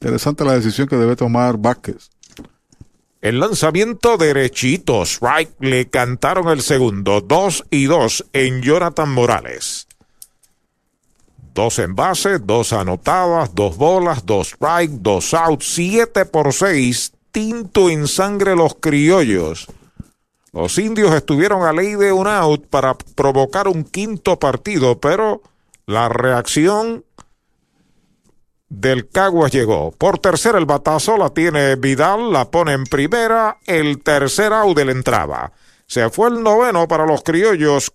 Interesante 0.00 0.44
la 0.44 0.52
decisión 0.52 0.86
que 0.86 0.96
debe 0.96 1.16
tomar 1.16 1.58
Vázquez. 1.58 2.10
El 3.20 3.40
lanzamiento 3.40 4.16
derechito, 4.18 5.02
strike, 5.02 5.56
le 5.58 5.88
cantaron 5.88 6.48
el 6.48 6.60
segundo, 6.60 7.22
dos 7.22 7.64
y 7.70 7.86
dos 7.86 8.24
en 8.32 8.62
Jonathan 8.62 9.10
Morales. 9.10 9.85
Dos 11.56 11.78
en 11.78 11.94
base, 11.94 12.38
dos 12.38 12.74
anotadas, 12.74 13.54
dos 13.54 13.78
bolas, 13.78 14.26
dos 14.26 14.48
strike, 14.48 14.90
dos 14.90 15.32
outs, 15.32 15.64
siete 15.66 16.26
por 16.26 16.52
seis, 16.52 17.14
tinto 17.32 17.88
en 17.88 18.08
sangre 18.08 18.54
los 18.54 18.74
criollos. 18.74 19.66
Los 20.52 20.76
indios 20.76 21.14
estuvieron 21.14 21.62
a 21.62 21.72
ley 21.72 21.94
de 21.94 22.12
un 22.12 22.26
out 22.26 22.66
para 22.66 22.94
provocar 22.94 23.68
un 23.68 23.84
quinto 23.84 24.38
partido, 24.38 25.00
pero 25.00 25.40
la 25.86 26.10
reacción 26.10 27.06
del 28.68 29.08
Caguas 29.08 29.50
llegó. 29.50 29.92
Por 29.92 30.18
tercera 30.18 30.58
el 30.58 30.66
batazo 30.66 31.16
la 31.16 31.30
tiene 31.30 31.76
Vidal, 31.76 32.34
la 32.34 32.50
pone 32.50 32.74
en 32.74 32.84
primera, 32.84 33.56
el 33.64 34.02
tercer 34.02 34.52
out 34.52 34.76
de 34.76 34.84
la 34.84 34.92
entrada. 34.92 35.52
Se 35.86 36.10
fue 36.10 36.28
el 36.28 36.42
noveno 36.42 36.86
para 36.86 37.06
los 37.06 37.22
criollos 37.22 37.94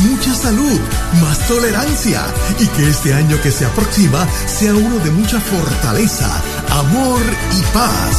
mucha 0.00 0.34
salud, 0.34 0.80
más 1.22 1.38
tolerancia 1.46 2.22
y 2.58 2.66
que 2.66 2.88
este 2.88 3.14
año 3.14 3.40
que 3.42 3.50
se 3.50 3.64
aproxima 3.64 4.26
sea 4.46 4.74
uno 4.74 4.98
de 4.98 5.10
mucha 5.10 5.40
fortaleza, 5.40 6.42
amor 6.70 7.20
y 7.56 7.62
paz. 7.72 8.16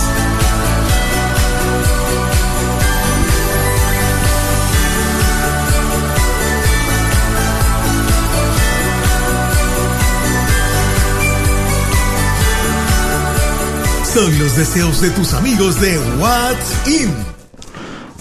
Son 14.14 14.40
los 14.40 14.56
deseos 14.56 15.02
de 15.02 15.12
tus 15.12 15.34
amigos 15.34 15.80
de 15.80 16.00
What's 16.20 16.88
In. 16.88 17.37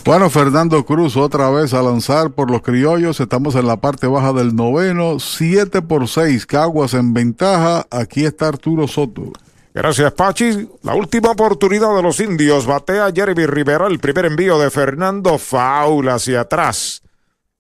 Bueno, 0.07 0.31
Fernando 0.31 0.86
Cruz 0.86 1.17
otra 1.17 1.51
vez 1.51 1.75
a 1.75 1.83
lanzar 1.83 2.31
por 2.31 2.49
los 2.49 2.62
criollos. 2.62 3.18
Estamos 3.18 3.57
en 3.57 3.67
la 3.67 3.78
parte 3.78 4.07
baja 4.07 4.33
del 4.33 4.55
noveno. 4.55 5.18
7 5.18 5.83
por 5.83 6.07
6. 6.07 6.47
Caguas 6.47 6.94
en 6.94 7.12
ventaja. 7.12 7.89
Aquí 7.91 8.25
está 8.25 8.47
Arturo 8.47 8.86
Soto. 8.86 9.33
Gracias, 9.75 10.12
Pachi. 10.12 10.68
La 10.85 10.94
última 10.94 11.33
oportunidad 11.33 11.97
de 11.97 12.05
los 12.05 12.20
indios. 12.20 12.67
Batea 12.67 13.10
Jeremy 13.12 13.47
Rivera. 13.47 13.89
El 13.89 13.99
primer 13.99 14.26
envío 14.26 14.60
de 14.60 14.70
Fernando 14.70 15.39
Faul 15.39 16.09
hacia 16.09 16.43
atrás. 16.43 17.02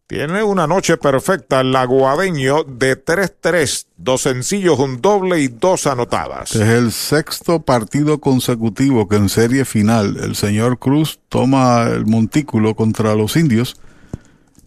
Tiene 0.08 0.44
una 0.44 0.68
noche 0.68 0.98
perfecta 0.98 1.60
el 1.60 1.72
laguadeño 1.72 2.62
de 2.62 3.04
3-3, 3.04 3.86
dos 3.96 4.22
sencillos, 4.22 4.78
un 4.78 5.02
doble 5.02 5.40
y 5.40 5.48
dos 5.48 5.88
anotadas. 5.88 6.54
Es 6.54 6.68
el 6.68 6.92
sexto 6.92 7.62
partido 7.62 8.20
consecutivo 8.20 9.08
que 9.08 9.16
en 9.16 9.28
serie 9.28 9.64
final 9.64 10.16
el 10.22 10.36
señor 10.36 10.78
Cruz 10.78 11.18
toma 11.28 11.88
el 11.88 12.06
montículo 12.06 12.76
contra 12.76 13.16
los 13.16 13.34
indios. 13.34 13.80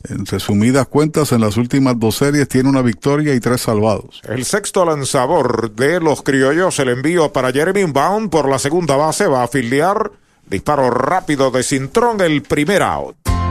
En 0.10 0.26
resumidas 0.26 0.88
cuentas, 0.90 1.32
en 1.32 1.40
las 1.40 1.56
últimas 1.56 1.98
dos 1.98 2.18
series 2.18 2.50
tiene 2.50 2.68
una 2.68 2.82
victoria 2.82 3.34
y 3.34 3.40
tres 3.40 3.62
salvados. 3.62 4.22
El 4.28 4.44
sexto 4.44 4.84
lanzador 4.84 5.72
de 5.72 6.02
los 6.02 6.22
criollos, 6.22 6.80
el 6.80 6.90
envío 6.90 7.32
para 7.32 7.54
Jeremy 7.54 7.86
Baum 7.86 8.30
por 8.30 8.50
la 8.50 8.60
segunda 8.60 8.98
base, 8.98 9.26
va 9.28 9.40
a 9.40 9.46
afiliar. 9.46 10.12
Disparo 10.46 10.90
rápido 10.90 11.50
de 11.50 11.64
Cintrón, 11.64 12.20
el 12.20 12.42
primer 12.42 12.82
out. 12.82 13.39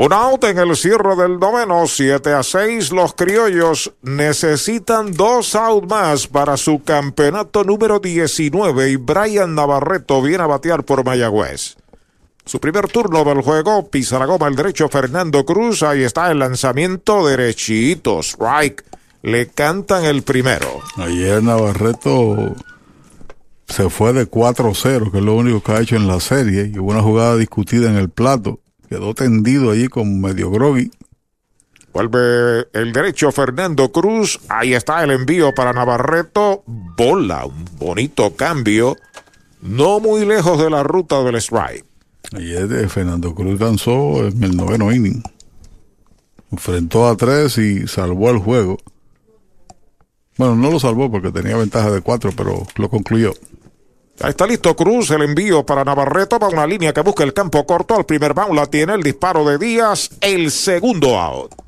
Un 0.00 0.12
out 0.12 0.44
en 0.44 0.56
el 0.58 0.76
cierre 0.76 1.16
del 1.16 1.40
noveno, 1.40 1.84
7 1.84 2.32
a 2.32 2.44
6. 2.44 2.92
Los 2.92 3.14
criollos 3.14 3.92
necesitan 4.02 5.12
dos 5.12 5.56
out 5.56 5.90
más 5.90 6.28
para 6.28 6.56
su 6.56 6.84
campeonato 6.84 7.64
número 7.64 7.98
19 7.98 8.90
y 8.90 8.94
Brian 8.94 9.56
Navarreto 9.56 10.22
viene 10.22 10.44
a 10.44 10.46
batear 10.46 10.84
por 10.84 11.04
Mayagüez. 11.04 11.74
Su 12.44 12.60
primer 12.60 12.86
turno 12.86 13.24
del 13.24 13.42
juego, 13.42 13.88
pisa 13.88 14.20
la 14.20 14.26
goma 14.26 14.46
el 14.46 14.54
derecho 14.54 14.88
Fernando 14.88 15.44
Cruz. 15.44 15.82
Ahí 15.82 16.04
está 16.04 16.30
el 16.30 16.38
lanzamiento 16.38 17.26
derechito. 17.26 18.20
Strike. 18.20 18.84
Le 19.22 19.48
cantan 19.48 20.04
el 20.04 20.22
primero. 20.22 20.80
Ayer 20.96 21.42
Navarreto 21.42 22.54
se 23.66 23.90
fue 23.90 24.12
de 24.12 24.30
4-0, 24.30 25.10
que 25.10 25.18
es 25.18 25.24
lo 25.24 25.34
único 25.34 25.60
que 25.60 25.72
ha 25.72 25.80
hecho 25.80 25.96
en 25.96 26.06
la 26.06 26.20
serie, 26.20 26.70
y 26.72 26.78
hubo 26.78 26.92
una 26.92 27.02
jugada 27.02 27.36
discutida 27.36 27.90
en 27.90 27.96
el 27.96 28.10
plato. 28.10 28.60
Quedó 28.88 29.14
tendido 29.14 29.70
allí 29.70 29.88
con 29.88 30.20
medio 30.20 30.50
groggy. 30.50 30.90
Vuelve 31.92 32.68
el 32.72 32.92
derecho 32.92 33.32
Fernando 33.32 33.90
Cruz. 33.90 34.40
Ahí 34.48 34.74
está 34.74 35.02
el 35.02 35.10
envío 35.10 35.54
para 35.54 35.72
Navarreto. 35.72 36.62
Bola, 36.66 37.44
un 37.46 37.64
bonito 37.78 38.34
cambio. 38.36 38.96
No 39.60 40.00
muy 40.00 40.24
lejos 40.24 40.58
de 40.62 40.70
la 40.70 40.82
ruta 40.82 41.22
del 41.22 41.36
strike. 41.36 41.84
Ayer 42.32 42.88
Fernando 42.88 43.34
Cruz 43.34 43.60
lanzó 43.60 44.26
en 44.26 44.42
el 44.42 44.56
noveno 44.56 44.92
inning. 44.92 45.22
Enfrentó 46.50 47.08
a 47.08 47.16
tres 47.16 47.58
y 47.58 47.86
salvó 47.86 48.30
el 48.30 48.38
juego. 48.38 48.78
Bueno, 50.36 50.54
no 50.54 50.70
lo 50.70 50.78
salvó 50.78 51.10
porque 51.10 51.32
tenía 51.32 51.56
ventaja 51.56 51.90
de 51.90 52.00
cuatro, 52.00 52.32
pero 52.36 52.66
lo 52.76 52.88
concluyó. 52.88 53.32
Ahí 54.20 54.30
está 54.30 54.46
listo 54.46 54.74
Cruz, 54.74 55.10
el 55.10 55.22
envío 55.22 55.64
para 55.64 55.84
Navarreto, 55.84 56.40
va 56.40 56.48
una 56.48 56.66
línea 56.66 56.92
que 56.92 57.02
busca 57.02 57.22
el 57.22 57.32
campo 57.32 57.64
corto, 57.64 57.94
al 57.94 58.04
primer 58.04 58.34
bound 58.34 58.54
la 58.54 58.66
tiene 58.66 58.94
el 58.94 59.02
disparo 59.02 59.44
de 59.44 59.58
Díaz, 59.58 60.10
el 60.20 60.50
segundo 60.50 61.16
out. 61.18 61.67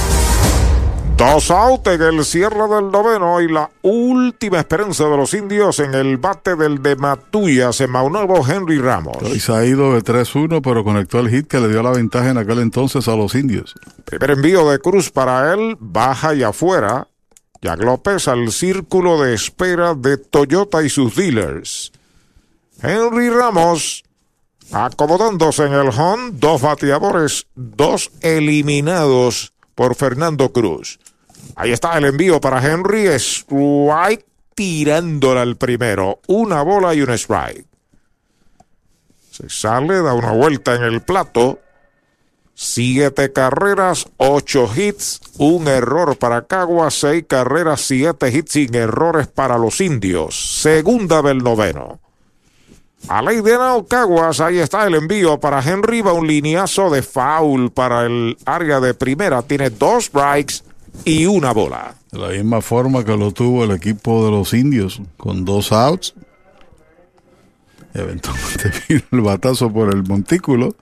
Dos 1.21 1.51
out 1.51 1.85
en 1.85 2.01
el 2.01 2.25
cierre 2.25 2.67
del 2.67 2.89
noveno 2.89 3.39
y 3.41 3.47
la 3.47 3.69
última 3.83 4.57
esperanza 4.57 5.03
de 5.03 5.15
los 5.15 5.35
indios 5.35 5.79
en 5.79 5.93
el 5.93 6.17
bate 6.17 6.55
del 6.55 6.81
de 6.81 6.95
Matullas 6.95 7.79
en 7.79 7.91
Maunovo 7.91 8.43
Henry 8.43 8.79
Ramos. 8.79 9.17
Hoy 9.21 9.39
se 9.39 9.53
ha 9.53 9.63
ido 9.63 9.93
de 9.93 10.01
3-1, 10.03 10.61
pero 10.63 10.83
conectó 10.83 11.19
el 11.19 11.29
hit 11.29 11.45
que 11.45 11.59
le 11.59 11.67
dio 11.67 11.83
la 11.83 11.91
ventaja 11.91 12.31
en 12.31 12.39
aquel 12.39 12.57
entonces 12.57 13.07
a 13.07 13.15
los 13.15 13.35
indios. 13.35 13.75
Primer 14.03 14.31
envío 14.31 14.67
de 14.71 14.79
Cruz 14.79 15.11
para 15.11 15.53
él, 15.53 15.77
baja 15.79 16.33
y 16.33 16.41
afuera. 16.41 17.07
Jack 17.61 17.83
López 17.83 18.27
al 18.27 18.51
círculo 18.51 19.21
de 19.21 19.35
espera 19.35 19.93
de 19.93 20.17
Toyota 20.17 20.81
y 20.81 20.89
sus 20.89 21.15
dealers. 21.15 21.91
Henry 22.81 23.29
Ramos 23.29 24.03
acomodándose 24.71 25.65
en 25.65 25.73
el 25.73 25.89
home, 25.89 26.31
dos 26.33 26.63
bateadores, 26.63 27.45
dos 27.53 28.09
eliminados 28.21 29.53
por 29.75 29.93
Fernando 29.93 30.51
Cruz. 30.51 30.97
Ahí 31.55 31.71
está 31.71 31.97
el 31.97 32.05
envío 32.05 32.39
para 32.39 32.65
Henry. 32.65 33.07
Strike 33.07 34.25
tirándola 34.55 35.41
al 35.41 35.57
primero. 35.57 36.19
Una 36.27 36.61
bola 36.61 36.93
y 36.93 37.01
un 37.01 37.11
strike. 37.11 37.65
Se 39.31 39.49
sale, 39.49 40.01
da 40.01 40.13
una 40.13 40.31
vuelta 40.31 40.75
en 40.75 40.83
el 40.83 41.01
plato. 41.01 41.59
Siete 42.53 43.31
carreras, 43.31 44.05
ocho 44.17 44.69
hits, 44.75 45.21
un 45.39 45.67
error 45.67 46.17
para 46.17 46.45
Caguas, 46.45 46.93
seis 46.93 47.25
carreras, 47.27 47.81
siete 47.81 48.29
hits 48.29 48.51
sin 48.51 48.75
errores 48.75 49.27
para 49.27 49.57
los 49.57 49.81
indios. 49.81 50.61
Segunda 50.61 51.21
del 51.21 51.39
noveno. 51.39 51.99
A 53.07 53.21
ley 53.21 53.41
de 53.41 53.57
Caguas, 53.87 54.41
ahí 54.41 54.59
está 54.59 54.85
el 54.85 54.95
envío 54.95 55.39
para 55.39 55.61
Henry, 55.61 56.01
va 56.01 56.13
un 56.13 56.27
lineazo 56.27 56.91
de 56.91 57.01
foul 57.01 57.71
para 57.71 58.05
el 58.05 58.37
área 58.45 58.79
de 58.79 58.93
primera. 58.93 59.41
Tiene 59.41 59.71
dos 59.71 60.05
strikes 60.05 60.63
y 61.05 61.25
una 61.25 61.51
bola. 61.53 61.95
De 62.11 62.19
la 62.19 62.29
misma 62.29 62.61
forma 62.61 63.03
que 63.03 63.15
lo 63.15 63.31
tuvo 63.31 63.63
el 63.63 63.71
equipo 63.71 64.25
de 64.25 64.31
los 64.31 64.53
indios, 64.53 65.01
con 65.17 65.45
dos 65.45 65.71
outs. 65.71 66.13
Eventualmente 67.93 68.71
vino 68.89 69.03
el 69.11 69.21
batazo 69.21 69.71
por 69.71 69.93
el 69.93 70.03
montículo 70.03 70.75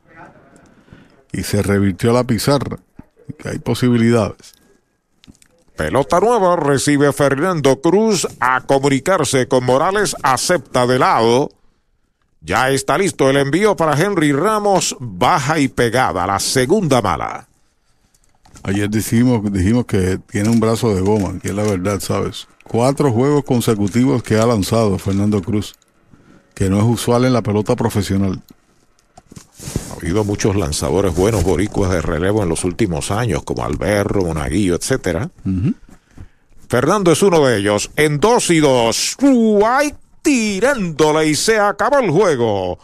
y 1.31 1.43
se 1.43 1.61
revirtió 1.61 2.13
la 2.13 2.23
pizarra. 2.23 2.79
Que 3.37 3.49
hay 3.49 3.59
posibilidades. 3.59 4.53
Pelota 5.75 6.19
nueva 6.19 6.55
recibe 6.55 7.13
Fernando 7.13 7.79
Cruz 7.79 8.27
a 8.39 8.61
comunicarse 8.61 9.47
con 9.47 9.63
Morales, 9.63 10.15
acepta 10.23 10.85
de 10.85 10.99
lado. 10.99 11.51
Ya 12.41 12.69
está 12.69 12.97
listo 12.97 13.29
el 13.29 13.37
envío 13.37 13.75
para 13.75 13.97
Henry 13.97 14.31
Ramos, 14.31 14.97
baja 14.99 15.59
y 15.59 15.67
pegada, 15.67 16.25
la 16.25 16.39
segunda 16.39 17.01
mala. 17.01 17.48
Ayer 18.63 18.89
dijimos, 18.89 19.51
dijimos 19.51 19.85
que 19.85 20.19
tiene 20.29 20.49
un 20.49 20.59
brazo 20.59 20.93
de 20.93 21.01
goma, 21.01 21.39
que 21.39 21.49
es 21.49 21.55
la 21.55 21.63
verdad, 21.63 21.99
¿sabes? 21.99 22.47
Cuatro 22.63 23.11
juegos 23.11 23.43
consecutivos 23.45 24.21
que 24.21 24.37
ha 24.37 24.45
lanzado 24.45 24.97
Fernando 24.99 25.41
Cruz, 25.41 25.75
que 26.53 26.69
no 26.69 26.77
es 26.77 26.85
usual 26.85 27.25
en 27.25 27.33
la 27.33 27.41
pelota 27.41 27.75
profesional. 27.75 28.41
Ha 29.91 29.95
habido 29.95 30.23
muchos 30.23 30.55
lanzadores 30.55 31.15
buenos 31.15 31.43
boricuas 31.43 31.91
de 31.91 32.01
relevo 32.01 32.43
en 32.43 32.49
los 32.49 32.63
últimos 32.63 33.11
años, 33.11 33.43
como 33.43 33.63
Alberro, 33.63 34.23
Monaguillo, 34.23 34.75
etcétera. 34.75 35.29
Fernando 36.67 37.11
es 37.11 37.23
uno 37.23 37.45
de 37.45 37.57
ellos. 37.57 37.91
En 37.95 38.19
dos 38.19 38.49
y 38.51 38.59
dos. 38.59 39.17
Uy, 39.21 39.93
tirándole 40.21 41.27
y 41.27 41.35
se 41.35 41.57
acabó 41.57 41.99
el 41.99 42.11
juego. 42.11 42.77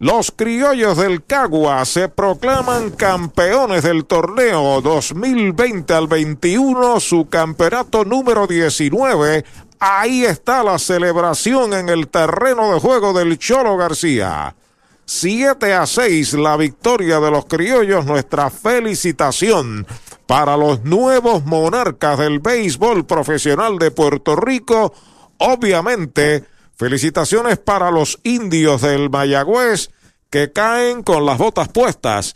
Los 0.00 0.32
criollos 0.34 0.96
del 0.96 1.22
Cagua 1.26 1.84
se 1.84 2.08
proclaman 2.08 2.88
campeones 2.88 3.82
del 3.82 4.06
torneo 4.06 4.80
2020 4.80 5.92
al 5.92 6.08
21, 6.08 6.98
su 7.00 7.28
campeonato 7.28 8.06
número 8.06 8.46
19. 8.46 9.44
Ahí 9.78 10.24
está 10.24 10.64
la 10.64 10.78
celebración 10.78 11.74
en 11.74 11.90
el 11.90 12.08
terreno 12.08 12.72
de 12.72 12.80
juego 12.80 13.12
del 13.12 13.38
Cholo 13.38 13.76
García. 13.76 14.56
7 15.04 15.74
a 15.74 15.86
6 15.86 16.32
la 16.32 16.56
victoria 16.56 17.20
de 17.20 17.30
los 17.30 17.44
criollos, 17.44 18.06
nuestra 18.06 18.48
felicitación 18.48 19.86
para 20.26 20.56
los 20.56 20.82
nuevos 20.82 21.44
monarcas 21.44 22.18
del 22.18 22.38
béisbol 22.38 23.04
profesional 23.04 23.78
de 23.78 23.90
Puerto 23.90 24.34
Rico. 24.34 24.94
Obviamente, 25.36 26.46
felicitaciones 26.80 27.58
para 27.58 27.90
los 27.90 28.18
indios 28.22 28.80
del 28.80 29.10
Mayagüez 29.10 29.90
que 30.30 30.50
caen 30.50 31.02
con 31.02 31.26
las 31.26 31.36
botas 31.36 31.68
puestas 31.68 32.34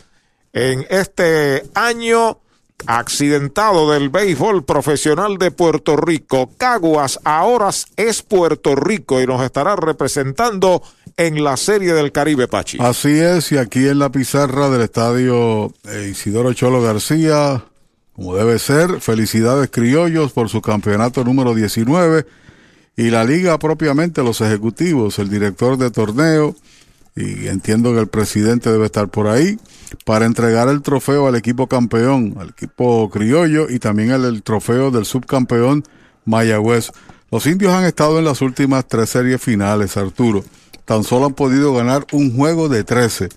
en 0.53 0.87
este 0.91 1.63
año 1.73 2.41
accidentado 2.87 3.91
del 3.91 4.11
béisbol 4.11 4.67
profesional 4.67 5.39
de 5.39 5.51
Puerto 5.51 5.97
Rico. 5.97 6.51
Caguas 6.59 7.21
ahora 7.25 7.71
es 7.97 8.21
Puerto 8.21 8.75
Rico 8.77 9.19
y 9.19 9.27
nos 9.27 9.43
estará 9.43 9.77
representando 9.77 10.83
en 11.17 11.43
la 11.43 11.57
Serie 11.57 11.95
del 11.95 12.13
Caribe, 12.13 12.47
Pachi. 12.47 12.77
Así 12.83 13.19
es, 13.19 13.51
y 13.51 13.57
aquí 13.57 13.89
en 13.89 13.99
la 13.99 14.11
pizarra 14.11 14.69
del 14.69 14.83
estadio 14.83 15.73
eh, 15.89 16.09
Isidoro 16.11 16.53
Cholo 16.53 16.83
García, 16.83 17.65
como 18.13 18.37
debe 18.37 18.59
ser, 18.59 19.01
felicidades 19.01 19.71
criollos 19.71 20.33
por 20.33 20.51
su 20.51 20.61
campeonato 20.61 21.25
número 21.25 21.55
19 21.55 22.27
y 22.97 23.11
la 23.11 23.25
liga 23.25 23.59
propiamente, 23.59 24.23
los 24.23 24.41
ejecutivos, 24.41 25.19
el 25.19 25.29
director 25.29 25.77
de 25.77 25.91
torneo, 25.91 26.55
y 27.17 27.47
entiendo 27.47 27.93
que 27.93 28.01
el 28.01 28.09
presidente 28.09 28.71
debe 28.73 28.87
estar 28.87 29.09
por 29.09 29.29
ahí 29.29 29.59
para 30.05 30.27
entregar 30.27 30.69
el 30.69 30.83
trofeo 30.83 31.29
al 31.29 31.37
equipo 31.37 31.69
campeón, 31.69 32.35
al 32.39 32.51
equipo 32.51 33.09
criollo 33.09 33.71
y 33.71 33.79
también 33.79 34.11
el, 34.11 34.43
trofeo 34.43 34.91
del 34.91 35.05
subcampeón 35.05 35.85
Mayagüez. 36.25 36.91
Los 37.31 37.47
indios 37.47 37.73
han 37.73 37.85
estado 37.85 38.19
en 38.19 38.25
las 38.25 38.43
últimas 38.43 38.87
tres 38.89 39.11
series 39.11 39.41
finales, 39.41 39.97
Arturo. 39.97 40.45
Tan 40.85 41.05
solo 41.05 41.27
han 41.27 41.35
podido 41.35 41.73
ganar 41.73 42.05
un 42.13 42.37
juego 42.37 42.69
de 42.69 42.83
13 42.83 43.29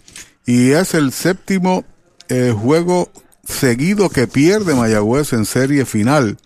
y 0.46 0.72
es 0.72 0.96
el 0.96 1.12
séptimo 1.12 1.86
eh, 2.30 2.54
juego 2.58 3.10
seguido 3.44 4.10
que 4.10 4.28
pierde 4.28 4.74
Mayagüez 4.74 5.34
en 5.34 5.46
serie 5.46 5.86
final. 5.86 6.38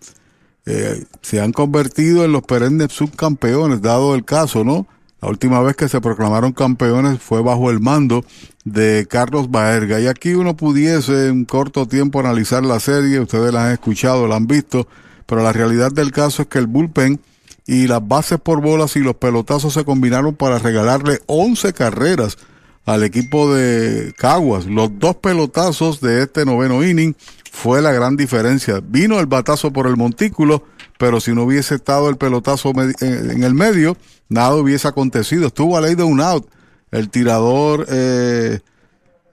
Eh, 0.65 1.05
se 1.21 1.41
han 1.41 1.53
convertido 1.53 2.23
en 2.23 2.31
los 2.31 2.43
perennes 2.43 2.91
subcampeones, 2.91 3.81
dado 3.81 4.13
el 4.13 4.25
caso, 4.25 4.63
¿no? 4.63 4.87
La 5.21 5.29
última 5.29 5.61
vez 5.61 5.75
que 5.75 5.87
se 5.87 6.01
proclamaron 6.01 6.51
campeones 6.51 7.21
fue 7.21 7.43
bajo 7.43 7.69
el 7.69 7.79
mando 7.79 8.25
de 8.65 9.07
Carlos 9.09 9.51
Baerga. 9.51 9.99
Y 9.99 10.07
aquí 10.07 10.33
uno 10.33 10.55
pudiese 10.55 11.27
en 11.27 11.45
corto 11.45 11.87
tiempo 11.87 12.19
analizar 12.19 12.63
la 12.63 12.79
serie, 12.79 13.19
ustedes 13.19 13.53
la 13.53 13.67
han 13.67 13.73
escuchado, 13.73 14.27
la 14.27 14.37
han 14.37 14.47
visto, 14.47 14.87
pero 15.27 15.43
la 15.43 15.53
realidad 15.53 15.91
del 15.91 16.11
caso 16.11 16.41
es 16.41 16.47
que 16.47 16.57
el 16.57 16.65
bullpen 16.65 17.19
y 17.67 17.87
las 17.87 18.05
bases 18.07 18.39
por 18.39 18.61
bolas 18.61 18.95
y 18.95 18.99
los 18.99 19.15
pelotazos 19.15 19.73
se 19.73 19.85
combinaron 19.85 20.35
para 20.35 20.57
regalarle 20.57 21.19
11 21.27 21.73
carreras 21.73 22.37
al 22.85 23.03
equipo 23.03 23.53
de 23.53 24.13
Caguas. 24.17 24.65
Los 24.65 24.97
dos 24.97 25.17
pelotazos 25.17 26.01
de 26.01 26.23
este 26.23 26.45
noveno 26.45 26.83
inning 26.83 27.15
fue 27.51 27.81
la 27.81 27.91
gran 27.91 28.15
diferencia. 28.15 28.81
Vino 28.81 29.19
el 29.19 29.25
batazo 29.25 29.73
por 29.73 29.85
el 29.85 29.97
montículo, 29.97 30.63
pero 30.97 31.19
si 31.19 31.33
no 31.33 31.43
hubiese 31.43 31.75
estado 31.75 32.09
el 32.09 32.15
pelotazo 32.15 32.71
en 33.01 33.43
el 33.43 33.53
medio, 33.53 33.97
nada 34.29 34.55
hubiese 34.55 34.87
acontecido. 34.87 35.47
Estuvo 35.47 35.77
a 35.77 35.81
ley 35.81 35.95
de 35.95 36.03
un 36.03 36.21
out 36.21 36.47
el 36.91 37.09
tirador 37.09 37.85
eh, 37.89 38.59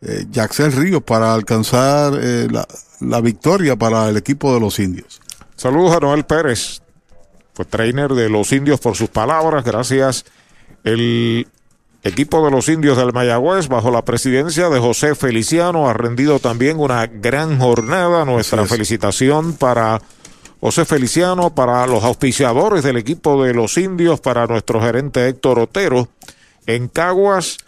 eh 0.03 0.71
Ríos 0.71 1.03
para 1.05 1.33
alcanzar 1.33 2.19
eh, 2.21 2.49
la, 2.51 2.67
la 3.01 3.21
victoria 3.21 3.77
para 3.77 4.09
el 4.09 4.17
equipo 4.17 4.53
de 4.53 4.61
los 4.61 4.81
indios. 4.81 5.21
Saludos 5.55 5.97
a 5.97 6.01
Noel 6.01 6.25
Pérez, 6.25 6.83
fue 7.55 7.65
trainer 7.65 8.11
de 8.11 8.29
los 8.29 8.53
indios 8.53 8.81
por 8.81 8.97
sus 8.97 9.11
palabras. 9.11 9.65
Gracias. 9.65 10.25
El 10.83 11.47
equipo 12.02 12.44
de 12.44 12.51
los 12.51 12.68
indios 12.68 12.97
del 12.97 13.12
Mayagüez, 13.12 13.68
bajo 13.68 13.91
la 13.91 14.05
presidencia 14.05 14.68
de 14.68 14.78
José 14.78 15.15
Feliciano, 15.15 15.89
ha 15.89 15.93
rendido 15.93 16.39
también 16.39 16.78
una 16.78 17.07
gran 17.07 17.59
jornada. 17.59 18.25
Nuestra 18.25 18.67
felicitación 18.67 19.55
para 19.55 20.01
José 20.60 20.85
Feliciano, 20.85 21.55
para 21.55 21.86
los 21.86 22.05
auspiciadores 22.05 22.83
del 22.83 22.97
equipo 22.97 23.43
de 23.43 23.55
los 23.55 23.77
indios, 23.77 24.20
para 24.20 24.47
nuestro 24.47 24.81
gerente 24.81 25.28
Héctor 25.28 25.59
Otero. 25.59 26.09
En 26.67 26.89
Caguas, 26.89 27.59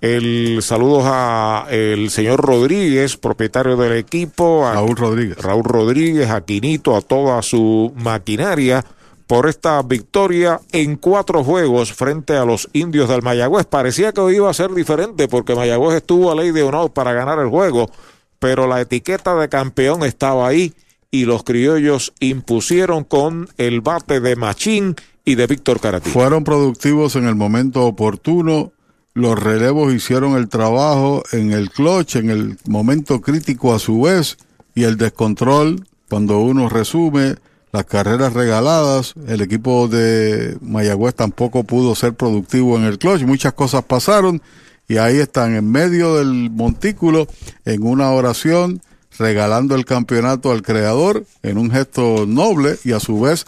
el 0.00 0.58
saludos 0.62 1.04
a 1.06 1.66
el 1.70 2.10
señor 2.10 2.40
Rodríguez, 2.40 3.16
propietario 3.16 3.76
del 3.76 3.94
equipo, 3.94 4.66
a 4.66 4.74
Raúl 4.74 4.96
Rodríguez. 4.96 5.38
Raúl 5.38 5.64
Rodríguez, 5.64 6.30
a 6.30 6.42
Quinito, 6.42 6.96
a 6.96 7.00
toda 7.00 7.42
su 7.42 7.92
maquinaria 7.96 8.84
por 9.26 9.48
esta 9.48 9.82
victoria 9.82 10.60
en 10.72 10.96
cuatro 10.96 11.42
juegos 11.42 11.92
frente 11.92 12.36
a 12.36 12.44
los 12.44 12.68
indios 12.72 13.08
del 13.08 13.22
Mayagüez. 13.22 13.66
Parecía 13.66 14.12
que 14.12 14.20
hoy 14.20 14.36
iba 14.36 14.50
a 14.50 14.54
ser 14.54 14.72
diferente 14.72 15.28
porque 15.28 15.54
Mayagüez 15.54 15.96
estuvo 15.96 16.30
a 16.30 16.34
ley 16.34 16.52
de 16.52 16.62
honor 16.62 16.92
para 16.92 17.12
ganar 17.12 17.38
el 17.38 17.48
juego, 17.48 17.90
pero 18.38 18.66
la 18.66 18.80
etiqueta 18.80 19.34
de 19.34 19.48
campeón 19.48 20.04
estaba 20.04 20.46
ahí 20.46 20.74
y 21.10 21.24
los 21.24 21.42
criollos 21.42 22.12
impusieron 22.20 23.04
con 23.04 23.48
el 23.58 23.80
bate 23.80 24.20
de 24.20 24.36
Machín 24.36 24.94
y 25.24 25.34
de 25.34 25.46
Víctor 25.46 25.80
Caratí. 25.80 26.10
Fueron 26.10 26.44
productivos 26.44 27.16
en 27.16 27.26
el 27.26 27.34
momento 27.34 27.84
oportuno, 27.84 28.72
los 29.14 29.42
relevos 29.42 29.94
hicieron 29.94 30.36
el 30.36 30.48
trabajo 30.48 31.22
en 31.32 31.52
el 31.52 31.70
clutch, 31.70 32.16
en 32.16 32.30
el 32.30 32.58
momento 32.66 33.20
crítico 33.22 33.74
a 33.74 33.78
su 33.78 34.02
vez, 34.02 34.36
y 34.74 34.84
el 34.84 34.98
descontrol, 34.98 35.86
cuando 36.10 36.38
uno 36.40 36.68
resume, 36.68 37.36
las 37.76 37.84
carreras 37.84 38.32
regaladas, 38.32 39.12
el 39.28 39.42
equipo 39.42 39.86
de 39.86 40.56
Mayagüez 40.62 41.14
tampoco 41.14 41.64
pudo 41.64 41.94
ser 41.94 42.14
productivo 42.14 42.78
en 42.78 42.84
el 42.84 42.98
clutch, 42.98 43.24
muchas 43.24 43.52
cosas 43.52 43.84
pasaron 43.84 44.40
y 44.88 44.96
ahí 44.96 45.18
están 45.18 45.54
en 45.54 45.70
medio 45.70 46.16
del 46.16 46.50
montículo 46.50 47.28
en 47.66 47.86
una 47.86 48.10
oración 48.12 48.80
regalando 49.18 49.74
el 49.74 49.84
campeonato 49.84 50.52
al 50.52 50.62
creador 50.62 51.26
en 51.42 51.58
un 51.58 51.70
gesto 51.70 52.24
noble 52.26 52.78
y 52.82 52.92
a 52.92 53.00
su 53.00 53.20
vez 53.20 53.44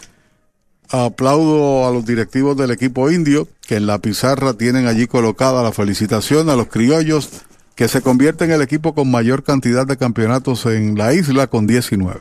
aplaudo 0.89 1.87
a 1.87 1.91
los 1.91 2.05
directivos 2.05 2.55
del 2.55 2.69
equipo 2.69 3.09
indio 3.09 3.47
que 3.67 3.77
en 3.77 3.87
la 3.87 3.97
pizarra 3.97 4.53
tienen 4.53 4.85
allí 4.85 5.07
colocada 5.07 5.63
la 5.63 5.71
felicitación 5.71 6.51
a 6.51 6.55
los 6.55 6.67
criollos 6.67 7.29
que 7.73 7.87
se 7.87 8.03
convierte 8.03 8.45
en 8.45 8.51
el 8.51 8.61
equipo 8.61 8.93
con 8.93 9.09
mayor 9.09 9.41
cantidad 9.41 9.87
de 9.87 9.97
campeonatos 9.97 10.67
en 10.67 10.95
la 10.99 11.15
isla 11.15 11.47
con 11.47 11.65
19. 11.65 12.19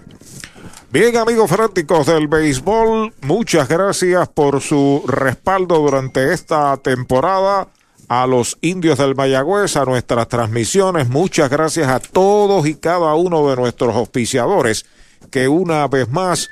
Bien, 0.90 1.18
amigos 1.18 1.50
fanáticos 1.50 2.06
del 2.06 2.28
béisbol, 2.28 3.12
muchas 3.20 3.68
gracias 3.68 4.26
por 4.28 4.62
su 4.62 5.04
respaldo 5.06 5.76
durante 5.80 6.32
esta 6.32 6.78
temporada. 6.78 7.68
A 8.08 8.26
los 8.26 8.56
indios 8.62 8.96
del 8.96 9.14
Mayagüez, 9.14 9.76
a 9.76 9.84
nuestras 9.84 10.28
transmisiones, 10.28 11.10
muchas 11.10 11.50
gracias 11.50 11.88
a 11.88 12.00
todos 12.00 12.66
y 12.66 12.76
cada 12.76 13.14
uno 13.16 13.50
de 13.50 13.56
nuestros 13.56 13.94
auspiciadores 13.94 14.86
que 15.30 15.46
una 15.46 15.86
vez 15.88 16.08
más 16.08 16.48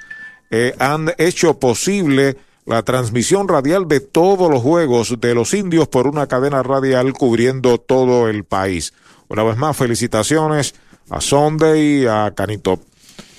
eh, 0.50 0.74
han 0.78 1.14
hecho 1.16 1.58
posible 1.58 2.36
la 2.66 2.82
transmisión 2.82 3.48
radial 3.48 3.88
de 3.88 4.00
todos 4.00 4.50
los 4.50 4.60
juegos 4.60 5.18
de 5.18 5.34
los 5.34 5.54
indios 5.54 5.88
por 5.88 6.06
una 6.06 6.26
cadena 6.26 6.62
radial 6.62 7.14
cubriendo 7.14 7.78
todo 7.78 8.28
el 8.28 8.44
país. 8.44 8.92
Una 9.28 9.44
vez 9.44 9.56
más, 9.56 9.78
felicitaciones 9.78 10.74
a 11.08 11.22
Sunday, 11.22 12.04
a 12.06 12.34
Canito 12.36 12.80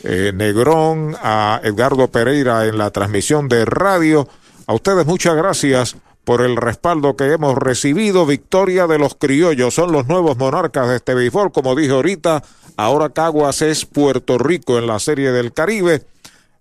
eh, 0.04 0.32
Negrón, 0.34 1.16
a 1.22 1.60
Edgardo 1.64 2.08
Pereira 2.10 2.66
en 2.66 2.78
la 2.78 2.92
transmisión 2.92 3.48
de 3.50 3.66
radio. 3.66 4.28
A 4.66 4.74
ustedes 4.74 5.06
muchas 5.06 5.36
gracias 5.36 5.96
por 6.24 6.42
el 6.42 6.58
respaldo 6.58 7.16
que 7.16 7.32
hemos 7.32 7.58
recibido. 7.58 8.26
Victoria 8.26 8.86
de 8.86 9.00
los 9.00 9.16
criollos 9.16 9.74
son 9.74 9.94
los 9.94 10.08
nuevos 10.08 10.38
monarcas 10.38 10.90
de 10.90 10.98
este 10.98 11.14
béisbol. 11.14 11.52
Como 11.54 11.74
dije 11.74 11.92
ahorita, 11.92 12.44
ahora 12.76 13.10
Caguas 13.10 13.62
es 13.62 13.86
Puerto 13.86 14.38
Rico 14.38 14.78
en 14.78 14.88
la 14.88 15.00
Serie 15.00 15.32
del 15.32 15.54
Caribe. 15.54 16.04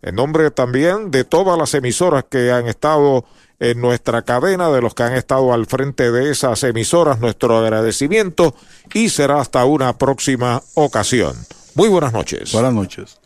En 0.02 0.14
nombre 0.14 0.52
también 0.52 1.10
de 1.10 1.24
todas 1.24 1.58
las 1.58 1.74
emisoras 1.74 2.24
que 2.30 2.52
han 2.52 2.68
estado 2.68 3.24
en 3.58 3.80
nuestra 3.80 4.22
cadena, 4.22 4.70
de 4.70 4.82
los 4.82 4.94
que 4.94 5.02
han 5.02 5.14
estado 5.14 5.52
al 5.52 5.66
frente 5.66 6.12
de 6.12 6.30
esas 6.30 6.62
emisoras, 6.62 7.20
nuestro 7.20 7.58
agradecimiento 7.58 8.54
y 8.94 9.08
será 9.08 9.40
hasta 9.40 9.64
una 9.64 9.98
próxima 9.98 10.62
ocasión. 10.74 11.34
Muy 11.74 11.88
buenas 11.88 12.12
noches. 12.12 12.52
Buenas 12.52 12.72
noches. 12.72 13.18